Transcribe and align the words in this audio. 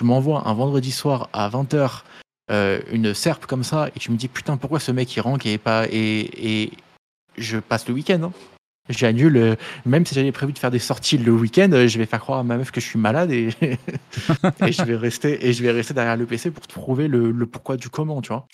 tu 0.00 0.04
m'envoies 0.04 0.48
un 0.48 0.54
vendredi 0.54 0.92
soir 0.92 1.28
à 1.34 1.50
20h 1.50 2.04
une 2.90 3.12
serpe 3.12 3.44
comme 3.44 3.62
ça 3.62 3.90
et 3.94 3.98
tu 3.98 4.10
me 4.10 4.16
dis 4.16 4.28
putain 4.28 4.56
pourquoi 4.56 4.80
ce 4.80 4.92
mec 4.92 5.14
il 5.14 5.20
rank 5.20 5.44
et 5.44 5.58
pas 5.58 5.86
et, 5.92 6.70
je 7.36 7.58
passe 7.58 7.86
le 7.86 7.92
week-end. 7.92 8.22
Hein. 8.22 8.32
J'annule, 8.88 9.58
même 9.84 10.06
si 10.06 10.14
j'avais 10.14 10.32
prévu 10.32 10.54
de 10.54 10.58
faire 10.58 10.70
des 10.70 10.78
sorties 10.78 11.18
le 11.18 11.32
week-end, 11.32 11.70
je 11.86 11.98
vais 11.98 12.06
faire 12.06 12.18
croire 12.18 12.38
à 12.38 12.44
ma 12.44 12.56
meuf 12.56 12.70
que 12.70 12.80
je 12.80 12.86
suis 12.86 12.98
malade 12.98 13.30
et, 13.30 13.50
et 13.60 14.72
je 14.72 14.82
vais 14.84 14.96
rester 14.96 15.46
et 15.46 15.52
je 15.52 15.62
vais 15.62 15.70
rester 15.70 15.92
derrière 15.92 16.16
le 16.16 16.24
PC 16.24 16.50
pour 16.50 16.66
trouver 16.66 17.06
le, 17.06 17.30
le 17.30 17.46
pourquoi 17.46 17.76
du 17.76 17.90
comment, 17.90 18.22
tu 18.22 18.28
vois. 18.28 18.48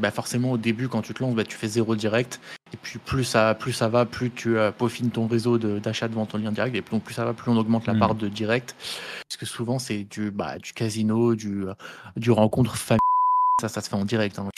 Bah 0.00 0.10
forcément 0.10 0.52
au 0.52 0.58
début 0.58 0.88
quand 0.88 1.02
tu 1.02 1.14
te 1.14 1.22
lances, 1.22 1.34
bah, 1.34 1.44
tu 1.44 1.56
fais 1.56 1.68
zéro 1.68 1.94
direct 1.94 2.40
et 2.72 2.76
puis 2.76 2.98
plus 2.98 3.24
ça, 3.24 3.54
plus 3.54 3.72
ça 3.72 3.88
va, 3.88 4.06
plus 4.06 4.30
tu 4.30 4.56
euh, 4.56 4.70
peaufines 4.70 5.10
ton 5.10 5.26
réseau 5.26 5.58
d'achat 5.58 6.08
devant 6.08 6.26
ton 6.26 6.38
lien 6.38 6.52
direct 6.52 6.74
et 6.74 6.82
plus, 6.82 6.98
plus 7.00 7.14
ça 7.14 7.24
va, 7.24 7.34
plus 7.34 7.50
on 7.50 7.56
augmente 7.56 7.86
la 7.86 7.94
mm. 7.94 7.98
part 7.98 8.14
de 8.14 8.28
direct. 8.28 8.76
Parce 9.28 9.36
que 9.36 9.46
souvent 9.46 9.78
c'est 9.78 10.04
du, 10.04 10.30
bah, 10.30 10.58
du 10.58 10.72
casino, 10.72 11.34
du, 11.34 11.66
euh, 11.66 11.74
du 12.16 12.30
rencontre 12.30 12.76
famille, 12.76 12.98
ça, 13.60 13.68
ça 13.68 13.80
se 13.80 13.88
fait 13.88 13.96
en 13.96 14.04
direct. 14.04 14.38
Hein. 14.38 14.48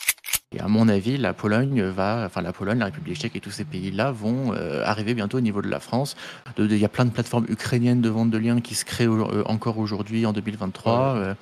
Et 0.55 0.61
à 0.61 0.69
mon 0.69 0.87
avis, 0.89 1.17
la 1.17 1.33
Pologne 1.33 1.83
va, 1.83 2.25
enfin 2.27 2.43
la 2.43 2.53
Pologne, 2.53 2.79
la 2.79 2.84
République 2.87 3.19
tchèque 3.19 3.37
et 3.37 3.41
tous 3.41 3.51
ces 3.51 3.65
pays-là 3.65 4.12
vont 4.12 4.53
euh, 4.53 4.84
arriver 4.84 5.15
bientôt 5.15 5.39
au 5.39 5.41
niveau 5.41 5.62
de 5.62 5.69
la 5.69 5.81
France. 5.81 6.15
Il 6.59 6.77
y 6.77 6.84
a 6.84 6.91
plein 6.91 7.06
de 7.06 7.11
plateformes 7.11 7.47
ukrainiennes 7.48 8.03
de 8.03 8.11
vente 8.11 8.31
de 8.31 8.37
liens 8.37 8.61
qui 8.61 8.75
se 8.75 8.84
créent 8.84 9.09
encore 9.47 9.79
aujourd'hui 9.79 10.27
en 10.27 10.34
2023. 10.34 11.37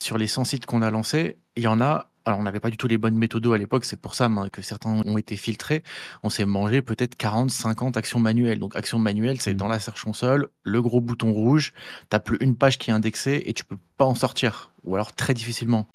sur 0.00 0.18
les 0.18 0.28
100 0.28 0.44
sites 0.44 0.66
qu'on 0.66 0.82
a 0.82 0.90
lancés, 0.90 1.36
il 1.56 1.64
y 1.64 1.66
en 1.66 1.80
a 1.80 2.06
alors, 2.24 2.38
on 2.38 2.44
n'avait 2.44 2.60
pas 2.60 2.70
du 2.70 2.76
tout 2.76 2.86
les 2.86 2.98
bonnes 2.98 3.16
méthodes 3.16 3.46
à 3.48 3.58
l'époque, 3.58 3.84
c'est 3.84 4.00
pour 4.00 4.14
ça 4.14 4.30
que 4.52 4.62
certains 4.62 4.90
ont 4.90 5.18
été 5.18 5.36
filtrés. 5.36 5.82
On 6.22 6.30
s'est 6.30 6.44
mangé 6.44 6.80
peut-être 6.82 7.16
40, 7.16 7.50
50 7.50 7.96
actions 7.96 8.20
manuelles. 8.20 8.58
Donc, 8.58 8.76
action 8.76 8.98
manuelle, 8.98 9.40
c'est 9.40 9.54
mmh. 9.54 9.56
dans 9.56 9.68
la 9.68 9.80
search 9.80 10.04
console, 10.04 10.48
le 10.62 10.80
gros 10.80 11.00
bouton 11.00 11.32
rouge, 11.32 11.72
tu 12.10 12.18
plus 12.20 12.38
une 12.40 12.56
page 12.56 12.78
qui 12.78 12.90
est 12.90 12.92
indexée 12.92 13.42
et 13.46 13.52
tu 13.54 13.64
peux 13.64 13.78
pas 13.96 14.04
en 14.04 14.14
sortir, 14.14 14.70
ou 14.84 14.94
alors 14.94 15.12
très 15.12 15.34
difficilement. 15.34 15.88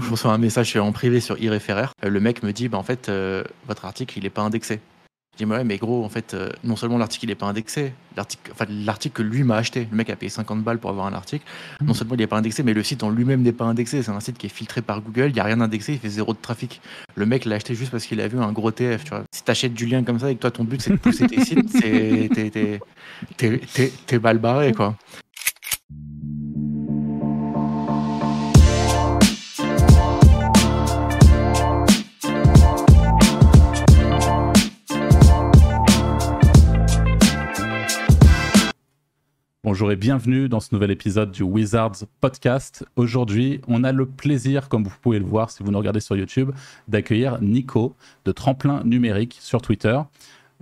Je 0.00 0.10
reçois 0.10 0.32
un 0.32 0.38
message 0.38 0.76
en 0.76 0.92
privé 0.92 1.20
sur 1.20 1.38
iReferer. 1.38 1.86
Le 2.02 2.20
mec 2.20 2.42
me 2.42 2.52
dit, 2.52 2.68
bah, 2.68 2.78
en 2.78 2.82
fait, 2.82 3.08
euh, 3.08 3.44
votre 3.66 3.84
article, 3.84 4.18
il 4.18 4.24
n'est 4.24 4.30
pas 4.30 4.42
indexé. 4.42 4.80
Je 5.34 5.44
dis, 5.44 5.50
ouais, 5.50 5.64
mais 5.64 5.78
gros, 5.78 6.04
en 6.04 6.10
fait, 6.10 6.34
euh, 6.34 6.50
non 6.62 6.76
seulement 6.76 6.98
l'article 6.98 7.26
n'est 7.26 7.34
pas 7.34 7.46
indexé, 7.46 7.94
l'article 8.18 8.52
enfin, 8.52 8.66
que 9.14 9.22
lui 9.22 9.44
m'a 9.44 9.56
acheté, 9.56 9.88
le 9.90 9.96
mec 9.96 10.10
a 10.10 10.16
payé 10.16 10.28
50 10.28 10.62
balles 10.62 10.78
pour 10.78 10.90
avoir 10.90 11.06
un 11.06 11.14
article, 11.14 11.42
mmh. 11.80 11.86
non 11.86 11.94
seulement 11.94 12.14
il 12.16 12.18
n'est 12.18 12.26
pas 12.26 12.36
indexé, 12.36 12.62
mais 12.62 12.74
le 12.74 12.82
site 12.82 13.02
en 13.02 13.08
lui-même 13.08 13.40
n'est 13.40 13.52
pas 13.52 13.64
indexé. 13.64 14.02
C'est 14.02 14.10
un 14.10 14.20
site 14.20 14.36
qui 14.36 14.44
est 14.44 14.50
filtré 14.50 14.82
par 14.82 15.00
Google, 15.00 15.28
il 15.28 15.32
n'y 15.32 15.40
a 15.40 15.44
rien 15.44 15.62
indexé, 15.62 15.94
il 15.94 15.98
fait 15.98 16.10
zéro 16.10 16.34
de 16.34 16.38
trafic. 16.38 16.82
Le 17.14 17.24
mec 17.24 17.46
l'a 17.46 17.56
acheté 17.56 17.74
juste 17.74 17.90
parce 17.92 18.04
qu'il 18.04 18.20
a 18.20 18.28
vu 18.28 18.38
un 18.38 18.52
gros 18.52 18.70
TF. 18.70 19.04
Tu 19.04 19.10
vois. 19.10 19.22
Si 19.34 19.42
tu 19.42 19.50
achètes 19.50 19.72
du 19.72 19.86
lien 19.86 20.02
comme 20.02 20.18
ça 20.18 20.30
et 20.30 20.34
que 20.34 20.40
toi, 20.40 20.50
ton 20.50 20.64
but, 20.64 20.82
c'est 20.82 20.90
de 20.90 20.96
pousser 20.96 21.26
tes 21.26 21.42
sites, 21.42 21.80
t'es 24.06 24.18
mal 24.18 24.36
barré, 24.36 24.72
quoi. 24.72 24.96
Bonjour 39.72 39.90
et 39.90 39.96
bienvenue 39.96 40.50
dans 40.50 40.60
ce 40.60 40.74
nouvel 40.74 40.90
épisode 40.90 41.30
du 41.30 41.42
Wizards 41.42 42.04
Podcast. 42.20 42.84
Aujourd'hui, 42.94 43.62
on 43.68 43.84
a 43.84 43.92
le 43.92 44.04
plaisir, 44.04 44.68
comme 44.68 44.84
vous 44.84 44.94
pouvez 45.00 45.18
le 45.18 45.24
voir 45.24 45.48
si 45.48 45.62
vous 45.62 45.70
nous 45.70 45.78
regardez 45.78 46.00
sur 46.00 46.14
YouTube, 46.14 46.50
d'accueillir 46.88 47.40
Nico 47.40 47.96
de 48.26 48.32
Tremplin 48.32 48.84
Numérique 48.84 49.38
sur 49.40 49.62
Twitter. 49.62 49.98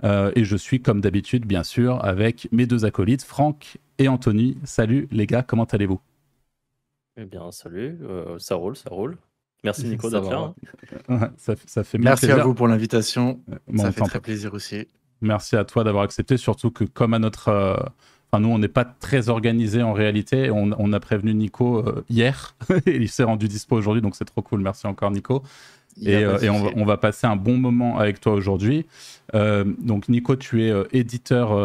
Euh, 0.05 0.31
et 0.37 0.45
je 0.45 0.55
suis 0.55 0.81
comme 0.81 1.01
d'habitude, 1.01 1.45
bien 1.45 1.63
sûr, 1.63 2.01
avec 2.05 2.47
mes 2.53 2.65
deux 2.65 2.85
acolytes, 2.85 3.23
Franck 3.23 3.79
et 3.97 4.07
Anthony. 4.07 4.57
Salut 4.63 5.09
les 5.11 5.27
gars, 5.27 5.43
comment 5.43 5.65
allez-vous? 5.65 5.99
Eh 7.17 7.25
bien, 7.25 7.51
salut, 7.51 7.99
euh, 8.03 8.39
ça 8.39 8.55
roule, 8.55 8.77
ça 8.77 8.91
roule. 8.91 9.17
Merci 9.65 9.89
Nico 9.89 10.09
d'être 10.09 10.31
là. 10.31 10.53
ça, 11.35 11.83
fait 11.83 11.97
Merci 11.97 12.31
à 12.31 12.37
vous 12.37 12.53
pour 12.53 12.69
l'invitation. 12.69 13.41
Euh, 13.51 13.77
ça 13.77 13.91
fait 13.91 14.03
très 14.03 14.21
plaisir 14.21 14.53
aussi. 14.53 14.87
Merci 15.19 15.57
à 15.57 15.65
toi 15.65 15.83
d'avoir 15.83 16.05
accepté, 16.05 16.37
surtout 16.37 16.71
que 16.71 16.85
comme 16.85 17.13
à 17.13 17.19
notre 17.19 17.91
nous, 18.39 18.49
on 18.49 18.59
n'est 18.59 18.67
pas 18.67 18.85
très 18.85 19.29
organisé 19.29 19.83
en 19.83 19.93
réalité. 19.93 20.49
On, 20.51 20.93
a 20.93 20.99
prévenu 20.99 21.33
Nico 21.33 21.79
euh, 21.79 22.05
hier 22.09 22.55
et 22.85 22.95
il 22.95 23.09
s'est 23.09 23.23
rendu 23.23 23.47
dispo 23.47 23.75
aujourd'hui, 23.75 24.01
donc 24.01 24.15
c'est 24.15 24.25
trop 24.25 24.41
cool. 24.41 24.61
Merci 24.61 24.87
encore, 24.87 25.11
Nico. 25.11 25.43
Et, 26.01 26.15
euh, 26.15 26.37
on, 26.75 26.85
va, 26.85 26.97
passer 26.97 27.27
un 27.27 27.35
bon 27.35 27.57
moment 27.57 27.97
avec 27.97 28.19
toi 28.19 28.33
aujourd'hui. 28.33 28.85
Euh, 29.33 29.63
donc 29.79 30.09
Nico, 30.09 30.35
tu 30.35 30.65
es 30.65 30.71
euh, 30.71 30.83
éditeur 30.91 31.55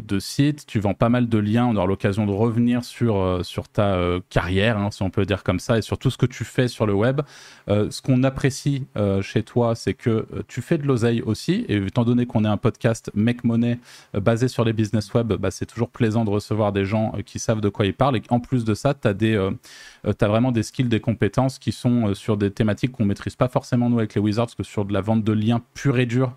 de 0.00 0.18
site, 0.18 0.66
tu 0.66 0.78
vends 0.78 0.94
pas 0.94 1.08
mal 1.08 1.28
de 1.28 1.38
liens, 1.38 1.66
on 1.66 1.76
aura 1.76 1.86
l'occasion 1.86 2.26
de 2.26 2.32
revenir 2.32 2.84
sur, 2.84 3.40
sur 3.42 3.68
ta 3.68 3.98
carrière, 4.30 4.78
hein, 4.78 4.90
si 4.90 5.02
on 5.02 5.10
peut 5.10 5.24
dire 5.24 5.42
comme 5.42 5.58
ça, 5.58 5.78
et 5.78 5.82
sur 5.82 5.98
tout 5.98 6.10
ce 6.10 6.18
que 6.18 6.26
tu 6.26 6.44
fais 6.44 6.68
sur 6.68 6.86
le 6.86 6.94
web. 6.94 7.20
ce 7.68 8.00
qu'on 8.02 8.22
apprécie 8.22 8.86
chez 9.22 9.42
toi, 9.42 9.74
c'est 9.74 9.94
que 9.94 10.26
tu 10.48 10.62
fais 10.62 10.78
de 10.78 10.86
l'oseille 10.86 11.22
aussi, 11.22 11.64
et 11.68 11.76
étant 11.76 12.04
donné 12.04 12.26
qu'on 12.26 12.44
est 12.44 12.48
un 12.48 12.56
podcast 12.56 13.10
Make 13.14 13.44
Money 13.44 13.78
basé 14.14 14.48
sur 14.48 14.64
les 14.64 14.72
business 14.72 15.12
web, 15.14 15.32
bah, 15.34 15.50
c'est 15.50 15.66
toujours 15.66 15.90
plaisant 15.90 16.24
de 16.24 16.30
recevoir 16.30 16.72
des 16.72 16.84
gens 16.84 17.12
qui 17.24 17.38
savent 17.38 17.60
de 17.60 17.68
quoi 17.68 17.86
ils 17.86 17.94
parlent, 17.94 18.16
et 18.16 18.22
en 18.30 18.40
plus 18.40 18.64
de 18.64 18.74
ça, 18.74 18.94
tu 18.94 19.08
as, 19.08 19.14
as, 20.04 20.28
vraiment 20.28 20.52
des 20.52 20.62
skills, 20.62 20.88
des 20.88 21.00
compétences 21.00 21.58
qui 21.58 21.72
sont 21.72 22.14
sur 22.14 22.36
des 22.36 22.50
thématiques 22.50 22.92
qu'on 22.92 23.04
maîtrise 23.04 23.36
pas 23.36 23.48
forcément 23.48 23.75
nous 23.76 23.98
avec 23.98 24.14
les 24.14 24.20
Wizards 24.20 24.54
que 24.56 24.62
sur 24.62 24.84
de 24.84 24.92
la 24.92 25.00
vente 25.00 25.24
de 25.24 25.32
liens 25.32 25.62
pure 25.74 25.98
et 25.98 26.06
dure 26.06 26.32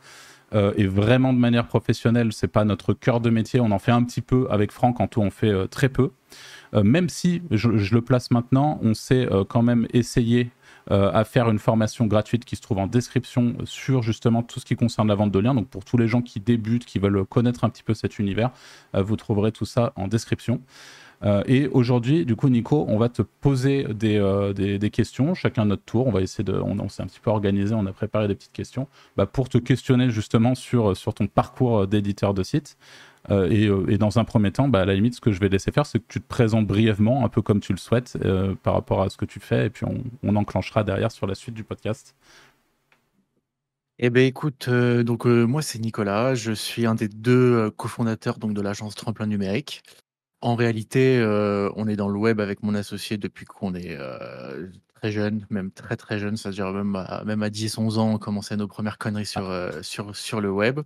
euh, 0.54 0.74
et 0.78 0.88
vraiment 0.88 1.34
de 1.34 1.38
manière 1.38 1.68
professionnelle, 1.68 2.34
c'est 2.34 2.48
pas 2.48 2.66
notre 2.66 2.94
cœur 2.94 3.22
de 3.22 3.30
métier. 3.30 3.60
On 3.60 3.72
en 3.72 3.80
fait 3.80 3.92
un 3.92 4.04
petit 4.04 4.22
peu 4.22 4.48
avec 4.50 4.72
Franck, 4.72 5.00
en 5.00 5.08
tout 5.08 5.22
on 5.22 5.30
fait 5.30 5.50
euh, 5.50 5.68
très 5.68 5.90
peu. 5.90 6.12
Euh, 6.74 6.84
même 6.84 7.10
si 7.10 7.42
je, 7.52 7.70
le 7.70 8.02
place 8.02 8.32
maintenant, 8.32 8.80
on 8.82 8.94
sait 8.94 9.28
quand 9.50 9.64
même 9.64 9.88
essayer 9.94 10.52
à 10.92 11.24
faire 11.24 11.52
une 11.52 11.60
formation 11.60 12.08
gratuite 12.08 12.46
qui 12.46 12.56
se 12.56 12.64
trouve 12.64 12.80
en 12.80 12.88
description 12.88 13.54
sur 13.64 14.02
justement 14.02 14.42
tout 14.42 14.60
ce 14.60 14.66
qui 14.66 14.76
concerne 14.76 15.08
la 15.08 15.14
vente 15.14 15.30
de 15.32 15.38
liens. 15.38 15.54
Donc 15.54 15.68
pour 15.68 15.86
tous 15.86 15.98
les 15.98 16.08
gens 16.08 16.24
qui 16.24 16.40
débutent, 16.40 16.86
qui 16.86 16.98
veulent 16.98 17.26
connaître 17.26 17.64
un 17.64 17.70
petit 17.70 17.84
peu 17.84 17.94
cet 17.94 18.18
univers, 18.18 18.50
vous 18.96 19.16
trouverez 19.16 19.52
tout 19.52 19.66
ça 19.66 19.94
en 19.96 20.08
description. 20.08 20.62
Euh, 21.24 21.44
et 21.46 21.68
aujourd'hui, 21.68 22.26
du 22.26 22.36
coup, 22.36 22.50
Nico, 22.50 22.86
on 22.88 22.98
va 22.98 23.10
te 23.10 23.22
poser 23.22 23.84
des, 23.94 24.18
euh, 24.18 24.54
des, 24.54 24.90
questions, 24.90 25.34
chacun 25.34 25.66
notre 25.66 25.84
tour. 25.84 26.08
On 26.08 26.12
va 26.12 26.22
essayer 26.22 26.44
de. 26.44 26.54
On, 26.54 26.88
s'est 26.90 27.04
un 27.04 27.08
petit 27.08 27.20
peu 27.20 27.30
organisé, 27.30 27.76
on 27.76 27.86
a 27.86 27.92
préparé 27.92 28.28
des 28.28 28.36
petites 28.36 28.54
questions 28.54 28.88
bah, 29.18 29.26
pour 29.26 29.50
te 29.50 29.58
questionner 29.58 30.10
justement 30.12 30.56
sur, 30.56 30.96
sur 30.96 31.14
ton 31.14 31.28
parcours 31.28 31.88
d'éditeur 31.88 32.34
de 32.34 32.44
site. 32.44 32.78
Euh, 33.30 33.86
et, 33.90 33.98
dans 33.98 34.18
un 34.18 34.24
premier 34.24 34.52
temps, 34.52 34.70
bah, 34.70 34.82
à 34.82 34.86
la 34.86 34.96
limite, 34.96 35.16
ce 35.16 35.22
que 35.22 35.32
je 35.32 35.40
vais 35.42 35.50
laisser 35.50 35.72
faire, 35.72 35.86
c'est 35.86 36.00
que 36.00 36.06
tu 36.08 36.22
te 36.22 36.28
présentes 36.28 36.66
brièvement, 36.66 37.26
un 37.26 37.30
peu 37.30 37.42
comme 37.42 37.60
tu 37.60 37.74
le 37.74 37.78
souhaites, 37.78 38.18
par 38.64 38.74
rapport 38.74 39.02
à 39.02 39.10
ce 39.10 39.18
que 39.18 39.26
tu 39.26 39.40
fais, 39.40 39.66
et 39.66 39.70
puis 39.70 39.86
on, 39.86 40.02
on, 40.24 40.36
enclenchera 40.38 40.84
derrière 40.84 41.12
sur 41.12 41.28
la 41.28 41.36
suite 41.36 41.54
du 41.54 41.66
podcast. 41.66 42.16
Eh 44.02 44.10
ben 44.10 44.26
écoute, 44.26 44.70
donc 44.70 45.26
moi 45.26 45.62
c'est 45.62 45.80
Nicolas, 45.80 46.34
je 46.34 46.54
suis 46.54 46.86
un 46.86 46.96
des 46.96 47.10
deux 47.10 47.70
cofondateurs 47.72 48.38
donc 48.38 48.54
de 48.54 48.62
l'agence 48.62 48.96
Tremplin 48.96 49.28
Numérique. 49.28 49.84
En 50.42 50.56
réalité, 50.56 51.18
euh, 51.18 51.70
on 51.76 51.88
est 51.88 51.98
dans 51.98 52.08
le 52.08 52.18
web 52.18 52.40
avec 52.40 52.64
mon 52.64 52.74
associé 52.74 53.18
depuis 53.18 53.46
qu'on 53.46 53.76
est 53.76 53.98
euh, 54.00 54.68
très 54.96 55.12
jeune, 55.12 55.46
même 55.50 55.70
très 55.72 55.98
très 55.98 56.18
jeune, 56.18 56.38
c'est-à-dire 56.38 56.72
même 56.72 56.96
à, 56.96 57.24
même 57.26 57.44
à 57.44 57.50
10-11 57.50 57.98
ans, 57.98 58.14
on 58.14 58.18
commençait 58.18 58.56
nos 58.56 58.68
premières 58.68 58.98
conneries 58.98 59.26
sur, 59.26 59.50
euh, 59.50 59.82
sur, 59.82 60.16
sur 60.16 60.40
le 60.40 60.50
web. 60.50 60.80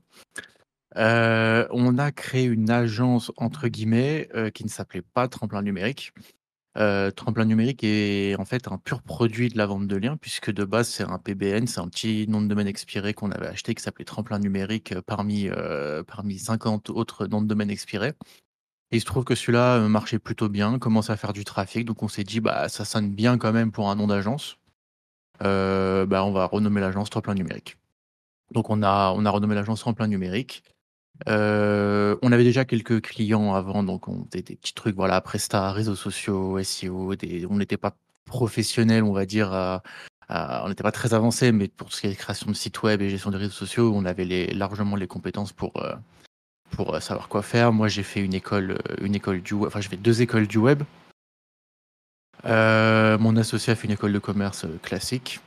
on 0.96 1.98
a 2.00 2.12
créé 2.12 2.46
une 2.46 2.72
agence 2.72 3.32
entre 3.38 3.68
guillemets 3.68 4.28
qui 4.56 4.64
ne 4.64 4.70
s'appelait 4.70 5.04
pas 5.04 5.28
Tremplin 5.28 5.62
Numérique. 5.62 6.14
Tremplin 7.16 7.46
Numérique 7.46 7.84
est 7.84 8.36
en 8.40 8.46
fait 8.46 8.68
un 8.68 8.80
pur 8.80 9.04
produit 9.04 9.50
de 9.50 9.58
la 9.60 9.68
vente 9.68 9.88
de 9.88 9.96
liens, 9.96 10.18
puisque 10.18 10.52
de 10.52 10.64
base 10.64 10.90
c'est 10.90 11.04
un 11.04 11.20
PBN, 11.20 11.68
c'est 11.68 11.80
un 11.80 11.88
petit 11.90 12.26
nom 12.28 12.42
de 12.42 12.48
domaine 12.48 12.68
expiré 12.68 13.14
qu'on 13.14 13.30
avait 13.30 13.48
acheté 13.48 13.76
qui 13.76 13.84
s'appelait 13.84 14.06
Tremplin 14.06 14.40
Numérique 14.40 15.00
parmi, 15.02 15.48
parmi 16.08 16.40
50 16.40 16.90
autres 16.90 17.28
noms 17.28 17.44
de 17.44 17.48
domaine 17.48 17.70
expirés 17.70 18.14
il 18.94 19.02
se 19.02 19.06
trouve 19.06 19.24
que 19.24 19.36
celui-là 19.36 19.78
euh, 19.78 19.88
marchait 19.88 20.20
plutôt 20.20 20.50
bien, 20.50 20.80
commençait 20.80 21.12
à 21.12 21.18
faire 21.18 21.34
du 21.34 21.44
trafic, 21.44 21.86
donc 21.86 22.04
on 22.04 22.08
s'est 22.08 22.24
dit 22.24 22.40
bah 22.40 22.70
ça 22.70 22.86
sonne 22.86 23.10
bien 23.10 23.38
quand 23.38 23.52
même 23.52 23.72
pour 23.72 23.90
un 23.90 23.96
nom 23.96 24.08
d'agence. 24.08 24.58
Euh, 25.42 26.06
bah, 26.06 26.24
on 26.24 26.32
va 26.32 26.46
renommer 26.46 26.80
l'agence 26.80 27.10
Tremplin 27.10 27.34
Numérique. 27.34 27.78
Donc 28.52 28.70
on 28.70 28.84
a, 28.84 29.10
renommé 29.10 29.56
l'agence 29.56 29.80
Tremplin 29.82 30.08
Numérique. 30.08 30.64
Euh, 31.28 32.16
on 32.22 32.32
avait 32.32 32.44
déjà 32.44 32.66
quelques 32.66 33.02
clients 33.02 33.54
avant, 33.56 33.84
donc 33.84 34.08
on 34.08 34.26
faisait 34.26 34.44
des 34.44 34.56
petits 34.56 34.74
trucs, 34.74 34.96
voilà, 34.96 35.20
Presta, 35.22 35.72
réseaux 35.72 35.96
sociaux, 35.96 36.62
SEO, 36.64 37.14
on 37.50 37.58
n'était 37.58 37.78
pas 37.78 37.96
professionnel, 38.26 39.04
on 39.04 39.14
va 39.14 39.26
dire, 39.26 39.82
on 40.30 40.70
n'était 40.70 40.84
pas 40.84 40.92
très 40.92 41.14
avancé, 41.14 41.52
mais 41.52 41.68
pour 41.68 41.94
ce 41.94 42.02
qui 42.02 42.08
est 42.08 42.16
création 42.16 42.50
de 42.50 42.56
sites 42.56 42.82
web 42.84 43.02
et 43.02 43.10
gestion 43.10 43.32
des 43.32 43.38
réseaux 43.38 43.52
sociaux, 43.52 43.94
on 43.96 44.06
avait 44.06 44.54
largement 44.54 44.96
les 44.96 45.08
compétences 45.08 45.54
pour, 45.54 45.74
pour 46.76 46.94
euh, 46.94 47.00
savoir 47.00 47.28
quoi 47.30 47.42
faire. 47.42 47.72
Moi, 47.72 47.88
j'ai 47.88 48.04
fait 48.04 48.22
une 48.22 48.34
école, 48.34 48.72
euh, 48.72 48.96
une 49.02 49.16
école 49.16 49.42
du. 49.42 49.54
Enfin, 49.54 49.82
j'ai 49.82 49.90
fait 49.90 49.98
deux 49.98 50.22
écoles 50.22 50.48
du 50.48 50.58
web. 50.58 50.84
Euh, 52.46 53.18
mon 53.20 53.38
associé 53.38 53.72
a 53.72 53.76
fait 53.76 53.88
une 53.88 53.94
école 53.94 54.14
de 54.14 54.20
commerce 54.20 54.66
classique. 54.82 55.40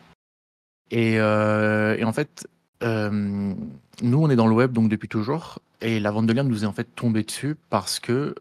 Et, 0.90 1.20
en 1.20 2.12
fait, 2.12 2.46
nous, 2.82 4.19
on 4.19 4.31
est 4.31 4.37
dans 4.37 4.46
le 4.46 4.55
web 4.55 4.73
donc 4.73 4.88
depuis 4.88 5.08
toujours. 5.08 5.58
Et 5.82 6.00
la 6.00 6.11
vente 6.11 6.26
de 6.26 6.32
liens 6.32 6.43
nous 6.43 6.64
est 6.64 6.67
en 6.67 6.73
fait 6.73 6.88
tombée 6.94 7.23
dessus 7.23 7.56
parce 7.69 8.00
que 8.00 8.34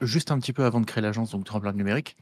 juste 0.00 0.30
un 0.30 0.38
petit 0.38 0.52
peu 0.52 0.64
avant 0.64 0.80
de 0.80 0.86
créer 0.86 1.02
l'agence, 1.02 1.30
donc 1.32 1.44
Tremplin 1.44 1.72
Numérique, 1.72 2.16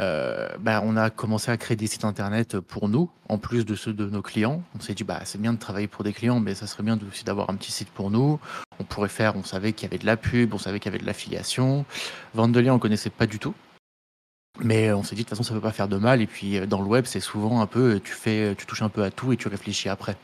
euh, 0.00 0.48
bah, 0.58 0.80
on 0.84 0.96
a 0.96 1.10
commencé 1.10 1.50
à 1.50 1.56
créer 1.56 1.76
des 1.76 1.86
sites 1.86 2.04
internet 2.04 2.58
pour 2.60 2.88
nous, 2.88 3.10
en 3.28 3.38
plus 3.38 3.64
de 3.64 3.74
ceux 3.74 3.92
de 3.92 4.08
nos 4.08 4.22
clients. 4.22 4.62
On 4.76 4.80
s'est 4.80 4.94
dit, 4.94 5.04
bah, 5.04 5.20
c'est 5.24 5.40
bien 5.40 5.52
de 5.52 5.58
travailler 5.58 5.88
pour 5.88 6.04
des 6.04 6.12
clients, 6.12 6.40
mais 6.40 6.54
ça 6.54 6.66
serait 6.66 6.82
bien 6.82 6.98
aussi 7.08 7.24
d'avoir 7.24 7.50
un 7.50 7.54
petit 7.54 7.72
site 7.72 7.90
pour 7.90 8.10
nous. 8.10 8.40
On 8.78 8.84
pourrait 8.84 9.08
faire, 9.08 9.36
on 9.36 9.44
savait 9.44 9.72
qu'il 9.72 9.88
y 9.88 9.90
avait 9.90 9.98
de 9.98 10.06
la 10.06 10.16
pub, 10.16 10.54
on 10.54 10.58
savait 10.58 10.80
qu'il 10.80 10.90
y 10.90 10.94
avait 10.94 11.02
de 11.02 11.06
l'affiliation. 11.06 11.84
Vente 12.34 12.52
de 12.52 12.60
liens, 12.60 12.74
on 12.74 12.78
connaissait 12.78 13.10
pas 13.10 13.26
du 13.26 13.38
tout. 13.38 13.54
Mais 14.60 14.92
on 14.92 15.02
s'est 15.02 15.14
dit, 15.14 15.22
de 15.22 15.28
toute 15.28 15.36
façon, 15.36 15.42
ça 15.42 15.54
peut 15.54 15.60
pas 15.60 15.72
faire 15.72 15.88
de 15.88 15.96
mal. 15.96 16.20
Et 16.20 16.26
puis, 16.26 16.66
dans 16.66 16.80
le 16.80 16.86
web, 16.86 17.04
c'est 17.06 17.20
souvent 17.20 17.60
un 17.60 17.66
peu, 17.66 18.00
tu 18.02 18.12
fais, 18.12 18.54
tu 18.56 18.66
touches 18.66 18.82
un 18.82 18.88
peu 18.88 19.02
à 19.02 19.10
tout 19.10 19.32
et 19.32 19.36
tu 19.36 19.48
réfléchis 19.48 19.88
après. 19.88 20.16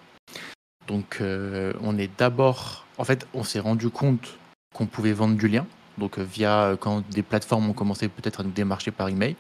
Donc, 0.87 1.19
euh, 1.21 1.73
on 1.83 1.99
est 1.99 2.11
d'abord, 2.19 2.87
en 2.97 3.05
fait, 3.05 3.27
on 3.35 3.45
s'est 3.45 3.61
rendu 3.61 3.91
compte 3.91 4.39
qu'on 4.75 4.87
pouvait 4.87 5.13
vendre 5.13 5.37
du 5.37 5.49
lien. 5.49 5.67
Donc, 5.99 6.19
euh, 6.19 6.23
via 6.23 6.77
quand 6.81 7.09
des 7.11 7.23
plateformes 7.23 7.69
ont 7.69 7.75
commencé 7.75 8.09
peut-être 8.09 8.41
à 8.41 8.43
nous 8.43 8.51
démarcher 8.51 8.91
par 8.91 9.09
email. 9.09 9.37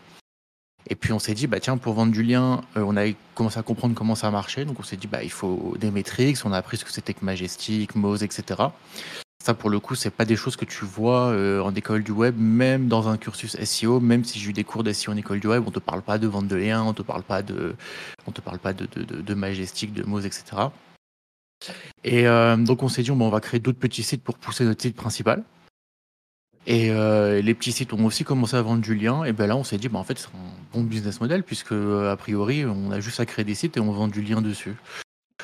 Et 0.90 0.94
puis 0.94 1.12
on 1.12 1.18
s'est 1.18 1.34
dit, 1.34 1.46
bah 1.46 1.60
tiens, 1.60 1.76
pour 1.76 1.94
vendre 1.94 2.12
du 2.12 2.22
lien, 2.22 2.62
euh, 2.76 2.84
on 2.86 2.96
a 2.96 3.12
commencé 3.34 3.58
à 3.58 3.62
comprendre 3.62 3.94
comment 3.94 4.14
ça 4.14 4.30
marchait. 4.30 4.64
Donc 4.64 4.80
on 4.80 4.82
s'est 4.82 4.96
dit, 4.96 5.06
bah 5.06 5.22
il 5.22 5.30
faut 5.30 5.76
des 5.78 5.90
métriques. 5.90 6.38
On 6.44 6.52
a 6.52 6.56
appris 6.56 6.76
ce 6.78 6.84
que 6.84 6.92
c'était 6.92 7.14
que 7.14 7.24
Majestic, 7.24 7.94
Moz, 7.94 8.22
etc. 8.22 8.68
Ça, 9.44 9.54
pour 9.54 9.70
le 9.70 9.78
coup, 9.80 9.94
c'est 9.94 10.10
pas 10.10 10.24
des 10.24 10.36
choses 10.36 10.56
que 10.56 10.64
tu 10.64 10.84
vois 10.84 11.28
euh, 11.28 11.60
en 11.60 11.74
école 11.74 12.02
du 12.02 12.10
web, 12.10 12.36
même 12.38 12.88
dans 12.88 13.08
un 13.08 13.16
cursus 13.16 13.56
SEO. 13.62 14.00
Même 14.00 14.24
si 14.24 14.38
j'ai 14.38 14.50
eu 14.50 14.52
des 14.52 14.64
cours 14.64 14.82
d'SEO 14.82 15.12
en 15.12 15.16
école 15.16 15.40
du 15.40 15.46
web, 15.46 15.62
on 15.66 15.70
te 15.70 15.78
parle 15.78 16.02
pas 16.02 16.18
de 16.18 16.26
vente 16.26 16.48
de 16.48 16.56
liens, 16.56 16.82
on 16.82 16.92
te 16.92 17.02
parle 17.02 17.22
pas 17.22 17.42
de, 17.42 17.76
on 18.26 18.32
te 18.32 18.40
parle 18.40 18.58
pas 18.58 18.72
de, 18.72 19.34
Majestic, 19.34 19.92
de 19.92 20.02
Moz, 20.02 20.26
etc. 20.26 20.44
Et 22.04 22.26
euh, 22.26 22.56
donc 22.56 22.82
on 22.82 22.88
s'est 22.88 23.02
dit, 23.02 23.10
bon, 23.10 23.26
on 23.26 23.30
va 23.30 23.40
créer 23.40 23.60
d'autres 23.60 23.78
petits 23.78 24.02
sites 24.02 24.22
pour 24.22 24.36
pousser 24.38 24.64
notre 24.64 24.82
site 24.82 24.96
principal. 24.96 25.44
Et 26.70 26.90
euh, 26.90 27.40
les 27.40 27.54
petits 27.54 27.72
sites 27.72 27.92
ont 27.92 28.04
aussi 28.04 28.24
commencé 28.24 28.54
à 28.54 28.62
vendre 28.62 28.82
du 28.82 28.94
lien. 28.94 29.24
Et 29.24 29.32
ben 29.32 29.46
là, 29.46 29.56
on 29.56 29.64
s'est 29.64 29.78
dit, 29.78 29.88
bah, 29.88 29.98
en 29.98 30.04
fait, 30.04 30.18
c'est 30.18 30.28
un 30.28 30.72
bon 30.72 30.84
business 30.84 31.20
model, 31.20 31.42
puisque 31.42 31.72
a 31.72 32.14
priori, 32.16 32.64
on 32.64 32.92
a 32.92 33.00
juste 33.00 33.20
à 33.20 33.26
créer 33.26 33.44
des 33.44 33.54
sites 33.54 33.76
et 33.76 33.80
on 33.80 33.90
vend 33.90 34.06
du 34.06 34.22
lien 34.22 34.42
dessus. 34.42 34.76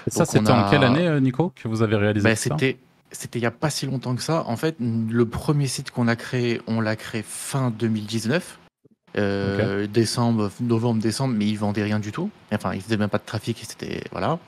Et 0.07 0.11
ça, 0.11 0.27
c'était 0.27 0.51
en 0.51 0.69
quelle 0.71 0.85
année, 0.85 1.21
Nico, 1.21 1.53
que 1.57 1.67
vous 1.67 1.83
avez 1.83 1.97
réalisé 1.97 2.23
ben, 2.23 2.37
ça 2.37 2.51
C'était 2.51 2.79
c'était 3.15 3.39
il 3.39 3.43
n'y 3.43 3.47
a 3.47 3.51
pas 3.53 3.71
si 3.71 3.87
longtemps 3.87 4.15
que 4.15 4.23
ça. 4.23 4.45
En 4.47 4.57
fait, 4.57 4.77
le 4.81 5.25
premier 5.25 5.67
site 5.67 5.91
qu'on 5.91 6.09
a 6.09 6.17
créé, 6.17 6.61
on 6.67 6.81
l'a 6.81 6.97
créé 6.97 7.23
fin 7.23 7.71
2019. 7.71 8.59
Euh, 9.17 9.87
décembre, 9.87 10.51
novembre, 10.61 11.01
décembre, 11.01 11.35
mais 11.39 11.47
ils 11.47 11.59
vendaient 11.59 11.85
rien 11.85 12.01
du 12.01 12.11
tout. 12.11 12.31
Enfin, 12.53 12.75
ils 12.75 12.83
faisaient 12.83 12.97
même 12.97 13.09
pas 13.09 13.19
de 13.19 13.25
trafic. 13.25 13.63
C'était 13.63 14.03
voilà. 14.11 14.39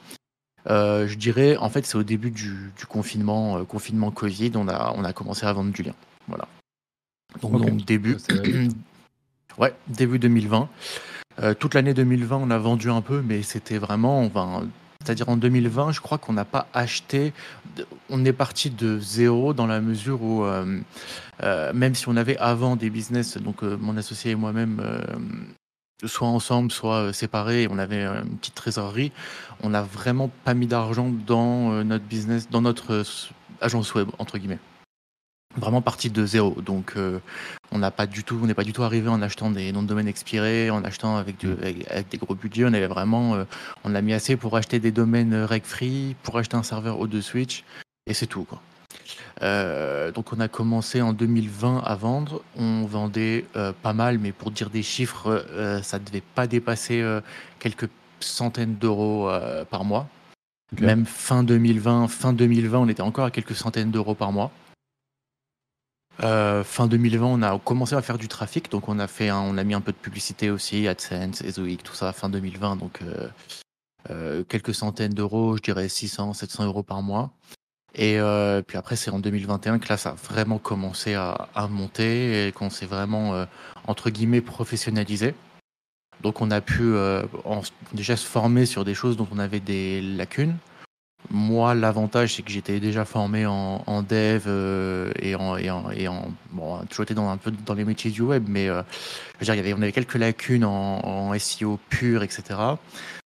Euh, 0.68 1.06
je 1.06 1.16
dirais, 1.16 1.56
en 1.56 1.70
fait, 1.70 1.86
c'est 1.86 1.96
au 1.96 2.02
début 2.02 2.32
du, 2.32 2.72
du 2.76 2.86
confinement, 2.86 3.58
euh, 3.58 3.64
confinement 3.64 4.10
Covid, 4.10 4.50
on 4.56 4.66
a, 4.66 4.92
on 4.96 5.04
a 5.04 5.12
commencé 5.12 5.46
à 5.46 5.52
vendre 5.52 5.70
du 5.70 5.84
lien. 5.84 5.94
Voilà. 6.26 6.48
Donc, 7.42 7.84
début, 7.84 8.16
ouais, 9.58 9.74
début 9.88 10.18
2020. 10.18 10.68
Euh, 11.38 11.54
toute 11.54 11.74
l'année 11.74 11.94
2020, 11.94 12.36
on 12.36 12.50
a 12.50 12.58
vendu 12.58 12.90
un 12.90 13.02
peu, 13.02 13.22
mais 13.22 13.42
c'était 13.42 13.78
vraiment, 13.78 14.22
enfin, 14.22 14.66
c'est-à-dire 15.06 15.28
en 15.28 15.36
2020, 15.36 15.92
je 15.92 16.00
crois 16.00 16.18
qu'on 16.18 16.32
n'a 16.32 16.44
pas 16.44 16.66
acheté. 16.74 17.32
On 18.10 18.24
est 18.24 18.32
parti 18.32 18.70
de 18.70 18.98
zéro 18.98 19.54
dans 19.54 19.68
la 19.68 19.80
mesure 19.80 20.20
où, 20.20 20.42
euh, 20.42 20.80
euh, 21.44 21.72
même 21.72 21.94
si 21.94 22.08
on 22.08 22.16
avait 22.16 22.36
avant 22.38 22.74
des 22.74 22.90
business, 22.90 23.36
donc 23.36 23.62
euh, 23.62 23.76
mon 23.80 23.96
associé 23.96 24.32
et 24.32 24.34
moi-même, 24.34 24.82
soit 26.04 26.26
ensemble, 26.26 26.72
soit 26.72 27.12
séparés, 27.12 27.68
on 27.70 27.78
avait 27.78 28.04
une 28.04 28.36
petite 28.38 28.56
trésorerie, 28.56 29.12
on 29.62 29.70
n'a 29.70 29.82
vraiment 29.82 30.28
pas 30.44 30.54
mis 30.54 30.66
d'argent 30.66 31.12
dans 31.24 31.84
notre 31.84 32.04
business, 32.04 32.50
dans 32.50 32.60
notre 32.60 33.04
agence 33.60 33.94
web 33.94 34.08
entre 34.18 34.38
guillemets. 34.38 34.58
Vraiment 35.56 35.80
parti 35.80 36.10
de 36.10 36.26
zéro. 36.26 36.56
Donc 36.60 36.94
euh, 36.96 37.18
on 37.72 37.78
n'a 37.78 37.90
pas 37.90 38.06
du 38.06 38.24
tout, 38.24 38.38
on 38.42 38.46
n'est 38.46 38.54
pas 38.54 38.64
du 38.64 38.72
tout 38.72 38.82
arrivé 38.82 39.08
en 39.08 39.22
achetant 39.22 39.50
des 39.50 39.72
noms 39.72 39.82
de 39.82 39.88
domaine 39.88 40.08
expirés, 40.08 40.70
en 40.70 40.84
achetant 40.84 41.16
avec, 41.16 41.38
du- 41.38 41.52
avec, 41.52 41.90
avec 41.90 42.08
des 42.10 42.18
gros 42.18 42.34
budgets. 42.34 42.64
On 42.64 42.72
avait 42.74 42.86
vraiment, 42.86 43.34
euh, 43.34 43.44
on 43.84 43.94
a 43.94 44.02
mis 44.02 44.12
assez 44.12 44.36
pour 44.36 44.56
acheter 44.56 44.78
des 44.78 44.92
domaines 44.92 45.32
euh, 45.32 45.46
reg 45.46 45.64
free, 45.64 46.14
pour 46.22 46.36
acheter 46.38 46.56
un 46.56 46.62
serveur 46.62 46.98
O2 47.02 47.22
Switch, 47.22 47.64
et 48.06 48.12
c'est 48.14 48.26
tout 48.26 48.44
quoi. 48.44 48.60
Euh, 49.42 50.12
donc 50.12 50.32
on 50.32 50.40
a 50.40 50.48
commencé 50.48 51.00
en 51.02 51.12
2020 51.12 51.82
à 51.84 51.94
vendre. 51.94 52.42
On 52.56 52.84
vendait 52.84 53.44
pas 53.82 53.92
mal, 53.92 54.18
mais 54.18 54.32
pour 54.32 54.50
dire 54.50 54.70
des 54.70 54.82
chiffres, 54.82 55.46
ça 55.82 55.98
devait 55.98 56.22
pas 56.34 56.46
dépasser 56.46 57.04
quelques 57.58 57.88
centaines 58.20 58.76
d'euros 58.76 59.30
par 59.70 59.84
mois. 59.84 60.08
Même 60.80 61.04
fin 61.06 61.42
2020, 61.42 62.08
fin 62.08 62.32
2020, 62.32 62.78
on 62.78 62.88
était 62.88 63.02
encore 63.02 63.26
à 63.26 63.30
quelques 63.30 63.54
centaines 63.54 63.90
d'euros 63.90 64.14
par 64.14 64.32
mois. 64.32 64.50
Euh, 66.22 66.64
fin 66.64 66.86
2020, 66.86 67.26
on 67.26 67.42
a 67.42 67.58
commencé 67.58 67.94
à 67.94 68.02
faire 68.02 68.18
du 68.18 68.28
trafic, 68.28 68.70
donc 68.70 68.88
on 68.88 68.98
a 68.98 69.06
fait, 69.06 69.28
un- 69.28 69.40
on 69.40 69.58
a 69.58 69.64
mis 69.64 69.74
un 69.74 69.80
peu 69.80 69.92
de 69.92 69.96
publicité 69.98 70.50
aussi, 70.50 70.88
AdSense, 70.88 71.42
Ezoic, 71.42 71.82
tout 71.82 71.94
ça, 71.94 72.12
fin 72.12 72.30
2020, 72.30 72.76
donc 72.76 73.00
euh, 73.02 73.28
euh, 74.10 74.44
quelques 74.48 74.74
centaines 74.74 75.12
d'euros, 75.12 75.56
je 75.56 75.62
dirais 75.62 75.88
600, 75.88 76.32
700 76.32 76.64
euros 76.64 76.82
par 76.82 77.02
mois. 77.02 77.30
Et 77.98 78.18
puis 78.66 78.76
après, 78.76 78.94
c'est 78.94 79.10
en 79.10 79.18
2021 79.20 79.78
que 79.78 79.88
là, 79.88 79.96
ça 79.96 80.10
a 80.10 80.14
vraiment 80.14 80.58
commencé 80.58 81.14
à, 81.14 81.48
monter 81.70 82.46
et 82.48 82.52
qu'on 82.52 82.68
s'est 82.68 82.84
vraiment, 82.84 83.46
entre 83.86 84.10
guillemets, 84.10 84.42
professionnalisé. 84.42 85.34
Donc 86.20 86.42
on 86.42 86.50
a 86.50 86.60
pu 86.60 86.92
déjà 87.94 88.16
se 88.16 88.26
former 88.26 88.66
sur 88.66 88.84
des 88.84 88.92
choses 88.92 89.16
dont 89.16 89.26
on 89.32 89.38
avait 89.38 89.60
des 89.60 90.02
lacunes. 90.02 90.58
Moi, 91.30 91.74
l'avantage, 91.74 92.34
c'est 92.34 92.42
que 92.42 92.50
j'étais 92.50 92.80
déjà 92.80 93.04
formé 93.04 93.46
en, 93.46 94.02
dev 94.02 94.44
euh, 94.46 95.12
et 95.18 95.34
en, 95.34 96.32
bon, 96.52 96.78
toujours 96.88 97.06
dans 97.14 97.28
un 97.30 97.36
peu 97.36 97.50
dans 97.50 97.74
les 97.74 97.84
métiers 97.84 98.10
du 98.10 98.22
web, 98.22 98.44
mais 98.48 98.68
euh, 98.68 98.82
il 99.40 99.46
y 99.46 99.50
avait, 99.50 99.74
on 99.74 99.82
avait 99.82 99.92
quelques 99.92 100.14
lacunes 100.14 100.64
en, 100.64 101.32
SEO 101.38 101.78
pur, 101.88 102.22
etc. 102.22 102.42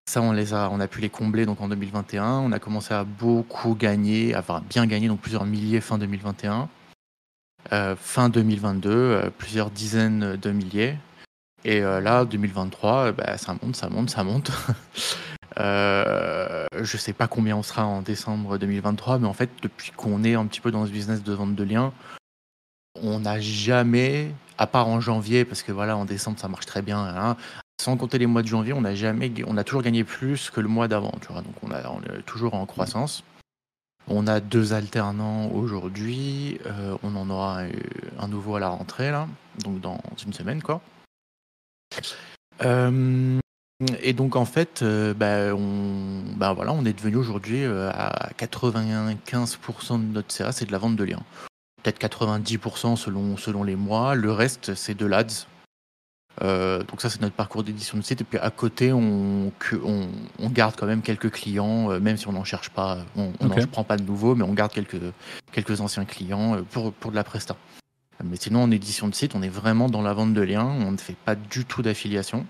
Ça, 0.07 0.21
on 0.21 0.31
les 0.33 0.53
a, 0.53 0.69
on 0.71 0.79
a 0.79 0.87
pu 0.87 1.01
les 1.01 1.09
combler 1.09 1.45
donc 1.45 1.61
en 1.61 1.67
2021. 1.67 2.39
On 2.39 2.51
a 2.51 2.59
commencé 2.59 2.93
à 2.93 3.03
beaucoup 3.03 3.75
gagner, 3.75 4.35
enfin 4.35 4.61
bien 4.69 4.85
gagner, 4.85 5.07
donc 5.07 5.19
plusieurs 5.19 5.45
milliers 5.45 5.81
fin 5.81 5.97
2021. 5.97 6.69
Euh, 7.73 7.95
fin 7.95 8.29
2022, 8.29 8.89
euh, 8.91 9.29
plusieurs 9.35 9.71
dizaines 9.71 10.35
de 10.35 10.51
milliers. 10.51 10.97
Et 11.63 11.81
là, 11.81 12.25
2023, 12.25 13.07
euh, 13.07 13.11
bah, 13.11 13.37
ça 13.39 13.55
monte, 13.59 13.75
ça 13.75 13.89
monte, 13.89 14.11
ça 14.11 14.23
monte. 14.23 14.51
Euh, 15.59 16.65
je 16.81 16.97
sais 16.97 17.13
pas 17.13 17.27
combien 17.27 17.55
on 17.55 17.63
sera 17.63 17.85
en 17.85 18.01
décembre 18.01 18.57
2023, 18.57 19.19
mais 19.19 19.27
en 19.27 19.33
fait, 19.33 19.49
depuis 19.61 19.91
qu'on 19.91 20.23
est 20.23 20.35
un 20.35 20.45
petit 20.45 20.61
peu 20.61 20.71
dans 20.71 20.85
ce 20.85 20.91
business 20.91 21.23
de 21.23 21.33
vente 21.33 21.55
de 21.55 21.63
liens, 21.63 21.93
on 23.01 23.19
n'a 23.19 23.39
jamais, 23.39 24.31
à 24.57 24.67
part 24.67 24.87
en 24.87 24.99
janvier, 24.99 25.45
parce 25.45 25.63
que 25.63 25.71
voilà, 25.71 25.97
en 25.97 26.05
décembre 26.05 26.39
ça 26.39 26.47
marche 26.47 26.65
très 26.65 26.81
bien, 26.81 26.99
hein, 26.99 27.37
sans 27.79 27.97
compter 27.97 28.17
les 28.17 28.25
mois 28.25 28.41
de 28.41 28.47
janvier, 28.47 28.73
on 28.73 28.81
n'a 28.81 28.95
jamais, 28.95 29.31
on 29.47 29.57
a 29.57 29.63
toujours 29.63 29.81
gagné 29.81 30.03
plus 30.03 30.49
que 30.49 30.61
le 30.61 30.67
mois 30.67 30.87
d'avant, 30.87 31.13
tu 31.21 31.31
vois. 31.31 31.41
Donc 31.41 31.55
on, 31.61 31.71
a, 31.71 31.79
est 32.17 32.23
toujours 32.25 32.53
en 32.53 32.65
croissance. 32.65 33.23
On 34.07 34.27
a 34.27 34.39
deux 34.39 34.73
alternants 34.73 35.49
aujourd'hui, 35.49 36.59
euh, 36.67 36.95
on 37.01 37.15
en 37.15 37.29
aura 37.29 37.63
un 38.19 38.27
nouveau 38.27 38.55
à 38.55 38.59
la 38.59 38.69
rentrée 38.69 39.09
là, 39.09 39.27
donc 39.63 39.81
dans 39.81 39.99
une 40.23 40.31
semaine 40.31 40.61
quoi. 40.61 40.79
Euh, 42.63 43.39
et 44.01 44.13
donc 44.13 44.35
en 44.35 44.45
fait, 44.45 44.81
euh, 44.81 45.13
bah, 45.13 45.53
on, 45.53 46.23
bah, 46.37 46.53
voilà, 46.53 46.71
on 46.71 46.85
est 46.85 46.93
devenu 46.93 47.17
aujourd'hui 47.17 47.63
euh, 47.63 47.89
à 47.91 48.29
95% 48.37 49.99
de 49.99 50.13
notre 50.13 50.31
CA, 50.31 50.51
c'est 50.51 50.65
de 50.65 50.71
la 50.71 50.77
vente 50.77 50.95
de 50.95 51.03
liens. 51.03 51.21
Peut-être 51.83 51.99
90% 51.99 52.95
selon, 52.95 53.37
selon 53.37 53.63
les 53.63 53.75
mois. 53.75 54.15
Le 54.15 54.31
reste, 54.31 54.75
c'est 54.75 54.95
de 54.95 55.05
l'ADS. 55.05 55.47
Euh, 56.41 56.83
donc 56.83 57.01
ça, 57.01 57.09
c'est 57.09 57.21
notre 57.21 57.35
parcours 57.35 57.63
d'édition 57.63 57.97
de 57.97 58.03
site. 58.03 58.21
Et 58.21 58.23
puis 58.23 58.39
à 58.39 58.49
côté, 58.49 58.91
on, 58.93 59.51
on, 59.83 60.07
on 60.39 60.49
garde 60.49 60.75
quand 60.77 60.87
même 60.87 61.01
quelques 61.01 61.31
clients, 61.31 61.99
même 61.99 62.17
si 62.17 62.27
on 62.27 62.31
n'en 62.31 62.43
cherche 62.43 62.69
pas. 62.69 62.99
On 63.15 63.33
on 63.39 63.47
Ok. 63.47 63.57
n'en 63.57 63.67
prend 63.67 63.83
pas 63.83 63.97
de 63.97 64.03
nouveaux, 64.03 64.35
mais 64.35 64.43
on 64.43 64.53
garde 64.53 64.71
quelques, 64.71 64.99
quelques 65.51 65.81
anciens 65.81 66.05
clients 66.05 66.63
pour, 66.71 66.91
pour 66.93 67.11
de 67.11 67.15
la 67.15 67.23
presta. 67.23 67.55
Mais 68.23 68.37
sinon, 68.37 68.63
en 68.63 68.71
édition 68.71 69.07
de 69.09 69.13
site, 69.15 69.35
on 69.35 69.41
est 69.41 69.49
vraiment 69.49 69.89
dans 69.89 70.01
la 70.01 70.13
vente 70.13 70.33
de 70.33 70.41
liens. 70.41 70.65
On 70.65 70.91
ne 70.91 70.97
fait 70.97 71.15
pas 71.25 71.35
du 71.35 71.65
tout 71.65 71.81
d'affiliation. 71.81 72.45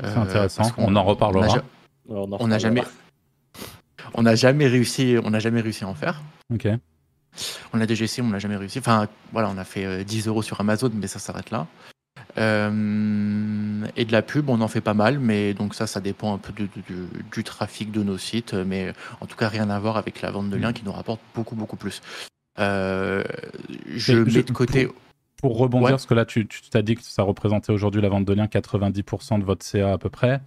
C'est 0.00 0.06
Euh, 0.16 0.20
intéressant. 0.22 0.62
parce 0.62 0.72
qu'on- 0.72 0.84
On 0.86 0.96
en 0.96 1.04
reparlera. 1.04 1.62
on 2.08 2.46
n'a 2.48 2.58
jamais, 2.58 2.82
on 4.14 4.22
n'a 4.22 4.34
jamais 4.34 4.66
réussi, 4.66 5.16
on 5.24 5.30
n'a 5.30 5.38
jamais 5.40 5.60
réussi 5.60 5.84
à 5.84 5.88
en 5.88 5.94
faire. 5.94 6.22
Ok. 6.52 6.68
On 7.72 7.80
a 7.80 7.86
déjà 7.86 8.04
essayé, 8.04 8.22
on 8.26 8.30
n'a 8.30 8.38
jamais 8.38 8.56
réussi. 8.56 8.78
Enfin, 8.78 9.06
voilà, 9.32 9.50
on 9.54 9.58
a 9.58 9.64
fait 9.64 9.84
euh, 9.84 10.04
10 10.04 10.26
euros 10.28 10.42
sur 10.42 10.58
Amazon, 10.60 10.90
mais 10.94 11.06
ça 11.06 11.18
s'arrête 11.18 11.50
là. 11.50 11.66
Euh, 12.38 13.86
et 13.96 14.04
de 14.04 14.12
la 14.12 14.22
pub, 14.22 14.48
on 14.48 14.60
en 14.60 14.68
fait 14.68 14.80
pas 14.80 14.94
mal, 14.94 15.18
mais 15.18 15.54
donc 15.54 15.74
ça, 15.74 15.86
ça 15.86 16.00
dépend 16.00 16.34
un 16.34 16.38
peu 16.38 16.52
du, 16.52 16.68
du- 16.68 16.82
du 17.32 17.44
trafic 17.44 17.90
de 17.92 18.02
nos 18.02 18.18
sites, 18.18 18.54
mais 18.54 18.92
en 19.20 19.26
tout 19.26 19.36
cas 19.36 19.48
rien 19.48 19.70
à 19.70 19.78
voir 19.78 19.96
avec 19.96 20.20
la 20.22 20.30
vente 20.30 20.50
de 20.50 20.56
liens 20.56 20.72
qui 20.72 20.84
nous 20.84 20.92
rapporte 20.92 21.20
beaucoup 21.34 21.54
beaucoup 21.56 21.76
plus. 21.76 22.00
Euh, 22.58 23.22
je 23.94 24.12
Et 24.12 24.16
mets 24.24 24.30
je- 24.30 24.40
de 24.40 24.52
côté. 24.52 24.86
Pour 24.86 24.94
rebondir, 25.42 25.86
Ouais. 25.86 25.90
parce 25.92 26.06
que 26.06 26.14
là, 26.14 26.24
tu 26.24 26.46
tu 26.48 26.62
t'as 26.70 26.82
dit 26.82 26.94
que 26.96 27.02
ça 27.02 27.22
représentait 27.22 27.72
aujourd'hui 27.72 28.02
la 28.02 28.08
vente 28.08 28.24
de 28.24 28.32
liens 28.32 28.46
90% 28.46 29.38
de 29.38 29.44
votre 29.44 29.64
CA 29.64 29.92
à 29.92 29.98
peu 29.98 30.10
près. 30.10 30.40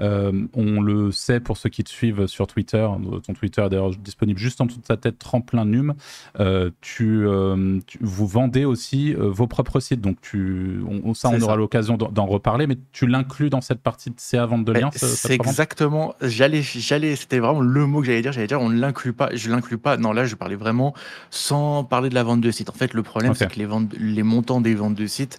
Euh, 0.00 0.46
on 0.54 0.80
le 0.80 1.12
sait 1.12 1.40
pour 1.40 1.56
ceux 1.56 1.68
qui 1.68 1.84
te 1.84 1.90
suivent 1.90 2.26
sur 2.26 2.46
Twitter. 2.46 2.86
Ton 3.26 3.32
Twitter 3.32 3.62
est 3.62 3.68
d'ailleurs 3.68 3.90
disponible 3.90 4.38
juste 4.38 4.60
en 4.60 4.66
dessous 4.66 4.78
de 4.80 4.84
ta 4.84 4.96
tête, 4.96 5.18
tremplin 5.18 5.64
num. 5.64 5.94
Euh, 6.40 6.70
tu, 6.80 7.26
euh, 7.26 7.78
tu- 7.86 7.98
vous 8.00 8.26
vendez 8.26 8.64
aussi 8.64 9.14
euh, 9.14 9.28
vos 9.30 9.46
propres 9.46 9.80
sites. 9.80 10.00
Donc, 10.00 10.20
tu, 10.20 10.80
on, 11.04 11.14
ça, 11.14 11.28
on 11.30 11.40
aura 11.40 11.56
l'occasion 11.56 11.96
d'en 11.96 12.26
reparler. 12.26 12.66
Mais 12.66 12.76
tu 12.92 13.06
l'inclus 13.06 13.50
dans 13.50 13.60
cette 13.60 13.80
partie 13.80 14.10
de 14.10 14.16
CA 14.18 14.46
vente 14.46 14.64
de 14.64 14.72
liens 14.72 14.90
C'est 14.92 15.32
exactement. 15.32 16.14
J'allais, 16.20 16.62
j'allais. 16.62 17.16
C'était 17.16 17.38
vraiment 17.38 17.60
le 17.60 17.86
mot 17.86 18.00
que 18.00 18.06
j'allais 18.06 18.22
dire. 18.22 18.32
J'allais 18.32 18.46
dire, 18.48 18.60
on 18.60 18.68
ne 18.70 18.78
l'inclut 18.80 19.12
pas. 19.12 19.30
Je 19.34 19.50
l'inclus 19.50 19.78
pas. 19.78 19.96
Non, 19.96 20.12
là, 20.12 20.24
je 20.24 20.34
parlais 20.34 20.56
vraiment 20.56 20.94
sans 21.30 21.84
parler 21.84 22.08
de 22.08 22.14
la 22.14 22.22
vente 22.24 22.40
de 22.40 22.50
site. 22.50 22.70
En 22.70 22.74
fait, 22.74 22.94
le 22.94 23.02
problème, 23.02 23.34
c'est 23.34 23.50
que 23.52 23.58
les 23.58 23.66
ventes, 23.66 23.94
les 23.98 24.22
montants 24.22 24.60
des 24.60 24.74
ventes 24.74 24.94
de 24.94 25.06
sites, 25.06 25.38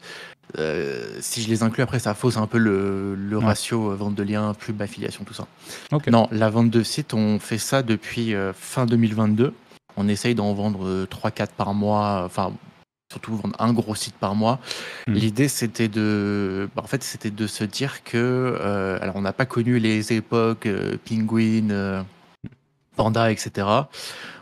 euh, 0.57 1.17
si 1.21 1.41
je 1.41 1.49
les 1.49 1.63
inclus 1.63 1.83
après, 1.83 1.99
ça 1.99 2.13
fausse 2.13 2.37
un 2.37 2.47
peu 2.47 2.57
le, 2.57 3.15
le 3.15 3.37
Ouais. 3.37 3.45
ratio 3.45 3.91
euh, 3.91 3.95
vente 3.95 4.15
de 4.15 4.23
liens, 4.23 4.53
pub, 4.53 4.81
affiliation, 4.81 5.23
tout 5.23 5.33
ça. 5.33 5.47
Non, 6.11 6.27
la 6.31 6.49
vente 6.49 6.69
de 6.69 6.83
sites, 6.83 7.13
on 7.13 7.39
fait 7.39 7.57
ça 7.57 7.81
depuis 7.83 8.33
euh, 8.33 8.53
fin 8.53 8.85
2022. 8.85 9.53
On 9.97 10.07
essaye 10.07 10.35
d'en 10.35 10.53
vendre 10.53 11.05
3-4 11.05 11.47
par 11.57 11.73
mois. 11.73 12.23
Enfin, 12.25 12.53
surtout 13.11 13.35
vendre 13.35 13.55
un 13.59 13.71
gros 13.73 13.95
site 13.95 14.15
par 14.15 14.35
mois. 14.35 14.59
Hmm. 15.07 15.13
L'idée, 15.13 15.47
c'était 15.47 15.87
de, 15.87 16.69
bah, 16.75 16.81
en 16.83 16.87
fait, 16.87 17.03
c'était 17.03 17.31
de 17.31 17.47
se 17.47 17.63
dire 17.63 18.03
que, 18.03 18.17
euh, 18.59 18.97
alors, 19.01 19.15
on 19.15 19.21
n'a 19.21 19.33
pas 19.33 19.45
connu 19.45 19.79
les 19.79 20.11
époques 20.13 20.65
euh, 20.65 20.97
Penguin, 21.07 21.69
euh, 21.69 22.01
Panda, 22.95 23.31
etc. 23.31 23.67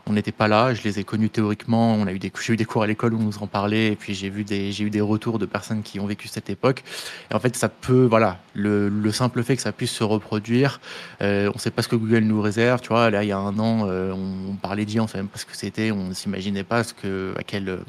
On 0.06 0.14
n'était 0.14 0.32
pas 0.32 0.48
là. 0.48 0.74
Je 0.74 0.84
les 0.84 1.00
ai 1.00 1.04
connus 1.04 1.30
théoriquement. 1.30 1.94
On 1.94 2.08
a 2.08 2.12
eu 2.12 2.20
des, 2.20 2.32
j'ai 2.42 2.54
eu 2.54 2.58
des 2.58 2.66
cours 2.66 2.84
à 2.84 2.88
l'école 2.88 3.14
où 3.14 3.20
on 3.20 3.24
nous 3.24 3.38
en 3.40 3.48
parlait, 3.48 3.88
et 3.94 3.96
puis 3.96 4.14
j'ai 4.14 4.30
vu 4.30 4.44
des, 4.44 4.72
j'ai 4.72 4.84
eu 4.84 4.90
des 4.90 5.02
retours 5.02 5.40
de 5.40 5.46
personnes 5.46 5.82
qui 5.82 6.00
ont 6.00 6.06
vécu 6.06 6.28
cette 6.28 6.50
époque. 6.50 6.84
Et 7.32 7.36
en 7.36 7.40
fait, 7.40 7.56
ça 7.56 7.70
peut, 7.70 8.06
voilà, 8.06 8.40
le, 8.54 8.90
le 8.90 9.12
simple 9.12 9.44
fait 9.44 9.56
que 9.56 9.62
ça 9.62 9.72
puisse 9.72 9.92
se 9.92 10.04
reproduire. 10.04 10.82
euh, 11.22 11.50
on 11.50 11.56
ne 11.56 11.60
sait 11.60 11.72
pas 11.72 11.82
ce 11.82 11.88
que 11.88 11.96
Google 11.96 12.20
nous 12.24 12.42
réserve. 12.42 12.82
Tu 12.82 12.90
vois, 12.90 13.10
là, 13.10 13.24
il 13.24 13.28
y 13.28 13.32
a 13.32 13.38
un 13.38 13.58
an, 13.60 13.88
euh, 13.88 14.12
on, 14.12 14.56
parlait 14.56 14.86
d'IA, 14.86 15.04
on 15.04 15.08
savait 15.08 15.24
même 15.24 15.30
pas 15.30 15.40
ce 15.40 15.46
que 15.46 15.56
c'était. 15.56 15.92
On 15.92 16.10
ne 16.10 16.14
s'imaginait 16.14 16.64
pas 16.64 16.84
ce 16.84 16.94
que, 16.94 17.34
à 17.38 17.44
quelle 17.44 17.80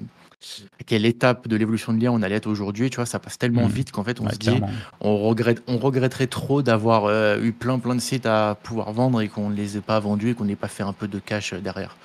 à 0.81 0.85
quelle 0.85 1.07
étape 1.07 1.49
de 1.49 1.57
l'évolution 1.57 1.93
de 1.93 1.99
l'IA 1.99 2.13
on 2.13 2.23
allait 2.23 2.37
être 2.37 2.47
aujourd'hui, 2.47 2.91
tu 2.91 2.97
vois, 2.97 3.07
ça 3.07 3.19
passe 3.19 3.39
tellement 3.39 3.63
Mhm. 3.67 3.73
vite 3.73 3.93
qu'en 3.93 4.05
fait 4.05 4.21
on 4.21 4.27
Ouais, 4.27 4.33
se 4.33 4.39
dit 4.39 4.61
on 5.01 5.19
regrette 5.19 5.63
on 5.67 5.79
regretterait 5.79 6.27
trop 6.27 6.63
d'avoir 6.63 7.05
euh, 7.07 7.39
eu 7.43 7.53
plein 7.53 7.79
plein 7.79 7.95
de 7.95 8.01
sites 8.01 8.27
à 8.27 8.57
pouvoir 8.63 8.93
vendre 8.93 9.21
et 9.21 9.29
qu'on 9.29 9.51
ne 9.51 9.55
les 9.57 9.77
ait 9.77 9.81
pas 9.81 9.99
vendus 10.01 10.31
et 10.31 10.35
qu'on 10.35 10.45
n'ait 10.45 10.57
pas 10.57 10.69
fait 10.69 10.83
un 10.83 10.93
peu 10.93 11.09
de 11.09 11.19
cash 11.19 11.53
euh, 11.53 11.59
derrière. 11.61 11.97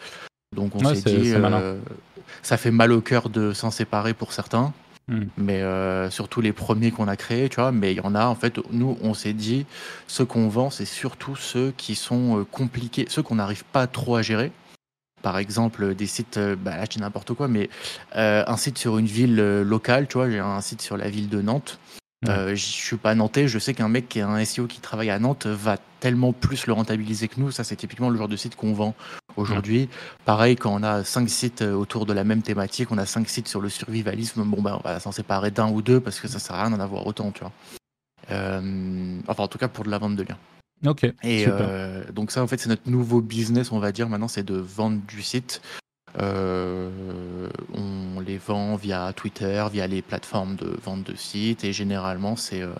Donc 0.55 0.75
on 0.75 0.79
s'est 0.83 1.01
dit 1.01 1.31
euh, 1.35 1.77
ça 2.41 2.57
fait 2.57 2.71
mal 2.71 2.91
au 2.91 3.01
cœur 3.01 3.29
de 3.29 3.53
s'en 3.53 3.71
séparer 3.71 4.13
pour 4.13 4.33
certains. 4.33 4.73
Mhm. 5.07 5.27
Mais 5.37 5.61
euh, 5.61 6.09
surtout 6.11 6.39
les 6.41 6.53
premiers 6.53 6.91
qu'on 6.91 7.07
a 7.07 7.15
créés, 7.15 7.49
tu 7.49 7.55
vois, 7.55 7.71
mais 7.71 7.93
il 7.93 7.97
y 7.97 8.01
en 8.01 8.13
a 8.13 8.25
en 8.25 8.35
fait, 8.35 8.59
nous 8.71 8.97
on 9.01 9.13
s'est 9.15 9.33
dit, 9.33 9.65
ceux 10.07 10.25
qu'on 10.25 10.47
vend, 10.49 10.69
c'est 10.69 10.85
surtout 10.85 11.35
ceux 11.35 11.73
qui 11.77 11.95
sont 11.95 12.45
compliqués, 12.51 13.05
ceux 13.09 13.23
qu'on 13.23 13.35
n'arrive 13.35 13.63
pas 13.63 13.87
trop 13.87 14.15
à 14.17 14.21
gérer. 14.21 14.51
Par 15.21 15.37
exemple, 15.37 15.95
des 15.95 16.07
sites, 16.07 16.37
euh, 16.37 16.55
bah 16.55 16.77
là 16.77 16.85
je 16.89 16.99
n'importe 16.99 17.33
quoi, 17.33 17.47
mais 17.47 17.69
euh, 18.15 18.43
un 18.47 18.57
site 18.57 18.77
sur 18.77 18.97
une 18.97 19.05
ville 19.05 19.39
euh, 19.39 19.63
locale, 19.63 20.07
tu 20.07 20.15
vois, 20.15 20.29
j'ai 20.29 20.39
un 20.39 20.61
site 20.61 20.81
sur 20.81 20.97
la 20.97 21.09
ville 21.09 21.29
de 21.29 21.41
Nantes. 21.41 21.79
Ouais. 22.25 22.31
Euh, 22.31 22.49
je 22.49 22.65
suis 22.65 22.97
pas 22.97 23.15
nantais, 23.15 23.47
je 23.47 23.59
sais 23.59 23.73
qu'un 23.73 23.87
mec 23.87 24.09
qui 24.09 24.19
est 24.19 24.23
un 24.23 24.43
SEO 24.43 24.67
qui 24.67 24.81
travaille 24.81 25.09
à 25.09 25.19
Nantes 25.19 25.45
va 25.45 25.77
tellement 26.01 26.33
plus 26.33 26.67
le 26.67 26.73
rentabiliser 26.73 27.29
que 27.29 27.39
nous. 27.39 27.51
Ça, 27.51 27.63
c'est 27.63 27.77
typiquement 27.77 28.09
le 28.09 28.17
genre 28.17 28.27
de 28.27 28.35
site 28.35 28.57
qu'on 28.57 28.73
vend 28.73 28.93
aujourd'hui. 29.37 29.87
Pareil, 30.25 30.57
quand 30.57 30.73
on 30.73 30.83
a 30.83 31.05
cinq 31.05 31.29
sites 31.29 31.61
autour 31.61 32.05
de 32.05 32.11
la 32.11 32.25
même 32.25 32.41
thématique, 32.41 32.91
on 32.91 32.97
a 32.97 33.05
cinq 33.05 33.29
sites 33.29 33.47
sur 33.47 33.61
le 33.61 33.69
survivalisme, 33.69 34.43
bon, 34.43 34.61
ben, 34.61 34.77
on 34.83 34.87
va 34.87 34.99
s'en 34.99 35.13
séparer 35.13 35.51
d'un 35.51 35.69
ou 35.69 35.81
deux 35.81 36.01
parce 36.01 36.19
que 36.19 36.27
ça 36.27 36.39
sert 36.39 36.57
à 36.57 36.63
rien 36.63 36.71
d'en 36.71 36.83
avoir 36.83 37.07
autant, 37.07 37.31
tu 37.31 37.39
vois. 37.39 37.53
Euh, 38.31 39.19
enfin, 39.27 39.43
en 39.43 39.47
tout 39.47 39.57
cas, 39.57 39.67
pour 39.67 39.85
de 39.85 39.89
la 39.89 39.97
vente 39.97 40.15
de 40.15 40.23
liens. 40.23 40.37
Ok. 40.85 41.05
Et 41.23 41.39
super. 41.39 41.57
euh, 41.61 42.11
donc 42.11 42.31
ça, 42.31 42.41
en 42.43 42.47
fait, 42.47 42.57
c'est 42.57 42.69
notre 42.69 42.89
nouveau 42.89 43.21
business, 43.21 43.71
on 43.71 43.79
va 43.79 43.91
dire. 43.91 44.07
Maintenant, 44.09 44.27
c'est 44.27 44.43
de 44.43 44.55
vendre 44.55 45.01
du 45.07 45.21
site. 45.21 45.61
Euh, 46.19 47.49
on 47.73 48.19
les 48.19 48.37
vend 48.37 48.75
via 48.75 49.13
Twitter, 49.13 49.65
via 49.71 49.87
les 49.87 50.01
plateformes 50.01 50.55
de 50.55 50.77
vente 50.83 51.03
de 51.03 51.15
sites. 51.15 51.63
Et 51.63 51.73
généralement, 51.73 52.35
c'est 52.35 52.61
euh, 52.61 52.73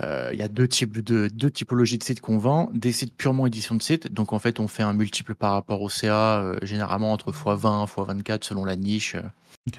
euh, 0.00 0.30
il 0.32 0.38
y 0.38 0.42
a 0.42 0.48
deux 0.48 0.68
types 0.68 1.00
de 1.00 1.28
deux 1.28 1.50
typologies 1.50 1.98
de 1.98 2.04
sites 2.04 2.20
qu'on 2.20 2.38
vend. 2.38 2.70
Des 2.72 2.92
sites 2.92 3.14
purement 3.16 3.46
édition 3.46 3.74
de 3.74 3.82
site. 3.82 4.12
Donc 4.12 4.32
en 4.32 4.38
fait, 4.38 4.60
on 4.60 4.68
fait 4.68 4.82
un 4.82 4.94
multiple 4.94 5.34
par 5.34 5.52
rapport 5.52 5.82
au 5.82 5.88
CA, 5.88 6.40
euh, 6.40 6.56
généralement 6.62 7.12
entre 7.12 7.30
x20, 7.32 7.86
x24 7.86 8.44
selon 8.44 8.64
la 8.64 8.76
niche. 8.76 9.16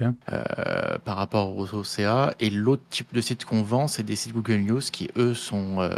Euh, 0.01 0.09
Ok. 0.09 0.15
euh, 0.31 0.97
par 1.03 1.17
rapport 1.17 1.57
au, 1.57 1.67
au 1.73 1.83
CA. 1.83 2.33
Et 2.39 2.49
l'autre 2.49 2.83
type 2.89 3.13
de 3.13 3.21
site 3.21 3.45
qu'on 3.45 3.63
vend, 3.63 3.87
c'est 3.87 4.03
des 4.03 4.15
sites 4.15 4.33
Google 4.33 4.57
News 4.61 4.79
qui, 4.79 5.09
eux, 5.17 5.33
sont 5.33 5.81
euh, 5.81 5.89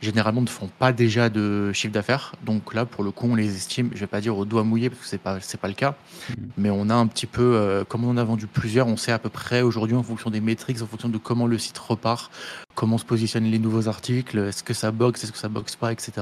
généralement 0.00 0.40
ne 0.40 0.48
font 0.48 0.68
pas 0.78 0.92
déjà 0.92 1.28
de 1.28 1.72
chiffre 1.72 1.92
d'affaires. 1.92 2.34
Donc 2.44 2.74
là, 2.74 2.84
pour 2.84 3.04
le 3.04 3.10
coup, 3.12 3.28
on 3.30 3.34
les 3.34 3.54
estime, 3.56 3.90
je 3.94 4.00
vais 4.00 4.06
pas 4.08 4.20
dire 4.20 4.36
au 4.36 4.44
doigt 4.44 4.64
mouillé 4.64 4.90
parce 4.90 5.00
que 5.02 5.06
c'est 5.08 5.18
pas 5.18 5.38
c'est 5.40 5.60
pas 5.60 5.68
le 5.68 5.74
cas, 5.74 5.94
Mhm. 6.30 6.48
mais 6.56 6.70
on 6.70 6.88
a 6.90 6.94
un 6.94 7.06
petit 7.06 7.26
peu, 7.26 7.42
euh, 7.56 7.84
comme 7.84 8.04
on 8.04 8.10
en 8.10 8.16
a 8.16 8.24
vendu 8.24 8.46
plusieurs, 8.46 8.86
on 8.88 8.96
sait 8.96 9.12
à 9.12 9.18
peu 9.18 9.28
près 9.28 9.62
aujourd'hui 9.62 9.96
en 9.96 10.02
fonction 10.02 10.30
des 10.30 10.40
métriques, 10.40 10.82
en 10.82 10.86
fonction 10.86 11.08
de 11.08 11.18
comment 11.18 11.46
le 11.46 11.58
site 11.58 11.78
repart, 11.78 12.30
comment 12.74 12.98
se 12.98 13.04
positionnent 13.04 13.44
les 13.50 13.58
nouveaux 13.60 13.86
articles, 13.88 14.38
est-ce 14.38 14.64
que 14.64 14.74
ça 14.74 14.90
boxe, 14.90 15.22
est-ce 15.24 15.32
que 15.32 15.38
ça 15.38 15.48
boxe 15.48 15.76
pas, 15.76 15.92
etc. 15.92 16.12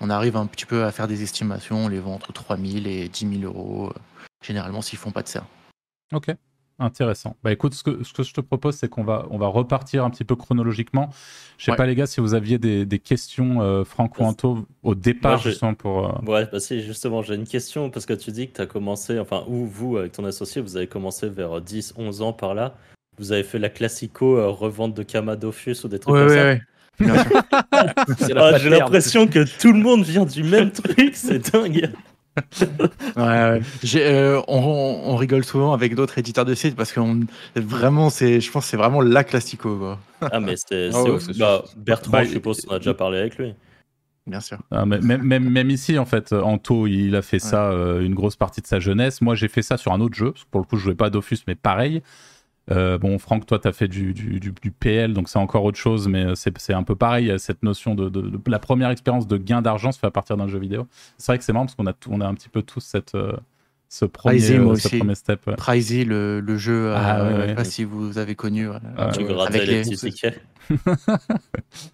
On 0.00 0.08
arrive 0.10 0.36
un 0.36 0.46
petit 0.46 0.66
peu 0.66 0.84
à 0.84 0.92
faire 0.92 1.08
des 1.08 1.22
estimations, 1.22 1.86
on 1.86 1.88
les 1.88 1.98
vend 2.00 2.14
entre 2.14 2.32
3000 2.32 2.86
et 2.86 3.08
10 3.08 3.40
000 3.40 3.42
euros, 3.52 3.88
euh, 3.88 3.98
généralement 4.46 4.82
s'ils 4.82 4.98
font 4.98 5.10
pas 5.10 5.22
de 5.22 5.28
CA. 5.28 5.44
Ok, 6.14 6.26
intéressant. 6.78 7.36
Bah 7.42 7.52
écoute, 7.52 7.74
ce 7.74 7.82
que, 7.82 8.02
ce 8.04 8.12
que 8.12 8.22
je 8.22 8.32
te 8.32 8.40
propose, 8.40 8.76
c'est 8.76 8.88
qu'on 8.88 9.04
va, 9.04 9.26
on 9.30 9.38
va 9.38 9.46
repartir 9.48 10.04
un 10.04 10.10
petit 10.10 10.24
peu 10.24 10.36
chronologiquement. 10.36 11.10
Je 11.58 11.64
sais 11.66 11.70
Ouais. 11.72 11.76
pas 11.76 11.86
les 11.86 11.94
gars 11.94 12.06
si 12.06 12.20
vous 12.20 12.34
aviez 12.34 12.58
des, 12.58 12.86
des 12.86 12.98
questions, 12.98 13.60
euh, 13.60 13.84
Franck 13.84 14.18
ou. 14.18 14.22
Anto, 14.24 14.66
au 14.82 14.94
départ 14.94 15.38
justement 15.38 15.74
pour... 15.74 16.06
euh, 16.06 16.30
Ouais, 16.30 16.46
bah 16.50 16.60
si, 16.60 16.80
justement, 16.82 17.22
j'ai 17.22 17.34
une 17.34 17.46
question 17.46 17.90
parce 17.90 18.06
que 18.06 18.14
tu 18.14 18.30
dis 18.30 18.48
que 18.48 18.56
tu 18.56 18.60
as 18.62 18.66
commencé, 18.66 19.18
enfin, 19.18 19.44
ou 19.48 19.66
vous, 19.66 19.96
avec 19.98 20.12
ton 20.12 20.24
associé, 20.24 20.62
vous 20.62 20.76
avez 20.76 20.86
commencé 20.86 21.28
vers 21.28 21.60
10, 21.60 21.94
11 21.96 22.22
ans 22.22 22.32
par 22.32 22.54
là. 22.54 22.74
Vous 23.18 23.32
avez 23.32 23.42
fait 23.42 23.58
la 23.58 23.68
classico 23.68 24.36
euh, 24.38 24.48
revente 24.48 24.94
de 24.94 25.02
Camadofus 25.02 25.84
ou 25.84 25.88
des 25.88 25.98
trucs 25.98 26.14
Ouais, 26.14 26.20
comme 26.26 26.28
ouais, 26.36 26.60
ça. 26.60 26.64
Ah, 27.70 28.58
j'ai 28.58 28.70
l'impression 28.70 29.26
que 29.28 29.44
tout 29.60 29.72
le 29.72 29.78
monde 29.80 30.02
vient 30.04 30.24
du 30.24 30.42
même 30.44 30.70
truc, 30.72 31.10
c'est 31.14 31.52
dingue. 31.52 31.90
Ouais, 33.16 33.22
ouais. 33.22 33.60
J'ai, 33.82 34.04
euh, 34.06 34.40
on, 34.48 34.58
on 35.04 35.16
rigole 35.16 35.44
souvent 35.44 35.72
avec 35.72 35.94
d'autres 35.94 36.18
éditeurs 36.18 36.44
de 36.44 36.54
sites 36.54 36.76
parce 36.76 36.92
que 36.92 37.00
vraiment, 37.56 38.10
c'est, 38.10 38.40
je 38.40 38.50
pense, 38.50 38.64
que 38.64 38.70
c'est 38.70 38.76
vraiment 38.76 39.00
la 39.00 39.24
classico, 39.24 39.76
quoi. 39.76 39.98
Ah, 40.20 40.40
mais 40.40 40.54
c'est 40.56 40.90
Ah 40.92 41.02
ouais. 41.02 41.18
Bah, 41.38 41.64
Bertrand, 41.76 42.12
Bah, 42.12 42.24
je 42.24 42.30
suppose 42.30 42.60
qu'on 42.64 42.74
a 42.74 42.78
déjà 42.78 42.94
parlé 42.94 43.18
avec 43.18 43.38
lui. 43.38 43.54
Bien 44.26 44.40
sûr. 44.40 44.58
ah, 44.70 44.84
mais 44.84 44.98
même, 45.00 45.22
même, 45.22 45.48
même 45.48 45.70
ici, 45.70 45.98
en 45.98 46.04
fait, 46.04 46.32
Anto, 46.34 46.86
il 46.86 47.16
a 47.16 47.22
fait 47.22 47.38
ça 47.38 47.70
euh, 47.70 48.00
une 48.02 48.14
grosse 48.14 48.36
partie 48.36 48.60
de 48.60 48.66
sa 48.66 48.78
jeunesse. 48.78 49.22
Moi, 49.22 49.34
j'ai 49.34 49.48
fait 49.48 49.62
ça 49.62 49.76
sur 49.78 49.92
un 49.92 50.00
autre 50.00 50.16
jeu. 50.16 50.34
Pour 50.50 50.60
le 50.60 50.66
coup, 50.66 50.76
je 50.76 50.82
jouais 50.82 50.94
pas 50.94 51.06
à 51.06 51.10
Dofus, 51.10 51.38
mais 51.46 51.54
pareil. 51.54 52.02
Euh, 52.70 52.98
bon, 52.98 53.18
Franck, 53.18 53.46
toi, 53.46 53.58
tu 53.58 53.66
as 53.68 53.72
fait 53.72 53.88
du, 53.88 54.12
du, 54.12 54.40
du- 54.40 54.52
du 54.62 54.70
PL, 54.70 55.12
donc 55.14 55.28
c'est 55.28 55.38
encore 55.38 55.64
autre 55.64 55.78
chose, 55.78 56.06
mais 56.08 56.24
euh, 56.24 56.34
c'est 56.34 56.74
un 56.74 56.82
peu 56.82 56.94
pareil. 56.96 57.26
il 57.26 57.28
y 57.28 57.30
a 57.32 57.38
Cette 57.38 57.62
notion 57.62 57.94
de, 57.94 58.08
de- 58.08 58.20
de- 58.22 58.50
la 58.50 58.58
première 58.58 58.90
expérience 58.90 59.26
de 59.26 59.36
gain 59.36 59.62
d'argent 59.62 59.90
se 59.92 59.98
fait 59.98 60.06
à 60.06 60.10
partir 60.10 60.36
d'un 60.36 60.48
jeu 60.48 60.58
vidéo. 60.58 60.86
C'est 61.16 61.32
vrai 61.32 61.38
que 61.38 61.44
c'est 61.44 61.52
marrant 61.52 61.66
parce 61.66 61.74
qu'on 61.76 61.86
a, 61.86 61.92
tout- 61.92 62.10
on 62.12 62.20
a 62.20 62.26
un 62.26 62.34
petit 62.34 62.48
peu 62.50 62.62
tous 62.62 62.80
cette, 62.80 63.14
euh, 63.14 63.32
ce, 63.88 64.04
premier, 64.04 64.34
euh, 64.50 64.76
ce 64.76 64.86
aussi. 64.86 64.98
premier 64.98 65.14
step. 65.14 65.46
ouais. 65.46 65.56
Pricey, 65.56 66.04
le, 66.04 66.40
le 66.40 66.56
jeu, 66.58 66.92
Ah, 66.94 67.20
euh, 67.20 67.24
ouais, 67.28 67.34
je 67.34 67.40
ouais. 67.40 67.46
sais 67.48 67.54
pas 67.54 67.64
si 67.64 67.84
vous 67.84 68.18
avez 68.18 68.34
connu, 68.34 68.68
ouais. 68.68 68.76
Ah, 68.98 69.10
tu 69.16 69.24
Avec 69.26 69.66
les 69.66 69.66
les- 69.66 69.82
petits 69.82 69.96
tickets. 69.96 70.40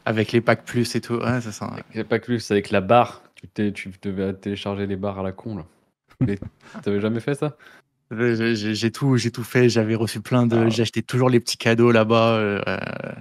avec 0.04 0.32
les 0.32 0.40
packs 0.40 0.64
plus 0.64 0.94
et 0.96 1.00
tout. 1.00 1.20
Ça. 1.40 1.70
pas 2.08 2.18
que 2.18 2.24
plus 2.24 2.50
avec 2.50 2.70
la 2.70 2.80
barre. 2.80 3.22
Tu 3.54 3.72
devais 4.02 4.32
télécharger 4.34 4.86
les 4.86 4.96
barres 4.96 5.18
à 5.18 5.22
la 5.22 5.32
con 5.32 5.56
là. 5.58 5.64
Mais 6.20 6.38
T'avais 6.82 7.00
jamais 7.00 7.20
fait 7.20 7.34
ça? 7.34 7.56
J'ai, 8.18 8.74
j'ai- 8.74 8.90
tout, 8.92 9.16
j'ai 9.16 9.30
tout 9.30 9.44
fait. 9.44 9.68
J'avais 9.68 9.94
reçu 9.94 10.20
plein 10.20 10.46
de, 10.46 10.56
Ah. 10.56 10.68
j'ai 10.68 10.82
acheté 10.82 11.02
toujours 11.02 11.28
les 11.30 11.40
petits 11.40 11.56
cadeaux 11.58 11.90
là-bas. 11.92 12.34
euh, 12.36 12.60
euh. 12.68 13.12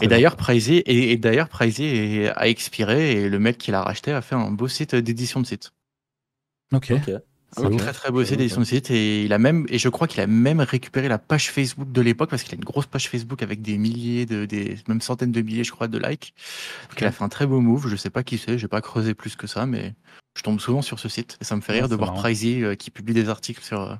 Et 0.00 0.06
d'ailleurs, 0.06 0.36
Pricey, 0.36 0.76
et, 0.76 1.10
et 1.12 1.16
d'ailleurs, 1.16 1.48
Pricey 1.48 1.84
est- 1.84 2.28
a 2.28 2.46
expiré 2.48 3.12
et 3.24 3.28
le 3.28 3.38
mec 3.40 3.58
qui 3.58 3.72
l'a 3.72 3.82
racheté 3.82 4.12
a 4.12 4.22
fait 4.22 4.36
un 4.36 4.50
beau 4.52 4.68
site 4.68 4.94
d'édition 4.94 5.40
de 5.40 5.46
site. 5.46 5.72
Ok. 6.72 6.92
Ok. 6.92 7.10
C'est 7.54 7.64
Un 7.66 7.72
ouf. 7.72 7.76
très 7.82 7.92
très 7.92 8.10
beau 8.10 8.20
site 8.22 8.30
J'avoue, 8.30 8.38
d'édition 8.38 8.60
de 8.62 8.66
site 8.66 8.90
et 8.90 9.24
il 9.24 9.32
a 9.32 9.38
même 9.38 9.66
et 9.68 9.78
je 9.78 9.88
crois 9.90 10.06
qu'il 10.06 10.20
a 10.22 10.26
même 10.26 10.60
récupéré 10.60 11.08
la 11.08 11.18
page 11.18 11.50
Facebook 11.50 11.92
de 11.92 12.00
l'époque 12.00 12.30
parce 12.30 12.42
qu'il 12.42 12.54
a 12.54 12.56
une 12.56 12.64
grosse 12.64 12.86
page 12.86 13.08
Facebook 13.10 13.42
avec 13.42 13.60
des 13.62 13.76
milliers 13.78 14.24
de 14.26 14.46
des 14.46 14.76
même 14.88 15.00
centaines 15.02 15.32
de 15.32 15.42
milliers 15.42 15.64
je 15.64 15.70
crois 15.72 15.86
de 15.88 15.98
likes. 15.98 16.34
Donc 16.90 17.00
il 17.00 17.06
a 17.06 17.12
fait 17.12 17.24
un 17.24 17.28
très 17.28 17.46
beau 17.46 17.60
move. 17.60 17.88
Je 17.88 17.96
sais 17.96 18.10
pas 18.10 18.22
qui 18.22 18.38
c'est, 18.38 18.58
j'ai 18.58 18.68
pas 18.68 18.80
creusé 18.80 19.14
plus 19.14 19.36
que 19.36 19.46
ça, 19.46 19.66
mais 19.66 19.94
je 20.36 20.42
tombe 20.42 20.60
souvent 20.60 20.80
sur 20.82 20.98
ce 20.98 21.08
site 21.10 21.36
et 21.40 21.44
ça 21.44 21.54
me 21.56 21.60
fait 21.60 21.72
Ouais, 21.72 21.78
rire 21.80 21.88
de 21.90 21.94
voir 21.96 22.10
marrant. 22.12 22.22
Pricey 22.22 22.62
euh, 22.62 22.74
qui 22.74 22.90
publie 22.90 23.12
des 23.14 23.28
articles 23.28 23.62
sur 23.62 23.82
euh, 23.82 23.94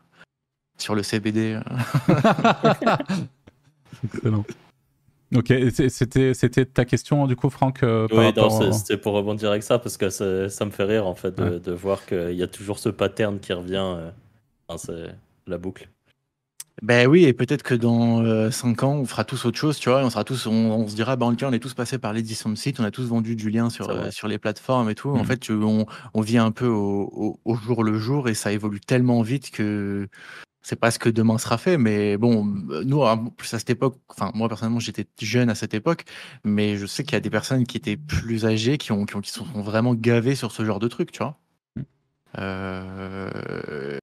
sur 0.78 0.94
le 0.94 1.02
CBD. 1.02 1.58
euh. 1.60 1.62
Excellent. 4.04 4.44
Ok, 5.34 5.52
c'était 5.88 6.34
c'était 6.34 6.64
ta 6.66 6.84
question 6.84 7.26
du 7.26 7.36
coup, 7.36 7.48
Franck 7.50 7.82
euh, 7.82 8.06
Oui, 8.10 8.32
non, 8.36 8.72
c'était 8.72 8.96
pour 8.96 9.14
rebondir 9.14 9.50
avec 9.50 9.62
ça 9.62 9.78
parce 9.78 9.96
que 9.96 10.10
ça, 10.10 10.48
ça 10.48 10.64
me 10.64 10.70
fait 10.70 10.84
rire 10.84 11.06
en 11.06 11.14
fait 11.14 11.34
de, 11.34 11.44
Ouais. 11.44 11.60
de 11.60 11.72
voir 11.72 12.04
qu'il 12.06 12.34
y 12.34 12.42
a 12.42 12.46
toujours 12.48 12.78
ce 12.78 12.88
pattern 12.90 13.38
qui 13.40 13.52
revient. 13.52 13.76
euh, 13.96 14.10
enfin, 14.68 14.78
c'est 14.78 15.14
la 15.46 15.58
boucle. 15.58 15.88
Ben 16.80 17.06
oui, 17.06 17.24
et 17.26 17.32
peut-être 17.32 17.62
que 17.62 17.74
dans 17.74 18.50
5 18.50 18.82
ans, 18.82 18.96
on 18.96 19.04
fera 19.04 19.24
tous 19.24 19.44
autre 19.44 19.58
chose, 19.58 19.78
tu 19.78 19.88
vois, 19.90 20.00
et 20.00 20.04
on 20.04 20.10
sera 20.10 20.24
tous, 20.24 20.46
on, 20.46 20.52
on 20.52 20.88
se 20.88 20.94
dira, 20.96 21.16
bah, 21.16 21.30
tiens, 21.36 21.48
on 21.48 21.52
est 21.52 21.60
tous 21.60 21.74
passés 21.74 21.98
par 21.98 22.12
l'édition 22.12 22.50
de 22.50 22.54
site, 22.56 22.80
on 22.80 22.84
a 22.84 22.90
tous 22.90 23.04
vendu 23.06 23.36
du 23.36 23.50
lien 23.50 23.70
sur, 23.70 23.88
euh, 23.90 24.10
sur 24.10 24.26
les 24.26 24.38
plateformes 24.38 24.88
et 24.90 24.94
tout. 24.94 25.10
En 25.10 25.18
Mhm. 25.18 25.24
fait, 25.24 25.36
tu- 25.38 25.52
on, 25.52 25.86
on 26.14 26.20
vit 26.22 26.38
un 26.38 26.50
peu 26.50 26.66
au, 26.66 27.02
au- 27.12 27.40
au 27.44 27.54
jour 27.54 27.84
le 27.84 27.98
jour 27.98 28.28
et 28.28 28.34
ça 28.34 28.52
évolue 28.52 28.80
tellement 28.80 29.22
vite 29.22 29.50
que 29.50 30.08
c'est 30.62 30.76
pas 30.76 30.90
ce 30.90 30.98
que 30.98 31.08
demain 31.08 31.38
sera 31.38 31.58
fait. 31.58 31.76
Mais 31.78 32.16
bon, 32.16 32.44
nous, 32.44 33.02
en 33.02 33.26
plus 33.26 33.52
à 33.54 33.58
cette 33.58 33.70
époque, 33.70 33.96
enfin, 34.08 34.30
moi 34.34 34.48
personnellement, 34.48 34.80
j'étais 34.80 35.06
jeune 35.20 35.50
à 35.50 35.54
cette 35.54 35.74
époque, 35.74 36.04
mais 36.44 36.76
je 36.76 36.86
sais 36.86 37.02
qu'il 37.04 37.12
y 37.14 37.16
a 37.16 37.20
des 37.20 37.30
personnes 37.30 37.66
qui 37.66 37.76
étaient 37.76 37.96
plus 37.96 38.44
âgées 38.46 38.78
qui, 38.78 38.92
ont, 38.92 39.04
qui, 39.06 39.16
ont- 39.16 39.20
qui 39.20 39.30
sont 39.30 39.44
vraiment 39.62 39.94
gavées 39.94 40.34
sur 40.34 40.52
ce 40.52 40.64
genre 40.64 40.78
de 40.78 40.88
truc, 40.88 41.10
tu 41.12 41.18
vois. 41.18 41.38
Mhm. 41.76 41.84
Euh, 42.38 43.98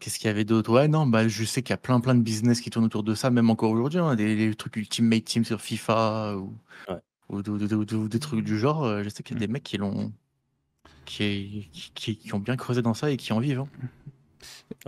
Qu'est-ce 0.00 0.18
qu'il 0.20 0.28
y 0.28 0.30
avait 0.30 0.44
d'autre? 0.44 0.72
Ouais, 0.72 0.86
non, 0.86 1.06
bah, 1.06 1.26
je 1.26 1.44
sais 1.44 1.60
qu'il 1.62 1.70
y 1.70 1.74
a 1.74 1.76
plein, 1.76 1.98
plein 2.00 2.14
de 2.14 2.22
business 2.22 2.60
qui 2.60 2.70
tournent 2.70 2.84
autour 2.84 3.02
de 3.02 3.14
ça, 3.16 3.30
même 3.30 3.50
encore 3.50 3.72
aujourd'hui. 3.72 3.98
hein, 3.98 4.14
des, 4.14 4.36
des 4.36 4.54
trucs 4.54 4.76
Ultimate 4.76 5.24
Team 5.24 5.44
sur 5.44 5.60
FIFA 5.60 6.36
ou, 6.36 6.54
Ouais. 6.88 6.96
ou, 7.30 7.42
de- 7.42 7.58
de- 7.58 7.66
de- 7.66 7.84
de- 7.84 8.06
des 8.08 8.18
trucs 8.20 8.44
du 8.44 8.58
genre. 8.60 8.84
euh, 8.84 9.02
Je 9.02 9.08
sais 9.08 9.24
qu'il 9.24 9.34
y 9.34 9.36
a 9.36 9.42
Mm. 9.42 9.46
des 9.46 9.52
mecs 9.52 9.62
qui 9.64 9.76
l'ont. 9.76 10.12
Qui, 11.04 11.68
qui, 11.72 12.16
qui 12.16 12.34
ont 12.34 12.38
bien 12.38 12.54
creusé 12.56 12.80
dans 12.80 12.94
ça 12.94 13.10
et 13.10 13.16
qui 13.16 13.32
en 13.32 13.40
vivent. 13.40 13.60
hein. 13.60 13.68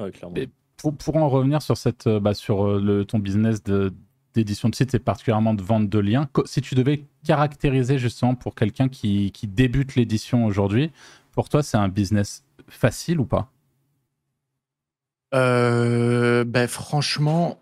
Ouais, 0.05 0.11
clairement. 0.13 0.37
Et- 0.37 0.49
Pour, 0.81 0.97
pour 0.97 1.17
en 1.17 1.29
revenir 1.29 1.61
sur, 1.63 1.77
cette, 1.77 2.07
euh, 2.07 2.21
bah, 2.21 2.35
sur 2.35 2.67
euh, 2.67 2.81
le, 2.81 3.05
ton 3.05 3.19
business 3.19 3.63
de- 3.63 3.93
d'édition 4.35 4.69
de, 4.69 4.75
sites 4.75 4.95
et 4.95 4.99
particulièrement 4.99 5.55
de 5.55 5.63
vente 5.63 5.89
de 5.89 5.99
liens, 5.99 6.29
si 6.45 6.61
tu 6.63 6.75
devais 6.75 7.05
caractériser 7.25 7.99
justement 7.99 8.35
pour 8.35 8.55
quelqu'un 8.55 8.89
qui, 8.89 9.33
qui 9.33 9.47
débute 9.47 9.97
l'édition 9.97 10.45
aujourd'hui, 10.47 10.93
pour 11.33 11.49
toi 11.49 11.63
c'est 11.63 11.77
un 11.77 11.89
business 11.89 12.45
facile 12.69 13.19
ou 13.21 13.25
pas? 13.27 13.51
Euh, 15.35 16.45
ben, 16.45 16.67
franchement, 16.69 17.59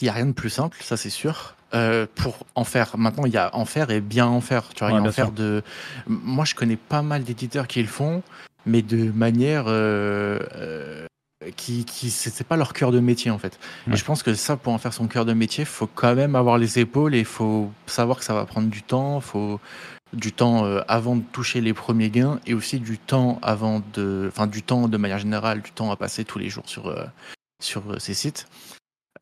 il 0.00 0.04
n'y 0.04 0.08
a 0.08 0.12
rien 0.12 0.26
de 0.26 0.32
plus 0.32 0.50
simple, 0.50 0.78
ça 0.82 0.96
c'est 0.96 1.10
sûr. 1.10 1.54
Euh, 1.74 2.06
pour 2.14 2.46
en 2.54 2.64
faire, 2.64 2.96
maintenant 2.96 3.26
il 3.26 3.32
y 3.32 3.36
a 3.36 3.54
en 3.54 3.64
faire 3.66 3.90
et 3.90 4.00
bien 4.00 4.26
en 4.26 4.40
faire. 4.40 4.68
Tu 4.74 4.80
vois, 4.80 4.90
y 4.90 4.94
Ouais, 4.94 5.00
a 5.00 5.02
en 5.02 5.12
faire 5.12 5.26
sûr. 5.26 5.32
de. 5.34 5.62
Moi 6.06 6.44
je 6.44 6.54
connais 6.54 6.76
pas 6.76 7.02
mal 7.02 7.24
d'éditeurs 7.24 7.66
qui 7.66 7.80
le 7.82 7.88
font, 7.88 8.22
mais 8.66 8.82
de 8.82 9.10
manière 9.12 9.64
euh, 9.68 10.38
qui, 11.56 11.84
qui 11.84 12.10
c'est 12.10 12.44
pas 12.44 12.56
leur 12.56 12.72
cœur 12.72 12.92
de 12.92 13.00
métier 13.00 13.30
en 13.30 13.38
fait. 13.38 13.58
Ouais. 13.86 13.94
Et 13.94 13.96
je 13.96 14.04
pense 14.04 14.22
que 14.22 14.34
ça, 14.34 14.56
pour 14.56 14.72
en 14.72 14.78
faire 14.78 14.92
son 14.92 15.06
cœur 15.06 15.24
de 15.24 15.32
métier, 15.32 15.64
faut 15.64 15.88
quand 15.92 16.14
même 16.14 16.36
avoir 16.36 16.58
les 16.58 16.78
épaules 16.78 17.14
et 17.14 17.24
faut 17.24 17.70
savoir 17.86 18.18
que 18.18 18.24
ça 18.24 18.34
va 18.34 18.44
prendre 18.44 18.68
du 18.68 18.82
temps. 18.82 19.20
Faut 19.20 19.60
du 20.14 20.32
temps 20.32 20.64
euh, 20.64 20.80
avant 20.88 21.16
de 21.16 21.22
toucher 21.32 21.60
les 21.60 21.74
premiers 21.74 22.08
gains 22.08 22.40
et 22.46 22.54
aussi 22.54 22.80
du 22.80 22.96
temps 22.96 23.38
avant 23.42 23.82
de, 23.92 24.26
enfin 24.28 24.46
du 24.46 24.62
temps 24.62 24.88
de 24.88 24.96
manière 24.96 25.18
générale, 25.18 25.60
du 25.60 25.70
temps 25.70 25.90
à 25.90 25.96
passer 25.96 26.24
tous 26.24 26.38
les 26.38 26.48
jours 26.48 26.64
sur 26.66 26.86
euh, 26.86 27.04
sur 27.62 27.82
euh, 27.90 27.98
ces 27.98 28.14
sites. 28.14 28.46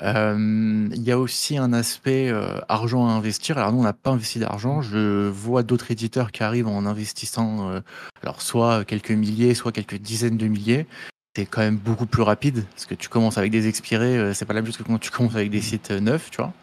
Euh, 0.03 0.89
Il 0.93 1.03
y 1.03 1.11
a 1.11 1.19
aussi 1.19 1.57
un 1.57 1.73
aspect 1.73 2.29
euh, 2.29 2.61
argent 2.69 3.09
à 3.09 3.13
investir. 3.13 3.57
Alors 3.57 3.73
nous, 3.73 3.81
on 3.81 3.83
n'a 3.83 3.95
pas 3.95 4.11
investi 4.11 4.39
d'argent. 4.39 4.83
Je 4.83 5.27
vois 5.29 5.63
d'autres 5.63 5.91
éditeurs 5.91 6.33
qui 6.33 6.43
arrivent 6.43 6.69
en 6.69 6.85
investissant, 6.85 7.71
euh, 7.71 7.81
alors 8.23 8.43
soit 8.43 8.85
quelques 8.85 9.11
milliers, 9.11 9.55
soit 9.55 9.73
quelques 9.73 9.97
dizaines 9.97 10.37
de 10.37 10.47
milliers. 10.49 10.87
C'est 11.37 11.45
quand 11.45 11.61
même 11.61 11.77
beaucoup 11.77 12.07
plus 12.07 12.23
rapide 12.23 12.65
parce 12.71 12.87
que 12.87 12.95
tu 12.95 13.11
commences 13.11 13.37
avec 13.37 13.51
des 13.51 13.69
expirés. 13.69 14.17
euh, 14.17 14.33
c'est 14.33 14.47
pas 14.47 14.55
la 14.55 14.63
même 14.63 14.73
chose 14.73 14.79
que 14.79 14.85
quand 14.85 14.97
tu 14.97 15.11
commences 15.11 15.35
avec 15.35 15.51
des 15.51 15.61
sites 15.61 15.91
euh, 15.91 16.01
neufs, 16.01 16.31
tu 16.31 16.39
vois. 16.39 16.55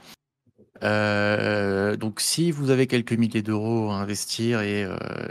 Euh, 0.82 1.96
donc 1.96 2.20
si 2.20 2.50
vous 2.50 2.72
avez 2.72 2.88
quelques 2.88 3.14
milliers 3.14 3.44
d'euros 3.44 3.92
à 3.92 3.98
investir 3.98 4.62
et, 4.62 4.88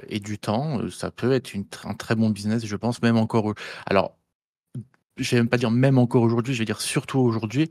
et 0.08 0.20
du 0.20 0.38
temps, 0.38 0.88
ça 0.90 1.10
peut 1.10 1.32
être 1.32 1.52
un 1.82 1.94
très 1.94 2.14
bon 2.14 2.30
business, 2.30 2.64
je 2.64 2.76
pense, 2.76 3.02
même 3.02 3.16
encore. 3.16 3.52
Alors, 3.86 4.14
je 5.16 5.28
vais 5.32 5.38
même 5.38 5.48
pas 5.48 5.58
dire 5.58 5.72
même 5.72 5.98
encore 5.98 6.22
aujourd'hui, 6.22 6.54
je 6.54 6.60
vais 6.60 6.64
dire 6.64 6.80
surtout 6.80 7.18
aujourd'hui, 7.18 7.68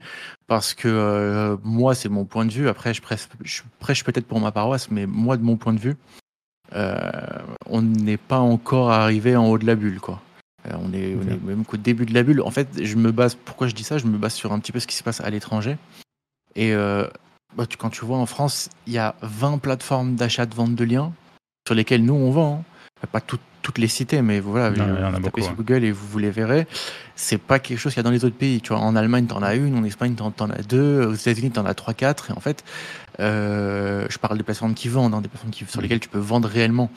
parce 0.47 0.73
que 0.73 1.57
moi, 1.63 1.95
c'est 1.95 2.09
mon 2.09 2.25
point 2.25 2.45
de 2.45 2.51
vue. 2.51 2.67
Après, 2.67 2.93
je 2.93 3.01
prêche, 3.01 4.03
peut-être 4.03 4.27
pour 4.27 4.41
ma 4.41 4.51
paroisse, 4.51 4.91
mais 4.91 5.05
moi, 5.05 5.37
de 5.37 5.43
mon 5.43 5.55
point 5.55 5.71
de 5.71 5.79
vue, 5.79 5.95
on 6.73 7.81
n'est 7.81 8.17
pas 8.17 8.39
encore 8.39 8.91
arrivé 8.91 9.37
en 9.37 9.47
haut 9.47 9.57
de 9.57 9.65
la 9.65 9.75
bulle, 9.75 10.01
quoi. 10.01 10.21
Euh, 10.67 10.71
on 10.79 10.93
est, 10.93 11.15
on 11.15 11.21
Ok. 11.21 11.27
est 11.31 11.43
même 11.43 11.65
qu'au 11.65 11.77
début 11.77 12.05
de 12.05 12.13
la 12.13 12.23
bulle. 12.23 12.41
En 12.41 12.51
fait, 12.51 12.67
je 12.83 12.95
me 12.95 13.11
base. 13.11 13.35
Pourquoi 13.35 13.67
je 13.67 13.73
dis 13.75 13.83
ça? 13.83 13.97
Je 13.97 14.05
me 14.05 14.17
base 14.17 14.33
sur 14.33 14.53
un 14.53 14.59
petit 14.59 14.71
peu 14.71 14.79
ce 14.79 14.87
qui 14.87 14.95
se 14.95 15.03
passe 15.03 15.21
à 15.21 15.29
l'étranger. 15.29 15.77
Et 16.55 16.73
euh, 16.73 17.07
bah, 17.55 17.65
tu- 17.65 17.77
quand 17.77 17.89
tu 17.89 18.05
vois 18.05 18.17
en 18.17 18.25
France, 18.25 18.69
il 18.87 18.93
y 18.93 18.97
a 18.97 19.15
20 19.21 19.57
plateformes 19.57 20.15
d'achat 20.15 20.45
de 20.45 20.53
vente 20.53 20.75
de 20.75 20.83
liens 20.83 21.13
sur 21.67 21.75
lesquelles 21.75 22.03
nous 22.05 22.13
on 22.13 22.31
vend. 22.31 22.63
hein. 23.03 23.07
Pas 23.11 23.21
toutes- 23.21 23.41
toutes 23.63 23.79
les 23.79 23.87
citer, 23.87 24.21
mais 24.21 24.39
voilà, 24.39 24.69
Non, 24.69 24.83
a 24.83 25.09
vous 25.09 25.15
tapez 25.17 25.21
beaucoup, 25.21 25.41
sur. 25.41 25.55
Google 25.55 25.83
et 25.83 25.91
vous, 25.91 26.05
vous 26.07 26.19
les 26.19 26.29
verrez. 26.29 26.67
C'est 27.15 27.39
pas 27.39 27.57
quelque 27.57 27.79
chose 27.79 27.93
qu'il 27.93 27.99
y 27.99 28.01
a 28.01 28.03
dans 28.03 28.11
les 28.11 28.23
autres 28.25 28.35
pays. 28.35 28.61
Tu 28.61 28.69
vois, 28.73 28.77
en 28.79 28.95
Allemagne, 28.95 29.25
t'en 29.25 29.41
as 29.41 29.55
une, 29.55 29.75
en 29.75 29.83
Espagne, 29.83 30.13
t'en, 30.13 30.29
t'en 30.29 30.49
as 30.51 30.61
deux, 30.61 31.05
aux 31.07 31.13
États-Unis, 31.15 31.49
t'en 31.51 31.65
as 31.65 31.73
trois, 31.73 31.95
quatre. 31.95 32.29
Et 32.29 32.33
en 32.33 32.39
fait, 32.39 32.63
euh, 33.19 34.05
je 34.09 34.17
parle 34.17 34.37
des 34.37 34.43
plateformes 34.43 34.73
qui 34.73 34.87
vendent, 34.87 35.13
hein, 35.13 35.21
des 35.21 35.27
plateformes 35.27 35.51
qui, 35.51 35.65
sur 35.65 35.81
lesquelles 35.81 35.99
tu 35.99 36.09
peux 36.09 36.19
vendre 36.19 36.47
réellement. 36.47 36.89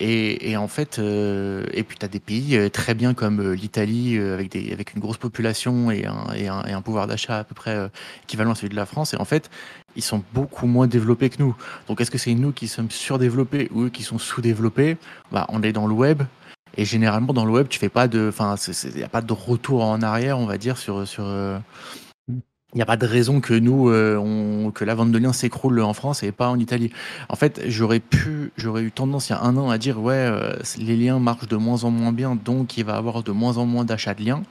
Et, 0.00 0.50
et 0.50 0.56
en 0.56 0.68
fait, 0.68 0.98
euh, 0.98 1.64
et 1.72 1.82
puis 1.82 1.96
tu 1.98 2.04
as 2.04 2.08
des 2.08 2.20
pays 2.20 2.56
euh, 2.56 2.68
très 2.68 2.94
bien 2.94 3.14
comme 3.14 3.52
l'Italie, 3.52 4.18
avec, 4.18 4.50
des, 4.50 4.72
avec 4.72 4.94
une 4.94 5.00
grosse 5.00 5.18
population 5.18 5.90
et 5.90 6.06
un, 6.06 6.32
et 6.34 6.48
un, 6.48 6.62
et 6.64 6.72
un 6.72 6.82
pouvoir 6.82 7.06
d'achat 7.06 7.38
à 7.38 7.44
peu 7.44 7.54
près 7.54 7.90
équivalent 8.24 8.52
à 8.52 8.54
celui 8.54 8.70
de 8.70 8.76
la 8.76 8.86
France. 8.86 9.14
Et 9.14 9.16
en 9.18 9.24
fait, 9.24 9.50
ils 9.96 10.02
sont 10.02 10.22
beaucoup 10.32 10.66
moins 10.66 10.86
développés 10.86 11.30
que 11.30 11.42
nous. 11.42 11.54
Donc 11.88 12.00
est-ce 12.00 12.10
que 12.10 12.18
c'est 12.18 12.34
nous 12.34 12.52
qui 12.52 12.68
sommes 12.68 12.90
surdéveloppés 12.90 13.68
ou 13.72 13.84
eux 13.84 13.90
qui 13.90 14.02
sont 14.02 14.18
sous-développés? 14.18 14.96
Bah, 15.30 15.46
On 15.48 15.62
est 15.62 15.72
dans 15.72 15.86
le 15.86 15.94
web. 15.94 16.22
Et 16.76 16.86
généralement, 16.86 17.34
dans 17.34 17.44
le 17.44 17.52
web, 17.52 17.68
tu 17.68 17.78
fais 17.78 17.90
pas 17.90 18.08
de, 18.08 18.30
enfin, 18.30 18.54
il 18.84 18.96
n'y 18.96 19.02
a 19.02 19.08
pas 19.08 19.20
de 19.20 19.32
retour 19.32 19.84
en 19.84 20.00
arrière, 20.00 20.38
on 20.38 20.46
va 20.46 20.56
dire, 20.56 20.78
sur, 20.78 21.06
sur, 21.06 21.24
il 22.74 22.76
n'y 22.78 22.82
a 22.82 22.86
pas 22.86 22.96
de 22.96 23.06
raison 23.06 23.40
que 23.40 23.52
nous, 23.54 23.90
euh, 23.90 24.16
on- 24.16 24.70
que 24.70 24.84
la 24.84 24.94
vente 24.94 25.12
de 25.12 25.18
liens 25.18 25.32
s'écroule 25.32 25.80
en 25.80 25.92
France 25.92 26.22
et 26.22 26.32
pas 26.32 26.48
en 26.48 26.58
Italie. 26.58 26.90
En 27.28 27.36
fait, 27.36 27.60
j'aurais 27.66 28.00
pu, 28.00 28.50
j'aurais 28.56 28.82
eu 28.82 28.90
tendance 28.90 29.28
il 29.28 29.32
y 29.32 29.34
a 29.34 29.40
un 29.42 29.56
an 29.58 29.68
à 29.70 29.76
dire 29.78 30.00
ouais, 30.00 30.14
euh, 30.14 30.54
les 30.78 30.96
liens 30.96 31.18
marchent 31.18 31.48
de 31.48 31.56
moins 31.56 31.84
en 31.84 31.90
moins 31.90 32.12
bien, 32.12 32.34
donc 32.34 32.76
il 32.78 32.84
va 32.84 32.96
avoir 32.96 33.22
de 33.22 33.32
moins 33.32 33.58
en 33.58 33.66
moins 33.66 33.84
d'achats 33.84 34.14
de 34.14 34.22
liens. 34.24 34.42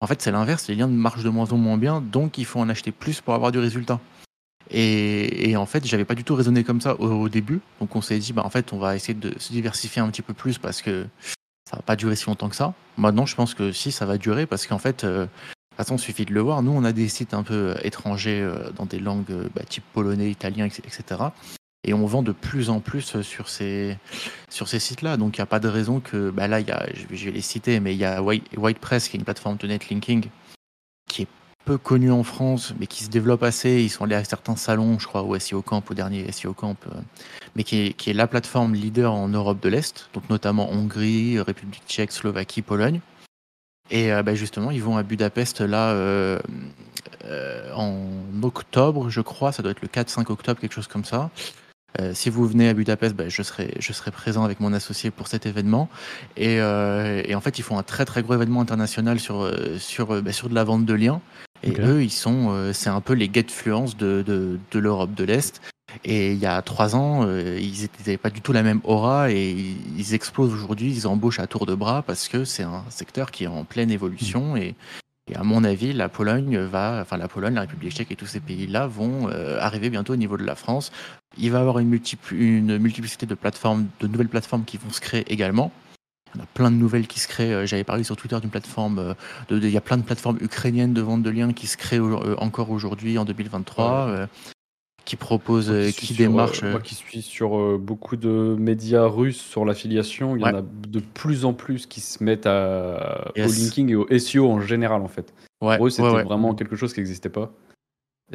En 0.00 0.06
fait, 0.06 0.20
c'est 0.22 0.30
l'inverse, 0.32 0.66
les 0.68 0.74
liens 0.74 0.86
marchent 0.88 1.22
de 1.22 1.28
moins 1.28 1.50
en 1.52 1.56
moins 1.56 1.76
bien, 1.78 2.00
donc 2.00 2.38
il 2.38 2.44
faut 2.44 2.58
en 2.60 2.68
acheter 2.68 2.90
plus 2.92 3.20
pour 3.20 3.34
avoir 3.34 3.52
du 3.52 3.58
résultat. 3.58 4.00
Et, 4.70 5.50
et 5.50 5.56
en 5.56 5.64
fait, 5.66 5.86
j'avais 5.86 6.04
pas 6.04 6.14
du 6.14 6.24
tout 6.24 6.34
raisonné 6.34 6.62
comme 6.64 6.80
ça 6.80 6.94
au, 7.00 7.06
au 7.08 7.28
début, 7.28 7.60
donc 7.80 7.94
on 7.96 8.02
s'est 8.02 8.18
dit 8.18 8.32
bah 8.32 8.42
en 8.44 8.50
fait, 8.50 8.72
on 8.72 8.78
va 8.78 8.96
essayer 8.96 9.14
de 9.14 9.32
se 9.38 9.52
diversifier 9.52 10.02
un 10.02 10.08
petit 10.10 10.22
peu 10.22 10.34
plus 10.34 10.58
parce 10.58 10.82
que 10.82 11.06
ça 11.70 11.76
va 11.76 11.82
pas 11.82 11.96
durer 11.96 12.16
si 12.16 12.26
longtemps 12.26 12.48
que 12.48 12.56
ça. 12.56 12.74
Maintenant, 12.96 13.24
je 13.26 13.34
pense 13.34 13.54
que 13.54 13.72
si 13.72 13.92
ça 13.92 14.04
va 14.04 14.18
durer 14.18 14.46
parce 14.46 14.66
qu'en 14.66 14.78
fait. 14.78 15.04
euh, 15.04 15.26
de 15.84 15.88
toute 15.88 16.00
suffit 16.00 16.24
de 16.24 16.34
le 16.34 16.40
voir. 16.40 16.62
Nous, 16.62 16.72
on 16.72 16.84
a 16.84 16.92
des 16.92 17.08
sites 17.08 17.34
un 17.34 17.42
peu 17.42 17.54
euh, 17.54 17.74
étrangers 17.82 18.40
euh, 18.40 18.70
dans 18.76 18.86
des 18.86 18.98
langues 18.98 19.30
euh, 19.30 19.48
bah, 19.54 19.62
type 19.68 19.84
polonais, 19.92 20.30
italien, 20.30 20.66
etc. 20.66 21.02
Et 21.84 21.94
on 21.94 22.04
vend 22.06 22.22
de 22.22 22.32
plus 22.32 22.70
en 22.70 22.80
plus 22.80 23.22
sur 23.22 23.48
ces, 23.48 23.96
sur 24.50 24.68
ces 24.68 24.80
sites-là. 24.80 25.16
Donc, 25.16 25.36
il 25.38 25.40
n'y 25.40 25.44
a 25.44 25.46
pas 25.46 25.60
de 25.60 25.68
raison 25.68 26.00
que. 26.00 26.30
Bah, 26.30 26.48
là, 26.48 26.60
y 26.60 26.70
a, 26.70 26.86
je, 26.92 27.24
vais, 27.24 27.30
les 27.30 27.40
citer, 27.40 27.80
mais 27.80 27.94
il 27.94 27.98
y 27.98 28.04
a 28.04 28.20
White- 28.22 28.48
WhitePress, 28.56 29.08
qui 29.08 29.16
est 29.16 29.20
une 29.20 29.24
plateforme 29.24 29.56
de 29.56 29.66
netlinking, 29.68 30.28
qui 31.08 31.22
est 31.22 31.28
peu 31.64 31.78
connue 31.78 32.10
en 32.10 32.24
France, 32.24 32.74
mais 32.80 32.86
qui 32.86 33.04
se 33.04 33.10
développe 33.10 33.44
assez. 33.44 33.82
Ils 33.82 33.90
sont 33.90 34.04
allés 34.04 34.16
à 34.16 34.24
certains 34.24 34.56
salons, 34.56 34.98
je 34.98 35.06
crois, 35.06 35.22
au 35.22 35.38
SEO 35.38 35.62
Camp, 35.62 35.88
au 35.88 35.94
dernier 35.94 36.30
SEO 36.32 36.54
Camp, 36.54 36.76
mais 37.54 37.62
qui 37.62 37.86
est, 37.86 37.92
qui 37.92 38.10
est 38.10 38.14
la 38.14 38.26
plateforme 38.26 38.74
leader 38.74 39.12
en 39.12 39.28
Europe 39.28 39.60
de 39.60 39.68
l'Est, 39.68 40.08
donc 40.14 40.28
notamment 40.30 40.70
Hongrie, 40.70 41.38
République 41.40 41.84
tchèque, 41.86 42.12
Slovaquie, 42.12 42.62
Pologne. 42.62 43.00
Et 43.90 44.12
euh, 44.12 44.22
bah, 44.22 44.34
justement, 44.34 44.70
ils 44.70 44.82
vont 44.82 44.96
à 44.96 45.02
Budapest 45.02 45.60
là 45.60 45.90
euh, 45.90 46.38
euh, 47.24 47.72
en 47.74 47.96
octobre, 48.42 49.08
je 49.10 49.20
crois. 49.20 49.52
Ça 49.52 49.62
doit 49.62 49.72
être 49.72 49.82
le 49.82 49.88
4-5 49.88 50.30
octobre, 50.30 50.60
quelque 50.60 50.74
chose 50.74 50.88
comme 50.88 51.04
ça. 51.04 51.30
Euh, 52.00 52.12
si 52.14 52.28
vous 52.28 52.46
venez 52.46 52.68
à 52.68 52.74
Budapest, 52.74 53.14
bah, 53.14 53.28
je, 53.28 53.42
serai, 53.42 53.74
je 53.78 53.92
serai 53.92 54.10
présent 54.10 54.44
avec 54.44 54.60
mon 54.60 54.72
associé 54.72 55.10
pour 55.10 55.26
cet 55.26 55.46
événement. 55.46 55.88
Et, 56.36 56.60
euh, 56.60 57.22
et 57.24 57.34
en 57.34 57.40
fait, 57.40 57.58
ils 57.58 57.62
font 57.62 57.78
un 57.78 57.82
très 57.82 58.04
très 58.04 58.22
gros 58.22 58.34
événement 58.34 58.60
international 58.60 59.18
sur, 59.20 59.50
sur, 59.78 60.22
bah, 60.22 60.32
sur 60.32 60.48
de 60.48 60.54
la 60.54 60.64
vente 60.64 60.84
de 60.84 60.94
liens. 60.94 61.20
Et 61.62 61.72
eux, 61.80 62.02
ils 62.02 62.10
sont, 62.12 62.50
euh, 62.50 62.72
c'est 62.72 62.90
un 62.90 63.00
peu 63.00 63.14
les 63.14 63.30
get-fluence 63.32 63.96
de, 63.96 64.22
de, 64.26 64.58
de 64.70 64.78
l'Europe 64.78 65.14
de 65.14 65.24
l'Est. 65.24 65.60
Et 66.04 66.32
il 66.32 66.38
y 66.38 66.46
a 66.46 66.60
trois 66.62 66.94
ans, 66.96 67.24
euh, 67.26 67.58
ils 67.60 67.88
n'avaient 67.98 68.18
pas 68.18 68.30
du 68.30 68.40
tout 68.40 68.52
la 68.52 68.62
même 68.62 68.80
aura 68.84 69.30
et 69.30 69.50
ils, 69.50 69.76
ils 69.98 70.14
explosent 70.14 70.52
aujourd'hui, 70.52 70.92
ils 70.92 71.06
embauchent 71.06 71.40
à 71.40 71.46
tour 71.46 71.66
de 71.66 71.74
bras 71.74 72.02
parce 72.02 72.28
que 72.28 72.44
c'est 72.44 72.62
un 72.62 72.84
secteur 72.90 73.30
qui 73.30 73.44
est 73.44 73.48
en 73.48 73.64
pleine 73.64 73.90
évolution 73.90 74.56
et, 74.56 74.74
et 75.30 75.34
à 75.36 75.42
mon 75.42 75.64
avis, 75.64 75.92
la 75.92 76.08
Pologne 76.08 76.58
va, 76.58 76.98
enfin 77.02 77.16
la 77.16 77.26
Pologne, 77.28 77.54
la 77.54 77.62
République 77.62 77.92
tchèque 77.92 78.10
et 78.10 78.16
tous 78.16 78.26
ces 78.26 78.40
pays-là 78.40 78.86
vont 78.86 79.28
euh, 79.30 79.58
arriver 79.60 79.88
bientôt 79.90 80.12
au 80.12 80.16
niveau 80.16 80.36
de 80.36 80.44
la 80.44 80.54
France. 80.54 80.92
Il 81.38 81.50
va 81.50 81.58
y 81.58 81.60
avoir 81.62 81.78
une, 81.78 81.90
multipl- 81.94 82.34
une 82.34 82.78
multiplicité 82.78 83.26
de 83.26 83.34
plateformes, 83.34 83.86
de 84.00 84.06
nouvelles 84.06 84.28
plateformes 84.28 84.64
qui 84.64 84.76
vont 84.76 84.90
se 84.90 85.00
créer 85.00 85.24
également. 85.32 85.72
Il 86.34 86.38
y 86.38 86.40
en 86.40 86.44
a 86.44 86.46
plein 86.52 86.70
de 86.70 86.76
nouvelles 86.76 87.06
qui 87.06 87.18
se 87.20 87.28
créent. 87.28 87.52
Euh, 87.54 87.66
J'avais 87.66 87.84
parlé 87.84 88.04
sur 88.04 88.14
Twitter 88.16 88.38
d'une 88.40 88.50
plateforme, 88.50 88.98
euh, 88.98 89.14
de- 89.48 89.58
de- 89.58 89.66
il 89.66 89.72
y 89.72 89.78
a 89.78 89.82
plein 89.82 89.96
de 89.96 90.02
plateformes 90.02 90.38
ukrainiennes 90.42 90.92
de 90.92 91.00
vente 91.00 91.22
de 91.22 91.30
liens 91.30 91.52
qui 91.54 91.66
se 91.66 91.78
créent 91.78 91.98
au- 91.98 92.22
euh, 92.22 92.34
encore 92.38 92.70
aujourd'hui 92.70 93.16
en 93.18 93.24
2023, 93.24 94.06
euh, 94.08 94.26
qui 95.08 95.16
proposent, 95.16 95.68
Moi 95.70 95.78
euh, 95.78 95.86
qui 95.90 95.92
qui 95.94 96.06
suis 96.06 96.14
sur, 96.16 96.30
euh, 96.38 96.70
moi 96.70 96.80
qui 96.80 96.94
suis 96.94 97.22
sur 97.22 97.58
euh, 97.58 97.78
beaucoup 97.80 98.16
de 98.16 98.54
médias 98.58 99.06
russes 99.06 99.40
sur 99.40 99.64
l'affiliation, 99.64 100.36
il 100.36 100.42
y 100.42 100.44
en 100.44 100.54
a 100.54 100.62
de 100.62 101.00
plus 101.00 101.46
en 101.46 101.54
plus 101.54 101.86
qui 101.86 102.00
se 102.00 102.22
mettent 102.22 102.46
à, 102.46 103.32
Yes. 103.34 103.48
au 103.48 103.52
linking 103.64 103.88
et 103.90 103.94
au 103.96 104.06
SEO 104.18 104.50
en 104.50 104.60
général 104.60 105.00
en 105.00 105.08
fait. 105.08 105.32
ouais, 105.62 105.76
Pour 105.78 105.86
eux, 105.86 105.90
c'était 105.90 106.08
ouais, 106.08 106.22
vraiment 106.24 106.54
quelque 106.54 106.76
chose 106.76 106.92
qui 106.92 107.00
n'existait 107.00 107.30
pas. 107.30 107.50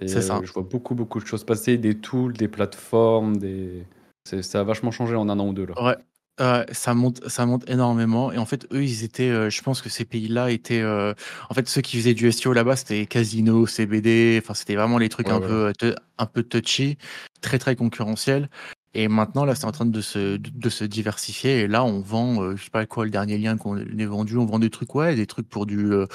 C'est 0.07 0.21
ça. 0.23 0.37
euh, 0.37 0.41
je 0.43 0.51
vois 0.51 0.63
beaucoup, 0.63 0.95
beaucoup 0.95 1.19
de 1.19 1.25
choses 1.27 1.43
passer, 1.43 1.77
des 1.77 1.93
tools, 1.95 2.33
des 2.33 2.47
plateformes, 2.47 3.37
des... 3.37 3.85
c'est- 4.27 4.41
ça 4.41 4.61
a 4.61 4.63
vachement 4.63 4.89
changé 4.89 5.15
en 5.15 5.29
un 5.29 5.37
an 5.39 5.47
ou 5.49 5.53
deux 5.53 5.67
là. 5.67 5.75
Ouais. 5.83 5.95
Ouais, 6.39 6.65
ça 6.71 6.95
monte, 6.95 7.27
ça 7.29 7.45
monte 7.45 7.69
énormément. 7.69 8.31
Et 8.31 8.37
en 8.39 8.45
fait, 8.45 8.65
eux, 8.73 8.83
ils 8.83 9.03
étaient, 9.03 9.29
euh, 9.29 9.49
je 9.51 9.61
pense 9.61 9.81
que 9.83 9.89
ces 9.89 10.03
pays-là 10.03 10.49
étaient, 10.49 10.81
euh, 10.81 11.13
en 11.49 11.53
fait, 11.53 11.69
ceux 11.69 11.81
qui 11.81 11.95
faisaient 11.97 12.15
du 12.15 12.27
SEO 12.31 12.53
là-bas, 12.53 12.75
c'était 12.75 13.05
Casino, 13.05 13.67
CBD. 13.67 14.39
Enfin, 14.43 14.55
c'était 14.55 14.75
vraiment 14.75 14.97
les 14.97 15.09
trucs 15.09 15.27
Ouais, 15.27 15.35
un 15.35 15.39
peu, 15.41 15.71
euh, 15.83 15.95
un 16.17 16.25
peu 16.25 16.41
touchy, 16.43 16.97
très 17.41 17.59
très 17.59 17.75
concurrentiels. 17.75 18.49
Et 18.95 19.07
maintenant, 19.07 19.45
là, 19.45 19.55
c'est 19.55 19.65
en 19.65 19.71
train 19.71 19.87
de 19.87 20.01
se, 20.01 20.37
de, 20.37 20.69
se 20.69 20.83
diversifier. 20.83 21.61
Et 21.61 21.67
là, 21.67 21.83
on 21.83 21.99
vend, 22.01 22.43
euh, 22.43 22.55
je 22.55 22.65
sais 22.65 22.69
pas 22.69 22.85
quoi, 22.85 23.05
le 23.05 23.11
dernier 23.11 23.37
lien 23.39 23.57
qu'on 23.57 23.77
ait 23.77 24.05
vendu, 24.05 24.37
on 24.37 24.45
vend 24.45 24.59
des 24.59 24.69
trucs, 24.69 24.93
ouais, 24.93 25.15
des 25.15 25.25
trucs 25.25 25.49
pour 25.49 25.65
du, 25.65 25.91
euh, 25.91 26.05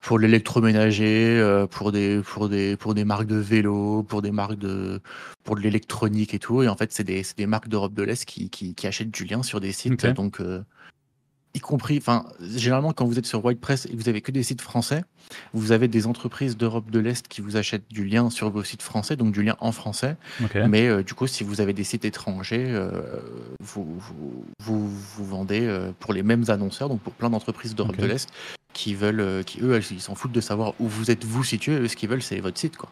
pour 0.00 0.18
l'électroménager, 0.18 1.38
euh, 1.38 1.66
pour 1.66 1.92
des, 1.92 2.20
pour 2.22 2.48
des, 2.48 2.76
pour 2.76 2.94
des 2.94 3.04
marques 3.04 3.26
de 3.26 3.36
vélo, 3.36 4.02
pour 4.02 4.20
des 4.20 4.32
marques 4.32 4.58
de, 4.58 5.00
pour 5.44 5.56
de 5.56 5.62
l'électronique 5.62 6.34
et 6.34 6.38
tout. 6.38 6.62
Et 6.62 6.68
en 6.68 6.76
fait, 6.76 6.92
c'est 6.92 7.04
des, 7.04 7.22
c'est 7.22 7.38
des 7.38 7.46
marques 7.46 7.68
d'Europe 7.68 7.94
de 7.94 8.02
l'Est 8.02 8.24
qui, 8.26 8.50
qui, 8.50 8.74
qui 8.74 8.86
achètent 8.86 9.10
du 9.10 9.24
lien 9.24 9.42
sur 9.42 9.60
des 9.60 9.72
sites. 9.72 10.04
Ok. 10.04 10.12
Donc, 10.12 10.40
euh, 10.40 10.62
y 11.56 11.60
compris, 11.60 11.96
enfin, 11.98 12.24
généralement, 12.40 12.92
quand 12.92 13.04
vous 13.06 13.18
êtes 13.18 13.26
sur 13.26 13.40
WordPress 13.40 13.86
et 13.86 13.90
que 13.90 13.96
vous 13.96 14.08
avez 14.08 14.20
que 14.20 14.30
des 14.30 14.42
sites 14.42 14.60
français, 14.60 15.02
vous 15.54 15.72
avez 15.72 15.88
des 15.88 16.06
entreprises 16.06 16.56
d'Europe 16.56 16.90
de 16.90 16.98
l'Est 16.98 17.26
qui 17.28 17.40
vous 17.40 17.56
achètent 17.56 17.88
du 17.90 18.04
lien 18.04 18.30
sur 18.30 18.50
vos 18.50 18.62
sites 18.62 18.82
français, 18.82 19.16
donc 19.16 19.32
du 19.32 19.42
lien 19.42 19.56
en 19.60 19.72
français. 19.72 20.16
Mais 20.68 20.86
euh, 20.86 21.02
du 21.02 21.14
coup, 21.14 21.26
si 21.26 21.42
vous 21.44 21.60
avez 21.60 21.72
des 21.72 21.84
sites 21.84 22.04
étrangers, 22.04 22.66
euh, 22.68 22.90
vous, 23.60 23.84
vous, 23.98 24.44
vous, 24.60 24.88
vous 24.88 25.24
vendez 25.24 25.62
euh, 25.66 25.92
pour 25.98 26.12
les 26.12 26.22
mêmes 26.22 26.44
annonceurs, 26.48 26.88
donc 26.88 27.00
pour 27.00 27.14
plein 27.14 27.30
d'entreprises 27.30 27.74
d'Europe 27.74 27.96
de 27.96 28.06
l'Est 28.06 28.28
qui 28.72 28.94
veulent, 28.94 29.42
qui 29.44 29.60
eux, 29.62 29.80
ils 29.90 30.00
s'en 30.00 30.14
foutent 30.14 30.32
de 30.32 30.40
savoir 30.42 30.74
où 30.80 30.86
vous 30.86 31.10
êtes 31.10 31.24
vous 31.24 31.42
situé. 31.42 31.72
Eux, 31.72 31.88
ce 31.88 31.96
qu'ils 31.96 32.08
veulent, 32.10 32.22
c'est 32.22 32.38
votre 32.40 32.58
site, 32.58 32.76
quoi. 32.76 32.90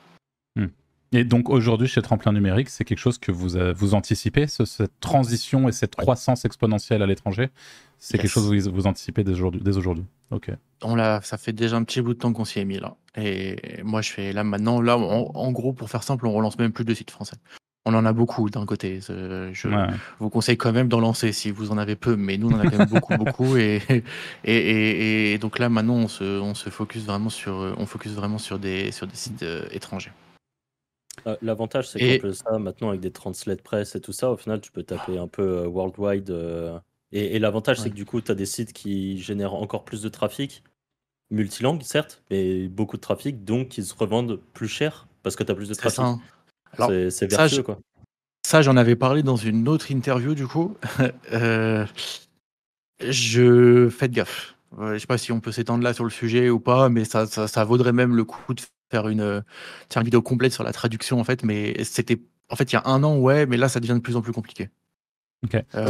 Et 1.12 1.22
donc 1.22 1.48
aujourd'hui 1.48 1.86
chez 1.86 2.02
Tremplin 2.02 2.32
Numérique, 2.32 2.68
c'est 2.68 2.84
quelque 2.84 2.98
chose 2.98 3.18
que 3.18 3.30
vous, 3.30 3.50
vous 3.76 3.94
anticipez, 3.94 4.48
ce- 4.48 4.64
cette 4.64 4.98
transition 4.98 5.68
et 5.68 5.72
cette 5.72 5.94
croissance 5.94 6.44
exponentielle 6.44 7.02
à 7.02 7.06
l'étranger? 7.06 7.50
C'est 7.98 8.14
Yes. 8.16 8.22
quelque 8.22 8.30
chose 8.30 8.50
que 8.50 8.68
vous, 8.70 8.74
vous 8.74 8.86
anticipez 8.86 9.24
dès 9.24 9.32
aujourd'hui, 9.32 9.60
dès 9.62 9.76
aujourd'hui. 9.76 10.04
Ok. 10.30 10.50
On 10.82 10.94
l'a, 10.94 11.20
ça 11.22 11.38
fait 11.38 11.52
déjà 11.52 11.76
un 11.76 11.84
petit 11.84 12.00
bout 12.02 12.14
de 12.14 12.18
temps 12.18 12.32
qu'on 12.32 12.44
s'y 12.44 12.58
est 12.60 12.64
mis 12.64 12.78
là. 12.78 12.96
Et 13.16 13.56
moi, 13.82 14.02
je 14.02 14.10
fais 14.12 14.32
là 14.32 14.44
maintenant, 14.44 14.80
là, 14.80 14.98
en, 14.98 15.30
en 15.34 15.52
gros, 15.52 15.72
pour 15.72 15.88
faire 15.88 16.02
simple, 16.02 16.26
on 16.26 16.32
relance 16.32 16.58
même 16.58 16.72
plus 16.72 16.84
de 16.84 16.92
sites 16.94 17.10
français. 17.10 17.36
On 17.86 17.92
en 17.94 18.06
a 18.06 18.12
beaucoup 18.14 18.48
d'un 18.48 18.64
côté. 18.64 19.00
Je 19.00 19.68
Ouais. 19.68 19.86
vous 20.18 20.30
conseille 20.30 20.56
quand 20.56 20.72
même 20.72 20.88
d'en 20.88 21.00
lancer 21.00 21.32
si 21.32 21.50
vous 21.50 21.70
en 21.70 21.76
avez 21.78 21.96
peu, 21.96 22.16
mais 22.16 22.38
nous, 22.38 22.48
on 22.50 22.54
en 22.54 22.60
a 22.60 22.70
quand 22.70 22.78
même 22.78 22.88
beaucoup, 22.88 23.14
beaucoup. 23.18 23.56
Et, 23.58 23.82
et, 24.44 24.56
et, 24.56 25.32
et 25.34 25.38
donc 25.38 25.58
là, 25.58 25.68
maintenant, 25.68 25.96
on 25.96 26.08
se, 26.08 26.24
on 26.40 26.54
se 26.54 26.70
focus 26.70 27.04
vraiment 27.04 27.28
sur, 27.30 27.52
on 27.78 27.84
focus 27.86 28.12
vraiment 28.12 28.38
sur 28.38 28.58
des, 28.58 28.90
sur 28.90 29.06
des 29.06 29.16
sites 29.16 29.42
euh, 29.42 29.66
étrangers. 29.70 30.12
Euh, 31.26 31.36
L'avantage, 31.42 31.88
c'est 31.88 32.00
Et- 32.00 32.18
de 32.18 32.32
ça, 32.32 32.58
maintenant, 32.58 32.88
avec 32.88 33.00
des 33.00 33.10
translate 33.12 33.62
press 33.62 33.94
et 33.94 34.00
tout 34.00 34.12
ça, 34.12 34.30
au 34.30 34.36
final, 34.36 34.60
tu 34.60 34.72
peux 34.72 34.82
taper 34.82 35.18
un 35.18 35.28
peu 35.28 35.42
euh, 35.42 35.66
worldwide. 35.68 36.30
euh, 36.30 36.78
et 37.14 37.36
et 37.36 37.38
l'avantage, 37.38 37.78
c'est 37.80 37.90
que 37.90 37.94
du 37.94 38.04
coup, 38.04 38.20
tu 38.20 38.30
as 38.30 38.34
des 38.34 38.44
sites 38.46 38.72
qui 38.74 39.16
génèrent 39.18 39.54
encore 39.54 39.84
plus 39.84 40.02
de 40.02 40.08
trafic, 40.10 40.62
multilangue, 41.30 41.82
certes, 41.82 42.22
mais 42.30 42.68
beaucoup 42.68 42.96
de 42.96 43.02
trafic, 43.02 43.44
donc 43.44 43.78
ils 43.78 43.84
se 43.84 43.94
revendent 43.94 44.40
plus 44.52 44.68
cher 44.68 45.08
parce 45.22 45.36
que 45.36 45.42
tu 45.42 45.50
as 45.50 45.54
plus 45.54 45.68
de 45.68 45.74
trafic. 45.74 46.00
hein. 46.00 46.20
C'est 47.10 47.26
vertueux, 47.26 47.56
je- 47.58 47.62
quoi. 47.62 47.78
Ça, 48.46 48.60
j'en 48.60 48.76
avais 48.76 48.94
parlé 48.96 49.22
dans 49.22 49.36
une 49.36 49.68
autre 49.68 49.90
interview, 49.90 50.34
du 50.34 50.46
coup. 50.46 50.76
Euh, 51.32 51.86
je 53.00 53.88
faites 53.88 54.12
gaffe. 54.12 54.54
Je 54.78 54.98
sais 54.98 55.06
pas 55.06 55.18
si 55.18 55.30
on 55.32 55.40
peut 55.40 55.52
s'étendre 55.52 55.84
là 55.84 55.94
sur 55.94 56.04
le 56.04 56.10
sujet 56.10 56.50
ou 56.50 56.58
pas, 56.60 56.88
mais 56.88 57.04
ça, 57.04 57.26
ça, 57.26 57.46
ça 57.48 57.64
vaudrait 57.64 57.92
même 57.92 58.16
le 58.16 58.24
coup 58.24 58.54
de 58.54 58.60
faire 58.90 59.08
une, 59.08 59.42
faire 59.90 60.00
une 60.00 60.04
vidéo 60.04 60.20
complète 60.22 60.52
sur 60.52 60.64
la 60.64 60.72
traduction, 60.72 61.20
en 61.20 61.24
fait. 61.24 61.42
Mais 61.44 61.82
c'était, 61.84 62.20
en 62.50 62.56
fait, 62.56 62.72
il 62.72 62.74
y 62.74 62.78
a 62.78 62.82
un 62.86 63.02
an, 63.04 63.16
ouais, 63.18 63.46
mais 63.46 63.56
là, 63.56 63.68
ça 63.68 63.78
devient 63.80 63.94
de 63.94 63.98
plus 64.00 64.16
en 64.16 64.20
plus 64.22 64.32
compliqué. 64.32 64.70
Ok. 65.44 65.62
Euh, 65.74 65.86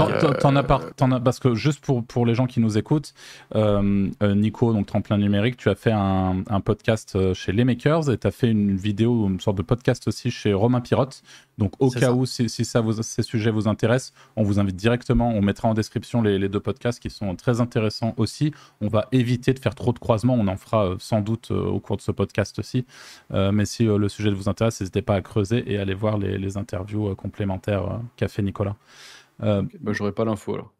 T'en- 0.97 1.11
as 1.13 1.21
parce 1.21 1.39
que 1.39 1.55
juste 1.55 1.81
pour, 1.85 2.05
pour 2.05 2.27
les 2.27 2.35
gens 2.35 2.47
qui 2.47 2.59
nous 2.59 2.77
écoutent, 2.77 3.15
euh, 3.55 4.11
euh, 4.23 4.35
Nico, 4.35 4.73
donc 4.73 4.87
Tremplin 4.87 5.17
Numérique, 5.17 5.57
tu 5.57 5.69
as 5.71 5.77
fait 5.77 5.93
un, 5.93 6.43
un 6.49 6.61
podcast 6.61 7.15
euh, 7.15 7.35
chez 7.35 7.53
Les 7.53 7.65
Makers 7.65 8.11
et 8.11 8.19
tu 8.19 8.27
as 8.27 8.31
fait 8.33 8.51
une 8.51 8.77
vidéo, 8.77 9.29
une 9.29 9.39
sorte 9.41 9.57
de 9.57 9.63
podcast 9.63 10.09
aussi 10.09 10.31
chez 10.33 10.53
Romain 10.53 10.81
Pirotte. 10.81 11.23
Donc 11.57 11.73
au 11.79 11.89
cas 11.91 12.01
ça. 12.01 12.13
où, 12.13 12.27
si, 12.27 12.49
si 12.49 12.65
ça 12.65 12.81
vous, 12.81 13.01
ces 13.01 13.23
sujets 13.23 13.53
vous 13.53 13.69
intéressent, 13.69 14.13
on 14.35 14.43
vous 14.43 14.59
invite 14.59 14.75
directement, 14.75 15.29
on 15.31 15.41
mettra 15.41 15.69
en 15.69 15.75
description 15.75 16.21
les, 16.21 16.37
les 16.39 16.49
deux 16.49 16.59
podcasts 16.59 16.99
qui 17.01 17.11
sont 17.11 17.37
très 17.37 17.61
intéressants 17.61 18.13
aussi. 18.17 18.53
On 18.81 18.89
va 18.89 19.07
éviter 19.13 19.53
de 19.53 19.61
faire 19.61 19.77
trop 19.77 19.93
de 19.93 20.01
croisements, 20.01 20.35
on 20.35 20.49
en 20.49 20.57
fera 20.57 20.95
sans 20.99 21.21
doute 21.21 21.53
au 21.53 21.79
cours 21.79 21.97
de 21.97 22.03
ce 22.03 22.11
podcast 22.11 22.59
aussi. 22.59 22.87
Euh, 23.33 23.53
mais 23.53 23.67
si 23.67 23.85
le 23.85 24.09
sujet 24.09 24.31
vous 24.31 24.49
intéresse, 24.49 24.81
n'hésitez 24.81 25.03
pas 25.03 25.15
à 25.15 25.21
creuser 25.21 25.63
et 25.73 25.79
aller 25.79 25.95
voir 25.95 26.19
les, 26.19 26.39
les 26.39 26.57
interviews 26.57 27.15
complémentaires 27.15 28.01
qu'a 28.17 28.27
fait 28.27 28.43
Nicolas. 28.43 28.75
Euh, 29.43 29.63
Bah, 29.81 29.93
J'aurais 29.93 30.13
pas 30.13 30.25
l'info 30.25 30.55
alors. 30.55 30.73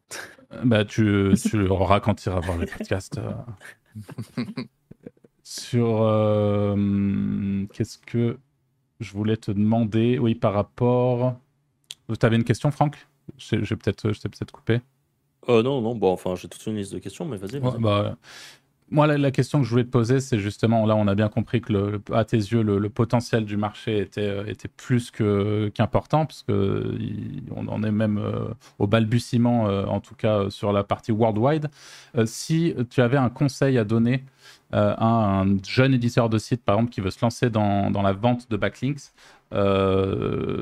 bah, 0.63 0.85
tu, 0.85 1.33
tu 1.41 1.57
l'auras 1.57 1.99
quand 1.99 2.15
tu 2.15 2.29
iras 2.29 2.39
voir 2.39 2.57
les 2.57 2.65
podcasts. 2.67 3.17
euh. 3.17 3.31
Sur. 5.43 6.01
euh, 6.01 7.65
Qu'est-ce 7.73 7.97
que 7.99 8.37
je 8.99 9.11
voulais 9.13 9.37
te 9.37 9.51
demander? 9.51 10.17
Oui, 10.19 10.35
par 10.35 10.53
rapport. 10.53 11.35
Tu 12.07 12.25
avais 12.25 12.35
une 12.35 12.43
question, 12.43 12.71
Franck? 12.71 13.07
Je 13.37 13.55
t'ai 13.55 13.75
peut-être 13.75 14.51
coupé. 14.51 14.81
Euh, 15.49 15.61
non, 15.61 15.81
non, 15.81 15.95
bon, 15.95 16.11
enfin, 16.11 16.35
j'ai 16.35 16.47
toute 16.47 16.65
une 16.65 16.75
liste 16.77 16.93
de 16.93 16.99
questions, 16.99 17.25
mais 17.25 17.37
vas-y. 17.37 17.59
Ouais, 17.59 17.71
vas-y. 17.71 17.81
bah, 17.81 18.17
moi, 18.91 19.07
la, 19.07 19.31
question 19.31 19.59
que 19.59 19.65
je 19.65 19.71
voulais 19.71 19.83
te 19.83 19.89
poser, 19.89 20.19
c'est 20.19 20.37
justement, 20.37 20.85
là, 20.85 20.95
on 20.95 21.07
a 21.07 21.15
bien 21.15 21.27
compris 21.27 21.59
que, 21.59 21.99
à 22.13 22.23
tes 22.23 22.37
yeux, 22.37 22.61
le, 22.61 22.89
potentiel 22.89 23.43
du 23.43 23.57
marché 23.57 23.99
était, 23.99 24.21
euh, 24.21 24.53
plus 24.77 25.11
qu'important, 25.73 26.25
parce 26.27 26.43
que 26.43 26.95
en 27.55 27.83
est 27.83 27.91
même 27.91 28.19
euh, 28.19 28.53
au 28.77 28.85
balbutiement, 28.85 29.67
euh, 29.67 29.85
en 29.85 29.99
tout 30.01 30.13
cas 30.13 30.49
sur 30.49 30.71
la 30.71 30.83
partie 30.83 31.11
worldwide. 31.11 31.67
Si 32.25 32.75
tu 32.91 33.01
avais 33.01 33.17
un 33.17 33.29
conseil 33.29 33.77
à 33.77 33.83
donner 33.83 34.23
à 34.71 35.41
un 35.41 35.57
jeune 35.63 35.93
éditeur 35.93 36.29
de 36.29 36.37
site, 36.37 36.63
par 36.63 36.75
exemple, 36.75 36.91
qui 36.91 37.01
veut 37.01 37.11
se 37.11 37.19
lancer 37.21 37.49
dans, 37.49 37.89
la 37.89 38.13
vente 38.13 38.49
de 38.51 38.57
backlinks, 38.57 38.99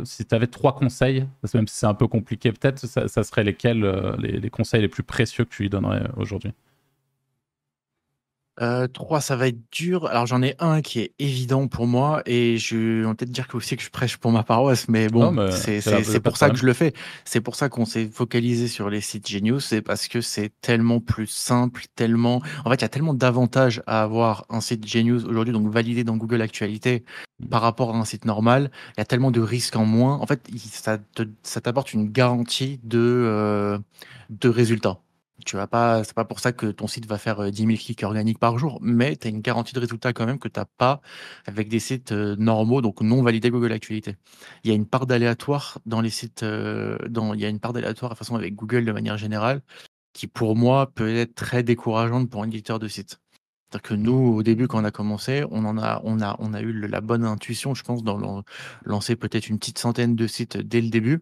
si 0.06 0.26
tu 0.26 0.36
avais 0.36 0.48
trois 0.48 0.76
conseils, 0.76 1.26
parce 1.42 1.54
que 1.54 1.58
même 1.58 1.68
si 1.68 1.76
c'est 1.76 1.88
un 1.88 1.94
peu 1.94 2.08
compliqué 2.08 2.52
peut-être, 2.52 2.80
ça, 2.88 3.24
serait 3.24 3.44
lesquels 3.44 3.84
les, 4.20 4.40
les 4.40 4.50
conseils 4.50 4.82
les 4.82 4.88
plus 4.88 5.04
précieux 5.04 5.46
que 5.46 5.54
tu 5.54 5.64
lui 5.64 5.70
donnerais 5.70 6.10
aujourd'hui? 6.16 6.54
Euh, 8.62 8.88
trois, 8.88 9.20
ça 9.20 9.36
va 9.36 9.48
être 9.48 9.60
dur. 9.72 10.06
Alors 10.06 10.28
j'en 10.28 10.44
ai 10.44 10.54
un 10.60 10.82
qui 10.82 11.00
est 11.00 11.14
évident 11.18 11.68
pour 11.68 11.88
moi 11.88 12.22
et 12.28 12.58
je 12.58 13.04
on 13.04 13.08
va 13.10 13.16
peut-être 13.16 13.32
dire 13.32 13.48
que 13.48 13.58
aussi 13.58 13.76
que 13.76 13.82
je 13.82 13.90
prêche 13.90 14.18
pour 14.18 14.32
ma 14.32 14.44
paroisse, 14.44 14.88
mais 14.90 15.08
bon, 15.08 15.32
mais 15.32 15.52
c'est 16.04 16.20
pour 16.20 16.38
ça 16.38 16.46
que 16.54 16.60
je 16.62 16.66
le 16.68 16.74
fais. 16.74 16.94
C'est 17.26 17.42
pour 17.42 17.56
ça 17.56 17.70
qu'on 17.70 17.86
s'est 17.86 18.08
focalisé 18.08 18.68
sur 18.68 18.92
les 18.92 19.02
sites 19.02 19.28
Genius, 19.28 19.66
c'est 19.66 19.82
parce 19.82 20.08
que 20.08 20.22
c'est 20.22 20.52
tellement 20.62 21.00
plus 21.00 21.26
simple, 21.26 21.84
tellement. 21.96 22.42
En 22.64 22.70
fait, 22.70 22.76
il 22.76 22.82
y 22.82 22.86
a 22.86 22.90
tellement 22.90 23.16
d'avantages 23.16 23.82
à 23.88 24.04
avoir 24.04 24.46
un 24.50 24.62
site 24.62 24.86
Genius 24.88 25.24
aujourd'hui, 25.26 25.52
donc 25.54 25.68
validé 25.72 26.04
dans 26.04 26.16
Google 26.18 26.42
Actualité 26.44 27.04
par 27.50 27.62
rapport 27.62 27.96
à 27.96 27.98
un 27.98 28.06
site 28.06 28.26
normal. 28.26 28.70
Il 28.96 29.00
y 29.00 29.02
a 29.02 29.06
tellement 29.06 29.32
de 29.32 29.42
risques 29.42 29.76
en 29.76 29.86
moins. 29.86 30.18
En 30.20 30.28
fait, 30.28 30.48
ça 30.72 31.00
te- 31.00 31.24
ça 31.42 31.60
t'apporte 31.60 31.94
une 31.94 32.10
garantie 32.12 32.80
de 32.84 33.00
euh, 33.00 33.80
de 34.30 34.48
résultats. 34.50 35.00
Tu 35.46 35.56
vas 35.56 35.66
pas, 35.68 36.04
c'est 36.04 36.14
pas 36.14 36.26
pour 36.26 36.40
ça 36.40 36.52
que 36.54 36.68
ton 36.68 36.86
site 36.88 37.08
va 37.08 37.18
faire 37.18 37.40
euh, 37.42 37.50
10 37.50 37.66
000 37.66 37.78
clics 37.78 38.04
organiques 38.04 38.38
par 38.40 38.58
jour, 38.60 38.78
mais 38.82 39.16
tu 39.16 39.28
as 39.28 39.32
une 39.32 39.42
garantie 39.42 39.74
de 39.74 39.80
résultat 39.80 40.14
quand 40.14 40.28
même 40.28 40.38
que 40.38 40.48
tu 40.48 40.60
n'as 40.60 40.66
pas 40.78 41.02
avec 41.48 41.70
des 41.70 41.80
sites 41.80 42.12
euh, 42.12 42.36
normaux, 42.38 42.82
donc 42.82 43.02
non 43.02 43.24
validés 43.24 43.50
Google 43.50 43.72
Actualité. 43.72 44.16
Il 44.64 44.70
y 44.70 44.72
a 44.72 44.76
une 44.76 44.86
part 44.86 45.08
d'aléatoire 45.08 45.80
dans 45.88 46.02
les 46.02 46.12
sites, 46.12 46.44
euh, 46.44 46.98
dans, 47.10 47.34
il 47.34 47.42
y 47.42 47.46
a 47.46 47.50
une 47.50 47.60
part 47.60 47.74
d'aléatoire 47.74 48.12
de 48.12 48.18
façon 48.18 48.36
avec 48.36 48.54
Google 48.56 48.86
de 48.86 48.92
manière 48.92 49.18
générale, 49.18 49.64
qui 50.14 50.28
pour 50.28 50.56
moi 50.56 50.92
peut 50.94 51.16
être 51.16 51.36
très 51.36 51.64
décourageante 51.64 52.30
pour 52.30 52.44
un 52.44 52.48
éditeur 52.48 52.80
de 52.80 52.88
site. 52.88 53.20
C'est-à-dire 53.72 53.90
que 53.90 53.96
nous, 53.96 54.36
au 54.36 54.44
début, 54.44 54.68
quand 54.68 54.82
on 54.82 54.86
a 54.86 54.92
commencé, 54.92 55.44
on 55.50 55.66
en 55.66 55.78
a, 55.80 56.00
on 56.04 56.22
a, 56.22 56.36
on 56.40 56.54
a 56.54 56.62
eu 56.62 56.74
la 56.88 57.02
bonne 57.02 57.26
intuition, 57.26 57.74
je 57.74 57.84
pense, 57.84 58.04
lan- 58.04 58.44
lancer 58.86 59.16
peut-être 59.16 59.50
une 59.50 59.58
petite 59.58 59.80
centaine 59.80 60.16
de 60.16 60.28
sites 60.28 60.58
dès 60.58 60.80
le 60.82 60.90
début. 60.90 61.22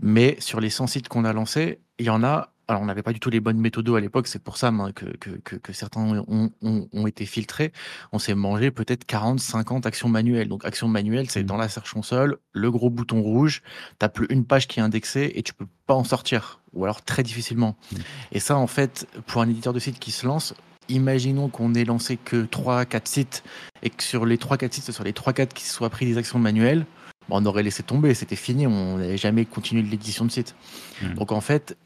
Mais 0.00 0.36
sur 0.40 0.60
les 0.60 0.70
100 0.70 0.86
sites 0.86 1.08
qu'on 1.08 1.24
a 1.24 1.32
lancés, 1.32 1.80
il 1.98 2.06
y 2.06 2.10
en 2.10 2.22
a. 2.24 2.52
Alors, 2.70 2.82
on 2.82 2.86
n'avait 2.86 3.02
pas 3.02 3.12
du 3.12 3.18
tout 3.18 3.30
les 3.30 3.40
bonnes 3.40 3.58
méthodos 3.58 3.96
à 3.96 4.00
l'époque, 4.00 4.28
c'est 4.28 4.40
pour 4.40 4.56
ça 4.56 4.70
moi, 4.70 4.92
que, 4.92 5.06
que, 5.16 5.72
certains 5.72 6.02
ont, 6.28 6.52
ont, 6.62 6.88
ont 6.92 7.06
été 7.08 7.26
filtrés. 7.26 7.72
On 8.12 8.20
s'est 8.20 8.36
mangé 8.36 8.70
peut-être 8.70 9.04
40, 9.06 9.40
50 9.40 9.86
actions 9.86 10.08
manuelles. 10.08 10.46
Donc, 10.46 10.64
actions 10.64 10.86
manuelles, 10.86 11.28
c'est 11.28 11.40
Mhm. 11.40 11.46
dans 11.46 11.56
la 11.56 11.68
Search 11.68 11.92
Console, 11.92 12.36
le 12.52 12.70
gros 12.70 12.88
bouton 12.88 13.22
rouge, 13.22 13.62
tu 13.98 14.08
plus 14.08 14.28
une 14.30 14.44
page 14.44 14.68
qui 14.68 14.78
est 14.78 14.82
indexée 14.84 15.32
et 15.34 15.42
tu 15.42 15.52
peux 15.52 15.66
pas 15.88 15.94
en 15.94 16.04
sortir, 16.04 16.60
ou 16.72 16.84
alors 16.84 17.02
très 17.02 17.24
difficilement. 17.24 17.76
Mhm. 17.90 17.98
Et 18.30 18.38
ça, 18.38 18.56
en 18.56 18.68
fait, 18.68 19.08
pour 19.26 19.42
un 19.42 19.48
éditeur 19.48 19.72
de 19.72 19.80
site 19.80 19.98
qui 19.98 20.12
se 20.12 20.24
lance, 20.24 20.54
imaginons 20.88 21.48
qu'on 21.48 21.74
ait 21.74 21.84
lancé 21.84 22.18
que 22.18 22.44
3-4 22.44 23.08
sites 23.08 23.42
et 23.82 23.90
que 23.90 24.04
sur 24.04 24.26
les 24.26 24.36
3-4 24.36 24.74
sites, 24.74 24.84
ce 24.84 24.92
soit 24.92 25.04
les 25.04 25.12
3-4 25.12 25.54
qui 25.54 25.64
se 25.64 25.74
soient 25.74 25.90
pris 25.90 26.06
des 26.06 26.18
actions 26.18 26.38
manuelles, 26.38 26.86
bon, 27.28 27.42
on 27.42 27.46
aurait 27.46 27.64
laissé 27.64 27.82
tomber, 27.82 28.14
c'était 28.14 28.36
fini, 28.36 28.68
on 28.68 28.98
n'avait 28.98 29.16
jamais 29.16 29.44
continué 29.44 29.82
l'édition 29.82 30.24
de 30.24 30.30
site. 30.30 30.54
Mhm. 31.02 31.14
Donc 31.14 31.32
en 31.32 31.40
fait, 31.40 31.76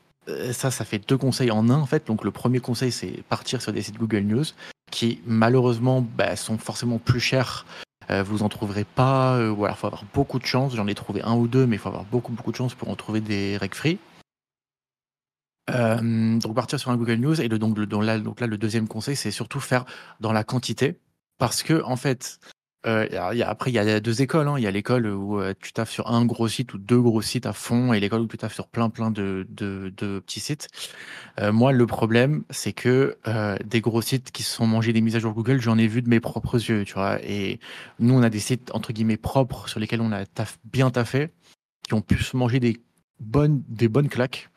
ça, 0.52 0.70
ça 0.70 0.84
fait 0.84 1.06
deux 1.06 1.18
conseils 1.18 1.50
en 1.50 1.68
un. 1.68 1.78
En 1.78 1.86
fait, 1.86 2.06
donc 2.06 2.24
le 2.24 2.30
premier 2.30 2.60
conseil, 2.60 2.92
c'est 2.92 3.22
partir 3.28 3.60
sur 3.60 3.72
des 3.72 3.82
sites 3.82 3.98
Google 3.98 4.20
News 4.20 4.44
qui 4.90 5.20
malheureusement 5.26 6.02
bah, 6.02 6.36
sont 6.36 6.58
forcément 6.58 6.98
plus 6.98 7.20
chers 7.20 7.66
Euh, 8.10 8.22
vous 8.22 8.42
en 8.42 8.50
trouverez 8.50 8.84
pas, 8.84 9.36
euh, 9.38 9.50
ou 9.50 9.64
alors 9.64 9.78
faut 9.78 9.86
avoir 9.86 10.04
beaucoup 10.12 10.38
de 10.38 10.44
chance. 10.44 10.74
J'en 10.74 10.86
ai 10.86 10.94
trouvé 10.94 11.22
un 11.22 11.34
ou 11.34 11.48
deux, 11.48 11.66
mais 11.66 11.76
il 11.76 11.78
faut 11.78 11.88
avoir 11.88 12.04
beaucoup 12.04 12.32
beaucoup 12.32 12.52
de 12.52 12.56
chance 12.56 12.74
pour 12.74 12.90
en 12.90 12.96
trouver 12.96 13.22
des 13.22 13.56
reg 13.56 13.74
free. 13.74 13.98
Euh, 15.70 16.38
donc 16.38 16.54
partir 16.54 16.78
sur 16.78 16.90
un 16.90 16.96
Google 16.98 17.14
News 17.14 17.40
et 17.40 17.48
le, 17.48 17.58
donc, 17.58 17.78
donc 17.78 18.04
là, 18.04 18.18
donc 18.18 18.40
là 18.40 18.46
le 18.46 18.58
deuxième 18.58 18.86
conseil 18.86 19.16
c'est 19.16 19.30
surtout 19.30 19.60
faire 19.60 19.86
dans 20.20 20.32
la 20.32 20.44
quantité 20.44 20.98
parce 21.38 21.62
que 21.62 21.82
en 21.82 21.96
fait 21.96 22.38
euh, 22.86 23.06
après 23.46 23.70
il 23.70 23.74
y 23.74 23.78
a 23.78 24.00
deux 24.00 24.22
écoles 24.22 24.46
hein. 24.48 24.54
il 24.58 24.62
y 24.62 24.66
a 24.66 24.70
l'école 24.70 25.06
où 25.06 25.40
euh, 25.40 25.54
tu 25.60 25.72
taffes 25.72 25.90
sur 25.90 26.10
un 26.10 26.24
gros 26.24 26.48
site 26.48 26.74
ou 26.74 26.78
deux 26.78 27.00
gros 27.00 27.22
sites 27.22 27.46
à 27.46 27.52
fond 27.52 27.92
et 27.92 28.00
l'école 28.00 28.22
où 28.22 28.26
tu 28.26 28.36
taffes 28.36 28.54
sur 28.54 28.68
plein 28.68 28.90
plein 28.90 29.10
de, 29.10 29.46
de, 29.48 29.92
de 29.96 30.18
petits 30.20 30.40
sites. 30.40 30.68
Euh, 31.40 31.52
moi 31.52 31.72
le 31.72 31.86
problème 31.86 32.44
c'est 32.50 32.72
que 32.72 33.16
euh, 33.26 33.56
des 33.64 33.80
gros 33.80 34.02
sites 34.02 34.30
qui 34.32 34.42
se 34.42 34.54
sont 34.54 34.66
mangés 34.66 34.92
des 34.92 35.00
mises 35.00 35.16
à 35.16 35.18
jour 35.18 35.32
Google 35.32 35.60
j'en 35.60 35.78
ai 35.78 35.86
vu 35.86 36.02
de 36.02 36.08
mes 36.08 36.20
propres 36.20 36.56
yeux 36.56 36.84
tu 36.84 36.94
vois. 36.94 37.22
Et 37.22 37.58
nous 37.98 38.14
on 38.14 38.22
a 38.22 38.30
des 38.30 38.40
sites 38.40 38.70
entre 38.74 38.92
guillemets 38.92 39.16
propres 39.16 39.68
sur 39.68 39.80
lesquels 39.80 40.00
on 40.00 40.12
a 40.12 40.24
bien 40.64 40.90
taffé 40.90 41.30
qui 41.88 41.94
ont 41.94 42.02
pu 42.02 42.22
se 42.22 42.36
manger 42.36 42.60
des 42.60 42.80
bonnes 43.20 43.62
des 43.68 43.88
bonnes 43.88 44.08
claques 44.08 44.50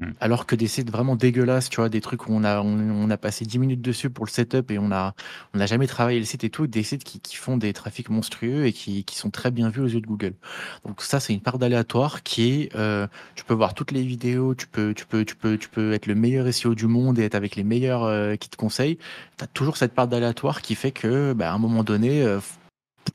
Mm. 0.00 0.10
alors 0.18 0.46
que 0.46 0.56
des 0.56 0.66
sites 0.66 0.90
vraiment 0.90 1.14
dégueulasses, 1.14 1.70
tu 1.70 1.76
vois, 1.76 1.88
des 1.88 2.00
trucs 2.00 2.26
où 2.28 2.32
on 2.32 2.42
a, 2.42 2.60
on, 2.62 2.78
on 2.90 3.10
a 3.10 3.16
passé 3.16 3.44
10 3.44 3.60
minutes 3.60 3.80
dessus 3.80 4.10
pour 4.10 4.24
le 4.24 4.30
setup 4.30 4.72
et 4.72 4.78
on 4.80 4.90
a, 4.90 5.14
on 5.54 5.58
n'a 5.58 5.66
jamais 5.66 5.86
travaillé 5.86 6.18
le 6.18 6.24
site 6.24 6.42
et 6.42 6.50
tout, 6.50 6.66
des 6.66 6.82
sites 6.82 7.04
qui, 7.04 7.20
qui 7.20 7.36
font 7.36 7.56
des 7.56 7.72
trafics 7.72 8.10
monstrueux 8.10 8.66
et 8.66 8.72
qui, 8.72 9.04
qui 9.04 9.16
sont 9.16 9.30
très 9.30 9.52
bien 9.52 9.68
vus 9.68 9.82
aux 9.82 9.86
yeux 9.86 10.00
de 10.00 10.06
Google. 10.06 10.34
Donc 10.84 11.00
ça, 11.00 11.20
c'est 11.20 11.32
une 11.32 11.40
part 11.40 11.58
d'aléatoire 11.60 12.24
qui 12.24 12.50
est, 12.50 12.74
euh, 12.74 13.06
tu 13.36 13.44
peux 13.44 13.54
voir 13.54 13.74
toutes 13.74 13.92
les 13.92 14.02
vidéos, 14.02 14.56
tu 14.56 14.66
peux, 14.66 14.94
tu 14.94 15.06
peux, 15.06 15.24
tu 15.24 15.36
peux, 15.36 15.56
tu 15.58 15.68
peux 15.68 15.92
être 15.92 16.06
le 16.06 16.16
meilleur 16.16 16.52
SEO 16.52 16.74
du 16.74 16.88
monde 16.88 17.20
et 17.20 17.22
être 17.22 17.36
avec 17.36 17.54
les 17.54 17.62
meilleurs 17.62 18.02
euh, 18.02 18.34
qui 18.34 18.48
te 18.48 18.56
conseillent. 18.56 18.98
Tu 19.38 19.44
as 19.44 19.46
toujours 19.46 19.76
cette 19.76 19.94
part 19.94 20.08
d'aléatoire 20.08 20.60
qui 20.60 20.74
fait 20.74 20.90
que, 20.92 21.34
bah, 21.34 21.52
à 21.52 21.54
un 21.54 21.58
moment 21.58 21.84
donné, 21.84 22.20
euh, 22.22 22.40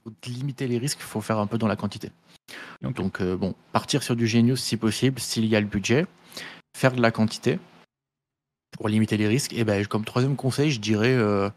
pour 0.04 0.14
limiter 0.28 0.66
les 0.68 0.78
risques, 0.78 1.00
il 1.02 1.06
faut 1.06 1.20
faire 1.20 1.40
un 1.40 1.48
peu 1.48 1.58
dans 1.58 1.68
la 1.68 1.76
quantité. 1.76 2.10
Donc 2.82 3.22
euh, 3.22 3.36
bon, 3.36 3.56
partir 3.74 4.04
sur 4.04 4.16
du 4.16 4.28
Genius 4.28 4.62
si 4.62 4.78
possible, 4.78 5.20
s'il 5.20 5.46
y 5.46 5.56
a 5.56 5.60
le 5.60 5.68
budget, 5.68 6.06
faire 6.78 6.94
de 6.94 7.02
la 7.02 7.12
quantité 7.12 7.60
pour 8.78 8.90
limiter 8.90 9.18
les 9.18 9.28
risques. 9.28 9.54
Et 9.54 9.64
ben 9.64 9.86
comme 9.86 10.06
troisième 10.06 10.36
conseil, 10.36 10.72
je 10.72 10.80
dirais 10.80 11.14
euh, 11.14 11.50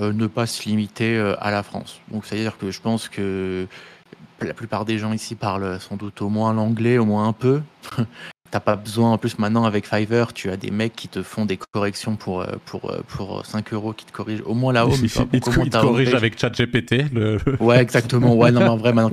euh, 0.00 0.12
ne 0.12 0.26
pas 0.26 0.46
se 0.46 0.68
limiter 0.68 1.16
euh, 1.16 1.34
à 1.40 1.50
la 1.50 1.62
France. 1.62 2.00
Donc 2.10 2.26
c'est-à-dire 2.26 2.58
que 2.58 2.70
je 2.70 2.80
pense 2.80 3.08
que 3.08 3.66
la 4.40 4.54
plupart 4.54 4.84
des 4.84 4.98
gens 4.98 5.12
ici 5.12 5.34
parlent 5.34 5.80
sans 5.80 5.96
doute 5.96 6.20
au 6.22 6.28
moins 6.28 6.52
l'anglais, 6.52 6.98
au 6.98 7.04
moins 7.04 7.28
un 7.28 7.32
peu. 7.32 7.62
T'as 8.54 8.60
pas 8.60 8.76
besoin, 8.76 9.10
en 9.10 9.18
plus 9.18 9.36
maintenant 9.40 9.64
avec 9.64 9.84
Fiverr, 9.84 10.32
tu 10.32 10.48
as 10.48 10.56
des 10.56 10.70
mecs 10.70 10.94
qui 10.94 11.08
te 11.08 11.24
font 11.24 11.44
des 11.44 11.56
corrections 11.72 12.14
pour, 12.14 12.42
euh, 12.42 12.46
pour, 12.66 12.88
euh, 12.88 13.00
pour 13.08 13.44
5 13.44 13.72
euros 13.72 13.92
qui 13.92 14.04
te 14.04 14.12
corrigent 14.12 14.44
au 14.46 14.54
moins 14.54 14.72
la 14.72 14.86
home. 14.86 14.92
il, 15.02 15.10
tu 15.10 15.18
vois, 15.18 15.26
il 15.32 15.40
pour 15.40 15.48
te, 15.48 15.54
comment 15.56 15.64
il 15.64 15.70
te 15.70 15.76
ta 15.76 15.80
corrige 15.80 16.08
homepage- 16.10 16.14
avec 16.16 16.38
ChatGPT. 16.38 17.12
Le... 17.12 17.38
Ouais, 17.60 17.78
exactement. 17.82 18.32
Ouais, 18.36 18.52
non, 18.52 18.60
mais 18.60 18.68
en 18.68 18.76
vrai, 18.76 18.92
maintenant, 18.92 19.10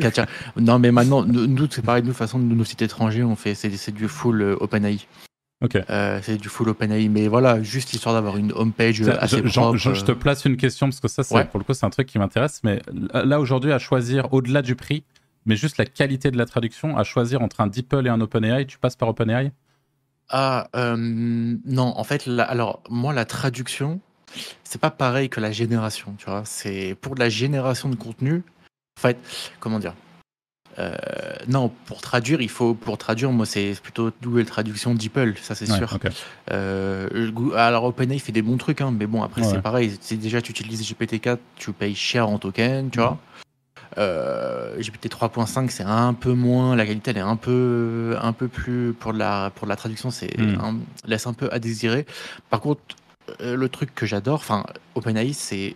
non, 0.58 0.78
mais 0.78 0.92
maintenant, 0.92 1.24
nous, 1.26 1.68
c'est 1.72 1.82
pareil, 1.84 2.04
nous, 2.04 2.10
de 2.10 2.14
façon, 2.16 2.38
nous, 2.38 2.56
nos 2.56 2.64
sites 2.64 2.84
étrangers, 2.84 3.24
on 3.24 3.36
fait, 3.36 3.56
c'est, 3.56 3.92
du 3.92 4.08
full 4.08 4.44
euh, 4.44 4.56
OpenAI. 4.60 5.00
Ok. 5.66 5.76
Euh, 5.90 6.20
c'est 6.22 6.38
du 6.38 6.48
full 6.48 6.70
OpenAI, 6.70 7.10
mais 7.10 7.28
voilà, 7.28 7.64
juste 7.64 7.94
histoire 7.94 8.14
d'avoir 8.14 8.38
une 8.38 8.52
homepage 8.54 9.02
euh, 9.02 9.16
assez 9.20 9.42
propre. 9.42 9.76
je- 9.76 9.96
je 9.96 10.04
te 10.06 10.12
euh. 10.12 10.16
place 10.16 10.46
une 10.46 10.56
question 10.58 10.86
parce 10.86 11.00
que 11.00 11.08
ça, 11.08 11.24
c'est, 11.24 11.34
Ouais. 11.34 11.46
pour 11.46 11.58
le 11.60 11.64
coup, 11.66 11.74
c'est 11.74 11.86
un 11.88 11.90
truc 11.90 12.06
qui 12.08 12.20
m'intéresse. 12.20 12.62
Mais 12.64 12.80
là, 13.16 13.40
aujourd'hui, 13.40 13.72
à 13.72 13.80
choisir 13.80 14.32
au-delà 14.36 14.62
du 14.62 14.76
prix, 14.76 15.02
mais 15.46 15.56
juste 15.56 15.78
la 15.78 15.86
qualité 15.86 16.32
de 16.32 16.38
la 16.38 16.46
traduction, 16.46 16.98
à 16.98 17.04
choisir 17.04 17.42
entre 17.42 17.62
un 17.62 17.68
DeepL 17.68 18.06
et 18.06 18.10
un 18.10 18.22
OpenAI, 18.22 18.66
tu 18.66 18.78
passes 18.78 18.96
par 18.96 19.10
OpenAI? 19.10 19.52
Ah, 20.30 20.70
euh, 20.76 20.96
non, 20.98 21.94
en 21.98 22.04
fait, 22.04 22.26
la- 22.26 22.44
alors, 22.44 22.82
moi, 22.90 23.14
la 23.14 23.26
traduction, 23.26 24.00
c'est 24.64 24.80
pas 24.80 24.92
pareil 24.92 25.30
que 25.30 25.42
la 25.42 25.52
génération, 25.52 26.16
tu 26.18 26.26
vois. 26.26 26.44
C'est 26.46 26.96
pour 27.02 27.16
de 27.16 27.20
la 27.20 27.30
génération 27.30 27.90
de 27.90 27.96
contenu, 27.96 28.44
en 28.98 29.02
fait, 29.02 29.18
comment 29.60 29.80
dire? 29.80 29.94
Euh, 30.80 30.96
non, 31.50 31.68
pour 31.86 32.00
traduire, 32.00 32.40
il 32.42 32.50
faut 32.50 32.74
pour 32.74 32.98
traduire, 32.98 33.30
moi 33.34 33.46
c'est 33.46 33.76
plutôt 33.84 34.10
Google 34.24 34.46
Traduction 34.46 34.96
DeepL, 34.96 35.36
ça 35.42 35.54
c'est 35.54 35.70
Ouais, 35.70 35.76
sûr. 35.78 36.00
Euh, 36.52 37.10
alors 37.58 37.84
OpenAI 37.84 38.20
fait 38.20 38.32
des 38.32 38.42
bons 38.42 38.56
trucs, 38.56 38.80
hein, 38.80 38.94
mais 38.98 39.06
bon 39.06 39.22
après 39.22 39.42
Ouais. 39.42 39.48
c'est 39.52 39.62
pareil. 39.62 39.98
Si 40.00 40.16
déjà 40.16 40.42
tu 40.42 40.52
utilises 40.52 40.82
GPT-4, 40.90 41.40
tu 41.58 41.74
payes 41.74 41.94
cher 41.94 42.30
en 42.30 42.40
token, 42.40 42.90
tu 42.90 43.00
vois. 43.00 43.20
Euh, 43.98 44.78
GPT 44.80 45.10
3.5 45.10 45.70
c'est 45.70 45.84
un 45.84 46.14
peu 46.14 46.32
moins, 46.34 46.76
la 46.76 46.86
qualité 46.86 47.12
elle 47.12 47.18
est 47.18 47.22
un 47.22 47.36
peu 47.36 48.16
un 48.22 48.32
peu 48.34 48.48
plus 48.48 48.94
pour 48.94 49.12
de 49.14 49.20
la 49.20 49.52
pour 49.54 49.66
de 49.68 49.70
la 49.70 49.76
traduction 49.76 50.12
c'est 50.12 50.38
Mm. 50.38 50.60
un- 50.62 50.78
laisse 51.06 51.28
un 51.28 51.34
peu 51.34 51.50
à 51.52 51.60
désirer. 51.60 52.06
Par 52.50 52.62
contre 52.62 52.82
euh, 53.42 53.56
le 53.58 53.68
truc 53.70 53.94
que 53.94 54.06
j'adore, 54.06 54.36
enfin 54.40 54.64
OpenAI 54.96 55.34
c'est 55.34 55.76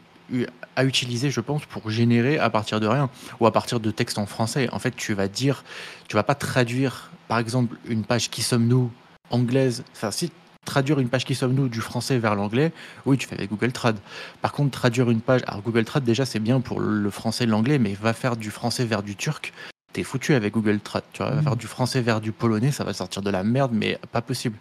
à 0.75 0.85
utiliser 0.85 1.29
je 1.29 1.41
pense 1.41 1.65
pour 1.65 1.89
générer 1.89 2.39
à 2.39 2.49
partir 2.49 2.79
de 2.79 2.87
rien 2.87 3.09
ou 3.39 3.45
à 3.47 3.51
partir 3.51 3.79
de 3.79 3.91
textes 3.91 4.17
en 4.17 4.25
français. 4.25 4.69
En 4.71 4.79
fait 4.79 4.95
tu 4.95 5.13
vas 5.13 5.27
dire, 5.27 5.63
tu 6.07 6.15
vas 6.15 6.23
pas 6.23 6.35
traduire 6.35 7.11
par 7.27 7.37
exemple 7.39 7.75
une 7.87 8.03
page 8.03 8.29
qui 8.29 8.41
sommes-nous 8.43 8.91
anglaise, 9.29 9.83
enfin 9.93 10.11
si 10.11 10.31
traduire 10.65 10.99
une 10.99 11.07
page 11.09 11.23
qui 11.25 11.35
sommes-nous 11.35 11.69
du 11.69 11.79
français 11.81 12.17
vers 12.17 12.35
l'anglais, 12.35 12.71
oui, 13.05 13.17
tu 13.17 13.27
fais 13.27 13.35
avec 13.35 13.49
Google 13.49 13.71
Trad. 13.71 13.97
Par 14.41 14.51
contre, 14.51 14.71
traduire 14.71 15.09
une 15.09 15.21
page, 15.21 15.41
alors 15.47 15.61
Google 15.61 15.85
Trad 15.85 16.03
déjà 16.03 16.25
c'est 16.25 16.39
bien 16.39 16.59
pour 16.59 16.79
le 16.79 17.09
français 17.09 17.45
et 17.45 17.47
l'anglais, 17.47 17.79
mais 17.79 17.93
va 17.93 18.13
faire 18.13 18.35
du 18.35 18.51
français 18.51 18.83
vers 18.85 19.03
du 19.03 19.15
turc, 19.15 19.53
t'es 19.93 20.03
foutu 20.03 20.33
avec 20.33 20.53
Google 20.53 20.79
Trad. 20.79 21.03
Tu 21.13 21.21
vois, 21.21 21.31
va 21.31 21.37
Mhm. 21.37 21.43
faire 21.43 21.55
du 21.55 21.67
français 21.67 22.01
vers 22.01 22.19
du 22.19 22.31
polonais, 22.31 22.71
ça 22.71 22.83
va 22.83 22.93
sortir 22.93 23.21
de 23.21 23.29
la 23.29 23.43
merde, 23.43 23.71
mais 23.73 23.97
pas 24.11 24.21
possible. 24.21 24.57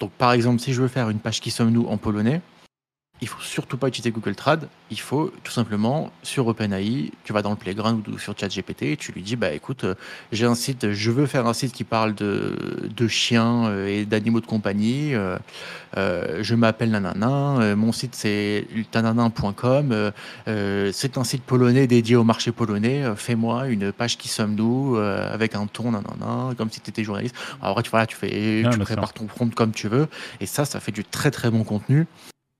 Donc 0.00 0.10
par 0.12 0.32
exemple, 0.32 0.60
si 0.60 0.72
je 0.72 0.80
veux 0.80 0.88
faire 0.88 1.10
une 1.10 1.18
page 1.18 1.40
qui 1.40 1.50
sommes-nous 1.50 1.86
en 1.86 1.96
polonais, 1.98 2.40
il 3.22 3.28
faut 3.28 3.40
surtout 3.40 3.78
pas 3.78 3.88
utiliser 3.88 4.10
Google 4.10 4.34
Trad. 4.34 4.68
Il 4.90 5.00
faut 5.00 5.32
tout 5.44 5.52
simplement 5.52 6.12
sur 6.22 6.46
OpenAI, 6.48 7.12
tu 7.24 7.32
vas 7.32 7.40
dans 7.40 7.50
le 7.50 7.56
playground 7.56 8.06
ou 8.08 8.18
sur 8.18 8.36
ChatGPT, 8.38 8.82
et 8.82 8.96
tu 8.98 9.12
lui 9.12 9.22
dis 9.22 9.36
bah 9.36 9.52
écoute, 9.52 9.84
euh, 9.84 9.94
j'ai 10.32 10.44
un 10.44 10.54
site, 10.54 10.92
je 10.92 11.10
veux 11.10 11.26
faire 11.26 11.46
un 11.46 11.54
site 11.54 11.72
qui 11.72 11.84
parle 11.84 12.14
de, 12.14 12.90
de 12.94 13.08
chiens 13.08 13.66
euh, 13.66 13.86
et 13.86 14.04
d'animaux 14.04 14.40
de 14.40 14.46
compagnie. 14.46 15.14
euh, 15.14 15.38
je 16.42 16.54
m'appelle 16.54 16.90
nanana, 16.90 17.60
euh, 17.60 17.76
mon 17.76 17.92
site 17.92 18.14
c'est 18.14 18.66
euh, 18.72 20.10
euh, 20.48 20.90
c'est 20.92 21.16
un 21.16 21.24
site 21.24 21.42
polonais 21.44 21.86
dédié 21.86 22.16
au 22.16 22.24
marché 22.24 22.50
polonais. 22.50 23.04
Fais-moi 23.16 23.68
une 23.68 23.92
page 23.92 24.18
qui 24.18 24.28
sommes-nous 24.28 24.96
euh, 24.96 25.32
avec 25.32 25.54
un 25.54 25.66
ton 25.66 25.92
nanana, 25.92 26.54
comme 26.58 26.70
si 26.70 26.80
tu 26.80 26.90
étais 26.90 27.04
journaliste. 27.04 27.36
Alors, 27.60 27.72
après, 27.72 27.84
tu, 27.84 27.90
voilà, 27.90 28.06
tu 28.06 28.16
fais, 28.16 28.64
tu 28.70 28.78
prépares 28.78 29.12
ton 29.12 29.26
prompt 29.26 29.54
comme 29.54 29.72
tu 29.72 29.86
veux, 29.88 30.08
et 30.40 30.46
ça, 30.46 30.64
ça 30.64 30.80
fait 30.80 30.92
du 30.92 31.04
très 31.04 31.30
très 31.30 31.50
bon 31.50 31.62
contenu. 31.62 32.06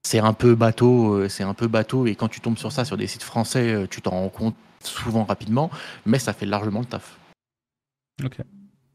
C'est 0.05 0.19
un 0.19 0.33
peu 0.33 0.55
bateau, 0.55 1.15
euh, 1.15 1.29
c'est 1.29 1.45
un 1.45 1.55
peu 1.55 1.69
bateau, 1.69 2.07
et 2.07 2.15
quand 2.17 2.29
tu 2.29 2.41
tombes 2.41 2.59
sur 2.59 2.73
ça 2.73 2.85
sur 2.85 2.97
des 2.97 3.07
sites 3.07 3.23
français, 3.23 3.73
euh, 3.73 3.87
tu 3.89 4.03
t'en 4.03 4.11
rends 4.11 4.29
compte 4.29 4.57
souvent 4.83 5.25
rapidement, 5.25 5.71
mais 6.07 6.19
ça 6.19 6.33
fait 6.33 6.47
largement 6.47 6.81
le 6.81 6.87
taf. 6.87 7.19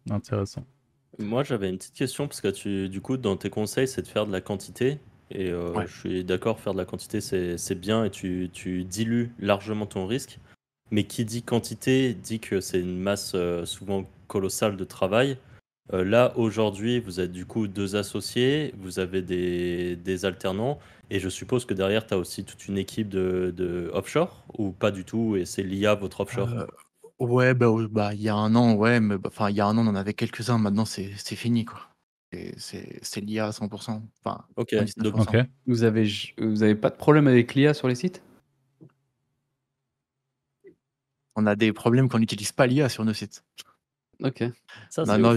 Intéressant. 0.09 0.65
Moi, 1.19 1.43
j'avais 1.43 1.69
une 1.69 1.77
petite 1.77 1.93
question 1.95 2.27
parce 2.27 2.41
que 2.41 2.49
tu, 2.49 2.89
du 2.89 3.01
coup, 3.01 3.17
dans 3.17 3.35
tes 3.37 3.49
conseils, 3.49 3.87
c'est 3.87 4.01
de 4.01 4.07
faire 4.07 4.25
de 4.27 4.31
la 4.31 4.41
quantité. 4.41 4.99
Et 5.31 5.49
euh, 5.49 5.71
Ouais. 5.73 5.87
je 5.87 5.99
suis 5.99 6.23
d'accord, 6.23 6.59
faire 6.59 6.73
de 6.73 6.77
la 6.77 6.85
quantité, 6.85 7.19
c'est 7.19 7.57
c'est 7.57 7.75
bien 7.75 8.05
et 8.05 8.09
tu, 8.09 8.49
tu 8.53 8.83
dilues 8.85 9.31
largement 9.39 9.85
ton 9.85 10.05
risque. 10.07 10.39
Mais 10.91 11.03
qui 11.03 11.25
dit 11.25 11.41
quantité 11.41 12.13
dit 12.13 12.39
que 12.39 12.61
c'est 12.61 12.79
une 12.79 12.97
masse 12.97 13.33
euh, 13.35 13.65
souvent 13.65 14.05
colossale 14.27 14.77
de 14.77 14.85
travail. 14.85 15.37
Euh, 15.93 16.05
là, 16.05 16.31
aujourd'hui, 16.37 16.99
vous 17.01 17.19
êtes 17.19 17.31
du 17.33 17.45
coup 17.45 17.67
deux 17.67 17.95
associés, 17.97 18.73
vous 18.77 18.99
avez 18.99 19.21
des, 19.21 19.97
des 19.97 20.23
alternants. 20.25 20.79
Et 21.09 21.19
je 21.19 21.29
suppose 21.29 21.65
que 21.65 21.73
derrière, 21.73 22.05
tu 22.05 22.13
as 22.13 22.17
aussi 22.17 22.43
toute 22.43 22.67
une 22.67 22.77
équipe 22.77 23.09
de, 23.09 23.53
de 23.55 23.89
offshore 23.93 24.45
ou 24.57 24.71
pas 24.71 24.91
du 24.91 25.05
tout 25.05 25.35
Et 25.35 25.45
c'est 25.45 25.63
l'IA, 25.63 25.95
votre 25.95 26.21
offshore? 26.21 26.49
Euh, 26.49 26.67
ouais, 27.19 27.53
bah, 27.53 27.69
oui, 27.69 27.87
bah, 27.89 28.13
il 28.13 28.21
y 28.21 28.29
a 28.29 28.35
un 28.35 28.55
an, 28.55 28.75
ouais, 28.75 28.99
mais 28.99 29.17
bah, 29.17 29.29
enfin, 29.31 29.49
il 29.49 29.55
y 29.55 29.61
a 29.61 29.65
un 29.67 29.77
an, 29.77 29.85
on 29.85 29.89
en 29.89 29.95
avait 29.95 30.13
quelques-uns. 30.13 30.57
Maintenant, 30.57 30.85
c'est 30.85 31.11
c'est 31.17 31.35
fini, 31.35 31.65
quoi. 31.65 31.79
C'est- 32.57 33.21
l'IA 33.21 33.47
à 33.47 33.51
100%. 33.51 34.03
Enfin, 34.23 34.45
Ok, 34.57 34.69
99%. 34.71 35.11
donc 35.25 35.33
Ok. 35.33 35.45
Vous 35.65 35.83
avez, 35.83 36.07
vous 36.37 36.61
avez 36.61 36.75
pas 36.75 36.89
de 36.89 36.97
problème 36.97 37.27
avec 37.27 37.55
l'IA 37.55 37.73
sur 37.73 37.87
les 37.87 37.95
sites? 37.95 38.21
On 41.35 41.45
a 41.45 41.55
des 41.55 41.71
problèmes 41.71 42.09
qu'on 42.09 42.19
n'utilise 42.19 42.51
pas 42.51 42.67
l'IA 42.67 42.89
sur 42.89 43.05
nos 43.05 43.13
sites. 43.13 43.45
Ok. 44.23 44.43
ça, 44.89 45.03
Non, 45.05 45.13
c'est 45.13 45.19
non, 45.19 45.35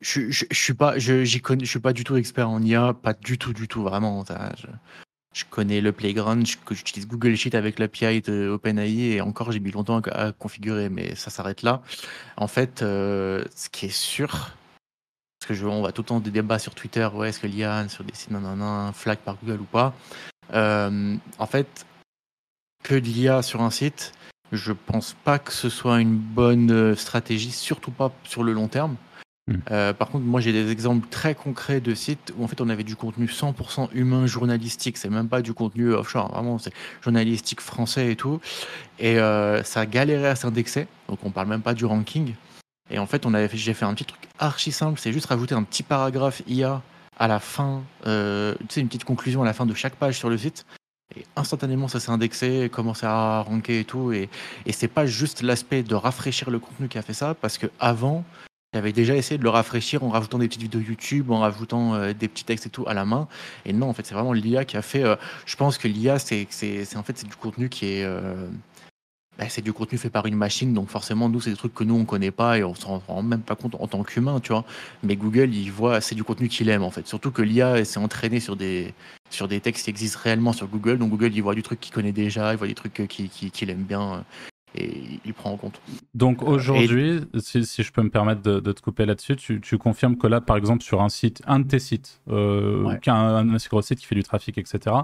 je, 0.00 0.30
je, 0.30 0.44
suis 0.52 0.74
pas, 0.74 0.98
je, 0.98 1.24
j'y 1.24 1.40
connais, 1.40 1.64
je 1.64 1.70
suis 1.70 1.80
pas 1.80 1.92
du 1.92 2.04
tout 2.04 2.16
expert 2.16 2.48
en 2.48 2.62
IA, 2.62 2.94
pas 2.94 3.14
du 3.14 3.38
tout, 3.38 3.52
du 3.52 3.68
tout, 3.68 3.82
vraiment. 3.82 4.24
je, 4.28 4.66
je 5.32 5.44
connais 5.48 5.80
le 5.80 5.92
Playground, 5.92 6.46
j'utilise 6.70 7.06
Google 7.06 7.34
Sheet 7.34 7.54
avec 7.54 7.78
l'API 7.78 8.22
de 8.22 8.48
OpenAI 8.48 9.12
et 9.12 9.20
encore 9.20 9.52
j'ai 9.52 9.60
mis 9.60 9.70
longtemps 9.70 10.00
à, 10.00 10.26
à 10.28 10.32
configurer, 10.32 10.88
mais 10.88 11.14
ça 11.14 11.30
s'arrête 11.30 11.62
là. 11.62 11.82
En 12.36 12.48
fait, 12.48 12.82
euh, 12.82 13.44
ce 13.54 13.68
qui 13.68 13.86
est 13.86 13.94
sûr, 13.94 14.56
parce 15.38 15.48
que 15.48 15.54
je, 15.54 15.66
on 15.66 15.82
va 15.82 15.92
tout 15.92 16.02
le 16.02 16.06
temps 16.06 16.20
des 16.20 16.30
débats 16.30 16.58
sur 16.58 16.74
Twitter, 16.74 17.06
ouais, 17.12 17.28
est-ce 17.28 17.40
que 17.40 17.46
l'IA 17.46 17.88
sur 17.88 18.04
des 18.04 18.14
sites 18.14 18.30
nanana, 18.30 18.92
flag 18.94 19.18
par 19.18 19.36
Google 19.36 19.60
ou 19.60 19.64
pas. 19.64 19.94
Euh, 20.52 21.16
en 21.38 21.46
fait, 21.46 21.86
que 22.82 22.94
de 22.94 23.00
l'IA 23.00 23.42
sur 23.42 23.62
un 23.62 23.70
site, 23.70 24.12
je 24.52 24.72
pense 24.72 25.14
pas 25.24 25.38
que 25.38 25.52
ce 25.52 25.68
soit 25.68 26.00
une 26.00 26.16
bonne 26.16 26.70
euh, 26.70 26.94
stratégie, 26.94 27.50
surtout 27.50 27.90
pas 27.90 28.12
sur 28.24 28.42
le 28.42 28.52
long 28.52 28.68
terme. 28.68 28.96
Mm. 29.48 29.54
Euh, 29.70 29.92
par 29.92 30.08
contre, 30.08 30.24
moi 30.24 30.40
j'ai 30.40 30.52
des 30.52 30.70
exemples 30.72 31.06
très 31.08 31.34
concrets 31.34 31.80
de 31.80 31.94
sites 31.94 32.32
où 32.36 32.44
en 32.44 32.48
fait 32.48 32.60
on 32.60 32.68
avait 32.68 32.82
du 32.82 32.96
contenu 32.96 33.26
100% 33.26 33.90
humain 33.92 34.26
journalistique, 34.26 34.96
c'est 34.96 35.08
même 35.08 35.28
pas 35.28 35.40
du 35.40 35.54
contenu 35.54 35.92
offshore, 35.92 36.32
vraiment 36.32 36.58
c'est 36.58 36.72
journalistique 37.00 37.60
français 37.60 38.10
et 38.10 38.16
tout. 38.16 38.40
Et 38.98 39.18
euh, 39.18 39.62
ça 39.62 39.86
galérait 39.86 40.28
à 40.28 40.36
s'indexer, 40.36 40.88
donc 41.08 41.20
on 41.24 41.30
parle 41.30 41.48
même 41.48 41.62
pas 41.62 41.74
du 41.74 41.84
ranking. 41.84 42.34
Et 42.90 42.98
en 42.98 43.06
fait, 43.06 43.26
on 43.26 43.34
avait 43.34 43.48
j'ai 43.52 43.74
fait 43.74 43.84
un 43.84 43.94
petit 43.94 44.04
truc 44.04 44.22
archi 44.38 44.72
simple, 44.72 44.98
c'est 44.98 45.12
juste 45.12 45.26
rajouter 45.26 45.54
un 45.54 45.62
petit 45.62 45.82
paragraphe 45.82 46.42
IA 46.48 46.82
à 47.18 47.28
la 47.28 47.38
fin, 47.38 47.82
euh, 48.06 48.54
tu 48.60 48.66
sais, 48.70 48.80
une 48.80 48.88
petite 48.88 49.04
conclusion 49.04 49.42
à 49.42 49.44
la 49.44 49.52
fin 49.52 49.64
de 49.64 49.74
chaque 49.74 49.94
page 49.94 50.18
sur 50.18 50.28
le 50.28 50.36
site. 50.36 50.66
Et 51.16 51.24
instantanément, 51.36 51.86
ça 51.86 52.00
s'est 52.00 52.10
indexé, 52.10 52.68
commencé 52.68 53.06
à 53.06 53.40
ranker 53.40 53.80
et 53.80 53.84
tout. 53.84 54.12
Et, 54.12 54.28
et 54.66 54.72
c'est 54.72 54.88
pas 54.88 55.06
juste 55.06 55.40
l'aspect 55.40 55.84
de 55.84 55.94
rafraîchir 55.94 56.50
le 56.50 56.58
contenu 56.58 56.88
qui 56.88 56.98
a 56.98 57.02
fait 57.02 57.14
ça, 57.14 57.34
parce 57.34 57.58
que 57.58 57.68
avant, 57.78 58.24
j'avais 58.76 58.92
déjà 58.92 59.16
essayé 59.16 59.38
de 59.38 59.42
le 59.42 59.48
rafraîchir 59.48 60.04
en 60.04 60.10
rajoutant 60.10 60.38
des 60.38 60.48
petites 60.48 60.60
vidéos 60.60 60.82
YouTube, 60.82 61.30
en 61.30 61.40
rajoutant 61.40 61.94
euh, 61.94 62.12
des 62.12 62.28
petits 62.28 62.44
textes 62.44 62.66
et 62.66 62.68
tout 62.68 62.84
à 62.86 62.92
la 62.92 63.06
main. 63.06 63.26
Et 63.64 63.72
non, 63.72 63.88
en 63.88 63.94
fait, 63.94 64.04
c'est 64.04 64.14
vraiment 64.14 64.34
l'IA 64.34 64.66
qui 64.66 64.76
a 64.76 64.82
fait. 64.82 65.02
euh, 65.02 65.16
je 65.46 65.56
pense 65.56 65.78
que 65.78 65.88
l'IA, 65.88 66.18
c'est, 66.18 66.46
en 66.94 67.02
fait, 67.02 67.24
du 67.24 67.34
contenu 67.36 67.70
qui 67.70 67.86
est. 67.86 68.04
euh, 68.04 68.46
bah, 69.38 69.46
c'est 69.48 69.62
du 69.62 69.72
contenu 69.72 69.96
fait 69.96 70.10
par 70.10 70.26
une 70.26 70.34
machine, 70.34 70.74
donc 70.74 70.88
forcément, 70.90 71.30
nous, 71.30 71.40
c'est 71.40 71.50
des 71.50 71.56
trucs 71.56 71.72
que 71.72 71.84
nous, 71.84 71.94
on 71.94 72.04
connaît 72.04 72.30
pas 72.30 72.58
et 72.58 72.64
on 72.64 72.74
s'en 72.74 72.98
rend 72.98 73.22
même 73.22 73.40
pas 73.40 73.54
compte 73.54 73.74
en 73.76 73.86
tant 73.86 74.02
qu'humain, 74.02 74.40
tu 74.40 74.52
vois. 74.52 74.64
Mais 75.02 75.16
Google, 75.16 75.54
il 75.54 75.72
voit, 75.72 76.02
c'est 76.02 76.14
du 76.14 76.24
contenu 76.24 76.48
qu'il 76.48 76.68
aime, 76.68 76.82
en 76.82 76.90
fait. 76.90 77.06
Surtout 77.06 77.30
que 77.30 77.40
l'IA 77.42 77.82
s'est 77.86 77.98
entraînée 77.98 78.40
sur 78.40 78.56
des, 78.56 78.92
sur 79.30 79.48
des 79.48 79.60
textes 79.60 79.84
qui 79.84 79.90
existent 79.90 80.20
réellement 80.22 80.52
sur 80.52 80.68
Google. 80.68 80.98
Donc 80.98 81.10
Google, 81.10 81.32
il 81.34 81.42
voit 81.42 81.54
du 81.54 81.62
truc 81.62 81.80
qu'il 81.80 81.94
connaît 81.94 82.12
déjà, 82.12 82.52
il 82.52 82.58
voit 82.58 82.66
des 82.66 82.74
trucs 82.74 83.06
qu'il 83.08 83.30
qui, 83.30 83.50
qu'il 83.50 83.70
aime 83.70 83.84
bien 83.84 84.24
et 84.74 84.90
il 85.24 85.32
prend 85.32 85.52
en 85.52 85.56
compte. 85.56 85.80
Donc 86.14 86.42
Euh, 86.42 86.46
aujourd'hui, 86.46 87.20
si, 87.38 87.64
si 87.64 87.82
je 87.82 87.92
peux 87.92 88.02
me 88.02 88.10
permettre 88.10 88.42
de, 88.42 88.60
de 88.60 88.72
te 88.72 88.80
couper 88.82 89.06
là-dessus, 89.06 89.36
tu, 89.36 89.60
tu 89.60 89.78
confirmes 89.78 90.16
que 90.16 90.26
là, 90.26 90.40
par 90.40 90.56
exemple, 90.56 90.82
sur 90.82 91.02
un 91.02 91.08
site, 91.08 91.42
un 91.46 91.60
de 91.60 91.68
tes 91.68 91.78
sites, 91.78 92.20
euh, 92.30 92.82
Ouais. 92.82 93.00
un, 93.08 93.44
gros 93.70 93.82
site 93.82 93.98
qui 94.00 94.06
fait 94.06 94.14
du 94.14 94.22
trafic, 94.22 94.58
etc., 94.58 94.96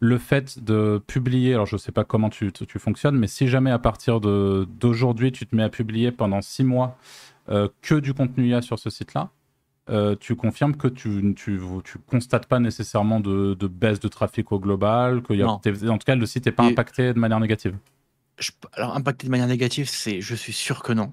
le 0.00 0.18
fait 0.18 0.62
de 0.62 1.00
publier, 1.06 1.54
alors 1.54 1.66
je 1.66 1.76
ne 1.76 1.78
sais 1.78 1.92
pas 1.92 2.04
comment 2.04 2.28
tu, 2.28 2.52
tu, 2.52 2.66
tu 2.66 2.78
fonctionnes, 2.78 3.16
mais 3.16 3.26
si 3.28 3.48
jamais 3.48 3.70
à 3.70 3.78
partir 3.78 4.20
d'aujourd'hui, 4.20 5.32
tu 5.32 5.46
te 5.46 5.54
mets 5.56 5.62
à 5.62 5.68
publier 5.70 6.10
pendant 6.12 6.42
six 6.42 6.64
mois 6.64 6.96
euh, 7.48 7.68
que 7.82 7.94
du 7.94 8.14
contenu 8.14 8.48
IA 8.48 8.62
sur 8.62 8.78
ce 8.78 8.90
site-là, 8.90 9.30
euh, 9.90 10.16
tu 10.18 10.34
confirmes 10.34 10.76
que 10.76 10.88
tu, 10.88 11.34
tu, 11.34 11.60
tu 11.84 11.98
constates 12.06 12.46
pas 12.46 12.58
nécessairement 12.58 13.20
de, 13.20 13.54
de 13.54 13.66
baisse 13.66 14.00
de 14.00 14.08
trafic 14.08 14.50
au 14.52 14.58
global, 14.58 15.22
que 15.22 15.34
y 15.34 15.42
a, 15.42 15.46
en 15.48 15.58
tout 15.58 15.98
cas 16.06 16.14
le 16.14 16.26
site 16.26 16.46
n'est 16.46 16.52
pas 16.52 16.64
Et- 16.64 16.72
impacté 16.72 17.12
de 17.12 17.18
manière 17.18 17.40
négative. 17.40 17.76
Je- 18.38 18.50
alors, 18.72 18.96
impacté 18.96 19.26
de 19.26 19.30
manière 19.30 19.46
négative, 19.46 19.88
c'est, 19.88 20.20
je 20.20 20.34
suis 20.34 20.52
sûr 20.52 20.82
que 20.82 20.92
non. 20.92 21.12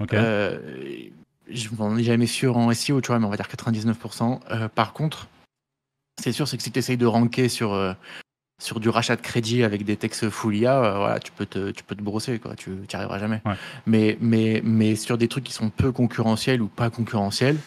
Ok. 0.00 0.14
Euh, 0.14 1.08
je 1.50 1.68
n'en 1.78 1.96
ai 1.96 2.02
jamais 2.04 2.26
sûr 2.26 2.56
en 2.56 2.70
SEO, 2.70 3.00
tu 3.00 3.08
vois, 3.08 3.18
mais 3.18 3.26
on 3.26 3.30
va 3.30 3.36
dire 3.36 3.48
99%. 3.48 4.40
Euh, 4.50 4.68
par 4.68 4.92
contre, 4.92 5.28
c'est 6.22 6.32
sûr, 6.32 6.48
c'est 6.48 6.56
que 6.56 6.62
si 6.62 6.70
tu 6.72 6.78
essayes 6.78 6.96
de 6.96 7.06
ranker 7.06 7.48
sur, 7.48 7.72
euh, 7.72 7.92
sur 8.62 8.80
du 8.80 8.88
rachat 8.88 9.16
de 9.16 9.20
crédit 9.22 9.64
avec 9.64 9.84
des 9.84 9.96
textes 9.96 10.30
full 10.30 10.56
IA, 10.56 10.82
euh, 10.84 10.96
voilà, 10.98 11.20
tu 11.20 11.32
peux 11.32 11.46
te, 11.46 11.70
tu 11.72 11.82
peux 11.84 11.94
te 11.94 12.02
brosser, 12.02 12.38
quoi. 12.38 12.54
Tu 12.56 12.70
n'y 12.70 12.86
arriveras 12.92 13.18
jamais. 13.18 13.42
Ouais. 13.44 13.54
Mais, 13.86 14.16
mais, 14.20 14.60
mais 14.64 14.94
sur 14.96 15.18
des 15.18 15.28
trucs 15.28 15.44
qui 15.44 15.52
sont 15.52 15.68
peu 15.68 15.92
concurrentiels 15.92 16.62
ou 16.62 16.68
pas 16.68 16.90
concurrentiels, 16.90 17.58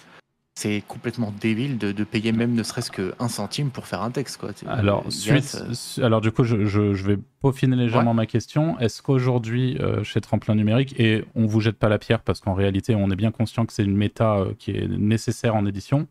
c'est 0.58 0.82
complètement 0.88 1.34
débile 1.42 1.78
de, 1.78 1.92
de 1.92 2.04
payer 2.06 2.32
même 2.32 2.54
ne 2.54 2.64
serait-ce 2.64 2.90
qu'un 2.90 3.28
centime 3.28 3.72
pour 3.72 3.88
faire 3.88 4.02
un 4.02 4.10
texte, 4.12 4.38
quoi. 4.38 4.52
Alors, 4.68 5.04
suite, 5.10 5.44
ça- 5.44 6.06
alors 6.06 6.22
du 6.22 6.32
coup, 6.32 6.46
je, 6.46 6.64
je- 6.66 6.94
je 6.94 7.04
vais 7.06 7.18
peaufiner 7.42 7.76
légèrement 7.76 8.14
ma 8.14 8.26
question. 8.26 8.80
Est-ce 8.80 9.02
qu'aujourd'hui, 9.02 9.78
euh, 9.82 10.02
chez 10.06 10.22
Tremplin 10.22 10.56
Numérique, 10.56 10.98
et 10.98 11.26
on 11.36 11.46
vous 11.46 11.60
jette 11.60 11.76
pas 11.78 11.90
la 11.90 12.00
pierre 12.00 12.22
parce 12.22 12.40
qu'en 12.40 12.54
réalité, 12.54 12.96
on 12.96 13.12
est 13.12 13.18
bien 13.18 13.32
conscient 13.32 13.66
que 13.66 13.74
c'est 13.74 13.84
une 13.84 13.98
méta 13.98 14.38
euh, 14.38 14.54
qui 14.58 14.72
est 14.72 14.88
nécessaire 14.88 15.58
en 15.58 15.66
édition, 15.66 16.08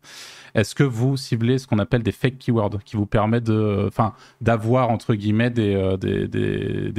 est-ce 0.53 0.75
que 0.75 0.83
vous 0.83 1.17
ciblez 1.17 1.57
ce 1.57 1.65
qu'on 1.65 1.79
appelle 1.79 2.03
des 2.03 2.11
fake 2.11 2.37
keywords 2.37 2.83
qui 2.85 2.97
vous 2.97 3.07
permettent 3.07 3.49
enfin, 3.49 4.13
d'avoir 4.41 4.91
entre 4.91 5.15
guillemets 5.15 5.49
des, 5.49 5.73
euh, 5.73 5.97
des, 5.97 6.27
des, 6.27 6.93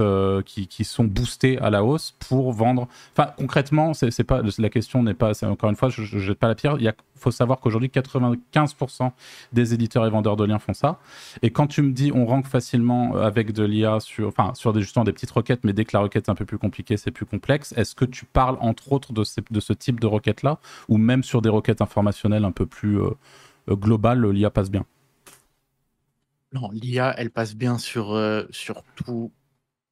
euh, 0.00 0.40
qui, 0.42 0.66
qui 0.66 0.84
sont 0.84 1.04
boostés 1.04 1.58
à 1.58 1.68
la 1.68 1.84
hausse 1.84 2.14
pour 2.26 2.52
vendre? 2.52 2.88
Enfin, 3.14 3.32
concrètement, 3.36 3.92
c'est 3.92 4.24
pas 4.24 4.40
la 4.58 4.68
question 4.70 5.02
n'est 5.02 5.12
pas. 5.14 5.32
Encore 5.44 5.68
une 5.68 5.76
fois, 5.76 5.90
je, 5.90 6.02
je 6.04 6.18
jette 6.18 6.38
pas 6.38 6.48
la 6.48 6.54
pierre. 6.54 6.69
Il 6.78 6.92
faut 7.16 7.30
savoir 7.30 7.60
qu'aujourd'hui, 7.60 7.88
95% 7.88 9.12
des 9.52 9.74
éditeurs 9.74 10.06
et 10.06 10.10
vendeurs 10.10 10.36
de 10.36 10.44
liens 10.44 10.58
font 10.58 10.74
ça. 10.74 10.98
Et 11.42 11.50
quand 11.50 11.66
tu 11.66 11.82
me 11.82 11.92
dis 11.92 12.12
on 12.14 12.26
rank 12.26 12.46
facilement 12.46 13.16
euh, 13.16 13.22
avec 13.22 13.52
de 13.52 13.64
l'IA 13.64 14.00
sur, 14.00 14.28
enfin, 14.28 14.52
sur 14.54 14.72
des, 14.72 14.80
justement 14.80 15.04
des 15.04 15.12
petites 15.12 15.30
requêtes, 15.30 15.60
mais 15.64 15.72
dès 15.72 15.84
que 15.84 15.90
la 15.96 16.00
requête 16.00 16.28
est 16.28 16.30
un 16.30 16.34
peu 16.34 16.44
plus 16.44 16.58
compliquée, 16.58 16.96
c'est 16.96 17.10
plus 17.10 17.26
complexe, 17.26 17.72
est-ce 17.76 17.94
que 17.94 18.04
tu 18.04 18.24
parles 18.24 18.56
entre 18.60 18.92
autres 18.92 19.12
de, 19.12 19.24
ce 19.24 19.72
type 19.72 20.00
de 20.00 20.06
requête-là 20.06 20.58
ou 20.88 20.98
même 20.98 21.22
sur 21.22 21.42
des 21.42 21.48
requêtes 21.48 21.80
informationnelles 21.80 22.44
un 22.44 22.52
peu 22.52 22.66
plus 22.66 23.00
euh, 23.00 23.10
euh, 23.68 23.76
globales, 23.76 24.24
l'IA 24.26 24.50
passe 24.50 24.70
bien? 24.70 24.84
Non, 26.52 26.70
l'IA, 26.72 27.14
elle 27.16 27.30
passe 27.30 27.54
bien 27.54 27.78
sur, 27.78 28.12
euh, 28.12 28.44
tout, 28.96 29.32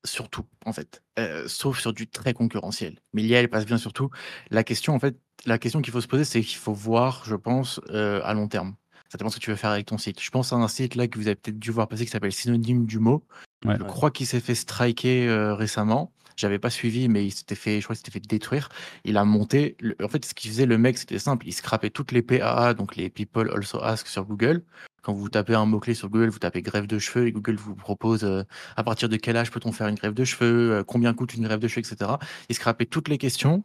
sur 0.05 0.29
tout, 0.29 0.45
en 0.65 0.73
fait, 0.73 1.03
sauf 1.47 1.79
sur 1.79 1.93
du 1.93 2.09
très 2.09 2.35
concurrentiel. 2.35 2.99
Mais 3.13 3.23
l'IA, 3.23 3.41
elle 3.41 3.51
passe 3.51 3.67
bien 3.67 3.79
sur 3.79 3.93
tout. 3.93 4.11
La 4.51 4.65
question, 4.65 4.95
en 4.95 4.99
fait, 4.99 5.17
la 5.47 5.59
question 5.59 5.81
qu'il 5.81 5.93
faut 5.93 6.01
se 6.01 6.07
poser, 6.09 6.25
c'est 6.25 6.41
qu'il 6.43 6.59
faut 6.59 6.73
voir, 6.73 7.23
je 7.25 7.35
pense, 7.35 7.81
euh, 7.91 8.21
à 8.25 8.35
long 8.35 8.49
terme. 8.49 8.75
Ça 9.09 9.17
dépend 9.17 9.31
ce 9.31 9.37
que 9.37 9.41
tu 9.45 9.51
veux 9.51 9.57
faire 9.57 9.71
avec 9.71 9.87
ton 9.87 9.97
site. 9.99 10.21
Je 10.21 10.31
pense 10.31 10.53
à 10.53 10.57
un 10.57 10.69
site 10.69 10.95
là 10.95 11.09
que 11.09 11.19
vous 11.19 11.29
avez 11.29 11.35
peut-être 11.37 11.59
dû 11.59 11.71
voir 11.71 11.89
passer 11.89 12.05
qui 12.05 12.11
s'appelle 12.11 12.33
Synonyme 12.33 12.85
du 12.85 12.99
mot. 12.99 13.25
Ouais. 13.65 13.77
Je 13.79 13.83
crois 13.85 14.11
qu'il 14.11 14.27
s'est 14.27 14.41
fait 14.41 14.55
striker 14.55 15.27
euh, 15.29 15.55
récemment. 15.55 16.13
J'avais 16.37 16.59
pas 16.59 16.71
suivi, 16.71 17.09
mais 17.09 17.25
il 17.27 17.31
s'était 17.33 17.55
fait, 17.57 17.81
je 17.81 17.85
crois 17.85 17.97
s'était 17.97 18.11
fait 18.13 18.21
détruire. 18.21 18.69
Il 19.05 19.17
a 19.17 19.25
monté. 19.25 19.77
le- 19.81 19.97
en 20.05 20.09
fait, 20.09 20.25
ce 20.25 20.35
qu'il 20.35 20.51
faisait, 20.51 20.67
le 20.67 20.79
mec, 20.79 20.99
c'était 20.99 21.19
simple. 21.19 21.49
Il 21.49 21.53
scrapait 21.53 21.91
toutes 21.91 22.13
les 22.13 22.23
PAA, 22.23 22.75
donc 22.75 22.95
les 22.97 23.09
People 23.09 23.51
Also 23.55 23.83
Ask 23.83 24.07
sur 24.07 24.25
Google. 24.25 24.63
Quand 25.03 25.15
vous 25.15 25.29
tapez 25.31 25.55
un 25.55 25.65
mot-clé 25.65 25.95
sur 25.95 26.11
Google, 26.11 26.29
vous 26.29 26.39
tapez 26.39 26.61
grève 26.61 26.87
de 26.87 26.99
cheveux 26.99 27.27
et 27.27 27.33
Google 27.33 27.57
vous 27.57 27.75
propose 27.75 28.25
euh, 28.25 28.43
à 28.77 28.85
partir 28.85 29.09
de 29.09 29.17
quel 29.17 29.37
âge 29.37 29.51
peut-on 29.51 29.73
faire 29.73 29.89
une 29.89 29.95
grève 29.95 30.13
de 30.15 30.25
cheveux, 30.25 30.73
euh, 30.75 30.85
combien 30.85 31.15
coûte 31.15 31.35
une 31.35 31.45
grève 31.45 31.59
de 31.61 31.67
cheveux, 31.67 31.81
etc. 31.81 32.13
Il 32.51 32.55
scrapait 32.55 32.85
toutes 32.87 33.09
les 33.09 33.17
questions. 33.19 33.65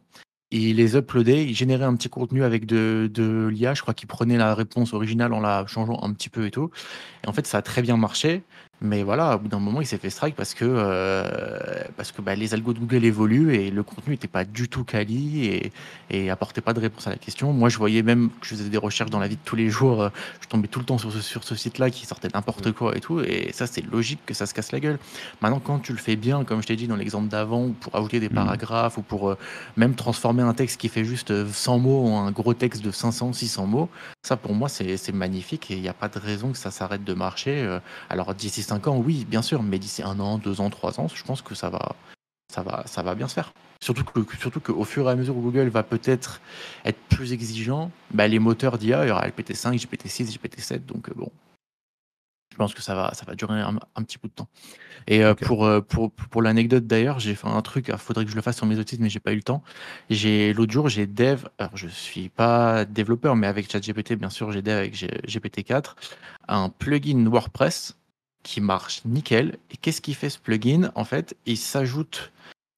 Il 0.56 0.76
les 0.76 0.96
uploadait, 0.96 1.44
il 1.44 1.54
générait 1.54 1.84
un 1.84 1.96
petit 1.96 2.08
contenu 2.08 2.44
avec 2.44 2.64
de, 2.64 3.10
de 3.12 3.48
l'IA. 3.48 3.74
Je 3.74 3.82
crois 3.82 3.92
qu'il 3.92 4.06
prenait 4.06 4.36
la 4.36 4.54
réponse 4.54 4.94
originale 4.94 5.32
en 5.32 5.40
la 5.40 5.66
changeant 5.66 6.00
un 6.02 6.12
petit 6.12 6.28
peu 6.28 6.46
et 6.46 6.52
tout. 6.52 6.70
Et 7.24 7.28
en 7.28 7.32
fait, 7.32 7.44
ça 7.44 7.58
a 7.58 7.62
très 7.62 7.82
bien 7.82 7.96
marché. 7.96 8.44
Mais 8.86 9.02
voilà, 9.02 9.36
au 9.36 9.38
bout 9.38 9.48
d'un 9.48 9.58
moment, 9.58 9.80
il 9.80 9.86
s'est 9.86 9.96
fait 9.96 10.10
strike 10.10 10.36
parce 10.36 10.52
que, 10.52 10.66
euh, 10.66 11.24
parce 11.96 12.12
que 12.12 12.20
bah, 12.20 12.34
les 12.34 12.52
algos 12.52 12.74
de 12.74 12.78
Google 12.78 13.04
évoluent 13.06 13.54
et 13.54 13.70
le 13.70 13.82
contenu 13.82 14.12
n'était 14.12 14.28
pas 14.28 14.44
du 14.44 14.68
tout 14.68 14.84
quali 14.84 15.46
et, 15.46 15.72
et 16.10 16.28
apportait 16.28 16.60
pas 16.60 16.74
de 16.74 16.80
réponse 16.80 17.06
à 17.06 17.10
la 17.10 17.16
question. 17.16 17.52
Moi, 17.54 17.70
je 17.70 17.78
voyais 17.78 18.02
même 18.02 18.28
que 18.40 18.46
je 18.46 18.50
faisais 18.54 18.68
des 18.68 18.76
recherches 18.76 19.10
dans 19.10 19.18
la 19.20 19.26
vie 19.28 19.36
de 19.36 19.40
tous 19.42 19.56
les 19.56 19.70
jours. 19.70 20.02
euh, 20.02 20.08
Je 20.42 20.48
tombais 20.48 20.68
tout 20.68 20.80
le 20.80 20.84
temps 20.84 20.98
sur 20.98 21.10
ce, 21.12 21.22
sur 21.22 21.44
ce 21.44 21.54
site-là 21.54 21.88
qui 21.90 22.04
sortait 22.04 22.28
n'importe 22.34 22.72
quoi 22.72 22.94
et 22.94 23.00
tout. 23.00 23.20
Et 23.20 23.52
ça, 23.54 23.66
c'est 23.66 23.80
logique 23.90 24.20
que 24.26 24.34
ça 24.34 24.44
se 24.44 24.52
casse 24.52 24.70
la 24.70 24.80
gueule. 24.80 24.98
Maintenant, 25.40 25.60
quand 25.60 25.78
tu 25.78 25.92
le 25.92 25.98
fais 25.98 26.16
bien, 26.16 26.44
comme 26.44 26.60
je 26.60 26.66
t'ai 26.66 26.76
dit 26.76 26.86
dans 26.86 26.96
l'exemple 26.96 27.28
d'avant, 27.28 27.64
ou 27.64 27.72
pour 27.72 27.96
ajouter 27.96 28.20
des 28.20 28.28
Mhm. 28.28 28.34
paragraphes, 28.34 28.98
ou 28.98 29.02
pour 29.02 29.30
euh, 29.30 29.38
même 29.78 29.94
transformer 29.94 30.42
un 30.42 30.52
texte 30.52 30.78
qui 30.78 30.88
fait 30.90 31.04
juste 31.04 31.30
euh, 31.30 31.46
100 31.50 31.78
mots 31.78 32.06
en 32.08 32.26
un 32.26 32.30
gros 32.32 32.52
texte 32.52 32.84
de 32.84 32.90
500, 32.90 33.32
600 33.32 33.66
mots, 33.66 33.88
ça 34.22 34.36
pour 34.36 34.52
moi, 34.54 34.68
c'est 34.68 35.12
magnifique 35.12 35.70
et 35.70 35.74
il 35.76 35.80
n'y 35.82 35.88
a 35.88 35.94
pas 35.94 36.08
de 36.08 36.18
raison 36.18 36.50
que 36.52 36.58
ça 36.58 36.70
s'arrête 36.70 37.02
de 37.04 37.14
marcher. 37.14 37.78
Alors 38.10 38.34
d'ici 38.34 38.62
5 38.74 38.88
ans, 38.88 38.96
oui, 38.98 39.24
bien 39.24 39.40
sûr, 39.42 39.62
mais 39.62 39.78
d'ici 39.78 40.02
un 40.02 40.18
an, 40.18 40.36
deux 40.36 40.60
ans, 40.60 40.68
trois 40.68 40.98
ans, 40.98 41.06
je 41.06 41.22
pense 41.22 41.42
que 41.42 41.54
ça 41.54 41.70
va, 41.70 41.94
ça 42.52 42.62
va, 42.62 42.82
ça 42.86 43.02
va 43.02 43.14
bien 43.14 43.28
se 43.28 43.34
faire. 43.34 43.52
Surtout 43.80 44.02
que, 44.02 44.36
surtout 44.36 44.58
qu'au 44.58 44.84
fur 44.84 45.08
et 45.08 45.12
à 45.12 45.14
mesure 45.14 45.36
où 45.36 45.40
Google 45.42 45.68
va 45.68 45.84
peut-être 45.84 46.40
être 46.84 46.98
plus 47.08 47.32
exigeant, 47.32 47.92
bah, 48.12 48.26
les 48.26 48.40
moteurs 48.40 48.76
d'IA, 48.78 49.04
il 49.04 49.08
y 49.08 49.10
aura 49.12 49.28
LPT5, 49.28 49.78
GPT6, 49.78 50.32
GPT7, 50.32 50.86
donc 50.86 51.08
euh, 51.08 51.12
bon, 51.14 51.30
je 52.50 52.56
pense 52.56 52.74
que 52.74 52.82
ça 52.82 52.96
va, 52.96 53.12
ça 53.14 53.24
va 53.26 53.36
durer 53.36 53.60
un, 53.60 53.78
un 53.94 54.02
petit 54.02 54.18
bout 54.18 54.26
de 54.28 54.32
temps. 54.32 54.48
Et 55.06 55.24
euh, 55.24 55.34
pour, 55.34 55.64
euh, 55.66 55.80
pour, 55.80 56.10
pour 56.10 56.42
l'anecdote 56.42 56.86
d'ailleurs, 56.86 57.20
j'ai 57.20 57.36
fait 57.36 57.46
un 57.46 57.62
truc, 57.62 57.86
il 57.88 57.98
faudrait 57.98 58.24
que 58.24 58.30
je 58.32 58.36
le 58.36 58.42
fasse 58.42 58.56
sur 58.56 58.66
mes 58.66 58.74
sites, 58.76 59.00
mais 59.00 59.08
j'ai 59.08 59.20
pas 59.20 59.32
eu 59.32 59.36
le 59.36 59.42
temps. 59.42 59.62
J'ai 60.10 60.52
l'autre 60.52 60.72
jour, 60.72 60.88
j'ai 60.88 61.06
dev, 61.06 61.44
alors 61.58 61.76
je 61.76 61.86
suis 61.86 62.28
pas 62.28 62.84
développeur, 62.86 63.36
mais 63.36 63.46
avec 63.46 63.70
ChatGPT, 63.70 64.14
bien 64.14 64.30
sûr, 64.30 64.50
j'ai 64.50 64.62
dev 64.62 64.76
avec 64.78 64.96
G- 64.96 65.20
GPT-4, 65.28 65.94
un 66.48 66.70
plugin 66.70 67.24
WordPress 67.28 67.96
qui 68.44 68.60
marche 68.60 69.00
nickel. 69.04 69.58
Et 69.72 69.76
qu'est-ce 69.76 70.00
qui 70.00 70.14
fait 70.14 70.30
ce 70.30 70.38
plugin? 70.38 70.92
En 70.94 71.04
fait, 71.04 71.36
il 71.46 71.56
s'ajoute, 71.56 72.30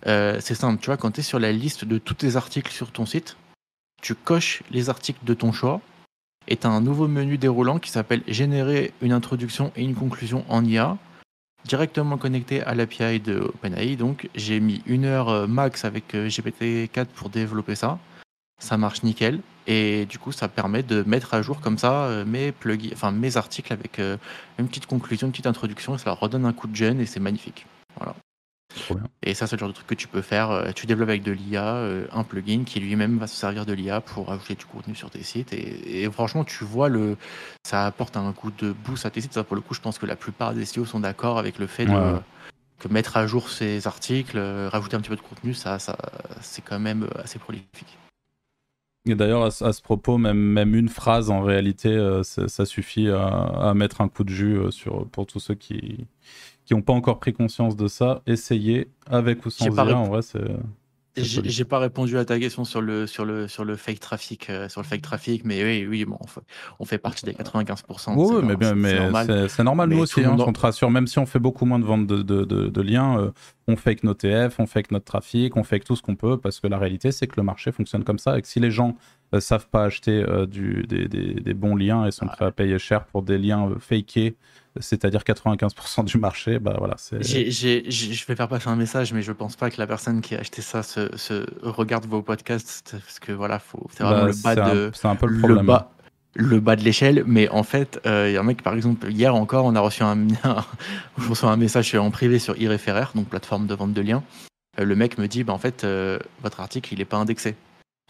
euh, 0.06 0.38
c'est 0.40 0.54
simple, 0.54 0.80
tu 0.80 0.86
vois, 0.86 0.96
quand 0.96 1.10
tu 1.10 1.20
es 1.20 1.22
sur 1.22 1.38
la 1.38 1.52
liste 1.52 1.84
de 1.84 1.98
tous 1.98 2.14
tes 2.14 2.36
articles 2.36 2.72
sur 2.72 2.90
ton 2.90 3.04
site, 3.04 3.36
tu 4.00 4.14
coches 4.14 4.62
les 4.70 4.88
articles 4.88 5.24
de 5.24 5.34
ton 5.34 5.52
choix 5.52 5.82
et 6.48 6.56
tu 6.56 6.66
as 6.66 6.70
un 6.70 6.80
nouveau 6.80 7.08
menu 7.08 7.36
déroulant 7.36 7.78
qui 7.78 7.90
s'appelle 7.90 8.22
Générer 8.28 8.94
une 9.02 9.12
introduction 9.12 9.72
et 9.76 9.82
une 9.82 9.94
conclusion 9.94 10.44
en 10.48 10.64
IA, 10.64 10.96
directement 11.64 12.16
connecté 12.16 12.62
à 12.62 12.74
l'API 12.74 13.20
de 13.20 13.40
OpenAI. 13.40 13.96
Donc 13.96 14.30
j'ai 14.34 14.60
mis 14.60 14.82
une 14.86 15.04
heure 15.04 15.28
euh, 15.28 15.46
max 15.46 15.84
avec 15.84 16.14
euh, 16.14 16.28
GPT-4 16.28 17.06
pour 17.06 17.28
développer 17.28 17.74
ça. 17.74 17.98
Ça 18.58 18.78
marche 18.78 19.02
nickel. 19.02 19.40
Et 19.66 20.06
du 20.06 20.18
coup, 20.18 20.32
ça 20.32 20.48
permet 20.48 20.82
de 20.82 21.02
mettre 21.02 21.34
à 21.34 21.42
jour 21.42 21.60
comme 21.60 21.78
ça 21.78 22.04
euh, 22.04 22.24
mes 22.24 22.52
plugins, 22.52 22.90
enfin 22.92 23.10
mes 23.10 23.36
articles 23.36 23.72
avec 23.72 23.98
euh, 23.98 24.16
une 24.58 24.68
petite 24.68 24.86
conclusion, 24.86 25.26
une 25.26 25.32
petite 25.32 25.46
introduction. 25.46 25.94
Et 25.94 25.98
ça 25.98 26.04
leur 26.06 26.20
redonne 26.20 26.44
un 26.44 26.52
coup 26.52 26.68
de 26.68 26.76
jeune 26.76 27.00
et 27.00 27.06
c'est 27.06 27.20
magnifique. 27.20 27.66
Voilà. 27.96 28.14
Et 29.22 29.32
ça, 29.34 29.46
c'est 29.46 29.56
le 29.56 29.60
genre 29.60 29.70
de 29.70 29.74
truc 29.74 29.86
que 29.86 29.94
tu 29.94 30.06
peux 30.06 30.20
faire. 30.20 30.50
Euh, 30.50 30.70
Tu 30.74 30.86
développes 30.86 31.08
avec 31.08 31.22
de 31.22 31.32
l'IA, 31.32 31.82
un 32.12 32.22
plugin 32.22 32.62
qui 32.64 32.78
lui-même 32.78 33.18
va 33.18 33.26
se 33.26 33.34
servir 33.34 33.66
de 33.66 33.72
l'IA 33.72 34.00
pour 34.00 34.30
ajouter 34.30 34.54
du 34.54 34.66
contenu 34.66 34.94
sur 34.94 35.10
tes 35.10 35.22
sites. 35.22 35.52
Et, 35.52 36.02
et 36.02 36.10
franchement, 36.10 36.44
tu 36.44 36.64
vois, 36.64 36.88
le, 36.88 37.16
ça 37.66 37.86
apporte 37.86 38.16
un 38.16 38.32
coup 38.32 38.52
de 38.52 38.72
boost 38.72 39.06
à 39.06 39.10
tes 39.10 39.20
sites. 39.20 39.32
Ça, 39.32 39.44
pour 39.44 39.56
le 39.56 39.62
coup, 39.62 39.74
je 39.74 39.80
pense 39.80 39.98
que 39.98 40.06
la 40.06 40.16
plupart 40.16 40.54
des 40.54 40.64
SEO 40.64 40.84
sont 40.84 41.00
d'accord 41.00 41.38
avec 41.38 41.58
le 41.58 41.66
fait 41.66 41.86
de, 41.86 42.18
que 42.78 42.88
mettre 42.88 43.16
à 43.16 43.26
jour 43.26 43.48
ces 43.48 43.86
articles, 43.86 44.38
rajouter 44.38 44.96
un 44.96 45.00
petit 45.00 45.10
peu 45.10 45.16
de 45.16 45.22
contenu, 45.22 45.54
ça, 45.54 45.78
ça, 45.78 45.96
c'est 46.40 46.62
quand 46.62 46.78
même 46.78 47.08
assez 47.24 47.38
prolifique. 47.38 47.96
Et 49.08 49.14
d'ailleurs, 49.14 49.44
à, 49.44 49.50
ce- 49.50 49.64
à 49.64 49.72
ce 49.72 49.82
propos, 49.82 50.18
même, 50.18 50.36
même 50.38 50.74
une 50.74 50.88
phrase, 50.88 51.30
en 51.30 51.40
réalité, 51.42 51.88
euh, 51.90 52.22
ça, 52.24 52.48
ça 52.48 52.66
suffit 52.66 53.08
à, 53.08 53.26
à 53.28 53.74
mettre 53.74 54.00
un 54.00 54.08
coup 54.08 54.24
de 54.24 54.30
jus 54.30 54.56
euh, 54.58 54.70
sur, 54.70 55.06
pour 55.08 55.26
tous 55.26 55.40
ceux 55.40 55.54
qui 55.54 56.06
qui 56.66 56.74
n'ont 56.74 56.82
pas 56.82 56.92
encore 56.94 57.20
pris 57.20 57.32
conscience 57.32 57.76
de 57.76 57.88
ça. 57.88 58.22
Essayez, 58.26 58.88
avec 59.06 59.46
ou 59.46 59.50
sans 59.50 59.70
rép- 59.84 59.94
en 59.94 60.04
vrai, 60.04 60.22
c'est... 60.22 60.40
J'ai 61.16 61.64
pas 61.64 61.78
répondu 61.78 62.18
à 62.18 62.24
ta 62.24 62.38
question 62.38 62.64
sur 62.64 62.80
le 62.82 63.06
sur 63.06 63.24
le 63.24 63.48
sur 63.48 63.64
le 63.64 63.76
fake 63.76 64.00
trafic 64.00 64.50
euh, 64.50 64.68
sur 64.68 64.82
le 64.82 64.86
fake 64.86 65.02
trafic 65.02 65.44
mais 65.44 65.64
oui 65.64 65.86
oui 65.88 66.04
bon 66.04 66.18
on 66.20 66.26
fait, 66.26 66.40
on 66.78 66.84
fait 66.84 66.98
partie 66.98 67.24
des 67.24 67.32
95% 67.32 68.14
Oui, 68.16 68.42
mais, 68.44 68.56
bien, 68.56 68.68
c'est- 68.70 68.74
mais 68.74 69.48
c'est 69.48 69.62
normal. 69.64 69.88
nous 69.88 69.98
aussi, 69.98 70.20
hein, 70.24 70.36
on 70.38 70.52
te 70.52 70.60
rassure, 70.60 70.90
même 70.90 71.06
si 71.06 71.18
on 71.18 71.26
fait 71.26 71.38
beaucoup 71.38 71.64
moins 71.64 71.78
de 71.78 71.84
ventes 71.84 72.06
de, 72.06 72.22
de- 72.22 72.44
de- 72.44 72.68
de 72.68 72.80
liens, 72.82 73.18
euh, 73.18 73.30
on 73.68 73.76
fake 73.76 74.04
nos 74.04 74.14
TF, 74.14 74.56
on 74.60 74.66
fake 74.66 74.90
notre 74.90 75.04
trafic, 75.06 75.56
on 75.56 75.64
fake 75.64 75.84
tout 75.84 75.96
ce 75.96 76.02
qu'on 76.02 76.16
peut, 76.16 76.36
parce 76.38 76.60
que 76.60 76.66
la 76.66 76.78
réalité, 76.78 77.10
c'est 77.12 77.26
que 77.26 77.34
le 77.36 77.42
marché 77.42 77.72
fonctionne 77.72 78.04
comme 78.04 78.18
ça, 78.18 78.38
et 78.38 78.42
que 78.42 78.48
si 78.48 78.60
les 78.60 78.70
gens 78.70 78.96
savent 79.40 79.68
pas 79.68 79.84
acheter 79.84 80.24
euh, 80.28 80.46
du, 80.46 80.84
des, 80.88 81.08
des- 81.08 81.34
des 81.34 81.54
bons 81.54 81.76
liens 81.76 82.06
et 82.06 82.10
sont 82.10 82.26
prêts 82.26 82.44
à 82.46 82.50
payer 82.52 82.78
cher 82.78 83.04
pour 83.04 83.22
des 83.22 83.38
liens 83.38 83.68
euh, 83.70 83.78
fakés, 83.78 84.36
c'est-à-dire 84.80 85.20
95% 85.22 86.04
du 86.04 86.18
marché, 86.18 86.58
bah 86.58 86.74
voilà, 86.78 86.96
je 86.98 88.26
vais 88.26 88.34
faire 88.36 88.48
passer 88.48 88.68
un 88.68 88.76
message, 88.76 89.12
mais 89.12 89.22
je 89.22 89.32
pense 89.32 89.56
pas 89.56 89.70
que 89.70 89.76
la 89.78 89.86
personne 89.86 90.20
qui 90.20 90.34
a 90.34 90.40
acheté 90.40 90.60
ça 90.62 90.82
se, 90.82 91.16
se 91.16 91.46
regarde 91.62 92.06
vos 92.06 92.22
podcasts 92.22 92.92
parce 92.92 93.18
que 93.18 93.32
voilà, 93.32 93.60
c'est 93.90 94.02
vraiment 94.02 94.22
bah, 94.22 94.26
le 94.28 94.42
bas 94.54 94.62
un- 94.70 94.74
de 94.74 94.90
c'est 94.94 95.08
un, 95.08 95.16
peu 95.16 95.26
le 95.26 95.46
le 95.48 95.62
bas, 95.62 95.90
le 96.34 96.60
bas 96.60 96.76
de 96.76 96.82
l'échelle. 96.82 97.24
Mais 97.26 97.48
en 97.48 97.62
fait, 97.62 98.00
euh, 98.06 98.28
il 98.28 98.34
y 98.34 98.36
a 98.36 98.40
un 98.40 98.44
mec, 98.44 98.62
par 98.62 98.74
exemple, 98.74 99.10
hier 99.10 99.34
encore, 99.34 99.64
on 99.64 99.74
a 99.74 99.80
reçu 99.80 100.02
un, 100.02 100.26
je 101.18 101.28
reçois 101.28 101.50
un 101.50 101.56
message 101.56 101.94
en 101.94 102.10
privé 102.10 102.38
sur 102.38 102.56
iReferrer, 102.58 103.06
donc 103.14 103.28
plateforme 103.28 103.66
de 103.66 103.74
vente 103.74 103.94
de 103.94 104.02
liens. 104.02 104.22
Euh, 104.78 104.84
le 104.84 104.94
mec 104.94 105.16
me 105.16 105.26
dit, 105.26 105.42
bah, 105.44 105.54
en 105.54 105.58
fait, 105.58 105.84
euh, 105.84 106.18
votre 106.42 106.60
article, 106.60 106.92
il 106.92 107.00
est 107.00 107.06
pas 107.06 107.16
indexé. 107.16 107.54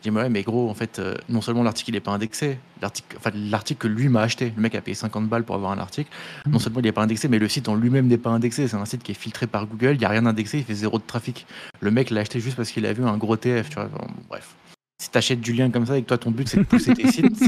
Je 0.04 0.10
dis, 0.10 0.16
ouais, 0.16 0.28
mais 0.28 0.42
gros, 0.42 0.68
en 0.68 0.74
fait, 0.74 0.98
euh, 0.98 1.14
non 1.30 1.40
seulement 1.40 1.62
l'article, 1.62 1.90
il 1.90 1.96
est 1.96 2.00
pas 2.00 2.10
indexé, 2.12 2.58
l'article, 2.82 3.16
enfin, 3.16 3.30
l'article 3.34 3.80
que 3.80 3.88
lui 3.88 4.08
m'a 4.10 4.20
acheté, 4.20 4.52
le 4.54 4.60
mec 4.60 4.74
a 4.74 4.82
payé 4.82 4.94
50 4.94 5.26
balles 5.26 5.42
pour 5.44 5.54
avoir 5.54 5.72
un 5.72 5.78
article, 5.78 6.10
non 6.46 6.58
seulement 6.58 6.80
il 6.80 6.86
est 6.86 6.92
pas 6.92 7.02
indexé, 7.02 7.28
mais 7.28 7.38
le 7.38 7.48
site 7.48 7.66
en 7.68 7.74
lui-même 7.76 8.06
n'est 8.06 8.18
pas 8.18 8.28
indexé. 8.30 8.68
C'est 8.68 8.76
un 8.76 8.84
site 8.84 9.02
qui 9.02 9.12
est 9.12 9.16
filtré 9.16 9.46
par 9.46 9.66
Google, 9.66 9.92
il 9.94 9.98
n'y 9.98 10.04
a 10.04 10.10
rien 10.10 10.26
indexé, 10.26 10.58
il 10.58 10.64
fait 10.64 10.74
zéro 10.74 10.98
de 10.98 11.04
trafic. 11.06 11.46
Le 11.80 11.90
mec 11.90 12.10
l'a 12.10 12.20
acheté 12.20 12.40
juste 12.40 12.56
parce 12.56 12.70
qu'il 12.70 12.84
a 12.84 12.92
vu 12.92 13.04
un 13.04 13.16
gros 13.16 13.36
TF, 13.36 13.70
tu 13.70 13.76
vois. 13.76 13.86
Bon, 13.86 14.06
bref. 14.28 14.54
Si 15.02 15.10
t'achètes 15.10 15.40
du 15.40 15.52
lien 15.54 15.70
comme 15.70 15.86
ça 15.86 15.96
et 15.98 16.02
que 16.02 16.06
toi 16.08 16.16
ton 16.18 16.30
but 16.30 16.48
c'est 16.48 16.56
de 16.58 16.62
pousser 16.64 16.94
tes 16.94 17.10
sites, 17.10 17.38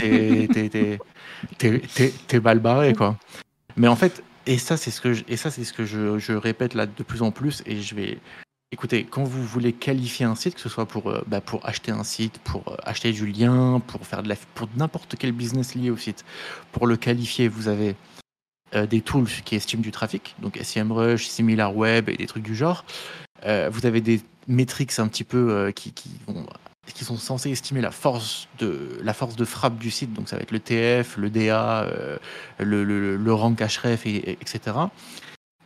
t'es- 1.58 2.40
mal 2.40 2.58
barré 2.60 2.92
quoi. 2.94 3.16
Mais 3.76 3.88
en 3.88 3.96
fait, 3.96 4.22
et 4.46 4.58
ça 4.58 4.76
c'est 4.76 4.90
ce 4.90 5.00
que 5.00 5.12
je, 5.12 5.22
et 5.28 5.36
ça 5.36 5.50
c'est 5.50 5.64
ce 5.64 5.72
que 5.72 5.84
je, 5.84 6.18
je 6.18 6.32
répète 6.32 6.74
là 6.74 6.86
de 6.86 7.02
plus 7.02 7.22
en 7.22 7.30
plus 7.30 7.62
et 7.66 7.80
je 7.80 7.94
vais 7.94 8.18
écoutez 8.72 9.04
quand 9.04 9.24
vous 9.24 9.42
voulez 9.44 9.72
qualifier 9.72 10.26
un 10.26 10.34
site, 10.34 10.54
que 10.54 10.60
ce 10.60 10.68
soit 10.68 10.86
pour 10.86 11.08
euh, 11.10 11.22
bah, 11.26 11.40
pour 11.40 11.64
acheter 11.66 11.90
un 11.92 12.04
site, 12.04 12.38
pour 12.38 12.62
euh, 12.68 12.76
acheter 12.84 13.12
du 13.12 13.26
lien, 13.26 13.80
pour 13.86 14.06
faire 14.06 14.22
de 14.22 14.28
la 14.28 14.36
pour 14.54 14.68
n'importe 14.76 15.16
quel 15.18 15.32
business 15.32 15.74
lié 15.74 15.90
au 15.90 15.96
site, 15.96 16.24
pour 16.72 16.86
le 16.86 16.96
qualifier, 16.96 17.48
vous 17.48 17.68
avez 17.68 17.96
euh, 18.74 18.86
des 18.86 19.00
tools 19.00 19.28
qui 19.44 19.56
estiment 19.56 19.82
du 19.82 19.90
trafic, 19.90 20.34
donc 20.40 20.58
SEMrush, 20.62 21.26
SimilarWeb 21.26 22.08
et 22.08 22.16
des 22.16 22.26
trucs 22.26 22.42
du 22.44 22.54
genre. 22.56 22.84
Vous 23.70 23.86
avez 23.86 24.00
des 24.00 24.20
métriques 24.48 24.98
un 24.98 25.06
petit 25.06 25.22
peu 25.22 25.70
qui, 25.74 25.92
qui, 25.92 26.10
vont- 26.26 26.44
qui 26.92 27.04
sont 27.04 27.16
censés 27.16 27.50
estimer 27.50 27.80
la 27.80 27.92
force, 27.92 28.48
de, 28.58 28.98
la 29.00 29.14
force 29.14 29.36
de 29.36 29.44
frappe 29.44 29.78
du 29.78 29.92
site, 29.92 30.12
donc 30.12 30.28
ça 30.28 30.34
va 30.34 30.42
être 30.42 30.50
le 30.50 30.58
TF, 30.58 31.16
le 31.16 31.30
DA, 31.30 31.86
le, 32.58 32.82
le, 32.82 33.16
le 33.16 33.32
rank 33.32 33.60
href, 33.60 34.04
et- 34.06 34.32
etc. 34.32 34.76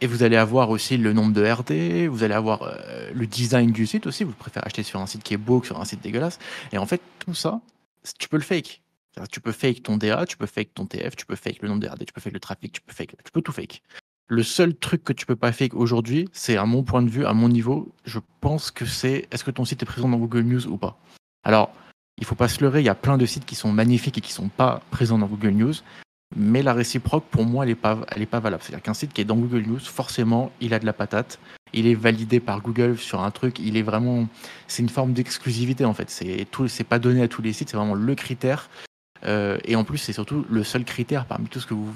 Et 0.03 0.09
vous 0.09 0.25
allez 0.25 0.37
avoir 0.37 0.71
aussi 0.71 0.97
le 0.97 1.13
nombre 1.13 1.33
de 1.33 1.49
RD, 1.49 2.09
vous 2.09 2.25
allez 2.25 2.35
avoir 2.35 2.63
euh, 2.63 3.13
le 3.15 3.25
design 3.25 3.71
du 3.71 3.87
site 3.87 4.09
aussi, 4.09 4.25
vous 4.25 4.33
préférez 4.33 4.67
acheter 4.67 4.83
sur 4.83 4.99
un 4.99 5.07
site 5.07 5.23
qui 5.23 5.33
est 5.33 5.37
beau 5.37 5.61
que 5.61 5.67
sur 5.67 5.81
un 5.81 5.85
site 5.85 6.03
dégueulasse. 6.03 6.41
Et 6.73 6.79
en 6.79 6.87
fait, 6.87 7.01
tout 7.21 7.35
ça, 7.35 7.61
tu 8.19 8.29
peux 8.29 8.37
le 8.37 8.43
fake. 8.43 8.83
Tu 9.31 9.41
peux 9.41 9.53
fake 9.53 9.85
ton 9.85 9.99
DA, 9.99 10.27
tu 10.27 10.37
peux 10.37 10.47
fake 10.47 10.75
ton 10.75 10.87
TF, 10.87 11.15
tu 11.15 11.25
peux 11.25 11.37
fake 11.37 11.63
le 11.63 11.69
nombre 11.69 11.81
de 11.81 11.87
RD, 11.87 12.05
tu 12.05 12.13
peux 12.13 12.21
fake 12.21 12.33
le 12.33 12.41
trafic, 12.41 12.73
tu 12.73 12.81
peux 12.81 12.93
fake, 12.93 13.15
tu 13.25 13.31
peux 13.31 13.43
tout 13.43 13.53
fake. 13.53 13.81
Le 14.27 14.43
seul 14.43 14.75
truc 14.75 15.05
que 15.05 15.13
tu 15.13 15.25
peux 15.25 15.37
pas 15.37 15.53
fake 15.53 15.75
aujourd'hui, 15.75 16.29
c'est 16.33 16.57
à 16.57 16.67
mon 16.67 16.83
point 16.83 17.03
de 17.03 17.09
vue, 17.09 17.25
à 17.25 17.33
mon 17.33 17.49
niveau, 17.49 17.95
je 18.05 18.19
pense 18.41 18.73
que 18.73 18.87
c'est 18.87 19.29
est-ce 19.31 19.45
que 19.45 19.53
ton 19.53 19.65
site 19.65 19.85
est 19.85 19.87
présent 19.87 20.09
dans 20.09 20.19
Google 20.19 20.43
News 20.43 20.67
ou 20.67 20.79
pas? 20.79 20.99
Alors, 21.45 21.73
il 22.19 22.25
faut 22.25 22.35
pas 22.35 22.49
se 22.49 22.61
leurrer, 22.61 22.81
il 22.81 22.87
y 22.87 22.89
a 22.89 22.97
plein 22.97 23.19
de 23.19 23.27
sites 23.27 23.45
qui 23.45 23.55
sont 23.55 23.71
magnifiques 23.71 24.19
et 24.19 24.21
qui 24.21 24.33
sont 24.33 24.49
pas 24.49 24.83
présents 24.91 25.19
dans 25.19 25.29
Google 25.29 25.51
News, 25.51 25.75
mais 26.37 26.63
la 26.63 26.73
réciproque, 26.73 27.25
pour 27.25 27.45
moi, 27.45 27.65
elle 27.65 27.71
est 27.71 27.75
pas, 27.75 27.97
pas 27.97 28.41
valable. 28.41 28.63
C'est-à-dire 28.63 28.83
qu'un 28.83 28.95
site 28.95 29.13
qui 29.13 29.21
est 29.21 29.25
dans 29.25 29.37
Google 29.37 29.63
News, 29.63 29.81
forcément, 29.81 30.53
il 30.61 30.75
a 30.75 30.79
de 30.79 30.87
la 30.87 30.93
patate, 30.93 31.39
il 31.73 31.87
est 31.87 31.95
validé 31.95 32.41
par 32.41 32.61
Google 32.61 32.99
sur 32.99 33.23
un 33.23 33.31
truc, 33.31 33.59
il 33.59 33.77
est 33.77 33.83
vraiment, 33.83 34.29
c'est 34.67 34.83
une 34.83 34.89
forme 34.89 35.13
d'exclusivité 35.13 35.85
en 35.85 35.95
fait. 35.95 36.11
C'est 36.11 36.47
tout, 36.51 36.69
c'est 36.69 36.85
pas 36.85 36.99
donné 36.99 37.23
à 37.23 37.29
tous 37.29 37.43
les 37.43 37.53
sites, 37.53 37.71
c'est 37.71 37.77
vraiment 37.77 37.95
le 37.95 38.15
critère. 38.15 38.69
Euh, 39.25 39.59
et 39.65 39.77
en 39.77 39.85
plus, 39.85 39.99
c'est 39.99 40.13
surtout 40.13 40.45
le 40.51 40.65
seul 40.65 40.85
critère 40.85 41.27
parmi 41.27 41.47
tout 41.47 41.61
ce 41.61 41.67
que 41.67 41.75
vous, 41.75 41.95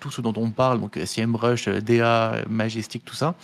tout 0.00 0.10
ce 0.10 0.20
dont 0.20 0.34
on 0.36 0.50
parle, 0.50 0.80
donc 0.80 0.98
SEMrush, 1.02 1.68
DA, 1.68 2.42
Majestic, 2.48 3.04
tout 3.04 3.14
ça. 3.14 3.34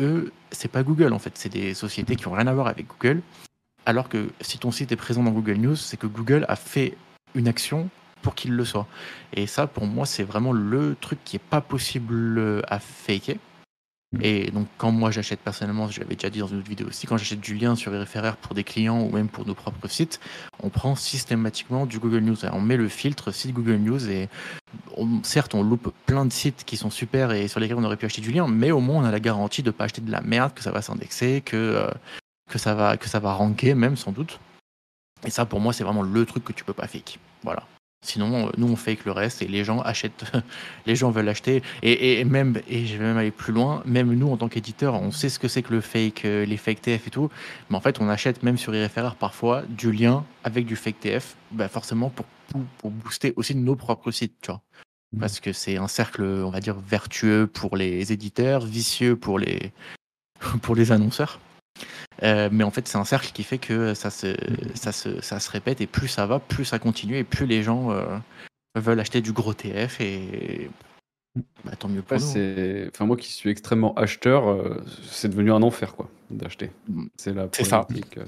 Eux, 0.00 0.32
c'est 0.52 0.70
pas 0.70 0.82
Google 0.84 1.12
en 1.12 1.18
fait, 1.18 1.32
c'est 1.34 1.48
des 1.48 1.74
sociétés 1.74 2.14
qui 2.14 2.28
ont 2.28 2.32
rien 2.32 2.46
à 2.46 2.54
voir 2.54 2.68
avec 2.68 2.86
Google. 2.86 3.20
Alors 3.84 4.08
que 4.08 4.28
si 4.40 4.58
ton 4.58 4.70
site 4.70 4.92
est 4.92 4.96
présent 4.96 5.22
dans 5.22 5.30
Google 5.30 5.56
News, 5.56 5.76
c'est 5.76 5.96
que 5.96 6.06
Google 6.06 6.44
a 6.48 6.56
fait 6.56 6.96
une 7.34 7.48
action 7.48 7.88
pour 8.22 8.34
qu'il 8.34 8.52
le 8.52 8.64
soit. 8.64 8.86
Et 9.32 9.46
ça, 9.46 9.66
pour 9.66 9.86
moi, 9.86 10.06
c'est 10.06 10.24
vraiment 10.24 10.52
le 10.52 10.96
truc 11.00 11.18
qui 11.24 11.36
est 11.36 11.40
pas 11.50 11.60
possible 11.60 12.62
à 12.68 12.78
faker. 12.78 13.36
Et 14.22 14.50
donc, 14.50 14.66
quand 14.78 14.90
moi 14.90 15.10
j'achète 15.10 15.40
personnellement, 15.40 15.90
je 15.90 16.00
l'avais 16.00 16.14
déjà 16.14 16.30
dit 16.30 16.38
dans 16.38 16.46
une 16.46 16.60
autre 16.60 16.68
vidéo 16.68 16.86
aussi, 16.88 17.06
quand 17.06 17.18
j'achète 17.18 17.40
du 17.40 17.54
lien 17.54 17.76
sur 17.76 17.92
RFRR 17.92 18.36
pour 18.36 18.54
des 18.54 18.64
clients 18.64 19.02
ou 19.02 19.10
même 19.10 19.28
pour 19.28 19.46
nos 19.46 19.54
propres 19.54 19.86
sites, 19.86 20.18
on 20.62 20.70
prend 20.70 20.94
systématiquement 20.94 21.84
du 21.84 21.98
Google 21.98 22.20
News. 22.20 22.46
On 22.46 22.60
met 22.62 22.78
le 22.78 22.88
filtre 22.88 23.32
site 23.32 23.52
Google 23.52 23.76
News 23.76 24.08
et 24.08 24.30
on- 24.96 25.22
certes, 25.24 25.54
on 25.54 25.62
loupe 25.62 25.92
plein 26.06 26.24
de 26.24 26.32
sites 26.32 26.64
qui 26.64 26.78
sont 26.78 26.88
super 26.88 27.32
et 27.32 27.48
sur 27.48 27.60
lesquels 27.60 27.76
on 27.76 27.84
aurait 27.84 27.98
pu 27.98 28.06
acheter 28.06 28.22
du 28.22 28.32
lien, 28.32 28.48
mais 28.48 28.70
au 28.70 28.80
moins 28.80 29.02
on 29.02 29.04
a 29.04 29.10
la 29.10 29.20
garantie 29.20 29.62
de 29.62 29.70
pas 29.70 29.84
acheter 29.84 30.00
de 30.00 30.10
la 30.10 30.22
merde, 30.22 30.54
que 30.54 30.62
ça 30.62 30.70
va 30.70 30.80
s'indexer, 30.80 31.42
que, 31.44 31.56
euh, 31.56 31.90
que, 32.50 32.56
ça 32.58 32.74
va, 32.74 32.96
que 32.96 33.10
ça 33.10 33.18
va 33.18 33.34
ranker 33.34 33.74
même 33.74 33.96
sans 33.96 34.12
doute. 34.12 34.40
Et 35.26 35.30
ça, 35.30 35.44
pour 35.44 35.60
moi, 35.60 35.74
c'est 35.74 35.84
vraiment 35.84 36.02
le 36.02 36.24
truc 36.24 36.44
que 36.44 36.52
tu 36.52 36.64
peux 36.64 36.72
pas 36.72 36.86
fake. 36.86 37.18
Voilà. 37.42 37.62
Sinon, 38.00 38.46
euh, 38.46 38.50
nous, 38.56 38.68
on 38.68 38.76
fake 38.76 39.04
le 39.04 39.12
reste 39.12 39.42
et 39.42 39.48
les 39.48 39.64
gens 39.64 39.80
achètent, 39.80 40.24
les 40.86 40.94
gens 40.94 41.10
veulent 41.10 41.28
acheter. 41.28 41.62
Et, 41.82 42.20
et 42.20 42.24
même, 42.24 42.60
et 42.68 42.86
je 42.86 42.96
vais 42.96 43.04
même 43.04 43.16
aller 43.16 43.32
plus 43.32 43.52
loin, 43.52 43.82
même 43.86 44.12
nous, 44.12 44.30
en 44.30 44.36
tant 44.36 44.48
qu'éditeur, 44.48 44.94
on 44.94 45.10
sait 45.10 45.28
ce 45.28 45.38
que 45.38 45.48
c'est 45.48 45.62
que 45.62 45.74
le 45.74 45.80
fake, 45.80 46.24
euh, 46.24 46.44
les 46.44 46.56
fake 46.56 46.80
TF 46.82 47.08
et 47.08 47.10
tout. 47.10 47.28
Mais 47.70 47.76
en 47.76 47.80
fait, 47.80 48.00
on 48.00 48.08
achète 48.08 48.42
même 48.42 48.56
sur 48.56 48.74
IRFRR 48.74 49.16
parfois 49.16 49.62
du 49.68 49.90
lien 49.90 50.24
avec 50.44 50.64
du 50.64 50.76
fake 50.76 51.00
TF, 51.00 51.36
bah 51.50 51.68
forcément 51.68 52.10
pour, 52.10 52.26
pour, 52.78 52.90
booster 52.90 53.32
aussi 53.36 53.54
nos 53.54 53.74
propres 53.74 54.12
sites, 54.12 54.36
tu 54.40 54.50
vois. 54.50 54.62
Mhm. 55.12 55.20
Parce 55.20 55.40
que 55.40 55.52
c'est 55.52 55.76
un 55.76 55.88
cercle, 55.88 56.22
on 56.22 56.50
va 56.50 56.60
dire, 56.60 56.76
vertueux 56.78 57.48
pour 57.48 57.76
les 57.76 58.12
éditeurs, 58.12 58.64
vicieux 58.64 59.16
pour 59.16 59.40
les, 59.40 59.72
pour 60.62 60.76
les 60.76 60.92
annonceurs. 60.92 61.40
Euh, 62.22 62.48
mais 62.50 62.64
en 62.64 62.70
fait, 62.70 62.88
c'est 62.88 62.98
un 62.98 63.04
cercle 63.04 63.30
qui 63.32 63.42
fait 63.44 63.58
que 63.58 63.94
ça 63.94 64.10
se, 64.10 64.34
ça, 64.74 64.92
se, 64.92 65.20
ça 65.20 65.38
se 65.40 65.50
répète 65.50 65.80
et 65.80 65.86
plus 65.86 66.08
ça 66.08 66.26
va, 66.26 66.38
plus 66.40 66.64
ça 66.64 66.78
continue 66.78 67.16
et 67.16 67.24
plus 67.24 67.46
les 67.46 67.62
gens 67.62 67.90
euh, 67.92 68.04
veulent 68.74 69.00
acheter 69.00 69.20
du 69.20 69.32
gros 69.32 69.54
TF 69.54 70.00
et 70.00 70.68
bah, 71.64 71.72
tant 71.78 71.88
mieux 71.88 72.02
pour 72.02 72.16
Ouais, 72.16 72.22
nous. 72.22 72.28
c'est... 72.32 72.90
Enfin, 72.92 73.06
moi 73.06 73.16
qui 73.16 73.32
suis 73.32 73.50
extrêmement 73.50 73.94
acheteur, 73.94 74.48
euh, 74.48 74.82
c'est 75.10 75.28
devenu 75.28 75.52
un 75.52 75.62
enfer 75.62 75.94
quoi, 75.94 76.08
d'acheter. 76.30 76.70
Mm. 76.88 77.06
C'est 77.16 77.34
la 77.34 77.46
problématique. 77.46 78.18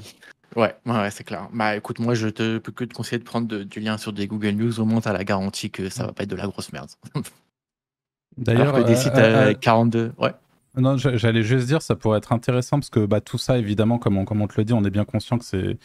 Ouais, 0.56 0.74
ouais, 0.86 0.92
ouais, 0.92 1.10
c'est 1.10 1.22
clair. 1.24 1.48
Bah 1.52 1.76
écoute, 1.76 1.98
moi 2.00 2.14
je 2.14 2.26
te 2.28 2.58
peux 2.58 2.72
que 2.72 2.84
te 2.84 2.92
conseiller 2.94 3.18
de 3.20 3.24
prendre 3.24 3.46
de- 3.46 3.62
du 3.62 3.78
lien 3.80 3.98
sur 3.98 4.12
des 4.12 4.26
Google 4.26 4.50
News, 4.50 4.80
au 4.80 4.84
moins 4.84 5.00
t'as 5.00 5.12
la 5.12 5.22
garantie 5.24 5.70
que 5.70 5.88
ça 5.88 6.06
va 6.06 6.12
pas 6.12 6.24
être 6.24 6.30
de 6.30 6.36
la 6.36 6.46
grosse 6.48 6.72
merde. 6.72 6.90
D'ailleurs, 8.36 8.84
des 8.84 8.96
sites 8.96 9.12
euh, 9.16 9.50
à 9.50 9.54
42, 9.54 10.12
ouais. 10.18 10.32
Non, 10.76 10.96
j'a- 10.96 11.16
j'allais 11.16 11.42
juste 11.42 11.66
dire, 11.66 11.82
ça 11.82 11.96
pourrait 11.96 12.18
être 12.18 12.32
intéressant 12.32 12.78
parce 12.78 12.90
que 12.90 13.04
bah, 13.04 13.20
tout 13.20 13.38
ça, 13.38 13.58
évidemment, 13.58 13.98
comme 13.98 14.16
on, 14.18 14.24
comme 14.24 14.40
on 14.40 14.46
te 14.46 14.54
le 14.56 14.64
dit, 14.64 14.72
on 14.72 14.84
est 14.84 14.90
bien 14.90 15.04
conscient 15.04 15.38
que, 15.38 15.44
c'est, 15.44 15.78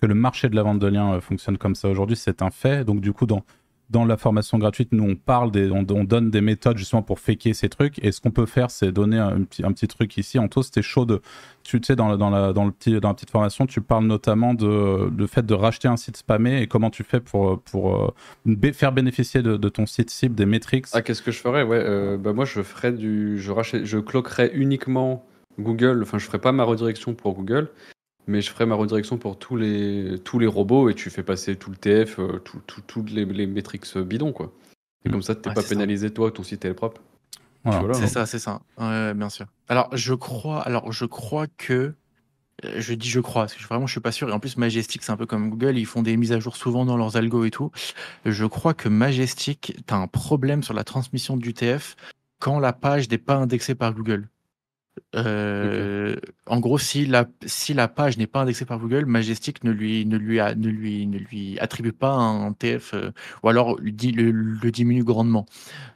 que 0.00 0.06
le 0.06 0.14
marché 0.14 0.48
de 0.48 0.56
la 0.56 0.62
vente 0.62 0.78
de 0.78 0.86
liens 0.86 1.14
euh, 1.14 1.20
fonctionne 1.20 1.58
comme 1.58 1.74
ça 1.74 1.88
aujourd'hui, 1.88 2.16
c'est 2.16 2.40
un 2.42 2.50
fait. 2.50 2.84
Donc, 2.84 3.00
du 3.02 3.12
coup, 3.12 3.26
dans, 3.26 3.44
dans 3.90 4.04
la 4.04 4.16
formation 4.16 4.58
gratuite, 4.58 4.92
nous, 4.92 5.04
on 5.04 5.16
parle, 5.16 5.50
on, 5.72 5.84
on 5.90 6.04
donne 6.04 6.30
des 6.30 6.40
méthodes 6.40 6.78
justement 6.78 7.02
pour 7.02 7.18
faker 7.18 7.52
ces 7.54 7.68
trucs. 7.68 8.02
Et 8.04 8.12
ce 8.12 8.20
qu'on 8.20 8.30
peut 8.30 8.46
faire, 8.46 8.70
c'est 8.70 8.92
donner 8.92 9.18
un, 9.18 9.42
petit, 9.42 9.88
truc 9.88 10.16
ici. 10.16 10.38
Anto, 10.38 10.62
c'était 10.62 10.82
chaud 10.82 11.04
de. 11.04 11.20
Tu 11.64 11.80
sais, 11.84 11.96
dans, 11.96 12.08
la- 12.08 12.52
le 12.52 12.70
petit, 12.70 12.98
dans 13.00 13.08
la 13.08 13.14
petite 13.14 13.30
formation, 13.30 13.66
tu 13.66 13.80
parles 13.80 14.06
notamment 14.06 14.54
de, 14.54 15.10
de 15.10 15.26
fait 15.26 15.44
de 15.44 15.54
racheter 15.54 15.88
un 15.88 15.96
site 15.96 16.16
spammé 16.16 16.62
et 16.62 16.66
comment 16.66 16.90
tu 16.90 17.02
fais 17.04 17.20
pour, 17.20 17.60
pour 17.60 18.14
euh, 18.48 18.72
faire 18.72 18.92
bénéficier 18.92 19.42
de, 19.42 19.68
ton 19.68 19.86
site 19.86 20.10
cible 20.10 20.34
des 20.34 20.46
métriques. 20.46 20.86
Ah, 20.92 21.02
qu'est-ce 21.02 21.22
que 21.22 21.30
je 21.32 21.38
ferais? 21.38 21.62
Ouais, 21.62 21.82
euh, 21.82 22.16
bah 22.16 22.32
moi 22.32 22.44
je 22.44 22.62
ferais 22.62 22.92
du, 22.92 23.38
je 23.38 23.52
rachète, 23.52 23.84
je 23.84 23.98
cloquerais 23.98 24.50
uniquement 24.54 25.24
Google, 25.58 26.02
enfin, 26.02 26.18
je 26.18 26.26
ferai 26.26 26.38
pas 26.38 26.52
ma 26.52 26.64
redirection 26.64 27.14
pour 27.14 27.34
Google, 27.34 27.68
mais 28.26 28.40
je 28.42 28.50
ferai 28.50 28.66
ma 28.66 28.74
redirection 28.74 29.18
pour 29.18 29.38
tous 29.38 29.56
les, 29.56 30.18
tous 30.24 30.38
les 30.38 30.46
robots 30.46 30.88
et 30.88 30.94
tu 30.94 31.10
fais 31.10 31.22
passer 31.22 31.56
tout 31.56 31.70
le 31.70 31.76
TF, 31.76 32.18
euh, 32.18 32.38
tout- 32.38 32.60
tout- 32.66 32.82
toutes 32.86 33.10
les, 33.10 33.24
les 33.24 33.46
métriques 33.46 33.86
bidons, 33.98 34.32
quoi. 34.32 34.52
Et 35.04 35.08
Mm. 35.08 35.12
comme 35.12 35.22
ça, 35.22 35.34
t'es 35.34 35.48
Ouais, 35.48 35.54
pas 35.54 35.62
ça. 35.62 35.68
pénalisé, 35.68 36.10
toi, 36.10 36.30
ton 36.30 36.42
site 36.42 36.64
est 36.64 36.74
propre. 36.74 37.00
Voilà. 37.64 37.80
Voilà, 37.80 37.94
C'est 37.94 38.04
hein. 38.04 38.06
ça, 38.06 38.26
c'est 38.26 38.38
ça. 38.38 38.60
Ouais, 38.78 39.12
bien 39.14 39.28
sûr. 39.28 39.46
Alors, 39.68 39.88
je 39.96 40.14
crois, 40.14 40.60
alors, 40.62 40.92
je 40.92 41.04
crois 41.04 41.46
que. 41.58 41.94
euh, 42.64 42.78
Je 42.78 42.92
dis 42.94 43.08
je 43.08 43.20
crois, 43.20 43.42
parce 43.44 43.54
que 43.54 43.62
vraiment 43.64 43.86
je 43.86 43.92
suis 43.92 44.00
pas 44.02 44.12
sûr. 44.12 44.28
Et 44.28 44.32
en 44.32 44.38
plus, 44.40 44.58
Majestic, 44.58 45.02
c'est 45.02 45.12
un 45.12 45.16
peu 45.16 45.24
comme 45.26 45.48
Google, 45.48 45.78
ils 45.78 45.86
font 45.86 46.02
des 46.02 46.16
mises 46.18 46.32
à 46.32 46.40
jour 46.40 46.56
souvent 46.56 46.84
dans 46.84 46.96
leurs 46.98 47.16
algos 47.16 47.44
et 47.44 47.50
tout. 47.50 47.70
Je 48.26 48.44
crois 48.44 48.74
que 48.74 48.88
Majestic, 48.90 49.76
tu 49.86 49.94
as 49.94 49.96
un 49.96 50.06
problème 50.06 50.62
sur 50.62 50.74
la 50.74 50.84
transmission 50.84 51.36
du 51.38 51.54
TF 51.54 51.96
quand 52.38 52.58
la 52.58 52.72
page 52.74 53.08
n'est 53.10 53.16
pas 53.18 53.36
indexée 53.36 53.74
par 53.74 53.94
Google. 53.94 54.28
Euh, 55.16 56.16
En 56.46 56.58
gros, 56.60 56.78
si 56.78 57.06
la, 57.06 57.26
si 57.46 57.74
la 57.74 57.86
page 57.88 58.18
n'est 58.18 58.26
pas 58.26 58.40
indexée 58.42 58.64
par 58.64 58.78
Google, 58.78 59.06
Majestic 59.06 59.62
ne 59.64 59.70
lui, 59.70 60.04
ne 60.06 60.16
lui, 60.16 60.40
a- 60.40 60.54
ne 60.54 60.68
lui, 60.68 61.06
ne 61.06 61.18
lui 61.18 61.58
attribue 61.60 61.92
pas 61.92 62.12
un 62.12 62.52
TF, 62.52 62.94
euh, 62.94 63.10
ou 63.42 63.48
alors 63.48 63.76
le, 63.80 64.30
le 64.30 64.70
diminue 64.70 65.04
grandement. 65.04 65.46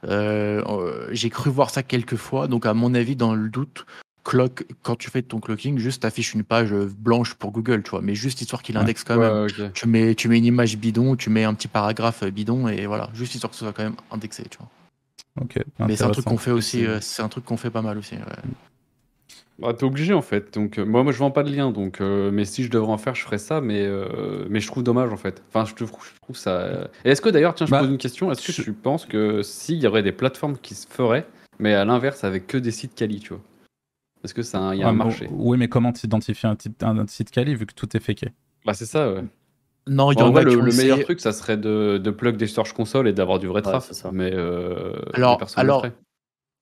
Euh, 0.05 1.07
J'ai 1.11 1.29
cru 1.29 1.49
voir 1.49 1.69
ça 1.69 1.83
quelques 1.83 2.15
fois, 2.15 2.47
donc 2.47 2.65
à 2.65 2.73
mon 2.73 2.93
avis, 2.93 3.15
dans 3.15 3.33
le 3.35 3.49
doute, 3.49 3.85
clock, 4.23 4.65
quand 4.81 4.95
tu 4.95 5.09
fais 5.09 5.21
ton 5.21 5.39
clocking, 5.39 5.77
juste 5.77 6.03
affiche 6.05 6.33
une 6.33 6.43
page 6.43 6.71
blanche 6.73 7.33
pour 7.35 7.51
Google, 7.51 7.83
tu 7.83 7.91
vois, 7.91 8.01
mais 8.01 8.15
juste 8.15 8.41
histoire 8.41 8.63
qu'il 8.63 8.75
Ouais. 8.77 8.83
indexe 8.83 9.03
quand 9.03 9.17
même. 9.17 9.47
Tu 9.73 9.87
mets, 9.87 10.15
tu 10.15 10.27
mets 10.29 10.37
une 10.37 10.45
image 10.45 10.77
bidon, 10.77 11.15
tu 11.15 11.29
mets 11.29 11.43
un 11.43 11.53
petit 11.53 11.67
paragraphe 11.67 12.23
bidon, 12.25 12.67
et 12.67 12.85
voilà, 12.85 13.09
juste 13.13 13.35
histoire 13.35 13.51
que 13.51 13.57
ce 13.57 13.65
soit 13.65 13.73
quand 13.73 13.83
même 13.83 13.95
indexé, 14.11 14.43
tu 14.49 14.57
vois. 14.57 14.69
Ok. 15.41 15.57
Mais 15.79 15.95
c'est 15.97 16.05
un 16.05 16.09
truc 16.11 16.25
qu'on 16.25 16.37
fait 16.37 16.51
aussi, 16.51 16.85
C'est- 16.85 17.01
c'est 17.01 17.21
un 17.23 17.27
truc 17.29 17.43
qu'on 17.45 17.57
fait 17.57 17.69
pas 17.69 17.81
mal 17.81 17.97
aussi. 17.97 18.15
ouais. 18.15 18.21
Bah, 19.57 19.73
t'es 19.73 19.85
obligé 19.85 20.13
en 20.13 20.21
fait. 20.21 20.53
Donc 20.53 20.77
euh, 20.79 20.85
moi, 20.85 21.03
moi 21.03 21.13
je 21.13 21.17
vends 21.19 21.31
pas 21.31 21.43
de 21.43 21.49
lien. 21.53 21.71
Donc, 21.71 22.01
euh, 22.01 22.29
mais 22.31 22.43
si 22.45 22.63
je 22.63 22.69
devrais 22.69 22.91
en 22.91 22.97
faire, 22.97 23.15
je 23.15 23.21
ferais 23.21 23.37
ça. 23.37 23.61
Mais 23.61 23.85
euh, 23.85 24.45
mais 24.49 24.59
je 24.59 24.67
trouve 24.67 24.83
dommage 24.83 25.11
en 25.13 25.17
fait. 25.17 25.41
Enfin, 25.49 25.65
je, 25.65 25.73
te- 25.75 25.85
je 25.89 26.19
trouve 26.21 26.35
ça. 26.35 26.89
Et 27.05 27.11
est-ce 27.11 27.21
que 27.21 27.29
d'ailleurs, 27.29 27.55
tiens, 27.55 27.65
je 27.65 27.71
Bah, 27.71 27.79
pose 27.79 27.89
une 27.89 27.97
question. 27.97 28.31
Est-ce 28.31 28.45
que 28.45 28.51
je- 28.51 28.61
tu 28.63 28.73
penses 28.73 29.05
que 29.05 29.41
s'il 29.43 29.77
y 29.81 29.87
aurait 29.87 30.03
des 30.03 30.11
plateformes 30.11 30.57
qui 30.57 30.75
se 30.75 30.87
feraient, 30.87 31.25
mais 31.59 31.73
à 31.73 31.85
l'inverse 31.85 32.23
avec 32.25 32.47
que 32.47 32.57
des 32.57 32.71
sites 32.71 32.95
quali, 32.95 33.19
tu 33.19 33.29
vois? 33.29 33.41
Est-ce 34.23 34.33
que 34.33 34.41
ça, 34.41 34.71
il 34.73 34.79
y 34.79 34.83
a 34.83 34.87
Ouais, 34.87 34.91
un 34.91 34.93
marché? 34.93 35.27
Oui, 35.31 35.57
mais 35.57 35.67
comment 35.69 35.91
t'identifies 35.93 36.47
un, 36.47 36.55
type- 36.55 36.81
un 36.83 37.05
site 37.07 37.31
quali 37.31 37.55
vu 37.55 37.65
que 37.65 37.73
tout 37.73 37.95
est 37.95 37.99
faké? 37.99 38.31
Bah 38.65 38.73
c'est 38.73 38.85
ça. 38.87 39.13
Ouais. 39.13 39.23
Non, 39.87 40.11
il 40.11 40.17
y 40.19 40.23
en 40.23 40.27
en 40.29 40.31
vrai, 40.31 40.41
a 40.41 40.45
qui 40.45 40.55
le, 40.55 40.61
ont 40.61 40.65
le 40.65 40.71
meilleur 40.75 40.99
truc, 41.03 41.21
ça 41.21 41.31
serait 41.31 41.57
de, 41.57 41.99
de 41.99 42.09
plug 42.11 42.35
des 42.37 42.47
search 42.47 42.73
consoles 42.73 43.07
et 43.07 43.13
d'avoir 43.13 43.37
du 43.37 43.45
vrai 43.45 43.57
Ouais, 43.57 43.61
traf. 43.61 43.91
ça. 43.91 44.09
Mais 44.11 44.31
euh, 44.33 44.93
Alors- 45.13 45.39
alors-. 45.55 45.85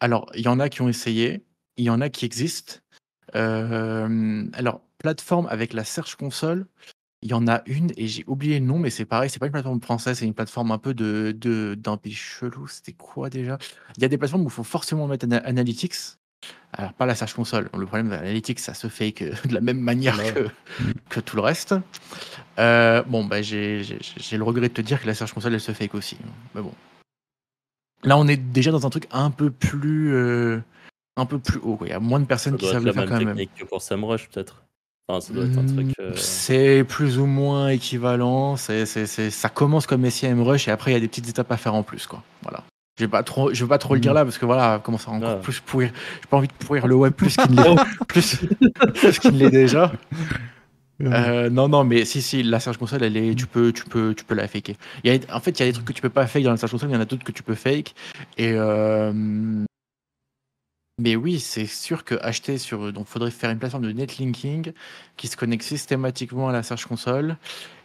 Alors, 0.02 0.30
il 0.36 0.42
y 0.42 0.48
en 0.50 0.60
a 0.60 0.68
qui 0.68 0.82
ont 0.82 0.90
essayé, 0.90 1.46
il 1.78 1.86
y 1.86 1.90
en 1.90 2.02
a 2.02 2.10
qui 2.10 2.26
existent. 2.26 2.76
Euh, 3.36 4.46
alors, 4.54 4.82
plateforme 5.00 5.48
avec 5.50 5.74
la 5.74 5.84
Search 5.84 6.16
Console, 6.16 6.66
il 7.22 7.30
y 7.30 7.34
en 7.34 7.48
a 7.48 7.62
une 7.68 7.92
et 7.98 8.08
j'ai 8.08 8.24
oublié 8.28 8.60
le 8.60 8.66
nom, 8.66 8.78
mais 8.80 8.90
c'est 8.90 9.06
pareil, 9.06 9.30
c'est 9.30 9.40
pas 9.40 9.46
une 9.46 9.52
plateforme 9.54 9.82
française, 9.82 10.20
c'est 10.20 10.26
une 10.26 10.34
plateforme 10.34 10.72
un 10.72 10.78
peu 10.78 10.94
de 10.94 11.34
de- 11.38 11.76
d'un 11.76 11.98
pays 11.98 12.14
chelou. 12.14 12.68
C'était 12.68 12.92
quoi 12.94 13.30
déjà? 13.30 13.58
Il 13.98 14.02
y 14.02 14.06
a 14.06 14.10
des 14.10 14.18
plateformes 14.18 14.44
où 14.44 14.48
il 14.48 14.52
faut 14.52 14.64
forcément 14.64 15.08
mettre 15.08 15.26
ana- 15.26 15.38
Analytics. 15.46 15.96
Alors, 16.74 16.92
pas 16.94 17.06
la 17.06 17.16
Search 17.16 17.34
Console. 17.34 17.70
Le 17.78 17.86
problème 17.86 18.08
de 18.10 18.16
l'Analytics, 18.16 18.60
ça 18.60 18.74
se 18.74 18.88
fait 18.88 19.14
que 19.14 19.26
de 19.48 19.54
la 19.54 19.62
même 19.62 19.80
manière 19.80 20.18
Bah 20.18 20.32
que, 20.32 20.48
que 21.10 21.20
tout 21.22 21.36
le 21.38 21.42
reste. 21.42 21.76
Euh, 22.60 23.02
bon, 23.04 23.24
bah, 23.26 23.42
j'ai 23.42 23.84
j'ai- 23.84 24.00
j'ai 24.18 24.38
le 24.38 24.44
regret 24.44 24.68
de 24.70 24.74
te 24.74 24.82
dire 24.82 25.02
que 25.02 25.08
la 25.08 25.14
Search 25.14 25.34
Console, 25.34 25.54
elle 25.54 25.62
se 25.62 25.72
fake 25.72 25.96
aussi. 25.96 26.18
Mais 26.56 26.62
bon. 26.62 26.74
Là, 28.04 28.18
on 28.18 28.28
est 28.28 28.36
déjà 28.38 28.72
dans 28.72 28.86
un 28.86 28.90
truc 28.90 29.08
un 29.12 29.32
peu 29.32 29.50
plus, 29.50 30.14
euh, 30.14 30.60
un 31.18 31.26
peu 31.26 31.40
plus 31.40 31.60
haut. 31.60 31.76
quoi. 31.76 31.88
Il 31.88 31.92
y 31.92 31.94
a 31.94 32.00
moins 32.00 32.20
de 32.20 32.26
Ça 32.26 32.28
personnes 32.28 32.54
qui 32.58 32.62
doit 32.66 32.70
être 32.70 32.74
savent 32.76 32.86
le 32.86 32.94
faire 32.94 33.06
quand 33.06 33.18
même. 33.18 33.28
technique 33.30 33.52
que 33.58 33.66
pour 33.66 33.82
SEMrush, 33.82 34.30
peut-être. 34.30 34.64
Enfin, 35.08 35.20
ça 35.22 35.34
doit 35.34 35.46
être 35.46 35.58
un 35.58 35.66
truc. 35.66 35.88
euh, 36.00 36.12
Mm, 36.12 36.16
C'est 36.16 36.84
plus 36.88 37.20
ou 37.20 37.26
moins 37.26 37.70
équivalent. 37.70 38.56
C'est, 38.56 38.86
c'est, 38.86 39.06
c'est- 39.06 39.30
ça 39.32 39.50
commence 39.50 39.86
comme 39.86 40.10
SEMrush 40.10 40.68
et 40.68 40.72
après 40.72 40.92
il 40.92 40.94
y 40.94 40.98
a 40.98 41.00
des 41.02 41.08
petites 41.10 41.28
étapes 41.30 41.52
à 41.52 41.58
faire 41.58 41.76
en 41.76 41.84
plus, 41.84 42.08
quoi. 42.08 42.24
Voilà. 42.42 42.64
Je 42.98 43.06
vais 43.06 43.10
pas 43.10 43.24
trop, 43.24 43.52
je 43.54 43.64
vais 43.66 43.70
pas 43.70 43.80
trop 43.80 43.96
le 43.96 44.00
dire 44.00 44.14
là 44.14 44.24
parce 44.24 44.38
que 44.38 44.46
voilà, 44.46 44.80
comment 44.84 44.98
ça 45.00 45.12
encore 45.12 45.30
Ah. 45.32 45.36
plus 45.38 45.60
pourrir. 45.60 45.92
J'ai 46.22 46.28
pas 46.30 46.38
envie 46.38 46.48
de 46.48 46.54
pourrir 46.54 46.88
le 46.88 46.96
web 46.96 47.12
plus 47.14 47.36
qu'il 47.36 47.52
ne 47.56 47.64
l'est, 47.64 47.76
plus, 48.08 48.38
plus 48.94 49.20
qu'il 49.20 49.32
ne 49.34 49.40
l'est 49.40 49.50
déjà. 49.50 49.92
Euh, 51.02 51.50
non, 51.50 51.68
non, 51.68 51.84
mais 51.84 52.06
si, 52.06 52.22
si, 52.22 52.44
la 52.44 52.60
Search 52.60 52.78
Console, 52.78 53.04
elle 53.04 53.18
est, 53.18 53.36
tu 53.36 53.46
peux, 53.48 53.74
tu 53.74 53.84
peux, 53.84 54.14
tu 54.16 54.24
peux 54.24 54.36
la 54.36 54.48
faker. 54.48 54.76
Il 55.04 55.12
y 55.14 55.18
a, 55.18 55.36
en 55.36 55.40
fait, 55.40 55.60
il 55.60 55.60
y 55.60 55.64
a 55.64 55.66
des 55.66 55.74
trucs 55.74 55.88
que 55.88 55.92
tu 55.94 56.02
peux 56.02 56.10
pas 56.10 56.28
fake 56.28 56.44
dans 56.44 56.52
la 56.52 56.58
Search 56.58 56.72
Console, 56.72 56.90
il 56.92 56.94
y 56.94 56.96
en 56.96 57.02
a 57.02 57.06
d'autres 57.06 57.24
que 57.26 57.32
tu 57.32 57.44
peux 57.44 57.56
fake. 57.56 57.94
Et 58.38 58.54
euh, 58.54 59.12
mais 61.00 61.16
oui, 61.16 61.40
c'est 61.40 61.66
sûr 61.66 62.04
que 62.04 62.16
acheter 62.22 62.58
sur, 62.58 62.94
donc, 62.94 63.08
faudrait 63.08 63.32
faire 63.32 63.50
une 63.50 63.60
plateforme 63.60 63.84
de 63.84 63.92
netlinking 63.92 64.72
qui 65.18 65.28
se 65.28 65.36
connecte 65.38 65.64
systématiquement 65.64 66.50
à 66.50 66.52
la 66.52 66.62
Search 66.64 66.86
Console 66.86 67.38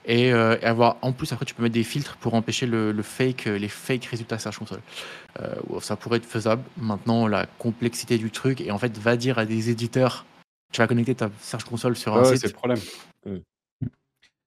et, 0.04 0.32
euh, 0.32 0.56
et 0.61 0.64
avoir, 0.64 0.96
en 1.02 1.12
plus, 1.12 1.32
après, 1.32 1.44
tu 1.46 1.54
peux 1.54 1.62
mettre 1.62 1.74
des 1.74 1.84
filtres 1.84 2.16
pour 2.18 2.34
empêcher 2.34 2.66
le, 2.66 2.92
le 2.92 3.02
fake, 3.02 3.46
euh, 3.46 3.59
les 3.59 3.68
fake 3.68 4.04
résultats 4.06 4.38
Search 4.38 4.59
Console. 4.59 4.80
Euh, 5.40 5.54
ça 5.80 5.96
pourrait 5.96 6.18
être 6.18 6.26
faisable. 6.26 6.62
Maintenant, 6.76 7.26
la 7.26 7.46
complexité 7.46 8.18
du 8.18 8.30
truc 8.30 8.61
et 8.61 8.70
en 8.70 8.78
fait, 8.78 8.96
va 8.98 9.16
dire 9.16 9.38
à 9.38 9.46
des 9.46 9.70
éditeurs, 9.70 10.24
tu 10.72 10.80
vas 10.80 10.86
connecter 10.86 11.14
ta 11.14 11.30
Search 11.40 11.64
Console 11.64 11.96
sur 11.96 12.14
un 12.16 12.20
Ouais, 12.22 12.32
site. 12.32 12.40
c'est 12.42 12.46
le 12.48 12.52
problème. 12.54 12.78
Mm. 13.26 13.36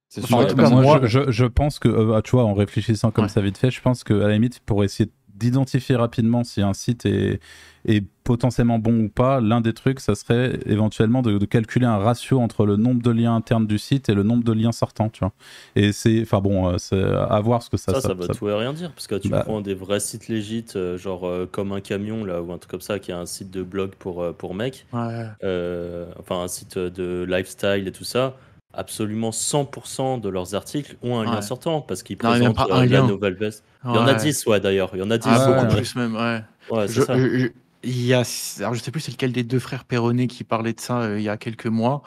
C'est 0.09 0.21
Enfin, 0.25 0.27
sûr. 0.27 0.37
en 0.39 0.45
tout 0.45 0.55
bah, 0.55 0.63
cas, 0.63 0.69
moi, 0.69 0.99
je, 1.03 1.07
je- 1.07 1.31
je 1.31 1.45
pense 1.45 1.79
que, 1.79 1.87
euh, 1.87 2.21
tu 2.21 2.31
vois, 2.31 2.43
en 2.43 2.53
réfléchissant 2.53 3.11
comme 3.11 3.23
Ouais. 3.25 3.29
ça 3.29 3.39
vite 3.41 3.57
fait, 3.57 3.71
je 3.71 3.79
pense 3.81 4.03
qu'à 4.03 4.13
la 4.15 4.29
limite, 4.33 4.59
pour 4.65 4.83
essayer 4.83 5.09
d'identifier 5.41 5.95
rapidement 5.95 6.43
si 6.43 6.61
un 6.61 6.73
site 6.73 7.05
est, 7.05 7.39
est 7.85 8.05
potentiellement 8.23 8.77
bon 8.77 9.05
ou 9.05 9.09
pas, 9.09 9.41
l'un 9.41 9.59
des 9.59 9.73
trucs, 9.73 9.99
ça 9.99 10.13
serait 10.13 10.59
éventuellement 10.67 11.21
de, 11.23 11.37
de 11.39 11.45
calculer 11.45 11.87
un 11.87 11.97
ratio 11.97 12.39
entre 12.39 12.65
le 12.67 12.75
nombre 12.77 13.01
de 13.01 13.09
liens 13.09 13.35
internes 13.35 13.65
du 13.65 13.79
site 13.79 14.07
et 14.09 14.13
le 14.13 14.21
nombre 14.23 14.43
de 14.43 14.53
liens 14.53 14.71
sortants, 14.71 15.09
tu 15.09 15.19
vois. 15.21 15.33
Et 15.75 15.91
c'est, 15.91 16.21
enfin 16.21 16.39
bon, 16.39 16.69
euh, 16.69 16.77
c'est 16.77 17.01
à 17.03 17.39
voir 17.41 17.63
ce 17.63 17.69
que 17.71 17.77
ça, 17.77 17.93
Ça, 17.95 18.01
ça, 18.01 18.07
ça- 18.09 18.13
veut 18.13 18.27
ça- 18.27 18.33
tout 18.35 18.47
et 18.47 18.53
rien 18.53 18.71
dire, 18.73 18.91
parce 18.93 19.07
que 19.07 19.15
tu 19.15 19.29
Bah. 19.29 19.41
prends 19.43 19.61
des 19.61 19.73
vrais 19.73 19.99
sites 19.99 20.27
légits, 20.27 20.65
euh, 20.75 20.97
genre 20.99 21.27
euh, 21.27 21.49
comme 21.51 21.71
un 21.71 21.81
camion, 21.81 22.23
là, 22.23 22.41
ou 22.43 22.53
un 22.53 22.59
truc 22.59 22.69
comme 22.71 22.81
ça, 22.81 22.99
qui 22.99 23.09
est 23.11 23.15
un 23.15 23.25
site 23.25 23.49
de 23.49 23.63
blog 23.63 23.91
pour, 23.97 24.23
pour 24.35 24.53
mecs, 24.53 24.85
Ouais. 24.93 25.25
euh, 25.43 26.05
enfin 26.19 26.41
un 26.43 26.47
site 26.47 26.77
de 26.77 27.25
lifestyle 27.27 27.87
et 27.87 27.91
tout 27.91 28.03
ça, 28.03 28.37
absolument 28.73 29.31
100% 29.31 30.19
de 30.21 30.29
leurs 30.29 30.55
articles 30.55 30.95
ont 31.01 31.19
un 31.19 31.25
lien 31.25 31.41
sortant, 31.41 31.81
parce 31.81 32.03
qu'ils 32.03 32.17
Non, 32.23 32.29
présentent 32.31 32.55
pas 32.55 32.67
euh, 32.69 32.73
un 32.75 32.79
la 32.85 32.99
lien. 33.01 33.07
nouvelle 33.07 33.33
veste. 33.35 33.63
Il 33.85 33.91
y 33.91 33.97
en 33.97 34.07
a 34.07 34.13
Ouais. 34.13 34.19
10, 34.19 34.45
ouais, 34.45 34.59
d'ailleurs, 34.59 34.91
il 34.93 34.99
y 34.99 35.03
en 35.03 35.11
a 35.11 35.17
10. 35.17 35.27
Ah, 35.29 35.45
beaucoup 35.47 35.67
ouais. 35.73 35.81
plus 35.81 35.95
même, 35.95 36.15
ouais. 36.15 36.87
Je, 36.87 37.01
ça. 37.01 37.17
je- 37.17 37.37
je- 37.39 37.47
il 37.83 38.05
y 38.05 38.13
a, 38.13 38.21
alors 38.59 38.75
je 38.75 38.79
sais 38.79 38.91
plus 38.91 38.99
c'est 39.01 39.11
lequel 39.11 39.31
des 39.31 39.41
deux 39.41 39.57
frères 39.57 39.85
Perronnet 39.85 40.27
qui 40.27 40.43
parlait 40.43 40.73
de 40.73 40.79
ça 40.79 40.99
euh, 41.01 41.19
il 41.19 41.23
y 41.23 41.29
a 41.29 41.35
quelques 41.37 41.65
mois, 41.65 42.03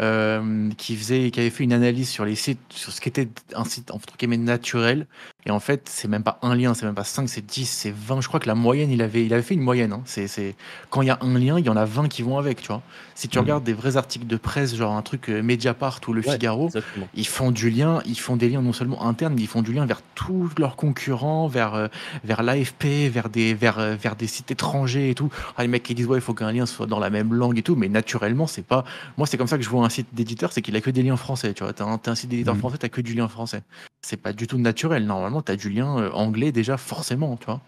euh, 0.00 0.70
qui 0.78 0.96
faisait, 0.96 1.30
qui 1.30 1.40
avait 1.40 1.50
fait 1.50 1.64
une 1.64 1.74
analyse 1.74 2.08
sur 2.08 2.24
les 2.24 2.34
sites, 2.36 2.58
sur 2.70 2.90
ce 2.90 3.00
qu'était 3.02 3.28
un 3.54 3.64
site 3.64 3.90
entre 3.90 4.16
guillemets 4.16 4.38
naturel. 4.38 5.06
Et 5.46 5.50
en 5.50 5.60
fait, 5.60 5.88
c'est 5.88 6.06
même 6.08 6.22
pas 6.22 6.38
un 6.42 6.54
lien, 6.54 6.74
c'est 6.74 6.84
même 6.86 6.94
pas 6.94 7.04
5, 7.04 7.28
c'est 7.28 7.44
10, 7.44 7.64
c'est 7.66 7.90
20. 7.94 8.20
Je 8.20 8.28
crois 8.28 8.40
que 8.40 8.46
la 8.48 8.54
moyenne, 8.54 8.90
il 8.90 9.00
avait, 9.02 9.24
il 9.24 9.32
avait 9.32 9.42
fait 9.42 9.54
une 9.54 9.62
moyenne. 9.62 9.92
hein. 9.92 10.02
C'est, 10.04 10.28
c'est, 10.28 10.54
quand 10.90 11.02
il 11.02 11.08
y 11.08 11.10
a 11.10 11.18
un 11.22 11.38
lien, 11.38 11.58
il 11.58 11.64
y 11.64 11.68
en 11.70 11.76
a 11.76 11.84
20 11.86 12.08
qui 12.08 12.22
vont 12.22 12.36
avec, 12.38 12.60
tu 12.60 12.68
vois. 12.68 12.82
Si 13.14 13.28
tu 13.28 13.38
Mhm. 13.38 13.44
regardes 13.44 13.64
des 13.64 13.72
vrais 13.72 13.96
articles 13.96 14.26
de 14.26 14.36
presse, 14.36 14.74
genre 14.76 14.94
un 14.94 15.02
truc 15.02 15.28
euh, 15.30 15.42
Mediapart 15.42 16.00
ou 16.08 16.12
Le 16.12 16.20
Ouais, 16.22 16.32
Figaro, 16.32 16.66
Exactement. 16.66 17.08
ils 17.14 17.26
font 17.26 17.50
du 17.50 17.70
lien, 17.70 18.00
ils 18.06 18.18
font 18.18 18.36
des 18.36 18.48
liens 18.50 18.60
non 18.62 18.72
seulement 18.72 19.06
internes, 19.06 19.34
mais 19.34 19.42
ils 19.42 19.46
font 19.48 19.62
du 19.62 19.72
lien 19.72 19.86
vers 19.86 20.02
tous 20.14 20.50
leurs 20.58 20.76
concurrents, 20.76 21.48
vers, 21.48 21.74
euh, 21.74 21.88
vers 22.24 22.42
l'AFP, 22.42 23.08
vers 23.10 23.30
des, 23.30 23.54
vers, 23.54 23.78
euh, 23.78 23.94
vers 23.96 24.16
des 24.16 24.26
sites 24.26 24.50
étrangers 24.50 25.10
et 25.10 25.14
tout. 25.14 25.30
Ah, 25.56 25.62
les 25.62 25.68
mecs 25.68 25.82
qui 25.82 25.94
disent, 25.94 26.06
ouais, 26.06 26.18
il 26.18 26.22
faut 26.22 26.34
qu'un 26.34 26.52
lien 26.52 26.66
soit 26.66 26.86
dans 26.86 26.98
la 26.98 27.08
même 27.10 27.32
langue 27.32 27.58
et 27.58 27.62
tout, 27.62 27.76
mais 27.76 27.88
naturellement, 27.88 28.46
c'est 28.46 28.62
pas. 28.66 28.84
Moi, 29.16 29.26
c'est 29.26 29.38
comme 29.38 29.46
ça 29.46 29.56
que 29.56 29.64
je 29.64 29.70
vois 29.70 29.84
un 29.84 29.88
site 29.88 30.08
d'éditeur, 30.12 30.52
c'est 30.52 30.60
qu'il 30.62 30.76
a 30.76 30.80
que 30.82 30.90
des 30.90 31.02
liens 31.02 31.16
français, 31.16 31.54
tu 31.54 31.62
vois. 31.64 31.72
T'as 31.72 31.86
un, 31.86 32.14
site 32.14 32.28
d'éditeur 32.30 32.54
Mhm. 32.54 32.60
français, 32.60 32.78
t'as 32.78 32.88
que 32.88 33.00
du 33.00 33.14
lien 33.14 33.28
français. 33.28 33.62
C'est 34.02 34.16
pas 34.16 34.32
du 34.32 34.46
tout 34.46 34.56
naturel. 34.58 35.04
Normalement, 35.06 35.29
t'as 35.40 35.56
du 35.56 35.70
lien 35.70 35.98
euh, 35.98 36.10
anglais 36.12 36.52
déjà, 36.52 36.76
forcément, 36.76 37.36
tu 37.36 37.46
vois. 37.46 37.60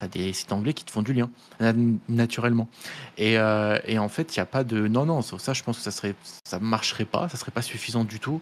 T'as 0.00 0.06
des 0.06 0.32
sites 0.32 0.52
anglais 0.52 0.74
qui 0.74 0.84
te 0.84 0.92
font 0.92 1.02
du 1.02 1.12
lien, 1.12 1.28
na- 1.58 1.72
naturellement. 2.08 2.68
Et, 3.16 3.36
euh, 3.36 3.78
et 3.84 3.98
en 3.98 4.08
fait, 4.08 4.36
il 4.36 4.38
n'y 4.38 4.42
a 4.42 4.46
pas 4.46 4.62
de. 4.62 4.86
Non, 4.86 5.04
non, 5.04 5.22
ça, 5.22 5.52
je 5.52 5.62
pense 5.64 5.78
que 5.78 5.82
ça 5.82 5.90
serait, 5.90 6.14
ça 6.44 6.60
marcherait 6.60 7.04
pas, 7.04 7.28
ça 7.28 7.36
serait 7.36 7.50
pas 7.50 7.62
suffisant 7.62 8.04
du 8.04 8.20
tout. 8.20 8.40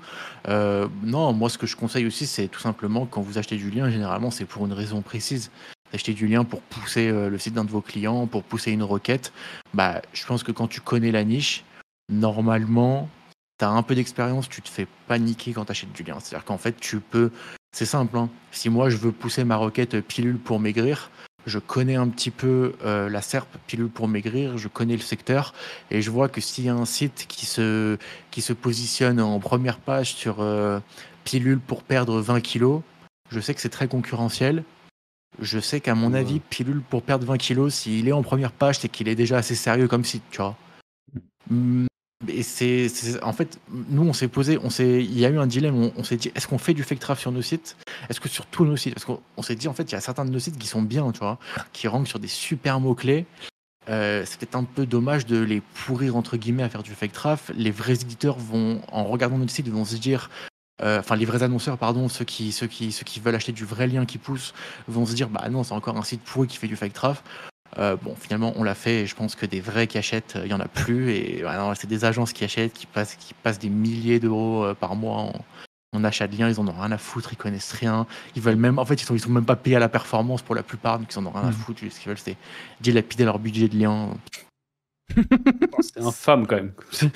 Euh, 0.49 0.87
non, 1.03 1.33
moi, 1.33 1.49
ce 1.49 1.57
que 1.57 1.67
je 1.67 1.75
conseille 1.77 2.07
aussi, 2.07 2.27
c'est 2.27 2.49
tout 2.49 2.61
simplement 2.61 3.07
quand 3.07 3.23
vous 3.23 3.39
achetez 3.39 3.57
du 3.57 3.71
lien, 3.71 3.89
généralement, 3.89 4.31
c'est 4.31 4.45
pour 4.45 4.67
une 4.67 4.75
raison 4.75 5.01
précise. 5.01 5.51
Acheter 5.95 6.13
du 6.13 6.27
lien 6.27 6.45
pour 6.45 6.61
pousser 6.61 7.11
le 7.11 7.39
site 7.39 7.55
d'un 7.55 7.65
de 7.65 7.71
vos 7.71 7.81
clients, 7.81 8.27
pour 8.27 8.43
pousser 8.43 8.73
une 8.73 8.83
requête. 8.83 9.33
Bah, 9.73 10.03
je 10.13 10.27
pense 10.27 10.43
que 10.43 10.53
quand 10.53 10.67
tu 10.69 10.81
connais 10.83 11.13
la 11.13 11.25
niche, 11.25 11.65
normalement, 12.11 13.09
tu 13.59 13.65
as 13.65 13.71
un 13.71 13.83
peu 13.83 13.95
d'expérience, 13.95 14.49
tu 14.49 14.63
te 14.63 14.69
fais 14.69 14.87
paniquer 15.07 15.53
quand 15.53 15.65
tu 15.65 15.71
achètes 15.73 15.93
du 15.93 16.03
lien. 16.03 16.19
C'est-à-dire 16.21 16.45
qu'en 16.45 16.59
fait, 16.59 16.79
tu 16.79 17.01
peux. 17.01 17.31
C'est 17.77 17.85
simple. 17.85 18.17
hein. 18.17 18.31
Si 18.53 18.71
moi, 18.71 18.89
je 18.89 18.97
veux 18.97 19.13
pousser 19.13 19.45
ma 19.45 19.59
requête 19.59 20.01
pilule 20.01 20.39
pour 20.39 20.59
maigrir, 20.61 21.11
je 21.45 21.59
connais 21.59 21.97
un 21.97 22.09
petit 22.09 22.31
peu 22.31 22.73
euh, 22.87 23.11
la 23.11 23.21
SERP 23.21 23.47
pilule 23.67 23.91
pour 23.91 24.09
maigrir, 24.09 24.57
je 24.57 24.67
connais 24.69 24.95
le 24.97 25.03
secteur 25.03 25.53
et 25.91 26.01
je 26.01 26.11
vois 26.11 26.31
que 26.31 26.41
s'il 26.41 26.65
y 26.65 26.71
a 26.71 26.75
un 26.75 26.87
site 26.87 27.27
qui 27.29 27.45
se, 27.45 27.99
qui 28.31 28.41
se 28.41 28.55
positionne 28.55 29.21
en 29.21 29.39
première 29.41 29.79
page 29.79 30.15
sur 30.15 30.37
euh, 30.41 30.81
pilule 31.25 31.61
pour 31.61 31.83
perdre 31.83 32.19
20 32.19 32.41
kilos, 32.41 32.81
je 33.31 33.41
sais 33.41 33.55
que 33.55 33.61
c'est 33.61 33.69
très 33.69 33.89
concurrentiel. 33.89 34.65
Je 35.43 35.61
sais 35.61 35.81
qu'à 35.83 35.95
mon 35.95 36.15
Ouais. 36.15 36.21
avis, 36.21 36.41
pilule 36.41 36.81
pour 36.81 37.03
perdre 37.03 37.27
20 37.27 37.37
kilos, 37.37 37.75
s'il 37.75 38.09
est 38.09 38.13
en 38.13 38.23
première 38.23 38.53
page, 38.53 38.79
c'est 38.79 38.89
qu'il 38.89 39.07
est 39.07 39.15
déjà 39.15 39.37
assez 39.37 39.55
sérieux 39.55 39.87
comme 39.87 40.03
site, 40.07 40.23
tu 40.31 40.39
vois. 40.39 40.57
C'est, 42.43 42.89
en 43.23 43.33
fait, 43.33 43.59
nous 43.71 44.03
on 44.03 44.15
s'est 44.15 44.29
posé, 44.29 44.59
on 44.63 44.71
s'est, 44.71 45.05
il 45.05 45.19
y 45.19 45.27
a 45.27 45.29
eu 45.29 45.39
un 45.39 45.47
dilemme. 45.47 45.91
On, 45.97 46.03
s'est 46.03 46.17
dit, 46.17 46.33
est-ce 46.35 46.49
qu'on 46.49 46.59
fait 46.59 46.73
du 46.73 46.83
fake 46.83 46.99
traf 46.99 47.21
sur 47.21 47.31
nos 47.31 47.43
sites? 47.43 47.77
Est-ce 48.09 48.21
que 48.21 48.29
sur 48.29 48.47
tous 48.47 48.65
nos 48.65 48.77
sites? 48.77 48.95
Parce 48.95 49.05
qu'on 49.05 49.21
on 49.37 49.43
s'est 49.43 49.55
dit, 49.55 49.69
en 49.69 49.75
fait, 49.75 49.85
il 49.85 49.93
y 49.93 49.97
a 49.97 50.01
certains 50.01 50.25
de 50.25 50.31
nos 50.31 50.39
sites 50.39 50.59
qui 50.59 50.67
sont 50.67 50.83
bien, 50.83 51.11
tu 51.13 51.19
vois, 51.19 51.39
qui 51.73 51.89
rankent 51.89 52.09
sur 52.09 52.19
des 52.19 52.29
super 52.29 52.81
mots 52.81 52.95
clés. 52.95 53.27
Euh, 53.89 54.25
un 54.55 54.65
peu 54.65 54.87
dommage 54.87 55.27
de 55.27 55.39
les 55.39 55.61
pourrir 55.61 56.17
entre 56.17 56.37
guillemets 56.37 56.63
à 56.63 56.69
faire 56.69 56.83
du 56.83 56.93
fake 56.93 57.13
traf. 57.13 57.53
Les 57.55 57.71
vrais 57.71 57.95
éditeurs 57.95 58.39
vont, 58.39 58.81
en 58.91 59.05
regardant 59.05 59.39
notre 59.39 59.53
site, 59.53 59.69
vont 59.69 59.85
se 59.85 59.97
dire, 59.97 60.31
euh, 60.83 60.99
enfin 60.99 61.15
les 61.17 61.27
vrais 61.27 61.43
annonceurs, 61.43 61.79
pardon, 61.79 62.09
ceux 62.09 62.25
qui, 62.25 62.51
ceux 62.53 62.67
qui, 62.67 62.91
ceux 62.93 63.05
qui 63.05 63.21
veulent 63.21 63.35
acheter 63.35 63.53
du 63.53 63.65
vrai 63.65 63.87
lien 63.87 64.07
qui 64.07 64.19
pousse, 64.19 64.55
vont 64.89 65.07
se 65.07 65.15
dire, 65.15 65.29
bah 65.29 65.49
non, 65.51 65.63
c'est 65.63 65.75
encore 65.75 65.97
un 65.97 66.03
site 66.03 66.23
pourri 66.23 66.49
qui 66.49 66.57
fait 66.57 66.69
du 66.69 66.77
fake 66.77 66.95
traf. 66.95 67.23
Euh, 67.79 67.97
bon, 68.01 68.15
finalement, 68.19 68.53
on 68.57 68.63
l'a 68.65 68.75
fait 68.75 69.03
et 69.03 69.07
je 69.07 69.15
pense 69.15 69.35
que 69.35 69.45
des 69.47 69.61
vrais 69.61 69.87
qui 69.87 69.99
achètent, 69.99 70.39
il 70.45 70.51
y 70.51 70.55
en 70.55 70.61
a 70.61 70.69
plus. 70.69 71.13
Et 71.13 71.41
bah, 71.43 71.73
c'est 71.75 71.87
des 71.89 72.05
agences 72.05 72.33
qui 72.33 72.45
achètent, 72.45 72.73
qui 72.73 72.87
passent, 72.87 73.17
qui 73.17 73.35
passent 73.35 73.59
des 73.59 73.69
milliers 73.69 74.19
d'euros 74.21 74.65
euh, 74.65 74.75
par 74.75 74.97
mois 74.97 75.17
en, 75.19 75.33
en 75.95 76.05
achat 76.05 76.27
de 76.27 76.37
liens. 76.37 76.49
Ils 76.49 76.59
en 76.59 76.67
ont 76.69 76.73
rien 76.73 76.93
à 76.93 76.99
foutre, 76.99 77.31
ils 77.33 77.37
connaissent 77.37 77.73
rien. 77.73 78.07
Ils 78.35 78.43
veulent 78.43 78.57
même, 78.57 78.79
en 78.79 78.85
fait, 78.87 78.95
ils 78.95 79.05
sont, 79.05 79.15
ils 79.15 79.21
sont 79.21 79.31
même 79.31 79.45
pas 79.45 79.57
payés 79.57 79.77
à 79.77 79.81
la 79.81 79.89
performance 79.91 80.41
pour 80.43 80.55
la 80.55 80.63
plupart, 80.63 80.99
donc 80.99 81.13
ils 81.13 81.19
en 81.19 81.27
ont 81.27 81.31
rien 81.31 81.43
à 81.43 81.47
Mhm. 81.47 81.53
foutre. 81.53 81.81
Ce 81.91 82.01
qu'ils 82.01 82.09
veulent, 82.09 82.19
c'est 82.19 82.37
dilapider 82.81 83.25
leur 83.25 83.39
budget 83.39 83.69
de 83.69 83.77
liens. 83.77 84.09
C'est 85.81 86.01
infâme 86.01 86.47
quand 86.47 86.57
même. 86.57 86.73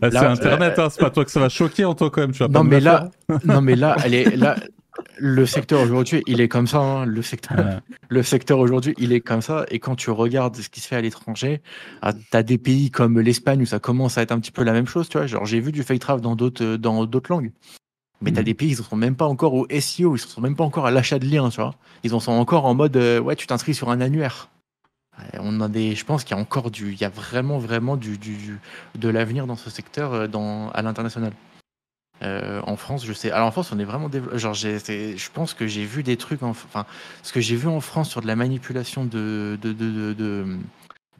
Bah, 0.00 0.10
c'est 0.10 0.16
Internet, 0.18 0.78
hein, 0.78 0.88
c'est 0.90 1.00
pas 1.00 1.10
toi 1.10 1.24
que 1.24 1.30
ça 1.30 1.40
va 1.40 1.48
choquer, 1.48 1.84
Antoine, 1.84 2.10
quand 2.10 2.20
même. 2.22 2.32
Tu 2.32 2.38
vas 2.40 2.48
pas 2.48 2.52
Non, 2.58 2.64
mais 2.64 2.80
là, 2.80 3.10
non, 3.44 3.60
mais 3.60 3.76
là, 3.76 3.96
elle 4.04 4.14
est, 4.14 4.36
là, 4.36 4.56
le 5.18 5.46
secteur 5.46 5.80
aujourd'hui, 5.80 6.22
il 6.26 6.40
est 6.40 6.48
comme 6.48 6.66
ça. 6.66 6.78
hein, 6.78 7.04
le 7.06 7.22
secteur. 7.22 7.58
Ouais. 7.58 7.78
le 8.08 8.22
secteur 8.22 8.58
aujourd'hui, 8.58 8.94
il 8.98 9.12
est 9.12 9.20
comme 9.20 9.42
ça. 9.42 9.64
Et 9.70 9.78
quand 9.78 9.96
tu 9.96 10.10
regardes 10.10 10.56
ce 10.56 10.68
qui 10.68 10.80
se 10.80 10.88
fait 10.88 10.96
à 10.96 11.00
l'étranger, 11.00 11.60
ah, 12.02 12.12
t'as 12.30 12.42
des 12.42 12.58
pays 12.58 12.90
comme 12.90 13.18
l'Espagne 13.20 13.62
où 13.62 13.66
ça 13.66 13.78
commence 13.78 14.16
à 14.18 14.22
être 14.22 14.32
un 14.32 14.38
petit 14.40 14.52
peu 14.52 14.62
la 14.62 14.72
même 14.72 14.86
chose, 14.86 15.08
tu 15.08 15.18
vois. 15.18 15.26
Genre, 15.26 15.44
j'ai 15.46 15.60
vu 15.60 15.72
du 15.72 15.82
fake 15.82 16.00
traf 16.00 16.20
dans 16.20 16.36
d'autres, 16.36 16.64
euh, 16.64 16.78
dans 16.78 17.04
d'autres 17.06 17.30
langues. 17.32 17.52
Mais 18.20 18.32
t'as 18.32 18.40
Mhm. 18.40 18.44
des 18.46 18.54
pays, 18.54 18.70
ils 18.70 18.80
en 18.80 18.84
sont 18.84 18.96
même 18.96 19.14
pas 19.16 19.26
encore 19.26 19.54
au 19.54 19.66
SEO, 19.70 20.16
ils 20.16 20.22
en 20.24 20.28
sont 20.28 20.40
même 20.40 20.56
pas 20.56 20.64
encore 20.64 20.86
à 20.86 20.90
l'achat 20.90 21.18
de 21.18 21.26
liens, 21.26 21.50
tu 21.50 21.60
vois. 21.60 21.74
Ils 22.02 22.14
en 22.14 22.20
sont 22.20 22.32
encore 22.32 22.64
en 22.66 22.74
mode, 22.74 22.96
euh, 22.96 23.20
ouais, 23.20 23.36
tu 23.36 23.46
t'inscris 23.46 23.74
sur 23.74 23.90
un 23.90 24.00
annuaire. 24.00 24.48
On 25.40 25.60
a 25.60 25.68
des, 25.68 25.96
je 25.96 26.04
pense 26.04 26.22
qu'il 26.22 26.36
y 26.36 26.38
a 26.38 26.42
encore 26.42 26.70
du, 26.70 26.92
il 26.92 27.00
y 27.00 27.04
a 27.04 27.08
vraiment, 27.08 27.58
vraiment 27.58 27.96
du, 27.96 28.18
du, 28.18 28.36
du- 28.36 28.58
de 28.96 29.08
l'avenir 29.08 29.46
dans 29.48 29.56
ce 29.56 29.68
secteur, 29.68 30.12
euh, 30.14 30.26
dans, 30.28 30.70
à 30.70 30.80
l'international. 30.82 31.32
Euh, 32.22 32.60
en 32.66 32.76
France, 32.76 33.06
je 33.06 33.12
sais. 33.12 33.30
Alors 33.30 33.46
en 33.46 33.50
France, 33.52 33.70
on 33.72 33.78
est 33.78 33.84
vraiment 33.84 34.08
développé. 34.08 34.38
Genre, 34.38 34.54
je 34.54 35.30
pense 35.32 35.54
que 35.54 35.66
j'ai 35.66 35.84
vu 35.84 36.02
des 36.02 36.16
trucs. 36.16 36.42
en- 36.42 36.50
Enfin, 36.50 36.84
ce 37.22 37.32
que 37.32 37.40
j'ai 37.40 37.54
vu 37.56 37.68
en 37.68 37.80
France 37.80 38.10
sur 38.10 38.20
de 38.20 38.26
la 38.26 38.34
manipulation 38.36 39.04
de 39.04 39.56
de, 39.62 39.72
de, 39.72 40.12
de, 40.14 40.46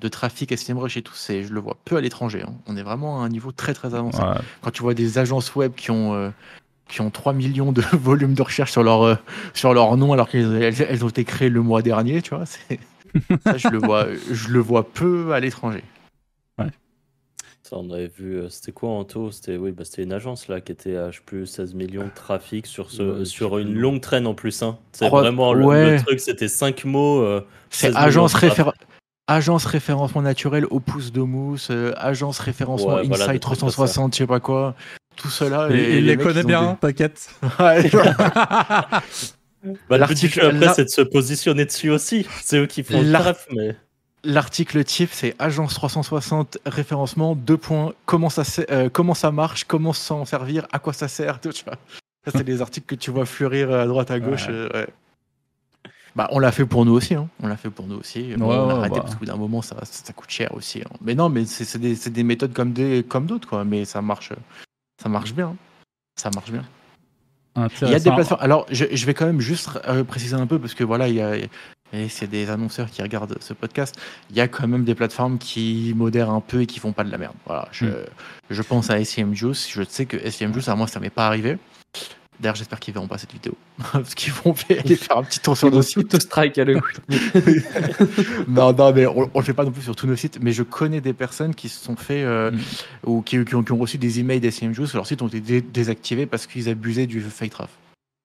de, 0.00 0.08
trafic 0.08 0.56
SMrush 0.56 0.96
et 0.96 1.02
tout, 1.02 1.14
c'est, 1.14 1.44
je 1.44 1.52
le 1.52 1.60
vois 1.60 1.76
peu 1.84 1.96
à 1.96 2.00
l'étranger. 2.00 2.42
hein. 2.46 2.52
On 2.66 2.76
est 2.76 2.82
vraiment 2.82 3.22
à 3.22 3.26
un 3.26 3.28
niveau 3.28 3.52
très 3.52 3.74
très 3.74 3.94
avancé. 3.94 4.18
Ouais. 4.20 4.34
Quand 4.62 4.70
tu 4.72 4.82
vois 4.82 4.94
des 4.94 5.18
agences 5.18 5.54
web 5.54 5.72
qui 5.76 5.90
ont 5.92 6.14
euh, 6.14 6.30
qui 6.88 7.00
ont 7.00 7.10
3 7.10 7.32
millions 7.32 7.70
de 7.70 7.82
volumes 7.92 8.34
de 8.34 8.42
recherche 8.42 8.72
sur 8.72 8.82
leur 8.82 9.02
euh, 9.02 9.14
sur 9.54 9.74
leur 9.74 9.96
nom 9.96 10.12
alors 10.12 10.28
qu'elles 10.28 10.60
elles, 10.62 10.82
elles 10.88 11.04
ont 11.04 11.08
été 11.10 11.24
créées 11.24 11.50
le 11.50 11.62
mois 11.62 11.82
dernier, 11.82 12.22
tu 12.22 12.34
vois. 12.34 12.44
Ça, 13.44 13.56
je 13.56 13.68
le 13.68 13.78
vois, 13.78 14.06
je 14.32 14.48
le 14.48 14.58
vois 14.58 14.86
peu 14.88 15.32
à 15.32 15.40
l'étranger. 15.40 15.82
Ça, 17.68 17.76
on 17.76 17.90
avait 17.90 18.06
vu, 18.08 18.36
euh, 18.38 18.48
c'était 18.48 18.72
quoi 18.72 18.88
Anto? 18.90 19.30
C'était 19.30 19.58
oui, 19.58 19.72
bah, 19.72 19.84
c'était 19.84 20.02
une 20.02 20.12
agence 20.14 20.48
là 20.48 20.60
qui 20.62 20.72
était 20.72 20.96
à 20.96 21.10
je 21.10 21.20
plus 21.20 21.44
16 21.46 21.74
millions 21.74 22.04
de 22.04 22.10
trafic 22.14 22.66
sur, 22.66 22.90
ce, 22.90 23.02
Ouais, 23.02 23.24
sur 23.26 23.50
je 23.50 23.56
sais 23.56 23.62
une 23.62 23.72
plus. 23.74 23.80
longue 23.80 24.00
traîne 24.00 24.26
en 24.26 24.32
plus. 24.34 24.62
Hein. 24.62 24.78
C'est 24.92 25.08
vraiment 25.10 25.52
le, 25.52 25.66
ouais. 25.66 25.96
le 25.96 26.02
truc, 26.02 26.18
c'était 26.20 26.48
5 26.48 26.84
mots. 26.86 27.20
euh, 27.20 27.44
C'est 27.68 27.88
16 27.88 27.94
millions 27.94 28.72
agence, 29.26 29.66
référencement 29.66 30.22
naturel 30.22 30.64
au 30.70 30.80
pouce 30.80 31.12
de 31.12 31.20
mousse, 31.20 31.68
euh, 31.70 31.92
agence 31.98 32.38
référencement 32.38 32.94
Ouais, 32.94 33.06
voilà, 33.06 33.24
Insight 33.24 33.42
comme 33.42 33.58
360, 33.58 34.14
je 34.14 34.18
sais 34.20 34.26
pas 34.26 34.40
quoi. 34.40 34.74
Tout 35.16 35.28
cela. 35.28 35.66
Il, 35.70 35.76
et 35.76 35.98
il 35.98 36.06
les 36.06 36.16
mecs, 36.16 36.26
connaît 36.26 36.44
bien, 36.44 36.78
t'inquiète. 36.80 37.28
des- 37.82 37.88
genre, 37.90 38.04
Bah, 39.90 39.98
L'article- 39.98 40.40
après, 40.40 40.72
c'est 40.74 40.84
de 40.84 40.88
se 40.88 41.00
positionner 41.02 41.64
dessus 41.66 41.90
aussi. 41.90 42.26
C'est 42.42 42.58
eux 42.58 42.66
qui 42.66 42.82
font 42.84 43.02
le 43.02 43.12
taf, 43.12 43.46
mais. 43.54 43.76
L'article 44.28 44.84
type, 44.84 45.08
c'est 45.10 45.34
agence 45.38 45.72
360 45.72 46.58
référencement, 46.66 47.34
deux 47.34 47.56
points, 47.56 47.94
comment 48.04 48.28
ça, 48.28 48.42
euh, 48.70 48.90
comment 48.92 49.14
ça 49.14 49.32
marche, 49.32 49.64
comment 49.64 49.94
s'en 49.94 50.26
servir, 50.26 50.66
à 50.70 50.78
quoi 50.78 50.92
ça 50.92 51.08
sert, 51.08 51.40
tout, 51.40 51.50
tu 51.50 51.64
vois. 51.64 51.78
Ça, 52.26 52.32
c'est 52.36 52.44
des 52.44 52.60
articles 52.60 52.86
que 52.86 52.94
tu 52.94 53.10
vois 53.10 53.24
fleurir 53.24 53.72
à 53.72 53.86
droite, 53.86 54.10
à 54.10 54.20
gauche. 54.20 54.46
Ouais. 54.48 54.52
euh, 54.52 54.68
ouais. 54.74 54.88
Bah, 56.14 56.28
on 56.32 56.40
l'a 56.40 56.52
fait 56.52 56.66
pour 56.66 56.84
nous 56.84 56.92
aussi, 56.92 57.14
hein. 57.14 57.26
on 57.42 57.46
l'a 57.46 57.56
fait 57.56 57.70
pour 57.70 57.86
nous 57.86 57.96
aussi. 57.96 58.34
Ouais, 58.34 58.42
on 58.42 58.68
a 58.68 58.74
arrêté 58.74 58.96
bah. 58.96 59.00
parce 59.00 59.14
qu'au 59.14 59.20
bout 59.20 59.24
d'un 59.24 59.36
moment, 59.36 59.62
ça, 59.62 59.76
ça, 59.84 60.12
coûte 60.12 60.28
cher 60.28 60.52
aussi. 60.52 60.82
hein. 60.82 60.96
Mais 61.00 61.14
non, 61.14 61.30
mais 61.30 61.46
c'est 61.46 61.78
des, 61.78 61.94
des 61.94 62.22
méthodes 62.22 62.52
comme 62.52 62.74
des, 62.74 63.04
comme 63.08 63.24
d'autres, 63.24 63.48
quoi. 63.48 63.64
Mais 63.64 63.86
ça 63.86 64.02
marche, 64.02 64.34
ça 65.02 65.08
marche 65.08 65.32
bien. 65.32 65.56
Ça 66.16 66.28
marche 66.34 66.50
bien. 66.50 66.64
Il 67.82 67.88
y 67.88 67.94
a 67.94 67.98
des 67.98 68.10
plateformes. 68.10 68.40
Alors, 68.42 68.66
je, 68.70 68.84
je 68.92 69.06
vais 69.06 69.14
quand 69.14 69.26
même 69.26 69.40
juste 69.40 69.70
euh, 69.88 70.04
préciser 70.04 70.34
un 70.34 70.46
peu 70.46 70.58
parce 70.58 70.74
que 70.74 70.84
voilà, 70.84 71.08
il 71.08 71.14
y 71.14 71.20
a, 71.20 71.36
et 71.92 72.08
c'est 72.08 72.26
des 72.26 72.50
annonceurs 72.50 72.90
qui 72.90 73.00
regardent 73.02 73.36
ce 73.40 73.54
podcast. 73.54 73.96
Il 74.30 74.36
y 74.36 74.40
a 74.40 74.48
quand 74.48 74.66
même 74.68 74.84
des 74.84 74.94
plateformes 74.94 75.38
qui 75.38 75.92
modèrent 75.96 76.30
un 76.30 76.40
peu 76.40 76.62
et 76.62 76.66
qui 76.66 76.78
font 76.80 76.92
pas 76.92 77.04
de 77.04 77.10
la 77.10 77.18
merde. 77.18 77.34
Voilà, 77.46 77.68
je, 77.72 77.86
Mm. 77.86 77.90
je 78.50 78.62
pense 78.62 78.90
à 78.90 79.02
SEM 79.04 79.34
Juice. 79.34 79.68
Je 79.70 79.82
sais 79.88 80.04
que 80.06 80.16
SEM 80.30 80.52
Juice, 80.52 80.68
à 80.68 80.74
moi, 80.76 80.86
ça 80.86 81.00
m'est 81.00 81.10
pas 81.10 81.26
arrivé. 81.26 81.58
D'ailleurs, 82.40 82.54
j'espère 82.54 82.78
qu'ils 82.78 82.94
verront 82.94 83.08
pas 83.08 83.18
cette 83.18 83.32
vidéo 83.32 83.56
parce 83.92 84.14
qu'ils 84.14 84.32
vont 84.32 84.54
aller 84.70 84.94
faire 84.94 85.16
un 85.18 85.24
petit 85.24 85.40
tour 85.40 85.56
sur 85.56 85.72
nos 85.72 85.82
sites. 85.82 86.08
tout 86.08 86.20
strike 86.20 86.56
à 86.58 86.64
le 86.64 86.78
non, 88.48 88.72
non, 88.72 88.92
mais 88.92 89.06
on, 89.06 89.28
on 89.34 89.38
le 89.40 89.44
fait 89.44 89.54
pas 89.54 89.64
non 89.64 89.70
plus 89.72 89.82
sur 89.82 89.96
tous 89.96 90.06
nos 90.06 90.14
sites. 90.16 90.38
Mais 90.40 90.52
je 90.52 90.62
connais 90.62 91.00
des 91.00 91.12
personnes 91.14 91.54
qui 91.54 91.68
se 91.68 91.82
sont 91.84 91.96
fait 91.96 92.22
euh, 92.22 92.50
Mm. 92.52 92.58
ou 93.06 93.22
qui, 93.22 93.44
qui 93.44 93.54
ont, 93.54 93.62
qui 93.62 93.72
ont 93.72 93.76
reçu 93.78 93.98
des 93.98 94.20
emails 94.20 94.40
d'SEM 94.40 94.72
Juice. 94.72 94.94
Leurs 94.94 95.06
sites 95.06 95.22
ont 95.22 95.26
été 95.28 95.40
dé- 95.40 95.60
désactivés 95.62 96.26
parce 96.26 96.46
qu'ils 96.46 96.68
abusaient 96.68 97.06
du 97.06 97.20
fake 97.20 97.50
traf. 97.50 97.70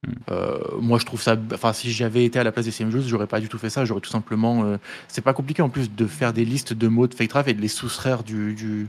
Mm. 0.07 0.11
Euh, 0.31 0.59
moi, 0.79 0.99
je 0.99 1.05
trouve 1.05 1.21
ça. 1.21 1.35
Enfin, 1.53 1.73
si 1.73 1.91
j'avais 1.91 2.25
été 2.25 2.39
à 2.39 2.43
la 2.43 2.51
place 2.51 2.65
des 2.65 2.71
CM 2.71 2.91
Juice, 2.91 3.07
j'aurais 3.07 3.27
pas 3.27 3.39
du 3.39 3.47
tout 3.49 3.57
fait 3.57 3.69
ça. 3.69 3.85
J'aurais 3.85 4.01
tout 4.01 4.09
simplement. 4.09 4.63
euh, 4.65 4.77
c'est 5.07 5.21
pas 5.23 5.33
compliqué 5.33 5.61
en 5.61 5.69
plus 5.69 5.91
de 5.93 6.05
faire 6.07 6.33
des 6.33 6.45
listes 6.45 6.73
de 6.73 6.87
mots 6.87 7.07
de 7.07 7.13
fake 7.13 7.29
traf 7.29 7.47
et 7.47 7.53
de 7.53 7.61
les 7.61 7.67
soustraire 7.67 8.23
du, 8.23 8.53
du, 8.53 8.87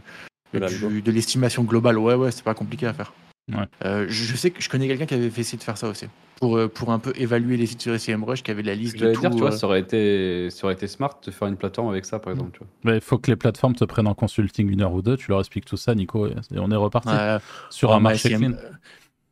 De 0.52 0.58
l'algo. 0.58 0.88
du- 0.88 1.02
de 1.02 1.12
l'estimation 1.12 1.62
globale. 1.64 1.98
Ouais, 1.98 2.14
ouais, 2.14 2.30
c'est 2.30 2.44
pas 2.44 2.54
compliqué 2.54 2.86
à 2.86 2.92
faire. 2.94 3.12
Ouais. 3.52 3.64
Euh, 3.84 4.06
je, 4.08 4.24
je 4.24 4.36
sais 4.36 4.50
que 4.50 4.62
je 4.62 4.68
connais 4.70 4.88
quelqu'un 4.88 5.04
qui 5.06 5.14
avait 5.14 5.28
fait 5.28 5.42
essayer 5.42 5.58
de 5.58 5.62
faire 5.62 5.76
ça 5.76 5.88
aussi 5.88 6.06
pour 6.40 6.58
pour 6.70 6.90
un 6.90 6.98
peu 6.98 7.12
évaluer 7.16 7.56
les 7.58 7.66
sites 7.66 7.82
sur 7.82 7.98
SEMrush 8.00 8.42
qui 8.42 8.50
avait 8.50 8.62
la 8.62 8.74
liste 8.74 8.96
de 8.98 9.12
tout. 9.12 9.20
dire, 9.20 9.30
tu 9.30 9.36
vois, 9.36 9.52
euh, 9.52 9.56
ça 9.56 9.66
aurait, 9.66 9.80
été, 9.80 10.48
ça 10.50 10.64
aurait 10.64 10.74
été 10.74 10.86
smart 10.88 11.14
de 11.24 11.30
faire 11.30 11.46
une 11.48 11.56
plateforme 11.56 11.90
avec 11.90 12.06
ça, 12.06 12.18
par 12.18 12.32
exemple. 12.32 12.50
Tu 12.54 12.58
vois. 12.60 12.66
Mais 12.84 12.94
il 12.96 13.00
faut 13.02 13.18
que 13.18 13.30
les 13.30 13.36
plateformes 13.36 13.74
te 13.74 13.84
prennent 13.84 14.06
en 14.08 14.14
consulting 14.14 14.68
une 14.70 14.80
heure 14.80 14.92
ou 14.94 15.02
deux, 15.02 15.16
tu 15.18 15.30
leur 15.30 15.40
expliques 15.40 15.66
tout 15.66 15.76
ça, 15.76 15.94
Nico, 15.94 16.26
et 16.26 16.34
on 16.56 16.70
est 16.70 16.76
reparti 16.76 17.08
ouais, 17.10 17.36
sur 17.70 17.90
Ouais, 17.90 17.96
un 17.96 18.00
marché 18.00 18.30
SEM 18.30 18.56
clean. 18.56 18.68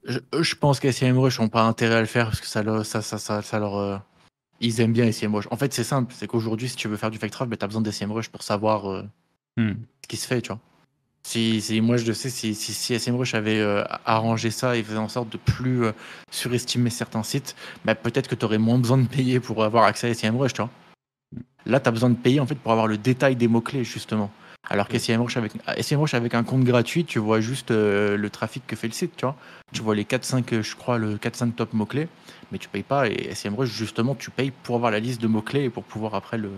Je, 0.04 0.18
je 0.40 0.54
pense 0.54 0.80
que 0.80 0.90
SEMrush 0.90 1.38
n'ont 1.40 1.48
pas 1.48 1.62
intérêt 1.62 1.96
à 1.96 2.00
le 2.00 2.06
faire 2.06 2.26
parce 2.26 2.40
que 2.40 2.46
ça, 2.46 2.62
leur- 2.62 2.84
ça, 2.84 3.02
ça, 3.02 3.18
ça, 3.18 3.40
ça 3.42 3.58
leur. 3.58 3.76
euh, 3.76 3.98
ils 4.60 4.80
aiment 4.80 4.92
bien 4.92 5.10
SEMrush. 5.10 5.46
En 5.50 5.56
fait, 5.56 5.72
c'est 5.72 5.84
simple. 5.84 6.12
C'est 6.16 6.26
qu'aujourd'hui, 6.26 6.68
si 6.68 6.76
tu 6.76 6.88
veux 6.88 6.96
faire 6.96 7.10
du 7.10 7.18
fake 7.18 7.30
traf, 7.32 7.48
ben, 7.48 7.56
tu 7.56 7.64
as 7.64 7.68
besoin 7.68 7.82
d'SEMrush 7.82 8.28
pour 8.28 8.42
savoir 8.42 8.90
euh, 8.90 9.02
Hmm. 9.58 9.72
ce 10.02 10.08
qui 10.08 10.16
se 10.16 10.26
fait, 10.26 10.40
tu 10.40 10.48
vois. 10.48 10.58
Si, 11.24 11.60
si, 11.60 11.80
moi, 11.80 11.98
je 11.98 12.06
le 12.06 12.14
sais, 12.14 12.30
si, 12.30 12.54
si, 12.54 12.72
si 12.72 12.98
SEMrush 12.98 13.34
avait 13.34 13.60
euh, 13.60 13.84
arrangé 14.06 14.50
ça 14.50 14.76
et 14.76 14.82
faisait 14.82 14.96
en 14.98 15.08
sorte 15.08 15.28
de 15.28 15.36
plus 15.36 15.84
euh, 15.84 15.92
surestimer 16.30 16.90
certains 16.90 17.22
sites, 17.22 17.54
ben, 17.84 17.94
peut-être 17.94 18.28
que 18.28 18.34
tu 18.34 18.44
aurais 18.44 18.58
moins 18.58 18.78
besoin 18.78 18.98
de 18.98 19.06
payer 19.06 19.38
pour 19.40 19.62
avoir 19.62 19.84
accès 19.84 20.10
à 20.10 20.14
SEMrush, 20.14 20.54
tu 20.54 20.62
vois. 20.62 20.70
Là, 21.66 21.78
tu 21.80 21.88
as 21.88 21.92
besoin 21.92 22.10
de 22.10 22.16
payer 22.16 22.40
en 22.40 22.46
fait 22.46 22.54
pour 22.56 22.72
avoir 22.72 22.86
le 22.88 22.98
détail 22.98 23.36
des 23.36 23.46
mots-clés, 23.46 23.84
justement. 23.84 24.30
Alors 24.70 24.88
que 24.88 24.98
SEMrush 24.98 25.36
avec, 25.36 25.52
SEMrush 25.80 26.14
avec 26.14 26.34
un 26.34 26.44
compte 26.44 26.64
gratuit, 26.64 27.04
tu 27.04 27.18
vois 27.18 27.40
juste 27.40 27.72
euh, 27.72 28.16
le 28.16 28.30
trafic 28.30 28.66
que 28.66 28.76
fait 28.76 28.86
le 28.86 28.92
site, 28.92 29.16
tu 29.16 29.26
vois. 29.26 29.36
Tu 29.72 29.82
vois 29.82 29.94
les 29.94 30.04
4-5, 30.04 30.54
euh, 30.54 30.62
je 30.62 30.76
crois, 30.76 30.98
le 30.98 31.16
4-5 31.16 31.52
top 31.52 31.72
mots-clés, 31.72 32.08
mais 32.52 32.58
tu 32.58 32.68
payes 32.68 32.84
pas. 32.84 33.08
Et 33.08 33.34
SEMrush, 33.34 33.68
justement, 33.68 34.14
tu 34.14 34.30
payes 34.30 34.50
pour 34.50 34.76
avoir 34.76 34.92
la 34.92 35.00
liste 35.00 35.20
de 35.20 35.26
mots-clés 35.26 35.64
et 35.64 35.70
pour 35.70 35.82
pouvoir 35.84 36.14
après 36.14 36.38
le. 36.38 36.50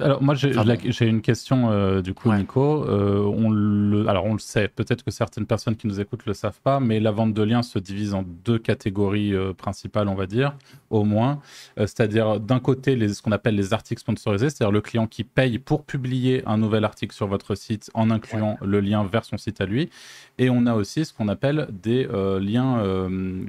Alors 0.00 0.22
moi 0.22 0.34
j'ai 0.34 0.52
Ah 0.56 0.64
bon. 0.64 0.74
une 1.00 1.20
question 1.20 1.70
euh, 1.70 2.02
du 2.02 2.14
coup 2.14 2.28
Ouais. 2.30 2.38
Nico. 2.38 2.84
Euh, 2.88 3.18
on 3.24 3.50
le, 3.50 4.08
alors 4.08 4.24
on 4.24 4.32
le 4.32 4.38
sait, 4.38 4.68
peut-être 4.68 5.02
que 5.04 5.10
certaines 5.10 5.46
personnes 5.46 5.76
qui 5.76 5.86
nous 5.86 6.00
écoutent 6.00 6.26
le 6.26 6.34
savent 6.34 6.60
pas, 6.62 6.80
mais 6.80 7.00
la 7.00 7.10
vente 7.10 7.32
de 7.34 7.42
liens 7.42 7.62
se 7.62 7.78
divise 7.78 8.14
en 8.14 8.24
deux 8.44 8.58
catégories 8.58 9.34
euh, 9.34 9.52
principales, 9.52 10.08
on 10.08 10.14
va 10.14 10.26
dire, 10.26 10.56
au 10.90 11.04
moins. 11.04 11.40
C'est-à-dire 11.76 12.40
d'un 12.40 12.60
côté 12.60 12.96
les, 12.96 13.08
ce 13.14 13.22
qu'on 13.22 13.32
appelle 13.32 13.54
les 13.56 13.72
articles 13.72 14.00
sponsorisés, 14.00 14.50
c'est-à-dire 14.50 14.72
le 14.72 14.80
client 14.80 15.06
qui 15.06 15.22
paye 15.24 15.58
pour 15.58 15.84
publier 15.84 16.42
un 16.46 16.56
nouvel 16.56 16.84
article 16.84 17.14
sur 17.14 17.26
votre 17.26 17.54
site 17.54 17.90
en 17.94 18.10
incluant 18.10 18.56
le 18.64 18.80
lien 18.80 19.04
vers 19.04 19.24
son 19.24 19.36
site 19.36 19.60
à 19.60 19.66
lui. 19.66 19.90
Et 20.38 20.50
on 20.50 20.66
a 20.66 20.74
aussi 20.74 21.04
ce 21.04 21.12
qu'on 21.12 21.28
appelle 21.28 21.68
des 21.70 22.08
liens 22.40 22.82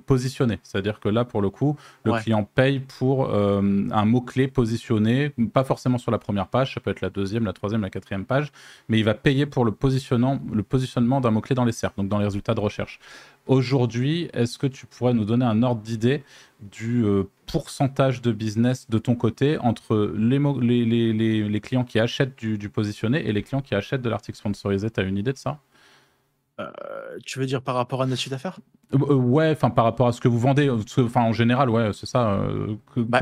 positionnés, 0.06 0.60
c'est-à-dire 0.64 1.00
que 1.00 1.10
là 1.10 1.26
pour 1.26 1.42
le 1.42 1.50
coup 1.50 1.76
le 2.04 2.12
Ouais. 2.12 2.22
client 2.22 2.48
paye 2.56 2.80
pour 2.80 3.34
un 3.34 4.06
mot-clé 4.06 4.48
positionné, 4.48 5.32
pas 5.54 5.64
forcément 5.64 5.98
sur 5.98 6.12
la 6.12 6.18
première 6.20 6.35
page, 6.44 6.74
ça 6.74 6.82
peut 6.82 6.92
être 6.92 7.00
la 7.00 7.10
deuxième, 7.10 7.46
la 7.46 7.54
troisième, 7.54 7.82
la 7.82 7.90
quatrième 7.90 8.26
page, 8.26 8.52
mais 8.90 9.00
il 9.00 9.06
va 9.06 9.14
payer 9.14 9.46
pour 9.46 9.64
le, 9.64 9.72
positionnement, 9.72 10.42
le 10.52 10.64
positionnement 10.64 11.22
d'un 11.22 11.32
mot-clé 11.32 11.56
dans 11.56 11.64
les 11.64 11.72
SERP, 11.72 11.96
donc 11.96 12.10
dans 12.10 12.18
les 12.18 12.26
résultats 12.26 12.54
de 12.54 12.60
recherche. 12.60 13.00
Aujourd'hui, 13.48 14.30
est-ce 14.34 14.58
que 14.58 14.68
tu 14.68 14.86
pourrais 14.86 15.14
nous 15.14 15.24
donner 15.24 15.46
un 15.46 15.64
ordre 15.64 15.82
d'idée 15.82 16.24
du 16.60 17.06
euh, 17.06 17.24
pourcentage 17.46 18.22
de 18.22 18.32
business 18.32 18.90
de 18.90 18.98
ton 18.98 19.16
côté 19.16 19.58
entre 19.60 20.14
les, 20.18 20.40
les 21.48 21.62
clients 21.62 21.84
qui 21.86 22.00
achètent 22.00 22.38
du, 22.38 22.58
du, 22.58 22.70
positionné 22.70 23.26
et 23.26 23.32
les 23.32 23.44
clients 23.44 23.62
qui 23.62 23.76
achètent 23.76 24.02
de 24.02 24.10
l'article 24.10 24.38
sponsorisé? 24.38 24.90
Tu 24.90 25.00
as 25.00 25.04
une 25.04 25.18
idée 25.18 25.32
de 25.32 25.38
ça? 25.38 25.60
Euh, 26.60 26.70
Tu 27.26 27.40
veux 27.40 27.46
dire 27.46 27.62
par 27.62 27.76
rapport 27.76 28.02
à 28.02 28.06
notre 28.06 28.22
chiffre 28.22 28.32
d'affaires? 28.36 28.60
Euh, 28.94 29.14
Ouais, 29.14 29.52
enfin 29.52 29.70
par 29.70 29.86
rapport 29.86 30.08
à 30.08 30.12
ce 30.12 30.22
que 30.22 30.28
vous 30.28 30.40
vendez. 30.40 30.70
Enfin 30.70 31.22
en 31.22 31.34
général, 31.34 31.70
ouais, 31.70 31.92
c'est 31.94 32.06
ça. 32.06 32.40
Bah, 32.96 33.20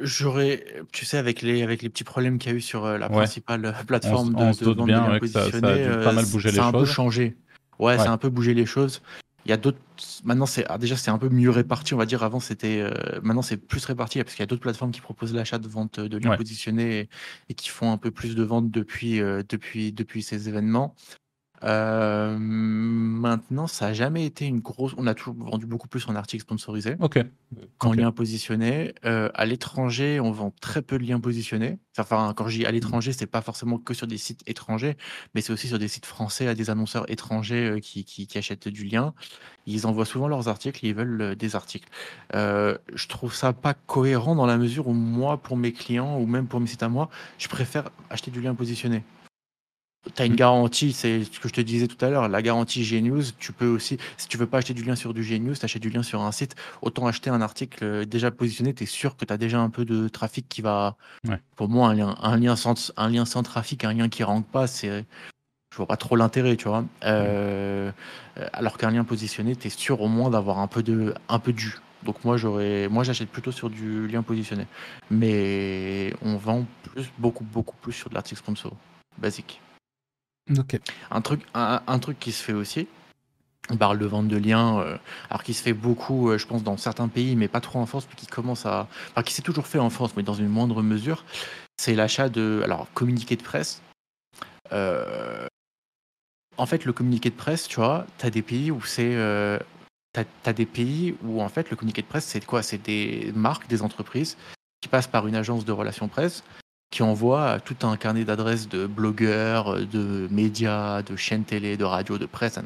J'aurais, 0.00 0.64
tu 0.92 1.04
sais, 1.04 1.18
avec 1.18 1.42
les, 1.42 1.62
avec 1.62 1.82
les 1.82 1.88
petits 1.88 2.04
problèmes 2.04 2.38
qu'il 2.38 2.52
y 2.52 2.54
a 2.54 2.58
eu 2.58 2.60
sur 2.60 2.86
la 2.86 3.08
principale 3.08 3.74
plateforme 3.86 4.34
on, 4.36 4.50
de, 4.50 4.74
de 4.74 4.84
bien 4.84 5.10
ouais, 5.10 5.26
ça, 5.26 5.50
ça, 5.50 5.58
a 5.58 6.04
pas 6.04 6.12
mal 6.12 6.26
bougé 6.26 6.50
les 6.50 6.56
choses. 6.56 6.62
Ça 6.62 6.64
a 6.64 6.68
un 6.68 6.72
peu 6.72 6.84
changé. 6.84 7.36
Ouais, 7.78 7.92
ouais. 7.92 7.98
ça 7.98 8.10
a 8.10 8.12
un 8.12 8.18
peu 8.18 8.28
bougé 8.28 8.54
les 8.54 8.66
choses. 8.66 9.02
Il 9.46 9.50
y 9.50 9.52
a 9.52 9.56
d'autres. 9.56 9.78
Maintenant, 10.24 10.46
c'est 10.46 10.64
ah, 10.68 10.78
déjà 10.78 10.96
c'est 10.96 11.10
un 11.10 11.18
peu 11.18 11.28
mieux 11.28 11.50
réparti, 11.50 11.94
on 11.94 11.96
va 11.96 12.06
dire. 12.06 12.22
Avant, 12.22 12.40
c'était. 12.40 12.80
Euh, 12.80 13.20
maintenant, 13.22 13.42
c'est 13.42 13.56
plus 13.56 13.84
réparti 13.84 14.22
parce 14.22 14.34
qu'il 14.34 14.42
y 14.42 14.44
a 14.44 14.46
d'autres 14.46 14.60
plateformes 14.60 14.90
qui 14.90 15.00
proposent 15.00 15.34
l'achat 15.34 15.58
de 15.58 15.66
vente 15.66 15.98
de 15.98 16.18
liens 16.18 16.36
positionnés 16.36 17.08
et, 17.48 17.54
qui 17.54 17.70
font 17.70 17.90
un 17.90 17.96
peu 17.96 18.10
plus 18.10 18.34
de 18.34 18.42
ventes 18.42 18.70
depuis 18.70 19.20
euh, 19.20 19.42
depuis 19.48 19.92
depuis 19.92 20.22
ces 20.22 20.48
événements. 20.48 20.94
Euh, 21.62 22.36
maintenant, 22.38 23.66
ça 23.66 23.88
n'a 23.88 23.92
jamais 23.92 24.24
été 24.24 24.46
une 24.46 24.60
grosse. 24.60 24.94
On 24.96 25.06
a 25.06 25.14
toujours 25.14 25.34
vendu 25.34 25.66
beaucoup 25.66 25.88
plus 25.88 26.08
en 26.08 26.16
articles 26.16 26.42
sponsorisés. 26.42 26.96
Ok. 27.00 27.18
Qu'en 27.78 27.92
liens 27.92 28.12
positionnés. 28.12 28.94
Euh, 29.04 29.28
à 29.34 29.46
l'étranger, 29.46 30.20
on 30.20 30.30
vend 30.30 30.52
très 30.60 30.82
peu 30.82 30.98
de 30.98 31.04
liens 31.04 31.20
positionnés. 31.20 31.78
Enfin, 31.98 32.32
quand 32.34 32.48
je 32.48 32.58
dis 32.58 32.66
à 32.66 32.70
l'étranger, 32.70 33.12
c'est 33.12 33.26
pas 33.26 33.42
forcément 33.42 33.78
que 33.78 33.92
sur 33.92 34.06
des 34.06 34.16
sites 34.16 34.42
étrangers, 34.46 34.96
mais 35.34 35.40
c'est 35.40 35.52
aussi 35.52 35.68
sur 35.68 35.78
des 35.78 35.88
sites 35.88 36.06
français 36.06 36.46
à 36.46 36.54
des 36.54 36.70
annonceurs 36.70 37.10
étrangers 37.10 37.68
euh, 37.68 37.78
qui, 37.80 38.04
qui, 38.04 38.26
qui, 38.26 38.38
achètent 38.38 38.68
du 38.68 38.84
lien. 38.84 39.12
Ils 39.66 39.86
envoient 39.86 40.06
souvent 40.06 40.28
leurs 40.28 40.48
articles, 40.48 40.84
ils 40.86 40.94
veulent 40.94 41.36
des 41.36 41.56
articles. 41.56 41.88
je 42.32 43.08
trouve 43.08 43.34
ça 43.34 43.52
pas 43.52 43.74
cohérent 43.74 44.34
dans 44.34 44.46
la 44.46 44.56
mesure 44.56 44.88
où 44.88 44.94
moi, 44.94 45.36
pour 45.36 45.56
mes 45.56 45.72
clients 45.72 46.18
ou 46.18 46.26
même 46.26 46.46
pour 46.46 46.60
mes 46.60 46.66
sites 46.66 46.82
à 46.82 46.88
moi, 46.88 47.10
je 47.38 47.48
préfère 47.48 47.90
acheter 48.08 48.30
du 48.30 48.40
lien 48.40 48.54
positionné. 48.54 49.02
Tu 50.14 50.22
as 50.22 50.24
une 50.24 50.34
garantie, 50.34 50.92
c'est 50.92 51.24
ce 51.24 51.38
que 51.40 51.48
je 51.48 51.52
te 51.52 51.60
disais 51.60 51.86
tout 51.86 52.02
à 52.02 52.08
l'heure, 52.08 52.28
la 52.28 52.40
garantie 52.40 52.84
Genius, 52.84 53.34
tu 53.38 53.52
peux 53.52 53.66
aussi, 53.66 53.98
si 54.16 54.28
tu 54.28 54.38
veux 54.38 54.46
pas 54.46 54.58
acheter 54.58 54.72
du 54.72 54.82
lien 54.82 54.96
sur 54.96 55.12
du 55.12 55.22
Genius, 55.22 55.58
tu 55.58 55.64
achètes 55.66 55.82
du 55.82 55.90
lien 55.90 56.02
sur 56.02 56.22
un 56.22 56.32
site, 56.32 56.56
autant 56.80 57.06
acheter 57.06 57.28
un 57.28 57.42
article 57.42 58.06
déjà 58.06 58.30
positionné, 58.30 58.72
tu 58.72 58.84
es 58.84 58.86
sûr 58.86 59.16
que 59.16 59.26
tu 59.26 59.32
as 59.32 59.36
déjà 59.36 59.60
un 59.60 59.68
peu 59.68 59.84
de 59.84 60.08
trafic 60.08 60.48
qui 60.48 60.62
va... 60.62 60.96
Pour 61.54 61.68
moi, 61.68 61.90
un 61.90 61.94
lien, 61.94 62.16
un, 62.22 62.38
lien 62.38 62.56
sans, 62.56 62.92
un 62.96 63.10
lien 63.10 63.26
sans 63.26 63.42
trafic, 63.42 63.84
un 63.84 63.92
lien 63.92 64.08
qui 64.08 64.22
rentre 64.22 64.46
pas, 64.46 64.66
c'est... 64.66 65.04
Je 65.70 65.76
vois 65.76 65.86
pas 65.86 65.96
trop 65.96 66.16
l'intérêt, 66.16 66.56
tu 66.56 66.66
vois. 66.66 66.84
Euh, 67.04 67.92
alors 68.52 68.76
qu'un 68.76 68.90
lien 68.90 69.04
positionné, 69.04 69.54
tu 69.54 69.68
es 69.68 69.70
sûr 69.70 70.00
au 70.00 70.08
moins 70.08 70.30
d'avoir 70.30 70.58
un 70.58 70.66
peu 70.66 70.82
de 70.82 71.14
un 71.28 71.38
peu 71.38 71.52
du. 71.52 71.76
Donc 72.02 72.24
moi 72.24 72.36
j'aurais 72.36 72.88
moi 72.88 73.04
j'achète 73.04 73.28
plutôt 73.28 73.52
sur 73.52 73.70
du 73.70 74.08
lien 74.08 74.22
positionné. 74.22 74.66
Mais 75.12 76.12
on 76.22 76.36
vend 76.36 76.66
plus 76.82 77.12
beaucoup 77.18 77.44
beaucoup 77.44 77.76
plus 77.76 77.92
sur 77.92 78.10
de 78.10 78.14
l'article 78.14 78.40
sponsor 78.40 78.72
basique. 79.18 79.60
Un, 81.10 81.20
truc, 81.20 81.42
un, 81.54 81.98
truc 81.98 82.18
qui 82.18 82.32
se 82.32 82.42
fait 82.42 82.52
aussi, 82.52 82.88
on 83.70 83.76
parle 83.76 83.98
de 83.98 84.06
vente 84.06 84.28
de 84.28 84.36
liens, 84.36 84.80
euh, 84.80 84.96
alors 85.30 85.42
qui 85.42 85.54
se 85.54 85.62
fait 85.62 85.72
beaucoup, 85.72 86.30
euh, 86.30 86.38
je 86.38 86.46
pense, 86.46 86.62
dans 86.62 86.76
certains 86.76 87.08
pays, 87.08 87.36
mais 87.36 87.48
pas 87.48 87.60
trop 87.60 87.78
en 87.78 87.86
France, 87.86 88.06
mais 88.08 88.16
qui 88.16 88.26
commence 88.26 88.66
à. 88.66 88.88
Qui 89.24 89.32
s'est 89.32 89.42
toujours 89.42 89.66
fait 89.66 89.78
en 89.78 89.90
France, 89.90 90.12
mais 90.16 90.22
dans 90.22 90.34
une 90.34 90.48
moindre 90.48 90.82
mesure, 90.82 91.24
c'est 91.76 91.94
l'achat 91.94 92.28
de. 92.28 92.62
Alors, 92.64 92.88
communiqué 92.94 93.36
de 93.36 93.42
presse. 93.42 93.80
Euh, 94.72 95.46
en 96.56 96.66
fait, 96.66 96.84
le 96.84 96.92
communiqué 96.92 97.30
de 97.30 97.36
presse, 97.36 97.68
tu 97.68 97.76
vois, 97.76 98.06
tu 98.18 98.26
as 98.26 98.30
des 98.30 98.42
pays 98.42 98.70
où 98.70 98.82
c'est. 98.82 99.14
tu 100.14 100.20
as, 100.44 100.52
des 100.52 100.66
pays 100.66 101.14
où, 101.22 101.40
en 101.40 101.48
fait, 101.48 101.70
le 101.70 101.76
communiqué 101.76 102.02
de 102.02 102.08
presse, 102.08 102.24
c'est 102.24 102.44
quoi? 102.44 102.62
C'est 102.62 102.82
des 102.82 103.32
marques, 103.34 103.68
des 103.68 103.82
entreprises 103.82 104.36
qui 104.80 104.88
passent 104.88 105.06
par 105.06 105.26
une 105.26 105.36
agence 105.36 105.64
de 105.64 105.72
relations 105.72 106.08
presse 106.08 106.42
qui 106.90 107.02
envoie 107.02 107.60
tout 107.60 107.76
un 107.86 107.96
carnet 107.96 108.24
d'adresses 108.24 108.68
de 108.68 108.86
blogueurs, 108.86 109.86
de 109.86 110.26
médias, 110.30 111.02
de 111.02 111.16
chaînes 111.16 111.44
télé, 111.44 111.76
de 111.76 111.84
radio, 111.84 112.18
de 112.18 112.26
presse, 112.26 112.58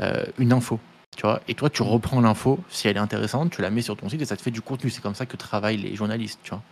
euh, 0.00 0.24
une 0.38 0.52
info. 0.52 0.80
Tu 1.16 1.22
vois 1.22 1.40
et 1.48 1.54
toi, 1.54 1.70
tu 1.70 1.82
reprends 1.82 2.20
l'info, 2.20 2.60
si 2.68 2.88
elle 2.88 2.96
est 2.96 3.00
intéressante, 3.00 3.50
tu 3.50 3.62
la 3.62 3.70
mets 3.70 3.82
sur 3.82 3.96
ton 3.96 4.08
site 4.08 4.22
et 4.22 4.24
ça 4.24 4.36
te 4.36 4.42
fait 4.42 4.50
du 4.50 4.60
contenu. 4.60 4.90
C'est 4.90 5.00
comme 5.00 5.14
ça 5.14 5.26
que 5.26 5.36
travaillent 5.36 5.76
les 5.76 5.94
journalistes. 5.94 6.40
Tu 6.42 6.50
vois 6.50 6.62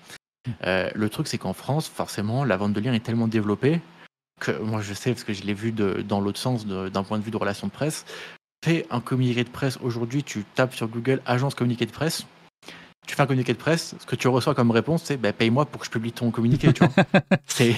euh, 0.65 0.91
le 0.95 1.09
truc, 1.09 1.27
c'est 1.27 1.39
qu'en 1.39 1.53
France, 1.53 1.89
forcément, 1.89 2.45
la 2.45 2.57
vente 2.57 2.73
de 2.73 2.81
liens 2.81 2.93
est 2.93 3.01
tellement 3.05 3.29
développée 3.29 3.81
que 4.41 4.53
moi, 4.53 4.81
je 4.83 4.93
sais, 4.93 5.13
parce 5.13 5.25
que 5.25 5.33
je 5.33 5.43
l'ai 5.45 5.55
vu 5.55 5.73
dans 5.73 6.21
l'autre 6.21 6.39
sens, 6.39 6.67
d'un 6.67 7.03
point 7.03 7.19
de 7.19 7.25
vue 7.25 7.31
de 7.31 7.37
relation 7.37 7.67
de 7.67 7.73
presse. 7.73 8.05
Fais 8.65 8.87
un 8.91 9.01
communiqué 9.01 9.45
de 9.45 9.49
presse 9.49 9.79
aujourd'hui, 9.83 10.23
tu 10.23 10.45
tapes 10.55 10.75
sur 10.75 10.89
Google 10.89 11.23
agence 11.27 11.55
communiqué 11.55 11.87
de 11.87 11.93
presse 11.93 12.27
tu 13.07 13.15
fais 13.15 13.23
un 13.23 13.27
communiqué 13.27 13.53
de 13.53 13.59
presse, 13.59 13.95
ce 13.99 14.07
que 14.07 14.17
tu 14.17 14.29
reçois 14.29 14.55
comme 14.55 14.71
réponse, 14.71 15.03
c'est 15.05 15.17
bah, 15.17 15.33
paye-moi 15.33 15.65
pour 15.67 15.81
que 15.81 15.87
je 15.87 15.91
publie 15.91 16.13
ton 16.13 16.31
communiqué. 16.31 16.73
Tu 16.73 16.85
vois, 16.85 17.05
c'est, 17.47 17.75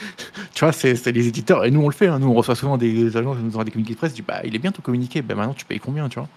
tu 0.54 0.60
vois, 0.60 0.72
c'est, 0.72 1.06
les 1.06 1.28
éditeurs, 1.28 1.64
et 1.64 1.70
nous 1.70 1.80
on 1.80 1.88
le 1.88 1.94
fait, 1.94 2.08
hein. 2.08 2.18
nous 2.18 2.28
on 2.28 2.34
reçoit 2.34 2.54
souvent 2.54 2.76
des 2.76 3.16
agences 3.16 3.38
qui 3.38 3.42
nous 3.42 3.50
envoient 3.50 3.64
des 3.64 3.70
communiqués 3.70 3.94
de 3.94 3.98
presse, 3.98 4.14
dis 4.14 4.22
bah 4.22 4.40
il 4.44 4.54
est 4.54 4.58
bien 4.58 4.72
ton 4.72 4.82
communiqué, 4.82 5.22
bah 5.22 5.34
maintenant 5.34 5.54
tu 5.54 5.64
payes 5.64 5.80
combien, 5.80 6.08
tu 6.08 6.18
vois. 6.18 6.28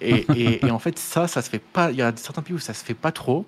Et, 0.00 0.26
et, 0.66 0.70
en 0.70 0.80
fait, 0.80 0.98
ça, 0.98 1.28
ça 1.28 1.42
se 1.42 1.48
fait 1.48 1.60
pas, 1.60 1.92
il 1.92 1.98
y 1.98 2.02
a 2.02 2.12
certains 2.16 2.42
pays 2.42 2.54
où 2.54 2.58
ça 2.58 2.74
se 2.74 2.84
fait 2.84 2.94
pas 2.94 3.12
trop. 3.12 3.46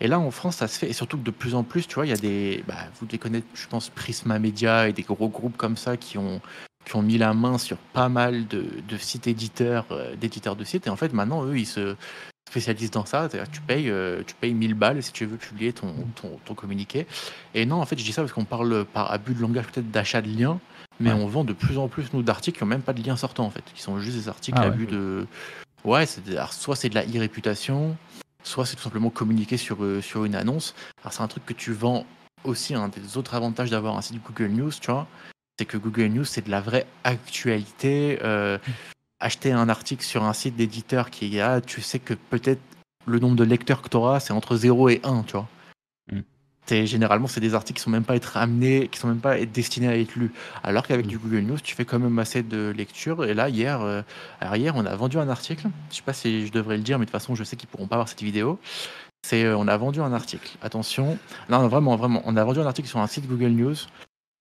Et 0.00 0.08
là, 0.08 0.18
en 0.18 0.30
France, 0.30 0.56
ça 0.56 0.68
se 0.68 0.78
fait, 0.78 0.88
et 0.88 0.92
surtout 0.92 1.18
que 1.18 1.22
de 1.22 1.30
plus 1.30 1.54
en 1.54 1.62
plus, 1.62 1.86
tu 1.86 1.94
vois, 1.94 2.06
il 2.06 2.10
y 2.10 2.12
a 2.12 2.16
des, 2.16 2.64
bah, 2.66 2.76
vous 2.98 3.06
les 3.10 3.18
connaissez, 3.18 3.44
je 3.54 3.66
pense, 3.66 3.88
Prisma 3.88 4.38
Media 4.38 4.88
et 4.88 4.92
des 4.92 5.02
gros 5.02 5.28
groupes 5.28 5.56
comme 5.56 5.76
ça 5.76 5.96
qui 5.96 6.18
ont, 6.18 6.40
qui 6.84 6.96
ont 6.96 7.02
mis 7.02 7.18
la 7.18 7.34
main 7.34 7.58
sur 7.58 7.76
pas 7.76 8.08
mal 8.08 8.46
de, 8.46 8.66
de 8.88 8.96
sites 8.96 9.26
éditeurs, 9.26 9.86
euh, 9.90 10.16
d'éditeurs 10.16 10.56
de 10.56 10.64
sites. 10.64 10.86
Et 10.86 10.90
en 10.90 10.96
fait, 10.96 11.12
maintenant, 11.12 11.44
eux, 11.44 11.58
ils 11.58 11.66
se, 11.66 11.96
spécialiste 12.48 12.94
dans 12.94 13.04
ça. 13.06 13.28
Tu 13.52 13.60
payes, 13.60 13.90
euh, 13.90 14.22
tu 14.26 14.34
payes 14.34 14.54
1000 14.54 14.74
balles 14.74 15.02
si 15.02 15.12
tu 15.12 15.24
veux 15.24 15.36
publier 15.36 15.72
ton, 15.72 15.94
ton, 16.44 16.54
communiqué. 16.54 17.06
Et 17.54 17.64
non, 17.64 17.76
en 17.76 17.86
fait, 17.86 17.98
je 17.98 18.04
dis 18.04 18.12
ça 18.12 18.22
parce 18.22 18.32
qu'on 18.32 18.44
parle 18.44 18.84
par 18.84 19.12
abus 19.12 19.34
de 19.34 19.40
langage 19.40 19.66
peut-être 19.66 19.90
d'achat 19.90 20.20
de 20.20 20.28
liens, 20.28 20.58
mais 20.98 21.12
on 21.12 21.26
vend 21.26 21.44
de 21.44 21.52
plus 21.52 21.78
en 21.78 21.88
plus, 21.88 22.12
nous, 22.12 22.22
d'articles 22.22 22.58
qui 22.58 22.64
n'ont 22.64 22.68
même 22.70 22.82
pas 22.82 22.92
de 22.92 23.02
liens 23.02 23.16
sortants, 23.16 23.46
en 23.46 23.50
fait, 23.50 23.64
qui 23.74 23.80
sont 23.80 23.98
juste 24.00 24.16
des 24.16 24.28
articles 24.28 24.58
ah 24.60 24.66
à 24.66 24.70
but 24.70 24.90
de. 24.90 25.26
Ouais, 25.84 26.04
c'est 26.06 26.22
soit 26.50 26.76
c'est 26.76 26.90
de 26.90 26.94
la 26.94 27.04
e-réputation, 27.04 27.96
soit 28.42 28.66
c'est 28.66 28.76
tout 28.76 28.82
simplement 28.82 29.10
communiquer 29.10 29.56
sur, 29.56 29.82
euh, 29.82 30.02
sur 30.02 30.24
une 30.24 30.34
annonce. 30.34 30.74
Alors, 31.02 31.12
c'est 31.12 31.22
un 31.22 31.28
truc 31.28 31.46
que 31.46 31.54
tu 31.54 31.72
vends 31.72 32.04
aussi. 32.44 32.74
Un 32.74 32.88
des 32.88 33.16
autres 33.16 33.34
avantages 33.34 33.70
d'avoir 33.70 33.96
un 33.96 34.02
site 34.02 34.20
Google 34.22 34.52
News, 34.52 34.72
tu 34.78 34.90
vois, 34.90 35.06
c'est 35.58 35.64
que 35.64 35.78
Google 35.78 36.06
News, 36.06 36.24
c'est 36.24 36.44
de 36.44 36.50
la 36.50 36.60
vraie 36.60 36.86
actualité. 37.04 38.18
Euh, 38.22 38.58
acheter 39.20 39.52
un 39.52 39.68
article 39.68 40.02
sur 40.02 40.24
un 40.24 40.32
site 40.32 40.56
d'éditeur 40.56 41.10
qui 41.10 41.40
a, 41.40 41.60
tu 41.60 41.82
sais 41.82 41.98
que 41.98 42.14
peut-être 42.14 42.60
le 43.06 43.18
nombre 43.18 43.36
de 43.36 43.44
lecteurs 43.44 43.82
que 43.82 43.88
tu 43.88 43.96
auras, 43.96 44.20
c'est 44.20 44.32
entre 44.32 44.56
0 44.56 44.88
et 44.88 45.00
1, 45.04 45.22
tu 45.24 45.32
vois. 45.32 45.48
Mm. 46.10 46.84
généralement, 46.86 47.26
c'est 47.26 47.40
des 47.40 47.54
articles 47.54 47.78
qui 47.78 47.82
sont 47.82 47.90
même 47.90 48.04
pas 48.04 48.16
être 48.16 48.36
amenés, 48.36 48.88
qui 48.88 48.98
sont 48.98 49.08
même 49.08 49.20
pas 49.20 49.38
être 49.38 49.52
destinés 49.52 49.88
à 49.88 49.96
être 49.96 50.16
lus. 50.16 50.32
Alors 50.62 50.86
qu'avec 50.86 51.06
mm. 51.06 51.08
du 51.08 51.18
Google 51.18 51.40
News, 51.40 51.58
tu 51.62 51.74
fais 51.74 51.84
quand 51.84 51.98
même 51.98 52.18
assez 52.18 52.42
de 52.42 52.72
lecture. 52.76 53.24
Et 53.24 53.34
là, 53.34 53.48
hier, 53.48 53.80
euh, 53.82 54.02
hier, 54.54 54.74
on 54.76 54.86
a 54.86 54.96
vendu 54.96 55.18
un 55.18 55.28
article. 55.28 55.68
Je 55.90 55.96
sais 55.96 56.02
pas 56.02 56.12
si 56.12 56.46
je 56.46 56.52
devrais 56.52 56.76
le 56.76 56.82
dire, 56.82 56.98
mais 56.98 57.04
de 57.04 57.10
toute 57.10 57.20
façon, 57.20 57.34
je 57.34 57.44
sais 57.44 57.56
qu'ils 57.56 57.68
pourront 57.68 57.88
pas 57.88 57.96
voir 57.96 58.08
cette 58.08 58.22
vidéo. 58.22 58.58
C'est, 59.22 59.44
euh, 59.44 59.56
on 59.56 59.68
a 59.68 59.76
vendu 59.76 60.00
un 60.00 60.12
article. 60.12 60.56
Attention, 60.62 61.18
non, 61.50 61.68
vraiment, 61.68 61.96
vraiment, 61.96 62.22
on 62.24 62.36
a 62.36 62.44
vendu 62.44 62.60
un 62.60 62.66
article 62.66 62.88
sur 62.88 63.00
un 63.00 63.06
site 63.06 63.28
Google 63.28 63.50
News 63.50 63.76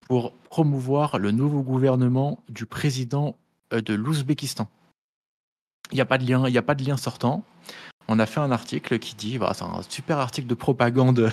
pour 0.08 0.34
promouvoir 0.50 1.20
le 1.20 1.32
nouveau 1.32 1.62
gouvernement 1.62 2.44
du 2.50 2.66
président 2.66 3.36
de 3.72 3.94
l'Ouzbékistan. 3.94 4.68
Il 5.92 5.96
n'y 5.96 6.02
a 6.02 6.06
pas 6.06 6.18
de 6.18 6.26
lien, 6.26 6.50
n'y 6.50 6.58
a 6.58 6.62
pas 6.62 6.76
de 6.76 6.84
lien 6.84 6.98
sortant. 6.98 7.44
On 8.08 8.20
a 8.20 8.26
fait 8.26 8.40
un 8.40 8.52
article 8.52 9.00
qui 9.00 9.16
dit, 9.16 9.38
bah, 9.38 9.52
c'est 9.54 9.64
un 9.64 9.82
super 9.88 10.18
article 10.18 10.48
de 10.48 10.56
propagande 10.56 11.32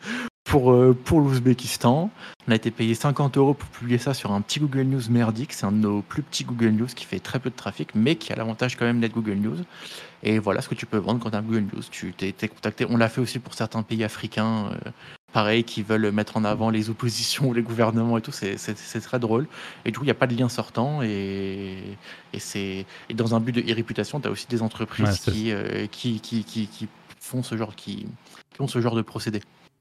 pour, 0.44 0.72
euh, 0.72 0.96
pour 1.04 1.20
l'Ouzbékistan. 1.20 2.10
On 2.46 2.52
a 2.52 2.54
été 2.54 2.70
payé 2.70 2.94
50 2.94 3.36
euros 3.36 3.54
pour 3.54 3.68
publier 3.68 3.98
ça 3.98 4.14
sur 4.14 4.32
un 4.32 4.40
petit 4.40 4.60
Google 4.60 4.82
News 4.82 5.10
merdique. 5.10 5.52
C'est 5.52 5.66
un 5.66 5.72
de 5.72 5.78
nos 5.78 6.02
plus 6.02 6.22
petits 6.22 6.44
Google 6.44 6.70
News 6.70 6.86
qui 6.86 7.04
fait 7.04 7.20
très 7.20 7.38
peu 7.38 7.50
de 7.50 7.54
trafic, 7.54 7.94
mais 7.94 8.16
qui 8.16 8.32
a 8.32 8.36
l'avantage 8.36 8.76
quand 8.76 8.84
même 8.84 9.00
d'être 9.00 9.14
Google 9.14 9.36
News. 9.36 9.58
Et 10.22 10.38
voilà 10.38 10.60
ce 10.60 10.68
que 10.68 10.74
tu 10.74 10.86
peux 10.86 10.98
vendre 10.98 11.20
quand 11.20 11.30
tu 11.30 11.36
as 11.36 11.40
Google 11.40 11.66
News. 11.74 11.82
Tu 11.90 12.12
t'es 12.12 12.32
contacté. 12.48 12.86
On 12.88 12.96
l'a 12.96 13.08
fait 13.08 13.20
aussi 13.20 13.38
pour 13.38 13.54
certains 13.54 13.82
pays 13.82 14.04
africains. 14.04 14.70
Euh, 14.72 14.90
pareil, 15.32 15.62
qui 15.64 15.82
veulent 15.82 16.10
mettre 16.10 16.36
en 16.36 16.44
avant 16.44 16.70
les 16.70 16.90
oppositions, 16.90 17.52
les 17.54 17.62
gouvernements 17.62 18.18
et 18.18 18.22
tout, 18.22 18.32
c'est 18.32 19.00
très 19.00 19.18
drôle. 19.18 19.46
Et 19.84 19.90
du 19.90 19.98
coup, 19.98 20.04
il 20.04 20.08
n'y 20.08 20.12
a 20.12 20.14
pas 20.14 20.26
de 20.26 20.36
lien 20.36 20.48
sortant. 20.48 21.02
Et, 21.02 21.78
et, 22.32 22.86
et 23.08 23.14
dans 23.14 23.34
un 23.34 23.40
but 23.40 23.52
de 23.52 23.72
réputation, 23.72 24.20
tu 24.20 24.28
as 24.28 24.30
aussi 24.30 24.46
des 24.48 24.62
entreprises 24.62 25.22
euh, 25.28 25.86
qui, 25.86 26.20
qui, 26.20 26.44
qui, 26.44 26.66
qui, 26.66 26.88
font 27.20 27.42
ce 27.42 27.56
genre, 27.56 27.74
qui, 27.76 28.06
qui 28.54 28.60
ont 28.62 28.68
ce 28.68 28.80
genre 28.80 28.94
de 28.94 29.02
procédé. 29.02 29.40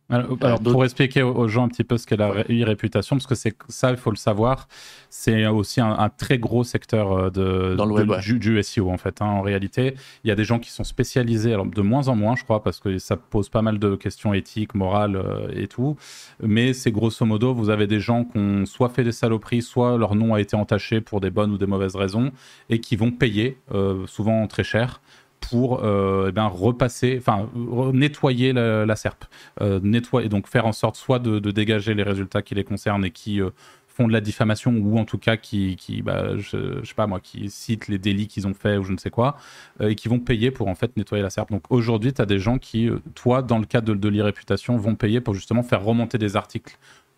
Alors, 0.10 0.38
alors, 0.40 0.62
pour 0.62 0.86
expliquer 0.86 1.22
aux- 1.22 1.50
gens 1.50 1.66
un 1.66 1.68
petit 1.68 1.84
peu 1.84 1.98
ce 1.98 2.08
qu'est 2.08 2.16
la 2.16 2.32
ré- 2.32 2.46
e-réputation, 2.50 3.18
parce 3.18 3.28
que 3.28 3.36
c'est 3.36 3.54
ça, 3.68 3.92
il 3.92 3.98
faut 3.98 4.10
le 4.10 4.16
savoir, 4.16 4.70
c'est 5.10 5.46
aussi 5.48 5.82
un, 5.82 5.92
un 6.00 6.08
très 6.08 6.38
gros 6.38 6.64
secteur 6.64 7.12
euh, 7.12 7.30
de, 7.30 7.76
Dans 7.76 7.86
le 7.86 7.92
de- 7.94 7.98
web, 8.00 8.10
ouais. 8.12 8.22
du, 8.22 8.40
du 8.40 8.64
SEO 8.64 8.90
en 8.90 8.96
fait. 8.98 9.22
hein. 9.22 9.26
En 9.26 9.42
réalité, 9.42 9.96
il 10.24 10.30
y 10.30 10.32
a 10.32 10.36
des 10.36 10.46
gens 10.46 10.60
qui 10.60 10.72
sont 10.72 10.86
spécialisés, 10.86 11.52
alors 11.52 11.66
de 11.66 11.82
moins 11.82 12.08
en 12.08 12.16
moins, 12.16 12.38
je 12.38 12.46
crois, 12.46 12.64
parce 12.64 12.80
que 12.80 12.98
ça 13.00 13.18
pose 13.18 13.50
pas 13.50 13.62
mal 13.62 13.80
de 13.80 13.96
questions 13.96 14.34
éthiques, 14.34 14.76
morales 14.76 15.18
euh, 15.18 15.50
et 15.54 15.68
tout. 15.68 15.98
Mais 16.42 16.72
c'est 16.72 16.92
grosso 16.92 17.26
modo, 17.26 17.54
vous 17.54 17.70
avez 17.70 17.86
des 17.88 18.00
gens 18.00 18.24
qui 18.24 18.38
ont 18.38 18.66
soit 18.66 18.88
fait 18.90 19.04
des 19.04 19.12
saloperies, 19.12 19.62
soit 19.62 19.98
leur 19.98 20.16
nom 20.16 20.34
a 20.36 20.40
été 20.40 20.56
entaché 20.56 21.02
pour 21.02 21.20
des 21.20 21.32
bonnes 21.32 21.52
ou 21.52 21.58
des 21.58 21.68
mauvaises 21.68 21.98
raisons, 21.98 22.32
et 22.70 22.80
qui 22.80 22.96
vont 22.96 23.12
payer, 23.12 23.58
euh, 23.74 24.08
souvent 24.08 24.48
très 24.48 24.64
cher, 24.64 25.02
pour 25.40 25.84
euh, 25.84 26.32
eh 26.36 26.40
repasser, 26.40 27.18
enfin 27.20 27.50
nettoyer 27.94 28.54
la, 28.54 28.86
la 28.86 28.96
SERP, 28.96 29.26
euh, 29.62 29.80
donc 29.80 30.48
faire 30.48 30.66
en 30.66 30.72
sorte 30.72 30.96
soit 30.96 31.20
de, 31.20 31.40
dégager 31.52 31.94
les 31.94 32.04
résultats 32.04 32.42
qui 32.42 32.56
les 32.56 32.64
concernent 32.64 33.06
et 33.06 33.12
qui 33.12 33.42
euh, 33.42 33.50
font 33.88 34.08
de 34.08 34.14
la 34.14 34.22
diffamation 34.22 34.72
ou 34.72 34.98
en 34.98 35.06
tout 35.06 35.18
cas 35.18 35.38
qui, 35.38 35.78
bah, 36.04 36.38
je, 36.38 36.84
sais 36.84 36.94
pas 36.96 37.08
moi, 37.08 37.20
qui 37.20 37.50
citent 37.50 37.88
les 37.88 37.98
délits 37.98 38.28
qu'ils 38.28 38.46
ont 38.48 38.54
fait 38.54 38.78
ou 38.78 38.84
je 38.84 38.92
ne 38.92 38.98
sais 38.98 39.10
quoi, 39.10 39.38
euh, 39.82 39.90
et 39.90 39.96
qui 39.96 40.08
vont 40.08 40.20
payer 40.20 40.52
pour 40.52 40.68
en 40.68 40.76
fait 40.76 40.96
nettoyer 40.98 41.24
la 41.24 41.30
SERP. 41.30 41.52
Donc 41.52 41.64
aujourd'hui, 41.70 42.14
tu 42.14 42.22
as 42.22 42.26
des 42.26 42.40
gens 42.40 42.58
qui, 42.58 42.90
toi, 43.16 43.42
dans 43.42 43.58
le 43.58 43.66
cadre 43.66 43.88
de, 43.88 43.94
de 43.96 44.10
l'e-réputation, 44.10 44.78
vont 44.78 44.96
payer 44.96 45.22
pour 45.22 45.34
justement 45.34 45.64
faire 45.64 45.84
remonter 45.84 46.18
des 46.18 46.36
articles 46.36 46.78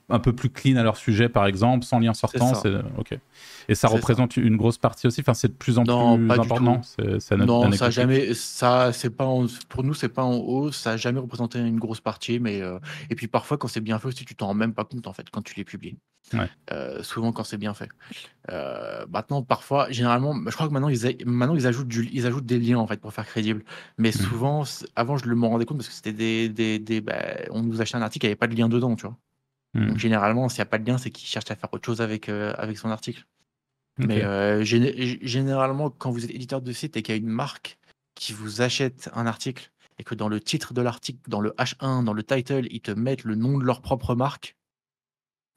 un 0.09 0.19
peu 0.19 0.33
plus 0.33 0.49
clean 0.49 0.75
à 0.77 0.83
leur 0.83 0.97
sujet, 0.97 1.29
par 1.29 1.45
exemple, 1.45 1.85
sans 1.85 1.99
lien 1.99 2.13
sortant. 2.13 2.53
ça. 2.53 2.61
c'est- 2.61 2.81
Ok. 2.97 3.17
Et 3.67 3.75
ça 3.75 3.87
représente 3.87 4.37
une 4.37 4.57
grosse 4.57 4.77
partie 4.77 5.05
aussi. 5.07 5.21
Enfin, 5.21 5.33
c'est 5.33 5.47
de 5.49 5.53
plus 5.53 5.77
en 5.77 5.83
Non, 5.83 6.17
plus 6.17 6.31
important. 6.31 6.81
c'est 6.83 7.37
Non, 7.37 7.71
ça 7.71 7.89
jamais, 7.89 8.33
ça, 8.33 8.91
c'est 8.93 9.09
pas 9.11 9.25
en- 9.25 9.45
pour 9.69 9.83
nous, 9.83 9.93
c'est 9.93 10.09
pas 10.09 10.23
en 10.23 10.35
haut, 10.35 10.71
ça 10.71 10.91
a 10.91 10.97
jamais 10.97 11.19
représenté 11.19 11.59
une 11.59 11.77
grosse 11.79 12.01
partie, 12.01 12.39
mais 12.39 12.61
euh, 12.61 12.79
et 13.09 13.15
puis 13.15 13.27
parfois 13.27 13.57
quand 13.57 13.67
c'est 13.67 13.81
bien 13.81 13.99
fait 13.99 14.07
aussi, 14.07 14.25
tu 14.25 14.35
t'en 14.35 14.47
rends 14.47 14.53
même 14.55 14.73
pas 14.73 14.85
compte 14.85 15.05
en 15.07 15.13
fait 15.13 15.29
quand 15.31 15.41
tu 15.43 15.53
les 15.55 15.63
publies. 15.63 15.97
Ouais. 16.33 16.47
Euh, 16.71 17.01
souvent 17.01 17.31
quand 17.31 17.43
c'est 17.43 17.57
bien 17.57 17.73
fait. 17.73 17.89
Euh, 18.51 19.05
maintenant, 19.09 19.41
parfois, 19.41 19.89
généralement, 19.91 20.35
je 20.47 20.51
crois 20.51 20.67
que 20.67 20.73
maintenant 20.73 20.89
ils, 20.89 21.07
a- 21.07 21.11
maintenant 21.25 21.55
ils 21.55 21.65
ajoutent 21.67 21.87
du, 21.87 22.07
ils 22.11 22.25
ajoutent 22.27 22.45
des 22.45 22.59
liens 22.59 22.77
en 22.77 22.87
fait 22.87 22.99
pour 22.99 23.13
faire 23.13 23.25
crédible. 23.25 23.63
Mais 23.97 24.09
Mhm. 24.09 24.13
souvent, 24.13 24.63
avant 24.95 25.17
je 25.17 25.25
le 25.25 25.35
m'en 25.35 25.49
rendais 25.49 25.65
compte 25.65 25.77
parce 25.77 25.89
que 25.89 25.93
c'était 25.95 26.13
des, 26.13 26.49
des, 26.49 26.79
des- 26.79 27.01
bah, 27.01 27.15
on 27.51 27.61
nous 27.63 27.81
achetait 27.81 27.97
un 27.97 28.01
article, 28.01 28.25
il 28.25 28.29
n'y 28.29 28.31
avait 28.31 28.37
pas 28.37 28.47
de 28.47 28.55
lien 28.55 28.69
dedans, 28.69 28.95
tu 28.95 29.05
vois. 29.07 29.15
Donc 29.75 29.97
généralement, 29.97 30.49
s'il 30.49 30.59
n'y 30.59 30.63
a 30.63 30.65
pas 30.65 30.79
de 30.79 30.89
lien, 30.89 30.97
c'est 30.97 31.11
qu'ils 31.11 31.27
cherchent 31.27 31.51
à 31.51 31.55
faire 31.55 31.71
autre 31.71 31.85
chose 31.85 32.01
avec 32.01 32.27
euh, 32.27 32.53
avec 32.57 32.77
son 32.77 32.89
article. 32.89 33.25
Mais 33.97 34.23
euh, 34.23 34.63
généralement, 34.63 35.89
quand 35.89 36.09
vous 36.09 36.23
êtes 36.23 36.31
éditeur 36.31 36.61
de 36.61 36.71
site 36.71 36.95
et 36.95 37.03
qu'il 37.03 37.13
y 37.13 37.17
a 37.17 37.19
une 37.19 37.27
marque 37.27 37.77
qui 38.15 38.31
vous 38.31 38.61
achète 38.61 39.09
un 39.13 39.27
article 39.27 39.71
et 39.97 40.03
que 40.03 40.15
dans 40.15 40.29
le 40.29 40.39
titre 40.39 40.73
de 40.73 40.81
l'article, 40.81 41.19
dans 41.27 41.41
le 41.41 41.51
H1, 41.51 42.05
dans 42.05 42.13
le 42.13 42.23
title, 42.23 42.67
ils 42.71 42.79
te 42.79 42.91
mettent 42.91 43.25
le 43.25 43.35
nom 43.35 43.57
de 43.57 43.65
leur 43.65 43.81
propre 43.81 44.15
marque, 44.15 44.55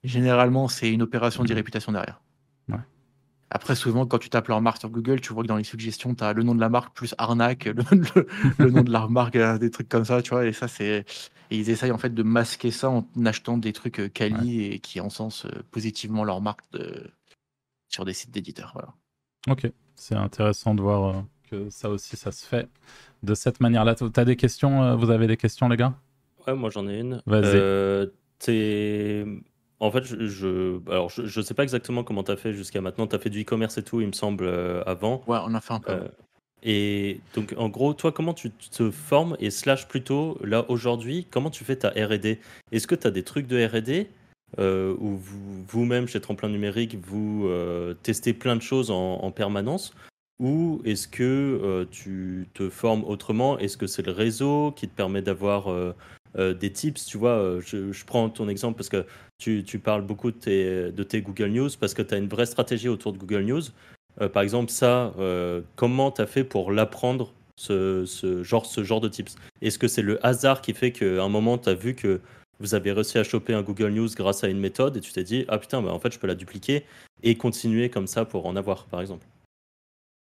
généralement, 0.02 0.66
c'est 0.66 0.90
une 0.90 1.02
opération 1.02 1.44
d'irréputation 1.44 1.92
derrière. 1.92 2.20
Ouais. 2.68 2.80
Après, 3.54 3.76
souvent, 3.76 4.06
quand 4.06 4.18
tu 4.18 4.30
tapes 4.30 4.48
leur 4.48 4.60
marque 4.62 4.78
sur 4.78 4.88
Google, 4.90 5.20
tu 5.20 5.32
vois 5.32 5.42
que 5.42 5.48
dans 5.48 5.56
les 5.56 5.64
suggestions, 5.64 6.14
tu 6.14 6.24
as 6.24 6.32
le 6.32 6.42
nom 6.42 6.54
de 6.54 6.60
la 6.60 6.68
marque 6.70 6.94
plus 6.96 7.14
arnaque, 7.18 7.64
le, 7.66 7.82
le- 8.14 8.26
le 8.58 8.70
nom 8.70 8.82
de 8.82 8.90
la 8.90 9.06
marque, 9.08 9.36
euh, 9.36 9.58
des 9.58 9.70
trucs 9.70 9.88
comme 9.88 10.04
ça, 10.04 10.22
tu 10.22 10.30
vois. 10.30 10.46
Et 10.46 10.52
ça, 10.52 10.68
c'est. 10.68 11.04
Et 11.50 11.58
ils 11.58 11.68
essayent 11.68 11.90
en 11.92 11.98
fait 11.98 12.14
de 12.14 12.22
masquer 12.22 12.70
ça 12.70 12.88
en 12.90 13.06
achetant 13.26 13.58
des 13.58 13.72
trucs 13.74 14.00
euh, 14.00 14.08
quali 14.08 14.64
et 14.64 14.78
qui 14.78 15.00
encensent 15.00 15.44
euh, 15.46 15.62
positivement 15.70 16.24
leur 16.24 16.40
marque 16.40 16.62
de- 16.72 17.10
sur 17.88 18.04
des 18.04 18.14
sites 18.14 18.30
d'éditeurs. 18.30 18.70
Voilà. 18.74 18.94
Ok, 19.48 19.70
c'est 19.96 20.14
intéressant 20.14 20.74
de 20.74 20.80
voir 20.82 21.24
que 21.50 21.68
ça 21.68 21.90
aussi, 21.90 22.16
ça 22.16 22.32
se 22.32 22.46
fait 22.46 22.68
de 23.22 23.34
cette 23.34 23.60
manière-là. 23.60 23.94
Tu 23.94 24.04
as 24.16 24.24
des 24.24 24.36
questions 24.36 24.96
Vous 24.96 25.10
avez 25.10 25.26
des 25.26 25.36
questions, 25.36 25.68
les 25.68 25.76
gars? 25.76 25.94
Ouais, 26.46 26.54
moi 26.54 26.70
j'en 26.70 26.88
ai 26.88 27.00
une. 27.00 27.22
Vas-y. 27.26 27.44
Euh, 27.56 28.06
t'es- 28.38 29.24
En 29.82 29.90
fait, 29.90 30.04
je, 30.04 30.26
je... 30.26 30.78
Alors, 30.88 31.10
je, 31.10 31.26
je 31.26 31.40
sais 31.40 31.54
pas 31.54 31.64
exactement 31.64 32.04
comment 32.04 32.22
tu 32.22 32.30
as 32.30 32.36
fait 32.36 32.52
jusqu'à 32.52 32.80
maintenant. 32.80 33.08
Tu 33.08 33.16
as 33.16 33.18
fait 33.18 33.30
du 33.30 33.42
e-commerce 33.42 33.78
et 33.78 33.82
tout, 33.82 34.00
il 34.00 34.06
me 34.06 34.12
semble, 34.12 34.44
euh, 34.44 34.80
avant. 34.86 35.24
Ouais, 35.26 35.38
on 35.44 35.52
a 35.54 35.60
fait 35.60 35.74
un 35.74 35.80
peu. 35.80 35.92
Euh, 35.92 36.08
et 36.62 37.20
donc, 37.34 37.52
en 37.58 37.68
gros, 37.68 37.92
toi, 37.92 38.12
comment 38.12 38.32
tu 38.32 38.52
te 38.52 38.92
formes 38.92 39.36
et 39.40 39.50
slash 39.50 39.88
plutôt, 39.88 40.38
là, 40.44 40.64
aujourd'hui, 40.70 41.26
comment 41.28 41.50
tu 41.50 41.64
fais 41.64 41.74
ta 41.74 41.88
R&D 41.88 42.38
Est-ce 42.70 42.86
que 42.86 42.94
tu 42.94 43.08
as 43.08 43.10
des 43.10 43.24
trucs 43.24 43.48
de 43.48 43.66
R&D 43.66 44.08
euh, 44.60 44.94
où 45.00 45.16
vous- 45.16 45.64
vous-même, 45.66 46.06
chez 46.06 46.20
Tremplin 46.20 46.48
Numérique, 46.48 46.96
vous 47.04 47.48
euh, 47.48 47.94
testez 48.04 48.34
plein 48.34 48.54
de 48.54 48.62
choses 48.62 48.92
en, 48.92 49.14
en 49.14 49.30
permanence? 49.32 49.94
Ou 50.38 50.80
est-ce 50.84 51.08
que 51.08 51.86
tu 51.90 52.48
te 52.54 52.68
formes 52.68 53.02
autrement? 53.04 53.58
Est-ce 53.58 53.76
que 53.76 53.88
c'est 53.88 54.06
le 54.06 54.12
réseau 54.12 54.72
qui 54.76 54.88
te 54.88 54.94
permet 54.94 55.22
d'avoir 55.22 55.68
euh, 56.36 56.54
des 56.54 56.72
tips 56.72 57.04
Tu 57.04 57.18
vois, 57.18 57.38
euh, 57.38 57.60
je, 57.60 58.04
prends 58.04 58.28
ton 58.30 58.48
exemple 58.48 58.76
parce 58.76 58.88
que 58.88 59.04
tu, 59.38 59.78
parles 59.78 60.02
beaucoup 60.02 60.30
de 60.30 61.02
tes, 61.02 61.22
Google 61.22 61.48
News 61.48 61.68
parce 61.78 61.94
que 61.94 62.02
tu 62.02 62.14
as 62.14 62.18
une 62.18 62.28
vraie 62.28 62.46
stratégie 62.46 62.88
autour 62.88 63.12
de 63.12 63.18
Google 63.18 63.42
News. 63.42 63.62
Euh, 64.20 64.28
par 64.28 64.42
exemple, 64.42 64.70
ça, 64.70 65.12
comment 65.76 66.10
tu 66.10 66.22
as 66.22 66.26
fait 66.26 66.44
pour 66.44 66.72
l'apprendre, 66.72 67.32
ce, 67.56 68.04
genre, 68.42 68.66
ce 68.66 68.84
genre 68.84 69.00
de 69.00 69.08
tips? 69.08 69.36
Est-ce 69.60 69.78
que 69.78 69.88
c'est 69.88 70.02
le 70.02 70.24
hasard 70.24 70.62
qui 70.62 70.72
fait 70.72 70.92
qu'à 70.92 71.22
un 71.22 71.28
moment, 71.28 71.58
tu 71.58 71.68
as 71.68 71.74
vu 71.74 71.94
que 71.94 72.20
vous 72.60 72.74
avez 72.74 72.92
réussi 72.92 73.18
à 73.18 73.24
choper 73.24 73.54
un 73.54 73.62
Google 73.62 73.90
News 73.90 74.08
grâce 74.14 74.44
à 74.44 74.48
une 74.48 74.60
méthode 74.60 74.96
et 74.96 75.00
tu 75.00 75.12
t'es 75.12 75.24
dit, 75.24 75.44
ah 75.48 75.58
putain, 75.58 75.82
bah, 75.82 75.92
en 75.92 75.98
fait, 75.98 76.12
je 76.12 76.18
peux 76.18 76.28
la 76.28 76.36
dupliquer 76.36 76.84
et 77.22 77.36
continuer 77.36 77.90
comme 77.90 78.06
ça 78.06 78.24
pour 78.24 78.46
en 78.46 78.54
avoir, 78.54 78.86
par 78.86 79.00
exemple 79.00 79.26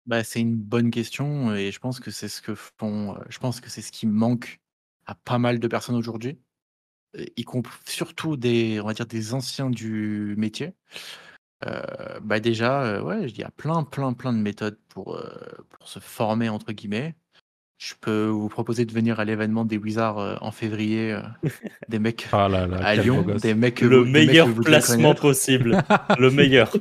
Bah, 0.07 0.23
c'est 0.23 0.41
une 0.41 0.57
bonne 0.57 0.91
question 0.91 1.55
et 1.55 1.73
je 1.73 1.79
pense 1.79 1.99
que 2.01 2.11
c'est 2.11 2.29
ce 2.29 2.43
que 2.43 2.55
font. 2.55 3.17
Je 3.31 3.39
pense 3.39 3.61
que 3.61 3.71
c'est 3.71 3.83
ce 3.83 3.91
qui 3.91 4.07
manque 4.07 4.61
à 5.09 5.17
pas 5.17 5.39
mal 5.41 5.61
de 5.61 5.69
personnes 5.69 5.97
aujourd'hui, 5.97 6.41
y 7.37 7.45
compris 7.45 7.79
surtout 7.87 8.37
des, 8.37 8.81
on 8.81 8.87
va 8.87 8.95
dire 8.95 9.07
des 9.07 9.35
anciens 9.35 9.71
du 9.71 10.35
métier. 10.39 10.75
Euh, 11.67 12.21
bah 12.21 12.41
déjà, 12.41 12.83
euh, 12.85 13.03
ouais, 13.03 13.25
il 13.31 13.39
y 13.39 13.43
a 13.43 13.51
plein, 13.51 13.85
plein, 13.85 14.13
plein 14.15 14.33
de 14.33 14.39
méthodes 14.39 14.79
pour, 14.89 15.17
euh, 15.17 15.31
pour 15.71 15.89
se 15.89 15.99
former 16.01 16.49
entre 16.49 16.73
guillemets. 16.73 17.17
Je 17.79 17.95
peux 18.01 18.27
vous 18.27 18.49
proposer 18.49 18.85
de 18.85 18.93
venir 18.93 19.21
à 19.21 19.25
l'événement 19.25 19.65
des 19.65 19.79
Wizards 19.79 20.19
euh, 20.19 20.35
en 20.41 20.51
février, 20.51 21.13
euh, 21.13 21.21
des 21.89 22.01
mecs 22.01 22.27
Ah 22.33 22.49
là 22.49 22.67
là, 22.67 22.79
à 22.85 22.97
Lyon, 22.97 23.25
des 23.41 23.55
mecs 23.55 23.81
Le 23.83 24.05
des 24.05 24.11
meilleur 24.11 24.49
placement 24.53 25.15
possible. 25.15 25.81
le 26.19 26.31
meilleur. 26.33 26.73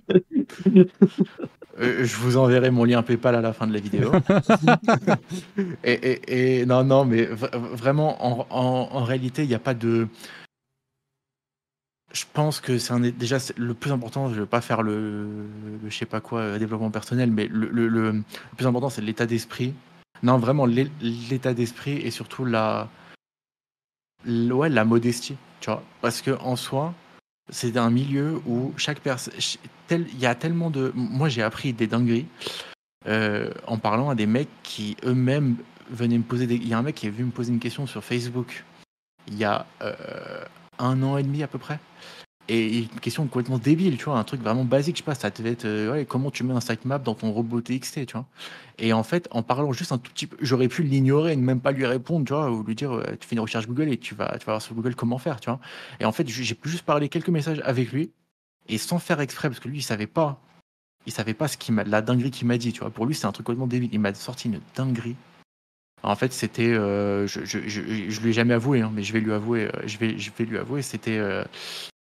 Euh, 1.80 2.04
je 2.04 2.16
vous 2.16 2.38
enverrai 2.38 2.72
mon 2.72 2.84
lien 2.84 3.04
PayPal 3.04 3.36
à 3.36 3.42
la 3.42 3.54
fin 3.54 3.68
de 3.68 3.74
la 3.74 3.80
vidéo. 3.80 4.12
et, 5.84 5.92
et- 5.94 6.62
et- 6.62 6.66
non, 6.66 6.84
non, 6.84 7.06
mais 7.06 7.26
vraiment, 7.26 8.26
en, 8.26 8.48
en- 8.50 8.90
en 8.92 9.04
réalité, 9.04 9.44
il 9.44 9.50
n'y 9.50 9.54
a 9.56 9.60
pas 9.60 9.76
de. 9.76 10.08
Je 12.12 12.24
pense 12.34 12.60
que 12.60 12.80
c'est 12.80 12.94
un 12.94 13.02
déjà 13.02 13.38
le 13.58 13.76
plus 13.76 13.92
important. 13.92 14.30
Je 14.30 14.34
ne 14.36 14.40
veux 14.40 14.46
pas 14.48 14.62
faire 14.62 14.82
le, 14.82 15.26
le 15.84 15.90
je 15.90 15.96
sais 15.96 16.08
pas 16.08 16.22
quoi 16.22 16.58
développement 16.58 16.90
personnel, 16.90 17.30
mais 17.32 17.48
le, 17.48 17.70
le- 17.70 17.88
le- 17.88 18.12
le 18.12 18.24
plus 18.56 18.66
important 18.66 18.90
c'est 18.90 19.02
l'état 19.04 19.28
d'esprit. 19.28 19.76
Non, 20.24 20.38
vraiment 20.38 20.66
l'é- 20.66 20.92
l'état 21.02 21.54
d'esprit 21.54 21.98
et 21.98 22.12
surtout 22.12 22.46
la, 22.46 22.90
ouais, 24.26 24.70
la 24.70 24.86
modestie, 24.86 25.36
tu 25.60 25.70
vois, 25.70 25.84
parce 26.02 26.22
que 26.22 26.32
en 26.42 26.56
soi, 26.56 26.94
c'est 27.50 27.78
un 27.78 27.90
milieu 27.90 28.42
où 28.46 28.74
chaque 28.78 29.00
personne, 29.00 29.34
il 29.92 30.20
y 30.20 30.26
a 30.26 30.36
tellement 30.36 30.70
de, 30.70 30.92
moi 30.96 31.30
j'ai 31.30 31.44
appris 31.44 31.72
des 31.74 31.88
dingueries 31.88 32.26
euh, 33.08 33.52
en 33.68 33.78
parlant 33.78 34.10
à 34.10 34.16
des 34.16 34.26
mecs 34.26 34.50
qui 34.64 34.98
eux-mêmes 35.06 35.56
venaient 35.90 36.18
me 36.18 36.24
poser 36.24 36.46
des, 36.48 36.56
il 36.56 36.68
y 36.68 36.74
a 36.74 36.78
un 36.78 36.82
mec 36.82 36.96
qui 36.96 37.08
est 37.08 37.10
venu 37.10 37.26
me 37.26 37.32
poser 37.32 37.54
une 37.54 37.60
question 37.60 37.88
sur 37.88 38.04
Facebook 38.04 38.66
il 39.28 39.38
y 39.38 39.46
a 39.46 39.66
euh, 39.82 40.44
un 40.80 41.02
an 41.04 41.18
et 41.18 41.24
demi 41.24 41.44
à 41.44 41.48
peu 41.48 41.58
près. 41.58 41.80
Et 42.50 42.80
une 42.80 43.00
question 43.02 43.24
complètement 43.28 43.58
débile, 43.58 43.98
tu 43.98 44.06
vois, 44.06 44.18
un 44.18 44.24
truc 44.24 44.42
vraiment 44.42 44.64
basique, 44.64 44.96
je 44.96 45.02
sais 45.02 45.06
pas, 45.06 45.16
ça 45.16 45.30
devait 45.30 45.52
être, 45.52 45.66
euh, 45.66 46.06
comment 46.06 46.32
tu 46.32 46.46
mets 46.46 46.54
un 46.54 46.62
sitemap 46.62 47.04
dans 47.04 47.14
ton 47.14 47.32
robot 47.32 47.60
TXT, 47.60 48.06
tu 48.06 48.14
vois. 48.14 48.26
Et 48.78 48.94
en 48.94 49.04
fait, 49.04 49.28
en 49.32 49.44
parlant 49.44 49.74
juste 49.74 49.92
un 49.92 49.98
tout 49.98 50.12
petit 50.14 50.28
peu, 50.28 50.38
j'aurais 50.40 50.70
pu 50.70 50.84
l'ignorer 50.84 51.34
et 51.34 51.36
ne 51.36 51.42
même 51.42 51.60
pas 51.60 51.72
lui 51.72 51.86
répondre, 51.86 52.26
tu 52.26 52.32
vois, 52.32 52.50
ou 52.50 52.64
lui 52.64 52.76
dire, 52.76 52.94
euh, 52.94 53.04
tu 53.20 53.28
fais 53.28 53.36
une 53.36 53.42
recherche 53.42 53.68
Google 53.68 53.90
et 53.90 53.98
tu 53.98 54.16
vas, 54.16 54.38
tu 54.40 54.46
vas 54.46 54.54
voir 54.54 54.62
sur 54.62 54.76
Google 54.76 54.96
comment 54.96 55.18
faire, 55.18 55.42
tu 55.42 55.50
vois. 55.50 55.60
Et 56.00 56.06
en 56.06 56.14
fait, 56.14 56.26
j'ai 56.30 56.56
pu 56.56 56.70
juste 56.70 56.84
parler 56.84 57.10
quelques 57.10 57.30
messages 57.30 57.62
avec 57.66 57.92
lui, 57.92 58.12
et 58.70 58.78
sans 58.78 59.00
faire 59.00 59.20
exprès, 59.20 59.50
parce 59.50 59.60
que 59.60 59.68
lui, 59.68 59.80
il 59.80 59.84
savait 59.84 60.08
pas, 60.08 60.42
il 61.06 61.12
savait 61.12 61.34
pas 61.34 61.50
ce 61.50 61.58
qu'il 61.58 61.74
m'a, 61.74 61.84
la 61.84 62.02
dinguerie 62.02 62.32
qu'il 62.32 62.48
m'a 62.48 62.58
dit, 62.58 62.72
tu 62.72 62.80
vois. 62.80 62.92
Pour 62.92 63.06
lui, 63.06 63.16
c'est 63.16 63.28
un 63.28 63.34
truc 63.34 63.46
complètement 63.46 63.68
débile. 63.68 63.90
Il 63.92 64.00
m'a 64.00 64.14
sorti 64.14 64.48
une 64.48 64.62
dinguerie. 64.76 65.16
En 66.04 66.16
fait, 66.16 66.32
c'était, 66.32 66.74
euh, 66.74 67.28
je, 67.28 67.44
je, 67.44 67.60
je, 67.68 68.22
lui 68.22 68.30
ai 68.30 68.34
jamais 68.34 68.54
avoué, 68.54 68.82
hein, 68.82 68.92
mais 68.94 69.04
je 69.04 69.12
vais 69.12 69.20
lui 69.20 69.34
avouer, 69.34 69.70
je 69.86 69.98
vais, 69.98 70.18
je 70.18 70.32
vais 70.38 70.46
lui 70.46 70.58
avouer, 70.58 70.82
c'était, 70.82 71.20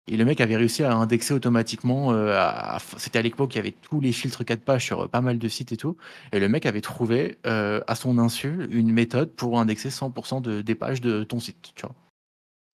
et 0.08 0.18
le 0.18 0.26
mec 0.26 0.40
avait 0.42 0.56
réussi 0.56 0.84
à 0.84 0.96
indexer 0.96 1.34
automatiquement. 1.34 2.12
euh, 2.14 2.38
C'était 2.98 3.20
à 3.20 3.22
l'époque, 3.22 3.54
il 3.56 3.58
y 3.58 3.60
avait 3.60 3.74
tous 3.82 4.00
les 4.00 4.12
filtres 4.12 4.46
4 4.46 4.62
pages 4.62 4.86
sur 4.86 5.02
euh, 5.02 5.08
pas 5.08 5.22
mal 5.22 5.38
de 5.40 5.48
sites 5.48 5.72
et 5.72 5.78
tout. 5.78 5.98
Et 6.32 6.40
le 6.40 6.48
mec 6.50 6.66
avait 6.66 6.82
trouvé, 6.82 7.38
euh, 7.46 7.82
à 7.88 7.96
son 7.96 8.18
insu, 8.20 8.68
une 8.72 8.92
méthode 8.92 9.32
pour 9.32 9.60
indexer 9.60 9.90
100% 9.90 10.42
de, 10.42 10.62
des 10.62 10.76
pages 10.76 11.02
de 11.02 11.24
ton 11.24 11.40
site. 11.40 11.74
Tu 11.76 11.82
vois. 11.82 11.96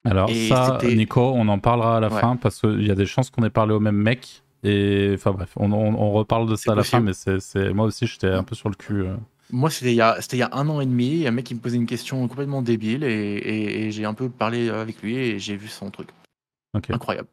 Alors 0.06 0.30
Et 0.30 0.48
ça, 0.50 0.78
Nico, 0.84 1.22
on 1.22 1.48
en 1.48 1.60
parlera 1.60 1.98
à 1.98 2.00
la 2.00 2.10
Ouais. 2.14 2.20
fin 2.22 2.36
parce 2.36 2.60
qu'il 2.60 2.86
y 2.86 2.92
a 2.92 2.96
des 2.96 3.06
chances 3.06 3.30
qu'on 3.30 3.44
ait 3.44 3.50
parlé 3.50 3.74
au 3.74 3.80
même 3.80 3.96
mec. 3.96 4.44
Et 4.66 5.12
enfin 5.16 5.32
bref, 5.32 5.52
on, 5.58 5.72
on- 5.74 5.96
on 5.96 6.12
reparle 6.12 6.50
de 6.50 6.56
ça 6.56 6.72
à 6.72 6.76
la 6.76 6.84
fin, 6.84 7.00
mais 7.02 7.12
c'est, 7.14 7.74
moi 7.74 7.86
aussi 7.86 8.08
j'étais 8.08 8.28
un 8.28 8.44
peu 8.44 8.56
sur 8.56 8.70
le 8.70 8.76
cul. 8.76 9.02
euh. 9.02 9.16
Moi, 9.52 9.70
c'était 9.70 9.92
il, 9.92 9.96
y 9.98 10.02
a- 10.02 10.18
c'était 10.22 10.38
il 10.38 10.40
y 10.40 10.44
a 10.44 10.50
un 10.54 10.68
an 10.70 10.80
et 10.82 10.86
demi. 10.86 11.08
Il 11.08 11.18
y 11.20 11.26
a 11.26 11.30
un 11.30 11.34
mec 11.34 11.46
qui 11.46 11.54
me 11.56 11.60
posait 11.60 11.76
une 11.78 11.86
question 11.86 12.26
complètement 12.28 12.62
débile 12.62 13.04
et, 13.04 13.08
et- 13.38 13.86
et 13.88 13.92
j'ai 13.92 14.06
un 14.06 14.14
peu 14.14 14.30
parlé 14.30 14.70
avec 14.70 15.02
lui 15.02 15.18
et 15.18 15.38
j'ai 15.40 15.56
vu 15.58 15.68
son 15.68 15.90
truc. 15.92 16.10
Incroyable. 16.74 17.28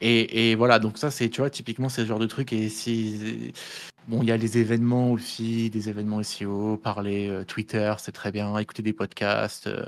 Et, 0.00 0.50
et 0.50 0.54
voilà, 0.54 0.78
donc 0.78 0.96
ça, 0.98 1.10
c'est, 1.10 1.28
tu 1.28 1.40
vois, 1.40 1.50
typiquement, 1.50 1.88
c'est 1.88 2.02
ce 2.02 2.06
genre 2.06 2.18
de 2.18 2.26
truc. 2.26 2.52
Et 2.52 2.68
si. 2.68 3.52
Bon, 4.08 4.22
il 4.22 4.28
y 4.28 4.32
a 4.32 4.36
les 4.36 4.56
événements 4.58 5.10
aussi, 5.10 5.68
des 5.68 5.88
événements 5.88 6.20
SEO, 6.20 6.76
parler 6.76 7.28
euh, 7.28 7.44
Twitter, 7.44 7.92
c'est 7.98 8.12
très 8.12 8.30
bien, 8.30 8.56
écouter 8.58 8.82
des 8.82 8.92
podcasts. 8.92 9.66
euh, 9.66 9.84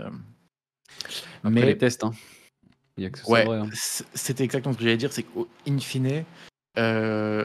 Après 1.39 1.51
mais 1.51 1.67
les 1.67 1.79
tests, 1.79 2.03
hein. 2.05 2.13
Il 2.97 3.05
y 3.05 3.07
a 3.07 3.11
que 3.11 3.19
ça 3.21 3.31
Ouais, 3.31 3.47
hein. 3.49 3.69
c'était 4.15 4.43
exactement 4.43 4.73
ce 4.73 4.79
que 4.79 4.83
j'allais 4.85 4.97
dire, 4.97 5.13
c'est 5.13 5.23
qu'in 5.23 5.79
fine, 5.79 6.25
euh, 6.79 7.45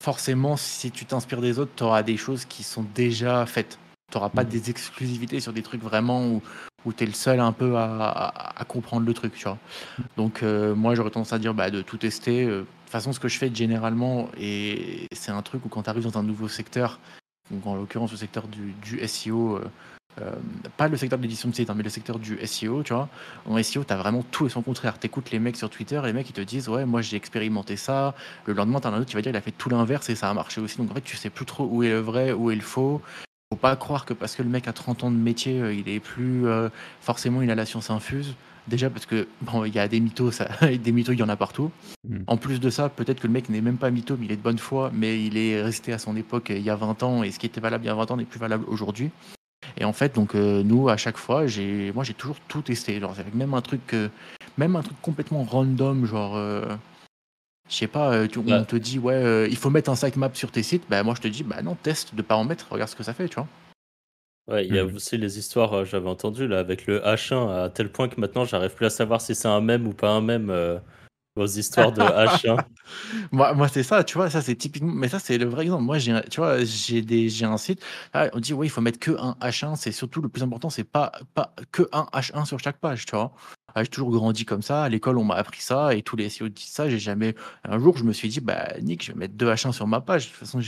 forcément, 0.00 0.56
si 0.56 0.92
tu 0.92 1.06
t'inspires 1.06 1.40
des 1.40 1.58
autres, 1.58 1.72
tu 1.74 1.82
auras 1.82 2.04
des 2.04 2.16
choses 2.16 2.44
qui 2.44 2.62
sont 2.62 2.84
déjà 2.94 3.44
faites. 3.46 3.80
Tu 4.12 4.16
n'auras 4.16 4.30
pas 4.30 4.44
Mhm. 4.44 4.50
des 4.50 4.70
exclusivités 4.70 5.40
sur 5.40 5.52
des 5.52 5.62
trucs 5.62 5.82
vraiment 5.82 6.24
où, 6.28 6.42
où 6.86 6.92
tu 6.92 7.04
es 7.04 7.06
le 7.06 7.12
seul 7.12 7.40
un 7.40 7.52
peu 7.52 7.76
à, 7.76 8.64
comprendre 8.68 9.04
le 9.04 9.12
truc, 9.12 9.34
tu 9.34 9.44
vois. 9.44 9.58
Donc, 10.16 10.42
euh, 10.42 10.74
moi, 10.74 10.94
j'aurais 10.94 11.10
tendance 11.10 11.32
à 11.32 11.38
dire 11.38 11.52
bah, 11.52 11.70
de 11.70 11.82
tout 11.82 11.98
tester. 11.98 12.44
Euh, 12.44 12.60
De 12.60 12.62
toute 12.62 12.90
façon, 12.90 13.12
ce 13.12 13.20
que 13.20 13.28
je 13.28 13.36
fais 13.36 13.52
généralement, 13.52 14.28
et 14.40 15.06
c'est 15.12 15.32
un 15.32 15.42
truc 15.42 15.66
où 15.66 15.68
quand 15.68 15.82
tu 15.82 15.90
arrives 15.90 16.04
dans 16.04 16.18
un 16.18 16.22
nouveau 16.22 16.48
secteur, 16.48 17.00
donc 17.50 17.66
en 17.66 17.74
l'occurrence 17.74 18.12
le 18.12 18.16
secteur 18.16 18.44
du, 18.48 19.06
SEO, 19.06 19.60
euh, 20.20 20.30
pas 20.76 20.88
le 20.88 20.96
secteur 20.96 21.18
de 21.18 21.24
l'édition 21.24 21.48
de 21.48 21.54
site, 21.54 21.68
hein, 21.68 21.74
mais 21.76 21.82
le 21.82 21.90
secteur 21.90 22.18
du 22.18 22.38
SEO, 22.46 22.82
tu 22.84 22.94
vois. 22.94 23.08
En 23.44 23.60
SEO, 23.62 23.84
tu 23.84 23.92
as 23.92 23.96
vraiment 23.96 24.22
tout 24.30 24.46
et 24.46 24.48
son 24.48 24.62
contraire. 24.62 24.98
Tu 24.98 25.06
écoutes 25.06 25.30
les 25.32 25.40
mecs 25.40 25.56
sur 25.56 25.68
Twitter, 25.68 26.00
les 26.04 26.12
mecs 26.12 26.30
ils 26.30 26.32
te 26.32 26.40
disent 26.40 26.68
Ouais, 26.68 26.86
moi 26.86 27.02
j'ai 27.02 27.16
expérimenté 27.16 27.76
ça. 27.76 28.14
Le 28.46 28.54
lendemain, 28.54 28.80
tu 28.80 28.86
as 28.86 28.90
un 28.90 28.98
autre 28.98 29.06
qui 29.06 29.14
va 29.14 29.22
dire 29.22 29.32
Il 29.32 29.36
a 29.36 29.40
fait 29.40 29.50
tout 29.50 29.68
l'inverse 29.68 30.08
et 30.08 30.14
ça 30.14 30.30
a 30.30 30.34
marché 30.34 30.60
aussi. 30.60 30.78
Donc 30.78 30.90
en 30.92 30.94
fait, 30.94 31.02
tu 31.02 31.16
sais 31.16 31.30
plus 31.30 31.44
trop 31.44 31.68
où 31.70 31.82
est 31.82 31.90
le 31.90 31.98
vrai, 31.98 32.32
où 32.32 32.50
est 32.50 32.56
le 32.56 32.62
faux. 32.62 33.02
Faut 33.56 33.60
pas 33.62 33.76
croire 33.76 34.04
que 34.04 34.12
parce 34.12 34.36
que 34.36 34.42
le 34.42 34.50
mec 34.50 34.68
a 34.68 34.74
30 34.74 35.04
ans 35.04 35.10
de 35.10 35.16
métier, 35.16 35.62
euh, 35.62 35.72
il 35.72 35.88
est 35.88 35.98
plus. 35.98 36.46
euh, 36.46 36.68
forcément, 37.00 37.40
il 37.40 37.50
a 37.50 37.54
la 37.54 37.64
science 37.64 37.88
infuse. 37.88 38.34
Déjà 38.68 38.90
parce 38.90 39.06
que, 39.06 39.28
bon, 39.40 39.64
il 39.64 39.74
y 39.74 39.78
a 39.78 39.88
des 39.88 39.98
mythos, 39.98 40.30
ça, 40.30 40.46
des 40.60 40.92
mythos, 40.92 41.12
il 41.12 41.18
y 41.18 41.22
en 41.22 41.30
a 41.30 41.36
partout. 41.36 41.70
Mm. 42.06 42.18
En 42.26 42.36
plus 42.36 42.60
de 42.60 42.68
ça, 42.68 42.90
peut-être 42.90 43.20
que 43.20 43.26
le 43.26 43.32
mec 43.32 43.48
n'est 43.48 43.62
même 43.62 43.78
pas 43.78 43.90
mytho, 43.90 44.18
mais 44.18 44.26
il 44.26 44.32
est 44.32 44.36
de 44.36 44.42
bonne 44.42 44.58
foi, 44.58 44.90
mais 44.92 45.24
il 45.24 45.38
est 45.38 45.62
resté 45.62 45.94
à 45.94 45.98
son 45.98 46.16
époque 46.16 46.50
euh, 46.50 46.58
il 46.58 46.64
y 46.64 46.68
a 46.68 46.76
20 46.76 47.02
ans, 47.02 47.22
et 47.22 47.30
ce 47.30 47.38
qui 47.38 47.46
était 47.46 47.62
valable 47.62 47.84
il 47.84 47.86
y 47.86 47.90
a 47.90 47.94
20 47.94 48.10
ans 48.10 48.16
n'est 48.18 48.26
plus 48.26 48.38
valable 48.38 48.66
aujourd'hui. 48.68 49.08
Et 49.78 49.86
en 49.86 49.94
fait, 49.94 50.14
donc 50.14 50.34
euh, 50.34 50.62
nous, 50.62 50.90
à 50.90 50.98
chaque 50.98 51.16
fois, 51.16 51.46
j'ai, 51.46 51.92
moi, 51.94 52.04
j'ai 52.04 52.12
toujours 52.12 52.36
tout 52.46 52.60
testé. 52.60 53.00
Genre, 53.00 53.14
avec 53.18 53.34
même 53.34 53.54
un 53.54 53.62
truc, 53.62 53.94
euh, 53.94 54.10
même 54.58 54.76
un 54.76 54.82
truc 54.82 55.00
complètement 55.00 55.44
random, 55.44 56.04
genre, 56.04 56.36
je 57.68 57.74
sais 57.74 57.86
pas, 57.86 58.26
tu- 58.28 58.38
Ouais. 58.38 58.52
on 58.52 58.64
te 58.64 58.76
dit 58.76 58.98
ouais, 58.98 59.14
euh, 59.14 59.48
il 59.48 59.56
faut 59.56 59.70
mettre 59.70 59.90
un 59.90 59.96
sitemap 59.96 60.36
sur 60.36 60.50
tes 60.50 60.62
sites. 60.62 60.84
Bah 60.88 61.02
moi, 61.02 61.14
je 61.16 61.22
te 61.22 61.28
dis 61.28 61.42
bah 61.42 61.62
non, 61.62 61.74
teste 61.74 62.14
de 62.14 62.22
pas 62.22 62.36
en 62.36 62.44
mettre. 62.44 62.66
Regarde 62.70 62.90
ce 62.90 62.96
que 62.96 63.02
ça 63.02 63.12
fait, 63.14 63.28
tu 63.28 63.36
vois. 63.36 63.48
Ouais, 64.48 64.64
il 64.66 64.72
y 64.74 64.78
a 64.78 64.84
Mhm. 64.84 64.94
aussi 64.94 65.16
les 65.18 65.38
histoires, 65.40 65.72
euh, 65.72 65.84
j'avais 65.84 66.08
entendu 66.08 66.46
là, 66.46 66.60
avec 66.60 66.86
le 66.86 67.00
H1, 67.00 67.48
à 67.64 67.68
tel 67.68 67.90
point 67.90 68.08
que 68.08 68.20
maintenant 68.20 68.44
j'arrive 68.44 68.74
plus 68.74 68.86
à 68.86 68.90
savoir 68.90 69.20
si 69.20 69.34
c'est 69.34 69.48
un 69.48 69.60
mème 69.60 69.86
ou 69.88 69.92
pas 69.92 70.10
un 70.10 70.20
mème. 70.20 70.50
euh, 70.50 70.78
vos 71.36 71.46
histoires 71.46 71.92
de 71.92 72.00
H1. 72.00 72.56
Moi, 73.32 73.52
moi 73.54 73.68
c'est 73.68 73.82
ça, 73.82 74.04
tu 74.04 74.16
vois, 74.16 74.30
ça 74.30 74.40
c'est 74.42 74.54
typiquement, 74.54 74.92
mais 74.92 75.08
ça 75.08 75.18
c'est 75.18 75.38
le 75.38 75.46
vrai 75.46 75.64
exemple. 75.64 75.82
Moi, 75.82 75.98
j'ai, 75.98 76.18
tu 76.30 76.40
vois, 76.40 76.64
j'ai 76.64 77.02
des, 77.02 77.44
un 77.44 77.56
site. 77.56 77.82
ah, 78.12 78.28
on 78.32 78.40
dit 78.40 78.54
oui, 78.54 78.68
il 78.68 78.70
faut 78.70 78.80
mettre 78.80 78.98
que 78.98 79.10
un 79.10 79.36
H1. 79.40 79.76
C'est 79.76 79.92
surtout 79.92 80.22
le 80.22 80.28
plus 80.28 80.42
important, 80.42 80.70
c'est 80.70 80.84
pas 80.84 81.12
pas 81.34 81.54
que 81.72 81.88
un 81.92 82.06
H1 82.12 82.46
sur 82.46 82.58
chaque 82.60 82.78
page, 82.78 83.04
tu 83.06 83.16
vois. 83.16 83.32
Ah, 83.74 83.82
j'ai 83.82 83.90
toujours 83.90 84.10
grandi 84.10 84.44
comme 84.46 84.62
ça. 84.62 84.84
À 84.84 84.88
l'école, 84.88 85.18
on 85.18 85.24
m'a 85.24 85.34
appris 85.34 85.60
ça 85.60 85.94
et 85.94 86.02
tous 86.02 86.16
les 86.16 86.30
SEO 86.30 86.48
disent 86.48 86.68
ça. 86.68 86.88
J'ai 86.88 86.98
jamais. 86.98 87.34
Un 87.64 87.78
jour, 87.78 87.96
je 87.98 88.04
me 88.04 88.12
suis 88.12 88.28
dit, 88.28 88.40
bah 88.40 88.68
Nick, 88.80 89.04
je 89.04 89.12
vais 89.12 89.18
mettre 89.18 89.34
deux 89.34 89.50
H1 89.50 89.72
sur 89.72 89.86
ma 89.86 90.00
page. 90.00 90.26
De 90.26 90.30
toute 90.30 90.38
façon, 90.38 90.60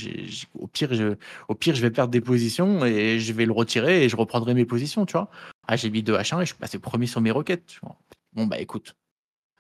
au 0.54 0.66
pire, 0.66 0.92
je, 0.92 1.14
au 1.48 1.54
pire, 1.54 1.74
je 1.74 1.80
vais 1.82 1.90
perdre 1.90 2.10
des 2.10 2.20
positions 2.20 2.84
et 2.84 3.18
je 3.20 3.32
vais 3.32 3.46
le 3.46 3.52
retirer 3.52 4.04
et 4.04 4.08
je 4.10 4.16
reprendrai 4.16 4.54
mes 4.54 4.66
positions, 4.66 5.06
tu 5.06 5.12
vois. 5.12 5.30
Ah, 5.66 5.76
j'ai 5.76 5.90
mis 5.90 6.02
deux 6.02 6.16
H1 6.16 6.38
et 6.38 6.40
je 6.40 6.46
suis 6.46 6.56
passé 6.56 6.78
premier 6.78 7.06
sur 7.06 7.20
mes 7.22 7.30
requêtes. 7.30 7.66
Tu 7.66 7.80
vois. 7.82 7.96
Bon 8.34 8.46
bah 8.46 8.58
écoute. 8.58 8.94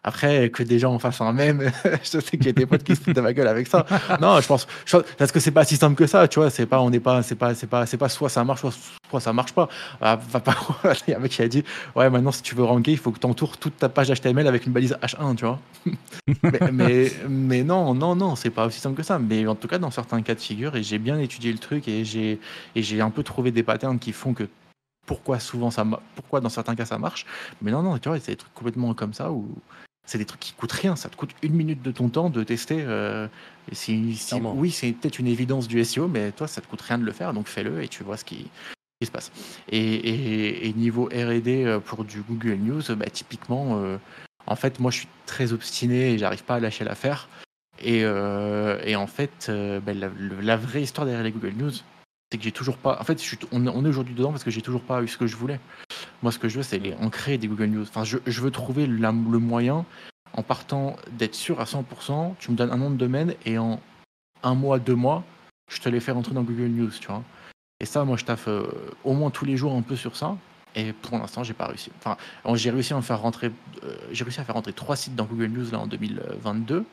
Après, 0.04 0.48
que 0.50 0.62
des 0.62 0.78
gens 0.78 0.94
en 0.94 0.98
fassent 0.98 1.20
un 1.20 1.32
même, 1.32 1.72
je 2.02 2.20
sais 2.20 2.36
qu'il 2.36 2.46
y 2.46 2.50
a 2.50 2.52
des 2.52 2.66
potes 2.66 2.84
qui 2.84 2.94
se 2.94 3.00
foutent 3.00 3.16
de 3.16 3.20
ma 3.20 3.32
gueule 3.32 3.48
avec 3.48 3.66
ça. 3.66 3.84
Non, 4.20 4.40
je 4.40 4.46
pense, 4.46 4.66
parce 5.18 5.32
que 5.32 5.40
c'est 5.40 5.50
pas 5.50 5.64
si 5.64 5.76
simple 5.76 5.96
que 5.96 6.06
ça, 6.06 6.28
tu 6.28 6.38
vois. 6.38 6.50
C'est 6.50 6.66
pas, 6.66 6.80
on 6.80 6.90
n'est 6.90 7.00
pas, 7.00 7.22
c'est 7.22 7.34
pas, 7.34 7.54
c'est 7.54 7.66
pas, 7.66 7.84
c'est 7.84 7.96
pas 7.96 8.08
soit 8.08 8.28
ça 8.28 8.44
marche, 8.44 8.60
soit, 8.60 8.72
soit 9.10 9.20
ça 9.20 9.32
marche 9.32 9.52
pas. 9.52 9.68
Ah, 10.00 10.16
pas. 10.16 10.56
Il 11.06 11.10
y 11.10 11.14
a 11.14 11.18
un 11.18 11.20
mec 11.20 11.32
qui 11.32 11.42
a 11.42 11.48
dit, 11.48 11.64
ouais, 11.96 12.08
maintenant 12.10 12.32
si 12.32 12.42
tu 12.42 12.54
veux 12.54 12.64
ranker, 12.64 12.92
il 12.92 12.98
faut 12.98 13.10
que 13.10 13.18
tu 13.18 13.26
entoures 13.26 13.56
toute 13.56 13.76
ta 13.76 13.88
page 13.88 14.10
HTML 14.10 14.46
avec 14.46 14.66
une 14.66 14.72
balise 14.72 14.96
H1, 15.02 15.34
tu 15.34 15.44
vois. 15.44 15.60
mais, 16.42 16.72
mais, 16.72 17.12
mais 17.28 17.64
non, 17.64 17.94
non, 17.94 18.14
non, 18.14 18.36
c'est 18.36 18.50
pas 18.50 18.66
aussi 18.66 18.80
simple 18.80 18.96
que 18.96 19.02
ça. 19.02 19.18
Mais 19.18 19.46
en 19.46 19.54
tout 19.56 19.68
cas, 19.68 19.78
dans 19.78 19.90
certains 19.90 20.22
cas 20.22 20.34
de 20.34 20.40
figure, 20.40 20.76
et 20.76 20.82
j'ai 20.82 20.98
bien 20.98 21.18
étudié 21.18 21.52
le 21.52 21.58
truc 21.58 21.88
et 21.88 22.04
j'ai, 22.04 22.38
et 22.74 22.82
j'ai 22.82 23.00
un 23.00 23.10
peu 23.10 23.22
trouvé 23.22 23.50
des 23.50 23.62
patterns 23.62 23.98
qui 23.98 24.12
font 24.12 24.32
que 24.32 24.48
pourquoi 25.06 25.40
souvent 25.40 25.70
ça, 25.70 25.84
pourquoi 26.14 26.40
dans 26.40 26.50
certains 26.50 26.76
cas 26.76 26.84
ça 26.84 26.98
marche. 26.98 27.26
Mais 27.62 27.72
non, 27.72 27.82
non, 27.82 27.98
tu 27.98 28.08
vois, 28.08 28.20
c'est 28.20 28.32
des 28.32 28.36
trucs 28.36 28.54
complètement 28.54 28.94
comme 28.94 29.14
ça 29.14 29.32
où 29.32 29.48
c'est 30.08 30.16
des 30.18 30.24
trucs 30.24 30.40
qui 30.40 30.52
coûtent 30.54 30.72
rien. 30.72 30.96
Ça 30.96 31.10
te 31.10 31.16
coûte 31.16 31.30
une 31.42 31.52
minute 31.52 31.82
de 31.82 31.92
ton 31.92 32.08
temps 32.08 32.30
de 32.30 32.42
tester. 32.42 32.78
euh, 32.80 33.28
et 33.70 33.74
si, 33.74 34.16
oui, 34.54 34.70
c'est 34.70 34.90
peut-être 34.92 35.18
une 35.18 35.26
évidence 35.26 35.68
du 35.68 35.84
SEO, 35.84 36.08
mais 36.08 36.32
toi, 36.32 36.48
ça 36.48 36.62
te 36.62 36.66
coûte 36.66 36.80
rien 36.80 36.96
de 36.98 37.04
le 37.04 37.12
faire, 37.12 37.34
donc 37.34 37.46
fais-le 37.46 37.82
et 37.82 37.88
tu 37.88 38.02
vois 38.02 38.16
ce 38.16 38.24
qui, 38.24 38.46
se 39.04 39.10
passe. 39.10 39.30
Et, 39.68 39.78
et- 39.78 40.66
et 40.68 40.72
niveau 40.72 41.04
R&D 41.04 41.64
euh, 41.64 41.78
pour 41.78 42.04
du 42.04 42.22
Google 42.22 42.56
News, 42.56 42.82
bah, 42.96 43.06
typiquement, 43.12 43.78
euh, 43.78 43.98
en 44.46 44.56
fait, 44.56 44.80
moi, 44.80 44.90
je 44.90 45.00
suis 45.00 45.08
très 45.26 45.52
obstiné 45.52 46.14
et 46.14 46.18
j'arrive 46.18 46.42
pas 46.42 46.54
à 46.56 46.60
lâcher 46.60 46.84
l'affaire. 46.84 47.28
Et, 47.80 48.00
euh, 48.04 48.80
et 48.84 48.96
en 48.96 49.06
fait, 49.06 49.46
euh, 49.50 49.78
bah, 49.78 49.92
la, 49.94 50.08
la 50.40 50.56
vraie 50.56 50.82
histoire 50.82 51.06
derrière 51.06 51.22
les 51.22 51.30
Google 51.32 51.52
News, 51.58 51.72
c'est 52.30 52.38
que 52.38 52.44
j'ai 52.44 52.52
toujours 52.52 52.76
pas. 52.76 52.98
En 53.00 53.04
fait, 53.04 53.20
on, 53.52 53.66
est 53.66 53.88
aujourd'hui 53.88 54.14
dedans 54.14 54.30
parce 54.30 54.44
que 54.44 54.50
j'ai 54.50 54.62
toujours 54.62 54.82
pas 54.82 55.02
eu 55.02 55.08
ce 55.08 55.16
que 55.16 55.26
je 55.26 55.36
voulais. 55.36 55.60
Moi, 56.22 56.30
ce 56.32 56.38
que 56.38 56.48
je 56.48 56.58
veux, 56.58 56.62
c'est 56.62 56.94
en 57.00 57.08
créer 57.10 57.38
des 57.38 57.48
Google 57.48 57.66
News. 57.66 57.82
Enfin, 57.82 58.04
je, 58.04 58.40
veux 58.40 58.50
trouver 58.50 58.86
le 58.86 59.38
moyen, 59.38 59.86
en 60.34 60.42
partant 60.42 60.96
d'être 61.12 61.34
sûr 61.34 61.60
à 61.60 61.64
100%, 61.64 62.34
tu 62.38 62.50
me 62.50 62.56
donnes 62.56 62.70
un 62.70 62.76
nom 62.76 62.90
de 62.90 62.96
domaine 62.96 63.34
et 63.44 63.58
en 63.58 63.80
un 64.42 64.54
mois, 64.54 64.78
deux 64.78 64.94
mois, 64.94 65.24
je 65.70 65.80
te 65.80 65.88
les 65.88 66.00
fais 66.00 66.12
rentrer 66.12 66.34
dans 66.34 66.42
Google 66.42 66.68
News, 66.68 66.90
tu 67.00 67.08
vois. 67.08 67.24
Et 67.80 67.86
ça, 67.86 68.04
moi, 68.04 68.16
je 68.16 68.24
taffe 68.24 68.48
euh, 68.48 68.66
au 69.04 69.14
moins 69.14 69.30
tous 69.30 69.44
les 69.44 69.56
jours 69.56 69.74
un 69.74 69.82
peu 69.82 69.96
sur 69.96 70.16
ça. 70.16 70.36
Et 70.74 70.92
pour 70.92 71.18
l'instant, 71.18 71.42
j'ai 71.44 71.54
pas 71.54 71.66
réussi. 71.66 71.90
Enfin, 71.98 72.16
j'ai 72.54 72.70
réussi 72.70 72.92
à 72.92 73.00
faire 73.00 73.20
rentrer. 73.20 73.50
euh, 73.84 73.96
j'ai 74.12 74.24
réussi 74.24 74.40
à 74.40 74.44
faire 74.44 74.54
rentrer 74.54 74.72
trois 74.72 74.96
sites 74.96 75.14
dans 75.14 75.24
Google 75.24 75.46
News 75.46 75.70
là 75.72 75.78
en 75.80 75.86
2022. 75.86 76.84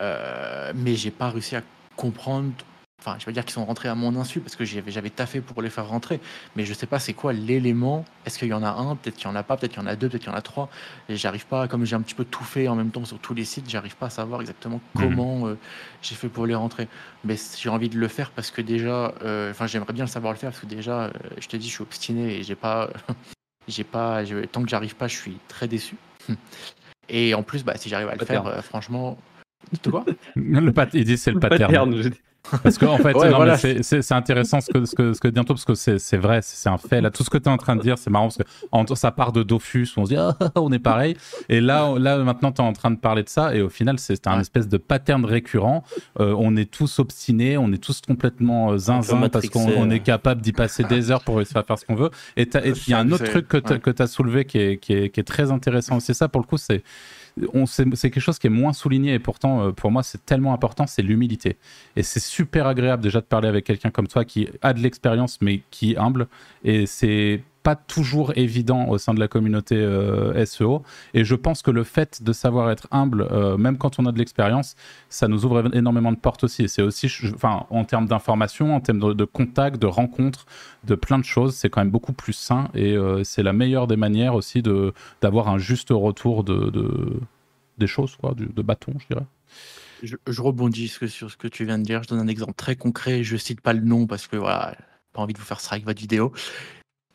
Euh, 0.00 0.72
mais 0.74 0.94
j'ai 0.94 1.10
pas 1.10 1.30
réussi 1.30 1.56
à 1.56 1.62
comprendre. 1.96 2.52
Enfin, 3.00 3.16
je 3.20 3.26
vais 3.26 3.32
dire 3.32 3.44
qu'ils 3.44 3.52
sont 3.54 3.64
rentrés 3.64 3.88
à 3.88 3.94
mon 3.94 4.16
insu 4.16 4.40
parce 4.40 4.56
que 4.56 4.64
j'avais, 4.64 4.90
j'avais 4.90 5.10
taffé 5.10 5.40
pour 5.40 5.62
les 5.62 5.70
faire 5.70 5.86
rentrer. 5.86 6.20
Mais 6.56 6.64
je 6.64 6.74
sais 6.74 6.86
pas 6.86 6.98
c'est 6.98 7.12
quoi 7.12 7.32
l'élément. 7.32 8.04
Est-ce 8.26 8.40
qu'il 8.40 8.48
y 8.48 8.52
en 8.52 8.64
a 8.64 8.70
un? 8.70 8.96
Peut-être 8.96 9.14
qu'il 9.14 9.26
y 9.26 9.30
en 9.30 9.36
a 9.36 9.44
pas. 9.44 9.56
Peut-être 9.56 9.72
qu'il 9.72 9.80
y 9.80 9.84
en 9.84 9.86
a 9.86 9.94
deux. 9.94 10.08
Peut-être 10.08 10.22
qu'il 10.22 10.32
y 10.32 10.34
en 10.34 10.38
a 10.38 10.42
trois. 10.42 10.68
Et 11.08 11.14
j'arrive 11.16 11.46
pas, 11.46 11.68
comme 11.68 11.84
j'ai 11.84 11.94
un 11.94 12.00
petit 12.02 12.16
peu 12.16 12.24
tout 12.24 12.42
fait 12.42 12.66
en 12.66 12.74
même 12.74 12.90
temps 12.90 13.04
sur 13.04 13.18
tous 13.20 13.34
les 13.34 13.44
sites, 13.44 13.70
j'arrive 13.70 13.94
pas 13.96 14.06
à 14.06 14.10
savoir 14.10 14.40
exactement 14.40 14.80
comment 14.94 15.46
euh, 15.46 15.56
j'ai 16.02 16.16
fait 16.16 16.28
pour 16.28 16.44
les 16.46 16.56
rentrer. 16.56 16.88
Mais 17.24 17.36
j'ai 17.56 17.68
envie 17.68 17.88
de 17.88 17.98
le 17.98 18.08
faire 18.08 18.32
parce 18.32 18.50
que 18.50 18.62
déjà, 18.62 19.14
euh, 19.22 19.52
enfin, 19.52 19.68
j'aimerais 19.68 19.92
bien 19.92 20.04
le 20.04 20.10
savoir 20.10 20.32
le 20.32 20.38
faire 20.38 20.50
parce 20.50 20.60
que 20.60 20.66
déjà, 20.66 21.04
euh, 21.04 21.10
je 21.40 21.46
te 21.46 21.56
dis, 21.56 21.68
je 21.68 21.74
suis 21.74 21.82
obstiné 21.82 22.34
et 22.38 22.42
j'ai 22.42 22.56
pas, 22.56 22.90
j'ai 23.68 23.84
pas, 23.84 24.22
tant 24.50 24.62
que 24.62 24.68
j'arrive 24.68 24.96
pas, 24.96 25.06
je 25.06 25.16
suis 25.16 25.38
très 25.46 25.68
déçu. 25.68 25.94
Et 27.08 27.32
en 27.34 27.42
plus, 27.42 27.64
bah, 27.64 27.74
si 27.76 27.88
j'arrive 27.88 28.08
à 28.08 28.12
le 28.12 28.18
Pattern. 28.18 28.44
faire, 28.44 28.52
euh, 28.58 28.60
franchement, 28.60 29.16
de 29.84 29.90
quoi? 29.90 30.04
Le 30.34 30.72
pat- 30.72 30.90
il 30.94 31.04
dit 31.04 31.16
c'est 31.16 31.30
le 31.30 31.40
pattern. 31.40 31.72
Pattern, 31.72 32.02
j'ai 32.02 32.10
dit. 32.10 32.20
Parce 32.62 32.78
qu'en 32.78 32.96
fait, 32.98 33.14
Ouais, 33.18 33.30
voilà. 33.30 33.56
c'est- 33.58 34.12
intéressant 34.12 34.60
ce 34.60 34.70
que, 34.70 34.84
ce 34.84 34.94
que, 34.94 35.12
ce 35.12 35.20
que 35.20 35.28
dit 35.28 35.38
Anto, 35.40 35.54
parce 35.54 35.64
que 35.64 35.74
c'est 35.74 36.16
vrai, 36.16 36.40
c'est 36.42 36.68
un 36.68 36.78
fait. 36.78 37.00
Là, 37.00 37.10
tout 37.10 37.22
ce 37.24 37.30
que 37.30 37.38
tu 37.38 37.44
es 37.44 37.52
en 37.52 37.56
train 37.56 37.76
de 37.76 37.82
dire, 37.82 37.98
c'est 37.98 38.10
marrant, 38.10 38.26
parce 38.28 38.38
que 38.38 38.42
en- 38.72 38.86
ça 38.94 39.10
part 39.10 39.32
de 39.32 39.42
Dofus, 39.42 39.88
où 39.96 40.00
on 40.00 40.04
se 40.04 40.10
dit, 40.10 40.16
ah, 40.16 40.36
on 40.56 40.72
est 40.72 40.78
pareil. 40.78 41.16
Et 41.48 41.60
là, 41.60 41.94
là 41.98 42.18
maintenant, 42.18 42.52
tu 42.52 42.62
es 42.62 42.64
en 42.64 42.72
train 42.72 42.90
de 42.90 42.96
parler 42.98 43.22
de 43.22 43.28
ça, 43.28 43.54
et 43.54 43.62
au 43.62 43.68
final, 43.68 43.98
c'est 43.98 44.26
un 44.26 44.34
Ouais. 44.36 44.40
espèce 44.40 44.68
de 44.68 44.76
pattern 44.78 45.24
récurrent. 45.24 45.84
Euh, 46.20 46.34
on 46.38 46.56
est 46.56 46.70
tous 46.70 46.98
obstinés, 46.98 47.58
on 47.58 47.72
est 47.72 47.82
tous 47.82 48.00
complètement 48.06 48.72
euh, 48.72 48.78
zinzin, 48.78 49.28
parce 49.28 49.48
qu'on 49.48 49.90
est 49.90 50.00
capable 50.00 50.40
d'y 50.40 50.52
passer 50.52 50.84
des 50.84 51.10
heures 51.10 51.22
pour 51.24 51.36
réussir 51.36 51.56
à 51.58 51.62
faire 51.62 51.78
ce 51.78 51.84
qu'on 51.84 51.94
veut. 51.96 52.10
Et 52.36 52.48
il 52.64 52.88
y 52.88 52.94
a 52.94 52.98
un 52.98 53.10
autre 53.10 53.24
truc 53.24 53.48
que 53.48 53.56
tu 53.58 53.72
ouais. 53.74 54.02
as 54.02 54.06
soulevé 54.06 54.44
qui 54.44 54.58
est, 54.58 54.76
qui, 54.78 54.92
est, 54.94 55.10
qui 55.10 55.20
est 55.20 55.24
très 55.24 55.50
intéressant. 55.50 56.00
C'est 56.00 56.14
ça, 56.14 56.28
pour 56.28 56.40
le 56.40 56.46
coup, 56.46 56.56
c'est 56.58 56.82
c'est 57.66 58.10
quelque 58.10 58.20
chose 58.20 58.38
qui 58.38 58.46
est 58.46 58.50
moins 58.50 58.72
souligné 58.72 59.14
et 59.14 59.18
pourtant 59.18 59.62
euh, 59.62 59.72
pour 59.72 59.90
moi 59.90 60.02
c'est 60.02 60.24
tellement 60.24 60.52
important 60.52 60.86
c'est 60.86 61.02
l'humilité. 61.02 61.56
Et 61.96 62.02
c'est 62.02 62.20
super 62.20 62.66
agréable 62.66 63.02
déjà 63.02 63.20
de 63.20 63.26
parler 63.26 63.48
avec 63.48 63.64
quelqu'un 63.64 63.90
comme 63.90 64.08
toi 64.08 64.24
qui 64.24 64.48
a 64.62 64.72
de 64.72 64.80
l'expérience 64.80 65.38
mais 65.40 65.62
qui 65.70 65.92
est 65.92 65.98
humble. 65.98 66.28
Et 66.64 66.86
c'est 66.86 67.42
pas 67.68 67.76
toujours 67.76 68.32
évident 68.36 68.88
au 68.88 68.96
sein 68.96 69.12
de 69.12 69.20
la 69.20 69.28
communauté 69.28 69.74
euh, 69.76 70.44
SEO 70.46 70.82
et 71.12 71.22
je 71.30 71.34
pense 71.34 71.60
que 71.60 71.70
le 71.70 71.84
fait 71.84 72.22
de 72.22 72.32
savoir 72.32 72.70
être 72.70 72.86
humble 72.90 73.20
euh, 73.30 73.58
même 73.58 73.76
quand 73.76 73.98
on 73.98 74.06
a 74.06 74.12
de 74.12 74.18
l'expérience 74.18 74.74
ça 75.10 75.28
nous 75.28 75.44
ouvre 75.44 75.56
énormément 75.76 76.12
de 76.12 76.16
portes 76.16 76.44
aussi 76.44 76.62
et 76.62 76.68
c'est 76.68 76.80
aussi 76.80 77.08
enfin 77.34 77.66
en 77.68 77.84
termes 77.84 78.06
d'information 78.12 78.74
en 78.74 78.80
termes 78.80 79.00
de, 79.00 79.12
de 79.12 79.24
contacts 79.26 79.78
de 79.86 79.86
rencontres 80.00 80.46
de 80.90 80.94
plein 80.94 81.18
de 81.18 81.24
choses 81.34 81.52
c'est 81.56 81.68
quand 81.68 81.82
même 81.82 81.90
beaucoup 81.98 82.14
plus 82.14 82.32
sain 82.32 82.62
et 82.74 82.92
euh, 82.96 83.22
c'est 83.22 83.42
la 83.42 83.52
meilleure 83.52 83.86
des 83.86 83.96
manières 84.06 84.34
aussi 84.34 84.62
de 84.62 84.94
d'avoir 85.20 85.48
un 85.50 85.58
juste 85.58 85.90
retour 85.90 86.44
de, 86.44 86.70
de- 86.70 87.20
des 87.76 87.86
choses 87.86 88.16
quoi 88.16 88.32
du- 88.34 88.46
de 88.58 88.62
bâton 88.62 88.92
je 89.02 89.06
dirais 89.14 89.26
Je, 90.02 90.40
rebondis 90.40 90.88
sur 90.88 91.30
ce 91.30 91.36
que 91.36 91.48
tu 91.48 91.64
viens 91.66 91.78
de 91.78 91.84
dire. 91.84 92.02
Je 92.04 92.08
donne 92.08 92.20
un 92.20 92.28
exemple 92.28 92.54
très 92.64 92.76
concret. 92.76 93.22
Je 93.24 93.36
cite 93.36 93.60
pas 93.60 93.72
le 93.74 93.80
nom 93.92 94.06
parce 94.06 94.26
que 94.28 94.36
voilà, 94.36 94.74
pas 95.12 95.20
envie 95.22 95.34
de 95.34 95.38
vous 95.38 95.44
faire 95.44 95.60
strike 95.60 95.84
votre 95.84 96.00
vidéo. 96.00 96.32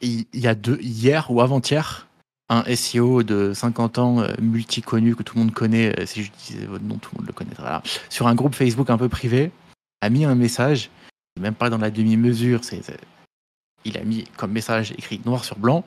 Il 0.03 0.25
il 0.33 0.39
y 0.39 0.47
a 0.47 0.55
deux, 0.55 0.79
hier 0.81 1.31
ou 1.31 1.41
avant-hier, 1.41 2.07
un 2.49 2.63
SEO 2.75 3.23
de 3.23 3.53
50 3.53 3.97
ans, 3.97 4.19
euh, 4.19 4.33
multi-connu, 4.39 5.15
que 5.15 5.23
tout 5.23 5.35
le 5.35 5.43
monde 5.43 5.53
connaît, 5.53 5.97
euh, 5.99 6.05
si 6.05 6.23
je 6.23 6.31
disais 6.31 6.65
votre 6.65 6.83
nom, 6.83 6.97
tout 6.97 7.09
le 7.13 7.19
monde 7.19 7.27
le 7.27 7.33
connaîtra, 7.33 7.81
sur 8.09 8.27
un 8.27 8.35
groupe 8.35 8.53
Facebook 8.53 8.89
un 8.89 8.97
peu 8.97 9.09
privé, 9.09 9.51
a 10.01 10.09
mis 10.09 10.25
un 10.25 10.35
message, 10.35 10.89
même 11.39 11.55
pas 11.55 11.69
dans 11.69 11.77
la 11.77 11.89
demi-mesure, 11.89 12.61
il 13.85 13.97
a 13.97 14.03
mis 14.03 14.25
comme 14.37 14.51
message 14.51 14.91
écrit 14.91 15.21
noir 15.25 15.45
sur 15.45 15.57
blanc, 15.57 15.83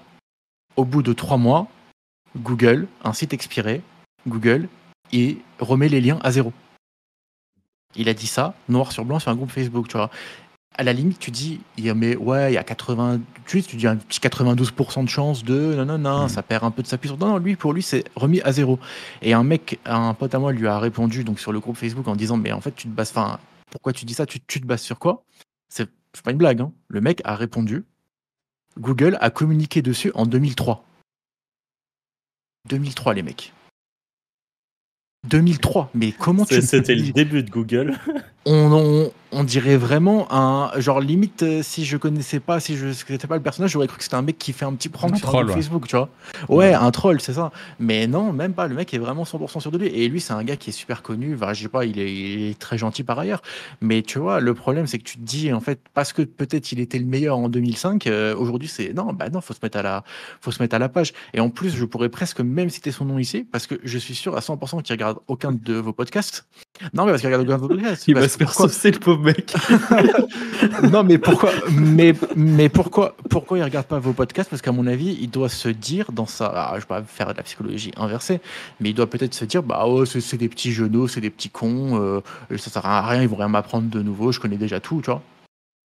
au 0.76 0.84
bout 0.84 1.02
de 1.02 1.12
trois 1.12 1.36
mois, 1.36 1.68
Google, 2.36 2.88
un 3.04 3.12
site 3.12 3.32
expiré, 3.32 3.82
Google, 4.26 4.68
et 5.12 5.38
remet 5.60 5.88
les 5.88 6.00
liens 6.00 6.18
à 6.22 6.32
zéro. 6.32 6.52
Il 7.94 8.08
a 8.08 8.14
dit 8.14 8.26
ça, 8.26 8.54
noir 8.68 8.92
sur 8.92 9.04
blanc, 9.04 9.18
sur 9.18 9.30
un 9.30 9.36
groupe 9.36 9.50
Facebook, 9.50 9.88
tu 9.88 9.96
vois. 9.96 10.10
À 10.78 10.82
la 10.84 10.92
limite, 10.92 11.18
tu 11.18 11.30
dis, 11.30 11.60
mais 11.78 12.16
ouais, 12.16 12.52
il 12.52 12.54
y 12.54 12.58
a 12.58 12.62
88, 12.64 13.62
tu 13.66 13.76
dis 13.76 13.86
un 13.86 13.96
petit 13.96 14.20
92% 14.20 15.04
de 15.04 15.08
chance 15.08 15.42
de, 15.42 15.74
non, 15.74 15.86
non, 15.86 15.96
non, 15.98 16.22
Mhm. 16.24 16.28
ça 16.28 16.42
perd 16.42 16.64
un 16.64 16.70
peu 16.70 16.82
de 16.82 16.86
sa 16.86 16.98
puissance. 16.98 17.18
Non, 17.18 17.28
non, 17.28 17.38
lui, 17.38 17.56
pour 17.56 17.72
lui, 17.72 17.82
c'est 17.82 18.04
remis 18.14 18.42
à 18.42 18.52
zéro. 18.52 18.78
Et 19.22 19.32
un 19.32 19.42
mec, 19.42 19.78
un 19.86 20.12
pote 20.12 20.34
à 20.34 20.38
moi 20.38 20.52
lui 20.52 20.66
a 20.66 20.78
répondu 20.78 21.24
donc 21.24 21.40
sur 21.40 21.50
le 21.52 21.60
groupe 21.60 21.76
Facebook 21.76 22.06
en 22.08 22.14
disant, 22.16 22.36
mais 22.36 22.52
en 22.52 22.60
fait, 22.60 22.72
tu 22.74 22.88
te 22.88 22.92
bases, 22.92 23.10
enfin, 23.10 23.38
pourquoi 23.70 23.94
tu 23.94 24.04
dis 24.04 24.12
ça? 24.14 24.26
Tu, 24.26 24.38
tu 24.40 24.60
te 24.60 24.66
bases 24.66 24.82
sur 24.82 24.98
quoi? 24.98 25.24
C'est 25.70 25.88
pas 26.22 26.30
une 26.30 26.36
blague, 26.38 26.60
hein. 26.60 26.72
Le 26.88 27.00
mec 27.00 27.20
a 27.24 27.36
répondu, 27.36 27.84
Google 28.78 29.16
a 29.20 29.30
communiqué 29.30 29.80
dessus 29.82 30.10
en 30.14 30.26
2003. 30.26 30.84
2003, 32.68 33.14
les 33.14 33.22
mecs. 33.22 33.52
2003, 35.28 35.90
mais 35.94 36.12
comment 36.12 36.44
tu 36.44 36.60
C'était 36.62 36.94
le 36.94 37.10
début 37.12 37.42
de 37.42 37.50
Google. 37.50 37.98
on, 38.44 38.72
on, 38.72 39.12
on 39.36 39.44
dirait 39.44 39.76
vraiment 39.76 40.32
un 40.32 40.70
genre 40.80 40.98
limite 40.98 41.42
euh, 41.42 41.62
si 41.62 41.84
je 41.84 41.98
connaissais 41.98 42.40
pas 42.40 42.58
si 42.58 42.74
je 42.74 43.04
connaissais 43.04 43.26
pas 43.26 43.36
le 43.36 43.42
personnage 43.42 43.70
j'aurais 43.70 43.86
cru 43.86 43.98
que 43.98 44.02
c'était 44.02 44.16
un 44.16 44.22
mec 44.22 44.38
qui 44.38 44.54
fait 44.54 44.64
un 44.64 44.72
petit 44.72 44.88
prank 44.88 45.12
Un 45.12 45.16
sur 45.16 45.28
troll, 45.28 45.48
ouais. 45.48 45.52
Facebook 45.52 45.86
tu 45.86 45.94
vois. 45.94 46.08
Ouais, 46.48 46.72
un 46.72 46.90
troll 46.90 47.20
c'est 47.20 47.34
ça. 47.34 47.52
Mais 47.78 48.06
non 48.06 48.32
même 48.32 48.54
pas. 48.54 48.66
Le 48.66 48.74
mec 48.74 48.94
est 48.94 48.98
vraiment 48.98 49.24
100% 49.24 49.60
sûr 49.60 49.70
de 49.70 49.76
lui. 49.76 49.88
Et 49.88 50.08
lui 50.08 50.22
c'est 50.22 50.32
un 50.32 50.42
gars 50.42 50.56
qui 50.56 50.70
est 50.70 50.72
super 50.72 51.02
connu. 51.02 51.34
Enfin, 51.34 51.52
je 51.52 51.64
sais 51.64 51.68
pas 51.68 51.84
il 51.84 51.98
est, 51.98 52.14
il 52.14 52.50
est 52.50 52.58
très 52.58 52.78
gentil 52.78 53.04
par 53.04 53.18
ailleurs. 53.18 53.42
Mais 53.82 54.00
tu 54.00 54.18
vois 54.18 54.40
le 54.40 54.54
problème 54.54 54.86
c'est 54.86 54.98
que 54.98 55.04
tu 55.04 55.18
te 55.18 55.22
dis 55.22 55.52
en 55.52 55.60
fait 55.60 55.80
parce 55.92 56.14
que 56.14 56.22
peut-être 56.22 56.72
il 56.72 56.80
était 56.80 56.98
le 56.98 57.04
meilleur 57.04 57.36
en 57.36 57.50
2005 57.50 58.06
euh, 58.06 58.34
aujourd'hui 58.34 58.68
c'est 58.68 58.94
non 58.94 59.12
bah 59.12 59.28
non 59.28 59.42
faut 59.42 59.52
se 59.52 59.60
mettre 59.62 59.76
à 59.76 59.82
la 59.82 60.02
faut 60.40 60.50
se 60.50 60.62
mettre 60.62 60.74
à 60.76 60.78
la 60.78 60.88
page. 60.88 61.12
Et 61.34 61.40
en 61.40 61.50
plus 61.50 61.76
je 61.76 61.84
pourrais 61.84 62.08
presque 62.08 62.40
même 62.40 62.70
citer 62.70 62.90
son 62.90 63.04
nom 63.04 63.18
ici 63.18 63.44
parce 63.44 63.66
que 63.66 63.74
je 63.84 63.98
suis 63.98 64.14
sûr 64.14 64.34
à 64.34 64.40
100% 64.40 64.82
qu'il 64.82 64.94
regarde 64.94 65.18
aucun 65.26 65.52
de 65.52 65.74
vos 65.74 65.92
podcasts. 65.92 66.46
Non 66.94 67.04
mais 67.04 67.12
parce 67.12 67.20
qu'il 67.20 67.28
regarde 67.28 67.46
aucun 67.46 67.56
de 67.56 67.60
vos 67.60 67.68
podcasts. 67.68 68.08
Il 68.08 68.14
va 68.14 68.26
se 68.26 68.38
faire 68.38 68.54
saucer 68.54 68.92
le 68.92 68.98
pauvre 68.98 69.25
non, 70.90 71.04
mais 71.04 71.18
pourquoi, 71.18 71.50
mais, 71.70 72.14
mais 72.34 72.68
pourquoi, 72.68 73.16
pourquoi 73.30 73.58
il 73.58 73.62
regarde 73.62 73.86
pas 73.86 73.98
vos 73.98 74.12
podcasts? 74.12 74.50
Parce 74.50 74.62
qu'à 74.62 74.72
mon 74.72 74.86
avis, 74.86 75.16
il 75.20 75.30
doit 75.30 75.48
se 75.48 75.68
dire 75.68 76.12
dans 76.12 76.26
sa, 76.26 76.46
ah, 76.46 76.72
je 76.74 76.80
vais 76.80 76.86
pas 76.86 77.02
faire 77.02 77.32
de 77.32 77.36
la 77.36 77.42
psychologie 77.42 77.92
inversée, 77.96 78.40
mais 78.80 78.90
il 78.90 78.94
doit 78.94 79.08
peut-être 79.08 79.34
se 79.34 79.44
dire, 79.44 79.62
bah 79.62 79.84
oh, 79.86 80.04
c'est 80.04 80.36
des 80.36 80.48
petits 80.48 80.72
genoux, 80.72 81.08
c'est 81.08 81.20
des 81.20 81.30
petits 81.30 81.50
cons, 81.50 82.00
euh, 82.00 82.20
ça 82.56 82.70
sert 82.70 82.86
à 82.86 83.06
rien, 83.06 83.22
ils 83.22 83.28
vont 83.28 83.36
rien 83.36 83.48
m'apprendre 83.48 83.88
de 83.88 84.02
nouveau, 84.02 84.32
je 84.32 84.40
connais 84.40 84.56
déjà 84.56 84.80
tout, 84.80 85.00
tu 85.02 85.10
vois. 85.10 85.22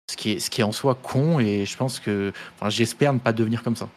Ce 0.09 0.15
qui 0.15 0.33
est, 0.33 0.39
ce 0.39 0.49
qui 0.49 0.61
est 0.61 0.63
en 0.63 0.71
soi 0.71 0.95
con, 1.01 1.39
et 1.39 1.65
je 1.65 1.77
pense 1.77 1.99
que, 1.99 2.31
j'espère 2.67 3.13
ne 3.13 3.19
pas 3.19 3.33
devenir 3.33 3.63
comme 3.63 3.75
ça. 3.75 3.89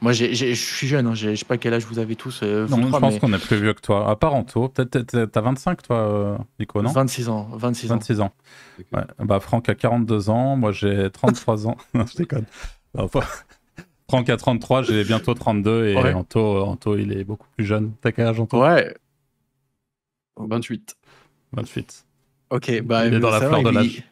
Moi, 0.00 0.12
je 0.12 0.54
suis 0.54 0.86
jeune, 0.86 1.06
hein, 1.06 1.14
je 1.14 1.34
sais 1.34 1.44
pas 1.44 1.56
quel 1.56 1.72
âge 1.72 1.84
vous 1.86 1.98
avez 1.98 2.14
tous. 2.16 2.40
euh, 2.42 2.66
Non, 2.68 2.76
je 2.82 2.90
pense 2.98 3.14
mais 3.14 3.20
qu'on 3.20 3.32
est 3.32 3.38
plus 3.38 3.56
vieux 3.60 3.72
que 3.72 3.80
toi. 3.80 4.10
À 4.10 4.16
part 4.16 4.34
Anto, 4.34 4.68
peut-être 4.68 5.06
t'as- 5.06 5.26
t'as 5.26 5.40
25 5.40 5.82
toi, 5.82 5.96
euh, 5.96 6.38
Nico, 6.60 6.82
non? 6.82 6.90
26 6.90 7.28
ans, 7.28 7.48
26 7.54 7.90
ans. 7.90 7.94
26 7.94 8.20
ans. 8.20 8.32
Ouais. 8.92 9.02
Bah, 9.20 9.40
Franck 9.40 9.68
a 9.68 9.74
42 9.74 10.28
ans, 10.30 10.56
moi 10.56 10.72
j'ai 10.72 11.08
33 11.10 11.66
ans. 11.68 11.76
Non, 11.94 12.04
je 12.06 12.16
déconne. 12.16 12.44
Non, 12.94 13.08
pas- 13.08 13.24
Franck 14.10 14.28
a 14.28 14.36
33, 14.36 14.82
j'ai 14.82 15.04
bientôt 15.04 15.32
32 15.32 15.86
et 15.86 15.96
Ouais. 15.96 16.12
Anto, 16.12 16.62
Anto, 16.62 16.96
il 16.96 17.12
est 17.16 17.24
beaucoup 17.24 17.46
plus 17.56 17.64
jeune. 17.64 17.92
T'as 18.02 18.12
quel 18.12 18.26
âge, 18.26 18.38
Anto? 18.40 18.60
Ouais, 18.60 18.94
28. 20.36 20.96
28. 21.52 22.04
ok, 22.50 22.82
bah, 22.82 23.06
Il 23.06 23.14
est 23.14 23.20
dans 23.20 23.30
la 23.30 23.38
fleur 23.38 23.62
va, 23.62 23.62
de 23.62 23.68
il- 23.68 23.74
l'âge. 23.74 24.02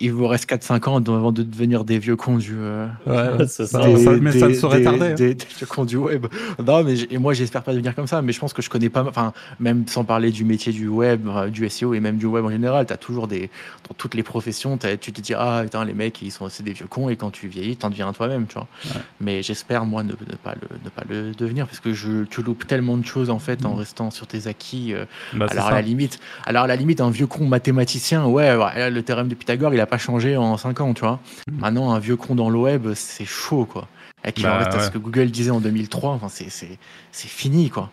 Il 0.00 0.12
vous 0.12 0.26
reste 0.26 0.48
4-5 0.48 0.88
ans 0.88 0.96
avant 0.96 1.30
de 1.30 1.42
devenir 1.42 1.84
des 1.84 1.98
vieux 1.98 2.16
cons 2.16 2.38
du. 2.38 2.54
euh, 2.56 2.86
Ouais, 3.06 3.46
C'est 3.46 3.66
ça, 3.66 3.66
ça. 3.66 3.82
ça- 3.82 4.10
mais 4.20 4.32
ça 4.32 4.46
ne 4.46 4.52
des- 4.52 4.54
saurait 4.54 4.78
des- 4.78 4.84
tarder. 4.84 5.06
hein. 5.10 5.14
Des, 5.14 5.34
des 5.34 5.46
vieux 5.58 5.66
cons 5.66 5.84
du 5.84 5.96
web. 5.96 6.26
Non, 6.64 6.82
mais 6.82 6.94
et 7.10 7.18
moi, 7.18 7.34
j'espère 7.34 7.62
pas 7.62 7.72
devenir 7.72 7.94
comme 7.94 8.06
ça, 8.06 8.22
mais 8.22 8.32
je 8.32 8.40
pense 8.40 8.52
que 8.52 8.62
je 8.62 8.70
connais 8.70 8.88
pas. 8.88 9.04
Enfin, 9.06 9.32
même 9.60 9.86
sans 9.86 10.04
parler 10.04 10.30
du 10.30 10.44
métier 10.44 10.72
du 10.72 10.88
web, 10.88 11.28
euh, 11.28 11.48
du 11.48 11.68
SEO 11.68 11.94
et 11.94 12.00
même 12.00 12.16
du 12.16 12.26
web 12.26 12.44
en 12.44 12.50
général, 12.50 12.86
tu 12.86 12.92
as 12.92 12.96
toujours 12.96 13.28
des. 13.28 13.50
Dans 13.88 13.94
toutes 13.96 14.14
les 14.14 14.22
professions, 14.22 14.76
t'as- 14.78 14.96
tu 14.96 15.12
te 15.12 15.20
dis, 15.20 15.34
ah, 15.34 15.60
putain, 15.64 15.84
les 15.84 15.92
mecs, 15.94 16.20
ils 16.22 16.32
sont 16.32 16.48
c'est 16.48 16.62
des 16.62 16.72
vieux 16.72 16.86
cons, 16.86 17.08
et 17.10 17.16
quand 17.16 17.30
tu 17.30 17.46
vieillis, 17.46 17.76
t'en 17.76 17.90
deviens 17.90 18.12
toi-même, 18.12 18.46
tu 18.46 18.54
vois. 18.54 18.66
Ouais. 18.86 19.00
Mais 19.20 19.42
j'espère, 19.42 19.84
moi, 19.84 20.02
ne, 20.02 20.12
ne 20.12 20.36
pas 20.42 20.54
le, 20.60 20.68
ne 20.84 20.88
pas 20.90 21.02
le 21.08 21.32
devenir, 21.34 21.66
parce 21.66 21.80
que 21.80 21.92
je, 21.92 22.24
tu 22.24 22.42
loupes 22.42 22.66
tellement 22.66 22.96
de 22.96 23.04
choses, 23.04 23.28
en 23.30 23.38
fait, 23.38 23.64
en 23.66 23.74
Mm. 23.74 23.78
restant 23.78 24.10
sur 24.10 24.26
tes 24.26 24.46
acquis. 24.46 24.94
euh, 24.94 25.04
Bah, 25.34 25.46
alors, 25.50 25.66
à 25.66 25.68
ça. 25.68 25.74
la 25.74 25.82
limite, 25.82 26.18
alors, 26.46 26.64
à 26.64 26.66
la 26.66 26.76
limite, 26.76 27.00
un 27.02 27.10
vieux 27.10 27.26
con 27.26 27.46
mathématicien, 27.46 28.24
ouais, 28.26 28.50
ouais, 28.56 28.78
là, 28.78 28.90
le 28.90 29.02
théorème 29.02 29.28
de 29.28 29.34
Pythagore, 29.42 29.74
il 29.74 29.80
a 29.80 29.86
pas 29.86 29.98
changé 29.98 30.36
en 30.36 30.56
5 30.56 30.80
ans, 30.82 30.94
tu 30.94 31.00
vois. 31.00 31.18
Mm. 31.50 31.60
Maintenant, 31.60 31.92
un 31.92 31.98
vieux 31.98 32.14
con 32.14 32.36
dans 32.36 32.48
le 32.48 32.58
web, 32.58 32.94
c'est 32.94 33.24
chaud, 33.24 33.64
quoi. 33.64 33.88
Et 34.24 34.30
qu'il 34.30 34.46
en 34.46 34.50
Bah, 34.50 34.58
reste 34.58 34.74
à 34.74 34.80
ce 34.84 34.90
que 34.90 34.98
Google 34.98 35.32
disait 35.32 35.50
en 35.50 35.58
2003, 35.58 36.10
enfin, 36.12 36.28
c'est 36.28 36.78
fini, 37.12 37.68
quoi. 37.68 37.90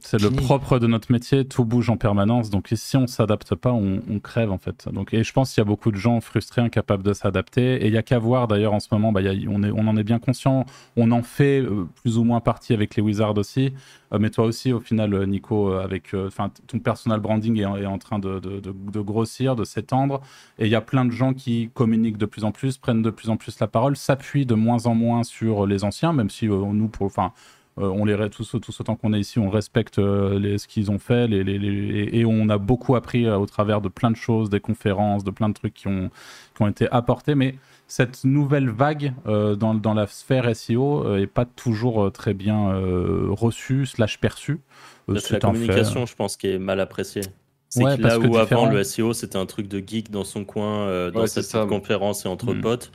C'est 0.00 0.20
le 0.22 0.30
propre 0.30 0.78
de 0.78 0.86
notre 0.86 1.12
métier, 1.12 1.44
tout 1.44 1.66
bouge 1.66 1.90
en 1.90 1.98
permanence. 1.98 2.48
Donc 2.48 2.68
si 2.74 2.96
on 2.96 3.06
s'adapte 3.06 3.54
pas, 3.54 3.72
on, 3.72 4.00
on 4.10 4.20
crève 4.20 4.50
en 4.50 4.56
fait. 4.56 4.88
Donc, 4.90 5.12
et 5.12 5.22
je 5.22 5.32
pense 5.34 5.52
qu'il 5.52 5.60
y 5.60 5.66
a 5.66 5.66
beaucoup 5.66 5.90
de 5.90 5.98
gens 5.98 6.18
frustrés, 6.22 6.62
incapables 6.62 7.02
de 7.02 7.12
s'adapter. 7.12 7.74
Et 7.84 7.88
il 7.88 7.92
y 7.92 7.98
a 7.98 8.02
qu'à 8.02 8.18
voir 8.18 8.48
d'ailleurs 8.48 8.72
en 8.72 8.80
ce 8.80 8.88
moment, 8.90 9.12
bah, 9.12 9.20
y 9.20 9.28
a- 9.28 9.50
on, 9.50 9.62
est, 9.62 9.70
on 9.70 9.86
en 9.86 9.96
est 9.98 10.02
bien 10.02 10.18
conscient. 10.18 10.64
On 10.96 11.10
en 11.10 11.22
fait 11.22 11.60
euh, 11.60 11.86
plus 12.02 12.16
ou 12.16 12.24
moins 12.24 12.40
partie 12.40 12.72
avec 12.72 12.96
les 12.96 13.02
Wizards 13.02 13.36
aussi. 13.36 13.74
Euh, 14.14 14.18
mais 14.18 14.30
toi 14.30 14.46
aussi, 14.46 14.72
au 14.72 14.80
final, 14.80 15.12
euh, 15.12 15.26
Nico, 15.26 15.72
avec, 15.74 16.14
euh, 16.14 16.30
'fin, 16.30 16.50
ton 16.66 16.78
personal 16.78 17.20
branding 17.20 17.58
est, 17.58 17.82
est 17.82 17.86
en 17.86 17.98
train 17.98 18.18
de, 18.18 18.38
de- 18.38 18.60
de- 18.60 18.72
de 18.92 19.00
grossir, 19.00 19.56
de 19.56 19.64
s'étendre. 19.64 20.22
Et 20.58 20.64
il 20.64 20.70
y 20.70 20.74
a 20.74 20.80
plein 20.80 21.04
de 21.04 21.12
gens 21.12 21.34
qui 21.34 21.68
communiquent 21.74 22.18
de 22.18 22.26
plus 22.26 22.44
en 22.44 22.50
plus, 22.52 22.78
prennent 22.78 23.02
de 23.02 23.10
plus 23.10 23.28
en 23.28 23.36
plus 23.36 23.58
la 23.60 23.66
parole, 23.66 23.96
s'appuient 23.96 24.46
de 24.46 24.54
moins 24.54 24.86
en 24.86 24.94
moins 24.94 25.22
sur 25.22 25.66
les 25.66 25.84
anciens, 25.84 26.14
même 26.14 26.30
si 26.30 26.46
nous, 26.46 26.88
pour, 26.88 27.04
enfin, 27.06 27.32
on 27.76 28.04
les 28.04 28.16
tous, 28.30 28.54
tous 28.60 28.80
autant 28.80 28.96
qu'on 28.96 29.12
est 29.14 29.20
ici, 29.20 29.38
on 29.38 29.48
respecte 29.50 29.98
euh, 29.98 30.38
les, 30.38 30.58
ce 30.58 30.68
qu'ils 30.68 30.90
ont 30.90 30.98
fait 30.98 31.26
les, 31.26 31.42
les- 31.42 31.58
les- 31.58 32.08
et 32.12 32.24
on 32.24 32.48
a 32.48 32.58
beaucoup 32.58 32.96
appris 32.96 33.26
euh, 33.26 33.38
au 33.38 33.46
travers 33.46 33.80
de 33.80 33.88
plein 33.88 34.10
de 34.10 34.16
choses, 34.16 34.50
des 34.50 34.60
conférences, 34.60 35.24
de 35.24 35.30
plein 35.30 35.48
de 35.48 35.54
trucs 35.54 35.74
qui 35.74 35.88
ont, 35.88 36.10
qui 36.54 36.62
ont 36.62 36.68
été 36.68 36.86
apportés. 36.90 37.34
Mais 37.34 37.54
cette 37.88 38.24
nouvelle 38.24 38.68
vague 38.68 39.14
euh, 39.26 39.54
dans, 39.56 39.74
dans 39.74 39.94
la 39.94 40.06
sphère 40.06 40.54
SEO 40.54 41.04
euh, 41.06 41.18
est 41.18 41.26
pas 41.26 41.44
toujours 41.46 42.04
euh, 42.04 42.10
très 42.10 42.34
bien 42.34 42.70
euh, 42.72 43.26
reçue 43.30 43.86
slash 43.86 44.18
perçue. 44.20 44.60
Euh, 45.08 45.16
C'est 45.16 45.32
la 45.34 45.40
fait. 45.40 45.46
communication, 45.46 46.06
je 46.06 46.14
pense, 46.14 46.36
qui 46.36 46.48
est 46.48 46.58
mal 46.58 46.78
appréciée. 46.80 47.22
C'est 47.68 47.82
Ouais, 47.82 47.96
que 47.96 48.02
parce 48.02 48.14
là 48.16 48.20
que 48.20 48.26
où 48.26 48.38
différent. 48.38 48.64
avant 48.64 48.72
le 48.74 48.84
SEO 48.84 49.14
c'était 49.14 49.38
un 49.38 49.46
truc 49.46 49.66
de 49.66 49.82
geek 49.84 50.10
dans 50.10 50.24
son 50.24 50.44
coin, 50.44 50.80
euh, 50.88 51.10
dans 51.10 51.20
Ouais, 51.20 51.26
sa 51.26 51.40
c'est 51.42 51.48
petite 51.48 51.52
ça. 51.52 51.66
conférence 51.66 52.26
et 52.26 52.28
entre 52.28 52.52
Mm. 52.52 52.60
potes, 52.60 52.92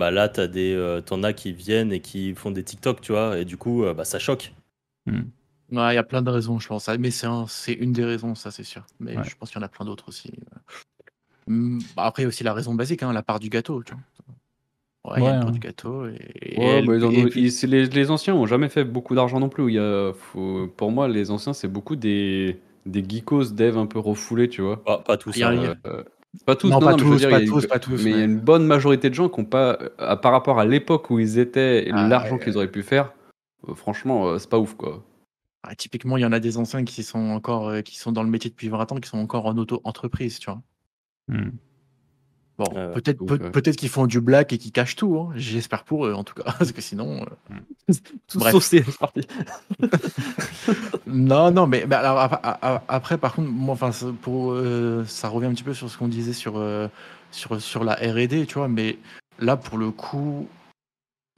bah 0.00 0.10
là 0.10 0.28
t'as 0.28 0.48
des, 0.48 0.74
euh, 0.74 1.00
t'en 1.00 1.22
as 1.22 1.32
qui 1.32 1.52
viennent 1.52 1.92
et 1.92 2.00
qui 2.00 2.34
font 2.34 2.50
des 2.50 2.64
TikTok, 2.64 3.00
tu 3.00 3.12
vois, 3.12 3.38
et 3.38 3.44
du 3.44 3.56
coup 3.56 3.84
euh, 3.84 3.94
bah 3.94 4.04
ça 4.04 4.18
choque. 4.18 4.52
Ouais, 5.06 5.92
il 5.92 5.94
y 5.94 5.98
a 5.98 6.02
plein 6.02 6.22
de 6.22 6.30
raisons, 6.30 6.58
je 6.58 6.66
pense. 6.66 6.88
Mais 6.98 7.10
c'est 7.12 7.26
un- 7.28 7.46
c'est 7.46 7.72
une 7.74 7.92
des 7.92 8.04
raisons, 8.04 8.34
ça, 8.34 8.50
c'est 8.50 8.64
sûr. 8.64 8.84
Mais 8.98 9.16
Ouais. 9.16 9.22
je 9.24 9.36
pense 9.36 9.50
qu'il 9.50 9.60
y 9.60 9.62
en 9.62 9.66
a 9.66 9.68
plein 9.68 9.84
d'autres 9.84 10.08
aussi. 10.08 10.32
Hum, 11.46 11.78
bah, 11.96 12.04
Après, 12.06 12.22
il 12.22 12.24
y 12.24 12.26
a 12.26 12.28
aussi 12.28 12.42
la 12.44 12.52
raison 12.54 12.74
basique, 12.74 13.02
hein, 13.04 13.12
la 13.12 13.22
part 13.22 13.38
du 13.38 13.48
gâteau, 13.50 13.82
tu 13.84 13.92
vois. 13.92 14.02
Ouais, 15.12 15.20
il 15.20 15.24
y 15.24 15.26
a 15.26 15.30
Ouais, 15.30 15.34
une 15.36 15.40
part 15.40 15.48
hein. 15.48 15.52
du 15.52 15.58
gâteau. 15.60 16.06
Et, 16.08 16.16
et 16.42 16.58
Ouais, 16.58 16.66
elle- 16.78 16.86
bah, 16.86 16.96
ils 16.96 17.04
en 17.04 17.10
et 17.12 17.24
ont- 17.24 17.28
puis- 17.28 17.42
ils- 17.44 17.52
c'est 17.52 17.66
les, 17.68 17.86
les 17.86 18.10
anciens 18.10 18.34
ont 18.34 18.46
jamais 18.46 18.68
fait 18.68 18.84
beaucoup 18.84 19.14
d'argent 19.14 19.38
non 19.40 19.48
plus. 19.48 19.68
Il 19.68 19.74
y 19.74 19.78
a, 19.78 20.12
faut- 20.12 20.66
pour 20.76 20.90
moi, 20.90 21.06
les 21.08 21.30
anciens, 21.30 21.52
c'est 21.52 21.68
beaucoup 21.68 21.94
des, 21.96 22.58
des 22.86 23.04
geekos, 23.08 23.52
devs 23.52 23.78
un 23.78 23.86
peu 23.86 23.98
refoulés, 24.00 24.48
tu 24.48 24.62
vois. 24.62 24.82
Pas, 24.82 24.98
pas 24.98 25.16
tous. 25.16 25.36
Il 25.36 25.40
y 25.40 25.42
a- 25.44 25.48
hein. 25.50 25.54
il 25.54 25.62
y 25.62 25.66
a- 25.66 25.76
Euh, 25.86 26.02
pas 26.46 26.56
tous, 26.56 26.68
Non, 26.68 26.78
non, 26.80 26.86
pas 26.86 26.90
non, 26.92 26.96
tous, 26.98 27.16
dire, 27.16 27.30
pas 27.30 27.40
tous, 27.40 27.62
une- 27.64 27.68
pas 27.68 27.78
tous, 27.78 28.04
Mais 28.04 28.10
il 28.10 28.16
y 28.16 28.20
a 28.20 28.24
une 28.24 28.38
bonne 28.38 28.64
majorité 28.66 29.10
de 29.10 29.14
gens 29.14 29.28
qui 29.28 29.40
ont 29.40 29.44
pas, 29.44 29.78
euh, 30.00 30.16
par 30.16 30.32
rapport 30.32 30.58
à 30.58 30.64
l'époque 30.64 31.10
où 31.10 31.18
ils 31.18 31.38
étaient 31.38 31.88
et 31.88 31.92
Ah, 31.92 32.08
l'argent 32.08 32.36
ouais. 32.36 32.44
qu'ils 32.44 32.56
auraient 32.56 32.70
pu 32.70 32.82
faire, 32.82 33.12
euh, 33.68 33.74
franchement, 33.74 34.28
euh, 34.28 34.38
c'est 34.38 34.48
pas 34.48 34.58
ouf, 34.58 34.74
quoi. 34.74 35.04
Ah, 35.62 35.74
typiquement, 35.74 36.16
il 36.16 36.20
y 36.20 36.24
en 36.24 36.32
a 36.32 36.40
des 36.40 36.56
anciens 36.56 36.84
qui 36.84 37.02
sont 37.02 37.18
encore 37.30 37.68
euh, 37.68 37.80
qui 37.82 37.98
sont 37.98 38.12
dans 38.12 38.22
le 38.22 38.30
métier 38.30 38.48
depuis 38.50 38.68
20 38.68 38.90
ans, 38.92 38.96
qui 38.96 39.08
sont 39.08 39.18
encore 39.18 39.46
en 39.46 39.56
auto-entreprise, 39.58 40.38
tu 40.38 40.50
vois. 40.50 40.62
Hmm. 41.28 41.50
Bon, 42.60 42.74
ouais. 42.74 42.92
peut-être 42.92 43.24
peut, 43.24 43.38
ouais. 43.42 43.50
peut-être 43.50 43.76
qu'ils 43.76 43.88
font 43.88 44.06
du 44.06 44.20
black 44.20 44.52
et 44.52 44.58
qu'ils 44.58 44.72
cachent 44.72 44.96
tout. 44.96 45.16
hein. 45.18 45.32
J'espère 45.34 45.84
pour 45.84 46.04
eux, 46.06 46.12
en 46.12 46.24
tout 46.24 46.34
cas, 46.34 46.42
parce 46.58 46.72
que 46.72 46.80
sinon. 46.82 47.24
euh, 47.50 47.54
Tout 48.28 48.40
saucé, 48.40 48.84
c'est 48.86 48.98
parti. 48.98 49.20
Non, 51.06 51.50
non, 51.50 51.66
mais, 51.66 51.84
mais 51.88 51.96
alors 51.96 52.18
ap- 52.18 52.40
ap- 52.62 52.84
après, 52.88 53.18
par 53.18 53.34
contre, 53.34 53.48
moi, 53.50 53.72
enfin, 53.74 53.92
ça- 53.92 54.12
pour 54.22 54.52
euh, 54.52 55.04
ça 55.06 55.28
revient 55.28 55.46
un 55.46 55.54
petit 55.54 55.62
peu 55.64 55.74
sur 55.74 55.90
ce 55.90 55.96
qu'on 55.98 56.08
disait 56.08 56.32
sur 56.32 56.56
euh, 56.58 56.88
sur 57.30 57.60
sur 57.60 57.84
la 57.84 57.94
R&D, 57.94 58.46
tu 58.46 58.54
vois. 58.54 58.68
Mais 58.68 58.98
là, 59.38 59.56
pour 59.56 59.78
le 59.78 59.90
coup, 59.90 60.46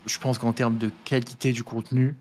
je 0.06 0.18
pense 0.18 0.38
qu'en 0.38 0.52
termes 0.52 0.78
de 0.78 0.90
qualité 1.04 1.52
du 1.52 1.62
contenu, 1.62 2.16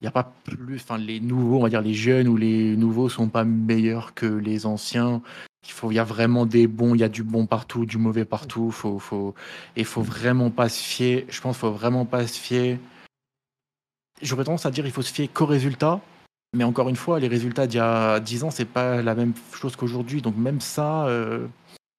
il 0.00 0.04
n'y 0.04 0.08
a 0.08 0.12
pas 0.12 0.32
plus. 0.44 0.76
Enfin, 0.76 0.96
les 0.98 1.20
nouveaux, 1.20 1.58
on 1.58 1.62
va 1.62 1.68
dire 1.68 1.82
les 1.82 1.94
jeunes 1.94 2.28
ou 2.28 2.36
les 2.36 2.76
nouveaux 2.76 3.08
sont 3.08 3.28
pas 3.28 3.44
meilleurs 3.44 4.14
que 4.14 4.26
les 4.26 4.64
anciens. 4.64 5.20
Il 5.66 5.72
faut, 5.72 5.90
il 5.90 5.96
y 5.96 5.98
a 5.98 6.04
vraiment 6.04 6.46
des 6.46 6.66
bons, 6.66 6.94
il 6.94 7.00
y 7.00 7.04
a 7.04 7.08
du 7.10 7.22
bon 7.22 7.44
partout, 7.46 7.84
du 7.84 7.98
mauvais 7.98 8.24
partout. 8.24 8.70
Faut, 8.70 8.98
faut, 8.98 9.34
et 9.76 9.84
faut 9.84 10.02
vraiment 10.02 10.50
pas 10.50 10.70
se 10.70 10.82
fier. 10.82 11.26
Je 11.28 11.40
pense, 11.40 11.58
faut 11.58 11.70
vraiment 11.70 12.06
pas 12.06 12.26
se 12.26 12.38
fier. 12.38 12.78
J'aurais 14.22 14.44
tendance 14.44 14.66
à 14.66 14.70
dire, 14.70 14.86
il 14.86 14.92
faut 14.92 15.02
se 15.02 15.12
fier 15.12 15.28
qu'aux 15.28 15.46
résultats. 15.46 16.00
Mais 16.56 16.64
encore 16.64 16.88
une 16.88 16.96
fois, 16.96 17.20
les 17.20 17.28
résultats 17.28 17.66
d'il 17.66 17.76
y 17.76 17.80
a 17.80 18.20
10 18.20 18.44
ans, 18.44 18.50
c'est 18.50 18.64
pas 18.64 19.02
la 19.02 19.14
même 19.14 19.34
chose 19.52 19.76
qu'aujourd'hui. 19.76 20.22
Donc 20.22 20.36
même 20.36 20.60
ça, 20.60 21.06
euh, 21.06 21.46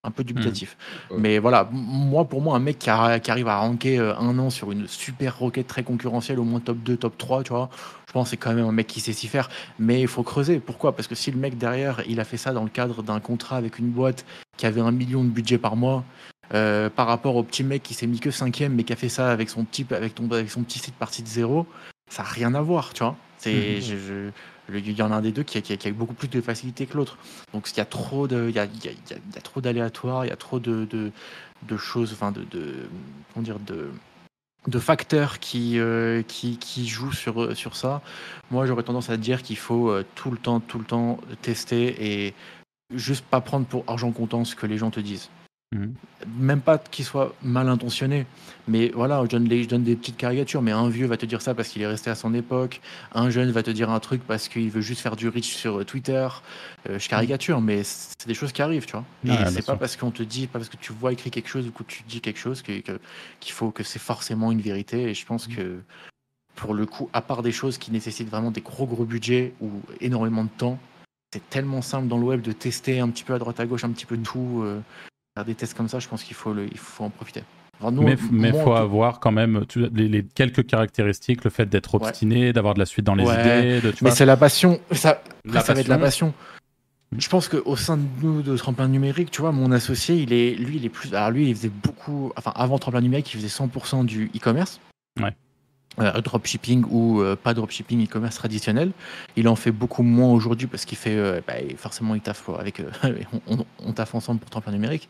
un 0.03 0.11
peu 0.11 0.23
dubitatif. 0.23 0.77
Ouais. 1.11 1.17
Mais 1.19 1.39
voilà, 1.39 1.69
moi, 1.71 2.25
pour 2.25 2.41
moi, 2.41 2.55
un 2.55 2.59
mec 2.59 2.79
qui, 2.79 2.89
a- 2.89 3.19
qui 3.19 3.29
arrive 3.29 3.47
à 3.47 3.57
ranker 3.57 3.99
euh, 3.99 4.15
un 4.17 4.37
an 4.39 4.49
sur 4.49 4.71
une 4.71 4.87
super 4.87 5.37
roquette 5.37 5.67
très 5.67 5.83
concurrentielle, 5.83 6.39
au 6.39 6.43
moins 6.43 6.59
top 6.59 6.77
2, 6.79 6.97
top 6.97 7.17
3, 7.17 7.43
tu 7.43 7.49
vois, 7.53 7.69
je 8.07 8.13
pense 8.13 8.25
que 8.25 8.29
c'est 8.31 8.37
quand 8.37 8.53
même 8.53 8.65
un 8.65 8.71
mec 8.71 8.87
qui 8.87 8.99
sait 8.99 9.13
s'y 9.13 9.27
faire. 9.27 9.49
Mais 9.77 10.01
il 10.01 10.07
faut 10.07 10.23
creuser. 10.23 10.59
Pourquoi? 10.59 10.95
Parce 10.95 11.07
que 11.07 11.15
si 11.15 11.29
le 11.31 11.37
mec 11.37 11.57
derrière, 11.57 12.01
il 12.07 12.19
a 12.19 12.23
fait 12.23 12.37
ça 12.37 12.51
dans 12.51 12.63
le 12.63 12.69
cadre 12.69 13.03
d'un 13.03 13.19
contrat 13.19 13.57
avec 13.57 13.77
une 13.79 13.89
boîte 13.89 14.25
qui 14.57 14.65
avait 14.65 14.81
un 14.81 14.91
million 14.91 15.23
de 15.23 15.29
budget 15.29 15.57
par 15.59 15.75
mois, 15.75 16.03
euh, 16.53 16.89
par 16.89 17.07
rapport 17.07 17.35
au 17.35 17.43
petit 17.43 17.63
mec 17.63 17.83
qui 17.83 17.93
s'est 17.93 18.07
mis 18.07 18.19
que 18.19 18.31
cinquième, 18.31 18.73
mais 18.73 18.83
qui 18.83 18.93
a 18.93 18.97
fait 18.97 19.07
ça 19.09 19.31
avec 19.31 19.49
son 19.49 19.63
petit, 19.65 19.85
avec 19.91 20.15
ton, 20.15 20.29
avec 20.31 20.49
son 20.49 20.63
petit 20.63 20.79
site 20.79 20.95
parti 20.95 21.21
de 21.21 21.27
zéro, 21.27 21.67
ça 22.11 22.23
n'a 22.23 22.29
rien 22.29 22.53
à 22.53 22.61
voir, 22.61 22.93
tu 22.93 23.03
vois. 23.03 23.15
C'est, 23.37 23.81
je- 23.81 23.97
je- 23.97 24.31
le- 24.67 24.79
il 24.79 24.91
y 24.91 25.01
en 25.01 25.11
a 25.11 25.15
un 25.15 25.21
des 25.21 25.31
deux 25.31 25.43
qui 25.43 25.57
a, 25.57 25.61
qui 25.61 25.73
a- 25.73 25.77
qui 25.77 25.87
a 25.87 25.91
beaucoup 25.91 26.13
plus 26.13 26.27
de 26.27 26.41
facilité 26.41 26.85
que 26.85 26.95
l'autre. 26.97 27.17
Donc 27.53 27.69
il 27.71 27.77
y 27.77 27.79
a 27.79 27.85
trop 27.85 28.27
de, 28.27 28.47
il 28.49 28.55
y 28.55 28.59
a, 28.59 28.65
il 28.65 28.85
y 28.85 28.89
a- 28.89 28.91
il 28.91 29.09
y 29.09 29.13
a- 29.13 29.17
il 29.29 29.35
y 29.35 29.37
a 29.37 29.41
trop 29.41 29.61
d'aléatoires, 29.61 30.25
il 30.25 30.29
y 30.29 30.31
a 30.31 30.35
trop 30.35 30.59
de, 30.59 30.85
de, 30.85 31.11
de 31.63 31.77
choses, 31.77 32.11
enfin 32.13 32.31
de, 32.31 32.43
de, 32.43 32.75
comment 33.33 33.43
dire, 33.43 33.59
de, 33.59 33.89
de 34.67 34.79
facteurs 34.79 35.39
qui, 35.39 35.79
euh, 35.79 36.21
qui, 36.21 36.57
qui 36.57 36.87
jouent 36.87 37.13
sur, 37.13 37.55
sur 37.57 37.75
ça. 37.75 38.01
Moi, 38.51 38.65
j'aurais 38.67 38.83
tendance 38.83 39.09
à 39.09 39.17
dire 39.17 39.41
qu'il 39.41 39.57
faut 39.57 39.89
euh, 39.89 40.05
tout 40.15 40.29
le 40.31 40.37
temps, 40.37 40.59
tout 40.59 40.77
le 40.79 40.85
temps 40.85 41.17
tester 41.41 42.25
et 42.27 42.33
juste 42.93 43.25
pas 43.25 43.41
prendre 43.41 43.65
pour 43.65 43.83
argent 43.87 44.11
comptant 44.11 44.43
ce 44.45 44.55
que 44.55 44.67
les 44.67 44.77
gens 44.77 44.91
te 44.91 44.99
disent. 44.99 45.29
Mhm. 45.73 45.93
Même 46.37 46.59
pas 46.59 46.77
qu'ils 46.77 47.05
soient 47.05 47.33
mal 47.41 47.69
intentionnés, 47.69 48.25
mais 48.67 48.89
voilà, 48.93 49.21
je 49.23 49.29
donne, 49.29 49.45
les- 49.45 49.63
je 49.63 49.69
donne 49.69 49.83
des 49.83 49.95
petites 49.95 50.17
caricatures, 50.17 50.61
mais 50.61 50.71
un 50.71 50.89
vieux 50.89 51.07
va 51.07 51.15
te 51.15 51.25
dire 51.25 51.41
ça 51.41 51.55
parce 51.55 51.69
qu'il 51.69 51.81
est 51.81 51.87
resté 51.87 52.09
à 52.09 52.15
son 52.15 52.33
époque, 52.33 52.81
un 53.13 53.29
jeune 53.29 53.49
va 53.51 53.63
te 53.63 53.71
dire 53.71 53.89
un 53.89 54.01
truc 54.01 54.21
parce 54.27 54.49
qu'il 54.49 54.69
veut 54.69 54.81
juste 54.81 54.99
faire 55.01 55.15
du 55.15 55.29
reach 55.29 55.55
sur 55.55 55.85
Twitter. 55.85 56.27
Euh, 56.89 56.99
je 56.99 57.07
caricature, 57.07 57.61
mais 57.61 57.83
c'est 57.83 58.27
des 58.27 58.33
choses 58.33 58.51
qui 58.51 58.61
arrivent, 58.61 58.85
tu 58.85 58.91
vois. 58.91 59.05
Bien 59.23 59.45
c'est 59.45 59.59
pas 59.65 59.71
sûr. 59.73 59.79
parce 59.79 59.95
qu'on 59.95 60.11
te 60.11 60.23
dit, 60.23 60.47
pas 60.47 60.59
parce 60.59 60.67
que 60.69 60.75
tu 60.77 60.91
vois 60.91 61.13
écrit 61.13 61.31
quelque 61.31 61.47
chose 61.49 61.65
ou 61.67 61.71
que 61.71 61.83
tu 61.83 62.03
dis 62.03 62.19
quelque 62.19 62.39
chose 62.39 62.61
que- 62.61 62.81
que- 62.81 62.99
qu'il 63.39 63.53
faut 63.53 63.71
que 63.71 63.83
c'est 63.83 63.99
forcément 63.99 64.51
une 64.51 64.61
vérité. 64.61 65.03
Et 65.09 65.13
je 65.13 65.25
pense 65.25 65.47
que 65.47 65.79
pour 66.55 66.73
le 66.73 66.85
coup, 66.85 67.09
à 67.13 67.21
part 67.21 67.41
des 67.43 67.53
choses 67.53 67.77
qui 67.77 67.91
nécessitent 67.91 68.29
vraiment 68.29 68.51
des 68.51 68.61
gros 68.61 68.85
gros 68.85 69.05
budgets 69.05 69.53
ou 69.61 69.69
énormément 70.01 70.43
de 70.43 70.49
temps, 70.49 70.77
c'est 71.33 71.49
tellement 71.49 71.81
simple 71.81 72.09
dans 72.09 72.17
le 72.17 72.25
web 72.25 72.41
de 72.41 72.51
tester 72.51 72.99
un 72.99 73.07
petit 73.07 73.23
peu 73.23 73.33
à 73.33 73.39
droite 73.39 73.59
à 73.61 73.65
gauche, 73.65 73.85
un 73.85 73.89
petit 73.91 74.05
peu 74.05 74.17
tout, 74.17 74.61
euh, 74.63 74.81
faire 75.35 75.45
des 75.45 75.55
tests 75.55 75.73
comme 75.75 75.87
ça. 75.87 75.99
Je 75.99 76.07
pense 76.07 76.23
qu'il 76.23 76.35
faut, 76.35 76.53
le- 76.53 76.67
il 76.71 76.77
faut 76.77 77.03
en 77.03 77.09
profiter. 77.09 77.43
Enfin, 77.79 77.91
nous, 77.91 78.03
mais 78.03 78.51
moi, 78.51 78.63
faut 78.63 78.73
avoir 78.73 79.19
quand 79.19 79.31
même 79.31 79.65
tu- 79.67 79.87
les, 79.89 80.07
les 80.07 80.23
quelques 80.23 80.65
caractéristiques, 80.67 81.43
le 81.43 81.49
fait 81.49 81.65
d'être 81.65 81.95
Ouais. 81.99 82.07
obstiné, 82.07 82.53
d'avoir 82.53 82.75
de 82.75 82.79
la 82.79 82.85
suite 82.85 83.05
dans 83.05 83.15
les 83.15 83.25
Ouais. 83.25 83.33
idées, 83.41 83.81
de, 83.81 83.91
tu 83.91 84.03
Mais 84.03 84.11
c'est 84.11 84.25
la 84.25 84.37
passion. 84.37 84.79
Ça, 84.91 85.21
la 85.45 85.61
ça 85.61 85.73
va 85.73 85.79
être 85.79 85.87
la 85.87 85.97
passion. 85.97 86.27
passion. 86.27 87.17
Je 87.17 87.27
pense 87.27 87.49
qu'au 87.49 87.75
sein 87.75 87.97
de 87.97 88.03
nous, 88.21 88.41
de 88.41 88.55
Tremplin 88.55 88.87
Numérique, 88.87 89.31
tu 89.31 89.41
vois, 89.41 89.51
mon 89.51 89.71
associé, 89.71 90.15
il 90.15 90.31
est, 90.31 90.51
lui, 90.55 90.77
il 90.77 90.85
est 90.85 90.89
plus. 90.89 91.13
Alors, 91.13 91.31
lui, 91.31 91.49
il 91.49 91.55
faisait 91.55 91.69
beaucoup. 91.83 92.31
Enfin, 92.37 92.53
avant 92.55 92.77
Tremplin 92.77 93.01
Numérique, 93.01 93.33
il 93.33 93.37
faisait 93.37 93.49
100% 93.49 94.03
du 94.05 94.29
e-commerce. 94.35 94.79
Ouais. 95.21 95.35
Euh, 95.99 96.21
dropshipping 96.21 96.85
ou 96.89 97.21
euh, 97.21 97.35
pas 97.35 97.53
dropshipping, 97.53 98.05
e-commerce 98.05 98.35
traditionnel. 98.37 98.91
Il 99.35 99.49
en 99.49 99.57
fait 99.57 99.71
beaucoup 99.71 100.03
moins 100.03 100.31
aujourd'hui 100.31 100.65
parce 100.67 100.85
qu'il 100.85 100.97
fait. 100.97 101.15
euh, 101.17 101.41
bah, 101.45 101.55
forcément, 101.75 102.15
il 102.15 102.21
taffe 102.21 102.47
avec. 102.57 102.81
on, 103.47 103.65
on- 103.85 103.91
taffe 103.91 104.15
ensemble 104.15 104.39
pour 104.39 104.49
Tremplin 104.49 104.71
Numérique. 104.71 105.09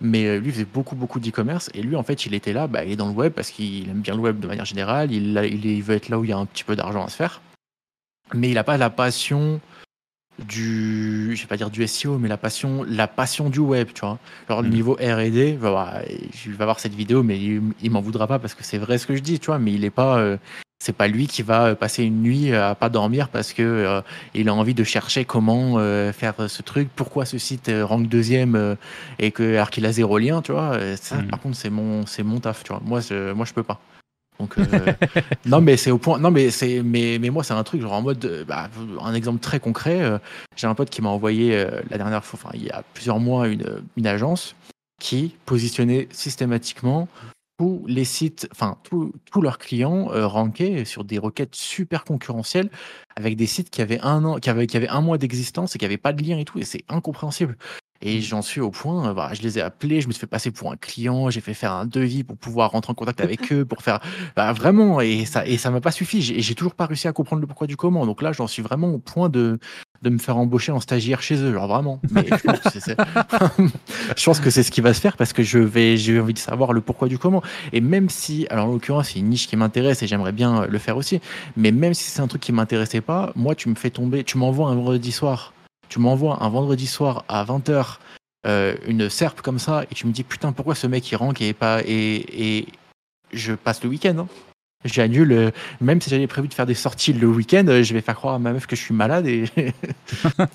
Mais 0.00 0.38
lui, 0.38 0.48
il 0.50 0.52
faisait 0.52 0.64
beaucoup, 0.64 0.94
beaucoup 0.94 1.18
d'e-commerce. 1.18 1.70
Et 1.74 1.82
lui, 1.82 1.96
en 1.96 2.04
fait, 2.04 2.24
il 2.24 2.34
était 2.34 2.52
là, 2.52 2.68
bah, 2.68 2.84
il 2.84 2.92
est 2.92 2.96
dans 2.96 3.08
le 3.08 3.14
web 3.14 3.32
parce 3.32 3.50
qu'il 3.50 3.88
aime 3.90 4.00
bien 4.00 4.14
le 4.14 4.20
web 4.20 4.38
de 4.38 4.46
manière 4.46 4.64
générale. 4.64 5.10
Il, 5.10 5.36
il, 5.50 5.66
il 5.66 5.82
veut 5.82 5.96
être 5.96 6.08
là 6.08 6.20
où 6.20 6.24
il 6.24 6.30
y 6.30 6.32
a 6.32 6.38
un 6.38 6.46
petit 6.46 6.62
peu 6.64 6.76
d'argent 6.76 7.04
à 7.04 7.08
se 7.08 7.16
faire. 7.16 7.40
Mais 8.32 8.48
il 8.48 8.54
n'a 8.54 8.64
pas 8.64 8.76
la 8.76 8.90
passion 8.90 9.60
du, 10.38 11.34
je 11.36 11.42
vais 11.42 11.46
pas 11.48 11.56
dire 11.56 11.70
du 11.70 11.86
SEO, 11.86 12.18
mais 12.18 12.28
la 12.28 12.36
passion, 12.36 12.84
la 12.88 13.06
passion 13.06 13.48
du 13.50 13.58
web, 13.60 13.88
tu 13.94 14.00
vois. 14.00 14.18
Genre 14.48 14.62
le 14.62 14.68
Mhm. 14.68 14.74
niveau 14.74 14.94
R&D, 14.94 15.58
bah, 15.60 15.70
bah, 15.70 16.02
je 16.34 16.50
vais 16.50 16.64
voir 16.64 16.80
cette 16.80 16.94
vidéo, 16.94 17.22
mais 17.22 17.38
il, 17.38 17.62
il 17.82 17.90
m'en 17.90 18.00
voudra 18.00 18.26
pas 18.26 18.38
parce 18.38 18.54
que 18.54 18.64
c'est 18.64 18.78
vrai 18.78 18.98
ce 18.98 19.06
que 19.06 19.14
je 19.14 19.20
dis, 19.22 19.38
tu 19.38 19.46
vois. 19.46 19.58
Mais 19.58 19.72
il 19.72 19.84
est 19.84 19.90
pas, 19.90 20.18
euh, 20.18 20.36
c'est 20.82 20.96
pas 20.96 21.06
lui 21.06 21.26
qui 21.28 21.42
va 21.42 21.66
euh, 21.66 21.74
passer 21.74 22.02
une 22.04 22.22
nuit 22.22 22.52
à 22.54 22.74
pas 22.74 22.88
dormir 22.88 23.28
parce 23.28 23.52
que 23.52 23.62
euh, 23.62 24.00
il 24.34 24.48
a 24.48 24.54
envie 24.54 24.74
de 24.74 24.82
chercher 24.84 25.24
comment 25.24 25.74
euh, 25.76 26.12
faire 26.12 26.34
ce 26.48 26.62
truc, 26.62 26.88
pourquoi 26.96 27.24
ce 27.24 27.38
site 27.38 27.70
rank 27.82 28.08
deuxième 28.08 28.76
et 29.18 29.30
que 29.30 29.54
alors 29.54 29.70
qu'il 29.70 29.86
a 29.86 29.92
zéro 29.92 30.18
lien, 30.18 30.42
tu 30.42 30.52
vois. 30.52 30.78
Ça, 30.96 31.16
Mhm. 31.16 31.28
par 31.28 31.40
contre, 31.40 31.56
c'est 31.56 31.70
mon, 31.70 32.04
c'est 32.06 32.22
mon 32.24 32.40
taf, 32.40 32.64
tu 32.64 32.72
vois. 32.72 32.82
Moi, 32.84 33.00
moi, 33.34 33.44
je 33.46 33.52
peux 33.52 33.62
pas. 33.62 33.78
Donc, 34.38 34.58
euh, 34.58 34.92
non, 35.46 35.60
mais 35.60 35.76
c'est 35.76 35.90
au 35.90 35.98
point. 35.98 36.18
Non, 36.18 36.30
mais 36.30 36.50
c'est, 36.50 36.82
mais, 36.82 37.18
mais 37.20 37.30
moi, 37.30 37.44
c'est 37.44 37.54
un 37.54 37.62
truc 37.62 37.80
genre 37.80 37.92
en 37.92 38.02
mode, 38.02 38.24
euh, 38.24 38.44
bah, 38.44 38.68
un 39.00 39.14
exemple 39.14 39.40
très 39.40 39.60
concret. 39.60 40.02
euh, 40.02 40.18
j'ai 40.56 40.66
un 40.66 40.74
pote 40.74 40.90
qui 40.90 41.02
m'a 41.02 41.08
envoyé 41.08 41.54
euh, 41.54 41.80
la 41.90 41.98
dernière 41.98 42.24
fois, 42.24 42.40
enfin, 42.42 42.50
il 42.54 42.64
y 42.64 42.70
a 42.70 42.82
plusieurs 42.94 43.20
mois, 43.20 43.48
une, 43.48 43.82
une 43.96 44.06
agence 44.06 44.54
qui 45.00 45.34
positionnait 45.46 46.08
systématiquement 46.12 47.08
tous 47.58 47.84
les 47.86 48.04
sites, 48.04 48.48
enfin, 48.52 48.76
tous 48.84 49.40
leurs 49.40 49.58
clients 49.58 50.06
rankés 50.10 50.84
sur 50.84 51.04
des 51.04 51.18
requêtes 51.18 51.54
super 51.54 52.02
concurrentielles 52.04 52.70
avec 53.14 53.36
des 53.36 53.46
sites 53.46 53.70
qui 53.70 53.82
avaient 53.82 54.00
un 54.00 54.24
an, 54.24 54.38
qui 54.38 54.48
avaient, 54.50 54.66
qui 54.66 54.76
avaient 54.76 54.88
un 54.88 55.00
mois 55.00 55.18
d'existence 55.18 55.74
et 55.74 55.78
qui 55.78 55.84
n'avaient 55.84 55.96
pas 55.96 56.12
de 56.12 56.22
lien 56.24 56.38
et 56.38 56.44
tout. 56.44 56.58
Et 56.58 56.64
c'est 56.64 56.84
incompréhensible. 56.88 57.56
Et 58.04 58.20
j'en 58.20 58.42
suis 58.42 58.60
au 58.60 58.70
point, 58.70 59.10
euh, 59.10 59.14
bah, 59.14 59.30
je 59.32 59.42
les 59.42 59.58
ai 59.58 59.62
appelés, 59.62 60.00
je 60.00 60.08
me 60.08 60.12
suis 60.12 60.20
fait 60.20 60.26
passer 60.26 60.50
pour 60.50 60.72
un 60.72 60.76
client, 60.76 61.30
j'ai 61.30 61.40
fait 61.40 61.54
faire 61.54 61.72
un 61.72 61.86
devis 61.86 62.24
pour 62.24 62.36
pouvoir 62.36 62.72
rentrer 62.72 62.90
en 62.90 62.94
contact 62.94 63.20
avec 63.20 63.52
eux, 63.52 63.64
pour 63.64 63.82
faire 63.82 64.00
bah, 64.36 64.52
vraiment, 64.52 65.00
et 65.00 65.24
ça 65.24 65.46
et 65.46 65.56
ça 65.56 65.70
m'a 65.70 65.80
pas 65.80 65.92
suffi. 65.92 66.20
J'ai- 66.22 66.54
toujours 66.54 66.74
pas 66.74 66.86
réussi 66.86 67.08
à 67.08 67.12
comprendre 67.12 67.40
le 67.40 67.46
pourquoi 67.46 67.66
du 67.66 67.76
comment. 67.76 68.04
Donc 68.04 68.20
là, 68.20 68.32
j'en 68.32 68.46
suis 68.46 68.60
vraiment 68.62 68.88
au 68.88 68.98
point 68.98 69.28
de, 69.28 69.58
de 70.02 70.10
me 70.10 70.18
faire 70.18 70.36
embaucher 70.36 70.70
en 70.72 70.80
stagiaire 70.80 71.22
chez 71.22 71.36
eux, 71.36 71.52
genre 71.52 71.66
vraiment. 71.68 72.00
Mais 72.10 72.26
je 72.26 72.36
pense 72.42 72.58
que 72.60 72.70
c'est- 72.80 72.96
je 74.16 74.24
pense 74.24 74.40
que 74.40 74.50
c'est 74.50 74.62
ce 74.62 74.70
qui 74.70 74.80
va 74.80 74.92
se 74.94 75.00
faire 75.00 75.16
parce 75.16 75.32
que 75.32 75.42
je 75.42 75.58
vais, 75.58 75.96
j'ai 75.96 76.18
envie 76.20 76.34
de 76.34 76.38
savoir 76.38 76.72
le 76.72 76.80
pourquoi 76.80 77.08
du 77.08 77.18
comment. 77.18 77.42
Et 77.72 77.80
même 77.80 78.08
si, 78.10 78.46
alors 78.50 78.66
en 78.66 78.72
l'occurrence, 78.72 79.10
c'est 79.10 79.20
une 79.20 79.28
niche 79.28 79.46
qui 79.48 79.56
m'intéresse 79.56 80.02
et 80.02 80.06
j'aimerais 80.06 80.32
bien 80.32 80.66
le 80.66 80.78
faire 80.78 80.96
aussi, 80.96 81.20
mais 81.56 81.70
même 81.72 81.94
si 81.94 82.04
c'est 82.10 82.20
un 82.20 82.26
truc 82.26 82.42
qui 82.42 82.52
m'intéressait 82.52 83.00
pas, 83.00 83.32
moi, 83.36 83.54
tu 83.54 83.68
me 83.68 83.74
fais 83.74 83.90
tomber, 83.90 84.24
tu 84.24 84.38
m'envoies 84.38 84.68
un 84.68 84.74
vendredi 84.74 85.12
soir, 85.12 85.52
tu 85.92 85.98
m'envoies 85.98 86.42
un 86.42 86.48
vendredi 86.48 86.86
soir 86.86 87.22
à 87.28 87.44
20h 87.44 87.98
une 88.88 89.10
serpe 89.10 89.42
comme 89.42 89.58
ça 89.58 89.84
et 89.90 89.94
tu 89.94 90.06
me 90.06 90.12
dis 90.12 90.24
putain 90.24 90.52
pourquoi 90.52 90.74
ce 90.74 90.86
mec 90.86 91.10
il 91.12 91.16
rank 91.16 91.40
et 91.42 91.52
pas 91.52 91.82
et, 91.86 92.60
et 92.60 92.66
je 93.32 93.52
passe 93.52 93.82
le 93.84 93.90
week-end 93.90 94.16
hein. 94.20 94.28
j'annule 94.86 95.32
euh, 95.32 95.50
même 95.82 96.00
si 96.00 96.08
j'avais 96.10 96.26
prévu 96.26 96.48
de 96.48 96.54
faire 96.54 96.64
des 96.66 96.74
sorties 96.74 97.12
le 97.12 97.28
week-end 97.28 97.66
euh, 97.68 97.82
je 97.82 97.92
vais 97.92 98.00
faire 98.00 98.16
croire 98.16 98.34
à 98.34 98.38
ma 98.38 98.52
meuf 98.54 98.66
que 98.66 98.74
je 98.74 98.80
suis 98.80 98.94
malade 98.94 99.26
et, 99.26 99.44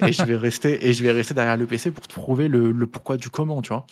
et 0.05 0.11
je 0.11 0.23
vais 0.23 0.35
rester 0.35 0.85
et 0.87 0.93
je 0.93 1.03
vais 1.03 1.11
rester 1.11 1.33
derrière 1.35 1.55
le 1.55 1.67
PC 1.67 1.91
pour 1.91 2.07
trouver 2.07 2.47
le, 2.47 2.71
le 2.71 2.87
pourquoi 2.87 3.15
du 3.15 3.29
comment 3.29 3.61
tu 3.61 3.69
vois 3.69 3.85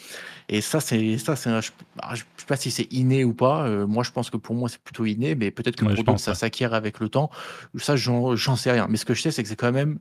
et 0.49 0.61
ça 0.61 0.79
c'est 0.81 1.17
ça 1.19 1.35
c'est 1.35 1.49
je, 1.61 1.71
alors, 1.99 2.15
je 2.15 2.23
sais 2.37 2.45
pas 2.47 2.57
si 2.57 2.71
c'est 2.71 2.91
inné 2.91 3.23
ou 3.23 3.33
pas 3.33 3.67
euh, 3.67 3.85
moi 3.87 4.03
je 4.03 4.11
pense 4.11 4.29
que 4.31 4.37
pour 4.37 4.55
moi 4.55 4.67
c'est 4.67 4.81
plutôt 4.81 5.05
inné 5.05 5.35
mais 5.35 5.51
peut-être 5.51 5.75
que 5.75 5.85
Ouais, 5.85 5.93
pour 5.93 6.03
d'autres 6.03 6.19
ça 6.19 6.31
ouais. 6.31 6.35
s'acquiert 6.35 6.73
avec 6.73 6.99
le 6.99 7.07
temps 7.07 7.29
ça 7.77 7.95
j'en 7.95 8.35
sais 8.55 8.71
rien 8.71 8.87
mais 8.89 8.97
ce 8.97 9.05
que 9.05 9.13
je 9.13 9.21
sais 9.21 9.31
c'est 9.31 9.43
que 9.43 9.47
c'est 9.47 9.55
quand 9.55 9.71
même 9.71 9.99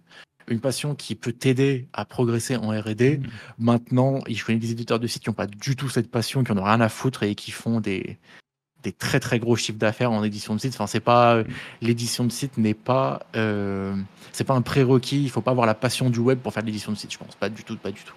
une 0.48 0.60
passion 0.60 0.94
qui 0.94 1.14
peut 1.14 1.32
t'aider 1.32 1.88
à 1.92 2.04
progresser 2.04 2.56
en 2.56 2.68
R&D. 2.68 3.18
Mhm. 3.18 3.30
Maintenant, 3.58 4.20
je 4.28 4.44
connais 4.44 4.58
des 4.58 4.70
éditeurs 4.72 4.98
de 5.00 5.06
sites 5.06 5.22
qui 5.22 5.30
n'ont 5.30 5.34
pas 5.34 5.46
du 5.46 5.76
tout 5.76 5.88
cette 5.88 6.10
passion, 6.10 6.44
qui 6.44 6.52
en 6.52 6.58
ont 6.58 6.64
rien 6.64 6.80
à 6.80 6.88
foutre 6.88 7.22
et 7.22 7.34
qui 7.34 7.50
font 7.50 7.80
des, 7.80 8.18
des 8.82 8.92
très 8.92 9.20
très 9.20 9.38
gros 9.38 9.56
chiffres 9.56 9.78
d'affaires 9.78 10.12
en 10.12 10.22
édition 10.22 10.54
de 10.54 10.60
site. 10.60 10.74
Enfin, 10.74 10.86
c'est 10.86 11.00
pas 11.00 11.36
euh, 11.36 11.44
l'édition 11.80 12.24
de 12.24 12.32
site 12.32 12.58
n'est 12.58 12.74
pas 12.74 13.26
euh, 13.36 13.96
c'est 14.32 14.44
pas 14.44 14.54
un 14.54 14.62
prérequis. 14.62 15.22
Il 15.22 15.30
faut 15.30 15.40
pas 15.40 15.50
avoir 15.52 15.66
la 15.66 15.74
passion 15.74 16.10
du 16.10 16.18
web 16.20 16.38
pour 16.38 16.52
faire 16.52 16.62
de 16.62 16.66
l'édition 16.68 16.92
de 16.92 16.96
site. 16.96 17.12
Je 17.12 17.18
pense 17.18 17.34
pas 17.36 17.48
du 17.48 17.64
tout, 17.64 17.76
pas 17.76 17.90
du 17.90 18.02
tout. 18.02 18.14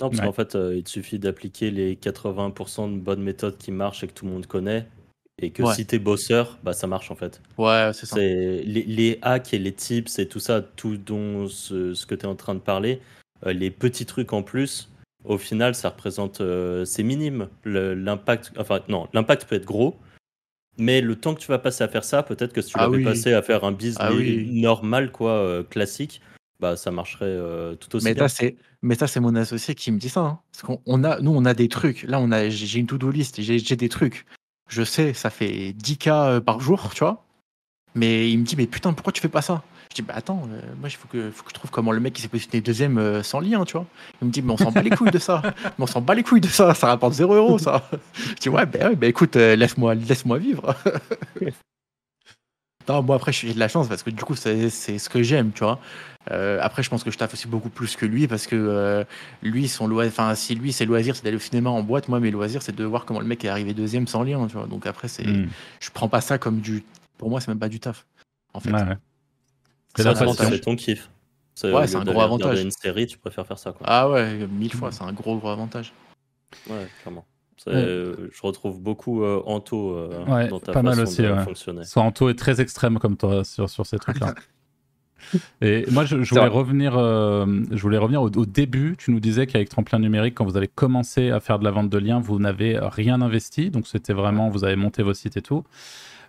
Non, 0.00 0.08
parce 0.08 0.20
Ouais. 0.20 0.26
qu'en 0.26 0.32
fait, 0.32 0.56
euh, 0.56 0.74
il 0.76 0.82
te 0.82 0.90
suffit 0.90 1.18
d'appliquer 1.20 1.70
les 1.70 1.94
80% 1.96 2.88
de 2.92 2.98
bonnes 2.98 3.22
méthodes 3.22 3.58
qui 3.58 3.70
marchent 3.70 4.02
et 4.02 4.08
que 4.08 4.12
tout 4.12 4.24
le 4.24 4.32
monde 4.32 4.46
connaît. 4.46 4.88
Et 5.42 5.50
que 5.50 5.62
Ouais. 5.64 5.74
si 5.74 5.84
t'es 5.84 5.98
bosseur, 5.98 6.58
bah 6.62 6.72
ça 6.72 6.86
marche 6.86 7.10
en 7.10 7.16
fait. 7.16 7.40
Ouais, 7.58 7.90
c'est 7.92 8.06
ça. 8.06 8.16
Les, 8.18 8.62
les 8.64 9.18
hacks 9.22 9.52
et 9.52 9.58
les 9.58 9.72
tips 9.72 10.18
et 10.20 10.28
tout 10.28 10.38
ça, 10.40 10.62
tout 10.62 10.96
dont 10.96 11.48
ce, 11.48 11.92
ce 11.94 12.06
que 12.06 12.14
tu 12.14 12.22
es 12.22 12.28
en 12.28 12.36
train 12.36 12.54
de 12.54 12.60
parler, 12.60 13.00
euh, 13.44 13.52
les 13.52 13.70
petits 13.70 14.06
trucs 14.06 14.32
en 14.32 14.42
plus, 14.42 14.88
au 15.24 15.36
final, 15.38 15.74
ça 15.74 15.88
représente. 15.90 16.40
euh, 16.40 16.84
c'est 16.84 17.02
minime. 17.02 17.48
L'impact. 17.64 18.52
Enfin, 18.58 18.80
non, 18.88 19.08
l'impact 19.12 19.46
peut 19.48 19.56
être 19.56 19.64
gros. 19.64 19.96
Mais 20.78 21.00
le 21.00 21.14
temps 21.16 21.34
que 21.34 21.40
tu 21.40 21.48
vas 21.48 21.58
passer 21.58 21.82
à 21.84 21.88
faire 21.88 22.04
ça, 22.04 22.22
peut-être 22.22 22.52
que 22.52 22.60
si 22.60 22.70
tu 22.70 22.76
Ah 22.78 22.82
l'avais 22.84 22.96
oui. 22.98 23.04
passé 23.04 23.32
à 23.32 23.42
faire 23.42 23.64
un 23.64 23.72
business 23.72 23.96
Ah 24.00 24.12
oui. 24.12 24.60
normal, 24.60 25.10
quoi, 25.12 25.30
euh, 25.32 25.62
classique, 25.62 26.20
bah 26.60 26.76
ça 26.76 26.90
marcherait 26.92 27.38
tout 27.80 27.94
aussi 27.96 28.04
Mais 28.04 28.14
bien. 28.14 28.26
ça, 28.28 28.44
mais 28.82 28.94
ça, 28.96 29.06
c'est 29.08 29.20
mon 29.20 29.34
associé 29.36 29.74
qui 29.74 29.90
me 29.92 29.98
dit 29.98 30.08
ça. 30.08 30.20
hein. 30.20 30.40
Parce 30.52 30.62
qu'on 30.62 30.80
on 30.86 31.02
a, 31.04 31.20
nous, 31.20 31.32
on 31.34 31.44
a 31.44 31.54
des 31.54 31.68
trucs. 31.68 32.02
Là, 32.04 32.20
on 32.20 32.30
a, 32.32 32.48
j'ai 32.48 32.78
une 32.80 32.86
to-do 32.86 33.10
list. 33.10 33.40
J'ai 33.40 33.76
des 33.76 33.88
trucs. 33.88 34.26
Je 34.68 34.82
sais, 34.82 35.12
ça 35.14 35.30
fait 35.30 35.72
10K 35.72 36.10
euh, 36.10 36.40
par 36.40 36.60
jour, 36.60 36.90
tu 36.94 37.00
vois. 37.00 37.24
Mais 37.94 38.30
il 38.30 38.38
me 38.38 38.44
dit, 38.44 38.56
mais 38.56 38.66
putain, 38.66 38.92
pourquoi 38.92 39.12
tu 39.12 39.20
fais 39.20 39.28
pas 39.28 39.42
ça? 39.42 39.62
Je 39.90 39.94
dis, 39.96 40.02
bah 40.02 40.14
attends, 40.16 40.42
euh, 40.50 40.60
moi, 40.80 40.88
il 40.88 40.96
faut 40.96 41.06
que, 41.06 41.30
faut 41.30 41.44
que 41.44 41.50
je 41.50 41.54
trouve 41.54 41.70
comment 41.70 41.92
le 41.92 42.00
mec 42.00 42.12
qui 42.12 42.22
s'est 42.22 42.28
positionné 42.28 42.60
deuxième 42.60 42.98
euh, 42.98 43.22
sans 43.22 43.38
lien, 43.38 43.64
tu 43.64 43.74
vois. 43.74 43.86
Il 44.20 44.26
me 44.26 44.32
dit, 44.32 44.42
mais 44.42 44.52
on 44.52 44.56
s'en 44.56 44.72
bat 44.72 44.82
les 44.82 44.90
couilles 44.90 45.12
de 45.12 45.18
ça. 45.18 45.40
Mais 45.44 45.84
on 45.84 45.86
s'en 45.86 46.00
bat 46.00 46.14
les 46.14 46.24
couilles 46.24 46.40
de 46.40 46.48
ça, 46.48 46.74
ça 46.74 46.88
rapporte 46.88 47.12
0 47.12 47.34
euros, 47.34 47.58
ça. 47.58 47.88
Je 48.16 48.34
dis, 48.34 48.48
ouais, 48.48 48.66
bah, 48.66 48.88
ouais, 48.88 48.96
bah 48.96 49.06
écoute, 49.06 49.36
euh, 49.36 49.54
laisse-moi 49.54 49.94
laisse 49.94 50.26
vivre. 50.26 50.74
non, 52.88 53.02
moi, 53.02 53.14
après, 53.16 53.32
j'ai 53.32 53.54
de 53.54 53.58
la 53.60 53.68
chance 53.68 53.86
parce 53.86 54.02
que 54.02 54.10
du 54.10 54.24
coup, 54.24 54.34
c'est 54.34 54.68
ce 54.70 55.08
que 55.08 55.22
j'aime, 55.22 55.52
tu 55.52 55.62
vois. 55.62 55.78
Euh, 56.30 56.58
après, 56.62 56.82
je 56.82 56.88
pense 56.90 57.04
que 57.04 57.10
je 57.10 57.18
taffe 57.18 57.34
aussi 57.34 57.48
beaucoup 57.48 57.68
plus 57.68 57.96
que 57.96 58.06
lui 58.06 58.26
parce 58.26 58.46
que 58.46 58.56
euh, 58.56 59.04
lui, 59.42 59.68
son 59.68 59.86
loisir, 59.86 60.10
enfin, 60.12 60.34
si 60.34 60.54
lui, 60.54 60.72
ses 60.72 60.86
loisirs, 60.86 61.16
c'est 61.16 61.24
d'aller 61.24 61.36
au 61.36 61.40
cinéma 61.40 61.68
en 61.70 61.82
boîte, 61.82 62.08
moi, 62.08 62.18
mes 62.20 62.30
loisirs, 62.30 62.62
c'est 62.62 62.74
de 62.74 62.84
voir 62.84 63.04
comment 63.04 63.20
le 63.20 63.26
mec 63.26 63.44
est 63.44 63.48
arrivé 63.48 63.74
deuxième 63.74 64.06
sans 64.06 64.22
lien, 64.22 64.46
tu 64.46 64.54
vois. 64.56 64.66
Donc 64.66 64.86
après, 64.86 65.08
c'est, 65.08 65.26
Hmm. 65.26 65.48
je 65.80 65.90
prends 65.90 66.08
pas 66.08 66.20
ça 66.22 66.38
comme 66.38 66.60
du. 66.60 66.82
Pour 67.18 67.28
moi, 67.30 67.40
c'est 67.40 67.48
même 67.48 67.58
pas 67.58 67.68
du 67.68 67.78
taf, 67.80 68.06
en 68.54 68.60
fait. 68.60 68.70
Ouais, 68.72 68.82
ouais. 68.82 68.96
C'est 69.96 70.14
c'est 70.14 70.60
ton 70.60 70.76
kiff. 70.76 71.10
C'est- 71.54 71.70
Ouais, 71.72 71.86
c'est 71.86 71.96
un 71.96 72.04
gros 72.04 72.20
avantage. 72.20 72.60
une 72.62 72.70
série, 72.72 73.06
tu 73.06 73.16
préfères 73.18 73.46
faire 73.46 73.58
ça, 73.58 73.70
quoi. 73.72 73.86
Ah 73.88 74.08
ouais, 74.10 74.46
mille 74.48 74.72
fois, 74.74 74.90
c'est 74.90 75.04
un 75.04 75.12
gros 75.12 75.36
gros 75.38 75.50
avantage. 75.50 75.92
Ouais, 76.68 76.86
clairement. 77.02 77.24
Ouais. 77.66 77.72
euh, 77.74 78.28
Je 78.32 78.42
retrouve 78.42 78.80
beaucoup 78.80 79.22
euh, 79.22 79.40
Anto 79.46 79.96
euh, 79.96 80.24
Ouais, 80.26 80.48
dans 80.48 80.58
ta 80.60 80.72
pas 80.72 80.82
mal 80.82 80.98
aussi, 81.00 81.22
de 81.22 81.30
ouais. 81.30 81.44
fonctionner. 81.44 81.84
Santo 81.84 82.28
est 82.28 82.34
très 82.34 82.60
extrême 82.60 82.98
comme 82.98 83.16
toi 83.16 83.44
sur, 83.44 83.70
sur 83.70 83.86
ces 83.86 83.98
trucs-là. 83.98 84.34
Et 85.60 85.84
moi, 85.90 86.04
je, 86.04 86.16
voulais 86.16 86.46
revenir, 86.46 86.96
euh, 86.96 87.46
je 87.70 87.80
voulais 87.82 87.98
revenir 87.98 88.22
au, 88.22 88.28
au 88.28 88.46
début. 88.46 88.96
Tu 88.98 89.10
nous 89.10 89.20
disais 89.20 89.46
qu'avec 89.46 89.68
Tremplin 89.68 89.98
Numérique, 89.98 90.34
quand 90.34 90.44
vous 90.44 90.56
avez 90.56 90.68
commencé 90.68 91.30
à 91.30 91.40
faire 91.40 91.58
de 91.58 91.64
la 91.64 91.70
vente 91.70 91.90
de 91.90 91.98
liens, 91.98 92.20
vous 92.20 92.38
n'avez 92.38 92.78
rien 92.80 93.20
investi. 93.20 93.70
Donc, 93.70 93.86
c'était 93.86 94.12
vraiment, 94.12 94.48
vous 94.48 94.64
avez 94.64 94.76
monté 94.76 95.02
vos 95.02 95.14
sites 95.14 95.36
et 95.36 95.42
tout. 95.42 95.64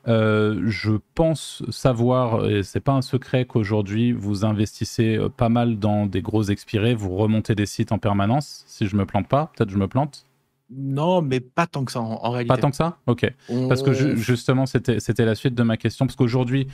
Euh, 0.08 0.62
je 0.68 0.92
pense 1.16 1.64
savoir, 1.72 2.48
et 2.48 2.62
c'est 2.62 2.80
pas 2.80 2.92
un 2.92 3.02
secret, 3.02 3.46
qu'aujourd'hui, 3.46 4.12
vous 4.12 4.46
investissez 4.46 5.18
euh, 5.18 5.30
pas 5.30 5.50
mal 5.50 5.80
dans 5.80 6.06
des 6.06 6.22
gros 6.22 6.44
expirés. 6.44 6.94
Vous 6.94 7.16
remontez 7.16 7.56
des 7.56 7.66
sites 7.66 7.92
en 7.92 7.98
permanence, 7.98 8.64
si 8.68 8.86
je 8.88 8.96
me 8.96 9.06
plante 9.06 9.28
pas. 9.28 9.52
Peut-être 9.58 9.72
je 9.72 9.78
me 9.78 9.88
plante. 9.88 10.28
Non, 10.72 11.22
mais 11.24 11.40
pas 11.40 11.68
tant 11.68 11.86
que 11.86 11.92
ça 11.92 12.02
en, 12.02 12.20
en 12.24 12.30
réalité. 12.32 12.54
Pas 12.54 12.58
tant 12.60 12.70
que 12.70 12.76
ça? 12.76 12.98
Ok. 13.08 13.32
Parce 13.70 13.84
que 13.84 13.94
ju- 13.94 14.18
justement, 14.18 14.66
c'était 14.66 15.00
c'était 15.00 15.26
la 15.26 15.36
suite 15.36 15.54
de 15.54 15.62
ma 15.64 15.78
question. 15.78 16.06
Parce 16.08 16.16
qu'aujourd'hui, 16.16 16.68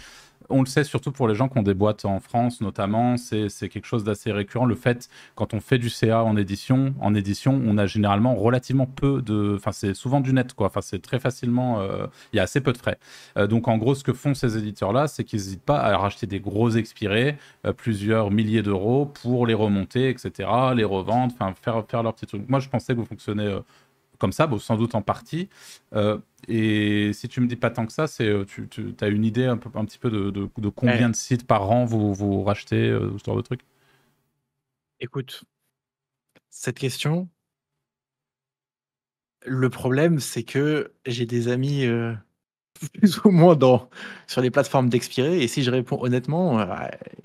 on 0.51 0.61
le 0.61 0.67
sait 0.67 0.83
surtout 0.83 1.11
pour 1.11 1.27
les 1.27 1.35
gens 1.35 1.49
qui 1.49 1.57
ont 1.57 1.63
des 1.63 1.73
boîtes 1.73 2.05
en 2.05 2.19
France, 2.19 2.61
notamment, 2.61 3.17
c'est 3.17 3.47
quelque 3.69 3.85
chose 3.85 4.03
d'assez 4.03 4.31
récurrent. 4.31 4.65
Le 4.65 4.75
fait, 4.75 5.09
quand 5.35 5.53
on 5.53 5.59
fait 5.59 5.77
du 5.77 5.89
CA 5.89 6.23
en 6.23 6.35
édition, 6.37 6.93
en 6.99 7.15
édition, 7.15 7.61
on 7.65 7.77
a 7.77 7.85
généralement 7.85 8.35
relativement 8.35 8.85
peu 8.85 9.21
de. 9.21 9.55
Enfin, 9.55 9.71
c'est 9.71 9.93
souvent 9.93 10.21
du 10.21 10.33
net, 10.33 10.53
quoi. 10.53 10.67
Enfin, 10.67 10.81
c'est 10.81 11.01
très 11.01 11.19
facilement. 11.19 11.79
euh, 11.81 12.07
Il 12.33 12.37
y 12.37 12.39
a 12.39 12.43
assez 12.43 12.61
peu 12.61 12.73
de 12.73 12.77
frais. 12.77 12.97
Euh, 13.37 13.47
donc, 13.47 13.67
en 13.67 13.77
gros, 13.77 13.95
ce 13.95 14.03
que 14.03 14.13
font 14.13 14.33
ces 14.33 14.57
éditeurs-là, 14.57 15.07
c'est 15.07 15.23
qu'ils 15.23 15.39
n'hésitent 15.39 15.63
pas 15.63 15.79
à 15.79 15.97
racheter 15.97 16.27
des 16.27 16.39
gros 16.39 16.69
expirés, 16.71 17.37
euh, 17.65 17.73
plusieurs 17.73 18.31
milliers 18.31 18.61
d'euros, 18.61 19.05
pour 19.05 19.47
les 19.47 19.53
remonter, 19.53 20.09
etc., 20.09 20.49
les 20.75 20.83
revendre, 20.83 21.33
enfin, 21.33 21.53
faire, 21.61 21.83
faire 21.87 22.03
leur 22.03 22.13
petit 22.13 22.25
truc. 22.27 22.43
Moi, 22.47 22.59
je 22.59 22.69
pensais 22.69 22.93
que 22.93 22.99
vous 22.99 23.05
fonctionnez. 23.05 23.59
Comme 24.21 24.31
ça, 24.31 24.47
bon, 24.47 24.59
sans 24.59 24.77
doute 24.77 24.95
en 24.95 25.01
partie. 25.01 25.49
Euh, 25.93 26.19
et 26.47 27.11
si 27.13 27.27
tu 27.27 27.41
me 27.41 27.47
dis 27.47 27.55
pas 27.57 27.71
tant 27.71 27.85
que 27.85 27.91
ça, 27.93 28.07
c'est 28.07 28.27
euh, 28.27 28.45
tu, 28.45 28.69
tu 28.69 28.95
as 29.01 29.07
une 29.07 29.25
idée 29.25 29.45
un, 29.45 29.57
peu, 29.57 29.69
un 29.77 29.85
petit 29.85 29.97
peu 29.99 30.09
de, 30.11 30.29
de, 30.31 30.49
de 30.57 30.69
combien 30.69 31.07
Ouais. 31.07 31.11
de 31.11 31.15
sites 31.15 31.45
par 31.47 31.69
an 31.71 31.85
vous, 31.85 32.13
vous 32.13 32.43
rachetez, 32.43 32.89
euh, 32.89 33.17
ce 33.17 33.23
genre 33.25 33.37
de 33.37 33.41
truc? 33.41 33.61
Écoute, 34.99 35.43
cette 36.49 36.77
question, 36.79 37.29
le 39.45 39.69
problème, 39.69 40.19
c'est 40.19 40.43
que 40.43 40.93
j'ai 41.05 41.25
des 41.25 41.47
amis 41.47 41.85
euh, 41.85 42.13
plus 42.93 43.23
ou 43.25 43.31
moins 43.31 43.55
dans, 43.55 43.89
sur 44.27 44.41
les 44.41 44.51
plateformes 44.51 44.89
d'expirer, 44.89 45.41
et 45.41 45.47
si 45.47 45.63
je 45.63 45.71
réponds 45.71 46.01
honnêtement, 46.01 46.65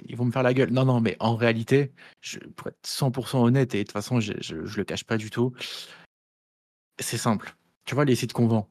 ils 0.06 0.16
vont 0.16 0.24
me 0.26 0.32
faire 0.32 0.42
la 0.42 0.54
gueule. 0.54 0.70
Non, 0.72 0.84
non, 0.84 1.00
mais 1.00 1.16
en 1.20 1.36
réalité, 1.36 1.92
je, 2.20 2.38
pour 2.40 2.68
être 2.68 2.78
100% 2.86 3.44
honnête, 3.44 3.74
et 3.74 3.78
de 3.78 3.82
toute 3.84 3.92
façon, 3.92 4.20
je, 4.20 4.32
je 4.40 4.76
le 4.76 4.84
cache 4.84 5.04
pas 5.04 5.18
du 5.18 5.30
tout, 5.30 5.52
c'est 6.98 7.18
simple. 7.18 7.54
Tu 7.84 7.94
vois, 7.94 8.04
les 8.04 8.14
sites 8.16 8.32
qu'on 8.32 8.46
vend, 8.46 8.68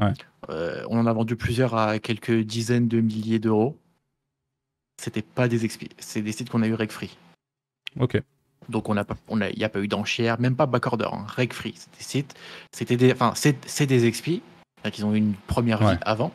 Ouais. 0.00 0.12
euh, 0.50 0.84
on 0.88 0.98
en 0.98 1.06
a 1.06 1.12
vendu 1.12 1.36
plusieurs 1.36 1.74
à 1.74 1.98
quelques 1.98 2.40
dizaines 2.40 2.88
de 2.88 3.00
milliers 3.00 3.38
d'euros. 3.38 3.78
C'était 5.00 5.22
pas 5.22 5.46
des 5.48 5.64
expi, 5.64 5.90
c'est 5.98 6.22
des 6.22 6.32
sites 6.32 6.50
qu'on 6.50 6.62
a 6.62 6.66
eu 6.66 6.74
rec 6.74 6.90
free. 6.90 7.16
Ok. 8.00 8.20
Donc 8.68 8.88
on 8.88 8.94
n'a 8.94 9.04
pas, 9.04 9.16
on 9.28 9.40
a, 9.40 9.50
il 9.50 9.58
n'y 9.58 9.64
a 9.64 9.68
pas 9.68 9.80
eu 9.80 9.88
d'enchères, 9.88 10.40
même 10.40 10.56
pas 10.56 10.66
backorder, 10.66 11.06
hein, 11.12 11.24
reg 11.28 11.52
free. 11.52 11.74
C'était 11.76 11.96
des 11.98 12.04
sites, 12.04 12.34
c'était 12.72 12.96
des, 12.96 13.12
enfin 13.12 13.32
c'est, 13.36 13.56
c'est 13.68 13.86
des 13.86 14.06
expis, 14.06 14.42
qu'ils 14.92 15.04
ont 15.04 15.12
eu 15.14 15.18
une 15.18 15.34
première 15.46 15.78
vie 15.78 15.86
Ouais. 15.86 15.98
avant, 16.02 16.32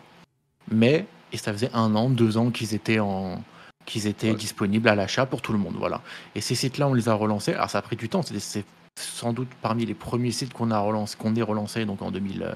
mais 0.70 1.06
et 1.34 1.38
ça 1.38 1.52
faisait 1.52 1.72
un 1.74 1.96
an, 1.96 2.10
deux 2.10 2.38
ans 2.38 2.52
qu'ils 2.52 2.74
étaient 2.74 3.00
en, 3.00 3.44
qu'ils 3.86 4.08
étaient 4.08 4.32
Ouais. 4.32 4.36
disponibles 4.38 4.88
à 4.90 4.96
l'achat 4.96 5.26
pour 5.26 5.42
tout 5.42 5.52
le 5.54 5.60
monde, 5.60 5.76
voilà. 5.78 6.02
Et 6.36 6.42
ces 6.42 6.56
sites-là, 6.56 6.88
on 6.88 6.94
les 6.94 7.10
a 7.10 7.14
relancés. 7.14 7.54
Alors 7.54 7.70
ça 7.70 7.80
a 7.80 7.82
pris 7.82 7.96
du 7.96 8.10
temps, 8.10 8.22
c'est 8.22 8.66
sans 9.00 9.34
doute 9.34 9.50
parmi 9.62 9.86
les 9.86 9.94
premiers 9.94 10.32
sites 10.32 10.54
qu'on 10.54 10.72
a 10.72 10.80
relancé, 10.80 11.18
qu'on 11.18 11.36
ait 11.36 11.42
relancé 11.42 11.86
donc 11.86 12.02
en 12.02 12.12
2000, 12.12 12.44
euh, 12.44 12.54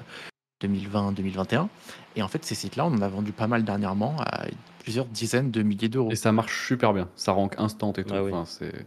2020, 0.60 1.12
2021. 1.12 1.68
Et 2.16 2.22
en 2.22 2.28
fait, 2.28 2.44
ces 2.44 2.54
sites-là, 2.54 2.86
on 2.86 2.94
en 2.94 3.02
a 3.02 3.08
vendu 3.08 3.32
pas 3.32 3.46
mal 3.46 3.64
dernièrement 3.64 4.16
à 4.20 4.46
plusieurs 4.80 5.06
dizaines 5.06 5.50
de 5.50 5.62
milliers 5.62 5.88
d'euros. 5.88 6.10
Et 6.10 6.16
ça 6.16 6.32
marche 6.32 6.66
super 6.66 6.92
bien. 6.92 7.08
Ça 7.16 7.32
rank 7.32 7.54
instant 7.58 7.92
et 7.94 8.04
tout. 8.04 8.14
Ah 8.14 8.22
oui. 8.22 8.32
Enfin, 8.32 8.44
c'est... 8.46 8.86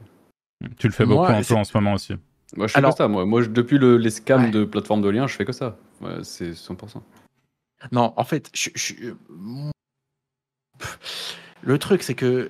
Tu 0.77 0.87
le 0.87 0.93
fais 0.93 1.05
Moi, 1.05 1.15
beaucoup 1.15 1.31
un 1.31 1.37
peu 1.37 1.43
c'est- 1.43 1.53
en 1.53 1.63
ce 1.63 1.75
moment 1.77 1.93
aussi. 1.93 2.13
Moi, 2.55 2.67
je 2.67 2.73
fais 2.73 2.79
Alors- 2.79 2.91
que 2.93 2.97
ça. 2.97 3.07
Moi, 3.07 3.25
moi 3.25 3.41
je- 3.41 3.49
depuis 3.49 3.77
le- 3.77 3.97
les 3.97 4.09
scams 4.09 4.45
Ouais. 4.45 4.51
de 4.51 4.63
plateformes 4.65 5.01
de 5.01 5.09
liens, 5.09 5.27
je 5.27 5.35
fais 5.35 5.45
que 5.45 5.51
ça. 5.51 5.77
Ouais, 6.01 6.23
c'est 6.23 6.53
100%. 6.53 7.03
Non, 7.91 8.13
en 8.17 8.23
fait, 8.23 8.49
je, 8.53 8.69
je- 8.75 9.13
Pff, 10.77 11.37
le 11.61 11.77
truc, 11.77 12.03
c'est 12.03 12.15
que 12.15 12.49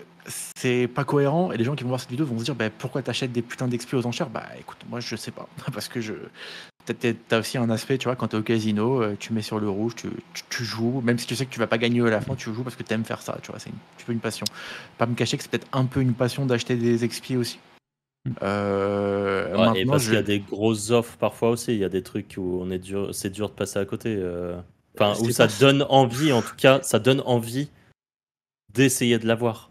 c'est 0.61 0.87
pas 0.93 1.05
cohérent 1.05 1.51
et 1.53 1.57
les 1.57 1.63
gens 1.63 1.75
qui 1.75 1.83
vont 1.83 1.89
voir 1.89 2.01
cette 2.01 2.09
vidéo 2.09 2.25
vont 2.25 2.37
se 2.39 2.43
dire 2.43 2.55
bah, 2.55 2.69
pourquoi 2.69 3.01
t'achètes 3.01 3.31
des 3.31 3.41
putains 3.41 3.67
d'explos 3.69 3.99
aux 4.01 4.05
enchères? 4.05 4.29
Bah 4.29 4.45
écoute, 4.59 4.77
moi 4.89 4.99
je 4.99 5.15
sais 5.15 5.31
pas. 5.31 5.47
Parce 5.73 5.87
que 5.87 6.01
je. 6.01 6.13
Peut-être 6.85 7.17
t'as 7.27 7.39
aussi 7.39 7.57
un 7.57 7.69
aspect, 7.69 7.97
tu 7.99 8.05
vois, 8.05 8.15
quand 8.15 8.29
t'es 8.29 8.37
au 8.37 8.41
casino, 8.41 9.01
euh, 9.03 9.15
tu 9.19 9.31
mets 9.31 9.41
sur 9.43 9.59
le 9.59 9.69
rouge, 9.69 9.93
tu, 9.95 10.09
tu- 10.33 10.43
tu 10.49 10.63
joues, 10.65 11.01
même 11.01 11.19
si 11.19 11.27
tu 11.27 11.35
sais 11.35 11.45
que 11.45 11.51
tu 11.51 11.59
vas 11.59 11.67
pas 11.67 11.77
gagner 11.77 12.01
à 12.01 12.09
la 12.09 12.19
fin, 12.19 12.33
tu 12.35 12.51
joues 12.53 12.63
parce 12.63 12.75
que 12.75 12.83
t'aimes 12.83 13.05
faire 13.05 13.21
ça, 13.21 13.37
tu 13.43 13.51
vois, 13.51 13.59
c'est 13.59 13.69
une, 13.69 13.75
un 13.75 13.95
petit 13.97 14.05
peu 14.05 14.11
une 14.13 14.19
passion. 14.19 14.45
Pas 14.97 15.05
me 15.05 15.13
cacher 15.13 15.37
que 15.37 15.43
c'est 15.43 15.49
peut-être 15.51 15.67
un 15.71 15.85
peu 15.85 16.01
une 16.01 16.13
passion 16.13 16.45
d'acheter 16.47 16.75
des 16.75 17.03
expis 17.05 17.37
aussi. 17.37 17.59
Euh, 18.41 19.55
Ouais, 19.55 19.81
et 19.81 19.85
parce 19.85 20.03
je- 20.03 20.09
qu'il 20.09 20.15
y 20.15 20.19
a 20.19 20.23
des 20.23 20.39
grosses 20.39 20.89
offres 20.91 21.17
parfois 21.17 21.51
aussi. 21.51 21.73
Il 21.73 21.79
y 21.79 21.83
a 21.85 21.89
des 21.89 22.01
trucs 22.03 22.35
où 22.37 22.59
on 22.61 22.69
est 22.71 22.79
dur, 22.79 23.09
c'est 23.13 23.29
dur 23.29 23.49
de 23.49 23.53
passer 23.53 23.79
à 23.79 23.85
côté. 23.85 24.15
euh. 24.17 24.59
Enfin, 24.99 25.19
où 25.21 25.29
ça 25.29 25.47
pas- 25.47 25.53
donne 25.59 25.85
envie, 25.89 26.31
en 26.31 26.41
tout 26.41 26.55
cas, 26.57 26.79
ça 26.81 26.99
donne 26.99 27.21
envie 27.25 27.69
d'essayer 28.73 29.17
de 29.19 29.27
l'avoir. 29.27 29.68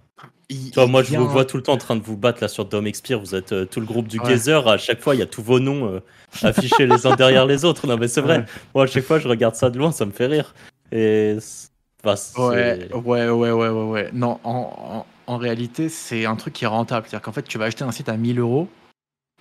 Il- 0.49 0.73
vois, 0.75 0.87
moi, 0.87 1.03
je 1.03 1.17
vous 1.17 1.25
un- 1.25 1.27
vois 1.27 1.45
tout 1.45 1.57
le 1.57 1.63
temps 1.63 1.75
en 1.75 1.79
train 1.79 1.97
de 1.97 2.03
vous 2.03 2.17
battre 2.17 2.39
là 2.43 2.49
sur 2.49 2.65
Dome 2.65 2.87
Expire. 2.87 3.21
Vous 3.21 3.35
êtes 3.35 3.53
euh, 3.53 3.65
tout 3.67 3.81
le 3.81 3.87
groupe 3.87 4.09
du 4.09 4.19
Ouais. 4.21 4.29
Gazer. 4.31 4.67
À 4.69 4.79
chaque 4.79 5.01
fois, 5.01 5.15
il 5.15 5.19
y 5.19 5.23
a 5.23 5.27
tous 5.27 5.43
vos 5.43 5.61
noms 5.61 5.87
euh, 5.87 6.01
affichés 6.43 6.87
les 6.87 7.07
uns 7.07 7.15
derrière 7.17 7.47
les 7.47 7.65
autres. 7.65 7.87
Non, 7.87 7.97
mais 7.97 8.09
c'est 8.09 8.21
vrai. 8.21 8.39
Ouais. 8.39 8.45
Moi, 8.75 8.85
à 8.85 8.87
chaque 8.87 9.05
fois, 9.05 9.19
je 9.19 9.29
regarde 9.29 9.55
ça 9.55 9.71
de 9.71 9.79
loin, 9.79 9.93
ça 9.93 10.07
me 10.07 10.13
fait 10.13 10.27
rire. 10.27 10.55
Et 10.93 11.37
c'est- 11.41 11.69
Ouais, 12.39 12.89
ouais, 12.95 13.29
ouais, 13.29 13.51
ouais, 13.51 13.69
ouais. 13.69 14.11
Non, 14.13 14.39
en, 14.45 15.05
en, 15.27 15.33
en 15.35 15.37
réalité, 15.37 15.89
c'est 15.89 16.25
un 16.27 16.37
truc 16.37 16.55
qui 16.55 16.65
est 16.65 16.69
rentable. 16.69 17.07
C'est-à-dire 17.09 17.25
qu'en 17.25 17.33
fait, 17.33 17.43
tu 17.43 17.59
vas 17.59 17.67
acheter 17.67 17.85
un 17.85 17.91
site 17.93 18.09
à 18.09 18.17
1000 18.17 18.39
euros, 18.39 18.69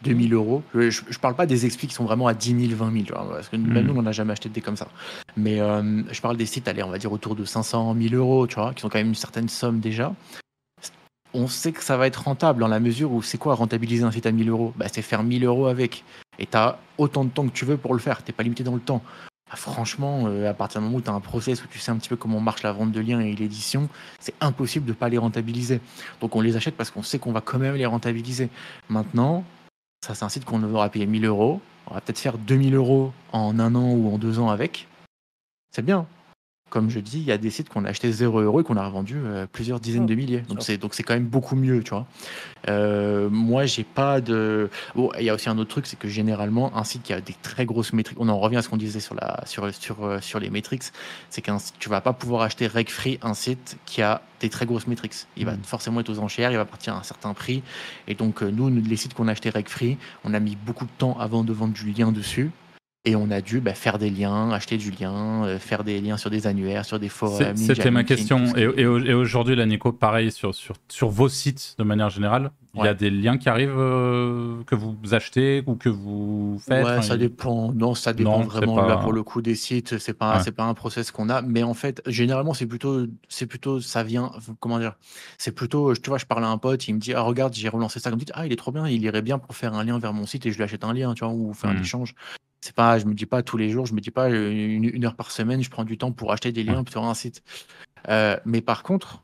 2000 0.04 0.34
euros. 0.34 0.64
Je, 0.74 0.90
je, 0.90 1.20
parle 1.20 1.36
pas 1.36 1.46
des 1.46 1.66
expis 1.66 1.88
qui 1.88 1.94
sont 1.94 2.04
vraiment 2.04 2.28
à 2.28 2.34
10 2.34 2.68
000, 2.68 2.76
20 2.76 2.92
000, 2.92 3.06
tu 3.06 3.14
vois, 3.14 3.28
parce 3.30 3.48
que 3.50 3.56
même 3.56 3.84
Mm. 3.84 3.88
nous, 3.88 3.96
on 3.98 4.02
n'a 4.02 4.12
jamais 4.12 4.34
acheté 4.34 4.50
des 4.50 4.62
comme 4.62 4.76
ça. 4.76 4.88
Mais 5.38 5.60
euh, 5.62 6.02
je 6.12 6.20
parle 6.20 6.36
des 6.36 6.46
sites, 6.48 6.68
allez, 6.68 6.84
on 6.84 6.90
va 6.90 6.98
dire 6.98 7.12
autour 7.12 7.36
de 7.36 7.46
500, 7.46 7.94
1000 7.94 8.16
euros, 8.16 8.48
tu 8.48 8.56
vois, 8.56 8.74
qui 8.74 8.82
sont 8.82 8.90
quand 8.90 8.98
même 8.98 9.08
une 9.10 9.16
certaine 9.16 9.48
somme 9.50 9.80
déjà. 9.80 10.14
On 11.40 11.48
sait 11.48 11.72
que 11.72 11.84
ça 11.84 11.98
va 11.98 12.08
être 12.08 12.24
rentable 12.24 12.60
dans 12.60 12.68
la 12.68 12.80
mesure 12.80 13.12
où 13.12 13.22
c'est 13.22 13.38
quoi 13.38 13.54
rentabiliser 13.54 14.04
un 14.04 14.10
site 14.10 14.26
à 14.26 14.32
1000 14.32 14.50
euros? 14.50 14.74
Bah, 14.76 14.88
C'est 14.92 15.04
faire 15.04 15.22
1000 15.22 15.46
euros 15.46 15.68
avec. 15.68 16.04
Et 16.40 16.48
tu 16.48 16.58
as 16.58 16.80
autant 16.98 17.26
de 17.26 17.30
temps 17.30 17.46
que 17.46 17.54
tu 17.54 17.64
veux 17.64 17.78
pour 17.78 17.94
le 17.94 18.00
faire. 18.00 18.24
Tu 18.24 18.34
pas 18.34 18.42
limité 18.42 18.64
dans 18.64 18.74
le 18.74 18.82
temps. 18.82 19.04
Ah, 19.52 19.56
franchement, 19.56 20.24
euh, 20.26 20.50
à 20.50 20.56
partir 20.56 20.82
du 20.82 20.88
moment 20.88 20.98
où 20.98 21.02
tu 21.02 21.12
as 21.12 21.14
un 21.14 21.20
process 21.20 21.64
où 21.64 21.68
tu 21.68 21.78
sais 21.78 21.92
un 21.92 21.98
petit 21.98 22.10
peu 22.10 22.16
comment 22.16 22.40
marche 22.40 22.64
la 22.64 22.72
vente 22.72 22.92
de 22.92 23.00
liens 23.00 23.20
et 23.20 23.36
l'édition, 23.36 23.88
c'est 24.20 24.34
impossible 24.42 24.88
de 24.88 24.94
pas 24.94 25.10
les 25.10 25.20
rentabiliser. 25.20 25.80
Donc 26.22 26.36
on 26.36 26.42
les 26.42 26.56
achète 26.56 26.76
parce 26.76 26.90
qu'on 26.90 27.04
sait 27.04 27.20
qu'on 27.20 27.34
va 27.34 27.42
quand 27.42 27.60
même 27.60 27.76
les 27.76 27.86
rentabiliser. 27.86 28.50
Maintenant, 28.90 29.44
ça 30.04 30.16
c'est 30.16 30.26
un 30.26 30.30
site 30.30 30.44
qu'on 30.44 30.64
aura 30.64 30.90
payé 30.90 31.06
1000 31.06 31.24
euros. 31.26 31.62
On 31.86 31.94
va 31.94 32.02
peut-être 32.02 32.18
faire 32.18 32.40
2000 32.40 32.74
euros 32.74 33.14
en 33.32 33.60
un 33.60 33.76
an 33.76 33.92
ou 33.92 34.12
en 34.12 34.18
deux 34.18 34.40
ans 34.40 34.50
avec. 34.50 34.88
C'est 35.70 35.86
bien. 35.86 36.08
Comme 36.70 36.90
je 36.90 37.00
dis, 37.00 37.20
il 37.20 37.24
y 37.24 37.32
a 37.32 37.38
des 37.38 37.50
sites 37.50 37.70
qu'on 37.70 37.86
a 37.86 37.90
acheté 37.90 38.12
0 38.12 38.42
euros 38.42 38.60
et 38.60 38.64
qu'on 38.66 38.76
a 38.76 38.86
revendu 38.86 39.16
euh, 39.24 39.48
plusieurs 39.50 39.80
dizaines 39.80 40.06
de 40.06 40.16
milliers. 40.16 40.42
Donc 40.50 40.62
c'est 40.64 40.78
donc 40.78 40.94
c'est 40.96 41.04
quand 41.04 41.14
même 41.14 41.26
beaucoup 41.26 41.56
mieux, 41.56 41.82
tu 41.82 41.92
vois. 41.92 42.06
Euh, 42.68 43.30
moi, 43.30 43.66
j'ai 43.66 43.86
pas 43.86 44.20
de. 44.20 44.70
Bon, 44.96 45.10
il 45.18 45.24
y 45.26 45.30
a 45.30 45.34
aussi 45.34 45.48
un 45.50 45.58
autre 45.58 45.70
truc, 45.70 45.86
c'est 45.88 45.98
que 45.98 46.10
généralement, 46.10 46.76
un 46.76 46.84
site 46.84 47.04
qui 47.04 47.14
a 47.14 47.22
des 47.22 47.36
très 47.42 47.66
grosses 47.66 47.94
métriques, 47.94 48.18
on 48.20 48.28
en 48.28 48.38
revient 48.38 48.58
à 48.58 48.62
ce 48.62 48.68
qu'on 48.70 48.76
disait 48.78 49.00
sur 49.00 49.16
la 49.16 49.42
sur 49.46 49.74
sur 49.74 50.04
euh, 50.04 50.20
sur 50.20 50.40
les 50.40 50.50
métriques, 50.50 50.84
c'est 51.30 51.42
qu'un 51.42 51.58
tu 51.80 51.88
vas 51.88 52.02
pas 52.02 52.12
pouvoir 52.14 52.42
acheter 52.42 52.68
reg 52.68 52.90
free 52.90 53.18
un 53.22 53.34
site 53.34 53.78
qui 53.86 54.02
a 54.02 54.22
des 54.42 54.50
très 54.50 54.66
grosses 54.66 54.88
métriques. 54.88 55.14
Il 55.38 55.46
va 55.46 55.54
Mhm. 55.54 55.64
forcément 55.64 56.02
être 56.02 56.10
aux 56.10 56.20
enchères, 56.20 56.52
il 56.52 56.58
va 56.58 56.66
partir 56.66 56.94
à 56.96 57.00
un 57.00 57.04
certain 57.04 57.34
prix. 57.34 57.64
Et 58.10 58.14
donc 58.14 58.44
euh, 58.44 58.52
nous, 58.52 58.70
nous, 58.70 58.82
les 58.82 58.98
sites 58.98 59.14
qu'on 59.14 59.30
a 59.30 59.32
acheté 59.32 59.50
reg 59.50 59.68
free, 59.70 59.98
on 60.26 60.34
a 60.34 60.40
mis 60.42 60.58
beaucoup 60.58 60.86
de 60.86 60.92
temps 60.98 61.18
avant 61.20 61.44
de 61.46 61.54
vendre 61.54 61.74
du 61.74 61.90
lien 61.92 62.12
dessus. 62.12 62.52
Et 63.06 63.16
on 63.16 63.32
a 63.32 63.40
dû 63.40 63.62
bah, 63.62 63.74
faire 63.74 64.00
des 64.00 64.10
liens, 64.10 64.52
acheter 64.52 64.76
du 64.76 64.92
lien, 64.92 65.46
euh, 65.46 65.60
faire 65.60 65.86
des 65.86 66.02
liens 66.02 66.18
sur 66.18 66.30
des 66.30 66.46
annuaires, 66.46 66.84
sur 66.84 67.00
des 67.00 67.08
forums. 67.08 67.56
C'était 67.56 67.90
ma 67.90 68.04
question. 68.04 68.54
Et, 68.58 68.86
aujourd'hui, 68.86 69.56
là, 69.56 69.66
Nico, 69.66 69.94
pareil, 69.94 70.30
sur, 70.30 70.54
sur, 70.54 70.76
sur 70.90 71.08
vos 71.08 71.30
sites 71.30 71.76
de 71.78 71.84
manière 71.86 72.10
générale, 72.10 72.52
il 72.74 72.80
y 72.80 72.82
a 72.82 72.88
Ouais. 72.92 72.96
des 72.96 73.10
liens 73.10 73.38
qui 73.38 73.48
arrivent 73.48 73.74
euh, 73.78 74.62
que 74.66 74.76
vous 74.76 74.98
achetez 75.14 75.64
ou 75.68 75.76
que 75.76 75.88
vous 75.88 76.60
faites? 76.68 76.84
Ouais, 76.86 76.92
Enfin, 76.98 77.02
ça 77.02 77.16
il- 77.16 77.20
dépend. 77.20 77.72
Non, 77.72 77.96
ça 77.96 78.12
dépend 78.14 78.40
Non, 78.40 78.46
vraiment 78.46 78.76
pas- 78.76 78.88
là 78.88 78.98
pour 78.98 79.14
le 79.14 79.24
coup 79.24 79.42
des 79.42 79.56
sites. 79.56 79.98
C'est 80.00 80.14
pas, 80.14 80.38
Ouais. 80.38 80.44
c'est 80.44 80.52
pas 80.52 80.66
un 80.66 80.74
process 80.74 81.10
qu'on 81.12 81.30
a, 81.30 81.42
mais 81.42 81.64
en 81.64 81.74
fait, 81.74 82.02
généralement, 82.08 82.54
c'est 82.54 82.68
plutôt, 82.68 83.06
c'est 83.30 83.46
plutôt, 83.48 83.80
ça 83.80 84.04
vient, 84.04 84.32
comment 84.60 84.80
dire, 84.80 84.96
c'est 85.38 85.54
plutôt, 85.54 85.94
tu 85.96 86.10
vois, 86.10 86.18
je 86.18 86.26
parle 86.26 86.44
à 86.44 86.50
un 86.50 86.58
pote, 86.58 86.86
il 86.90 86.96
me 86.96 87.00
dit, 87.00 87.14
ah 87.14 87.22
regarde, 87.22 87.54
j'ai 87.54 87.70
relancé 87.70 88.00
ça 88.02 88.10
comme 88.10 88.20
site, 88.20 88.32
ah 88.36 88.46
il 88.46 88.52
est 88.52 88.58
trop 88.58 88.72
bien, 88.74 88.86
il 88.88 89.02
irait 89.02 89.22
bien 89.22 89.40
pour 89.40 89.56
faire 89.56 89.74
un 89.76 89.84
lien 89.86 89.98
vers 89.98 90.12
mon 90.14 90.26
site 90.26 90.46
et 90.46 90.52
je 90.52 90.58
lui 90.58 90.64
achète 90.66 90.84
un 90.84 90.94
lien, 90.94 91.14
tu 91.14 91.24
vois, 91.24 91.34
ou 91.34 91.54
faire 91.54 91.70
un 91.70 91.74
Mhm. 91.76 91.82
échange. 91.82 92.14
C'est 92.62 92.76
pas, 92.76 93.00
je 93.00 93.06
me 93.06 93.14
dis 93.14 93.26
pas 93.26 93.44
tous 93.44 93.58
les 93.58 93.70
jours, 93.70 93.86
je 93.86 93.94
me 93.94 94.02
dis 94.02 94.12
pas 94.12 94.30
une, 94.30 94.84
une 94.84 95.06
heure 95.06 95.16
par 95.16 95.32
semaine, 95.32 95.64
je 95.64 95.70
prends 95.70 95.86
du 95.86 95.98
temps 95.98 96.12
pour 96.12 96.32
acheter 96.32 96.52
des 96.52 96.64
liens 96.64 96.84
sur 96.90 97.04
un 97.04 97.14
site. 97.14 97.44
Euh, 98.10 98.38
mais 98.46 98.62
par 98.62 98.84
contre, 98.84 99.22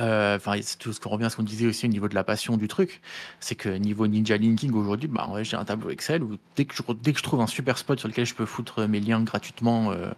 euh, 0.00 0.36
enfin, 0.36 0.58
c'est 0.62 0.78
tout 0.78 0.92
ce 0.92 1.00
qu'on 1.00 1.10
revient 1.10 1.24
à 1.24 1.30
ce 1.30 1.36
qu'on 1.36 1.42
disait 1.42 1.66
aussi 1.66 1.86
au 1.86 1.88
niveau 1.88 2.08
de 2.08 2.14
la 2.14 2.24
passion 2.24 2.56
du 2.56 2.68
truc, 2.68 3.00
c'est 3.40 3.54
que 3.54 3.68
niveau 3.68 4.06
Ninja 4.06 4.36
Linking 4.36 4.72
aujourd'hui, 4.72 5.08
bah, 5.08 5.28
j'ai 5.42 5.56
un 5.56 5.64
tableau 5.64 5.90
Excel 5.90 6.22
où 6.22 6.36
dès 6.56 6.64
que, 6.66 6.74
je, 6.74 6.82
dès 6.92 7.12
que 7.12 7.18
je 7.18 7.24
trouve 7.24 7.40
un 7.40 7.46
super 7.46 7.78
spot 7.78 7.98
sur 7.98 8.08
lequel 8.08 8.26
je 8.26 8.34
peux 8.34 8.46
foutre 8.46 8.86
mes 8.86 9.00
liens 9.00 9.22
gratuitement, 9.22 9.90
euh, 9.92 10.10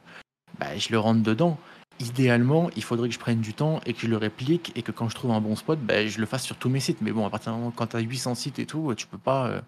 bah, 0.59 0.77
je 0.77 0.91
le 0.91 0.99
rentre 0.99 1.23
dedans. 1.23 1.59
Idéalement, 2.01 2.71
il 2.77 2.83
faudrait 2.83 3.09
que 3.09 3.15
je 3.15 3.21
prenne 3.21 3.41
du 3.41 3.53
temps 3.55 3.81
et 3.87 3.93
que 3.93 4.01
je 4.01 4.07
le 4.07 4.17
réplique 4.17 4.73
et 4.75 4.83
que 4.83 4.91
quand 4.91 5.09
je 5.09 5.15
trouve 5.15 5.33
un 5.33 5.41
bon 5.41 5.55
spot, 5.55 5.79
bah, 5.81 6.07
je 6.07 6.19
le 6.19 6.27
fasse 6.27 6.45
sur 6.45 6.57
tous 6.57 6.69
mes 6.69 6.81
sites. 6.81 7.01
Mais 7.03 7.13
bon, 7.13 7.27
à 7.27 7.31
partir 7.31 7.53
du 7.53 7.59
moment 7.59 7.73
quand 7.75 7.89
tu 7.89 7.97
as 7.97 8.01
800 8.01 8.35
sites 8.35 8.59
et 8.59 8.67
tout, 8.67 8.95
tu 8.97 9.07
peux 9.07 9.19
pas. 9.19 9.63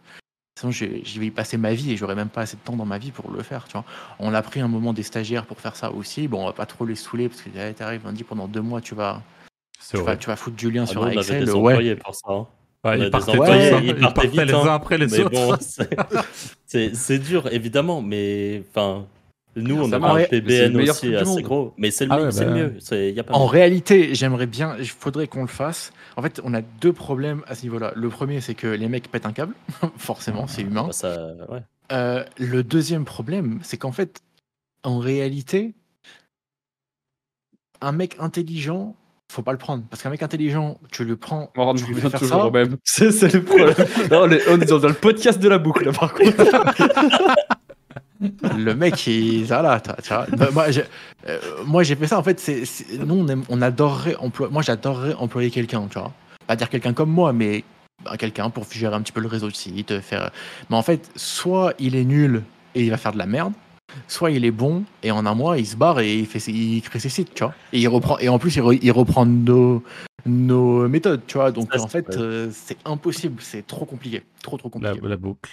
Sinon, 0.59 0.71
je- 0.71 0.85
j'y 1.03 1.19
vais 1.19 1.27
y 1.27 1.31
passer 1.31 1.57
ma 1.57 1.73
vie 1.73 1.93
et 1.93 1.97
j'aurais 1.97 2.15
même 2.15 2.29
pas 2.29 2.43
assez 2.43 2.57
de 2.57 2.63
temps 2.63 2.77
dans 2.77 2.85
ma 2.85 2.99
vie 2.99 3.11
pour 3.11 3.31
le 3.31 3.43
faire. 3.43 3.65
Tu 3.67 3.73
vois. 3.73 3.85
On 4.19 4.35
a 4.35 4.43
pris 4.43 4.61
un 4.61 4.69
moment 4.69 4.93
des 4.93 5.03
stagiaires 5.03 5.47
pour 5.47 5.59
faire 5.61 5.77
ça 5.77 5.91
aussi. 5.91 6.29
Bon, 6.29 6.43
on 6.43 6.47
va 6.47 6.53
pas 6.53 6.67
trop 6.67 6.85
les 6.85 6.95
saouler 6.95 7.29
parce 7.29 7.41
que 7.43 7.49
eh, 7.57 7.73
t'arrives, 7.73 8.03
on 8.05 8.13
dit 8.13 8.25
pendant 8.25 8.47
deux 8.49 8.61
mois, 8.61 8.81
tu 8.83 8.95
vas, 8.95 9.23
tu 9.91 9.97
vas, 9.97 10.03
horrible. 10.03 10.19
tu 10.21 10.27
vas 10.29 10.37
foutre 10.37 10.57
du 10.57 10.71
lien 10.71 10.83
Ah, 10.83 10.87
sur 10.87 11.03
un 11.03 11.07
on 11.07 11.11
avait 11.11 11.19
Excel. 11.21 11.45
des 11.47 11.53
Ouais, 11.53 11.97
pour 11.97 12.15
ça. 12.15 12.31
hein. 12.31 12.47
Ouais, 12.85 12.99
ils 12.99 13.11
partaient 13.11 13.31
employés, 13.31 13.71
tous, 13.71 13.77
hein. 13.77 13.81
ils 13.83 13.89
Ils 13.89 13.95
partaient 13.95 14.15
partaient 14.15 14.29
vite, 14.29 14.41
les 14.43 14.55
hein. 14.55 14.67
uns 14.67 14.75
après 14.75 14.99
les 14.99 15.07
Mais 15.07 15.21
autres. 15.21 15.31
bon, 15.31 15.57
c'est- 16.67 17.19
dur, 17.19 17.49
évidemment, 17.53 18.03
mais 18.03 18.63
enfin, 18.71 19.07
nous, 19.55 19.77
on 19.81 19.93
a 19.93 19.97
un 19.97 20.25
PBN 20.25 20.77
aussi 20.81 21.15
assez 21.15 21.43
gros, 21.43 21.73
mais 21.79 21.91
c'est 21.93 22.07
le, 22.07 22.13
Ah 22.13 22.17
ouais, 22.23 22.47
mieux. 22.47 22.77
y 23.13 23.21
a 23.21 23.23
pas 23.23 23.35
En 23.35 23.45
mieux. 23.45 23.51
réalité, 23.51 24.15
j'aimerais 24.15 24.47
bien, 24.47 24.77
il 24.79 24.89
faudrait 24.89 25.29
qu'on 25.29 25.43
le 25.43 25.47
fasse. 25.49 25.93
En 26.17 26.23
fait, 26.23 26.41
on 26.45 26.53
a 26.55 26.61
deux 26.61 26.93
problèmes 26.93 27.43
à 27.47 27.55
ce 27.55 27.63
niveau-là. 27.63 27.93
Le 27.97 28.09
premier, 28.09 28.41
c'est 28.41 28.55
que 28.55 28.67
les 28.67 28.89
mecs 28.89 29.11
pètent 29.11 29.27
un 29.27 29.33
câble, 29.33 29.55
forcément, 29.97 30.47
c'est 30.47 30.63
humain. 30.63 30.85
Bah, 30.87 30.93
ça, 30.93 31.33
ouais. 31.49 31.63
Euh, 31.93 32.25
le 32.39 32.63
deuxième 32.63 33.05
problème, 33.05 33.59
c'est 33.63 33.77
qu'en 33.77 33.93
fait, 33.93 34.21
en 34.83 34.99
réalité, 34.99 35.75
un 37.81 37.93
mec 37.93 38.17
intelligent, 38.19 38.95
faut 39.31 39.43
pas 39.43 39.53
le 39.53 39.59
prendre. 39.59 39.85
Parce 39.91 40.03
qu'un 40.03 40.11
mec 40.11 40.23
intelligent, 40.23 40.79
tu 40.91 41.05
le 41.05 41.17
prends, 41.17 41.51
On 41.57 41.75
tu 41.75 41.85
lui 41.87 41.95
faire 42.01 42.13
toujours 42.13 42.41
ça. 42.41 42.47
au 42.47 42.51
même. 42.51 42.77
C'est 42.85 43.11
c'est 43.13 43.33
le 43.33 43.43
problème. 43.43 43.75
Non, 44.11 44.23
on, 44.25 44.31
est, 44.31 44.49
on 44.49 44.61
est 44.61 44.67
dans, 44.67 44.79
dans 44.79 44.89
le 44.89 44.95
podcast 44.95 45.41
de 45.41 45.49
la 45.49 45.59
boucle, 45.59 45.85
là, 45.85 45.93
par 45.93 46.13
contre. 46.13 46.37
Le 48.57 48.75
mec, 48.75 49.07
il, 49.07 49.45
voilà, 49.45 49.81
t'as- 49.81 49.97
tu 50.03 50.09
vois. 50.13 50.27
Moi, 50.53 50.71
j'ai, 50.71 50.85
euh, 51.29 51.39
moi, 51.67 51.83
j'ai 51.83 51.97
fait 51.97 52.07
ça. 52.07 52.19
En 52.19 52.23
fait, 52.23 52.39
c'est, 52.41 52.63
nous, 52.99 53.15
on, 53.15 53.29
aime- 53.29 53.45
on 53.49 53.61
adorerait 53.63 54.17
employer. 54.17 54.53
Moi, 54.53 54.63
j'adorerais 54.63 55.15
employer 55.15 55.51
quelqu'un, 55.51 55.87
tu 55.91 55.99
vois. 55.99 56.13
Pas 56.47 56.57
dire 56.57 56.69
quelqu'un 56.69 56.93
comme 56.93 57.11
moi, 57.11 57.33
mais 57.33 57.65
bah, 58.05 58.17
quelqu'un 58.17 58.51
pour 58.51 58.65
gérer 58.71 58.95
un 58.95 59.01
petit 59.03 59.13
peu 59.13 59.21
le 59.21 59.29
réseau 59.29 59.49
de 59.49 59.55
site, 59.55 60.01
faire. 60.01 60.31
Mais 60.71 60.77
en 60.77 60.83
fait, 60.83 61.11
soit 61.17 61.75
il 61.79 61.97
est 61.97 62.05
nul 62.05 62.43
et 62.75 62.83
il 62.85 62.91
va 62.91 62.97
faire 62.97 63.13
de 63.13 63.19
la 63.19 63.27
merde, 63.27 63.53
soit 64.09 64.31
il 64.31 64.45
est 64.45 64.51
bon 64.51 64.85
et 65.03 65.11
en 65.11 65.27
un 65.27 65.35
mois, 65.35 65.59
il 65.59 65.67
se 65.67 65.77
barre 65.77 66.01
et 66.01 66.19
il 66.19 66.27
fait, 66.27 66.39
il 66.51 66.81
crée 66.83 66.99
ses 66.99 67.09
sites, 67.09 67.35
tu 67.35 67.45
vois. 67.45 67.55
Et 67.73 67.81
il 67.81 67.89
reprend. 67.89 68.19
Et 68.19 68.29
en 68.29 68.39
plus, 68.39 68.55
il, 68.57 68.63
re- 68.63 68.79
il 68.83 68.93
reprend 68.93 69.27
nos 69.27 69.83
nos 70.25 70.89
méthodes, 70.89 71.23
tu 71.27 71.37
vois. 71.37 71.51
Donc, 71.51 71.69
Ça, 71.73 71.81
en 71.83 71.89
fait, 71.89 72.17
euh, 72.17 72.49
c'est 72.53 72.77
impossible. 72.85 73.43
C'est 73.43 73.67
trop 73.67 73.85
compliqué, 73.85 74.23
trop 74.43 74.57
trop 74.57 74.69
La, 74.81 74.91
compliqué. 74.91 75.09
la 75.09 75.17
boucle. 75.17 75.51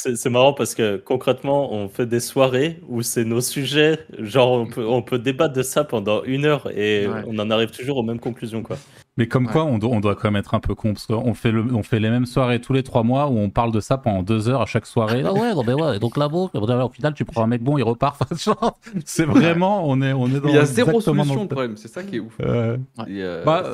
C'est 0.00 0.30
marrant 0.30 0.52
parce 0.52 0.76
que 0.76 0.96
concrètement, 0.96 1.72
on 1.72 1.88
fait 1.88 2.06
des 2.06 2.20
soirées 2.20 2.78
où 2.88 3.02
c'est 3.02 3.24
nos 3.24 3.40
sujets, 3.40 3.98
genre 4.20 4.52
on 4.52 4.66
peut, 4.66 4.86
on 4.86 5.02
peut 5.02 5.18
débattre 5.18 5.54
de 5.54 5.62
ça 5.64 5.82
pendant 5.82 6.22
une 6.22 6.44
heure 6.44 6.70
et 6.70 7.08
Ouais. 7.08 7.24
on 7.26 7.36
en 7.40 7.50
arrive 7.50 7.72
toujours 7.72 7.96
aux 7.96 8.04
mêmes 8.04 8.20
conclusions. 8.20 8.62
Quoi. 8.62 8.76
Mais 9.16 9.26
comme 9.26 9.46
Ouais. 9.46 9.52
quoi, 9.52 9.64
on 9.64 9.76
doit, 9.78 9.90
on 9.90 9.98
doit 9.98 10.14
quand 10.14 10.30
même 10.30 10.36
être 10.38 10.54
un 10.54 10.60
peu 10.60 10.76
con, 10.76 10.92
parce 10.92 11.06
qu'on 11.06 11.34
fait, 11.34 11.50
le, 11.50 11.62
on 11.74 11.82
fait 11.82 11.98
les 11.98 12.10
mêmes 12.10 12.26
soirées 12.26 12.60
tous 12.60 12.72
les 12.74 12.84
trois 12.84 13.02
mois 13.02 13.26
où 13.26 13.38
on 13.38 13.50
parle 13.50 13.72
de 13.72 13.80
ça 13.80 13.98
pendant 13.98 14.22
deux 14.22 14.48
heures 14.48 14.62
à 14.62 14.66
chaque 14.66 14.86
soirée. 14.86 15.24
Ah 15.26 15.32
ouais, 15.32 15.52
non 15.52 15.64
mais 15.66 15.72
ouais, 15.74 15.98
donc 15.98 16.16
là, 16.16 16.28
bon, 16.28 16.48
au 16.54 16.88
final, 16.90 17.14
tu 17.14 17.24
prends 17.24 17.42
un 17.42 17.48
mec 17.48 17.64
bon, 17.64 17.76
il 17.76 17.82
repart. 17.82 18.22
C'est 19.04 19.24
vraiment, 19.26 19.82
on 19.84 20.00
est, 20.00 20.12
on 20.12 20.28
est 20.28 20.38
dans 20.40 20.48
Il 20.48 20.54
y 20.54 20.58
a 20.58 20.64
zéro 20.64 21.00
solution, 21.00 21.42
le- 21.42 21.48
problème. 21.48 21.76
C'est 21.76 21.88
ça 21.88 22.04
qui 22.04 22.16
est 22.16 22.20
ouf. 22.20 22.34
Euh, 22.40 22.76
Et, 23.08 23.20
euh, 23.24 23.42
bah, 23.44 23.64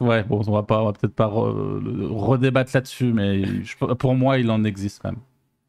ouais, 0.00 0.24
bon, 0.24 0.42
on 0.46 0.52
va 0.52 0.62
pas, 0.62 0.82
on 0.82 0.84
va 0.84 0.92
peut-être 0.92 1.14
pas 1.14 1.28
re- 1.28 2.06
redébattre 2.12 2.72
là-dessus, 2.74 3.14
mais 3.14 3.42
je- 3.64 3.76
pour 3.94 4.14
moi, 4.14 4.36
il 4.36 4.50
en 4.50 4.62
existe 4.64 5.00
quand 5.00 5.08
même. 5.12 5.20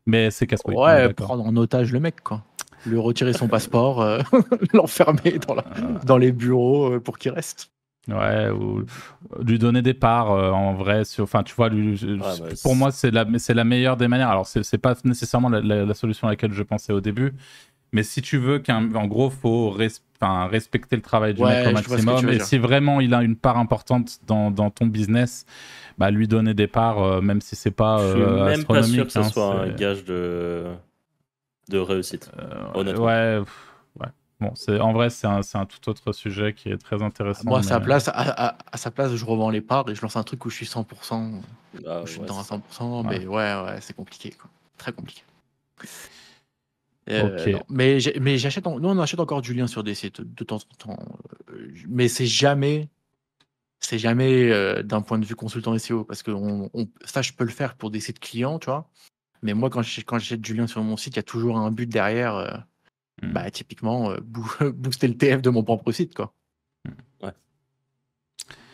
Mais 0.05 0.31
c'est 0.31 0.47
casse-couille. 0.47 0.75
Ouais, 0.75 1.13
prendre 1.13 1.45
en 1.45 1.55
otage 1.55 1.91
le 1.91 1.99
mec, 1.99 2.21
quoi. 2.21 2.43
Lui 2.85 2.97
retirer 2.99 3.33
son 3.33 3.47
passeport, 3.47 4.01
euh, 4.01 4.19
l'enfermer 4.73 5.39
dans, 5.47 5.55
la- 5.55 5.65
dans 6.05 6.17
les 6.17 6.31
bureaux 6.31 6.93
euh, 6.93 6.99
pour 6.99 7.17
qu'il 7.17 7.31
reste. 7.31 7.71
Ouais, 8.07 8.49
ou 8.51 8.83
lui 9.43 9.57
donner 9.57 9.81
des 9.81 9.95
parts 9.95 10.31
euh, 10.31 10.51
en 10.51 10.75
vrai. 10.75 11.01
Enfin, 11.19 11.41
tu 11.41 11.55
vois, 11.55 11.69
lui, 11.69 11.99
bah, 12.19 12.35
pour 12.61 12.75
moi, 12.75 12.91
c'est 12.91 13.09
la, 13.09 13.25
meilleure 13.63 13.97
des 13.97 14.07
manières. 14.07 14.29
Alors, 14.29 14.45
c'est 14.45 14.77
pas 14.77 14.93
nécessairement 15.03 15.49
la, 15.49 15.61
la- 15.61 15.85
la 15.85 15.93
solution 15.95 16.27
à 16.27 16.31
laquelle 16.31 16.53
je 16.53 16.61
pensais 16.61 16.93
au 16.93 17.01
début, 17.01 17.33
mais 17.91 18.03
si 18.03 18.21
tu 18.21 18.37
veux 18.37 18.59
qu'un, 18.59 18.93
en 18.93 19.07
gros, 19.07 19.31
faut 19.31 19.71
res- 19.75 20.01
enfin, 20.21 20.45
respecter 20.47 20.95
le 20.95 21.01
travail 21.01 21.33
du 21.33 21.41
Ouais, 21.41 21.57
mec 21.63 21.67
au 21.69 21.71
maximum. 21.71 22.29
Et 22.29 22.39
si 22.39 22.59
vraiment 22.59 23.01
il 23.01 23.13
a 23.15 23.23
une 23.23 23.35
part 23.35 23.57
importante 23.57 24.19
dans, 24.27 24.51
dans 24.51 24.69
ton 24.69 24.85
business, 24.85 25.45
bah, 25.97 26.11
lui 26.11 26.27
donner 26.27 26.53
des 26.53 26.67
parts, 26.67 27.01
euh, 27.01 27.21
même 27.21 27.41
si 27.41 27.55
c'est 27.55 27.71
pas 27.71 27.97
Je 27.99 28.11
suis 28.11 28.19
euh, 28.21 28.45
même 28.45 28.63
pas 28.65 28.83
sûr 28.83 29.05
que 29.05 29.11
ce 29.11 29.19
hein, 29.19 29.23
soit 29.23 29.45
un 29.53 29.69
gage 29.69 30.03
de, 30.05 30.73
de 31.69 31.77
réussite. 31.77 32.29
euh, 32.37 32.63
honnêtement. 32.73 33.05
Ouais, 33.05 33.39
pff, 33.39 33.71
ouais. 34.01 34.07
Bon, 34.41 34.51
c'est 34.55 34.79
en 34.79 34.91
vrai, 34.93 35.09
c'est 35.09 35.27
un, 35.27 35.41
c'est 35.41 35.57
un 35.57 35.65
tout 35.65 35.89
autre 35.89 36.11
sujet 36.11 36.53
qui 36.53 36.69
est 36.69 36.77
très 36.77 37.01
intéressant. 37.01 37.49
Moi, 37.49 37.59
à 37.59 37.63
sa, 37.63 37.79
place, 37.79 38.07
à, 38.09 38.11
à- 38.13 38.57
à 38.71 38.77
sa 38.77 38.91
place, 38.91 39.15
je 39.15 39.25
revends 39.25 39.49
les 39.49 39.61
parts 39.61 39.89
et 39.89 39.95
je 39.95 40.01
lance 40.01 40.17
un 40.17 40.23
truc 40.23 40.45
où 40.45 40.49
je 40.49 40.55
suis 40.55 40.65
100%. 40.65 41.41
Ah, 41.87 42.01
où 42.03 42.05
je 42.05 42.11
suis 42.11 42.19
ouais, 42.19 42.25
dedans 42.25 42.39
à 42.39 42.43
c'est 42.43 42.49
ça. 42.49 42.55
100%, 42.55 43.03
mais 43.03 43.25
ouais, 43.25 43.53
ouais, 43.63 43.77
c'est 43.81 43.95
compliqué. 43.95 44.31
Quoi. 44.31 44.49
Très 44.77 44.91
compliqué. 44.91 45.21
Euh, 47.07 47.45
Ok. 47.47 47.53
non, 47.53 47.61
mais 47.69 47.99
j'achète, 47.99 48.65
en- 48.65 48.79
nous 48.79 48.89
on 48.89 48.97
achète 48.99 49.19
encore 49.19 49.41
du 49.43 49.53
lien 49.53 49.67
sur 49.67 49.83
des 49.83 49.93
sites 49.93 50.21
de 50.21 50.43
temps 50.43 50.55
en 50.57 50.75
temps, 50.95 50.97
mais 51.87 52.07
c'est 52.07 52.25
jamais, 52.25 52.89
c'est 53.85 53.99
jamais 53.99 54.51
euh, 54.51 54.81
d'un 54.83 55.01
point 55.01 55.19
de 55.19 55.25
vue 55.25 55.35
consultant 55.35 55.77
SEO 55.77 56.03
parce 56.03 56.23
que 56.23 56.31
on, 56.31 56.69
on- 56.73 56.87
ça 57.05 57.21
je 57.21 57.33
peux 57.33 57.43
le 57.43 57.51
faire 57.51 57.75
pour 57.75 57.91
des 57.91 57.99
sites 57.99 58.19
clients, 58.19 58.59
tu 58.59 58.65
vois. 58.65 58.89
Mais 59.43 59.53
moi 59.53 59.69
quand 59.69 59.81
je- 59.83 60.01
quand 60.01 60.17
j'achète 60.19 60.41
du 60.41 60.53
lien 60.55 60.67
sur 60.67 60.83
mon 60.83 60.97
site, 60.97 61.13
il 61.15 61.17
y 61.17 61.19
a 61.19 61.23
toujours 61.23 61.57
un 61.57 61.71
but 61.71 61.87
derrière. 61.89 62.35
euh, 62.35 62.51
Hmm. 63.21 63.31
Bah 63.31 63.49
typiquement 63.49 64.11
euh, 64.11 64.17
boo- 64.21 64.43
booster 64.75 65.07
le 65.07 65.15
TF 65.15 65.41
de 65.41 65.49
mon 65.49 65.63
propre 65.63 65.89
site, 65.93 66.13
quoi. 66.13 66.33
Ouais. 67.23 67.31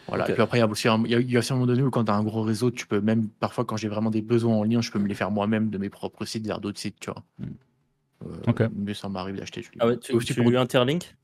Voilà. 0.08 0.28
Et 0.30 0.34
puis 0.34 0.42
après, 0.42 0.58
il 0.58 0.62
y 0.62 0.64
a 0.64 0.68
aussi 0.68 0.88
un, 0.88 1.02
il 1.06 1.12
y 1.12 1.16
a- 1.16 1.20
il 1.20 1.30
y 1.32 1.36
a 1.36 1.40
aussi 1.40 1.54
un 1.54 1.58
moment 1.58 1.68
donné 1.68 1.84
où 1.84 1.92
quand 1.92 2.06
tu 2.06 2.12
as 2.12 2.16
un 2.16 2.24
gros 2.24 2.42
réseau, 2.42 2.72
tu 2.72 2.88
peux 2.88 3.00
même, 3.02 3.30
parfois 3.30 3.66
quand 3.66 3.78
j'ai 3.78 3.88
vraiment 3.88 4.10
des 4.10 4.24
besoins 4.24 4.56
en 4.56 4.64
lien, 4.64 4.82
je 4.82 4.92
peux 4.92 4.98
me 4.98 5.08
les 5.08 5.14
faire 5.14 5.30
moi-même 5.30 5.70
de 5.70 5.78
mes 5.78 5.90
propres 5.92 6.26
sites 6.26 6.46
vers 6.48 6.60
d'autres 6.60 6.80
sites, 6.80 7.00
tu 7.00 7.12
vois. 7.12 7.24
Mm. 7.38 7.46
Euh, 8.26 8.28
Ok. 8.48 8.64
Mais 8.76 8.94
ça 8.96 9.10
m'arrive 9.10 9.36
d'acheter. 9.36 9.64
Ah 9.80 9.88
ouais, 9.88 9.98
tu, 10.00 10.14
Aussi 10.14 10.34
tu 10.34 10.42
pour- 10.42 10.52
interlink? 10.58 11.16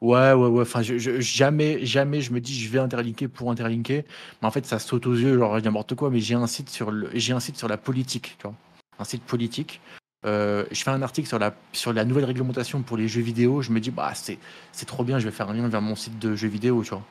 Ouais, 0.00 0.32
ouais, 0.32 0.46
ouais. 0.48 0.62
Enfin, 0.62 0.82
je, 0.82 0.96
je- 0.98 1.20
jamais, 1.20 1.84
jamais 1.84 2.20
je 2.22 2.32
me 2.32 2.40
dis 2.40 2.58
je 2.58 2.68
vais 2.70 2.78
interlinker 2.78 3.28
pour 3.28 3.50
interlinker. 3.50 4.04
Mais 4.40 4.48
en 4.48 4.50
fait, 4.50 4.64
ça 4.64 4.78
saute 4.78 5.06
aux 5.06 5.14
yeux, 5.14 5.38
genre 5.38 5.60
n'importe 5.60 5.94
quoi. 5.94 6.10
Mais 6.10 6.20
j'ai 6.20 6.34
un 6.34 6.46
site 6.46 6.70
sur 6.70 6.90
le, 6.90 7.10
j'ai 7.14 7.32
un 7.34 7.40
site 7.40 7.56
sur 7.58 7.68
la 7.68 7.76
politique, 7.76 8.36
tu 8.38 8.44
vois. 8.46 8.54
Un 8.98 9.04
site 9.04 9.22
politique. 9.24 9.80
Euh, 10.26 10.64
je 10.70 10.82
fais 10.82 10.90
un 10.90 11.00
article 11.02 11.28
sur 11.28 11.38
la, 11.38 11.54
sur 11.72 11.92
la 11.92 12.04
nouvelle 12.04 12.24
réglementation 12.24 12.82
pour 12.82 12.96
les 12.96 13.08
jeux 13.08 13.22
vidéo. 13.22 13.62
Je 13.62 13.70
me 13.72 13.80
dis, 13.80 13.90
bah, 13.90 14.12
c'est, 14.14 14.38
c'est 14.72 14.86
trop 14.86 15.04
bien. 15.04 15.18
Je 15.18 15.24
vais 15.26 15.30
faire 15.32 15.48
un 15.48 15.54
lien 15.54 15.68
vers 15.68 15.80
mon 15.82 15.96
site 15.96 16.18
de 16.18 16.34
jeux 16.34 16.48
vidéo, 16.48 16.82
tu 16.82 16.90
vois. 16.90 17.02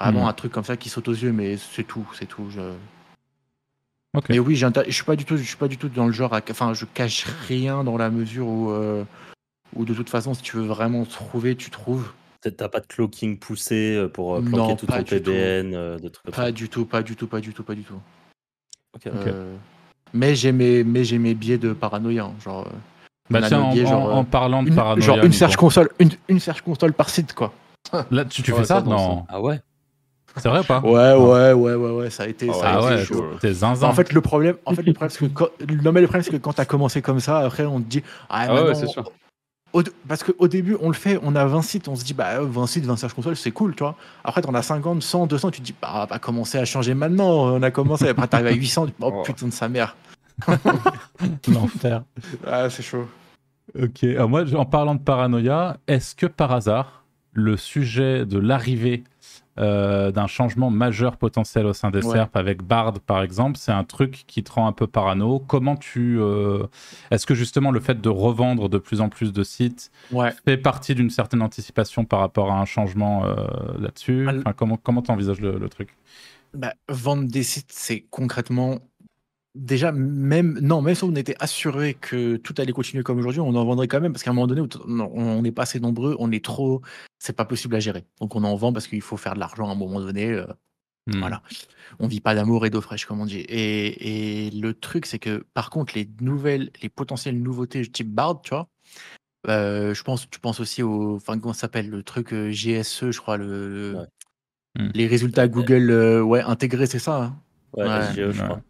Vraiment 0.00 0.22
Mhm. 0.22 0.28
un 0.28 0.32
truc 0.32 0.52
comme 0.52 0.64
ça 0.64 0.76
qui 0.76 0.88
saute 0.88 1.08
aux 1.08 1.12
yeux, 1.12 1.32
mais 1.32 1.56
c'est 1.56 1.82
tout, 1.84 2.06
c'est 2.18 2.26
tout. 2.26 2.48
Je... 2.50 2.60
Mais 4.28 4.38
oui, 4.38 4.56
je 4.56 4.66
suis 4.90 5.04
pas 5.04 5.16
du 5.16 5.24
tout, 5.24 5.36
je 5.36 5.42
suis 5.42 5.56
pas 5.56 5.68
du 5.68 5.76
tout 5.76 5.88
dans 5.88 6.06
le 6.06 6.12
genre, 6.12 6.32
à... 6.34 6.40
enfin, 6.50 6.72
je 6.72 6.84
cache 6.86 7.24
rien 7.48 7.84
dans 7.84 7.96
la 7.96 8.10
mesure 8.10 8.46
où, 8.46 8.70
euh, 8.70 9.04
où 9.74 9.84
de 9.84 9.94
toute 9.94 10.10
façon, 10.10 10.34
si 10.34 10.42
tu 10.42 10.56
veux 10.56 10.64
vraiment 10.66 11.04
trouver, 11.04 11.56
tu 11.56 11.70
trouves. 11.70 12.10
Peut-être 12.40 12.56
t'as 12.56 12.68
pas 12.68 12.80
de 12.80 12.86
clocking 12.86 13.38
poussé 13.38 13.96
euh, 13.96 14.08
pour 14.08 14.36
euh, 14.36 14.40
Non, 14.40 14.50
planquer 14.50 14.76
tout 14.76 14.86
pas 14.86 14.98
ton 14.98 15.02
du 15.16 15.22
tout. 15.22 15.30
PBN, 15.30 15.74
euh, 15.74 15.98
des 15.98 16.10
trucs 16.10 16.24
comme 16.26 16.34
Pas 16.34 16.52
du 16.52 16.68
tout, 16.68 16.84
pas 16.86 17.02
du 17.02 17.16
tout, 17.16 17.26
pas 17.26 17.40
du 17.40 17.52
tout, 17.52 17.62
pas 17.64 17.74
du 17.74 17.82
tout. 17.82 18.00
Ok. 18.94 19.06
Euh, 19.08 19.54
mais 20.14 20.34
j'ai 20.34 20.52
mes, 20.52 20.84
mais 20.84 21.04
j'ai 21.04 21.18
mes 21.18 21.34
biais 21.34 21.58
de 21.58 21.72
paranoïa, 21.72 22.24
hein, 22.24 22.34
genre. 22.42 22.66
Bah 23.30 23.42
tiens, 23.42 23.60
en, 23.60 23.72
biais, 23.72 23.84
genre, 23.86 24.04
en- 24.06 24.18
en 24.18 24.24
parlant 24.24 24.62
de 24.62 24.68
une, 24.68 24.74
paranoïa, 24.74 25.04
genre 25.06 25.24
une 25.24 25.32
search 25.32 25.56
console, 25.56 25.90
une, 25.98 26.10
une 26.28 26.40
search 26.40 26.62
console 26.62 26.92
par 26.94 27.10
site, 27.10 27.34
quoi. 27.34 27.52
Là, 28.10 28.24
tu, 28.24 28.42
tu 28.42 28.52
Ouais, 28.52 28.58
fais 28.60 28.64
ça, 28.64 28.76
ça, 28.76 28.82
non, 28.82 28.90
Non. 28.96 29.26
Ah 29.28 29.40
ouais 29.42 29.60
C'est 30.36 30.48
vrai 30.48 30.60
ou 30.60 30.64
pas? 30.64 30.80
Ouais, 30.80 31.12
ouais, 31.14 31.52
ouais, 31.52 31.74
ouais, 31.74 31.90
ouais, 31.90 32.10
ça 32.10 32.22
a 32.22 32.26
été, 32.28 32.48
Ah 32.48 32.52
ça 32.54 32.60
a 32.60 32.72
Ah 32.74 32.78
été 32.78 33.00
ouais, 33.00 33.04
chaud. 33.04 33.24
En 33.82 33.92
fait, 33.92 34.12
le 34.12 34.20
problème, 34.22 34.56
en 34.64 34.72
fait, 34.74 34.82
le 34.82 34.92
problème, 34.94 35.10
c'est 35.10 35.18
que 35.28 35.32
quand, 35.32 35.48
non, 35.82 35.92
mais 35.92 36.00
le 36.00 36.06
problème, 36.06 36.22
c'est 36.22 36.30
que 36.30 36.36
quand 36.36 36.52
t'as 36.54 36.64
commencé 36.64 37.02
comme 37.02 37.20
ça, 37.20 37.40
après, 37.40 37.66
on 37.66 37.80
te 37.80 37.86
dit, 37.88 38.02
ah, 38.30 38.46
Ah 38.48 38.64
ouais, 38.64 38.74
c'est 38.74 38.86
sûr. 38.86 39.10
Au- 39.72 39.82
parce 40.06 40.22
qu'au 40.24 40.48
début, 40.48 40.76
on 40.80 40.88
le 40.88 40.94
fait, 40.94 41.18
on 41.22 41.34
a 41.36 41.44
20 41.44 41.62
sites, 41.62 41.88
on 41.88 41.96
se 41.96 42.04
dit, 42.04 42.14
bah, 42.14 42.40
20 42.40 42.66
sites, 42.66 42.84
20 42.84 42.96
Search 42.96 43.12
Console, 43.14 43.36
c'est 43.36 43.50
cool, 43.50 43.74
tu 43.74 43.82
vois. 43.82 43.96
Après, 44.24 44.40
t'en 44.42 44.54
as 44.54 44.62
50, 44.62 45.02
100, 45.02 45.26
200, 45.26 45.50
tu 45.50 45.60
te 45.60 45.66
dis, 45.66 45.74
bah, 45.80 46.02
on 46.02 46.06
va 46.06 46.18
commencer 46.18 46.58
à 46.58 46.64
changer 46.64 46.94
maintenant, 46.94 47.54
on 47.54 47.62
a 47.62 47.70
commencé. 47.70 48.08
Après, 48.08 48.26
t'arrives 48.28 48.46
à 48.46 48.52
800, 48.52 48.86
tu 48.86 48.92
te 48.92 48.98
dis, 48.98 49.04
oh 49.06 49.12
Oh. 49.14 49.22
putain 49.22 49.46
de 49.46 49.52
sa 49.52 49.68
mère. 49.68 49.96
l'enfer. 51.48 52.02
Ah, 52.46 52.70
c'est 52.70 52.82
chaud. 52.82 53.08
Ok, 53.80 54.04
alors 54.04 54.28
moi, 54.28 54.44
en 54.54 54.64
parlant 54.64 54.94
de 54.94 55.00
paranoïa, 55.02 55.76
est-ce 55.86 56.14
que 56.14 56.26
par 56.26 56.52
hasard, 56.52 57.04
le 57.32 57.56
sujet 57.56 58.24
de 58.24 58.38
l'arrivée 58.38 59.04
euh, 59.58 60.10
d'un 60.12 60.26
changement 60.26 60.70
majeur 60.70 61.16
potentiel 61.16 61.66
au 61.66 61.72
sein 61.72 61.90
des 61.90 62.04
Ouais. 62.06 62.12
SERP 62.16 62.36
avec 62.36 62.62
Bard, 62.62 62.94
par 63.00 63.22
exemple, 63.22 63.58
c'est 63.58 63.72
un 63.72 63.84
truc 63.84 64.24
qui 64.26 64.42
te 64.44 64.52
rend 64.52 64.66
un 64.66 64.72
peu 64.72 64.86
parano 64.86 65.38
Comment 65.40 65.76
tu... 65.76 66.18
euh, 66.20 66.64
Est-ce 67.10 67.26
que 67.26 67.34
justement 67.34 67.70
le 67.70 67.80
fait 67.80 68.00
de 68.00 68.08
revendre 68.08 68.68
de 68.68 68.78
plus 68.78 69.00
en 69.00 69.08
plus 69.08 69.32
de 69.32 69.42
sites 69.42 69.90
Ouais. 70.12 70.30
fait 70.44 70.56
partie 70.56 70.94
d'une 70.94 71.10
certaine 71.10 71.42
anticipation 71.42 72.04
par 72.04 72.20
rapport 72.20 72.52
à 72.52 72.60
un 72.60 72.64
changement 72.64 73.24
euh, 73.26 73.34
là-dessus? 73.80 74.26
Enfin, 74.28 74.52
Comment 74.52 74.76
comment 74.76 75.02
t'envisages 75.02 75.40
le, 75.40 75.58
le 75.58 75.68
truc? 75.68 75.96
Bah, 76.54 76.72
vendre 76.88 77.28
des 77.30 77.42
sites, 77.42 77.70
c'est 77.72 78.06
concrètement. 78.10 78.78
Déjà, 79.58 79.92
même. 79.92 80.58
Non, 80.62 80.80
même 80.82 80.94
si 80.94 81.04
on 81.04 81.14
était 81.16 81.34
assuré 81.40 81.94
que 81.94 82.36
tout 82.36 82.54
allait 82.58 82.72
continuer 82.72 83.02
comme 83.02 83.18
aujourd'hui, 83.18 83.40
on 83.40 83.54
en 83.54 83.64
vendrait 83.64 83.88
quand 83.88 84.00
même, 84.00 84.12
parce 84.12 84.22
qu'à 84.22 84.30
un 84.30 84.34
moment 84.34 84.46
donné, 84.46 84.62
on 84.86 85.42
n'est 85.42 85.52
pas 85.52 85.62
assez 85.62 85.80
nombreux, 85.80 86.16
on 86.18 86.30
est 86.32 86.44
trop. 86.44 86.80
C'est 87.18 87.34
pas 87.36 87.44
possible 87.44 87.74
à 87.74 87.80
gérer. 87.80 88.04
Donc, 88.20 88.36
on 88.36 88.44
en 88.44 88.54
vend 88.56 88.72
parce 88.72 88.86
qu'il 88.86 89.02
faut 89.02 89.16
faire 89.16 89.34
de 89.34 89.40
l'argent 89.40 89.68
à 89.68 89.72
un 89.72 89.74
moment 89.76 90.00
donné. 90.00 90.30
euh, 90.30 90.46
Hmm. 91.10 91.20
Voilà. 91.20 91.40
On 92.00 92.06
vit 92.06 92.20
pas 92.20 92.34
d'amour 92.34 92.66
et 92.66 92.70
d'eau 92.70 92.82
fraîche, 92.82 93.06
comme 93.06 93.18
on 93.22 93.24
dit. 93.24 93.38
Et, 93.38 94.48
et 94.48 94.50
le 94.50 94.74
truc, 94.74 95.06
c'est 95.06 95.18
que 95.18 95.42
par 95.54 95.70
contre, 95.70 95.94
les 95.94 96.06
nouvelles, 96.20 96.70
les 96.82 96.90
potentielles 96.90 97.40
nouveautés 97.40 97.80
type 97.90 98.10
Bard, 98.12 98.42
tu 98.42 98.50
vois, 98.50 98.68
euh, 99.48 99.94
je 99.94 100.02
pense, 100.02 100.28
tu 100.28 100.38
penses 100.38 100.60
aussi 100.60 100.82
au, 100.82 101.16
enfin, 101.16 101.38
comment 101.38 101.54
ça 101.54 101.60
s'appelle, 101.62 101.88
le 101.88 102.02
truc 102.02 102.34
euh, 102.34 102.50
GSE, 102.50 103.10
je 103.10 103.18
crois, 103.20 103.38
le, 103.38 103.94
Ouais. 103.96 104.82
Hmm. 104.84 104.90
les 104.92 105.06
résultats. 105.06 105.48
Google, 105.48 105.90
euh, 105.90 106.20
ouais, 106.20 106.42
intégrés, 106.42 106.84
c'est 106.84 106.98
ça. 106.98 107.22
hein? 107.22 107.36
Ouais, 107.74 107.86
Ouais. 107.88 108.02
SGE, 108.12 108.14
je 108.14 108.40
Ouais. 108.42 108.44
crois. 108.44 108.60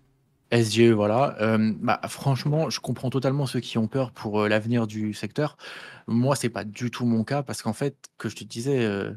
SGE, 0.51 0.91
voilà. 0.93 1.37
Euh, 1.41 1.73
bah, 1.81 2.01
franchement, 2.09 2.71
je 2.71 2.81
comprends 2.81 3.11
totalement 3.11 3.47
ceux 3.47 3.61
qui 3.61 3.79
ont 3.79 3.87
peur 3.89 4.11
pour 4.13 4.41
euh, 4.43 4.49
l'avenir 4.49 4.87
du 4.87 5.13
secteur. 5.15 5.57
Moi, 6.07 6.37
c'est 6.37 6.49
pas 6.49 6.65
du 6.65 6.91
tout 6.91 7.05
mon 7.05 7.25
cas 7.25 7.43
parce 7.43 7.63
qu'en 7.63 7.73
fait, 7.75 7.97
que 8.17 8.29
je 8.29 8.37
te 8.37 8.45
disais, 8.45 8.85
euh, 8.85 9.13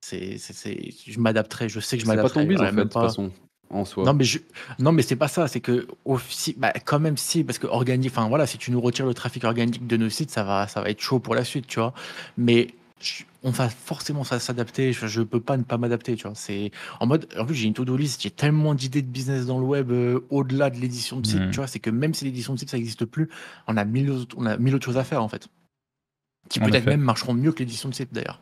c'est, 0.00 0.38
c'est, 0.38 0.52
c'est- 0.52 0.94
je 1.06 1.18
m'adapterai. 1.18 1.68
Je 1.68 1.80
sais 1.80 1.96
que 1.96 2.02
je 2.02 2.06
C'est 2.06 2.12
pas 2.12 2.16
m'adapterai. 2.16 2.42
ton 2.44 2.48
bise, 2.48 2.58
j'aurais 2.58 2.68
en 2.68 2.70
fait, 2.70 2.76
même 2.76 2.84
de 2.84 2.88
toute 2.90 3.00
pas- 3.00 3.08
façon, 3.08 3.32
en 3.70 3.84
soi. 3.84 4.04
Non, 4.04 4.14
mais 4.14 4.22
je... 4.24 4.38
non, 4.78 4.92
mais 4.92 5.02
c'est 5.02 5.16
pas 5.16 5.26
ça. 5.28 5.48
C'est 5.48 5.60
que 5.60 5.88
au- 6.04 6.20
si- 6.20 6.54
bah, 6.56 6.72
quand 6.84 7.00
même 7.00 7.16
si, 7.16 7.42
parce 7.42 7.58
que 7.58 7.66
organique, 7.66 8.12
enfin 8.12 8.28
voilà, 8.28 8.46
si 8.46 8.56
tu 8.58 8.70
nous 8.70 8.80
retires 8.80 9.06
le 9.06 9.14
trafic 9.14 9.42
organique 9.44 9.86
de 9.86 9.96
nos 9.96 10.08
sites, 10.10 10.30
ça 10.30 10.44
va, 10.44 10.68
ça 10.68 10.80
va 10.80 10.90
être 10.90 11.00
chaud 11.00 11.18
pour 11.18 11.34
la 11.34 11.42
suite, 11.44 11.66
tu 11.66 11.80
vois. 11.80 11.92
Mais 12.36 12.68
je- 13.00 13.24
on 13.46 13.50
va 13.50 13.68
forcément 13.70 14.24
ça- 14.24 14.40
s'adapter. 14.40 14.92
Je, 14.92 15.06
je 15.06 15.22
peux 15.22 15.40
pas 15.40 15.56
ne 15.56 15.62
pas 15.62 15.78
m'adapter, 15.78 16.16
tu 16.16 16.24
vois. 16.24 16.34
C'est 16.34 16.72
en 17.00 17.06
mode, 17.06 17.26
en 17.38 17.46
plus 17.46 17.54
j'ai 17.54 17.66
une 17.68 17.74
to-do 17.74 17.96
list, 17.96 18.20
j'ai 18.20 18.30
tellement 18.30 18.74
d'idées 18.74 19.02
de 19.02 19.06
business 19.08 19.46
dans 19.46 19.58
le 19.60 19.64
web 19.64 19.90
euh, 19.92 20.20
au-delà 20.30 20.68
de 20.68 20.78
l'édition 20.78 21.20
de 21.20 21.26
site, 21.26 21.40
Mhm. 21.40 21.50
tu 21.52 21.56
vois. 21.56 21.66
C'est 21.68 21.78
que 21.78 21.90
même 21.90 22.12
si 22.12 22.24
l'édition 22.24 22.52
de 22.54 22.58
site 22.58 22.70
ça 22.70 22.76
n'existe 22.76 23.04
plus, 23.04 23.28
on 23.68 23.76
a 23.76 23.84
mille 23.84 24.10
autres, 24.10 24.36
on 24.38 24.46
a 24.46 24.56
mille 24.58 24.74
autres 24.74 24.84
choses 24.86 24.98
à 24.98 25.04
faire 25.04 25.22
en 25.22 25.28
fait, 25.28 25.48
qui 26.48 26.58
peut-être 26.60 26.86
même 26.86 27.00
marcheront 27.00 27.34
mieux 27.34 27.52
que 27.52 27.60
l'édition 27.60 27.88
de 27.88 27.94
site 27.94 28.12
d'ailleurs. 28.12 28.40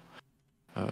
Euh, 0.78 0.86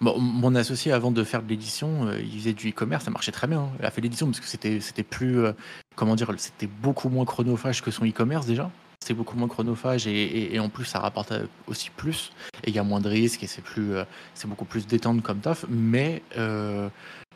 Bon, 0.00 0.18
mon 0.18 0.54
associé, 0.56 0.90
avant 0.92 1.12
de 1.12 1.22
faire 1.24 1.42
de 1.42 1.48
l'édition, 1.48 2.08
euh, 2.08 2.20
il 2.20 2.38
faisait 2.40 2.52
du 2.52 2.68
e-commerce, 2.70 3.04
ça 3.04 3.10
marchait 3.12 3.30
très 3.32 3.46
bien. 3.46 3.60
hein. 3.60 3.70
Il 3.78 3.86
a 3.86 3.90
fait 3.92 4.00
l'édition 4.00 4.26
parce 4.26 4.40
que 4.40 4.46
c'était, 4.46 4.80
c'était 4.80 5.04
plus, 5.04 5.38
euh, 5.38 5.52
comment 5.94 6.16
dire, 6.16 6.30
c'était 6.36 6.66
beaucoup 6.66 7.08
moins 7.08 7.24
chronophage 7.24 7.80
que 7.80 7.90
son 7.92 8.04
e-commerce 8.04 8.44
déjà. 8.44 8.70
C'est 9.06 9.12
beaucoup 9.12 9.36
moins 9.36 9.48
chronophage 9.48 10.06
et, 10.06 10.12
et- 10.22 10.54
et 10.54 10.60
en 10.60 10.70
plus 10.70 10.86
ça 10.86 10.98
rapporte 10.98 11.30
aussi 11.66 11.90
plus. 11.90 12.32
Et 12.64 12.70
il 12.70 12.74
y 12.74 12.78
a 12.78 12.82
moins 12.82 13.00
de 13.00 13.08
risques 13.10 13.42
et 13.42 13.46
c'est 13.46 13.60
plus, 13.62 13.92
euh, 13.94 14.04
c'est 14.32 14.48
beaucoup 14.48 14.64
plus 14.64 14.86
détente 14.86 15.22
comme 15.22 15.40
taf. 15.40 15.66
Mais 15.68 16.22
euh, 16.38 16.88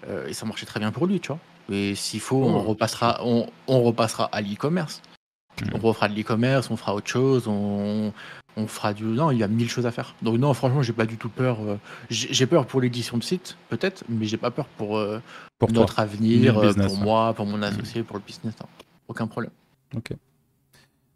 euh, 0.09 0.27
et 0.28 0.32
ça 0.32 0.47
marchait 0.47 0.65
très 0.65 0.81
bien 0.81 0.90
pour 0.93 1.07
lui, 1.07 1.20
tu 1.20 1.28
vois. 1.28 1.39
Et 1.70 1.95
s'il 1.95 2.20
faut, 2.20 2.43
on 2.43 2.62
repassera, 2.62 3.20
on, 3.23 3.47
on 3.66 3.82
repassera 3.82 4.24
à 4.32 4.40
l'e-commerce. 4.40 5.03
On 5.74 5.78
refera 5.78 6.09
de 6.09 6.15
l'e-commerce, 6.15 6.70
on 6.70 6.77
fera 6.77 6.95
autre 6.95 7.09
chose, 7.09 7.49
on, 7.49 8.12
on 8.57 8.66
fera 8.66 8.95
du. 8.95 9.05
Non, 9.05 9.31
il 9.32 9.39
y 9.39 9.43
a 9.43 9.49
mille 9.49 9.69
choses 9.69 9.85
à 9.85 9.90
faire. 9.90 10.15
Donc 10.23 10.39
non, 10.39 10.55
franchement, 10.55 10.82
j'ai 10.82 10.95
pas 10.95 11.05
du 11.05 11.19
tout 11.19 11.28
peur. 11.28 11.59
J'ai 12.09 12.47
peur 12.47 12.65
pour 12.65 12.81
l'édition 12.81 13.19
de 13.19 13.24
site, 13.24 13.59
peut-être, 13.69 14.05
mais 14.09 14.24
j'ai 14.24 14.36
pas 14.39 14.51
peur 14.53 14.65
pour, 14.78 14.99
Pour 15.59 15.69
toi 15.70 15.81
notre 15.82 15.99
avenir, 15.99 16.59
business, 16.61 16.86
pour 16.86 16.95
ouais. 16.99 17.05
moi, 17.05 17.35
pour 17.35 17.45
mon 17.45 17.61
associé, 17.61 18.03
pour 18.05 18.16
le 18.16 18.23
business. 18.27 18.55
non. 18.59 18.66
Aucun 19.09 19.27
problème. 19.27 19.53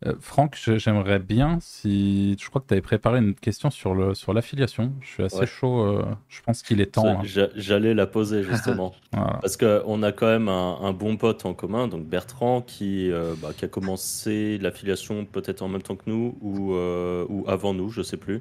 Euh, 0.04 0.14
Franck, 0.20 0.56
j'aimerais 0.76 1.18
bien 1.20 1.58
si. 1.60 2.36
Je 2.40 2.48
crois 2.48 2.60
que 2.60 2.66
tu 2.66 2.74
avais 2.74 2.80
préparé 2.80 3.18
une 3.18 3.34
question 3.34 3.70
sur 3.70 3.94
le 3.94 4.14
sur 4.14 4.32
l'affiliation. 4.32 4.92
Je 5.00 5.06
suis 5.08 5.22
assez 5.22 5.38
Ouais. 5.38 5.46
chaud. 5.46 5.80
euh, 5.86 6.04
je 6.28 6.40
pense 6.42 6.62
qu'il 6.62 6.80
est 6.80 6.86
temps. 6.94 7.20
hein. 7.20 7.22
J'a- 7.24 7.50
J'allais 7.54 7.94
la 7.94 8.06
poser 8.06 8.42
justement. 8.76 8.92
Voilà. 9.12 9.38
Parce 9.40 9.56
qu'on 9.56 10.02
a 10.02 10.12
quand 10.12 10.26
même 10.26 10.48
un, 10.48 10.78
un 10.80 10.92
bon 10.92 11.16
pote 11.16 11.46
en 11.46 11.54
commun, 11.54 11.86
donc 11.88 12.04
Bertrand, 12.06 12.62
qui, 12.62 13.10
euh, 13.12 13.34
bah, 13.40 13.50
qui 13.56 13.64
a 13.64 13.68
commencé 13.68 14.58
l'affiliation 14.58 15.24
peut-être 15.24 15.62
en 15.62 15.68
même 15.68 15.82
temps 15.82 15.96
que 15.96 16.08
nous 16.10 16.36
ou, 16.40 16.74
euh, 16.74 17.24
ou 17.28 17.44
avant 17.46 17.72
nous, 17.74 17.90
je 17.90 18.02
sais 18.02 18.16
plus. 18.16 18.40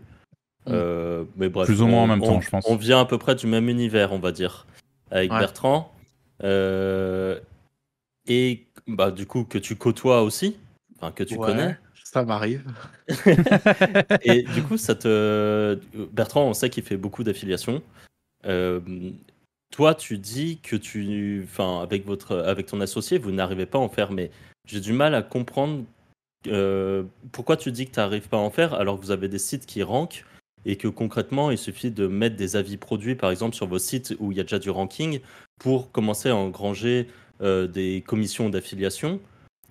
Euh, 0.67 1.25
mais 1.38 1.49
bref, 1.49 1.67
Plus 1.67 1.81
ou 1.81 1.88
moins 1.88 2.01
en 2.01 2.03
on- 2.03 2.07
même 2.07 2.21
temps, 2.21 2.35
on- 2.38 2.41
je 2.41 2.49
pense. 2.49 2.65
On 2.67 2.75
vient 2.75 3.01
à 3.01 3.05
peu 3.05 3.17
près 3.17 3.35
du 3.35 3.47
même 3.47 3.67
univers, 3.69 4.13
on 4.13 4.19
va 4.19 4.31
dire, 4.31 4.65
avec 5.11 5.31
Ouais. 5.31 5.39
Bertrand. 5.39 5.91
Euh, 6.43 7.39
et 8.27 8.65
bah, 8.88 9.11
du 9.11 9.25
coup, 9.27 9.43
que 9.43 9.57
tu 9.57 9.75
côtoies 9.75 10.21
aussi, 10.23 10.55
enfin 11.01 11.11
que 11.11 11.23
tu 11.23 11.35
Ouais, 11.35 11.47
connais. 11.47 11.77
Ça 12.03 12.25
m'arrive. 12.25 12.65
Et 14.23 14.43
du 14.43 14.63
coup, 14.63 14.77
ça 14.77 14.95
te. 14.95 15.79
Bertrand, 16.11 16.43
on 16.43 16.53
sait 16.53 16.69
qu'il 16.69 16.83
fait 16.83 16.97
beaucoup 16.97 17.23
d'affiliations. 17.23 17.81
Euh, 18.45 18.81
toi, 19.71 19.95
tu 19.95 20.17
dis 20.17 20.59
que 20.59 20.75
tu. 20.75 21.41
Enfin, 21.45 21.81
avec, 21.81 22.05
votre... 22.05 22.37
avec 22.37 22.65
ton 22.65 22.81
associé, 22.81 23.17
vous 23.17 23.31
n'arrivez 23.31 23.65
pas 23.65 23.77
à 23.77 23.81
en 23.81 23.89
faire, 23.89 24.11
mais 24.11 24.29
j'ai 24.67 24.81
du 24.81 24.91
mal 24.91 25.15
à 25.15 25.21
comprendre 25.21 25.85
euh, 26.47 27.03
pourquoi 27.31 27.55
tu 27.55 27.71
dis 27.71 27.85
que 27.85 27.91
tu 27.91 27.99
n'arrives 27.99 28.27
pas 28.27 28.37
à 28.37 28.41
en 28.41 28.49
faire 28.49 28.73
alors 28.73 28.99
que 28.99 29.05
vous 29.05 29.11
avez 29.11 29.27
des 29.27 29.39
sites 29.39 29.65
qui 29.65 29.83
rankent 29.83 30.25
et 30.65 30.75
que 30.75 30.87
concrètement, 30.87 31.49
il 31.49 31.57
suffit 31.57 31.91
de 31.91 32.07
mettre 32.07 32.35
des 32.35 32.55
avis 32.55 32.77
produits, 32.77 33.15
par 33.15 33.31
exemple, 33.31 33.55
sur 33.55 33.67
vos 33.67 33.79
sites 33.79 34.15
où 34.19 34.31
il 34.31 34.37
y 34.37 34.41
a 34.41 34.43
déjà 34.43 34.59
du 34.59 34.69
ranking 34.69 35.21
pour 35.59 35.91
commencer 35.91 36.29
à 36.29 36.35
engranger 36.35 37.07
euh, 37.41 37.67
des 37.67 38.03
commissions 38.05 38.49
d'affiliation 38.49 39.19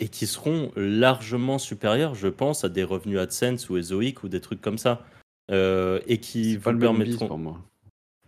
et 0.00 0.08
qui 0.08 0.26
seront 0.26 0.72
largement 0.76 1.58
supérieurs, 1.58 2.14
je 2.14 2.28
pense, 2.28 2.64
à 2.64 2.68
des 2.68 2.82
revenus 2.84 3.18
AdSense 3.18 3.68
ou 3.70 3.76
ESOIC 3.76 4.24
ou 4.24 4.28
des 4.28 4.40
trucs 4.40 4.60
comme 4.60 4.78
ça. 4.78 5.04
Euh, 5.50 6.00
et 6.06 6.18
qui 6.18 6.52
C'est 6.54 6.58
pas 6.60 6.70
vous 6.72 6.78
le 6.78 6.80
même 6.88 6.96
bise 7.04 7.16
permettront. 7.16 7.28
pour 7.28 7.38
moi. 7.38 7.58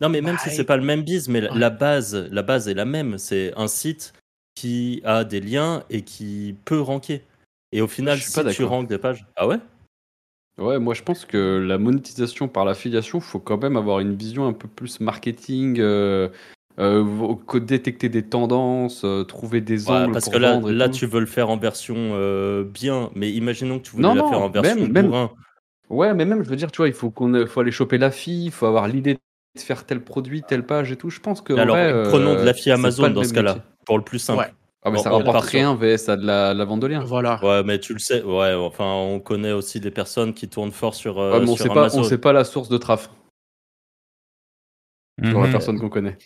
Non, 0.01 0.09
mais 0.09 0.21
même 0.21 0.37
Bah, 0.37 0.43
si 0.43 0.51
c'est 0.51 0.65
pas 0.65 0.77
le 0.77 0.83
même 0.83 1.03
biz, 1.03 1.29
mais 1.29 1.41
la- 1.41 1.71
base, 1.71 2.15
la 2.31 2.43
base 2.43 2.69
est 2.69 2.75
la 2.75 2.85
même. 2.85 3.19
C'est 3.19 3.53
un 3.57 3.69
site 3.69 4.13
qui 4.55 5.01
a 5.05 5.25
des 5.25 5.41
liens 5.41 5.85
et 5.89 6.03
qui 6.03 6.57
peut 6.65 6.81
ranker. 6.81 7.23
Et 7.71 7.81
au 7.81 7.87
final, 7.89 8.17
Je 8.17 8.23
suis 8.23 8.33
si 8.33 8.43
pas 8.43 8.53
tu 8.53 8.65
rankes 8.65 8.89
des 8.89 8.99
pages, 8.99 9.27
ah 9.37 9.47
ouais? 9.47 9.59
Ouais, 10.59 10.79
moi 10.79 10.93
je 10.93 11.03
pense 11.03 11.25
que 11.25 11.59
la 11.67 11.79
monétisation 11.79 12.47
par 12.47 12.67
l'affiliation, 12.67 13.21
faut 13.21 13.39
quand 13.39 13.63
même 13.63 13.77
avoir 13.77 14.01
une 14.01 14.15
vision 14.15 14.47
un 14.47 14.53
peu 14.53 14.69
plus 14.69 15.01
marketing, 15.01 15.79
euh, 15.81 16.29
euh, 16.79 17.05
détecter 17.61 18.09
des 18.09 18.23
tendances, 18.23 19.03
euh, 19.05 19.25
trouver 19.25 19.61
des 19.61 19.89
Ouais, 19.89 19.97
angles 19.97 20.13
Parce 20.13 20.25
pour 20.25 20.35
que 20.35 20.39
là, 20.39 20.59
là 20.61 20.89
tout. 20.89 20.95
tu 20.95 21.07
veux 21.07 21.21
le 21.21 21.27
faire 21.27 21.51
en 21.51 21.57
version 21.57 21.95
euh, 21.99 22.65
bien, 22.65 23.11
mais 23.15 23.31
imaginons 23.31 23.79
que 23.79 23.85
tu 23.85 23.91
voulais 23.93 24.09
Non, 24.09 24.15
la 24.15 24.23
non, 24.23 24.29
faire 24.31 24.43
en 24.43 24.49
version 24.51 24.77
même- 24.83 24.93
même- 24.93 25.07
bourrin. 25.09 25.31
Ouais, 25.91 26.15
mais 26.15 26.25
même, 26.25 26.43
je 26.43 26.49
veux 26.49 26.57
dire, 26.57 26.71
tu 26.73 26.79
vois, 26.79 26.89
il 26.89 26.95
faut 26.95 27.11
qu'on 27.11 27.47
faut 27.47 27.61
aller 27.61 27.71
choper 27.73 27.99
la 27.99 28.11
fille, 28.11 28.47
il 28.47 28.51
faut 28.51 28.65
avoir 28.67 28.89
l'idée 28.89 29.15
de 29.55 29.61
faire 29.61 29.85
tel 29.85 30.01
produit, 30.03 30.43
telle 30.43 30.65
page 30.65 30.91
et 30.91 30.97
tout. 30.97 31.11
Je 31.11 31.21
pense 31.21 31.43
que. 31.43 31.53
Alors, 31.53 31.77
vrai, 31.77 31.93
euh, 31.93 32.09
prenons 32.09 32.35
de 32.35 32.43
la 32.45 32.55
fille 32.55 32.73
Amazon 32.73 33.11
dans 33.11 33.23
ce 33.25 33.35
cas-là, 33.35 33.55
métier. 33.57 33.69
pour 33.85 33.99
le 33.99 34.05
plus 34.05 34.19
simple. 34.19 34.41
Ouais. 34.41 34.55
Ah, 34.85 34.91
mais 34.91 34.97
Bon, 34.97 35.03
ça 35.03 35.15
on 35.15 35.19
rapporte 35.19 35.45
rien 35.45 35.75
VS 35.77 36.09
à 36.09 36.17
de 36.17 36.27
la, 36.27 36.55
la 36.55 36.65
vente 36.65 36.81
de 36.81 36.87
liens. 36.89 37.05
Voilà. 37.05 37.39
Ouais, 37.45 37.63
mais 37.63 37.79
tu 37.79 37.93
le 37.93 37.99
sais, 38.01 38.23
ouais, 38.23 38.55
enfin, 38.55 38.91
on 38.95 39.21
connaît 39.21 39.53
aussi 39.53 39.79
des 39.79 39.91
personnes 39.93 40.33
qui 40.35 40.49
tournent 40.49 40.73
fort 40.73 40.95
sur, 40.95 41.21
euh, 41.21 41.35
Ouais, 41.39 41.45
mais 41.45 41.51
on 41.51 41.55
sur 41.57 41.65
sait 41.65 41.69
pas, 41.69 41.81
Amazon. 41.83 42.01
on 42.01 42.05
sait 42.05 42.19
pas 42.19 42.33
la 42.33 42.43
source 42.45 42.69
de 42.71 42.79
traf 42.79 43.11
sur 45.25 45.41
la 45.41 45.47
Mhm. 45.47 45.53
personne 45.53 45.79
qu'on 45.79 45.89
connaît. 45.91 46.17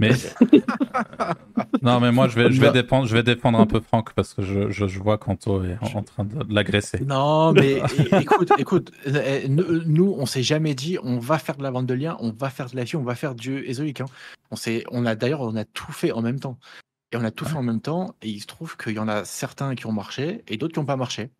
Mais-. 0.00 0.12
Non, 1.82 1.98
mais 2.00 2.12
moi, 2.12 2.28
je 2.28 2.36
vais, 2.36 2.52
je 2.52 2.60
vais, 2.60 2.68
Non. 2.68 2.72
défendre, 2.72 3.06
je 3.06 3.14
vais 3.16 3.22
défendre 3.22 3.58
un 3.58 3.66
peu 3.66 3.80
Franck 3.80 4.12
parce 4.14 4.34
que 4.34 4.42
je, 4.42 4.70
je, 4.70 4.86
je 4.86 4.98
vois 5.00 5.18
qu'Anto 5.18 5.64
est 5.64 5.76
en, 5.80 5.98
en 5.98 6.02
train 6.02 6.24
de, 6.24 6.42
de 6.44 6.54
l'agresser. 6.54 7.00
Non, 7.00 7.52
mais 7.52 7.82
écoute, 8.20 8.52
écoute, 8.58 8.92
euh, 9.08 9.42
nous, 9.48 9.82
nous, 9.84 10.14
on 10.16 10.24
s'est 10.26 10.42
jamais 10.44 10.74
dit, 10.74 10.96
on 11.02 11.18
va 11.18 11.38
faire 11.38 11.56
de 11.56 11.62
la 11.62 11.70
vente 11.70 11.86
de 11.86 11.94
liens, 11.94 12.16
on 12.20 12.30
va 12.30 12.50
faire 12.50 12.70
de 12.70 12.76
la 12.76 12.84
vie, 12.84 12.96
on 12.96 13.02
va 13.02 13.14
faire 13.16 13.34
du 13.34 13.64
ESOIC. 13.68 14.00
hein. 14.00 14.06
On 14.50 14.56
on 14.92 15.06
a 15.06 15.14
d'ailleurs, 15.14 15.40
on 15.40 15.56
a 15.56 15.64
tout 15.64 15.90
fait 15.92 16.12
en 16.12 16.22
même 16.22 16.38
temps. 16.38 16.58
Et 17.12 17.16
on 17.16 17.24
a 17.24 17.30
tout 17.30 17.44
fait 17.44 17.56
en 17.56 17.62
même 17.62 17.80
temps, 17.80 18.14
et 18.22 18.28
il 18.28 18.40
se 18.40 18.46
trouve 18.46 18.76
qu'il 18.78 18.92
y 18.94 18.98
en 18.98 19.08
a 19.08 19.24
certains 19.26 19.74
qui 19.74 19.86
ont 19.86 19.92
marché 19.92 20.42
et 20.48 20.56
d'autres 20.56 20.72
qui 20.74 20.80
n'ont 20.80 20.86
pas 20.86 20.96
marché. 20.96 21.30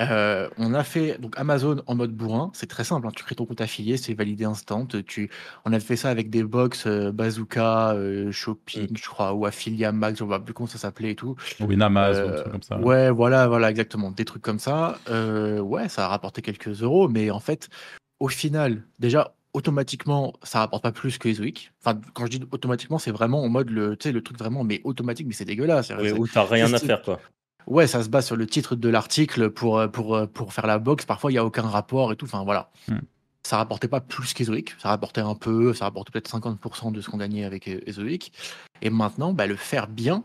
Euh, 0.00 0.48
on 0.58 0.74
a 0.74 0.82
fait 0.82 1.18
donc 1.20 1.34
Amazon 1.38 1.80
en 1.86 1.94
mode 1.94 2.10
bourrin, 2.12 2.50
c'est 2.52 2.66
très 2.66 2.82
simple, 2.82 3.06
hein, 3.06 3.10
tu 3.14 3.22
crées 3.22 3.36
ton 3.36 3.46
compte 3.46 3.60
affilié, 3.60 3.96
c'est 3.96 4.14
validé 4.14 4.44
instant. 4.44 4.86
Tu, 4.86 5.30
on 5.64 5.72
a 5.72 5.78
fait 5.78 5.94
ça 5.96 6.10
avec 6.10 6.30
des 6.30 6.42
box 6.42 6.86
euh, 6.86 7.12
Bazooka, 7.12 7.92
euh, 7.92 8.32
Shopping, 8.32 8.90
Mm. 8.90 8.96
je 8.96 9.08
crois, 9.08 9.34
ou 9.34 9.46
Affiliate 9.46 9.94
Max, 9.94 10.18
je 10.18 10.24
ne 10.24 10.32
sais 10.32 10.38
plus 10.40 10.52
comment 10.54 10.66
ça 10.66 10.78
s'appelait 10.78 11.12
et 11.12 11.14
tout. 11.14 11.36
Ou 11.60 11.66
Winamaz, 11.66 12.18
ou 12.18 12.28
un 12.28 12.32
truc 12.32 12.50
comme 12.52 12.62
ça. 12.62 12.78
Ouais, 12.80 13.10
voilà, 13.10 13.46
voilà, 13.46 13.70
exactement, 13.70 14.10
des 14.10 14.24
trucs 14.24 14.42
comme 14.42 14.58
ça. 14.58 14.98
Euh, 15.08 15.60
ouais, 15.60 15.88
ça 15.88 16.06
a 16.06 16.08
rapporté 16.08 16.42
quelques 16.42 16.82
euros, 16.82 17.08
mais 17.08 17.30
en 17.30 17.40
fait, 17.40 17.68
au 18.18 18.28
final, 18.28 18.82
déjà, 18.98 19.34
automatiquement, 19.52 20.32
ça 20.42 20.58
rapporte 20.58 20.82
pas 20.82 20.90
plus 20.90 21.18
que 21.18 21.28
Ezoic. 21.28 21.72
Enfin, 21.84 22.00
quand 22.14 22.26
je 22.26 22.30
dis 22.38 22.44
automatiquement, 22.50 22.98
c'est 22.98 23.12
vraiment 23.12 23.42
en 23.44 23.48
mode 23.48 23.70
le, 23.70 23.96
tu 23.96 24.08
sais, 24.08 24.12
le 24.12 24.22
truc 24.22 24.36
vraiment, 24.38 24.64
mais 24.64 24.80
automatique, 24.82 25.28
mais 25.28 25.34
c'est 25.34 25.44
dégueulasse. 25.44 25.92
Oui, 25.96 26.08
C'est- 26.08 26.12
où 26.18 26.26
t'as 26.26 26.44
rien 26.44 26.72
à 26.72 26.78
faire, 26.78 27.02
quoi. 27.02 27.20
Ouais, 27.66 27.86
ça 27.86 28.02
se 28.02 28.08
base 28.08 28.26
sur 28.26 28.36
le 28.36 28.46
titre 28.46 28.76
de 28.76 28.88
l'article 28.88 29.50
pour, 29.50 29.78
euh, 29.78 29.88
pour, 29.88 30.14
euh, 30.14 30.26
pour 30.26 30.52
faire 30.52 30.66
la 30.66 30.78
box. 30.78 31.04
Parfois, 31.06 31.30
il 31.30 31.34
n'y 31.34 31.38
a 31.38 31.44
aucun 31.44 31.62
rapport 31.62 32.12
et 32.12 32.16
tout. 32.16 32.26
Enfin, 32.26 32.44
voilà. 32.44 32.70
Hmm. 32.88 32.98
Ça 33.46 33.58
rapportait 33.58 33.88
pas 33.88 34.00
plus 34.00 34.32
qu'Ezoic. 34.32 34.74
Ça 34.78 34.88
rapportait 34.88 35.20
un 35.20 35.34
peu. 35.34 35.74
Ça 35.74 35.84
rapportait 35.84 36.12
peut-être 36.12 36.30
50% 36.30 36.92
de 36.92 37.00
ce 37.00 37.10
qu'on 37.10 37.18
gagnait 37.18 37.44
avec 37.44 37.68
euh, 37.68 37.80
Ezoic. 37.86 38.32
Et 38.82 38.90
maintenant, 38.90 39.32
bah, 39.32 39.46
le 39.46 39.56
faire 39.56 39.86
bien, 39.86 40.24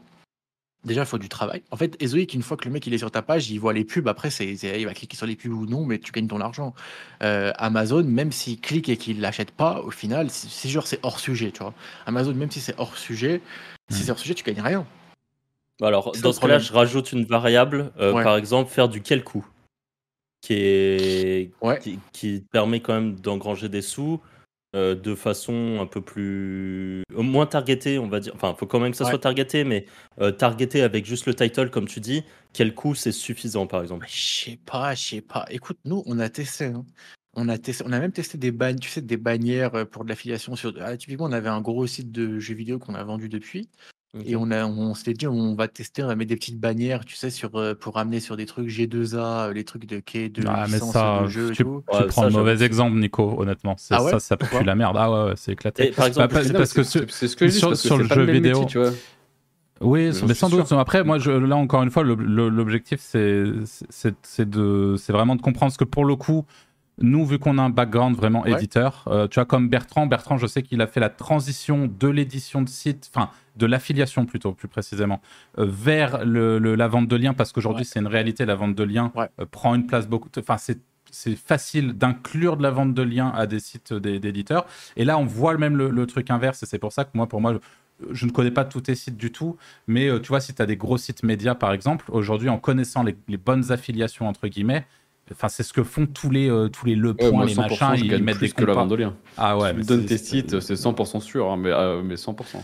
déjà, 0.85 1.01
il 1.01 1.05
faut 1.05 1.17
du 1.17 1.27
travail. 1.27 1.61
En 1.71 1.75
fait, 1.75 2.01
Ezoic, 2.01 2.33
une 2.33 2.41
fois 2.41 2.55
que 2.55 2.65
le 2.65 2.71
mec 2.71 2.87
il 2.87 2.93
est 2.93 2.97
sur 2.97 3.11
ta 3.11 3.21
page, 3.21 3.49
il 3.49 3.57
voit 3.59 3.73
les 3.73 3.83
pubs. 3.83 4.07
Après, 4.07 4.29
c'est, 4.29 4.53
il 4.53 4.85
va 4.85 4.93
cliquer 4.93 5.17
sur 5.17 5.25
les 5.25 5.35
pubs 5.35 5.51
ou 5.51 5.65
non, 5.65 5.85
mais 5.85 5.99
tu 5.99 6.11
gagnes 6.13 6.27
ton 6.27 6.39
argent. 6.39 6.73
Euh, 7.21 7.51
Amazon, 7.57 8.03
même 8.03 8.31
s'il 8.31 8.59
clique 8.61 8.87
et 8.89 8.95
qu'il 8.97 9.19
l'achète 9.19 9.51
pas, 9.51 9.81
au 9.81 9.91
final, 9.91 10.29
c'est, 10.29 10.49
c'est 10.49 10.69
genre, 10.69 10.87
c'est 10.87 10.99
hors 11.03 11.19
sujet. 11.19 11.51
Tu 11.51 11.59
vois. 11.61 11.73
Amazon, 12.05 12.33
même 12.33 12.51
si 12.51 12.61
c'est 12.61 12.75
hors 12.77 12.97
sujet, 12.97 13.41
si 13.89 14.01
Hmm. 14.01 14.03
c'est 14.05 14.11
hors 14.11 14.19
sujet, 14.19 14.33
tu 14.33 14.43
gagnes 14.43 14.61
rien. 14.61 14.85
Alors, 15.81 16.11
C'est 16.13 16.21
dans 16.21 16.33
ce 16.33 16.39
cas-là, 16.39 16.59
je 16.59 16.73
rajoute 16.73 17.11
une 17.13 17.25
variable, 17.25 17.91
euh, 17.99 18.13
Ouais. 18.13 18.23
par 18.23 18.37
exemple, 18.37 18.69
faire 18.71 18.89
du 18.89 19.01
quel 19.01 19.23
coût, 19.23 19.45
qui, 20.41 20.53
est... 20.53 21.51
Ouais. 21.61 21.79
qui, 21.79 21.99
qui 22.13 22.43
permet 22.51 22.79
quand 22.81 22.93
même 22.93 23.15
d'engranger 23.15 23.69
des 23.69 23.81
sous 23.81 24.19
euh, 24.75 24.93
de 24.93 25.15
façon 25.15 25.79
un 25.81 25.87
peu 25.87 25.99
plus. 25.99 27.01
moins 27.11 27.47
targetée, 27.47 27.97
on 27.97 28.07
va 28.07 28.19
dire. 28.19 28.33
Enfin, 28.35 28.53
il 28.55 28.59
faut 28.59 28.67
quand 28.67 28.79
même 28.79 28.91
que 28.91 28.97
ça 28.97 29.05
Ouais. 29.05 29.09
soit 29.09 29.19
targeté, 29.19 29.63
mais 29.63 29.85
euh, 30.21 30.31
targeté 30.31 30.83
avec 30.83 31.05
juste 31.05 31.25
le 31.25 31.33
title, 31.33 31.69
comme 31.71 31.87
tu 31.87 31.99
dis, 31.99 32.23
quel 32.53 32.75
coût 32.75 32.93
c'est 32.93 33.11
suffisant, 33.11 33.65
par 33.65 33.81
exemple. 33.81 34.05
Je 34.07 34.21
sais 34.51 34.59
pas, 34.65 34.93
je 34.93 35.01
sais 35.01 35.21
pas. 35.21 35.45
Écoute, 35.49 35.79
nous, 35.85 36.03
on 36.05 36.19
a 36.19 36.29
testé. 36.29 36.65
hein. 36.65 36.85
On 37.35 37.47
a 37.49 37.57
testé, 37.57 37.83
on 37.87 37.91
a 37.93 37.99
même 37.99 38.11
testé 38.11 38.37
des 38.37 38.51
bannes, 38.51 38.79
tu 38.79 38.89
sais, 38.89 39.01
des 39.01 39.17
bannières 39.17 39.87
pour 39.89 40.03
de 40.03 40.09
l'affiliation 40.09 40.55
sur. 40.55 40.73
Ah, 40.81 40.95
typiquement, 40.97 41.25
on 41.25 41.31
avait 41.31 41.49
un 41.49 41.61
gros 41.61 41.87
site 41.87 42.11
de 42.11 42.37
jeux 42.39 42.53
vidéo 42.55 42.77
qu'on 42.79 42.95
a 42.95 43.03
vendu 43.03 43.27
depuis, 43.29 43.69
et 44.25 44.35
on 44.35 44.49
a, 44.49 44.65
on 44.65 44.95
s'était 44.95 45.13
dit, 45.13 45.27
on 45.27 45.53
va 45.55 45.67
tester, 45.67 46.03
on 46.03 46.07
va 46.07 46.15
mettre 46.15 46.29
des 46.29 46.35
petites 46.35 46.59
bannières, 46.59 47.05
tu 47.05 47.15
sais, 47.15 47.29
sur 47.29 47.55
euh, 47.57 47.75
pour 47.75 47.93
ramener 47.95 48.19
sur 48.19 48.35
des 48.37 48.45
trucs 48.47 48.67
G2A, 48.67 49.49
euh, 49.49 49.53
les 49.53 49.63
trucs 49.63 49.85
de 49.85 49.99
quai, 49.99 50.29
de 50.29 50.43
Ah, 50.47 50.65
mais 50.67 50.73
licence 50.73 50.93
ça, 50.93 51.21
de 51.21 51.27
jeu 51.27 51.51
et 51.51 51.53
tu, 51.53 51.63
tout. 51.63 51.83
tu 51.91 51.95
Ouais, 51.95 52.07
prends 52.07 52.21
ça, 52.23 52.27
le 52.27 52.33
mauvais 52.33 52.63
exemple, 52.63 52.97
Nico, 52.97 53.35
honnêtement. 53.39 53.75
C'est- 53.77 53.93
Ah 53.93 54.03
ouais? 54.03 54.11
ça, 54.11 54.19
ça 54.19 54.35
pue 54.37 54.45
Pourquoi 54.47 54.63
la 54.63 54.75
merde. 54.75 54.95
Ah 54.97 55.11
ouais, 55.11 55.29
ouais, 55.29 55.33
c'est 55.35 55.51
éclaté. 55.51 55.87
Et 55.87 55.91
par 55.91 56.07
exemple, 56.07 56.33
Bah, 56.33 56.43
Non, 56.43 56.51
parce 56.53 56.73
que 56.73 56.81
c'est 56.83 56.99
sur- 56.99 57.11
c'est 57.11 57.27
ce 57.27 57.35
que 57.35 57.47
je 57.47 57.51
dis, 57.51 57.59
sur- 57.59 57.69
parce 57.69 57.81
que 57.83 57.87
sur 57.87 57.97
c'est 57.97 58.03
le 58.03 58.09
pas 58.09 58.15
jeu 58.15 58.21
le 58.21 58.27
même 58.27 58.35
vidéo- 58.37 58.61
métier, 58.61 58.71
tu 58.71 58.79
vois. 58.79 58.91
Oui, 59.81 60.11
J'en 60.11 60.27
mais 60.27 60.33
suis 60.33 60.39
sans 60.39 60.49
doute. 60.49 60.67
sûr. 60.67 60.77
Après, 60.79 61.03
moi, 61.05 61.19
je, 61.19 61.31
là, 61.31 61.55
encore 61.55 61.83
une 61.83 61.91
fois, 61.91 62.03
le- 62.03 62.15
le- 62.15 62.49
l'objectif, 62.49 62.99
c'est 62.99 63.45
c'est- 63.89 64.15
c'est 64.23 64.49
de- 64.49 64.95
c'est 64.97 65.13
vraiment 65.13 65.35
de 65.37 65.41
comprendre 65.41 65.71
ce 65.71 65.77
que, 65.77 65.85
pour 65.85 66.03
le 66.03 66.15
coup, 66.17 66.45
nous, 67.01 67.25
vu 67.25 67.39
qu'on 67.39 67.57
a 67.57 67.61
un 67.61 67.69
background 67.69 68.15
vraiment 68.15 68.41
Ouais. 68.43 68.53
éditeur, 68.53 69.05
euh, 69.07 69.27
tu 69.27 69.35
vois, 69.35 69.45
comme 69.45 69.69
Bertrand, 69.69 70.05
Bertrand, 70.05 70.37
je 70.37 70.47
sais 70.47 70.61
qu'il 70.63 70.81
a 70.81 70.87
fait 70.87 70.99
la 70.99 71.09
transition 71.09 71.87
de 71.99 72.07
l'édition 72.07 72.61
de 72.61 72.69
site, 72.69 73.09
enfin, 73.13 73.29
de 73.57 73.65
l'affiliation 73.65 74.25
plutôt, 74.25 74.53
plus 74.53 74.67
précisément, 74.67 75.21
euh, 75.57 75.65
vers 75.67 76.25
le, 76.25 76.59
le- 76.59 76.75
la 76.75 76.87
vente 76.87 77.07
de 77.07 77.15
liens, 77.15 77.33
parce 77.33 77.51
qu'aujourd'hui, 77.51 77.81
Ouais. 77.81 77.89
c'est 77.91 77.99
une 77.99 78.07
réalité, 78.07 78.45
la 78.45 78.55
vente 78.55 78.75
de 78.75 78.83
liens 78.83 79.11
Ouais. 79.15 79.27
euh, 79.39 79.45
prend 79.49 79.75
une 79.75 79.85
place 79.87 80.07
beaucoup. 80.07 80.29
Enfin, 80.37 80.57
c'est 80.57 80.79
c'est 81.11 81.35
facile 81.35 81.93
d'inclure 81.93 82.55
de 82.55 82.61
la 82.61 82.69
vente 82.69 82.93
de 82.93 83.01
liens 83.01 83.29
à 83.35 83.47
des 83.47 83.59
sites 83.59 83.93
d'éditeurs. 83.95 84.67
Et 84.95 85.05
là, 85.05 85.17
on 85.17 85.25
voit 85.25 85.57
même 85.57 85.75
le, 85.75 85.89
le 85.89 86.05
truc 86.05 86.29
inverse. 86.29 86.61
Et 86.61 86.67
c'est 86.67 86.77
pour 86.77 86.91
ça 86.91 87.03
que 87.03 87.09
moi, 87.15 87.25
pour 87.27 87.41
moi, 87.41 87.53
je, 87.55 88.13
je 88.13 88.25
ne 88.27 88.31
connais 88.31 88.51
pas 88.51 88.63
tous 88.63 88.81
tes 88.81 88.93
sites 88.93 89.17
du 89.17 89.31
tout. 89.31 89.57
Mais 89.87 90.07
euh, 90.07 90.19
tu 90.19 90.27
vois, 90.27 90.39
si 90.39 90.53
tu 90.53 90.61
as 90.61 90.67
des 90.67 90.77
gros 90.77 90.99
sites 90.99 91.23
médias, 91.23 91.55
par 91.55 91.73
exemple, 91.73 92.05
aujourd'hui, 92.09 92.47
en 92.49 92.59
connaissant 92.59 93.01
les, 93.01 93.17
les 93.27 93.37
bonnes 93.37 93.71
affiliations, 93.71 94.27
entre 94.27 94.47
guillemets, 94.47 94.85
enfin, 95.31 95.47
c'est 95.49 95.63
ce 95.63 95.73
que 95.73 95.83
font 95.83 96.05
tous 96.07 96.29
les, 96.29 96.49
euh, 96.49 96.67
tous 96.69 96.85
les 96.85 96.95
le 96.95 97.09
Ouais, 97.09 97.15
point, 97.15 97.31
moi, 97.31 97.45
les 97.45 97.53
100%, 97.53 97.69
machins, 97.69 97.95
je 97.97 98.03
ils 98.05 98.09
gagne 98.09 98.23
mettent 98.23 98.37
plus 98.37 98.47
des 98.49 98.53
que 98.53 98.65
la 98.65 98.73
compas. 98.73 98.85
Ah 99.37 99.57
ouais, 99.57 99.69
tu 99.69 99.75
me 99.75 99.79
mais 99.79 99.85
donnes 99.85 100.01
c'est- 100.01 100.07
tes 100.07 100.17
c'est- 100.17 100.25
sites, 100.25 100.59
c'est 100.59 100.75
100% 100.75 101.19
sûr, 101.19 101.49
hein, 101.51 101.57
mais, 101.57 101.71
euh, 101.71 102.01
mais 102.03 102.17
100%. 102.17 102.61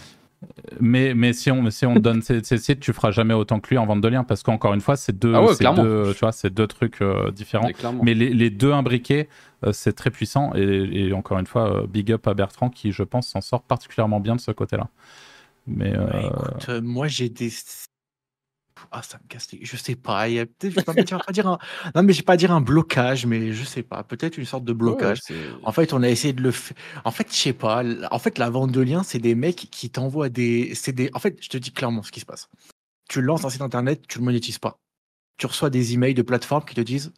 Mais, 0.79 1.13
mais 1.13 1.33
si 1.33 1.51
on, 1.51 1.69
si 1.69 1.85
on 1.85 1.95
te 1.95 1.99
donne 1.99 2.21
ces, 2.21 2.43
ces 2.43 2.57
sites, 2.57 2.79
tu 2.79 2.93
feras 2.93 3.11
jamais 3.11 3.33
autant 3.33 3.59
que 3.59 3.69
lui 3.69 3.77
en 3.77 3.85
vente 3.85 4.01
de 4.01 4.07
liens 4.07 4.23
parce 4.23 4.43
qu'encore 4.43 4.73
une 4.73 4.81
fois, 4.81 4.95
c'est 4.95 5.17
deux, 5.17 5.33
Ah 5.33 5.41
ouais, 5.41 5.55
deux, 5.57 6.13
tu 6.13 6.19
vois, 6.19 6.31
c'est 6.31 6.53
deux 6.53 6.67
trucs 6.67 7.01
euh, 7.01 7.31
différents. 7.31 7.69
Mais 8.03 8.13
les, 8.13 8.33
les 8.33 8.49
deux 8.49 8.71
imbriqués, 8.71 9.27
euh, 9.65 9.71
c'est 9.71 9.93
très 9.93 10.11
puissant. 10.11 10.51
Et, 10.55 11.07
et 11.07 11.13
encore 11.13 11.39
une 11.39 11.47
fois, 11.47 11.83
euh, 11.83 11.87
big 11.87 12.11
up 12.11 12.27
à 12.27 12.33
Bertrand 12.33 12.69
qui, 12.69 12.91
je 12.91 13.03
pense, 13.03 13.27
s'en 13.27 13.41
sort 13.41 13.63
particulièrement 13.63 14.19
bien 14.19 14.35
de 14.35 14.41
ce 14.41 14.51
côté-là. 14.51 14.89
Mais 15.67 15.95
euh, 15.95 16.05
Ouais, 16.07 16.27
écoute, 16.27 16.65
euh, 16.69 16.81
moi 16.81 17.07
j'ai 17.07 17.29
des. 17.29 17.49
Ah, 18.91 19.01
ça 19.01 19.17
me 19.21 19.27
casse 19.27 19.51
les... 19.51 19.63
Je 19.63 19.75
sais 19.77 19.95
pas. 19.95 20.27
il 20.29 20.35
y 20.35 20.39
a 20.39 20.45
peut-être- 20.45 20.71
Je 20.71 20.75
vais 20.75 20.83
pas, 20.83 20.93
dire- 20.93 21.23
pas 21.25 21.31
dire 21.31 21.47
un. 21.47 21.57
Non, 21.95 22.03
mais 22.03 22.13
je 22.13 22.19
vais 22.19 22.23
pas 22.25 22.37
dire 22.37 22.51
un 22.51 22.61
blocage, 22.61 23.25
mais 23.25 23.51
je 23.53 23.63
sais 23.63 23.83
pas. 23.83 24.03
Peut-être 24.03 24.37
une 24.37 24.45
sorte 24.45 24.63
de 24.65 24.73
blocage. 24.73 25.19
Ouais, 25.29 25.35
En 25.63 25.71
fait, 25.71 25.93
on 25.93 26.01
a 26.03 26.09
essayé 26.09 26.33
de 26.33 26.41
le 26.41 26.51
faire. 26.51 26.75
En 27.03 27.11
fait, 27.11 27.27
je 27.31 27.35
sais 27.37 27.53
pas. 27.53 27.83
En 28.11 28.19
fait, 28.19 28.37
la 28.37 28.49
vente 28.49 28.71
de 28.71 28.81
liens, 28.81 29.03
c'est 29.03 29.19
des 29.19 29.35
mecs 29.35 29.67
qui 29.71 29.89
t'envoient 29.89 30.29
des. 30.29 30.73
C'est 30.75 30.91
des. 30.93 31.09
En 31.13 31.19
fait, 31.19 31.37
je 31.41 31.49
te 31.49 31.57
dis 31.57 31.71
clairement 31.71 32.03
ce 32.03 32.11
qui 32.11 32.19
se 32.19 32.25
passe. 32.25 32.47
Tu 33.09 33.21
lances 33.21 33.45
un 33.45 33.49
site 33.49 33.61
internet, 33.61 34.01
tu 34.07 34.19
le 34.19 34.25
monétises 34.25 34.57
pas. 34.59 34.77
Tu 35.37 35.45
reçois 35.45 35.69
des 35.69 35.93
emails 35.93 36.13
de 36.13 36.21
plateformes 36.21 36.65
qui 36.65 36.75
te 36.75 36.81
disent 36.81 37.11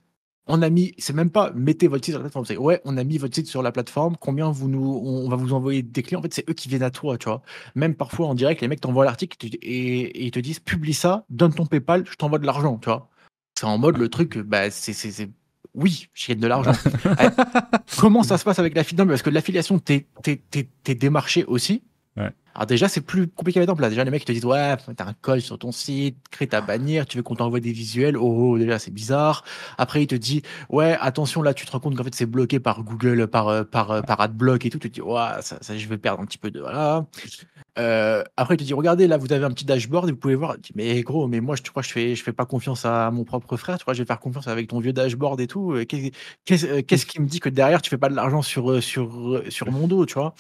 on 0.47 0.61
a 0.61 0.69
mis, 0.69 0.93
c'est 0.97 1.13
même 1.13 1.29
pas 1.29 1.51
mettez 1.55 1.87
votre 1.87 2.05
site 2.05 2.13
sur 2.13 2.19
la 2.19 2.23
plateforme, 2.23 2.45
c'est 2.45 2.57
ouais, 2.57 2.81
on 2.85 2.97
a 2.97 3.03
mis 3.03 3.17
votre 3.17 3.35
site 3.35 3.47
sur 3.47 3.61
la 3.61 3.71
plateforme, 3.71 4.15
combien 4.19 4.49
vous 4.49 4.67
nous, 4.67 5.01
on 5.03 5.27
va 5.29 5.35
vous 5.35 5.53
envoyer 5.53 5.81
des 5.83 6.03
clients. 6.03 6.19
En 6.19 6.23
fait, 6.23 6.33
c'est 6.33 6.49
eux 6.49 6.53
qui 6.53 6.69
viennent 6.69 6.83
à 6.83 6.91
toi, 6.91 7.17
tu 7.17 7.25
vois. 7.29 7.41
Même 7.75 7.95
parfois 7.95 8.27
en 8.27 8.35
direct, 8.35 8.61
les 8.61 8.67
mecs 8.67 8.81
t'envoient 8.81 9.05
l'article 9.05 9.47
et, 9.61 10.25
ils 10.25 10.31
te 10.31 10.39
disent 10.39 10.59
publie 10.59 10.93
ça, 10.93 11.25
donne 11.29 11.53
ton 11.53 11.65
PayPal, 11.65 12.05
je 12.09 12.15
t'envoie 12.15 12.39
de 12.39 12.45
l'argent, 12.45 12.77
tu 12.77 12.85
vois. 12.89 13.09
C'est 13.59 13.65
en 13.65 13.77
mode 13.77 13.97
le 13.97 14.09
truc, 14.09 14.37
bah, 14.37 14.69
c'est. 14.69 15.29
Oui, 15.73 16.07
je 16.13 16.27
gagne 16.29 16.39
de 16.39 16.47
l'argent. 16.47 16.71
Ouais. 17.05 17.29
Comment 17.97 18.23
ça 18.23 18.37
se 18.37 18.43
passe 18.43 18.57
avec 18.59 18.75
l'affiliation? 18.75 19.07
Parce 19.07 19.21
que 19.21 19.29
l'affiliation, 19.29 19.77
t'es 19.79 20.07
t'es- 20.23 20.41
t'es- 20.49 20.69
t'es 20.83 20.95
démarché 20.95 21.43
aussi. 21.45 21.83
Alors 22.57 22.65
déjà, 22.65 22.89
c'est 22.89 23.01
plus 23.01 23.27
compliqué 23.27 23.59
à 23.59 23.61
mettre 23.61 23.73
en. 23.73 23.89
Déjà, 23.89 24.03
les 24.03 24.09
mecs 24.09 24.25
te 24.25 24.31
disent, 24.31 24.45
ouais, 24.45 24.75
t'as 24.95 25.05
un 25.05 25.13
code 25.13 25.39
sur 25.41 25.59
ton 25.59 25.71
site, 25.71 26.17
crée 26.31 26.47
ta 26.47 26.59
bannière, 26.59 27.05
tu 27.05 27.17
veux 27.17 27.23
qu'on 27.23 27.35
t'envoie 27.35 27.59
des 27.59 27.71
visuels. 27.71 28.17
Oh, 28.17 28.53
oh, 28.53 28.57
déjà, 28.57 28.79
c'est 28.79 28.89
bizarre. 28.91 29.43
Après, 29.77 30.01
il 30.01 30.07
te 30.07 30.15
dit, 30.15 30.41
ouais, 30.69 30.97
attention, 30.99 31.43
là, 31.43 31.53
tu 31.53 31.67
te 31.67 31.71
rends 31.71 31.79
compte 31.79 31.95
qu'en 31.95 32.03
fait, 32.03 32.15
c'est 32.15 32.25
bloqué 32.25 32.59
par 32.59 32.83
Google, 32.83 33.27
par, 33.27 33.47
euh, 33.47 33.63
par, 33.63 33.91
euh, 33.91 34.01
par 34.01 34.19
AdBlock 34.21 34.65
et 34.65 34.69
tout. 34.71 34.79
Tu 34.79 34.89
te 34.89 34.95
dis, 34.95 35.01
ouais, 35.01 35.19
ça, 35.41 35.77
je 35.77 35.87
vais 35.87 35.99
perdre 35.99 36.21
un 36.21 36.25
petit 36.25 36.39
peu 36.39 36.49
de... 36.49 36.59
Voilà. 36.59 37.05
Euh, 37.77 38.23
après, 38.37 38.55
il 38.55 38.57
te 38.57 38.63
dit, 38.63 38.73
regardez, 38.73 39.07
là, 39.07 39.17
vous 39.17 39.31
avez 39.31 39.45
un 39.45 39.51
petit 39.51 39.65
dashboard 39.65 40.09
et 40.09 40.11
vous 40.11 40.17
pouvez 40.17 40.33
voir. 40.33 40.57
Dis, 40.57 40.71
mais 40.73 41.01
gros, 41.03 41.27
mais 41.27 41.41
moi, 41.41 41.55
je, 41.55 41.61
tu 41.61 41.69
crois, 41.69 41.83
je 41.83 41.91
fais, 41.91 42.15
je 42.15 42.23
fais 42.23 42.33
pas 42.33 42.45
confiance 42.45 42.85
à 42.85 43.11
mon 43.11 43.23
propre 43.23 43.55
frère? 43.55 43.77
Tu 43.77 43.83
crois, 43.83 43.93
je 43.93 44.01
vais 44.01 44.07
faire 44.07 44.19
confiance 44.19 44.47
avec 44.47 44.67
ton 44.67 44.79
vieux 44.79 44.93
dashboard 44.93 45.39
et 45.41 45.47
tout? 45.47 45.75
Qu'est-ce 45.87 46.81
qu'est-ce- 46.81 47.05
qui 47.05 47.21
me 47.21 47.27
dit 47.27 47.39
que 47.39 47.49
derrière, 47.49 47.83
tu 47.83 47.91
fais 47.91 47.99
pas 47.99 48.09
de 48.09 48.15
l'argent 48.15 48.41
sur, 48.41 48.81
sur, 48.81 49.43
sur 49.49 49.71
mon 49.71 49.87
dos, 49.87 50.07
tu 50.07 50.15
vois? 50.15 50.33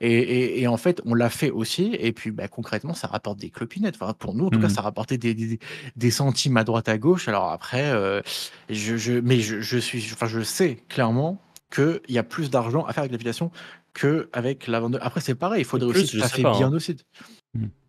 Et, 0.00 0.12
et, 0.12 0.62
et 0.62 0.66
en 0.66 0.76
fait, 0.76 1.00
on 1.06 1.14
l'a 1.14 1.30
fait 1.30 1.50
aussi. 1.60 1.96
Et 2.00 2.12
puis, 2.12 2.30
bah, 2.30 2.48
concrètement, 2.48 2.94
ça 2.94 3.06
rapporte 3.06 3.38
des 3.38 3.50
clopinettes. 3.50 3.96
Enfin, 4.00 4.12
pour 4.18 4.34
nous, 4.34 4.46
en 4.46 4.50
tout 4.50 4.58
cas, 4.60 4.68
Mhm. 4.68 4.74
ça 4.74 4.80
rapportait 4.82 5.18
des, 5.18 5.34
des, 5.34 5.58
des 5.96 6.10
centimes 6.10 6.56
à 6.56 6.64
droite 6.64 6.88
à 6.88 6.98
gauche. 6.98 7.28
Alors 7.28 7.50
après, 7.52 7.90
euh, 7.92 8.20
je, 8.68 8.96
je, 8.96 9.12
mais 9.12 9.40
je, 9.40 9.60
je 9.60 9.78
suis, 9.78 10.04
enfin, 10.12 10.26
je 10.26 10.40
sais 10.42 10.78
clairement 10.88 11.40
qu'il 11.72 12.00
y 12.08 12.18
a 12.18 12.22
plus 12.24 12.50
d'argent 12.50 12.84
à 12.84 12.92
faire 12.92 13.02
avec 13.02 13.12
l'affiliation 13.12 13.50
qu'avec 13.94 14.66
la 14.66 14.80
vente. 14.80 14.96
Après, 15.00 15.20
c'est 15.20 15.34
pareil. 15.34 15.62
Il 15.62 15.64
faudrait 15.64 15.90
Plus, 15.92 16.02
aussi 16.04 16.16
que 16.16 16.22
ça 16.22 16.28
fait 16.28 16.42
pas, 16.42 16.56
bien 16.58 16.68
hein. 16.68 16.74
aussi. 16.74 16.96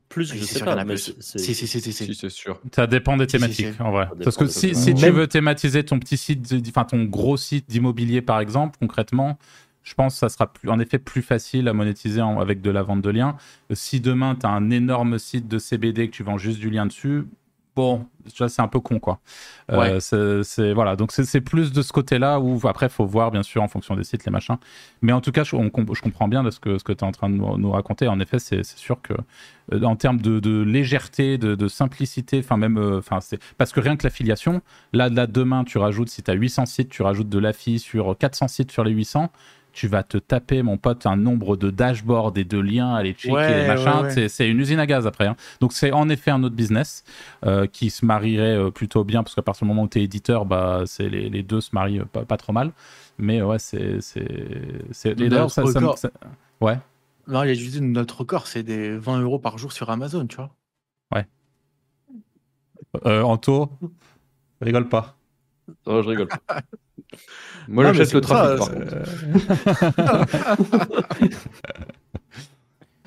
Plus, 0.10 0.30
Oui, 0.34 0.40
je 0.40 0.44
c'est 0.44 0.54
sais 0.54 0.58
sûr 0.58 0.66
pas, 0.66 0.84
plus. 0.84 1.16
c'est- 1.22 1.40
Si, 1.40 1.56
si, 1.56 1.68
si, 1.68 1.80
si, 1.80 1.94
si. 1.94 2.06
Si, 2.08 2.16
c'est 2.16 2.30
sûr. 2.30 2.60
Ça 2.76 2.86
dépend 2.86 3.16
des 3.16 3.24
Si, 3.26 3.30
si, 3.30 3.38
thématiques, 3.38 3.76
si. 3.78 3.82
en 3.82 3.92
vrai. 3.92 4.08
Parce 4.24 4.36
que 4.36 4.46
si, 4.48 4.74
tu 4.74 5.10
veux 5.10 5.28
thématiser 5.28 5.86
ton 5.86 6.00
petit 6.00 6.18
site, 6.18 6.54
enfin 6.68 6.84
ton 6.84 7.04
gros 7.06 7.38
site 7.38 7.70
d'immobilier, 7.70 8.22
par 8.22 8.42
exemple, 8.42 8.78
concrètement, 8.80 9.38
je 9.84 9.94
pense 9.94 10.14
que 10.14 10.20
ça 10.20 10.30
sera 10.30 10.52
plus, 10.52 10.70
en 10.70 10.80
effet 10.80 11.00
plus 11.00 11.22
facile 11.22 11.68
à 11.68 11.74
monétiser 11.74 12.22
en- 12.22 12.40
avec 12.40 12.62
de 12.62 12.70
la 12.72 12.84
vente 12.84 13.02
de 13.02 13.10
liens. 13.10 13.36
Si 13.74 14.00
demain, 14.00 14.36
tu 14.40 14.46
as 14.46 14.50
un 14.50 14.70
énorme 14.70 15.18
site 15.20 15.48
de 15.48 15.58
CBD 15.58 16.08
que 16.08 16.14
tu 16.16 16.24
vends 16.24 16.38
juste 16.38 16.60
du 16.60 16.70
lien 16.70 16.86
dessus, 16.86 17.26
bon, 17.76 18.06
vois, 18.38 18.50
c'est 18.50 18.62
un 18.62 18.68
peu 18.68 18.80
con, 18.82 19.00
quoi. 19.00 19.20
Euh, 19.72 19.80
Ouais. 19.80 20.00
c'est- 20.02 20.44
c'est- 20.44 20.74
voilà, 20.74 20.96
donc 20.98 21.12
c'est 21.14 21.40
plus 21.42 21.72
de 21.72 21.82
ce 21.82 21.94
côté-là 21.94 22.40
où, 22.40 22.60
après, 22.68 22.88
il 22.88 22.92
faut 22.92 23.06
voir, 23.06 23.32
bien 23.32 23.44
sûr, 23.44 23.64
en 23.64 23.68
fonction 23.70 23.96
des 23.96 24.04
sites, 24.04 24.26
les 24.26 24.32
machins. 24.32 24.58
Mais 25.02 25.14
en 25.14 25.22
tout 25.22 25.32
cas, 25.32 25.44
je, 25.46 25.56
on 25.56 25.70
comp- 25.70 25.96
je 25.96 26.02
comprends 26.02 26.28
bien 26.28 26.44
de 26.44 26.52
ce 26.52 26.60
que, 26.60 26.78
ce 26.78 26.84
que 26.84 26.92
tu 26.92 27.00
es 27.00 27.08
en 27.08 27.14
train 27.14 27.30
de 27.30 27.36
nous, 27.36 27.58
nous 27.58 27.72
raconter. 27.72 28.08
En 28.10 28.20
effet, 28.20 28.40
c'est 28.40 28.64
sûr 28.66 29.02
que 29.02 29.14
euh, 29.74 29.82
en 29.84 29.96
termes 29.96 30.20
de, 30.20 30.40
de 30.42 30.62
légèreté, 30.62 31.38
de, 31.38 31.56
de 31.56 31.68
simplicité, 31.70 32.40
enfin 32.40 32.58
même, 32.58 32.78
euh, 32.78 32.98
enfin 32.98 33.22
c'est 33.22 33.40
parce 33.58 33.72
que 33.72 33.80
rien 33.80 33.96
que 33.96 34.04
l'affiliation, 34.06 34.62
là, 34.92 35.08
là 35.08 35.26
demain, 35.28 35.64
tu 35.64 35.78
rajoutes, 35.78 36.10
si 36.10 36.22
tu 36.24 36.30
as 36.30 36.34
800 36.34 36.66
sites, 36.66 36.90
tu 36.90 37.04
rajoutes 37.04 37.30
de 37.30 37.40
l'affi 37.40 37.80
sur 37.80 38.18
400 38.18 38.50
sites 38.50 38.72
sur 38.72 38.84
les 38.84 38.92
800, 38.92 39.32
tu 39.74 39.88
vas 39.88 40.04
te 40.04 40.18
taper, 40.18 40.64
mon 40.64 40.78
pote, 40.78 41.06
un 41.06 41.16
nombre 41.16 41.56
de 41.58 41.70
dashboards 41.70 42.34
et 42.38 42.44
de 42.44 42.58
liens 42.60 42.94
à 42.94 43.04
les 43.04 43.14
checker, 43.14 43.34
Ouais, 43.34 43.64
et 43.64 43.68
machin. 43.68 44.02
ouais, 44.04 44.16
ouais. 44.16 44.28
C'est- 44.30 44.50
une 44.50 44.60
usine 44.60 44.80
à 44.80 44.86
gaz 44.86 45.08
après. 45.08 45.28
hein. 45.28 45.36
Donc 45.60 45.74
c'est 45.74 45.92
en 45.92 46.10
effet 46.10 46.32
un 46.32 46.44
autre 46.44 46.56
business 46.56 47.04
euh, 47.46 47.68
qui 47.68 47.90
se 47.90 48.06
marierait 48.06 48.56
euh, 48.58 48.72
plutôt 48.72 49.04
bien 49.04 49.24
parce 49.24 49.36
qu'à 49.36 49.42
partir 49.42 49.66
du 49.66 49.70
moment 49.70 49.84
où 49.84 49.88
tu 49.88 50.00
es 50.00 50.04
éditeur, 50.04 50.46
bah, 50.46 50.84
c'est 50.86 51.08
les, 51.10 51.30
les 51.30 51.44
deux 51.44 51.62
se 51.62 51.70
marient 51.74 52.00
euh, 52.00 52.06
pas, 52.06 52.26
pas 52.26 52.38
trop 52.38 52.54
mal. 52.54 52.72
Mais 53.18 53.42
ouais, 53.42 53.60
c'est. 53.60 54.00
et 55.06 55.16
D'ailleurs, 55.30 55.52
ça, 55.52 55.62
record. 55.64 55.98
ça- 55.98 56.12
Ouais. 56.60 56.78
Non, 57.28 57.44
il 57.44 57.48
y 57.48 57.52
a 57.52 57.54
juste 57.54 57.80
notre 57.80 58.20
record, 58.20 58.48
c'est 58.48 58.64
des 58.64 58.98
20 58.98 59.22
euros 59.22 59.40
par 59.40 59.58
jour 59.58 59.72
sur 59.72 59.90
Amazon, 59.90 60.26
tu 60.28 60.36
vois. 60.38 60.50
Euh, 63.06 63.22
Anto, 63.24 63.70
rigole 64.60 64.90
pas. 64.90 65.16
Oh, 65.86 66.02
je 66.02 66.10
rigole 66.10 66.28
pas. 66.28 66.62
Moi, 67.68 67.84
Non, 67.86 67.94
j'achète 67.94 68.10
c'est 68.10 68.16
le 68.18 68.24
ça, 68.24 68.58
trafic, 68.58 68.58
par 68.58 68.68
c'est- 68.68 68.74
contre. 68.76 70.12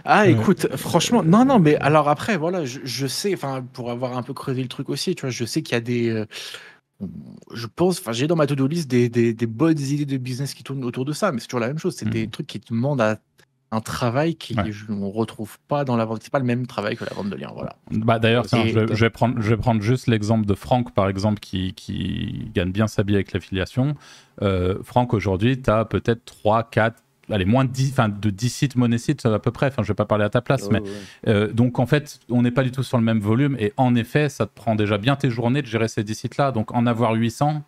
Ah, 0.06 0.24
Ouais. 0.24 0.32
écoute, 0.32 0.76
franchement, 0.76 1.22
non, 1.22 1.44
non, 1.47 1.59
mais 1.59 1.76
alors 1.76 2.09
après, 2.10 2.36
voilà, 2.36 2.64
je, 2.66 2.81
je 2.85 3.06
sais, 3.06 3.32
enfin, 3.32 3.64
pour 3.72 3.90
avoir 3.90 4.18
un 4.18 4.22
peu 4.22 4.35
creusé 4.35 4.60
le 4.62 4.68
truc 4.68 4.90
aussi, 4.90 5.14
tu 5.14 5.22
vois, 5.22 5.31
je 5.31 5.44
sais 5.47 5.62
qu'il 5.62 5.74
y 5.74 5.78
a 5.78 5.81
des. 5.81 6.10
euh, 6.10 6.26
je 7.52 7.66
pense, 7.66 8.01
enfin, 8.01 8.12
j'ai 8.12 8.26
dans 8.26 8.36
ma 8.36 8.47
to-do 8.47 8.66
list 8.66 8.89
des, 8.90 9.09
des, 9.09 9.32
des 9.32 9.47
bonnes 9.47 9.78
idées 9.78 10.05
de 10.06 10.16
business 10.18 10.52
qui 10.55 10.62
tournent 10.62 10.85
autour 10.85 11.05
de 11.06 11.12
ça, 11.12 11.32
mais 11.32 11.40
c'est 11.40 11.47
toujours 11.47 11.60
la 11.60 11.68
même 11.68 11.78
chose. 11.78 11.94
C'est 11.97 12.09
des 12.09 12.24
Mhm. 12.26 12.31
trucs 12.31 12.47
qui 12.47 12.60
demandent 12.60 13.01
à 13.01 13.18
un 13.75 13.81
travail 13.81 14.35
qui 14.37 14.55
Ouais. 14.55 14.71
on 14.89 15.11
retrouve 15.11 15.59
pas 15.69 15.85
dans 15.85 15.97
la 15.97 16.05
vente. 16.05 16.21
C'est 16.23 16.33
pas 16.33 16.39
le 16.39 16.45
même 16.45 16.67
travail 16.67 16.97
que 16.97 17.05
la 17.05 17.13
vente 17.15 17.29
de 17.31 17.37
liens, 17.37 17.51
voilà. 17.55 17.77
Bah, 17.91 18.19
D'ailleurs, 18.19 18.45
je, 18.51 18.57
vais- 18.57 18.87
t'as- 18.87 18.95
je 18.95 19.01
vais 19.05 19.11
prendre, 19.11 19.41
je 19.41 19.49
vais 19.49 19.57
prendre 19.57 19.81
juste 19.83 20.07
l'exemple 20.07 20.47
de 20.47 20.55
Franck, 20.55 20.93
par 20.95 21.09
exemple, 21.09 21.41
qui, 21.41 21.75
qui 21.75 22.51
gagne 22.55 22.71
bien 22.73 22.87
sa 22.87 23.03
vie 23.03 23.15
avec 23.15 23.33
l'affiliation. 23.33 23.95
Euh, 24.43 24.77
Franck, 24.83 25.15
aujourd'hui, 25.15 25.61
tu 25.61 25.71
as 25.71 25.85
peut-être 25.85 26.25
3, 26.25 26.65
4, 26.65 26.97
allez, 27.31 27.45
moins 27.45 27.65
de 27.65 27.71
10, 27.71 27.91
enfin, 27.93 28.09
de 28.09 28.31
10 28.31 28.49
sites 28.51 28.77
monésites 28.77 29.25
à 29.27 29.39
peu 29.39 29.51
près. 29.51 29.67
Enfin, 29.69 29.83
je 29.83 29.89
vais 29.89 29.95
pas 29.95 30.05
parler 30.05 30.25
à 30.25 30.31
ta 30.31 30.41
place, 30.41 30.69
mais 30.71 30.81
ouais. 30.81 30.89
euh, 31.29 31.53
donc 31.53 31.79
en 31.79 31.87
fait, 31.87 32.21
on 32.31 32.43
n'est 32.43 32.51
pas 32.51 32.63
du 32.63 32.71
tout 32.71 32.83
sur 32.83 32.99
le 32.99 33.05
même 33.05 33.21
volume. 33.21 33.57
Et 33.59 33.73
en 33.77 33.95
effet, 33.95 34.29
ça 34.29 34.47
te 34.47 34.55
prend 34.55 34.75
déjà 34.75 34.99
bien 34.99 35.17
tes 35.17 35.31
journées 35.31 35.63
de 35.63 35.67
gérer 35.67 35.89
ces 35.89 36.05
10 36.05 36.15
sites-là. 36.15 36.53
Donc 36.53 36.73
en 36.75 36.87
avoir 36.87 37.13
800, 37.15 37.63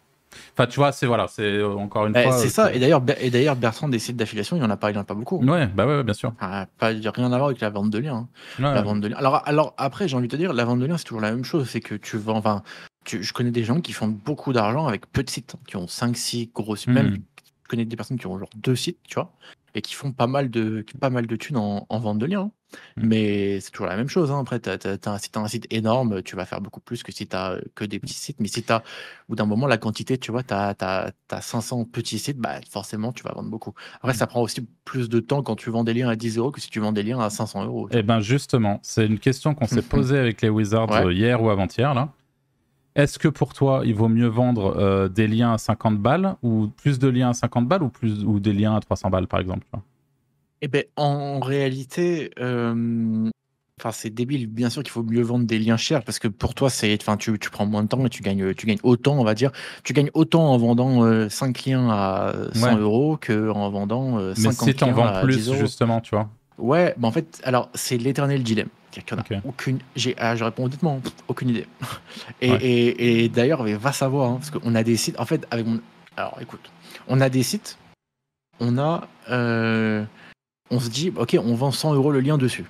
enfin, 0.52 0.66
tu 0.66 0.76
vois, 0.76 0.92
c'est 0.92 1.06
voilà, 1.06 1.26
c'est 1.28 1.42
euh, 1.42 1.74
encore 1.74 2.06
une 2.06 2.16
Eh, 2.16 2.22
fois. 2.22 2.32
c'est 2.38 2.46
euh, 2.46 2.50
ça. 2.50 2.72
Et 2.74 2.78
d'ailleurs, 2.78 3.02
et 3.20 3.30
d'ailleurs, 3.30 3.56
Bertrand 3.56 3.88
des 3.88 3.98
sites 3.98 4.16
d'affiliation, 4.16 4.56
il 4.56 4.60
y 4.60 4.64
en 4.64 4.70
a 4.70 4.76
pas, 4.76 4.90
il 4.90 4.94
y 4.94 4.98
en 4.98 5.02
a 5.02 5.04
pas 5.04 5.14
beaucoup. 5.14 5.44
Ouais, 5.44 5.66
bah 5.66 5.86
ouais, 5.86 6.02
bien 6.02 6.14
sûr. 6.14 6.32
Ah, 6.40 6.66
pas, 6.78 6.88
rien 6.88 7.32
à 7.32 7.36
voir 7.36 7.46
avec 7.46 7.60
la 7.60 7.70
vente 7.70 7.90
de 7.90 7.98
liens. 7.98 8.28
hein. 8.58 8.62
Ouais, 8.62 8.74
La 8.74 8.82
vente 8.82 9.00
de 9.00 9.08
liens. 9.08 9.16
Alors, 9.16 9.42
alors 9.46 9.74
après, 9.76 10.08
j'ai 10.08 10.16
envie 10.16 10.28
de 10.28 10.32
te 10.32 10.36
dire, 10.36 10.52
la 10.52 10.64
vente 10.64 10.80
de 10.80 10.86
liens, 10.86 10.96
c'est 10.98 11.04
toujours 11.04 11.20
la 11.22 11.30
même 11.32 11.44
chose. 11.44 11.68
C'est 11.68 11.80
que 11.80 11.94
tu 11.94 12.16
vends. 12.18 12.36
Enfin, 12.36 12.62
tu- 13.04 13.22
je 13.22 13.32
connais 13.32 13.50
des 13.50 13.64
gens 13.64 13.80
qui 13.80 13.92
font 13.92 14.08
beaucoup 14.08 14.52
d'argent 14.52 14.86
avec 14.86 15.10
peu 15.12 15.22
de 15.22 15.30
sites, 15.30 15.54
hein, 15.56 15.60
qui 15.66 15.76
ont 15.76 15.88
5, 15.88 16.16
6 16.16 16.50
gros 16.54 16.76
sites. 16.76 16.88
Mhm. 16.88 16.94
Même, 16.94 17.16
je 17.64 17.68
connais 17.68 17.84
des 17.84 17.96
personnes 17.96 18.18
qui 18.18 18.26
ont 18.26 18.38
genre 18.38 18.50
deux 18.56 18.76
sites, 18.76 18.98
tu 19.08 19.14
vois, 19.14 19.32
et 19.76 19.82
qui 19.82 19.94
font 19.94 20.10
pas 20.10 20.26
mal 20.26 20.48
de, 20.50 20.84
pas 21.00 21.10
mal 21.10 21.26
de 21.26 21.36
thunes 21.36 21.58
en, 21.58 21.86
en 21.88 21.98
vente 21.98 22.18
de 22.18 22.24
liens. 22.26 22.40
hein. 22.40 22.50
Mhm. 22.96 23.06
Mais 23.08 23.60
c'est 23.60 23.70
toujours 23.70 23.86
la 23.86 23.96
même 23.96 24.08
chose. 24.08 24.30
hein. 24.32 24.40
Après, 24.40 24.56
si 24.58 25.30
tu 25.30 25.38
as 25.38 25.42
un 25.42 25.48
site 25.48 25.66
énorme, 25.70 26.22
tu 26.22 26.34
vas 26.34 26.46
faire 26.46 26.60
beaucoup 26.62 26.80
plus 26.80 27.02
que 27.02 27.12
si 27.12 27.26
tu 27.28 27.36
as 27.36 27.58
que 27.74 27.84
des 27.84 27.98
petits 28.00 28.14
sites. 28.14 28.40
Mais 28.40 28.48
si 28.48 28.62
tu 28.62 28.72
as, 28.72 28.78
au 28.78 28.82
bout 29.28 29.36
d'un 29.36 29.44
moment, 29.46 29.66
la 29.66 29.76
quantité, 29.76 30.16
tu 30.18 30.32
vois, 30.32 30.42
tu 30.42 30.54
as, 30.54 31.12
500 31.40 31.84
petits 31.84 32.18
sites, 32.18 32.38
bah, 32.38 32.54
forcément, 32.70 33.12
tu 33.12 33.22
vas 33.22 33.32
vendre 33.34 33.50
beaucoup. 33.50 33.74
Après, 33.96 34.12
Mhm. 34.12 34.18
ça 34.18 34.26
prend 34.26 34.40
aussi 34.40 34.66
plus 34.84 35.08
de 35.10 35.20
temps 35.20 35.42
quand 35.42 35.56
tu 35.56 35.70
vends 35.70 35.84
des 35.84 35.92
liens 35.94 36.08
à 36.08 36.16
10 36.16 36.38
euros 36.38 36.50
que 36.50 36.60
si 36.60 36.70
tu 36.70 36.80
vends 36.80 36.92
des 36.92 37.02
liens 37.02 37.20
à 37.20 37.28
500 37.30 37.64
euros. 37.66 37.88
Eh 37.92 38.02
ben 38.02 38.20
justement, 38.20 38.80
c'est 38.82 39.06
une 39.06 39.18
question 39.18 39.54
qu'on 39.54 39.66
s'est 39.66 39.82
posée 39.82 40.18
avec 40.18 40.40
les 40.42 40.48
Wizards 40.48 40.90
Ouais. 40.90 41.04
euh, 41.04 41.12
hier 41.12 41.42
ou 41.42 41.50
avant-hier 41.50 41.92
là. 41.94 42.12
Est-ce 42.96 43.18
que 43.18 43.28
pour 43.28 43.52
toi, 43.54 43.82
il 43.84 43.94
vaut 43.94 44.08
mieux 44.08 44.26
vendre 44.26 44.74
euh, 44.78 45.08
des 45.08 45.28
liens 45.28 45.52
à 45.52 45.58
50 45.58 45.98
balles 45.98 46.34
ou 46.42 46.68
plus 46.76 46.98
de 46.98 47.06
liens 47.08 47.28
à 47.30 47.34
50 47.34 47.68
balles 47.68 47.82
ou 47.84 47.88
plus 47.90 48.24
ou 48.24 48.40
des 48.40 48.52
liens 48.52 48.74
à 48.74 48.80
300 48.80 49.10
balles 49.10 49.26
par 49.28 49.38
exemple 49.38 49.66
Eh 50.62 50.68
ben, 50.68 50.82
en 50.96 51.38
réalité, 51.40 52.30
euh, 52.40 53.28
enfin, 53.78 53.92
c'est 53.92 54.08
débile. 54.08 54.46
Bien 54.46 54.70
sûr 54.70 54.82
qu'il 54.82 54.90
faut 54.92 55.02
mieux 55.02 55.20
vendre 55.22 55.44
des 55.44 55.58
liens 55.58 55.76
chers 55.76 56.02
parce 56.04 56.18
que 56.18 56.26
pour 56.28 56.54
toi, 56.54 56.70
c'est, 56.70 56.96
enfin, 57.00 57.18
tu, 57.18 57.38
tu 57.38 57.50
prends 57.50 57.66
moins 57.66 57.82
de 57.82 57.88
temps 57.88 58.04
et 58.06 58.08
tu 58.08 58.22
gagnes, 58.22 58.54
tu 58.54 58.64
gagnes 58.66 58.80
autant, 58.82 59.18
on 59.18 59.24
va 59.24 59.34
dire. 59.34 59.52
Tu 59.84 59.92
gagnes 59.92 60.10
autant 60.14 60.50
en 60.50 60.56
vendant 60.56 61.28
5 61.28 61.64
liens 61.66 61.90
à 61.90 62.32
100 62.54 62.66
Ouais. 62.76 62.80
euros 62.80 63.18
que 63.18 63.50
en 63.50 63.68
vendant 63.68 64.18
euh, 64.18 64.32
Mais 64.38 64.44
50 64.52 64.68
si 64.70 64.74
t'en 64.74 64.86
liens 64.86 64.92
vends 64.94 65.20
plus 65.22 65.36
10 65.36 65.48
euros. 65.50 65.58
justement, 65.58 66.00
tu 66.00 66.14
vois. 66.14 66.30
Ouais, 66.58 66.94
bah 66.96 67.08
en 67.08 67.12
fait, 67.12 67.42
alors 67.44 67.68
c'est 67.74 67.98
l'éternel 67.98 68.42
dilemme. 68.42 68.68
C'est-à-dire 69.02 69.24
qu'il 69.24 69.36
y 69.36 69.38
en 69.38 69.40
a 69.42 69.42
Ok. 69.42 69.48
aucune. 69.48 69.78
J'ai, 69.94 70.14
ah, 70.18 70.36
je 70.36 70.44
réponds 70.44 70.64
honnêtement, 70.64 71.00
pff, 71.00 71.12
aucune 71.28 71.50
idée. 71.50 71.66
Et, 72.40 72.50
Ouais. 72.50 72.58
et, 72.62 73.24
et 73.24 73.28
d'ailleurs, 73.28 73.62
va 73.64 73.92
savoir, 73.92 74.30
hein, 74.30 74.36
parce 74.40 74.50
qu'on 74.50 74.74
a 74.74 74.82
des 74.82 74.96
sites. 74.96 75.18
En 75.20 75.26
fait, 75.26 75.46
avec 75.50 75.66
mon. 75.66 75.80
Alors, 76.16 76.38
écoute, 76.40 76.70
on 77.08 77.20
a 77.20 77.28
des 77.28 77.42
sites. 77.42 77.78
On 78.60 78.78
a. 78.78 79.06
euh, 79.30 80.04
on 80.70 80.80
se 80.80 80.88
dit, 80.88 81.12
ok, 81.14 81.36
on 81.42 81.54
vend 81.54 81.70
100 81.70 81.94
euros 81.94 82.10
le 82.10 82.20
lien 82.20 82.38
dessus. 82.38 82.64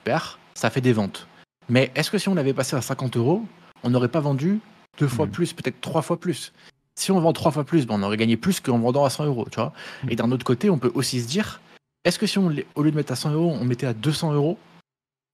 Super, 0.00 0.38
ça 0.54 0.70
fait 0.70 0.80
des 0.80 0.92
ventes. 0.92 1.28
Mais 1.68 1.92
est-ce 1.94 2.10
que 2.10 2.18
si 2.18 2.28
on 2.28 2.34
l'avait 2.34 2.54
passé 2.54 2.74
à 2.74 2.80
50 2.80 3.16
euros, 3.16 3.44
on 3.84 3.90
n'aurait 3.90 4.08
pas 4.08 4.20
vendu 4.20 4.58
deux 4.98 5.06
fois 5.06 5.26
Mhm. 5.26 5.32
plus, 5.32 5.52
peut-être 5.52 5.80
trois 5.80 6.02
fois 6.02 6.18
plus? 6.18 6.52
Si 6.98 7.12
on 7.12 7.20
vend 7.20 7.32
trois 7.32 7.52
fois 7.52 7.62
plus, 7.62 7.86
ben, 7.86 7.94
on 7.94 8.02
aurait 8.02 8.16
gagné 8.16 8.36
plus 8.36 8.58
qu'en 8.58 8.78
vendant 8.78 9.04
à 9.04 9.10
100 9.10 9.26
euros, 9.26 9.46
tu 9.50 9.56
vois? 9.60 9.72
Mhm. 10.02 10.10
Et 10.10 10.16
d'un 10.16 10.32
autre 10.32 10.44
côté, 10.44 10.68
on 10.70 10.78
peut 10.78 10.90
aussi 10.94 11.20
se 11.20 11.28
dire, 11.28 11.60
est-ce 12.04 12.18
que 12.18 12.26
si 12.26 12.38
on, 12.38 12.52
au 12.74 12.82
lieu 12.82 12.90
de 12.90 12.96
mettre 12.96 13.12
à 13.12 13.16
100 13.16 13.30
euros, 13.32 13.56
on 13.60 13.64
mettait 13.64 13.86
à 13.86 13.94
200 13.94 14.32
euros, 14.32 14.58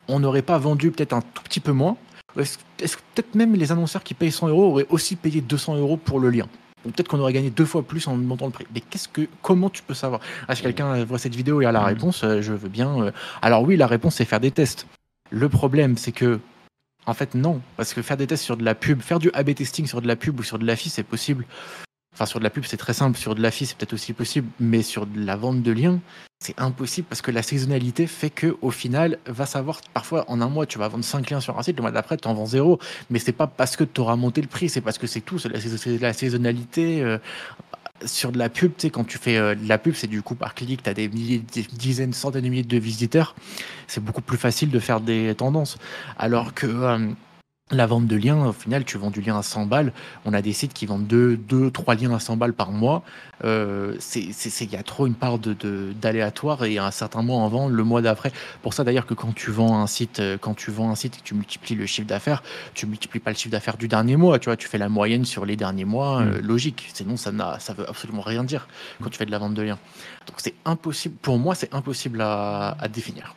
on 0.08 0.20
n'aurait 0.20 0.42
pas 0.42 0.58
vendu 0.58 0.90
peut-être 0.90 1.12
un 1.12 1.20
tout 1.22 1.42
petit 1.42 1.60
peu 1.60 1.72
moins 1.72 1.96
Est-ce 2.38 2.58
que 2.96 3.02
peut-être 3.14 3.34
même 3.34 3.54
les 3.54 3.70
annonceurs 3.72 4.02
qui 4.02 4.14
payent 4.14 4.32
100 4.32 4.48
euros 4.48 4.64
auraient 4.70 4.86
aussi 4.90 5.16
payé 5.16 5.40
200 5.40 5.76
euros 5.76 5.96
pour 5.96 6.20
le 6.20 6.30
lien? 6.30 6.46
Peut-être 6.82 7.08
qu'on 7.08 7.18
aurait 7.20 7.32
gagné 7.32 7.48
deux 7.50 7.64
fois 7.64 7.82
plus 7.82 8.06
en 8.08 8.14
montant 8.16 8.44
le 8.44 8.52
prix. 8.52 8.66
Mais 8.74 8.80
qu'est-ce 8.80 9.08
que, 9.08 9.26
comment 9.40 9.70
tu 9.70 9.82
peux 9.82 9.94
savoir? 9.94 10.20
Ah, 10.48 10.54
Si 10.54 10.60
quelqu'un 10.62 11.02
voit 11.04 11.18
cette 11.18 11.34
vidéo 11.34 11.62
et 11.62 11.66
a 11.66 11.72
la 11.72 11.80
Mhm. 11.80 11.86
réponse, 11.86 12.24
euh, 12.24 12.42
je 12.42 12.52
veux 12.52 12.68
bien. 12.68 13.04
euh, 13.04 13.10
Alors 13.40 13.62
oui, 13.62 13.76
la 13.76 13.86
réponse 13.86 14.16
c'est 14.16 14.26
faire 14.26 14.40
des 14.40 14.50
tests. 14.50 14.86
Le 15.30 15.48
problème, 15.48 15.96
c'est 15.96 16.12
que, 16.12 16.40
en 17.06 17.14
fait, 17.14 17.34
non, 17.34 17.60
parce 17.78 17.94
que 17.94 18.02
faire 18.02 18.18
des 18.18 18.26
tests 18.26 18.44
sur 18.44 18.56
de 18.58 18.64
la 18.64 18.74
pub, 18.74 19.00
faire 19.00 19.18
du 19.18 19.30
A/B 19.32 19.54
testing 19.54 19.86
sur 19.86 20.02
de 20.02 20.06
la 20.06 20.16
pub 20.16 20.38
ou 20.38 20.42
sur 20.42 20.58
de 20.58 20.66
l'affi, 20.66 20.90
c'est 20.90 21.02
possible. 21.04 21.46
Enfin, 22.14 22.26
sur 22.26 22.38
de 22.38 22.44
la 22.44 22.50
pub, 22.50 22.64
c'est 22.64 22.76
très 22.76 22.94
simple. 22.94 23.18
Sur 23.18 23.34
de 23.34 23.42
l'affi, 23.42 23.66
c'est 23.66 23.76
peut-être 23.76 23.92
aussi 23.92 24.12
possible. 24.12 24.48
Mais 24.60 24.82
sur 24.82 25.06
de 25.06 25.20
la 25.20 25.36
vente 25.36 25.62
de 25.62 25.72
liens, 25.72 26.00
c'est 26.38 26.58
impossible 26.60 27.06
parce 27.08 27.22
que 27.22 27.30
la 27.30 27.42
saisonnalité 27.42 28.06
fait 28.06 28.30
que, 28.30 28.56
au 28.62 28.70
final, 28.70 29.18
va 29.26 29.46
savoir, 29.46 29.80
parfois, 29.92 30.24
en 30.28 30.40
un 30.40 30.48
mois, 30.48 30.66
tu 30.66 30.78
vas 30.78 30.88
vendre 30.88 31.04
5 31.04 31.30
liens 31.30 31.40
sur 31.40 31.58
un 31.58 31.62
site, 31.62 31.76
le 31.76 31.82
mois 31.82 31.90
d'après, 31.90 32.16
tu 32.16 32.28
en 32.28 32.34
vends 32.34 32.46
zéro. 32.46 32.78
Mais 33.10 33.18
c'est 33.18 33.32
pas 33.32 33.46
parce 33.46 33.76
que 33.76 33.84
tu 33.84 34.00
auras 34.00 34.16
monté 34.16 34.40
le 34.40 34.48
prix, 34.48 34.68
c'est 34.68 34.80
parce 34.80 34.98
que 34.98 35.06
c'est 35.06 35.20
tout. 35.20 35.38
C'est 35.38 35.48
la, 35.48 35.60
c'est 35.60 35.98
la 35.98 36.12
saisonnalité. 36.12 37.02
euh, 37.02 37.18
sur 38.04 38.32
de 38.32 38.38
la 38.38 38.48
pub, 38.48 38.72
tu 38.76 38.82
sais, 38.82 38.90
quand 38.90 39.04
tu 39.04 39.18
fais 39.18 39.36
euh, 39.36 39.54
de 39.54 39.68
la 39.68 39.78
pub, 39.78 39.94
c'est 39.94 40.06
du 40.06 40.22
coup 40.22 40.34
par 40.34 40.54
clic, 40.54 40.82
tu 40.82 40.90
as 40.90 40.94
des 40.94 41.08
milliers, 41.08 41.42
des 41.54 41.62
dizaines, 41.62 42.12
centaines 42.12 42.42
de 42.42 42.48
milliers 42.48 42.62
de 42.62 42.78
visiteurs. 42.78 43.34
C'est 43.86 44.02
beaucoup 44.02 44.20
plus 44.20 44.36
facile 44.36 44.70
de 44.70 44.78
faire 44.78 45.00
des 45.00 45.34
tendances. 45.34 45.78
Alors 46.18 46.54
que 46.54 46.66
euh, 46.66 46.98
la 47.70 47.86
vente 47.86 48.06
de 48.06 48.14
liens, 48.16 48.44
au 48.46 48.52
final, 48.52 48.84
tu 48.84 48.98
vends 48.98 49.10
du 49.10 49.22
lien 49.22 49.38
à 49.38 49.42
100 49.42 49.64
balles. 49.64 49.94
On 50.26 50.34
a 50.34 50.42
des 50.42 50.52
sites 50.52 50.74
qui 50.74 50.84
vendent 50.84 51.06
2, 51.06 51.38
2 51.38 51.70
3 51.70 51.94
liens 51.94 52.12
à 52.14 52.18
100 52.20 52.36
balles 52.36 52.52
par 52.52 52.70
mois. 52.70 53.02
Euh, 53.42 53.96
c'est- 54.00 54.32
c'est- 54.32 54.50
c'est- 54.50 54.66
Il 54.66 54.72
y 54.72 54.76
a 54.76 54.82
trop 54.82 55.06
une 55.06 55.14
part 55.14 55.38
d'aléatoire 55.38 55.72
de, 55.72 55.92
d'aléatoire 56.00 56.64
et 56.64 56.76
un 56.78 56.90
certain 56.90 57.22
mois 57.22 57.38
en 57.38 57.48
vend 57.48 57.68
le 57.68 57.82
mois 57.82 58.02
d'après. 58.02 58.32
Pour 58.62 58.74
ça 58.74 58.84
d'ailleurs 58.84 59.06
que 59.06 59.14
quand 59.14 59.34
tu 59.34 59.50
vends 59.50 59.78
un 59.80 59.86
site, 59.86 60.20
euh, 60.20 60.36
quand 60.38 60.54
tu 60.54 60.70
vends 60.70 60.90
un 60.90 60.94
site 60.94 61.16
et 61.16 61.18
que 61.20 61.24
tu 61.24 61.34
multiplies 61.34 61.74
le 61.74 61.86
chiffre 61.86 62.06
d'affaires, 62.06 62.42
tu 62.74 62.86
multiplies 62.86 63.20
pas 63.20 63.30
le 63.30 63.36
chiffre 63.36 63.50
d'affaires 63.52 63.78
du 63.78 63.88
dernier 63.88 64.16
mois, 64.16 64.38
tu 64.38 64.46
vois, 64.50 64.56
tu 64.58 64.68
fais 64.68 64.78
la 64.78 64.90
moyenne 64.90 65.24
sur 65.24 65.46
les 65.46 65.56
derniers 65.56 65.84
mois, 65.86 66.20
euh, 66.20 66.40
logique. 66.42 66.90
Sinon 66.92 67.16
ça 67.16 67.32
n'a, 67.32 67.58
ça 67.60 67.72
veut 67.72 67.88
absolument 67.88 68.22
rien 68.22 68.44
dire 68.44 68.68
quand 69.02 69.08
tu 69.08 69.16
fais 69.16 69.26
de 69.26 69.30
la 69.30 69.38
vente 69.38 69.54
de 69.54 69.62
liens. 69.62 69.78
Donc 70.26 70.36
c'est 70.38 70.54
impossible, 70.66 71.16
pour 71.22 71.38
moi 71.38 71.54
c'est 71.54 71.72
impossible 71.74 72.20
à, 72.20 72.76
à 72.78 72.88
définir. 72.88 73.34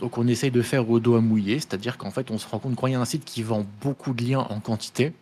Donc 0.00 0.18
on 0.18 0.26
essaye 0.26 0.50
de 0.50 0.62
faire 0.62 0.88
au 0.90 0.98
doigt 0.98 1.20
mouillé, 1.20 1.56
c'est-à-dire 1.56 1.98
qu'en 1.98 2.10
fait 2.10 2.30
on 2.30 2.38
se 2.38 2.48
rend 2.48 2.58
compte 2.58 2.76
quand 2.76 2.86
il 2.86 2.92
y 2.92 2.96
a 2.96 3.00
un 3.00 3.04
site 3.04 3.24
qui 3.24 3.42
vend 3.42 3.66
beaucoup 3.80 4.14
de 4.14 4.24
liens 4.24 4.40
en 4.40 4.60
quantité, 4.60 5.12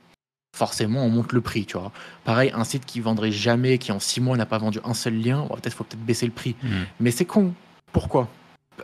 forcément 0.57 1.05
on 1.05 1.11
monte 1.11 1.33
le 1.33 1.41
prix, 1.41 1.67
tu 1.67 1.77
vois. 1.77 1.93
Pareil, 2.25 2.53
un 2.55 2.65
site 2.65 2.87
qui 2.87 3.01
vendrait 3.01 3.33
jamais, 3.33 3.79
qui 3.79 3.93
en 3.93 4.01
six 4.01 4.21
mois 4.21 4.37
n'a 4.37 4.47
pas 4.47 4.59
vendu 4.59 4.79
un 4.85 4.95
seul 4.95 5.21
lien, 5.21 5.45
bon, 5.47 5.57
peut-être 5.57 5.75
faut 5.75 5.85
peut-être 5.85 6.05
baisser 6.05 6.27
le 6.27 6.33
prix. 6.33 6.57
Mhm. 6.63 6.87
Mais 7.01 7.11
c'est 7.11 7.25
con. 7.25 7.53
Pourquoi? 7.93 8.29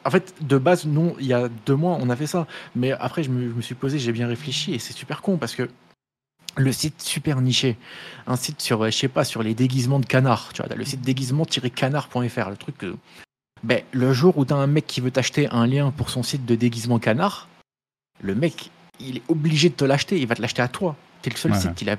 En 0.05 0.11
fait, 0.11 0.35
de 0.41 0.59
base, 0.59 0.87
non, 0.87 1.15
il 1.21 1.27
y 1.27 1.33
a 1.33 1.49
deux 1.67 1.77
mois, 1.77 1.97
on 2.01 2.11
a 2.11 2.17
fait 2.17 2.27
ça. 2.27 2.49
Mais 2.75 2.91
après, 2.93 3.23
je 3.23 3.31
me, 3.31 3.49
je 3.49 3.55
me 3.55 3.63
suis 3.63 3.77
posé, 3.77 3.99
j'ai 3.99 4.13
bien 4.13 4.27
réfléchi, 4.27 4.75
et 4.75 4.81
c'est 4.81 4.93
super 4.93 5.23
con 5.23 5.37
parce 5.37 5.55
que 5.55 5.69
le 6.57 6.73
site 6.73 7.03
super 7.03 7.41
niché, 7.41 7.77
un 8.27 8.37
site 8.37 8.61
sur, 8.61 8.85
je 8.85 8.91
sais 8.91 9.09
pas, 9.09 9.25
sur 9.25 9.43
les 9.43 9.55
déguisements 9.55 10.01
de 10.01 10.07
canards, 10.07 10.53
tu 10.53 10.63
vois, 10.63 10.75
le 10.75 10.85
site 10.85 11.01
déguisement-canard.fr, 11.03 12.51
le 12.51 12.57
truc 12.57 12.79
que. 12.79 12.97
Ben, 13.65 13.83
le 13.93 14.13
jour 14.13 14.37
où 14.37 14.45
t'as 14.45 14.57
un 14.57 14.67
mec 14.67 14.87
qui 14.87 15.01
veut 15.01 15.11
t'acheter 15.11 15.49
un 15.51 15.67
lien 15.67 15.91
pour 15.91 16.11
son 16.11 16.23
site 16.23 16.45
de 16.45 16.55
déguisement 16.55 16.99
canard, 16.99 17.49
le 18.21 18.35
mec, 18.35 18.71
il 19.01 19.17
est 19.19 19.23
obligé 19.29 19.71
de 19.71 19.75
te 19.75 19.85
l'acheter, 19.87 20.21
il 20.21 20.27
va 20.27 20.35
te 20.35 20.43
l'acheter 20.43 20.61
à 20.61 20.69
toi. 20.69 20.97
T'es 21.23 21.31
le 21.31 21.37
seul 21.37 21.53
Ouais. 21.53 21.59
site 21.61 21.75
qu'il 21.75 21.89
a. 21.89 21.97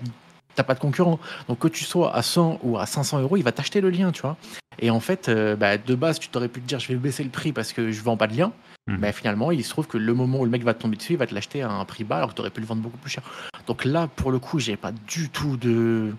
T'as 0.53 0.63
pas 0.63 0.75
de 0.75 0.79
concurrent. 0.79 1.19
Donc 1.49 1.59
que 1.59 1.67
tu 1.67 1.83
sois 1.83 2.15
à 2.15 2.21
100 2.21 2.59
ou 2.63 2.77
à 2.77 2.85
500 2.85 3.19
euros, 3.19 3.35
il 3.35 3.43
va 3.43 3.51
t'acheter 3.51 3.81
le 3.81 3.89
lien, 3.89 4.11
tu 4.11 4.21
vois. 4.21 4.37
Et 4.79 4.89
en 4.91 4.99
fait, 4.99 5.27
euh, 5.27 5.55
bah, 5.55 5.77
de 5.77 5.95
base, 5.95 6.19
tu 6.19 6.29
t'aurais 6.29 6.47
pu 6.49 6.61
te 6.61 6.67
dire, 6.67 6.79
je 6.79 6.87
vais 6.89 6.95
baisser 6.95 7.23
le 7.23 7.29
prix 7.29 7.51
parce 7.51 7.73
que 7.73 7.91
je 7.91 8.01
vends 8.03 8.15
pas 8.15 8.27
de 8.27 8.37
lien. 8.37 8.53
Mhm. 8.87 8.97
Mais 8.99 9.11
finalement, 9.11 9.51
il 9.51 9.63
se 9.65 9.69
trouve 9.71 9.87
que 9.87 9.97
le 9.97 10.13
moment 10.13 10.39
où 10.39 10.45
le 10.45 10.51
mec 10.51 10.63
va 10.63 10.73
te 10.75 10.81
tomber 10.81 10.95
dessus, 10.97 11.13
il 11.13 11.17
va 11.19 11.25
te 11.25 11.33
l'acheter 11.33 11.63
à 11.63 11.71
un 11.71 11.83
prix 11.85 12.03
bas 12.03 12.17
alors 12.17 12.29
que 12.29 12.35
tu 12.35 12.41
aurais 12.41 12.51
pu 12.51 12.61
le 12.61 12.67
vendre 12.67 12.81
beaucoup 12.83 12.97
plus 12.99 13.09
cher. 13.09 13.23
Donc 13.67 13.83
là, 13.83 14.07
pour 14.07 14.31
le 14.31 14.37
coup, 14.39 14.59
j'ai 14.59 14.77
pas 14.77 14.91
du 14.91 15.29
tout 15.29 15.57
de. 15.57 16.13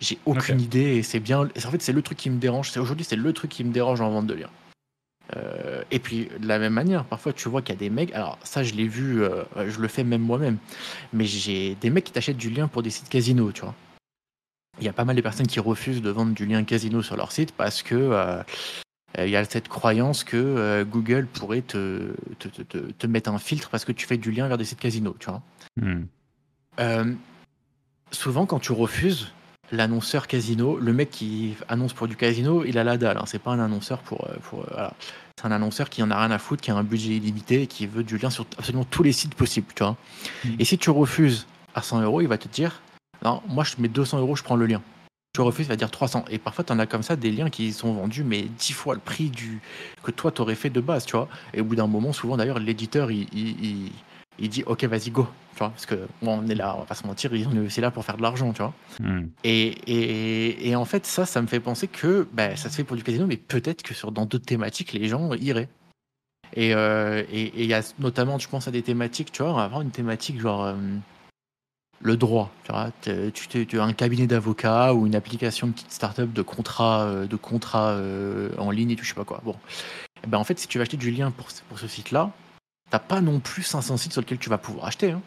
J'ai 0.00 0.18
aucune 0.24 0.60
idée 0.60 0.96
et 0.96 1.02
c'est 1.02 1.20
bien. 1.20 1.40
En 1.42 1.70
fait, 1.70 1.80
c'est 1.82 1.92
le 1.92 2.02
truc 2.02 2.18
qui 2.18 2.30
me 2.30 2.38
dérange. 2.38 2.70
C'est 2.70 2.80
aujourd'hui, 2.80 3.04
c'est 3.08 3.16
le 3.16 3.32
truc 3.32 3.50
qui 3.50 3.64
me 3.64 3.72
dérange 3.72 4.00
en 4.02 4.10
vente 4.10 4.26
de 4.26 4.34
liens. 4.34 4.50
Euh, 5.36 5.82
et 5.90 5.98
puis, 5.98 6.28
de 6.38 6.46
la 6.46 6.58
même 6.58 6.72
manière, 6.72 7.04
parfois, 7.04 7.32
tu 7.32 7.48
vois 7.48 7.62
qu'il 7.62 7.74
y 7.74 7.78
a 7.78 7.78
des 7.78 7.90
mecs. 7.90 8.12
Alors, 8.12 8.38
ça, 8.42 8.62
je 8.62 8.74
l'ai 8.74 8.88
vu, 8.88 9.22
euh, 9.22 9.44
je 9.68 9.80
le 9.80 9.88
fais 9.88 10.04
même 10.04 10.22
moi-même. 10.22 10.58
Mais 11.12 11.24
j'ai 11.24 11.76
des 11.80 11.90
mecs 11.90 12.04
qui 12.04 12.12
t'achètent 12.12 12.36
du 12.36 12.50
lien 12.50 12.68
pour 12.68 12.82
des 12.82 12.90
sites 12.90 13.08
casino, 13.08 13.52
tu 13.52 13.62
vois. 13.62 13.74
Il 14.78 14.84
y 14.84 14.88
a 14.88 14.92
pas 14.92 15.04
mal 15.04 15.16
de 15.16 15.20
personnes 15.20 15.46
qui 15.46 15.60
refusent 15.60 16.02
de 16.02 16.10
vendre 16.10 16.32
du 16.32 16.46
lien 16.46 16.64
casino 16.64 17.02
sur 17.02 17.16
leur 17.16 17.32
site 17.32 17.52
parce 17.52 17.82
que 17.82 17.94
euh, 17.94 18.42
il 19.18 19.28
y 19.28 19.36
a 19.36 19.44
cette 19.44 19.68
croyance 19.68 20.24
que 20.24 20.84
Google 20.84 21.26
pourrait 21.26 21.60
te 21.60 22.14
te, 22.38 22.48
te, 22.48 22.78
te, 22.78 23.06
mettre 23.06 23.30
un 23.30 23.38
filtre 23.38 23.68
parce 23.68 23.84
que 23.84 23.92
tu 23.92 24.06
fais 24.06 24.16
du 24.16 24.30
lien 24.30 24.48
vers 24.48 24.56
des 24.56 24.64
sites 24.64 24.78
casino, 24.78 25.14
tu 25.18 25.28
vois. 25.28 25.42
Hmm. 25.76 27.16
souvent, 28.10 28.46
quand 28.46 28.60
tu 28.60 28.72
refuses, 28.72 29.32
l'annonceur 29.72 30.26
casino, 30.26 30.78
le 30.78 30.92
mec 30.92 31.10
qui 31.10 31.54
annonce 31.68 31.92
pour 31.92 32.08
du 32.08 32.16
casino, 32.16 32.64
il 32.64 32.78
a 32.78 32.84
la 32.84 32.96
dalle. 32.96 33.18
Hein. 33.18 33.24
C'est 33.26 33.38
pas 33.38 33.52
un 33.52 33.60
annonceur 33.60 33.98
pour. 33.98 34.26
Euh, 34.26 34.36
pour 34.42 34.66
euh, 34.76 34.88
C'est 35.36 35.46
un 35.46 35.52
annonceur 35.52 35.88
qui 35.88 36.02
en 36.02 36.10
a 36.10 36.18
rien 36.18 36.30
à 36.30 36.38
foutre, 36.38 36.62
qui 36.62 36.70
a 36.70 36.76
un 36.76 36.82
budget 36.82 37.16
illimité 37.16 37.62
et 37.62 37.66
qui 37.66 37.86
veut 37.86 38.04
du 38.04 38.18
lien 38.18 38.30
sur 38.30 38.46
absolument 38.58 38.84
tous 38.84 39.02
les 39.02 39.12
sites 39.12 39.34
possibles. 39.34 39.68
Tu 39.74 39.82
vois 39.82 39.96
mm. 40.44 40.48
Et 40.58 40.64
si 40.64 40.78
tu 40.78 40.90
refuses 40.90 41.46
à 41.74 41.82
100 41.82 42.02
euros, 42.02 42.20
il 42.20 42.28
va 42.28 42.38
te 42.38 42.48
dire 42.48 42.82
Non, 43.24 43.42
moi 43.48 43.64
je 43.64 43.74
mets 43.78 43.88
200 43.88 44.18
euros, 44.18 44.36
je 44.36 44.42
prends 44.42 44.56
le 44.56 44.66
lien. 44.66 44.82
Tu 45.32 45.40
refuses, 45.42 45.66
il 45.66 45.68
va 45.68 45.76
dire 45.76 45.92
300. 45.92 46.24
Et 46.28 46.38
parfois, 46.38 46.64
tu 46.64 46.72
en 46.72 46.78
as 46.80 46.86
comme 46.86 47.04
ça 47.04 47.14
des 47.14 47.30
liens 47.30 47.50
qui 47.50 47.72
sont 47.72 47.92
vendus, 47.92 48.24
mais 48.24 48.42
10 48.42 48.72
fois 48.72 48.94
le 48.94 49.00
prix 49.00 49.30
du 49.30 49.60
que 50.02 50.10
toi, 50.10 50.32
tu 50.32 50.42
aurais 50.42 50.56
fait 50.56 50.70
de 50.70 50.80
base. 50.80 51.06
Tu 51.06 51.12
vois 51.12 51.28
Et 51.54 51.60
au 51.60 51.64
bout 51.64 51.76
d'un 51.76 51.86
moment, 51.86 52.12
souvent 52.12 52.36
d'ailleurs, 52.36 52.58
l'éditeur, 52.58 53.12
il, 53.12 53.28
il 53.32 53.92
dit 54.38 54.62
ok 54.66 54.84
vas-y 54.84 55.10
go. 55.10 55.26
Tu 55.52 55.58
vois 55.58 55.70
parce 55.70 55.86
que 55.86 56.06
bon, 56.22 56.42
on 56.42 56.48
est 56.48 56.54
là 56.54 56.74
on 56.76 56.80
va 56.80 56.86
pas 56.86 56.94
se 56.94 57.06
mentir 57.06 57.30
on 57.32 57.56
est 57.56 57.66
aussi 57.66 57.80
là 57.80 57.90
pour 57.90 58.04
faire 58.04 58.16
de 58.16 58.22
l'argent 58.22 58.52
tu 58.52 58.62
vois. 58.62 58.72
Hmm. 58.98 59.26
et, 59.44 59.66
et, 59.66 60.68
et, 60.68 60.76
en 60.76 60.84
fait 60.84 61.06
ça 61.06 61.26
ça 61.26 61.42
me 61.42 61.46
fait 61.46 61.60
penser 61.60 61.88
que 61.88 62.26
bah, 62.32 62.56
ça 62.56 62.70
se 62.70 62.76
fait 62.76 62.84
pour 62.84 62.96
du 62.96 63.02
casino 63.02 63.26
mais 63.26 63.36
peut-être 63.36 63.82
que 63.82 63.94
sur 63.94 64.12
dans 64.12 64.26
d'autres 64.26 64.46
thématiques 64.46 64.92
les 64.92 65.08
gens 65.08 65.32
iraient. 65.34 65.68
Et 66.54 66.74
euh, 66.74 67.22
il 67.32 67.64
y 67.64 67.74
a 67.74 67.82
notamment 67.98 68.38
je 68.38 68.48
pense 68.48 68.66
à 68.66 68.70
des 68.70 68.82
thématiques 68.82 69.30
tu 69.32 69.42
vois 69.42 69.52
on 69.52 69.56
va 69.56 69.64
avoir 69.64 69.82
une 69.82 69.90
thématique 69.90 70.40
genre 70.40 70.64
euh, 70.64 70.74
le 72.00 72.16
droit 72.16 72.50
tu 72.64 72.72
vois. 72.72 72.90
Tu, 73.02 73.66
tu, 73.66 73.80
as 73.80 73.84
un 73.84 73.92
cabinet 73.92 74.26
d'avocats 74.26 74.94
ou 74.94 75.06
une 75.06 75.14
application 75.14 75.68
de 75.68 75.72
petite 75.72 75.92
start-up 75.92 76.32
de 76.32 76.42
contrat 76.42 77.02
euh, 77.02 77.26
de 77.26 77.36
contrat 77.36 78.00
en 78.58 78.70
ligne 78.70 78.90
et 78.90 78.96
tout 78.96 79.04
je 79.04 79.10
sais 79.10 79.14
pas 79.14 79.24
quoi. 79.24 79.40
Bon. 79.44 79.54
Et 80.24 80.26
ben 80.26 80.38
en 80.38 80.44
fait 80.44 80.58
si 80.58 80.66
tu 80.66 80.78
vas 80.78 80.82
acheter 80.82 80.96
du 80.96 81.10
lien 81.10 81.30
pour, 81.30 81.48
pour 81.68 81.78
ce 81.78 81.86
site 81.86 82.10
là 82.10 82.32
t'as 82.90 82.98
pas 82.98 83.20
non 83.20 83.40
plus 83.40 83.62
500 83.62 83.96
sites 83.96 84.12
sur 84.12 84.20
lesquels 84.20 84.38
tu 84.38 84.50
vas 84.50 84.58
pouvoir 84.58 84.86
acheter. 84.86 85.12
Hein. 85.12 85.22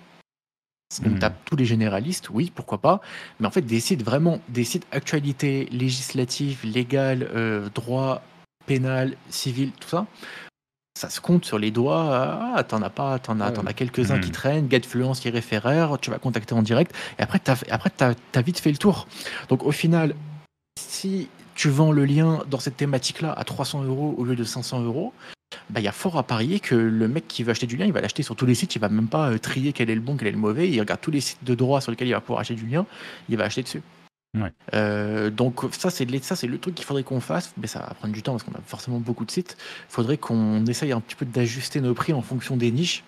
Donc, 1.01 1.23
hmm. 1.23 1.29
tous 1.45 1.55
les 1.55 1.65
généralistes, 1.65 2.29
oui, 2.29 2.51
pourquoi 2.53 2.79
pas. 2.79 3.01
Mais 3.39 3.47
en 3.47 3.51
fait, 3.51 3.61
des 3.61 3.79
sites 3.79 4.03
vraiment, 4.03 4.39
des 4.49 4.63
sites 4.63 4.85
actualité 4.91 5.67
législative, 5.71 6.59
légale, 6.65 7.29
euh, 7.33 7.67
droit, 7.73 8.21
pénal, 8.67 9.15
civil, 9.29 9.71
tout 9.71 9.89
ça, 9.89 10.05
ça 10.95 11.09
se 11.09 11.19
compte 11.19 11.45
sur 11.45 11.57
les 11.57 11.71
doigts. 11.71 12.53
Ah, 12.55 12.63
t'en 12.63 12.81
as 12.83 12.91
pas, 12.91 13.17
t'en 13.17 13.39
as, 13.39 13.47
as 13.47 13.73
quelques-uns 13.73 14.19
qui 14.19 14.29
hmm. 14.29 14.33
traînent, 14.33 14.69
Getfluence, 14.69 15.19
qui 15.19 15.29
référèrent, 15.29 15.97
tu 15.99 16.11
vas 16.11 16.19
contacter 16.19 16.53
en 16.53 16.61
direct. 16.61 16.93
Et 17.17 17.23
après, 17.23 17.39
t'as, 17.39 17.57
après, 17.71 17.89
t'as, 17.89 18.13
as 18.35 18.41
vite 18.41 18.59
fait 18.59 18.71
le 18.71 18.77
tour. 18.77 19.07
Donc, 19.49 19.63
au 19.63 19.71
final, 19.71 20.15
si 20.79 21.29
tu 21.55 21.69
vends 21.69 21.91
le 21.91 22.05
lien 22.05 22.43
dans 22.49 22.59
cette 22.59 22.77
thématique-là 22.77 23.31
à 23.31 23.43
300 23.43 23.83
euros 23.83 24.15
au 24.17 24.23
lieu 24.23 24.35
de 24.35 24.43
500 24.43 24.81
euros, 24.81 25.13
bah, 25.69 25.79
il 25.79 25.83
y 25.83 25.87
a 25.87 25.91
fort 25.91 26.17
à 26.17 26.23
parier 26.23 26.59
que 26.59 26.75
le 26.75 27.07
mec 27.07 27.27
qui 27.27 27.43
veut 27.43 27.51
acheter 27.51 27.67
du 27.67 27.77
lien, 27.77 27.85
il 27.85 27.93
va 27.93 28.01
l'acheter 28.01 28.23
sur 28.23 28.35
tous 28.35 28.45
les 28.45 28.55
sites, 28.55 28.75
il 28.75 28.79
va 28.79 28.89
même 28.89 29.07
pas 29.07 29.31
euh, 29.31 29.37
trier 29.37 29.73
quel 29.73 29.89
est 29.89 29.95
le 29.95 30.01
bon, 30.01 30.17
quel 30.17 30.27
est 30.27 30.31
le 30.31 30.37
mauvais, 30.37 30.69
il 30.69 30.79
regarde 30.79 31.01
tous 31.01 31.11
les 31.11 31.21
sites 31.21 31.43
de 31.43 31.55
droit 31.55 31.81
sur 31.81 31.91
lesquels 31.91 32.07
il 32.07 32.13
va 32.13 32.21
pouvoir 32.21 32.39
acheter 32.39 32.55
du 32.55 32.65
lien, 32.65 32.85
il 33.29 33.37
va 33.37 33.45
acheter 33.45 33.63
dessus. 33.63 33.81
Euh, 34.73 35.29
donc 35.29 35.61
ça 35.71 35.91
c'est 35.91 36.23
ça 36.23 36.35
c'est 36.35 36.47
le 36.47 36.57
truc 36.57 36.73
qu'il 36.75 36.85
faudrait 36.85 37.03
qu'on 37.03 37.19
fasse, 37.19 37.53
mais 37.57 37.67
ça 37.67 37.79
va 37.79 37.93
prendre 37.93 38.13
du 38.13 38.23
temps 38.23 38.31
parce 38.31 38.43
qu'on 38.43 38.53
a 38.53 38.61
forcément 38.65 38.99
beaucoup 38.99 39.25
de 39.25 39.31
sites. 39.31 39.57
Il 39.89 39.93
faudrait 39.93 40.17
qu'on 40.17 40.65
essaye 40.65 40.91
un 40.91 41.01
petit 41.01 41.15
peu 41.15 41.25
d'ajuster 41.25 41.81
nos 41.81 41.93
prix 41.93 42.13
en 42.13 42.21
fonction 42.21 42.57
des 42.57 42.71
niches. 42.71 43.03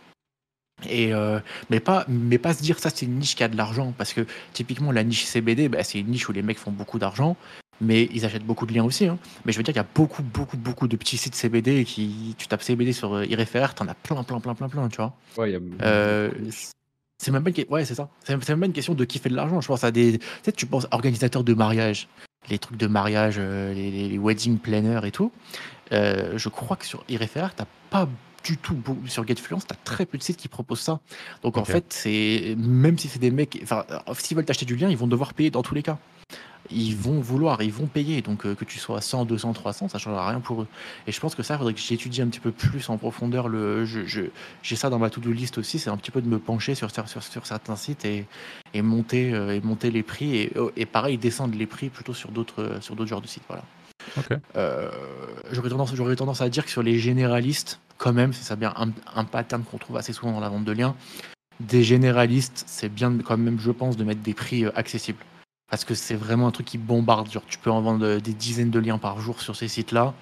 Et 0.87 1.13
euh, 1.13 1.39
mais 1.69 1.79
pas 1.79 2.05
mais 2.09 2.37
pas 2.37 2.53
se 2.53 2.61
dire 2.61 2.79
ça 2.79 2.89
c'est 2.89 3.05
une 3.05 3.17
niche 3.17 3.35
qui 3.35 3.43
a 3.43 3.47
de 3.47 3.57
l'argent. 3.57 3.93
Parce 3.97 4.13
que 4.13 4.27
typiquement 4.53 4.91
la 4.91 5.03
niche 5.03 5.25
CBD 5.25 5.67
bah, 5.67 5.83
c'est 5.83 5.99
une 5.99 6.07
niche 6.07 6.29
où 6.29 6.31
les 6.31 6.43
mecs 6.43 6.59
font 6.59 6.71
beaucoup 6.71 6.99
d'argent 6.99 7.35
mais 7.81 8.09
ils 8.13 8.25
achètent 8.25 8.45
beaucoup 8.45 8.65
de 8.65 8.73
liens 8.73 8.83
aussi. 8.83 9.07
Hein. 9.07 9.17
Mais 9.45 9.51
je 9.51 9.57
veux 9.57 9.63
dire 9.63 9.73
qu'il 9.73 9.81
y 9.81 9.85
a 9.85 9.87
beaucoup, 9.95 10.23
beaucoup, 10.23 10.57
beaucoup 10.57 10.87
de 10.87 10.95
petits 10.95 11.17
sites 11.17 11.35
CBD 11.35 11.83
qui, 11.85 12.35
tu 12.37 12.47
tapes 12.47 12.63
CBD 12.63 12.93
sur 12.93 13.13
euh, 13.15 13.25
tu 13.25 13.33
en 13.33 13.87
as 13.87 13.93
plein, 13.93 14.23
plein, 14.23 14.39
plein, 14.39 14.55
plein, 14.55 14.69
plein, 14.69 14.89
tu 14.89 14.97
vois. 14.97 15.13
Ouais, 15.37 15.51
y 15.51 15.55
a... 15.55 15.59
euh, 15.83 16.31
c'est 17.17 17.31
même 17.31 17.43
pas 17.43 17.49
une... 17.49 17.65
ouais, 17.69 17.85
c'est 17.85 17.95
ça. 17.95 18.09
C'est 18.23 18.37
même 18.49 18.59
pas 18.59 18.65
une 18.65 18.73
question 18.73 18.93
de 18.93 19.05
qui 19.05 19.19
fait 19.19 19.29
de 19.29 19.35
l'argent. 19.35 19.61
Je 19.61 19.67
pense 19.67 19.83
à 19.83 19.91
des, 19.91 20.19
tu 20.43 20.53
tu 20.53 20.65
penses 20.65 20.87
organisateurs 20.91 21.43
de 21.43 21.53
mariage, 21.53 22.07
les 22.49 22.59
trucs 22.59 22.77
de 22.77 22.87
mariage, 22.87 23.35
euh, 23.37 23.73
les, 23.73 24.09
les, 24.09 24.17
wedding 24.17 24.57
planners 24.57 25.01
et 25.05 25.11
tout. 25.11 25.31
Euh, 25.91 26.37
je 26.37 26.49
crois 26.49 26.77
que 26.77 26.85
sur 26.85 27.03
IRFR, 27.09 27.53
t'as 27.55 27.65
pas 27.89 28.07
du 28.43 28.57
tout 28.57 28.77
sur 29.07 29.25
Getfluence, 29.25 29.65
t'as 29.65 29.75
très 29.83 30.05
peu 30.05 30.17
de 30.17 30.23
sites 30.23 30.37
qui 30.37 30.47
proposent 30.47 30.81
ça. 30.81 30.99
Donc 31.41 31.57
en 31.57 31.65
fait, 31.65 31.85
c'est 31.89 32.55
même 32.57 32.97
si 32.97 33.07
c'est 33.07 33.19
des 33.19 33.31
mecs, 33.31 33.59
enfin, 33.63 33.85
s'ils 34.19 34.37
veulent 34.37 34.45
t'acheter 34.45 34.65
du 34.65 34.75
lien, 34.75 34.89
ils 34.89 34.97
vont 34.97 35.07
devoir 35.07 35.33
payer 35.33 35.49
dans 35.49 35.63
tous 35.63 35.73
les 35.73 35.81
cas 35.81 35.97
ils 36.69 36.95
vont 36.95 37.19
vouloir, 37.19 37.61
ils 37.61 37.71
vont 37.71 37.85
payer. 37.85 38.21
Donc 38.21 38.45
euh, 38.45 38.55
que 38.55 38.65
tu 38.65 38.79
sois 38.79 38.97
à 38.97 39.01
100, 39.01 39.25
200, 39.25 39.53
300, 39.53 39.89
ça 39.89 39.97
ne 39.97 40.01
changera 40.01 40.29
rien 40.29 40.39
pour 40.39 40.63
eux. 40.63 40.67
Et 41.07 41.11
je 41.11 41.19
pense 41.19 41.35
que 41.35 41.43
ça, 41.43 41.55
il 41.55 41.57
faudrait 41.57 41.73
que 41.73 41.79
j'étudie 41.79 42.21
un 42.21 42.27
petit 42.27 42.39
peu 42.39 42.51
plus 42.51 42.89
en 42.89 42.97
profondeur. 42.97 43.47
Le, 43.47 43.85
j'ai 43.85 44.31
je, 44.61 44.75
ça 44.75 44.89
dans 44.89 44.99
ma 44.99 45.09
to-do 45.09 45.31
list 45.31 45.57
aussi, 45.57 45.79
c'est 45.79 45.89
un 45.89 45.97
petit 45.97 46.11
peu 46.11 46.21
de 46.21 46.27
me 46.27 46.39
pencher 46.39 46.75
sur, 46.75 46.89
sur, 46.91 47.23
sur 47.23 47.45
certains 47.45 47.75
sites 47.75 48.05
et, 48.05 48.25
et 48.73 48.81
monter, 48.81 49.33
euh, 49.33 49.55
et 49.55 49.61
monter 49.61 49.91
les 49.91 50.03
prix. 50.03 50.37
Et, 50.37 50.51
oh, 50.57 50.71
et, 50.75 50.85
pareil, 50.85 51.17
descendre 51.17 51.57
les 51.57 51.65
prix 51.65 51.89
plutôt 51.89 52.13
sur 52.13 52.31
d'autres, 52.31 52.77
sur 52.81 52.95
d'autres 52.95 53.09
genres 53.09 53.21
de 53.21 53.27
sites. 53.27 53.43
Voilà. 53.47 53.63
Euh, 54.55 54.91
j'aurais, 55.51 55.69
tendance, 55.69 55.95
j'aurais 55.95 56.15
tendance 56.15 56.41
à 56.41 56.49
dire 56.49 56.65
que 56.65 56.71
sur 56.71 56.83
les 56.83 56.99
généralistes, 56.99 57.79
quand 57.97 58.13
même, 58.13 58.33
c'est 58.33 58.43
ça 58.43 58.55
bien 58.55 58.73
un, 58.77 58.89
un 59.15 59.23
pattern 59.23 59.63
qu'on 59.63 59.77
trouve 59.77 59.97
assez 59.97 60.13
souvent 60.13 60.31
dans 60.31 60.39
la 60.39 60.49
vente 60.49 60.65
de 60.65 60.71
liens. 60.71 60.95
Des 61.59 61.83
généralistes, 61.83 62.65
c'est 62.67 62.89
bien 62.89 63.17
quand 63.19 63.37
même, 63.37 63.59
je 63.59 63.71
pense, 63.71 63.95
de 63.95 64.03
mettre 64.03 64.21
des 64.21 64.33
prix 64.33 64.65
accessibles 64.75 65.23
parce 65.69 65.85
que 65.85 65.93
c'est 65.95 66.15
vraiment 66.15 66.47
un 66.47 66.51
truc 66.51 66.67
qui 66.67 66.77
bombarde. 66.77 67.31
Genre, 67.31 67.45
tu 67.47 67.57
peux 67.57 67.71
en 67.71 67.81
vendre 67.81 68.17
des 68.17 68.33
dizaines 68.33 68.71
de 68.71 68.79
liens 68.79 68.97
par 68.97 69.19
jour 69.19 69.41
sur 69.41 69.55
ces 69.55 69.67
sites-là. 69.67 70.13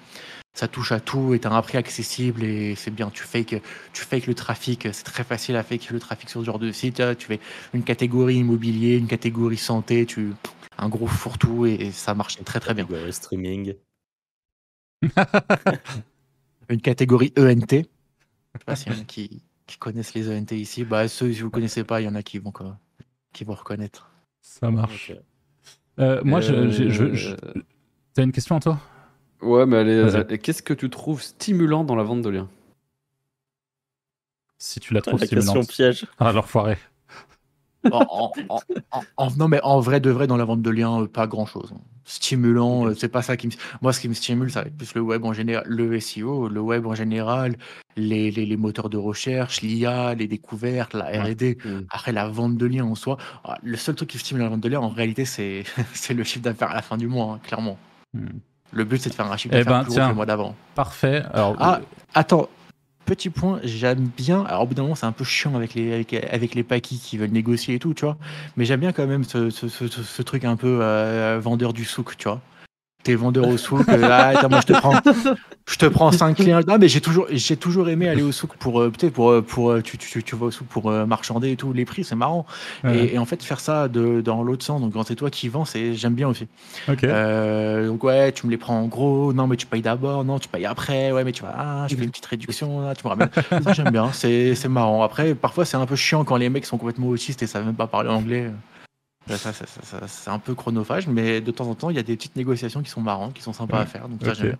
Ça 0.56 0.68
touche 0.68 0.92
à 0.92 1.00
tout 1.00 1.34
et 1.34 1.40
tu 1.40 1.48
as 1.48 1.52
un 1.52 1.62
prix 1.62 1.78
accessible 1.78 2.44
et 2.44 2.76
c'est 2.76 2.92
bien. 2.92 3.10
Tu 3.10 3.24
fake, 3.24 3.60
tu 3.92 4.04
fake 4.04 4.26
le 4.26 4.34
trafic. 4.34 4.88
C'est 4.92 5.04
très 5.04 5.24
facile 5.24 5.56
à 5.56 5.64
fake 5.64 5.90
le 5.90 5.98
trafic 5.98 6.30
sur 6.30 6.40
ce 6.40 6.46
genre 6.46 6.60
de 6.60 6.70
site. 6.70 7.02
Tu 7.18 7.26
fais 7.26 7.40
une 7.72 7.82
catégorie 7.82 8.36
immobilier, 8.36 8.96
une 8.96 9.08
catégorie 9.08 9.56
santé, 9.56 10.06
tu 10.06 10.32
un 10.78 10.88
gros 10.88 11.06
fourre-tout 11.06 11.66
et, 11.66 11.90
ça 11.92 12.14
marche 12.14 12.42
très 12.44 12.60
très 12.60 12.74
bien. 12.74 12.86
streaming. 13.10 13.74
une 16.68 16.80
catégorie 16.80 17.32
ENT. 17.38 17.70
Je 17.70 18.58
sais 18.58 18.64
pas 18.64 18.76
s'il 18.76 18.92
y 18.92 18.96
en 18.96 19.00
a 19.00 19.04
qui, 19.04 19.42
connaissent 19.78 20.14
les 20.14 20.30
ENT 20.30 20.52
ici. 20.52 20.84
Bah, 20.84 21.08
ceux, 21.08 21.32
si 21.32 21.40
vous 21.40 21.46
ne 21.46 21.52
connaissez 21.52 21.84
pas, 21.84 22.00
il 22.00 22.04
y 22.04 22.08
en 22.08 22.14
a 22.14 22.22
qui 22.22 22.38
vont, 22.38 22.52
quoi, 22.52 22.78
qui 23.32 23.44
vont 23.44 23.54
reconnaître. 23.54 24.10
Ça 24.40 24.70
marche. 24.70 25.12
Euh, 25.98 26.20
moi, 26.24 26.40
je, 26.40 26.70
je, 26.70 27.34
T'as 28.14 28.22
une 28.22 28.32
question 28.32 28.56
à 28.56 28.60
toi 28.60 28.80
Ouais, 29.42 29.66
mais 29.66 29.78
allez, 29.78 30.38
qu'est-ce 30.38 30.62
que 30.62 30.74
tu 30.74 30.88
trouves 30.90 31.22
stimulant 31.22 31.84
dans 31.84 31.96
la 31.96 32.02
vente 32.02 32.22
de 32.22 32.30
liens? 32.30 32.48
Si 34.58 34.80
tu 34.80 34.94
la 34.94 35.02
trouves 35.02 35.20
la 35.20 35.26
stimulante. 35.26 35.56
question 35.56 35.74
piège. 35.74 36.06
Ah, 36.18 36.28
alors 36.28 36.48
foiré. 37.88 38.46
en, 39.16 39.30
non, 39.36 39.48
mais 39.48 39.60
en 39.62 39.80
vrai 39.80 40.00
de 40.00 40.10
vrai, 40.10 40.26
dans 40.26 40.36
la 40.36 40.44
vente 40.44 40.62
de 40.62 40.70
liens, 40.70 41.02
euh, 41.02 41.06
pas 41.06 41.26
grand 41.26 41.46
chose. 41.46 41.72
Stimulant, 42.04 42.86
euh, 42.86 42.94
c'est 42.94 43.08
pas 43.08 43.22
ça 43.22 43.36
qui 43.36 43.46
me. 43.46 43.52
Moi, 43.80 43.92
ce 43.92 44.00
qui 44.00 44.08
me 44.08 44.14
stimule, 44.14 44.50
ça 44.50 44.62
va 44.62 44.66
être 44.66 44.76
plus 44.76 44.94
le 44.94 45.00
web 45.00 45.24
en 45.24 45.32
général, 45.32 45.64
le 45.66 45.98
SEO, 46.00 46.48
le 46.48 46.60
web 46.60 46.86
en 46.86 46.94
général, 46.94 47.56
les, 47.96 48.30
les, 48.30 48.46
les 48.46 48.56
moteurs 48.56 48.90
de 48.90 48.96
recherche, 48.96 49.62
l'IA, 49.62 50.14
les 50.14 50.26
découvertes, 50.26 50.94
la 50.94 51.06
RD. 51.06 51.56
Mm. 51.64 51.80
Après, 51.90 52.12
la 52.12 52.28
vente 52.28 52.56
de 52.56 52.66
liens 52.66 52.84
en 52.84 52.94
soi. 52.94 53.16
Ah, 53.44 53.58
le 53.62 53.76
seul 53.76 53.94
truc 53.94 54.10
qui 54.10 54.18
stimule 54.18 54.42
la 54.42 54.48
vente 54.48 54.60
de 54.60 54.68
liens, 54.68 54.80
en 54.80 54.88
réalité, 54.88 55.24
c'est 55.24 55.64
le 56.10 56.24
chiffre 56.24 56.44
d'affaires 56.44 56.70
à 56.70 56.74
la 56.74 56.82
fin 56.82 56.96
du 56.96 57.06
mois, 57.06 57.34
hein, 57.34 57.40
clairement. 57.42 57.78
Mm. 58.12 58.26
Le 58.72 58.84
but, 58.84 59.00
c'est 59.00 59.10
de 59.10 59.14
faire 59.14 59.30
un 59.30 59.36
chiffre 59.36 59.54
eh 59.54 59.64
d'affaires 59.64 59.84
ben, 59.84 59.84
plus 59.84 59.96
le 59.96 60.14
mois 60.14 60.26
d'avant. 60.26 60.54
Parfait. 60.74 61.22
Alors, 61.32 61.56
ah, 61.60 61.80
attends, 62.12 62.48
petit 63.04 63.30
point, 63.30 63.60
j'aime 63.64 64.08
bien. 64.16 64.42
Alors, 64.44 64.62
au 64.62 64.66
bout 64.66 64.74
d'un 64.74 64.82
moment, 64.82 64.94
c'est 64.94 65.06
un 65.06 65.12
peu 65.12 65.24
chiant 65.24 65.54
avec 65.54 65.74
les, 65.74 66.06
avec, 66.30 66.54
les 66.54 66.62
paquis 66.62 66.98
qui 66.98 67.18
veulent 67.18 67.30
négocier 67.30 67.76
et 67.76 67.78
tout, 67.78 67.94
tu 67.94 68.04
vois. 68.04 68.16
Mais 68.56 68.64
j'aime 68.64 68.80
bien 68.80 68.92
quand 68.92 69.06
même 69.06 69.24
ce, 69.24 69.50
ce, 69.50 69.68
ce, 69.68 70.22
truc 70.22 70.44
un 70.44 70.56
peu 70.56 70.78
euh, 70.80 71.38
vendeur 71.42 71.72
du 71.72 71.84
souk, 71.84 72.16
tu 72.16 72.28
vois 72.28 72.40
t'es 73.04 73.14
vendeur 73.14 73.46
au 73.46 73.56
souk. 73.56 73.88
Euh, 73.88 74.08
ah, 74.10 74.48
moi, 74.48 74.60
je 74.60 74.72
te 74.72 74.72
prends, 74.72 74.94
je 75.66 75.76
te 75.76 75.86
prends 75.86 76.10
5 76.10 76.36
clients. 76.36 76.60
Non, 76.66 76.78
mais 76.80 76.88
j'ai 76.88 77.00
toujours, 77.00 77.26
j'ai 77.30 77.56
toujours 77.56 77.88
aimé 77.88 78.08
aller 78.08 78.22
au 78.22 78.32
souk 78.32 78.56
pour, 78.56 78.80
euh, 78.80 78.90
peut-être 78.90 79.12
pour, 79.12 79.30
euh, 79.30 79.42
pour, 79.42 79.82
tu, 79.82 79.98
tu, 79.98 80.22
tu, 80.22 80.36
vas 80.36 80.46
au 80.46 80.50
souk 80.50 80.66
pour 80.66 80.90
marchander 80.90 81.52
et 81.52 81.56
tout. 81.56 81.72
Les 81.72 81.84
prix, 81.84 82.02
c'est 82.02 82.16
marrant. 82.16 82.46
Et, 82.84 83.18
en 83.18 83.24
fait, 83.24 83.42
faire 83.42 83.60
ça 83.60 83.88
de, 83.88 84.20
dans 84.20 84.42
l'autre 84.42 84.64
sens, 84.64 84.80
donc 84.80 84.94
quand 84.94 85.04
c'est 85.04 85.14
toi 85.14 85.30
qui 85.30 85.48
vends, 85.48 85.64
c'est, 85.64 85.94
j'aime 85.94 86.14
bien 86.14 86.28
aussi. 86.28 86.48
donc, 86.88 88.04
ouais, 88.04 88.32
tu 88.32 88.46
me 88.46 88.50
les 88.50 88.58
prends 88.58 88.80
en 88.80 88.86
gros. 88.86 89.32
Non, 89.32 89.46
mais 89.46 89.56
tu 89.56 89.66
payes 89.66 89.82
d'abord. 89.82 90.24
Non, 90.24 90.38
tu 90.38 90.48
payes 90.48 90.66
après. 90.66 91.12
Ouais, 91.12 91.24
mais 91.24 91.32
tu 91.32 91.42
vas, 91.42 91.54
ah, 91.56 91.86
je 91.88 91.94
fais 91.94 92.04
une 92.04 92.10
petite 92.10 92.26
réduction. 92.26 92.80
Là, 92.80 92.94
tu 92.94 93.04
me 93.04 93.10
ramènes. 93.10 93.30
ça, 93.62 93.72
j'aime 93.72 93.90
bien. 93.90 94.10
C'est, 94.12 94.54
c'est 94.54 94.68
marrant. 94.68 95.02
Après, 95.02 95.34
parfois, 95.34 95.64
c'est 95.64 95.76
un 95.76 95.86
peu 95.86 95.96
chiant 95.96 96.24
quand 96.24 96.36
les 96.36 96.48
mecs 96.48 96.66
sont 96.66 96.78
complètement 96.78 97.08
autistes 97.08 97.42
et 97.42 97.46
savent 97.46 97.66
même 97.66 97.74
pas 97.74 97.86
parler 97.86 98.08
anglais. 98.08 98.50
Ça, 99.26 99.38
ça, 99.38 99.52
ça, 99.52 99.66
ça- 99.82 100.08
c'est 100.08 100.30
un 100.30 100.38
peu 100.38 100.54
chronophage, 100.54 101.06
mais 101.08 101.40
de 101.40 101.50
temps 101.50 101.66
en 101.68 101.74
temps, 101.74 101.88
il 101.90 101.96
y 101.96 101.98
a 101.98 102.02
des 102.02 102.16
petites 102.16 102.36
négociations 102.36 102.82
qui 102.82 102.90
sont 102.90 103.00
marrantes, 103.00 103.32
qui 103.34 103.42
sont 103.42 103.54
sympas 103.54 103.80
à 103.80 103.86
faire. 103.86 104.08
Donc 104.08 104.22
ça, 104.22 104.32
Ok. 104.32 104.36
j'aime 104.36 104.48
bien. 104.48 104.58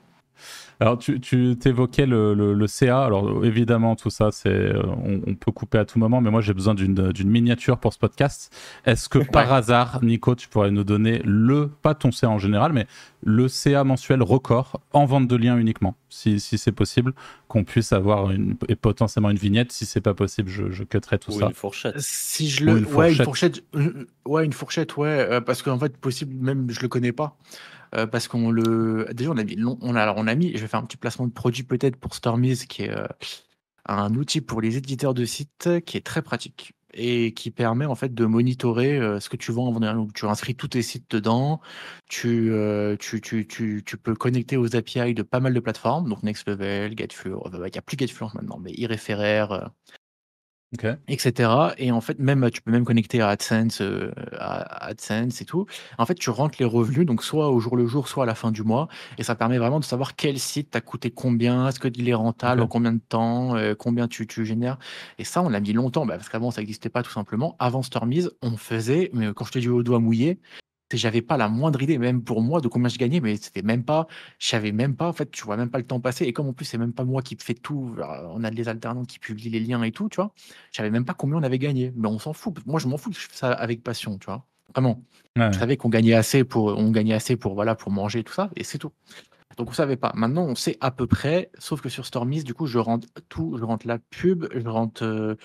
Alors, 0.80 0.98
tu, 0.98 1.20
tu 1.20 1.56
t'évoquais 1.58 2.04
le, 2.06 2.34
le- 2.34 2.52
le 2.54 2.66
CA. 2.66 3.04
Alors, 3.04 3.44
évidemment, 3.44 3.94
tout 3.96 4.10
ça, 4.10 4.30
c'est, 4.32 4.48
euh, 4.48 4.82
on, 5.04 5.20
on 5.26 5.34
peut 5.34 5.52
couper 5.52 5.78
à 5.78 5.84
tout 5.84 5.98
moment, 5.98 6.20
mais 6.20 6.30
moi, 6.30 6.40
j'ai 6.40 6.52
besoin 6.54 6.74
d'une, 6.74 7.12
miniature 7.24 7.78
pour 7.78 7.92
ce 7.92 7.98
podcast. 7.98 8.52
Est-ce 8.84 9.08
que 9.08 9.18
par 9.18 9.52
hasard, 9.52 10.02
Nico, 10.04 10.34
tu 10.34 10.48
pourrais 10.48 10.70
nous 10.72 10.84
donner 10.84 11.20
le, 11.24 11.68
pas 11.68 11.94
ton 11.94 12.10
CA 12.10 12.28
en 12.28 12.38
général, 12.38 12.72
mais 12.72 12.86
le 13.22 13.48
CA 13.48 13.84
mensuel 13.84 14.22
record 14.22 14.80
en 14.92 15.04
vente 15.06 15.28
de 15.28 15.36
liens 15.36 15.56
uniquement, 15.56 15.94
si, 16.08 16.40
si 16.40 16.58
c'est 16.58 16.72
possible, 16.72 17.14
qu'on 17.48 17.64
puisse 17.64 17.92
avoir 17.92 18.30
une, 18.32 18.56
et 18.68 18.74
potentiellement 18.76 19.30
une 19.30 19.36
vignette. 19.38 19.70
Si 19.72 19.86
c'est 19.86 20.00
pas 20.00 20.12
possible, 20.14 20.50
je, 20.50 20.70
je 20.70 20.82
cutterai 20.84 21.18
tout 21.18 21.30
Ou 21.32 21.38
ça. 21.38 21.46
une 21.46 21.54
fourchette. 21.54 21.94
Si 22.00 22.50
je 22.50 22.62
Ou 22.64 22.66
le, 22.66 22.78
une 22.80 22.84
ouais, 22.94 23.12
une 23.14 23.24
fourchette. 23.24 23.24
fourchette, 23.24 23.64
euh, 23.76 24.06
ouais, 24.26 24.44
une 24.44 24.52
fourchette, 24.52 24.96
ouais, 24.96 25.08
euh, 25.08 25.40
parce 25.40 25.62
qu'en 25.62 25.78
fait, 25.78 25.96
possible, 25.96 26.34
même 26.44 26.66
je 26.68 26.80
le 26.80 26.88
connais 26.88 27.12
pas, 27.12 27.36
euh, 27.96 28.06
parce 28.06 28.28
qu'on 28.28 28.50
le, 28.50 29.06
déjà 29.12 29.30
on 29.30 29.36
a 29.36 29.44
mis, 29.44 29.56
long- 29.56 29.78
on 29.82 29.94
a, 29.96 30.02
alors 30.02 30.16
on 30.18 30.26
a 30.26 30.34
mis, 30.34 30.52
je 30.56 30.62
vais 30.62 30.68
faire 30.68 30.80
un 30.80 30.84
petit 30.84 30.96
placement 30.96 31.26
de 31.26 31.32
produit 31.32 31.62
peut-être 31.64 31.96
pour 31.96 32.14
Stormiz, 32.14 32.66
qui 32.66 32.82
est 32.82 32.90
euh, 32.90 33.06
un 33.86 34.14
outil 34.14 34.40
pour 34.40 34.60
les 34.60 34.76
éditeurs 34.76 35.14
de 35.14 35.24
sites 35.24 35.68
qui 35.86 35.96
est 35.96 36.06
très 36.06 36.22
pratique 36.22 36.72
et 36.94 37.34
qui 37.34 37.50
permet 37.50 37.86
en 37.86 37.94
fait 37.96 38.14
de 38.14 38.24
monitorer 38.24 38.98
euh, 38.98 39.18
ce 39.20 39.28
que 39.28 39.36
tu 39.36 39.50
vends 39.52 39.72
donc, 39.72 40.12
tu 40.14 40.26
inscris 40.26 40.54
tous 40.54 40.68
tes 40.68 40.82
sites 40.82 41.10
dedans, 41.10 41.60
tu, 42.08 42.52
tu, 43.00 43.20
tu, 43.20 43.46
tu, 43.46 43.82
tu 43.84 43.96
peux 43.96 44.14
connecter 44.14 44.56
aux 44.56 44.76
API 44.76 45.14
de 45.14 45.22
pas 45.22 45.40
mal 45.40 45.54
de 45.54 45.60
plateformes, 45.60 46.08
donc 46.08 46.22
Next 46.22 46.48
Level, 46.48 46.96
Getfluence, 46.96 47.42
enfin, 47.46 47.58
il 47.66 47.72
n'y 47.72 47.78
a 47.78 47.82
plus 47.82 47.96
Getfluence 47.98 48.34
maintenant, 48.34 48.58
mais 48.60 48.72
Irréféraire, 48.72 49.70
etc. 51.08 51.50
Et 51.78 51.92
en 51.92 52.00
fait, 52.00 52.18
même 52.18 52.50
tu 52.50 52.62
peux 52.62 52.70
même 52.70 52.84
connecter 52.84 53.20
à 53.20 53.28
AdSense, 53.28 53.80
euh, 53.80 54.12
à 54.38 54.86
AdSense 54.86 55.40
et 55.40 55.44
tout. 55.44 55.66
En 55.98 56.06
fait, 56.06 56.14
tu 56.14 56.30
rentres 56.30 56.56
les 56.58 56.64
revenus, 56.64 57.06
donc 57.06 57.22
soit 57.22 57.50
au 57.50 57.60
jour 57.60 57.76
le 57.76 57.86
jour, 57.86 58.08
soit 58.08 58.24
à 58.24 58.26
la 58.26 58.34
fin 58.34 58.50
du 58.50 58.62
mois, 58.62 58.88
et 59.18 59.22
ça 59.22 59.34
permet 59.34 59.58
vraiment 59.58 59.80
de 59.80 59.84
savoir 59.84 60.16
quel 60.16 60.38
site 60.38 60.70
t'a 60.70 60.80
coûté 60.80 61.10
combien, 61.10 61.68
est-ce 61.68 61.80
qu'il 61.80 62.08
est 62.08 62.14
rentable, 62.14 62.62
en 62.62 62.66
combien 62.66 62.92
de 62.92 63.00
temps, 63.00 63.56
euh, 63.56 63.74
combien 63.74 64.08
tu, 64.08 64.26
tu 64.26 64.44
génères. 64.44 64.78
Et 65.18 65.24
ça, 65.24 65.42
on 65.42 65.48
l'a 65.48 65.60
mis 65.60 65.72
longtemps, 65.72 66.06
bah, 66.06 66.16
parce 66.16 66.28
qu'avant, 66.28 66.50
ça 66.50 66.60
n'existait 66.60 66.88
pas 66.88 67.02
tout 67.02 67.12
simplement. 67.12 67.56
Avant 67.58 67.82
Stormiz, 67.82 68.30
on 68.42 68.56
faisait, 68.56 69.10
mais 69.12 69.32
quand 69.34 69.44
je 69.44 69.52
te 69.52 69.58
dis 69.58 69.68
au 69.68 69.82
doigt 69.82 70.00
mouillé, 70.00 70.38
j'avais 70.96 71.22
pas 71.22 71.36
la 71.36 71.48
moindre 71.48 71.80
idée, 71.82 71.98
même 71.98 72.22
pour 72.22 72.42
moi, 72.42 72.60
de 72.60 72.68
combien 72.68 72.88
je 72.88 72.98
gagnais, 72.98 73.20
mais 73.20 73.36
c'était 73.36 73.62
même 73.62 73.84
pas, 73.84 74.06
je 74.38 74.48
savais 74.48 74.72
même 74.72 74.96
pas, 74.96 75.08
en 75.08 75.12
fait, 75.12 75.30
tu 75.30 75.44
vois 75.44 75.56
même 75.56 75.70
pas 75.70 75.78
le 75.78 75.84
temps 75.86 76.00
passer. 76.00 76.24
Et 76.24 76.32
comme 76.32 76.48
en 76.48 76.52
plus, 76.52 76.64
c'est 76.64 76.78
même 76.78 76.92
pas 76.92 77.04
moi 77.04 77.22
qui 77.22 77.36
fais 77.40 77.54
tout, 77.54 77.94
euh, 77.98 78.04
on 78.30 78.44
a 78.44 78.50
des 78.50 78.68
alternants 78.68 79.04
qui 79.04 79.18
publient 79.18 79.50
les 79.50 79.60
liens 79.60 79.82
et 79.82 79.92
tout, 79.92 80.08
tu 80.08 80.16
vois, 80.16 80.32
je 80.72 80.76
savais 80.78 80.90
même 80.90 81.04
pas 81.04 81.14
combien 81.14 81.36
on 81.38 81.42
avait 81.42 81.58
gagné. 81.58 81.92
Mais 81.96 82.08
on 82.08 82.18
s'en 82.18 82.32
fout. 82.32 82.54
Moi, 82.66 82.80
je 82.80 82.88
m'en 82.88 82.96
fous, 82.96 83.12
je 83.12 83.18
fais 83.18 83.28
ça 83.36 83.52
avec 83.52 83.82
passion, 83.82 84.18
tu 84.18 84.26
vois. 84.26 84.44
Vraiment. 84.74 85.02
Ouais. 85.36 85.52
Je 85.52 85.58
savais 85.58 85.76
qu'on 85.76 85.88
gagnait 85.90 86.14
assez 86.14 86.42
pour, 86.44 86.66
on 86.66 86.90
gagnait 86.90 87.14
assez 87.14 87.36
pour, 87.36 87.54
voilà, 87.54 87.74
pour 87.74 87.90
manger 87.92 88.20
et 88.20 88.24
tout 88.24 88.32
ça, 88.32 88.50
et 88.56 88.64
c'est 88.64 88.78
tout. 88.78 88.92
Donc 89.58 89.70
on 89.70 89.72
savait 89.72 89.96
pas. 89.96 90.12
Maintenant, 90.16 90.44
on 90.46 90.54
sait 90.56 90.76
à 90.80 90.90
peu 90.90 91.06
près, 91.06 91.50
sauf 91.58 91.80
que 91.80 91.88
sur 91.88 92.06
Stormiz, 92.06 92.44
du 92.44 92.54
coup, 92.54 92.66
je 92.66 92.78
rentre 92.78 93.06
tout, 93.28 93.56
je 93.58 93.64
rentre 93.64 93.86
la 93.86 93.98
pub, 93.98 94.46
je 94.52 94.68
rentre, 94.68 95.04
euh, 95.04 95.36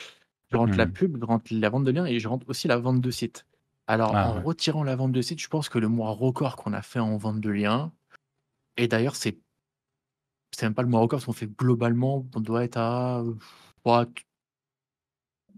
je 0.51 0.57
rentre 0.57 0.77
la 0.77 0.87
Mhm. 0.87 0.93
pub, 0.93 1.17
je 1.19 1.25
rentre 1.25 1.45
la 1.53 1.69
vente 1.69 1.83
de 1.85 1.91
liens 1.91 2.05
et 2.05 2.19
je 2.19 2.27
rentre 2.27 2.49
aussi 2.49 2.67
la 2.67 2.77
vente 2.77 3.01
de 3.01 3.11
sites. 3.11 3.45
Alors, 3.89 4.13
Ah 4.13 4.29
en 4.29 4.35
ouais. 4.35 4.43
retirant 4.43 4.83
la 4.83 4.95
vente 4.95 5.11
de 5.13 5.21
sites, 5.23 5.41
je 5.41 5.47
pense 5.47 5.67
que 5.67 5.79
le 5.79 5.87
mois 5.87 6.11
record 6.11 6.55
qu'on 6.57 6.73
a 6.73 6.83
fait 6.83 6.99
en 6.99 7.17
vente 7.17 7.41
de 7.41 7.49
liens, 7.49 7.91
et 8.77 8.87
d'ailleurs, 8.87 9.15
c'est 9.15 9.39
c'est 10.51 10.67
même 10.67 10.75
pas 10.75 10.83
le 10.83 10.89
mois 10.89 10.99
record, 10.99 11.17
parce 11.17 11.25
qu'on 11.25 11.33
fait 11.33 11.47
globalement, 11.47 12.23
on 12.35 12.39
doit 12.39 12.63
être 12.63 12.77
à 12.77 13.21
euh, 13.21 13.33
ouais, 13.85 14.05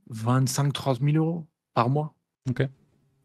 25-30 0.09 1.01
000 1.01 1.17
euros 1.17 1.45
par 1.73 1.89
mois. 1.89 2.15
Ok. 2.49 2.63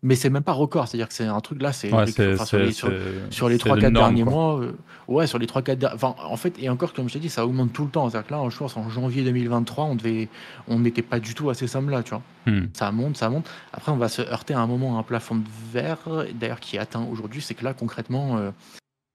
Mais 0.07 0.15
c'est 0.15 0.31
même 0.31 0.43
pas 0.45 0.53
record, 0.53 0.87
c'est-à-dire 0.87 1.09
que 1.09 1.15
c'est 1.15 1.25
un 1.27 1.41
truc 1.41 1.61
là, 1.61 1.73
c'est 1.73 1.93
Ouais, 1.93 2.03
enfin, 2.03 2.07
c'est, 2.07 2.37
sur 2.47 2.59
les, 2.59 2.73
sur- 2.73 2.93
sur 3.31 3.49
les 3.49 3.59
c'est 3.59 3.69
3-4 3.69 3.79
énorme, 3.79 3.93
derniers 3.95 4.23
quoi. 4.23 4.33
mois, 4.33 4.61
euh, 4.61 4.73
ouais, 5.09 5.27
sur 5.27 5.39
les 5.39 5.47
3-4 5.47 5.75
derniers. 5.77 5.95
Enfin, 5.97 6.15
en 6.23 6.37
fait, 6.37 6.55
et 6.61 6.69
encore, 6.69 6.93
comme 6.93 7.09
je 7.09 7.15
t'ai 7.15 7.19
dit, 7.19 7.29
ça 7.29 7.45
augmente 7.45 7.73
tout 7.73 7.85
le 7.85 7.91
temps. 7.91 8.09
C'est-à-dire 8.09 8.29
que 8.29 8.35
là, 8.35 8.49
je 8.49 8.57
pense 8.57 8.77
en 8.77 8.89
janvier 8.89 9.25
2023, 9.25 9.85
on 9.85 9.95
devait, 9.97 10.29
on 10.69 10.79
n'était 10.79 11.03
pas 11.03 11.19
du 11.19 11.35
tout 11.35 11.51
à 11.51 11.55
ces 11.55 11.67
sommes-là, 11.67 12.03
tu 12.05 12.11
vois. 12.11 12.23
Hmm. 12.47 12.67
Ça 12.73 12.93
monte, 12.93 13.17
ça 13.17 13.29
monte. 13.31 13.51
Après, 13.73 13.91
on 13.91 13.97
va 13.97 14.09
se 14.09 14.23
heurter 14.23 14.55
à 14.55 14.61
un 14.61 14.67
moment 14.69 14.97
à 14.97 15.01
un 15.01 15.03
plafond 15.03 15.35
de 15.35 15.45
verre, 15.73 15.99
d'ailleurs, 16.35 16.61
qui 16.61 16.77
est 16.77 16.79
atteint 16.79 17.05
aujourd'hui. 17.11 17.43
C'est 17.43 17.55
que 17.55 17.65
là, 17.65 17.75
concrètement, 17.75 18.39
euh, 18.39 18.51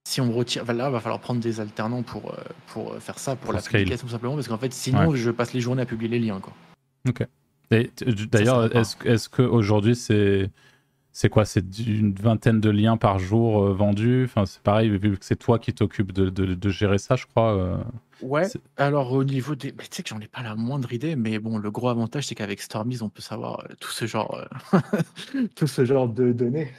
si 0.06 0.20
on 0.20 0.30
retire. 0.32 0.64
là, 0.66 0.88
il 0.88 0.92
va 0.92 1.00
falloir 1.00 1.20
prendre 1.20 1.40
des 1.40 1.60
alternants 1.60 2.02
pour, 2.02 2.32
euh, 2.32 2.36
pour 2.66 2.94
faire 2.96 3.18
ça, 3.18 3.34
pour, 3.36 3.46
Pour 3.46 3.52
la 3.54 3.60
scale. 3.60 3.80
publication, 3.80 4.06
tout 4.06 4.12
simplement, 4.12 4.34
parce 4.34 4.48
qu'en 4.48 4.58
fait, 4.58 4.72
sinon, 4.74 5.14
je 5.14 5.30
passe 5.30 5.54
les 5.54 5.60
journées 5.62 5.82
à 5.82 5.86
publier 5.86 6.18
les 6.18 6.26
liens, 6.26 6.40
quoi. 6.40 6.52
T- 7.70 8.04
D'ailleurs, 8.30 8.76
est-ce 8.76 8.96
est-ce 9.06 9.30
qu'aujourd'hui, 9.30 9.96
c'est. 9.96 10.50
C'est 11.14 11.28
quoi? 11.28 11.44
C'est 11.44 11.64
une 11.86 12.14
vingtaine 12.14 12.60
de 12.60 12.70
liens 12.70 12.96
par 12.96 13.18
jour 13.18 13.62
euh, 13.64 13.72
vendus? 13.74 14.24
Enfin, 14.24 14.46
c'est 14.46 14.62
pareil, 14.62 14.88
vu 14.88 15.18
que 15.18 15.24
c'est 15.24 15.36
toi 15.36 15.58
qui 15.58 15.72
t'occupes 15.74 16.12
de, 16.12 16.30
de- 16.30 16.54
de 16.54 16.68
gérer 16.70 16.96
ça, 16.98 17.16
je 17.16 17.26
crois. 17.26 17.54
euh, 17.56 17.76
Ouais, 18.22 18.46
alors 18.76 19.12
au 19.12 19.24
niveau 19.24 19.54
des. 19.56 19.72
mais 19.76 19.82
Tu 19.84 19.96
sais 19.96 20.02
que 20.04 20.08
j'en 20.08 20.20
ai 20.20 20.28
pas 20.28 20.42
la 20.42 20.54
moindre 20.54 20.92
idée, 20.92 21.16
mais 21.16 21.38
bon, 21.38 21.58
le 21.58 21.70
gros 21.70 21.88
avantage, 21.88 22.26
c'est 22.28 22.34
qu'avec 22.34 22.60
Stormiz, 22.62 23.02
on 23.02 23.08
peut 23.08 23.20
savoir 23.20 23.60
euh, 23.60 23.74
tout 23.80 23.90
ce 23.90 24.06
genre, 24.06 24.40
euh, 24.74 24.78
tout 25.56 25.66
ce 25.66 25.84
genre 25.84 26.08
de 26.08 26.32
données. 26.32 26.72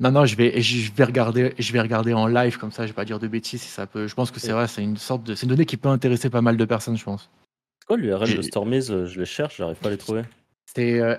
Non, 0.00 0.10
non, 0.10 0.26
je 0.26 0.36
vais, 0.36 0.60
je 0.60 0.92
vais 0.92 1.04
regarder, 1.04 1.54
je 1.58 1.72
vais 1.72 1.80
regarder 1.80 2.12
en 2.12 2.26
live 2.26 2.58
comme 2.58 2.70
ça. 2.72 2.82
Je 2.86 2.88
vais 2.92 2.94
pas 2.96 3.04
dire 3.06 3.18
de 3.18 3.28
bêtises 3.28 3.62
si 3.62 3.68
ça 3.68 3.86
peut. 3.86 4.06
Je 4.08 4.14
pense 4.14 4.30
que 4.30 4.40
c'est 4.40 4.52
vrai, 4.52 4.68
c'est 4.68 4.82
une 4.82 4.96
sorte 4.98 5.22
de, 5.24 5.34
c'est 5.34 5.44
une 5.46 5.50
donnée 5.50 5.64
qui 5.64 5.76
peut 5.78 5.88
intéresser 5.88 6.28
pas 6.28 6.42
mal 6.42 6.56
de 6.58 6.64
personnes, 6.66 6.96
je 6.98 7.04
pense. 7.04 7.30
C'est 7.80 7.86
quoi 7.86 7.96
l'URL 7.96 8.34
de 8.36 8.42
Stormiz 8.42 8.90
Euh, 8.90 9.06
Je 9.06 9.20
les 9.20 9.26
cherche, 9.26 9.56
j'arrive 9.58 9.76
pas 9.78 9.88
à 9.88 9.92
les 9.92 9.96
trouver. 9.98 10.22
C'est 10.66 11.00
euh, 11.00 11.16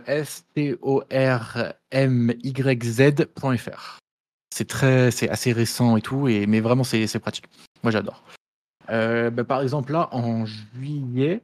stormyz.fr. 2.64 4.00
C'est 4.54 4.68
très, 4.68 5.12
c'est 5.12 5.30
assez 5.30 5.52
récent 5.52 5.98
et 5.98 6.02
tout, 6.02 6.28
et 6.28 6.48
mais 6.48 6.62
vraiment 6.62 6.84
c'est 6.84 7.08
c'est 7.08 7.20
pratique. 7.20 7.46
Moi 7.84 7.92
j'adore. 7.92 8.24
Euh, 8.90 9.30
bah, 9.30 9.44
par 9.44 9.62
exemple 9.62 9.92
là 9.92 10.10
en 10.14 10.46
juillet, 10.46 11.42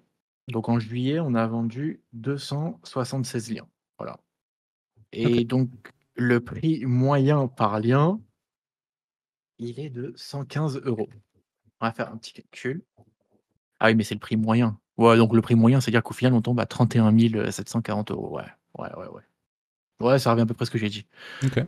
donc 0.47 0.69
en 0.69 0.79
juillet 0.79 1.19
on 1.19 1.33
a 1.33 1.45
vendu 1.47 2.01
276 2.13 3.51
liens, 3.51 3.67
voilà. 3.97 4.17
Et 5.11 5.43
donc 5.43 5.69
le 6.15 6.39
prix 6.39 6.85
moyen 6.85 7.47
par 7.47 7.79
lien, 7.79 8.19
il 9.57 9.79
est 9.79 9.89
de 9.89 10.13
115 10.15 10.81
euros. 10.85 11.09
On 11.79 11.85
va 11.85 11.91
faire 11.91 12.11
un 12.11 12.17
petit 12.17 12.33
calcul. 12.33 12.83
Ah 13.79 13.87
oui, 13.87 13.95
mais 13.95 14.03
c'est 14.03 14.15
le 14.15 14.19
prix 14.19 14.37
moyen. 14.37 14.79
Ouais, 14.97 15.17
donc 15.17 15.33
le 15.33 15.41
prix 15.41 15.55
moyen, 15.55 15.81
c'est-à-dire 15.81 16.03
qu'au 16.03 16.13
final, 16.13 16.33
on 16.33 16.41
tombe 16.41 16.59
à 16.59 16.65
31 16.65 17.51
740 17.51 18.11
euros. 18.11 18.37
Ouais, 18.37 18.43
ouais, 18.77 18.89
ouais, 18.97 19.07
ouais. 19.07 19.21
Ouais, 20.01 20.19
ça 20.19 20.31
revient 20.31 20.41
à 20.41 20.45
peu 20.45 20.53
près 20.53 20.63
à 20.63 20.65
ce 20.65 20.71
que 20.71 20.77
j'ai 20.79 20.89
dit. 20.89 21.05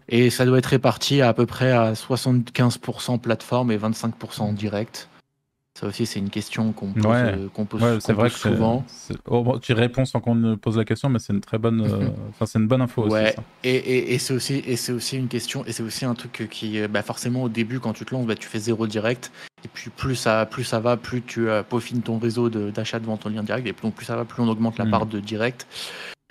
Et 0.09 0.29
ça 0.29 0.45
doit 0.45 0.57
être 0.57 0.65
réparti 0.67 1.21
à, 1.21 1.29
à 1.29 1.33
peu 1.33 1.45
près 1.45 1.71
à 1.71 1.93
75% 1.93 3.19
plateforme 3.19 3.71
et 3.71 3.77
25% 3.77 4.41
en 4.41 4.53
direct. 4.53 5.07
Ça 5.79 5.87
aussi, 5.87 6.05
c'est 6.05 6.19
une 6.19 6.29
question 6.29 6.71
qu'on 6.71 6.93
pose, 6.93 7.03
Ouais. 7.03 7.11
euh, 7.35 7.47
qu'on 7.51 7.65
pose, 7.65 7.81
Ouais, 7.81 7.97
vrai 8.13 8.29
pose 8.29 8.33
que 8.33 8.39
souvent. 8.39 8.83
c'est- 8.87 9.17
oh, 9.27 9.57
tu 9.59 9.73
réponds 9.73 10.05
sans 10.05 10.19
qu'on 10.19 10.35
ne 10.35 10.53
pose 10.53 10.77
la 10.77 10.85
question, 10.85 11.09
mais 11.09 11.17
c'est 11.17 11.33
une 11.33 11.41
très 11.41 11.57
bonne, 11.57 11.81
euh, 11.81 12.09
enfin 12.29 12.45
c'est 12.45 12.59
une 12.59 12.67
bonne 12.67 12.81
info 12.81 13.01
aussi. 13.03 13.15
Ça. 13.33 13.41
Et, 13.63 13.75
et, 13.75 14.13
et 14.13 14.19
c'est 14.19 14.35
aussi, 14.35 14.61
et 14.67 14.75
c'est 14.75 14.91
aussi 14.91 15.17
une 15.17 15.27
question, 15.27 15.65
et 15.65 15.71
c'est 15.71 15.81
aussi 15.81 16.05
un 16.05 16.13
truc 16.13 16.47
qui, 16.51 16.79
euh, 16.79 16.87
bah 16.87 17.01
forcément, 17.01 17.41
au 17.41 17.49
début, 17.49 17.79
quand 17.79 17.93
tu 17.93 18.05
te 18.05 18.13
lances, 18.13 18.27
bah, 18.27 18.35
tu 18.35 18.47
fais 18.47 18.59
zéro 18.59 18.85
direct. 18.85 19.31
Et 19.65 19.67
puis, 19.73 19.89
plus 19.89 20.15
ça, 20.15 20.45
plus 20.45 20.63
ça 20.63 20.79
va, 20.79 20.95
plus 20.95 21.23
tu 21.23 21.49
euh, 21.49 21.63
peaufines 21.63 22.01
ton 22.03 22.19
réseau 22.19 22.49
de- 22.51 22.69
d'achat 22.69 22.99
devant 22.99 23.17
ton 23.17 23.29
lien 23.29 23.41
direct. 23.41 23.65
Et 23.67 23.73
donc, 23.81 23.95
plus 23.95 24.05
ça 24.05 24.15
va, 24.15 24.25
plus 24.25 24.43
on 24.43 24.49
augmente 24.49 24.77
la 24.77 24.85
Mm. 24.85 24.91
part 24.91 25.05
de 25.07 25.19
direct. 25.19 25.65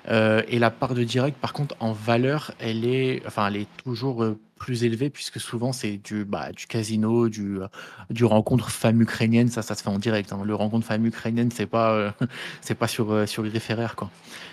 Euh, 0.09 0.43
et 0.49 0.59
la 0.59 0.71
part 0.71 0.95
de 0.95 1.05
direct, 1.05 1.39
par 1.39 1.53
contre, 1.53 1.77
en 1.81 1.93
valeur, 1.93 2.53
elle 2.59 2.85
est, 2.85 3.23
enfin, 3.27 3.47
elle 3.47 3.57
est 3.57 3.69
toujours 3.85 4.25
euh, 4.25 4.39
plus 4.59 4.83
élevée 4.85 5.11
puisque 5.11 5.39
souvent 5.41 5.73
c'est 5.73 5.97
du, 5.97 6.25
bah, 6.25 6.51
du 6.53 6.67
casino, 6.67 7.29
du, 7.29 7.61
euh, 7.61 7.69
du 8.11 8.25
rencontre 8.25 8.71
femme 8.71 9.01
ukrainienne. 9.01 9.49
Ça, 9.49 9.63
ça 9.63 9.75
se 9.77 9.83
fait 9.83 9.89
en 9.91 9.99
direct. 10.01 10.33
hein. 10.33 10.43
Le 10.45 10.55
rencontre 10.57 10.87
femme 10.87 11.07
ukrainienne, 11.07 11.51
c'est 11.53 11.67
pas, 11.67 12.15
c'est 12.63 12.75
pas 12.75 12.89
sur 12.89 13.29
sur 13.29 13.47
irréféraire 13.47 13.95
quoi. 13.95 14.11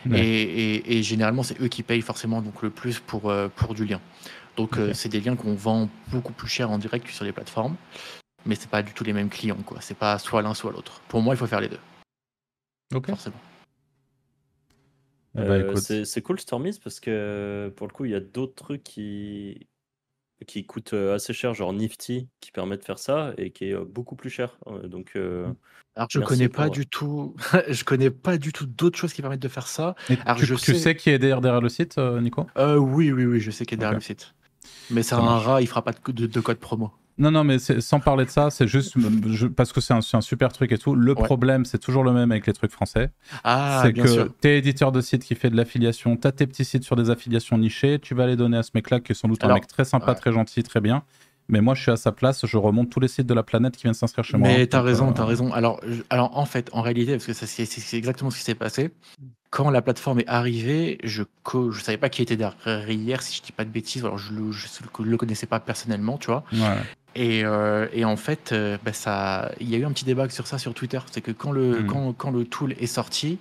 Ouais. 0.07 0.19
Et, 0.19 0.75
et- 0.75 0.97
et 0.99 1.03
généralement, 1.03 1.41
c'est 1.43 1.59
eux 1.61 1.67
qui 1.67 1.81
payent 1.83 2.01
forcément 2.01 2.41
donc 2.41 2.61
le 2.61 2.69
plus 2.69 2.99
pour 2.99 3.33
pour 3.55 3.73
du 3.73 3.85
lien. 3.85 3.99
Donc, 4.57 4.77
c'est 4.93 5.09
des 5.09 5.21
liens 5.21 5.35
qu'on 5.37 5.55
vend 5.55 5.87
beaucoup 6.09 6.33
plus 6.33 6.49
cher 6.49 6.69
en 6.69 6.77
direct 6.77 7.05
que 7.07 7.13
sur 7.13 7.23
les 7.25 7.31
plateformes. 7.31 7.75
Mais 8.45 8.55
c'est 8.55 8.69
pas 8.69 8.83
du 8.83 8.93
tout 8.93 9.03
les 9.03 9.13
mêmes 9.13 9.29
clients 9.29 9.57
quoi. 9.65 9.77
C'est 9.81 9.97
pas 9.97 10.19
soit 10.19 10.41
l'un 10.41 10.53
soit 10.53 10.71
l'autre. 10.71 11.01
Pour 11.07 11.21
moi, 11.21 11.33
il 11.33 11.37
faut 11.37 11.47
faire 11.47 11.61
les 11.61 11.69
deux 11.69 11.79
Ok. 12.93 13.07
forcément. 13.07 13.35
Eh 15.41 15.47
ben, 15.47 15.75
Euh, 15.91 16.03
c'est 16.05 16.21
cool 16.21 16.39
Stormiz 16.39 16.79
parce 16.79 16.99
que 16.99 17.71
pour 17.75 17.87
le 17.87 17.93
coup, 17.93 18.05
il 18.05 18.11
y 18.11 18.15
a 18.15 18.19
d'autres 18.19 18.55
trucs 18.55 18.83
qui, 18.83 19.67
qui 20.47 20.65
coûtent 20.65 20.93
euh, 20.93 21.15
assez 21.15 21.33
cher, 21.33 21.53
genre 21.53 21.73
Nifty, 21.73 22.27
qui 22.39 22.51
permet 22.51 22.77
de 22.77 22.83
faire 22.83 22.99
ça 22.99 23.33
et 23.37 23.51
qui 23.51 23.65
est 23.69 23.73
euh, 23.73 23.85
beaucoup 23.85 24.15
plus 24.15 24.29
cher. 24.29 24.57
Donc, 24.83 25.11
euh, 25.15 25.51
Alors 25.95 26.07
je 26.11 26.19
connais 26.19 26.49
pas 26.49 26.65
pour- 26.65 26.71
du 26.73 26.87
tout, 26.87 27.35
je 27.69 27.83
connais 27.83 28.09
pas 28.11 28.37
du 28.37 28.51
tout 28.51 28.65
d'autres 28.65 28.97
choses 28.97 29.13
qui 29.13 29.21
permettent 29.21 29.41
de 29.41 29.47
faire 29.47 29.67
ça. 29.67 29.95
Alors, 30.25 30.37
tu, 30.37 30.45
je 30.45 30.55
tu 30.55 30.73
sais- 30.73 30.79
sais 30.79 30.95
qui 30.95 31.09
est 31.09 31.19
derrière, 31.19 31.41
derrière 31.41 31.61
le 31.61 31.69
site, 31.69 31.97
Nico? 31.97 32.45
Euh, 32.57 32.77
oui, 32.77 33.11
oui, 33.11 33.25
oui, 33.25 33.39
je 33.39 33.51
sais 33.51 33.65
qu'il 33.65 33.75
est 33.75 33.79
derrière 33.79 33.95
le 33.97 34.03
site. 34.03 34.33
Mais 34.91 35.03
c'est 35.03 35.09
Ça 35.15 35.17
un 35.21 35.25
marche. 35.25 35.45
rat, 35.45 35.61
il 35.61 35.67
fera 35.67 35.83
pas 35.83 35.91
de, 35.91 36.11
de- 36.11 36.27
de 36.27 36.39
code 36.41 36.57
promo. 36.59 36.91
Non, 37.19 37.31
non, 37.31 37.43
mais 37.43 37.59
sans 37.59 37.99
parler 37.99 38.23
de 38.25 38.29
ça, 38.29 38.49
c'est 38.49 38.67
juste 38.67 38.95
je- 39.27 39.47
parce 39.47 39.73
que 39.73 39.81
c'est 39.81 39.93
un, 39.93 40.21
super 40.21 40.51
truc 40.53 40.71
et 40.71 40.77
tout. 40.77 40.95
Le 40.95 41.11
Ouais. 41.11 41.23
problème, 41.23 41.65
c'est 41.65 41.77
toujours 41.77 42.03
le 42.03 42.13
même 42.13 42.31
avec 42.31 42.47
les 42.47 42.53
trucs 42.53 42.71
français. 42.71 43.11
Ah, 43.43 43.81
c'est 43.83 43.93
que 43.93 44.29
t'es 44.39 44.57
éditeur 44.57 44.91
de 44.93 45.01
site 45.01 45.23
qui 45.25 45.35
fait 45.35 45.49
de 45.49 45.57
l'affiliation, 45.57 46.15
t'as 46.15 46.31
tes 46.31 46.47
petits 46.47 46.63
sites 46.65 46.83
sur 46.85 46.95
des 46.95 47.09
affiliations 47.09 47.57
nichées, 47.57 47.99
tu 47.99 48.15
vas 48.15 48.25
les 48.25 48.37
donner 48.37 48.57
à 48.57 48.63
ce 48.63 48.71
mec-là 48.73 49.01
qui 49.01 49.11
est 49.11 49.15
sans 49.15 49.27
doute 49.27 49.43
un 49.43 49.53
mec 49.53 49.67
très 49.67 49.83
sympa, 49.85 50.11
ouais. 50.13 50.15
très 50.15 50.31
gentil, 50.31 50.63
très 50.63 50.79
bien. 50.81 51.03
Mais 51.51 51.61
moi, 51.61 51.73
je 51.73 51.81
suis 51.81 51.91
à 51.91 51.97
sa 51.97 52.11
place, 52.11 52.45
je 52.45 52.57
remonte 52.57 52.91
tous 52.91 52.99
les 52.99 53.07
sites 53.07 53.25
de 53.25 53.33
la 53.33 53.41
planète 53.43 53.75
qui 53.75 53.81
viennent 53.83 53.95
s'inscrire 53.95 54.23
chez 54.23 54.37
moi. 54.37 54.47
Mais 54.47 54.67
t'as 54.67 54.81
raison, 54.81 55.09
euh, 55.09 55.13
t'as 55.13 55.25
raison. 55.25 55.51
Alors, 55.51 55.79
je- 55.85 56.03
alors, 56.11 56.37
en 56.37 56.45
fait, 56.45 56.69
en 56.73 56.81
réalité, 56.83 57.13
parce 57.13 57.25
que 57.25 57.33
c'est 57.33 57.97
exactement 57.97 58.29
ce 58.29 58.37
qui 58.37 58.43
s'est 58.43 58.53
passé. 58.55 58.91
Quand 59.49 59.71
la 59.71 59.81
plateforme 59.81 60.19
est 60.19 60.27
arrivée, 60.27 60.99
je 61.03 61.23
je 61.71 61.81
savais 61.81 61.97
pas 61.97 62.09
qui 62.09 62.21
était 62.21 62.37
derrière, 62.37 63.23
si 63.23 63.37
je 63.37 63.41
dis 63.41 63.51
pas 63.51 63.65
de 63.65 63.71
bêtises. 63.71 64.05
Alors, 64.05 64.19
je 64.19 64.31
le, 64.31 64.51
je 64.51 64.67
le 65.03 65.17
connaissais 65.17 65.47
pas 65.47 65.59
personnellement, 65.59 66.19
tu 66.19 66.27
vois. 66.27 66.43
ouais. 66.53 66.77
Et, 67.15 67.43
euh, 67.43 67.87
et 67.93 68.05
en 68.05 68.15
fait, 68.17 68.51
euh, 68.51 68.77
bah, 68.83 68.93
ça, 68.93 69.51
il 69.59 69.69
y 69.69 69.75
a 69.75 69.77
eu 69.77 69.85
un 69.85 69.91
petit 69.91 70.05
débat 70.05 70.29
sur 70.29 70.47
ça 70.47 70.57
sur 70.57 70.73
Twitter. 70.73 70.99
C'est 71.11 71.21
que 71.21 71.31
quand 71.31 71.51
le, 71.51 71.83
quand, 71.87 72.13
quand 72.13 72.31
le 72.31 72.45
tool 72.45 72.73
est 72.79 72.87
sorti, 72.87 73.39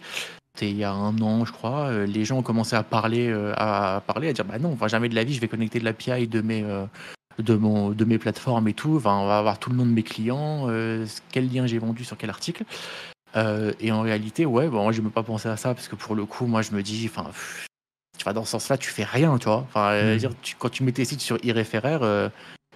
il 0.60 0.76
y 0.76 0.84
a 0.84 0.90
un 0.92 1.16
an, 1.20 1.44
je 1.44 1.52
crois, 1.52 1.86
euh, 1.88 2.06
les 2.06 2.24
gens 2.24 2.38
ont 2.38 2.42
commencé 2.42 2.74
à 2.74 2.82
parler, 2.82 3.30
à 3.56 4.02
parler, 4.06 4.28
à 4.28 4.32
dire 4.32 4.44
bah 4.44 4.58
non, 4.58 4.72
enfin, 4.72 4.88
jamais 4.88 5.08
de 5.08 5.14
la 5.14 5.22
vie, 5.24 5.34
je 5.34 5.40
vais 5.40 5.48
connecter 5.48 5.78
de 5.78 5.84
l'API 5.84 6.26
de 6.26 6.40
mes, 6.40 6.64
de, 7.38 7.54
mon, 7.54 7.90
de 7.90 8.04
mes 8.04 8.18
plateformes 8.18 8.66
et 8.68 8.74
tout. 8.74 8.96
Enfin, 8.96 9.16
on 9.18 9.26
va 9.26 9.38
avoir 9.38 9.58
tout 9.58 9.70
le 9.70 9.76
nom 9.76 9.86
de 9.86 9.92
mes 9.92 10.02
clients, 10.02 10.66
quel 11.30 11.52
lien 11.52 11.66
j'ai 11.66 11.78
vendu 11.78 12.04
sur 12.04 12.16
quel 12.16 12.30
article. 12.30 12.64
Et 13.36 13.92
en 13.92 14.00
réalité, 14.00 14.46
ouais, 14.46 14.66
bon, 14.66 14.82
moi, 14.82 14.92
je 14.92 15.00
ne 15.00 15.06
me 15.06 15.10
pas 15.10 15.22
pensé 15.22 15.48
à 15.48 15.56
ça 15.56 15.74
parce 15.74 15.86
que 15.86 15.94
pour 15.94 16.16
le 16.16 16.24
coup, 16.24 16.46
moi, 16.46 16.62
je 16.62 16.72
me 16.72 16.82
dis, 16.82 17.08
enfin, 17.08 17.30
tu 18.18 18.24
vas 18.24 18.32
dans 18.32 18.44
ce 18.44 18.50
sens-là, 18.52 18.78
tu 18.78 18.90
fais 18.90 19.04
rien, 19.04 19.38
tu 19.38 19.44
vois. 19.44 19.64
Enfin, 19.68 20.16
dire, 20.16 20.32
tu- 20.42 20.56
quand 20.58 20.70
tu 20.70 20.82
mets 20.82 20.90
tes 20.90 21.04
sites 21.04 21.20
sur 21.20 21.38
euh, 21.44 22.28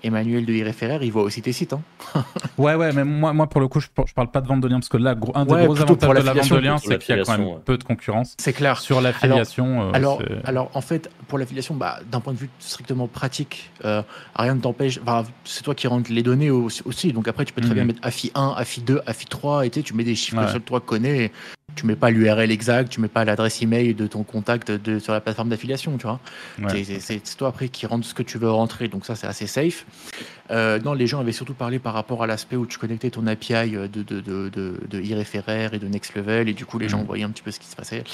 Emmanuel 0.05 0.45
de 0.47 0.53
iReferrer, 0.53 0.99
il 1.03 1.13
voit 1.13 1.23
aussi 1.23 1.43
tes 1.43 1.53
sites. 1.53 1.73
Hein. 1.73 1.83
Ouais, 2.59 2.75
ouais, 2.75 2.93
mais 2.93 3.05
moi, 3.05 3.33
moi 3.33 3.47
pour 3.49 3.61
le 3.61 3.69
coup, 3.69 3.81
je, 3.81 3.87
je 4.07 4.13
parle 4.15 4.31
pas 4.31 4.41
de 4.41 4.47
vente 4.47 4.61
de 4.61 4.69
liens 4.69 4.79
parce 4.79 4.89
que 4.89 4.97
là, 4.99 5.15
gros- 5.15 5.33
un 5.35 5.45
des 5.47 5.53
Ouais, 5.53 5.65
gros 5.65 5.81
avantages 5.81 6.09
de 6.11 6.15
la 6.23 6.33
vente 6.35 6.51
de 6.53 6.57
liens, 6.59 6.79
c'est 6.79 6.99
qu'il 6.99 7.17
y 7.17 7.21
a 7.21 7.25
quand 7.25 7.39
même 7.39 7.47
ouais. 7.47 7.57
peu 7.65 7.79
de 7.79 7.85
concurrence. 7.85 8.35
C'est 8.39 8.53
clair. 8.53 8.79
Sur 8.81 9.01
l'affiliation, 9.01 9.83
euh, 9.89 9.91
Alors, 9.95 10.23
alors, 10.45 10.71
en 10.75 10.81
fait, 10.81 11.11
pour 11.29 11.39
l'affiliation, 11.39 11.75
bah, 11.75 12.01
d'un 12.11 12.21
point 12.21 12.33
de 12.35 12.39
vue 12.39 12.51
strictement 12.59 13.09
pratique, 13.09 13.71
euh, 13.85 14.03
rien 14.37 14.55
ne 14.55 14.61
t'empêche. 14.61 15.01
C'est 15.45 15.63
toi 15.63 15.75
qui 15.75 15.87
rentres 15.87 16.11
les 16.13 16.23
données 16.23 16.51
aussi, 16.51 16.83
aussi. 16.85 17.13
Donc 17.13 17.27
après, 17.29 17.45
tu 17.45 17.53
peux 17.53 17.61
très 17.63 17.71
Mhm. 17.71 17.75
bien 17.75 17.85
mettre 17.85 18.01
AFI 18.03 18.31
1, 18.35 18.55
AFI 18.57 18.83
2, 18.83 19.01
AFI 19.07 19.27
3, 19.27 19.67
et 19.67 19.71
tu 19.71 19.81
sais, 19.81 19.85
tu 19.85 19.95
mets 19.95 20.05
des 20.05 20.15
chiffres 20.15 20.39
Ouais. 20.39 20.47
que 20.47 20.53
seul 20.53 20.61
toi 20.63 20.81
connais. 20.81 21.33
Tu 21.75 21.87
mets 21.87 21.97
pas 21.97 22.11
l'URL 22.11 22.51
exact, 22.51 22.91
tu 22.91 23.01
mets 23.01 23.09
pas 23.09 23.25
l'adresse 23.25 23.63
email 23.63 23.95
de 23.95 24.07
ton 24.07 24.23
contact 24.25 24.71
de, 24.71 24.99
sur 24.99 25.13
la 25.13 25.21
plateforme 25.21 25.49
d'affiliation, 25.49 25.97
tu 25.97 26.07
vois. 26.07 26.21
ouais. 26.63 26.85
C'est- 26.85 27.37
toi 27.37 27.49
après 27.49 27.69
qui 27.69 27.87
rentre 27.87 28.07
ce 28.07 28.15
que 28.15 28.23
tu 28.23 28.37
veux 28.39 28.51
rentrer, 28.51 28.89
donc 28.89 29.07
ça 29.07 29.17
c'est 29.17 29.27
assez 29.27 29.47
safe. 29.47 29.87
Euh, 30.51 30.79
non, 30.81 30.93
les 30.93 31.07
gens 31.07 31.21
avaient 31.21 31.33
surtout 31.33 31.55
parlé 31.55 31.79
par 31.79 31.95
rapport 31.95 32.23
à 32.23 32.27
l'aspect 32.27 32.57
où 32.57 32.67
tu 32.67 32.79
connectais 32.79 33.11
ton 33.11 33.27
API 33.27 33.71
de, 33.71 33.87
de, 33.87 34.03
de, 34.03 34.21
de, 34.51 34.81
de 34.89 35.01
et 35.01 35.79
de 35.79 35.89
Next 35.89 36.15
Level, 36.15 36.49
et 36.49 36.53
du 36.53 36.67
coup 36.67 36.79
les 36.79 36.89
gens 36.89 36.99
Mhm. 37.01 37.07
voyaient 37.07 37.25
un 37.25 37.31
petit 37.31 37.43
peu 37.43 37.51
ce 37.51 37.59
qui 37.61 37.67
se 37.69 37.77
passait. 37.77 38.05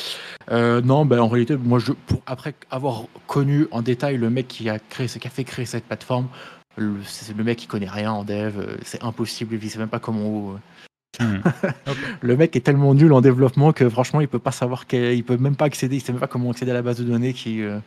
Euh, 0.51 0.81
non, 0.81 1.05
ben, 1.05 1.19
en 1.19 1.29
réalité, 1.29 1.57
moi, 1.57 1.79
je, 1.79 1.93
pour, 1.93 2.23
après 2.27 2.55
avoir 2.71 3.05
connu 3.27 3.67
en 3.71 3.83
détail 3.83 4.17
le 4.19 4.31
mec 4.31 4.47
qui 4.49 4.69
a, 4.71 4.79
créé, 4.79 5.07
qui 5.09 5.27
a 5.27 5.31
fait 5.31 5.45
créer 5.45 5.67
cette 5.67 5.85
plateforme, 5.85 6.29
le- 6.77 6.95
c'est 7.05 7.37
le 7.37 7.43
mec 7.45 7.59
qui 7.59 7.67
connaît 7.67 7.89
rien 7.91 8.13
en 8.13 8.23
dev, 8.25 8.55
euh, 8.59 8.77
c'est 8.85 9.03
impossible, 9.03 9.59
il 9.61 9.71
sait 9.71 9.79
même 9.79 9.89
pas 9.89 9.99
comment. 9.99 10.59
Hmm. 11.21 11.39
Le 12.23 12.37
mec 12.37 12.55
est 12.57 12.61
tellement 12.61 12.95
nul 12.95 13.13
en 13.13 13.21
développement 13.21 13.73
que 13.73 13.89
franchement, 13.89 14.21
il 14.21 14.29
peut 14.29 14.39
pas 14.39 14.53
savoir, 14.53 14.85
il 14.93 15.25
peut 15.25 15.37
même 15.37 15.57
pas 15.57 15.65
accéder, 15.67 15.97
il 15.97 16.01
sait 16.01 16.13
même 16.13 16.21
pas 16.21 16.27
comment 16.27 16.51
accéder 16.51 16.71
à 16.71 16.75
la 16.75 16.83
base 16.83 16.99
de 16.99 17.05
données 17.05 17.33
qui. 17.33 17.63
euh, 17.63 17.79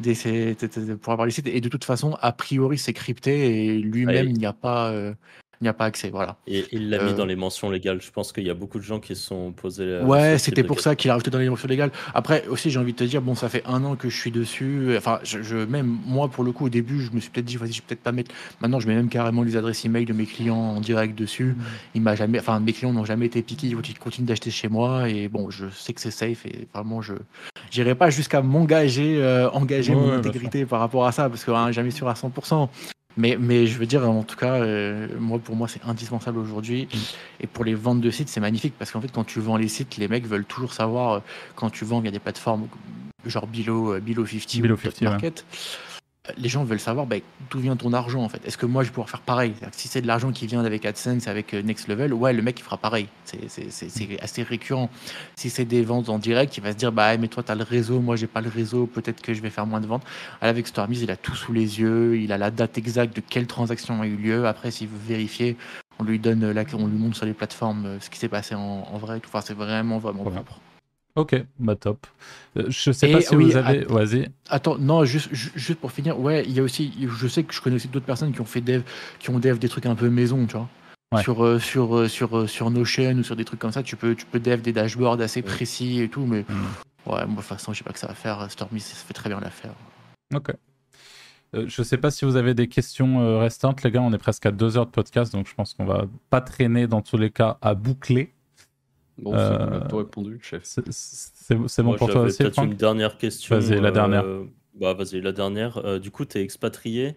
des- 0.00 0.14
pour 1.02 1.12
avoir 1.12 1.26
les 1.26 1.32
sites. 1.32 1.48
Et 1.48 1.60
de 1.60 1.68
toute 1.68 1.84
façon, 1.84 2.16
a 2.20 2.30
priori, 2.32 2.78
c'est 2.78 2.92
crypté 2.92 3.66
et 3.74 3.78
lui-même, 3.78 4.26
Ouais. 4.26 4.30
il 4.32 4.38
n'y 4.38 4.46
a 4.46 4.52
pas, 4.52 4.90
euh, 4.90 5.12
il 5.60 5.64
n'y 5.64 5.68
a 5.68 5.72
pas 5.72 5.84
accès. 5.86 6.10
Voilà. 6.10 6.36
Et 6.46 6.64
il 6.72 6.90
l'a 6.90 7.02
mis 7.02 7.10
Euh, 7.10 7.14
dans 7.16 7.24
les 7.26 7.36
mentions 7.36 7.70
légales. 7.70 8.00
Je 8.00 8.10
pense 8.10 8.32
qu'il 8.32 8.44
y 8.46 8.50
a 8.50 8.54
beaucoup 8.54 8.78
de 8.78 8.84
gens 8.84 9.00
qui 9.00 9.14
se 9.16 9.22
sont 9.26 9.52
posés. 9.52 10.00
Ouais, 10.02 10.38
c'était 10.38 10.62
pour 10.62 10.80
ça 10.80 10.94
qu'il 10.96 11.10
a 11.10 11.14
rajouté 11.14 11.30
dans 11.30 11.38
les 11.38 11.48
mentions 11.50 11.68
légales. 11.68 11.90
Après, 12.14 12.46
aussi, 12.48 12.70
j'ai 12.70 12.78
envie 12.78 12.92
de 12.92 12.98
te 12.98 13.04
dire, 13.04 13.22
bon, 13.22 13.34
ça 13.34 13.48
fait 13.48 13.62
un 13.66 13.82
an 13.84 13.96
que 13.96 14.08
je 14.08 14.16
suis 14.16 14.30
dessus. 14.30 14.94
Enfin, 14.96 15.18
je, 15.24 15.42
je- 15.42 15.56
même 15.56 15.98
moi, 16.06 16.28
pour 16.28 16.44
le 16.44 16.52
coup, 16.52 16.66
au 16.66 16.68
début, 16.68 17.00
je 17.02 17.10
me 17.12 17.20
suis 17.20 17.30
peut-être 17.30 17.46
dit, 17.46 17.56
vas-y, 17.56 17.72
je 17.72 17.78
vais 17.80 17.84
peut-être 17.88 18.02
pas 18.02 18.12
mettre. 18.12 18.30
Maintenant, 18.60 18.80
je 18.80 18.86
mets 18.88 18.94
même 18.94 19.08
carrément 19.08 19.42
les 19.42 19.56
adresses 19.56 19.84
email 19.84 20.04
de 20.04 20.12
mes 20.12 20.26
clients 20.26 20.56
en 20.56 20.80
direct 20.80 21.18
dessus. 21.18 21.56
Il 21.94 22.02
m'a 22.02 22.14
jamais, 22.14 22.38
enfin, 22.38 22.60
mes 22.60 22.72
clients 22.72 22.92
n'ont 22.92 23.04
jamais 23.04 23.26
été 23.26 23.42
piqués. 23.42 23.66
Ils 23.68 23.76
continuent- 23.98 24.26
d'acheter 24.26 24.50
chez 24.50 24.68
moi. 24.68 25.08
Et 25.08 25.28
bon, 25.28 25.50
je 25.50 25.66
sais 25.70 25.92
que 25.92 26.00
c'est 26.00 26.10
safe. 26.10 26.44
Et 26.46 26.66
vraiment, 26.74 27.00
je 27.02 27.14
n'irai 27.76 27.94
pas 27.94 28.10
jusqu'à 28.10 28.42
m'engager, 28.42 29.16
euh, 29.22 29.48
engager 29.50 29.94
Ouais, 29.94 30.00
mon 30.00 30.08
ouais, 30.10 30.16
intégrité 30.16 30.66
par 30.66 30.80
rapport 30.80 31.06
à 31.06 31.12
ça, 31.12 31.28
parce 31.28 31.44
que 31.44 31.50
hein, 31.50 31.70
jamais 31.72 31.90
sûr 31.90 32.08
à 32.08 32.14
100%. 32.14 32.68
Mais, 33.16 33.36
mais 33.38 33.66
je 33.66 33.78
veux 33.78 33.86
dire, 33.86 34.08
en 34.08 34.22
tout 34.22 34.36
cas, 34.36 34.54
euh, 34.54 35.08
moi, 35.18 35.38
pour 35.38 35.56
moi, 35.56 35.66
c'est 35.66 35.84
indispensable 35.84 36.38
aujourd'hui. 36.38 36.88
Mm. 36.92 36.98
Et 37.40 37.46
pour 37.46 37.64
les 37.64 37.74
ventes 37.74 38.00
de 38.00 38.10
sites, 38.10 38.28
c'est 38.28 38.40
magnifique 38.40 38.74
parce 38.78 38.92
qu'en 38.92 39.00
fait, 39.00 39.10
quand 39.10 39.24
tu 39.24 39.40
vends 39.40 39.56
les 39.56 39.68
sites, 39.68 39.96
les 39.96 40.08
mecs 40.08 40.26
veulent 40.26 40.44
toujours 40.44 40.72
savoir 40.72 41.12
euh, 41.12 41.20
quand 41.56 41.70
tu 41.70 41.84
vends 41.84 42.00
via 42.00 42.10
des 42.10 42.20
plateformes 42.20 42.68
genre 43.26 43.46
Bilo, 43.46 43.94
euh, 43.94 44.00
Bilo 44.00 44.24
50 44.24 44.62
Bilo 44.62 44.74
ou 44.74 44.78
50, 44.78 44.94
Top 44.94 45.02
Market. 45.02 45.44
Les 46.36 46.48
gens 46.48 46.64
veulent 46.64 46.80
savoir 46.80 47.06
bah, 47.06 47.16
d'où 47.50 47.58
vient 47.58 47.76
ton 47.76 47.92
argent 47.92 48.22
en 48.22 48.28
fait. 48.28 48.40
Est-ce 48.46 48.58
que 48.58 48.66
moi 48.66 48.82
je 48.82 48.88
vais 48.88 48.92
pouvoir 48.92 49.08
faire 49.10 49.20
pareil? 49.20 49.52
Que 49.52 49.66
Si 49.72 49.88
c'est 49.88 50.02
de 50.02 50.06
l'argent 50.06 50.30
qui 50.32 50.46
vient 50.46 50.64
avec 50.64 50.84
AdSense, 50.84 51.26
avec 51.28 51.54
euh, 51.54 51.62
Next 51.62 51.88
Level, 51.88 52.12
ouais, 52.12 52.32
le 52.32 52.42
mec 52.42 52.58
il 52.60 52.62
fera 52.62 52.76
pareil. 52.76 53.08
C'est- 53.24 54.20
assez 54.22 54.42
récurrent. 54.42 54.90
Si 55.36 55.50
c'est 55.50 55.64
des 55.64 55.82
ventes 55.82 56.08
en 56.08 56.18
direct, 56.18 56.56
il 56.56 56.62
va 56.62 56.72
se 56.72 56.76
dire 56.76 56.92
bah 56.92 57.16
mais 57.16 57.28
toi 57.28 57.42
tu 57.42 57.52
as 57.52 57.54
le 57.54 57.64
réseau, 57.64 58.00
moi 58.00 58.16
j'ai 58.16 58.26
pas 58.26 58.40
le 58.40 58.48
réseau, 58.48 58.86
peut-être 58.86 59.22
que 59.22 59.32
je 59.34 59.40
vais 59.40 59.50
faire 59.50 59.66
moins 59.66 59.80
de 59.80 59.86
ventes. 59.86 60.04
Avec 60.40 60.66
Stormiz, 60.66 61.02
il 61.02 61.10
a 61.10 61.16
tout 61.16 61.34
sous 61.34 61.52
les 61.52 61.80
yeux, 61.80 62.18
il 62.18 62.32
a 62.32 62.38
la 62.38 62.50
date 62.50 62.78
exacte 62.78 63.16
de 63.16 63.22
quelle 63.26 63.46
transaction 63.46 64.00
a 64.02 64.06
eu 64.06 64.16
lieu. 64.16 64.46
Après, 64.46 64.70
s'il 64.70 64.88
veut 64.88 64.98
vérifier, 65.06 65.56
on 65.98 66.04
lui 66.04 66.18
donne 66.18 66.50
la, 66.50 66.64
on 66.74 66.86
lui 66.86 66.98
montre 66.98 67.16
sur 67.16 67.26
les 67.26 67.32
plateformes 67.34 67.86
euh, 67.86 68.00
ce 68.00 68.10
qui 68.10 68.18
s'est 68.18 68.28
passé 68.28 68.54
en, 68.54 68.86
en 68.92 68.98
vrai. 68.98 69.20
Enfin, 69.26 69.40
c'est 69.44 69.54
vraiment 69.56 69.98
vraiment 69.98 70.22
bien. 70.22 70.32
propre. 70.32 70.60
Ok, 71.18 71.34
bah 71.58 71.74
top. 71.74 72.06
Euh, 72.56 72.66
je 72.68 72.92
sais 72.92 73.10
Et 73.10 73.12
pas 73.12 73.20
si 73.20 73.34
oui, 73.34 73.50
vous 73.50 73.56
avez. 73.56 73.80
Vas-y. 73.86 74.28
Attends, 74.48 74.78
non, 74.78 75.04
juste, 75.04 75.28
ju- 75.32 75.50
juste 75.56 75.80
pour 75.80 75.90
finir, 75.90 76.18
ouais, 76.20 76.44
il 76.46 76.52
y 76.52 76.60
a 76.60 76.62
aussi, 76.62 76.92
je 77.00 77.26
sais 77.26 77.42
que 77.42 77.52
je 77.52 77.60
connais 77.60 77.74
aussi 77.76 77.88
d'autres 77.88 78.06
personnes 78.06 78.32
qui 78.32 78.40
ont 78.40 78.44
fait 78.44 78.60
dev, 78.60 78.82
qui 79.18 79.30
ont 79.30 79.40
dev 79.40 79.58
des 79.58 79.68
trucs 79.68 79.86
un 79.86 79.96
peu 79.96 80.08
maison, 80.10 80.46
tu 80.46 80.52
vois. 80.56 80.68
Ouais. 81.10 81.22
Sur, 81.22 81.44
euh, 81.44 81.58
sur, 81.58 81.96
euh, 81.96 82.06
sur, 82.08 82.36
euh, 82.38 82.46
sur 82.46 82.70
Notion 82.70 83.12
ou 83.16 83.22
sur 83.24 83.34
des 83.34 83.44
trucs 83.44 83.58
comme 83.58 83.72
ça, 83.72 83.82
tu 83.82 83.96
peux, 83.96 84.14
tu 84.14 84.26
peux 84.26 84.38
dev 84.38 84.60
des 84.60 84.72
dashboards 84.72 85.20
assez 85.20 85.42
précis 85.42 86.00
et 86.02 86.08
tout, 86.08 86.24
mais 86.24 86.42
Mm. 86.48 86.52
ouais, 87.10 87.12
moi, 87.12 87.24
de 87.26 87.34
toute 87.34 87.42
façon, 87.44 87.72
je 87.72 87.78
sais 87.78 87.84
pas 87.84 87.92
que 87.92 87.98
ça 87.98 88.06
va 88.06 88.14
faire. 88.14 88.48
Stormy, 88.50 88.78
ça 88.78 88.94
fait 88.94 89.14
très 89.14 89.28
bien 89.28 89.40
l'affaire. 89.40 89.72
Ok. 90.34 90.50
Euh, 91.54 91.64
je 91.66 91.82
sais 91.82 91.96
pas 91.96 92.10
si 92.10 92.26
vous 92.26 92.36
avez 92.36 92.52
des 92.54 92.68
questions 92.68 93.40
restantes, 93.40 93.82
les 93.82 93.90
gars. 93.90 94.02
On 94.02 94.12
est 94.12 94.18
presque 94.18 94.46
à 94.46 94.50
deux 94.52 94.76
heures 94.76 94.86
de 94.86 94.90
podcast, 94.92 95.32
donc 95.32 95.48
je 95.48 95.54
pense 95.54 95.72
qu'on 95.74 95.86
va 95.86 96.04
pas 96.30 96.42
traîner 96.42 96.86
dans 96.86 97.00
tous 97.02 97.16
les 97.16 97.30
cas 97.30 97.56
à 97.62 97.74
boucler. 97.74 98.34
Bon, 99.18 99.34
Euh, 99.34 99.58
c'est 99.58 99.58
bon, 99.80 99.88
tout 99.88 99.96
répondu, 99.96 100.38
chef. 100.42 100.62
C'est 100.64 101.82
bon 101.82 101.94
pour 101.94 102.08
toi 102.10 102.22
aussi, 102.22 102.50
Franck 102.50 102.66
une 102.66 102.76
dernière 102.76 103.18
question. 103.18 103.56
Vas-y, 103.58 103.80
la 103.80 103.90
dernière. 103.90 104.24
euh, 104.24 104.44
Bah, 104.74 104.94
vas-y, 104.94 105.20
la 105.20 105.32
dernière. 105.32 105.78
Euh, 105.78 105.98
du 105.98 106.10
coup, 106.10 106.24
tu 106.24 106.38
es 106.38 106.42
expatrié. 106.42 107.16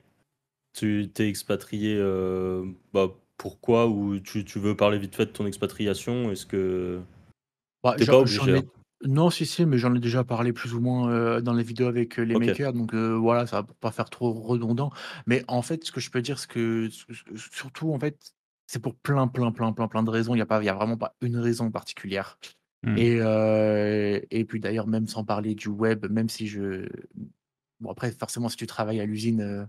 Tu 0.74 1.10
t'es 1.14 1.28
expatrié. 1.28 1.96
euh, 1.98 2.66
Bah, 2.94 3.10
pourquoi 3.38 3.88
Ou 3.88 4.20
tu, 4.20 4.46
tu 4.46 4.60
veux 4.60 4.76
parler 4.76 4.98
vite 4.98 5.16
fait 5.16 5.26
de 5.26 5.32
ton 5.32 5.46
expatriation? 5.46 6.32
Est-ce 6.32 6.46
que. 6.46 7.02
Bah, 7.84 7.96
T'es 7.98 8.06
pas 8.06 8.20
obligé, 8.20 8.52
ai- 8.52 8.58
hein? 8.58 8.64
Non, 9.04 9.32
si, 9.32 9.48
si, 9.48 9.66
mais 9.66 9.80
j'en 9.80 9.96
ai 9.96 10.00
déjà 10.00 10.24
parlé 10.24 10.54
plus 10.54 10.76
ou 10.76 10.80
moins 10.80 11.10
euh, 11.10 11.42
dans 11.42 11.54
les 11.54 11.64
vidéos 11.64 11.88
avec 11.88 12.20
euh, 12.20 12.24
les 12.24 12.36
Ok. 12.36 12.48
makers, 12.48 12.72
donc 12.74 12.94
euh, 12.94 13.16
voilà, 13.16 13.48
ça 13.48 13.62
va 13.64 13.68
pas 13.80 13.92
faire 13.92 14.12
trop 14.12 14.32
redondant. 14.32 14.92
Mais 15.26 15.44
en 15.48 15.64
fait, 15.64 15.84
ce 15.84 15.92
que 15.92 16.00
je 16.00 16.12
peux 16.12 16.22
dire, 16.22 16.38
c'est 16.38 16.48
que 16.48 16.88
surtout, 17.36 17.92
en 17.94 18.00
fait, 18.00 18.16
c'est 18.72 18.80
pour 18.80 18.96
plein, 18.96 19.28
plein, 19.28 19.52
plein, 19.52 19.74
plein, 19.74 19.90
plein 19.90 20.02
de 20.02 20.10
raisons. 20.10 20.34
Il 20.34 20.38
n'y 20.38 20.42
a, 20.42 20.46
pas- 20.46 20.62
il 20.64 20.66
y 20.66 20.70
a 20.70 20.74
vraiment 20.74 20.96
pas 20.96 21.14
une 21.20 21.36
raison 21.36 21.70
particulière. 21.70 22.40
Hmm. 22.84 22.98
Et, 22.98 23.18
euh, 23.20 24.18
et 24.32 24.46
puis 24.46 24.62
d'ailleurs, 24.62 24.88
même 24.88 25.08
sans 25.08 25.26
parler 25.26 25.56
du 25.56 25.68
web, 25.68 26.10
même 26.10 26.30
si 26.30 26.48
je. 26.48 26.88
Bon, 27.82 27.92
après, 27.92 28.14
forcément, 28.14 28.48
si 28.48 28.56
tu 28.56 28.68
travailles 28.68 29.02
à 29.02 29.06
l'usine. 29.06 29.42
euh, 29.42 29.66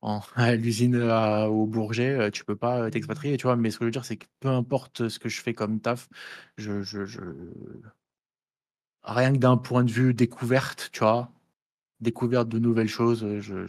en- 0.00 0.22
à 0.36 0.54
l'usine 0.56 0.96
à- 1.02 1.50
au 1.50 1.66
Bourget, 1.66 2.18
euh, 2.18 2.30
tu 2.30 2.46
peux 2.46 2.56
pas 2.56 2.90
t'expatrier, 2.90 3.36
tu 3.36 3.42
vois. 3.42 3.56
Mais 3.56 3.70
ce 3.70 3.76
que 3.78 3.84
je 3.84 3.88
veux 3.88 3.92
dire, 3.92 4.06
c'est 4.06 4.16
que 4.16 4.26
peu 4.40 4.48
importe 4.48 5.08
ce 5.10 5.18
que 5.18 5.28
je 5.28 5.42
fais 5.42 5.52
comme 5.52 5.80
taf, 5.80 6.08
je, 6.56 6.80
je, 6.80 7.04
je- 7.04 7.20
rien 9.02 9.34
que 9.34 9.38
d'un 9.38 9.58
point 9.58 9.84
de 9.84 9.90
vue 9.92 10.14
découverte, 10.14 10.88
tu 10.92 11.00
vois, 11.00 11.30
découverte 12.00 12.48
de 12.48 12.58
nouvelles 12.58 12.88
choses, 12.88 13.40
je- 13.40 13.66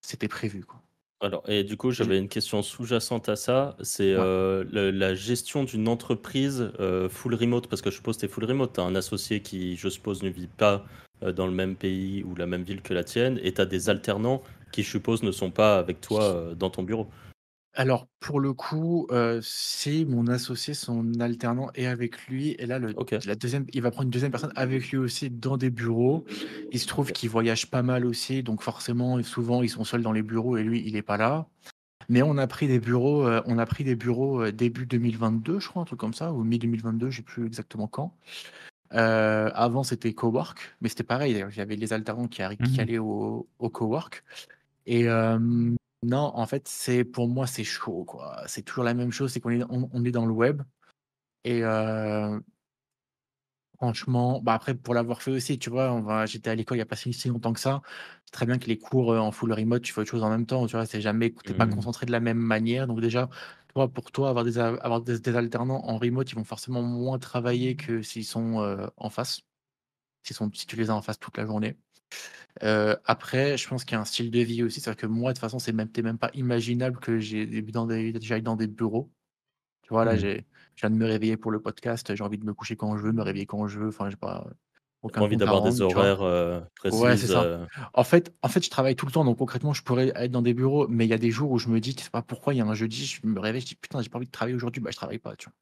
c'était 0.00 0.28
prévu, 0.28 0.64
quoi. 0.64 0.82
Alors, 1.22 1.42
et 1.48 1.64
du 1.64 1.76
coup, 1.76 1.90
j'avais 1.90 2.18
une 2.18 2.28
question 2.28 2.62
sous-jacente 2.62 3.28
à 3.28 3.36
ça. 3.36 3.76
C'est 3.82 4.14
Ouais. 4.14 4.22
euh, 4.22 4.64
le- 4.72 4.90
la 4.90 5.14
gestion 5.14 5.64
d'une 5.64 5.86
entreprise 5.86 6.72
euh, 6.80 7.10
full 7.10 7.34
remote, 7.34 7.66
parce 7.68 7.82
que 7.82 7.90
je 7.90 7.96
suppose 7.96 8.16
que 8.16 8.20
tu 8.20 8.26
es 8.26 8.28
full 8.28 8.44
remote. 8.46 8.72
Tu 8.72 8.80
as 8.80 8.84
un 8.84 8.94
associé 8.94 9.42
qui, 9.42 9.76
je 9.76 9.88
suppose, 9.90 10.22
ne 10.22 10.30
vit 10.30 10.46
pas 10.46 10.84
euh, 11.22 11.32
dans 11.32 11.46
le 11.46 11.52
même 11.52 11.76
pays 11.76 12.22
ou 12.24 12.34
la 12.34 12.46
même 12.46 12.62
ville 12.62 12.80
que 12.80 12.94
la 12.94 13.04
tienne, 13.04 13.38
et 13.42 13.52
tu 13.52 13.60
as 13.60 13.66
des 13.66 13.90
alternants 13.90 14.42
qui, 14.72 14.82
je 14.82 14.88
suppose, 14.88 15.22
ne 15.22 15.30
sont 15.32 15.50
pas 15.50 15.78
avec 15.78 16.00
toi 16.00 16.22
euh, 16.22 16.54
dans 16.54 16.70
ton 16.70 16.82
bureau. 16.84 17.06
Alors, 17.74 18.08
pour 18.18 18.40
le 18.40 18.52
coup, 18.52 19.06
si 19.42 20.04
mon 20.04 20.26
associé, 20.26 20.74
son 20.74 21.20
alternant 21.20 21.70
est 21.74 21.86
avec 21.86 22.26
lui, 22.26 22.56
et 22.58 22.66
là, 22.66 22.78
le, 22.78 22.92
Ok. 22.96 23.14
la 23.24 23.34
deuxième, 23.36 23.64
il 23.72 23.80
va 23.80 23.90
prendre 23.90 24.04
une 24.04 24.10
deuxième 24.10 24.32
personne 24.32 24.52
avec 24.56 24.90
lui 24.90 24.98
aussi 24.98 25.30
dans 25.30 25.56
des 25.56 25.70
bureaux. 25.70 26.24
Il 26.72 26.80
se 26.80 26.86
trouve 26.88 27.12
qu'il 27.12 27.30
voyage 27.30 27.70
pas 27.70 27.82
mal 27.82 28.04
aussi, 28.04 28.42
donc 28.42 28.62
forcément, 28.62 29.22
souvent, 29.22 29.62
ils 29.62 29.70
sont 29.70 29.84
seuls 29.84 30.02
dans 30.02 30.12
les 30.12 30.22
bureaux 30.22 30.56
et 30.56 30.64
lui, 30.64 30.82
il 30.84 30.94
n'est 30.94 31.02
pas 31.02 31.16
là. 31.16 31.46
Mais 32.08 32.22
on 32.22 32.38
a 32.38 32.46
pris 32.48 32.66
des 32.66 32.80
bureaux, 32.80 33.28
on 33.46 33.58
a 33.58 33.66
pris 33.66 33.84
des 33.84 33.94
bureaux 33.94 34.50
début 34.50 34.84
2022, 34.84 35.60
je 35.60 35.68
crois, 35.68 35.82
un 35.82 35.84
truc 35.84 36.00
comme 36.00 36.14
ça, 36.14 36.32
ou 36.32 36.42
mi-2022, 36.42 37.10
je 37.10 37.18
sais 37.18 37.22
plus 37.22 37.46
exactement 37.46 37.86
quand. 37.86 38.16
Avant, 38.90 39.84
c'était 39.84 40.12
cowork, 40.12 40.76
mais 40.80 40.88
c'était 40.88 41.04
pareil. 41.04 41.44
Il 41.52 41.56
y 41.56 41.60
avait 41.60 41.76
les 41.76 41.92
alternants 41.92 42.26
qui, 42.26 42.42
arri- 42.42 42.56
qui 42.56 42.72
Mhm. 42.72 42.80
allaient 42.80 42.98
au, 42.98 43.46
au 43.60 43.68
cowork. 43.70 44.24
Et 44.86 45.06
non, 46.02 46.32
en 46.34 46.46
fait, 46.46 46.66
c'est 46.68 47.04
pour 47.04 47.28
moi, 47.28 47.46
c'est 47.46 47.64
chaud, 47.64 48.04
quoi. 48.04 48.42
C'est 48.46 48.62
toujours 48.62 48.84
la 48.84 48.94
même 48.94 49.12
chose, 49.12 49.32
c'est 49.32 49.40
qu'on 49.40 49.50
est, 49.50 49.62
on, 49.64 49.90
on 49.92 50.04
est 50.04 50.10
dans 50.10 50.26
le 50.26 50.32
web. 50.32 50.62
Et 51.44 51.64
euh, 51.64 52.40
franchement, 53.76 54.40
bah 54.42 54.54
après, 54.54 54.74
pour 54.74 54.94
l'avoir 54.94 55.22
fait 55.22 55.30
aussi, 55.30 55.58
tu 55.58 55.70
vois, 55.70 55.92
on 55.92 56.02
va, 56.02 56.26
j'étais 56.26 56.50
à 56.50 56.54
l'école 56.54 56.76
il 56.76 56.80
n'y 56.80 56.82
a 56.82 56.86
pas 56.86 56.96
si, 56.96 57.12
si 57.12 57.28
longtemps 57.28 57.52
que 57.52 57.60
ça. 57.60 57.82
C'est 58.26 58.32
très 58.32 58.46
bien 58.46 58.58
que 58.58 58.66
les 58.66 58.78
cours 58.78 59.12
euh, 59.12 59.18
en 59.18 59.32
full 59.32 59.52
remote, 59.52 59.82
tu 59.82 59.92
fais 59.92 60.00
autre 60.02 60.10
chose 60.10 60.22
en 60.22 60.30
même 60.30 60.46
temps, 60.46 60.66
tu 60.66 60.72
vois, 60.76 60.86
c'est 60.86 61.00
jamais, 61.00 61.32
t'es 61.44 61.54
pas 61.54 61.66
Mhm. 61.66 61.66
concentré 61.66 62.06
de 62.06 62.12
la 62.12 62.20
même 62.20 62.38
manière. 62.38 62.86
Donc 62.86 63.00
déjà, 63.00 63.28
toi, 63.74 63.88
pour 63.92 64.12
toi, 64.12 64.28
avoir 64.30 64.44
des, 64.44 64.58
a- 64.58 64.68
avoir 64.82 65.00
des, 65.02 65.18
des 65.20 65.36
alternants 65.36 65.82
en 65.84 65.96
remote, 65.98 66.30
ils 66.30 66.34
vont 66.36 66.44
forcément 66.44 66.82
moins 66.82 67.18
travailler 67.18 67.76
que 67.76 68.02
s'ils 68.02 68.24
sont 68.26 68.60
euh, 68.60 68.86
en 68.96 69.08
face, 69.10 69.40
s'ils 70.24 70.36
sont, 70.36 70.50
si 70.54 70.66
tu 70.66 70.76
les 70.76 70.90
as 70.90 70.96
en 70.96 71.02
face 71.02 71.18
toute 71.20 71.38
la 71.38 71.46
journée. 71.46 71.78
Après, 72.60 73.56
je 73.58 73.68
pense 73.68 73.84
qu'il 73.84 73.94
y 73.94 73.98
a 73.98 74.00
un 74.00 74.04
style 74.04 74.30
de 74.30 74.40
vie 74.40 74.62
aussi, 74.62 74.80
c'est-à-dire 74.80 75.00
que 75.02 75.06
moi, 75.06 75.32
de 75.32 75.36
toute 75.38 75.40
façon, 75.40 75.58
c'est 75.58 75.72
même, 75.72 75.90
même 76.02 76.18
pas 76.18 76.30
imaginable 76.34 76.98
que 77.00 77.18
j'ai 77.18 77.46
dans 77.62 77.86
des, 77.86 78.14
j'aille 78.20 78.42
dans 78.42 78.56
des 78.56 78.66
bureaux. 78.66 79.12
Tu 79.82 79.90
vois, 79.90 80.04
là, 80.06 80.16
Mhm. 80.16 80.18
j'ai, 80.18 80.46
je 80.76 80.82
viens 80.86 80.90
de 80.90 80.96
me 80.96 81.06
réveiller 81.06 81.36
pour 81.38 81.50
le 81.52 81.60
podcast, 81.62 82.14
j'ai 82.14 82.24
envie 82.24 82.38
de 82.38 82.46
me 82.46 82.54
coucher 82.54 82.76
quand 82.76 82.96
je 82.98 83.02
veux, 83.04 83.12
me 83.12 83.22
réveiller 83.22 83.46
quand 83.46 83.66
je 83.68 83.80
veux, 83.80 83.88
enfin, 83.88 84.10
j'ai 84.10 84.16
pas 84.16 84.46
aucun 85.02 85.22
Pas 85.22 85.24
envie 85.24 85.36
compte 85.36 85.46
à 85.46 85.50
d'avoir 85.50 85.62
des 85.62 85.80
rendre, 85.80 85.84
tu 85.86 85.94
vois. 85.94 86.14
horaires 86.18 86.66
précises. 86.76 86.90
Ouais, 86.90 87.16
c'est 87.16 87.28
ça. 87.28 87.52
En 87.94 88.04
fait, 88.04 88.34
en 88.42 88.48
fait, 88.48 88.64
je 88.64 88.70
travaille 88.70 88.96
tout 88.96 89.06
le 89.06 89.12
temps, 89.12 89.24
donc 89.24 89.38
concrètement, 89.38 89.72
je 89.74 89.82
pourrais 89.82 90.12
être 90.16 90.30
dans 90.32 90.42
des 90.42 90.54
bureaux, 90.54 90.88
mais 90.88 91.06
il 91.06 91.10
y 91.10 91.14
a 91.14 91.18
des 91.18 91.30
jours 91.30 91.50
où 91.52 91.58
je 91.58 91.68
me 91.68 91.80
dis, 91.80 91.94
tu 91.94 92.04
sais 92.04 92.10
pas 92.10 92.22
pourquoi, 92.22 92.54
il 92.54 92.58
y 92.58 92.60
a 92.60 92.66
un 92.66 92.74
jeudi, 92.74 93.06
je 93.06 93.26
me 93.26 93.40
réveille, 93.40 93.60
je 93.62 93.66
dis 93.68 93.74
putain, 93.76 94.02
j'ai 94.02 94.10
pas 94.10 94.18
envie 94.18 94.26
de 94.26 94.32
travailler 94.32 94.56
aujourd'hui, 94.56 94.82
bah 94.82 94.90
je 94.92 94.96
travaille 94.96 95.18
pas, 95.20 95.36
tu 95.36 95.46
vois. 95.46 95.54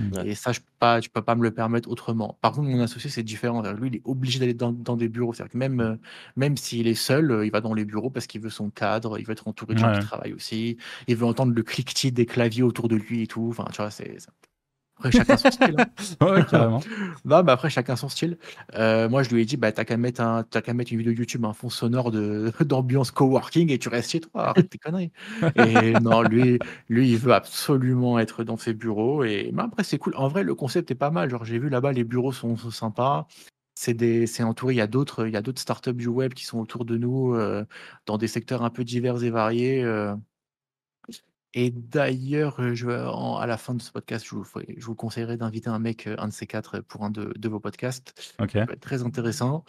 Ouais. 0.00 0.28
Et 0.28 0.34
ça, 0.34 0.52
je 0.52 0.60
peux 0.60 0.66
pas, 0.78 1.00
je 1.00 1.08
peux 1.08 1.22
pas 1.22 1.34
me 1.34 1.42
le 1.42 1.50
permettre 1.52 1.88
autrement. 1.90 2.38
Par 2.40 2.52
contre, 2.52 2.68
mon 2.68 2.80
associé, 2.80 3.10
c'est 3.10 3.22
différent. 3.22 3.62
Lui, 3.72 3.88
il 3.88 3.96
est 3.96 4.02
obligé 4.04 4.38
d'aller 4.38 4.54
dans, 4.54 4.72
dans 4.72 4.96
des 4.96 5.08
bureaux. 5.08 5.32
C'est-à-dire 5.32 5.52
que 5.52 5.58
même, 5.58 5.80
euh, 5.80 5.96
même 6.36 6.56
s'il 6.56 6.86
est 6.86 6.94
seul, 6.94 7.30
euh, 7.30 7.46
il 7.46 7.50
va 7.52 7.60
dans 7.60 7.74
les 7.74 7.84
bureaux 7.84 8.10
parce 8.10 8.26
qu'il 8.26 8.40
veut 8.40 8.50
son 8.50 8.70
cadre, 8.70 9.18
il 9.18 9.26
veut 9.26 9.32
être 9.32 9.48
entouré 9.48 9.74
de 9.74 9.78
gens 9.80 9.88
qui 9.92 10.00
travaillent 10.00 10.32
aussi, 10.34 10.76
il 11.08 11.16
veut 11.16 11.26
entendre 11.26 11.52
le 11.54 11.62
cliquetis 11.62 12.12
des 12.12 12.26
claviers 12.26 12.62
autour 12.62 12.88
de 12.88 12.96
lui 12.96 13.22
et 13.22 13.26
tout. 13.26 13.48
Enfin, 13.50 13.64
tu 13.72 13.78
vois, 13.82 13.90
c'est. 13.90 14.18
c'est- 14.20 14.28
Après, 14.98 15.12
chacun 15.12 15.36
son 15.36 15.50
style. 15.50 15.76
hein. 15.78 15.86
Ouais, 16.20 16.44
carrément. 16.44 16.88
Non, 17.24 17.42
bah 17.42 17.52
après, 17.52 17.70
chacun 17.70 17.94
son 17.96 18.08
style. 18.08 18.38
Euh, 18.74 19.08
moi, 19.08 19.22
je 19.22 19.30
lui 19.30 19.42
ai 19.42 19.44
dit, 19.44 19.56
bah, 19.56 19.70
t'as 19.72 19.84
qu'à 19.84 19.96
mettre, 19.96 20.20
un, 20.20 20.44
mettre 20.74 20.92
une 20.92 20.98
vidéo 20.98 21.12
YouTube, 21.12 21.44
un 21.44 21.52
fond 21.52 21.70
sonore 21.70 22.10
de, 22.10 22.52
d'ambiance 22.64 23.10
coworking 23.12 23.70
et 23.70 23.78
tu 23.78 23.88
restes 23.88 24.10
chez 24.10 24.20
toi. 24.20 24.48
Arrête 24.48 24.68
tes 24.70 24.78
conneries. 24.78 25.12
Et 25.54 25.98
non, 26.00 26.22
lui, 26.22 26.58
lui, 26.88 27.10
il 27.12 27.18
veut 27.18 27.32
absolument 27.34 28.18
être 28.18 28.44
dans 28.44 28.56
ses 28.56 28.74
bureaux. 28.74 29.24
Et 29.24 29.50
mais 29.52 29.62
après, 29.62 29.84
c'est 29.84 29.98
cool. 29.98 30.14
En 30.16 30.28
vrai, 30.28 30.42
le 30.42 30.54
concept 30.54 30.90
est 30.90 30.94
pas 30.96 31.10
mal. 31.10 31.30
Genre, 31.30 31.44
j'ai 31.44 31.58
vu 31.58 31.68
là-bas, 31.68 31.92
les 31.92 32.04
bureaux 32.04 32.32
sont, 32.32 32.56
sont 32.56 32.70
sympas. 32.70 33.26
C'est 33.74 33.94
des, 33.94 34.26
c'est 34.26 34.42
entouré. 34.42 34.74
Il 34.74 34.78
y 34.78 34.80
a 34.80 34.88
d'autres, 34.88 35.26
il 35.28 35.32
y 35.34 35.36
a 35.36 35.42
d'autres 35.42 35.60
startups 35.60 35.94
du 35.94 36.08
web 36.08 36.34
qui 36.34 36.44
sont 36.44 36.58
autour 36.58 36.84
de 36.84 36.96
nous 36.98 37.34
euh, 37.34 37.64
dans 38.06 38.18
des 38.18 38.26
secteurs 38.28 38.62
un 38.64 38.70
peu 38.70 38.84
divers 38.84 39.22
et 39.22 39.30
variés. 39.30 39.84
euh. 39.84 40.14
Et 41.54 41.70
d'ailleurs, 41.70 42.60
euh, 42.60 42.74
je, 42.74 42.86
vais- 42.86 43.00
en- 43.06 43.36
à 43.36 43.46
la 43.46 43.56
fin 43.56 43.74
de 43.74 43.80
ce 43.82 43.90
podcast, 43.90 44.24
je 44.26 44.34
vous, 44.34 44.44
ferai- 44.44 44.74
je 44.76 44.84
vous 44.84 44.94
conseillerais 44.94 45.36
d'inviter 45.36 45.70
un 45.70 45.78
mec, 45.78 46.06
euh, 46.06 46.14
un 46.18 46.28
de 46.28 46.32
ces 46.32 46.46
quatre, 46.46 46.80
pour 46.80 47.04
un 47.04 47.10
de, 47.10 47.32
de 47.36 47.48
vos 47.48 47.58
podcasts. 47.60 48.34
Ok. 48.40 48.50
Ça 48.52 48.66
peut 48.66 48.72
être 48.74 48.80
très 48.80 49.02
intéressant. 49.02 49.64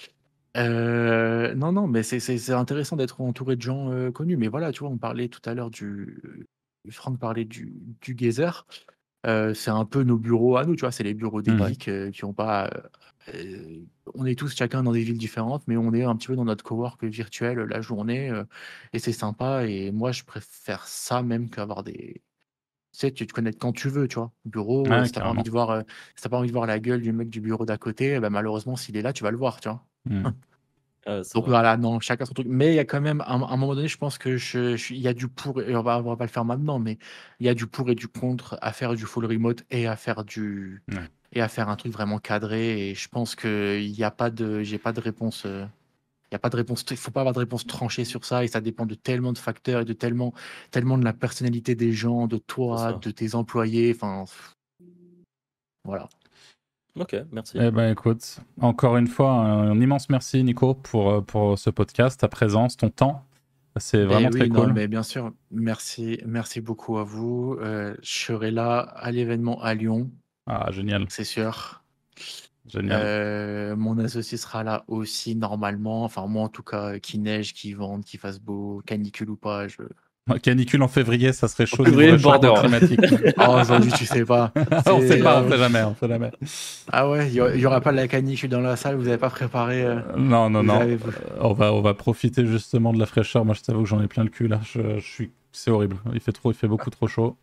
Euh, 0.57 1.53
non, 1.55 1.71
non, 1.71 1.87
mais 1.87 2.03
c'est 2.03 2.19
c'est- 2.19 2.37
c'est 2.37 2.53
intéressant 2.53 2.95
d'être 2.95 3.21
entouré 3.21 3.55
de 3.55 3.61
gens 3.61 3.91
euh, 3.91 4.11
connus. 4.11 4.35
Mais 4.35 4.47
voilà, 4.47 4.71
tu 4.71 4.79
vois, 4.79 4.89
on 4.89 4.97
parlait 4.97 5.29
tout 5.29 5.41
à 5.45 5.53
l'heure 5.53 5.69
du. 5.69 6.47
Franck 6.89 7.19
parlait 7.19 7.45
du, 7.45 7.73
du 8.01 8.15
Geyser. 8.17 8.49
Euh, 9.25 9.53
c'est 9.53 9.71
un 9.71 9.85
peu 9.85 10.03
nos 10.03 10.17
bureaux 10.17 10.57
à 10.57 10.65
nous, 10.65 10.75
tu 10.75 10.81
vois, 10.81 10.91
c'est 10.91 11.03
les 11.03 11.13
bureaux 11.13 11.41
des 11.41 11.57
geeks 11.57 11.87
euh, 11.89 12.11
qui 12.11 12.23
ont 12.23 12.33
pas. 12.33 12.69
euh, 13.33 13.83
on 14.13 14.25
est 14.25 14.37
tous 14.37 14.55
chacun 14.55 14.81
dans 14.81 14.93
des 14.93 15.03
villes 15.03 15.17
différentes, 15.17 15.63
mais 15.67 15.77
on 15.77 15.93
est 15.93 16.03
un 16.03 16.15
petit 16.15 16.27
peu 16.27 16.35
dans 16.35 16.45
notre 16.45 16.63
cowork 16.63 17.03
virtuel 17.03 17.59
la 17.59 17.81
journée 17.81 18.31
et 18.93 18.99
c'est 18.99 19.11
sympa. 19.11 19.65
Et 19.65 19.91
moi, 19.91 20.11
je 20.11 20.23
préfère 20.23 20.87
ça 20.87 21.21
même 21.21 21.49
qu'avoir 21.49 21.83
des. 21.83 22.21
Tu 22.91 23.01
sais, 23.01 23.11
tu 23.11 23.27
te 23.27 23.33
connectes 23.33 23.59
quand 23.59 23.71
tu 23.71 23.89
veux, 23.89 24.07
tu 24.07 24.15
vois. 24.15 24.31
Bureau, 24.45 24.85
si 25.05 25.11
t'as 25.11 25.21
pas 25.21 25.29
envie 25.29 25.43
de 25.43 25.51
voir, 25.51 25.83
si 26.15 26.27
pas 26.27 26.37
envie 26.37 26.47
de 26.47 26.53
voir 26.53 26.65
la 26.65 26.79
gueule 26.79 27.01
du 27.01 27.11
mec 27.11 27.29
du 27.29 27.39
bureau 27.41 27.65
d'à 27.65 27.77
côté, 27.77 28.15
eh 28.15 28.19
ben, 28.19 28.29
malheureusement, 28.29 28.75
s'il 28.75 28.97
est 28.97 29.01
là, 29.01 29.13
tu 29.13 29.23
vas 29.23 29.31
le 29.31 29.37
voir, 29.37 29.59
tu 29.59 29.69
vois. 29.69 29.85
Hmm. 30.05 30.29
c'est 31.23 31.33
Donc 31.35 31.43
vrai. 31.43 31.51
voilà, 31.51 31.77
non, 31.77 31.99
chacun 31.99 32.25
son 32.25 32.33
truc. 32.33 32.47
Mais 32.49 32.69
il 32.73 32.75
y 32.75 32.79
a 32.79 32.85
quand 32.85 33.01
même, 33.01 33.21
à 33.21 33.33
un, 33.33 33.37
moment 33.37 33.75
donné, 33.75 33.87
je 33.87 33.97
pense 33.97 34.17
que 34.17 34.37
je, 34.37 34.75
je- 34.75 34.93
il 34.93 34.99
y 34.99 35.07
a 35.07 35.13
du 35.13 35.27
pour, 35.27 35.61
et 35.61 35.75
on 35.75 35.81
va, 35.83 35.99
on 35.99 36.03
va 36.03 36.15
pas 36.17 36.25
le 36.25 36.29
faire 36.31 36.45
maintenant, 36.45 36.79
mais 36.79 36.97
il 37.39 37.45
y 37.45 37.49
a 37.49 37.53
du 37.53 37.67
pour 37.67 37.89
et 37.89 37.95
du 37.95 38.07
contre 38.07 38.57
à 38.61 38.71
faire 38.73 38.93
du 38.95 39.05
full 39.05 39.25
remote 39.25 39.63
et 39.69 39.87
à 39.87 39.95
faire 39.95 40.23
du, 40.23 40.83
Ouais. 40.91 41.07
et 41.33 41.41
à 41.41 41.47
faire 41.47 41.69
un 41.69 41.75
truc 41.75 41.91
vraiment 41.93 42.19
cadré. 42.19 42.89
Et 42.89 42.95
je 42.95 43.07
pense 43.09 43.35
que 43.35 43.79
il 43.81 43.91
n'y 43.93 44.03
a 44.03 44.11
pas 44.11 44.29
de, 44.29 44.61
j'ai 44.63 44.77
pas 44.79 44.91
de 44.93 44.99
réponse. 45.01 45.43
euh, 45.45 45.65
Il 46.31 46.33
y 46.33 46.37
a 46.37 46.39
pas 46.39 46.49
de 46.49 46.55
réponse, 46.57 46.85
il 46.91 46.97
faut 46.97 47.11
pas 47.11 47.21
avoir 47.21 47.33
de 47.33 47.39
réponse 47.39 47.65
tranchée 47.67 48.05
sur 48.05 48.25
ça 48.25 48.43
et 48.43 48.47
ça 48.47 48.61
dépend 48.61 48.85
de 48.85 48.95
tellement 48.95 49.33
de 49.33 49.37
facteurs 49.39 49.81
et 49.81 49.85
de 49.85 49.93
tellement, 49.93 50.33
tellement 50.71 50.97
de 50.97 51.03
la 51.05 51.13
personnalité 51.13 51.75
des 51.75 51.91
gens, 51.93 52.27
de 52.27 52.37
toi, 52.37 52.93
de 52.93 53.11
tes 53.11 53.35
employés. 53.35 53.93
Enfin, 53.95 54.25
voilà. 55.83 56.07
Ok, 56.99 57.15
merci. 57.31 57.57
Eh 57.59 57.71
ben 57.71 57.91
écoute, 57.91 58.39
encore 58.61 58.97
une 58.97 59.07
fois, 59.07 59.31
un, 59.31 59.71
un 59.71 59.79
immense 59.81 60.09
merci 60.09 60.43
Nico 60.43 60.73
pour, 60.73 61.09
euh, 61.11 61.21
pour 61.21 61.57
ce 61.57 61.69
podcast, 61.69 62.19
ta 62.19 62.27
présence, 62.27 62.75
ton 62.77 62.89
temps. 62.89 63.25
C'est 63.77 64.03
vraiment 64.03 64.27
Eh 64.27 64.31
très 64.31 64.41
oui, 64.43 64.49
non, 64.49 64.63
cool. 64.65 64.73
mais 64.73 64.87
bien 64.87 65.03
sûr, 65.03 65.31
merci, 65.51 66.19
merci 66.25 66.59
beaucoup 66.59 66.97
à 66.97 67.03
vous. 67.03 67.57
Euh, 67.61 67.95
je 68.01 68.11
serai 68.25 68.51
là 68.51 68.79
à 68.79 69.11
l'événement 69.11 69.61
à 69.61 69.73
Lyon, 69.75 70.09
Ah, 70.47 70.69
génial, 70.71 71.05
c'est 71.09 71.23
sûr. 71.23 71.81
génial. 72.65 73.01
Euh, 73.01 73.75
mon 73.77 73.97
associé 73.99 74.37
sera 74.37 74.63
là 74.63 74.83
aussi 74.87 75.35
normalement. 75.35 76.03
Enfin, 76.03 76.27
moi 76.27 76.43
en 76.43 76.49
tout 76.49 76.63
cas, 76.63 76.99
qu'il 76.99 77.21
neige, 77.21 77.53
qu'il 77.53 77.77
vente, 77.77 78.03
qu'il 78.05 78.19
fasse 78.19 78.39
beau, 78.39 78.81
canicule 78.85 79.29
ou 79.29 79.37
pas. 79.37 79.67
Je... 79.69 79.77
Canicule 80.43 80.83
en 80.83 80.87
février, 80.87 81.33
ça 81.33 81.47
serait 81.47 81.65
chaud. 81.65 81.83
février, 81.83 82.15
border. 82.17 82.53
climatique. 82.59 82.99
Oh, 83.37 83.55
aujourd'hui, 83.61 83.91
tu 83.91 84.05
sais 84.05 84.23
pas. 84.25 84.51
on 84.85 85.01
sait 85.01 85.17
pas, 85.19 85.41
on 85.41 85.45
euh, 85.45 85.49
sait 85.49 85.57
jamais, 85.57 85.81
on 85.83 85.95
sait 85.95 86.07
jamais. 86.07 86.29
Ah 86.91 87.09
ouais, 87.09 87.27
il 87.29 87.33
y, 87.33 87.41
aura- 87.41 87.55
il 87.55 87.59
y 87.59 87.65
aura 87.65 87.81
pas 87.81 87.91
de 87.91 87.95
la 87.97 88.07
canicule 88.07 88.49
dans 88.49 88.59
la 88.61 88.75
salle. 88.75 88.95
Vous 88.95 89.05
n'avez 89.05 89.17
pas 89.17 89.31
préparé. 89.31 89.81
euh, 89.83 89.95
Non, 90.17 90.49
non, 90.49 90.59
vous 90.59 90.67
non. 90.67 90.81
avez- 90.81 90.93
Euh, 90.93 91.39
On 91.41 91.53
va, 91.53 91.73
on 91.73 91.81
va 91.81 91.95
profiter 91.95 92.45
justement 92.45 92.93
de 92.93 92.99
la 92.99 93.07
fraîcheur. 93.07 93.43
Moi, 93.43 93.55
je 93.55 93.61
t'avoue 93.61 93.81
que 93.83 93.89
j'en 93.89 94.01
ai 94.03 94.07
plein 94.07 94.23
le 94.23 94.29
cul 94.29 94.47
là. 94.47 94.59
Je, 94.63 94.99
je 94.99 95.05
suis, 95.07 95.31
c'est 95.51 95.71
horrible. 95.71 95.97
Il 96.13 96.19
fait 96.19 96.31
trop, 96.31 96.51
il 96.51 96.55
fait 96.55 96.67
beaucoup 96.67 96.91
trop 96.91 97.07
chaud. 97.07 97.35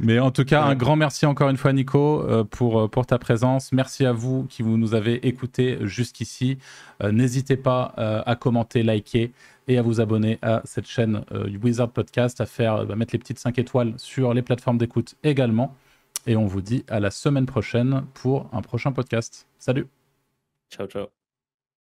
Mais 0.00 0.18
en 0.18 0.30
tout 0.30 0.44
cas, 0.44 0.62
un 0.62 0.74
grand 0.74 0.96
merci 0.96 1.26
encore 1.26 1.50
une 1.50 1.58
fois, 1.58 1.72
Nico, 1.74 2.22
euh, 2.26 2.42
pour, 2.42 2.88
pour 2.90 3.04
ta 3.06 3.18
présence. 3.18 3.70
Merci 3.72 4.06
à 4.06 4.12
vous 4.12 4.46
qui 4.48 4.62
vous 4.62 4.78
nous 4.78 4.94
avez 4.94 5.26
écoutés 5.26 5.76
jusqu'ici. 5.82 6.56
Euh, 7.02 7.12
N'hésitez 7.12 7.56
pas 7.56 7.94
à 8.26 8.34
commenter, 8.36 8.82
liker 8.82 9.32
et 9.68 9.78
à 9.78 9.82
vous 9.82 10.00
abonner 10.00 10.38
à 10.42 10.62
cette 10.64 10.86
chaîne 10.86 11.24
euh, 11.32 11.48
Wizard 11.62 11.90
Podcast, 11.90 12.40
à 12.40 12.46
faire 12.46 12.76
euh, 12.76 12.84
bah, 12.84 12.96
mettre 12.96 13.12
les 13.12 13.18
petites 13.18 13.38
5 13.38 13.58
étoiles 13.58 13.94
sur 13.96 14.34
les 14.34 14.42
plateformes 14.42 14.78
d'écoute 14.78 15.14
également. 15.22 15.74
Et 16.26 16.36
on 16.36 16.46
vous 16.46 16.62
dit 16.62 16.84
à 16.88 17.00
la 17.00 17.10
semaine 17.10 17.46
prochaine 17.46 18.04
pour 18.14 18.48
un 18.52 18.62
prochain 18.62 18.92
podcast. 18.92 19.46
Salut 19.58 19.86
Ciao, 20.70 20.86
ciao. 20.86 21.23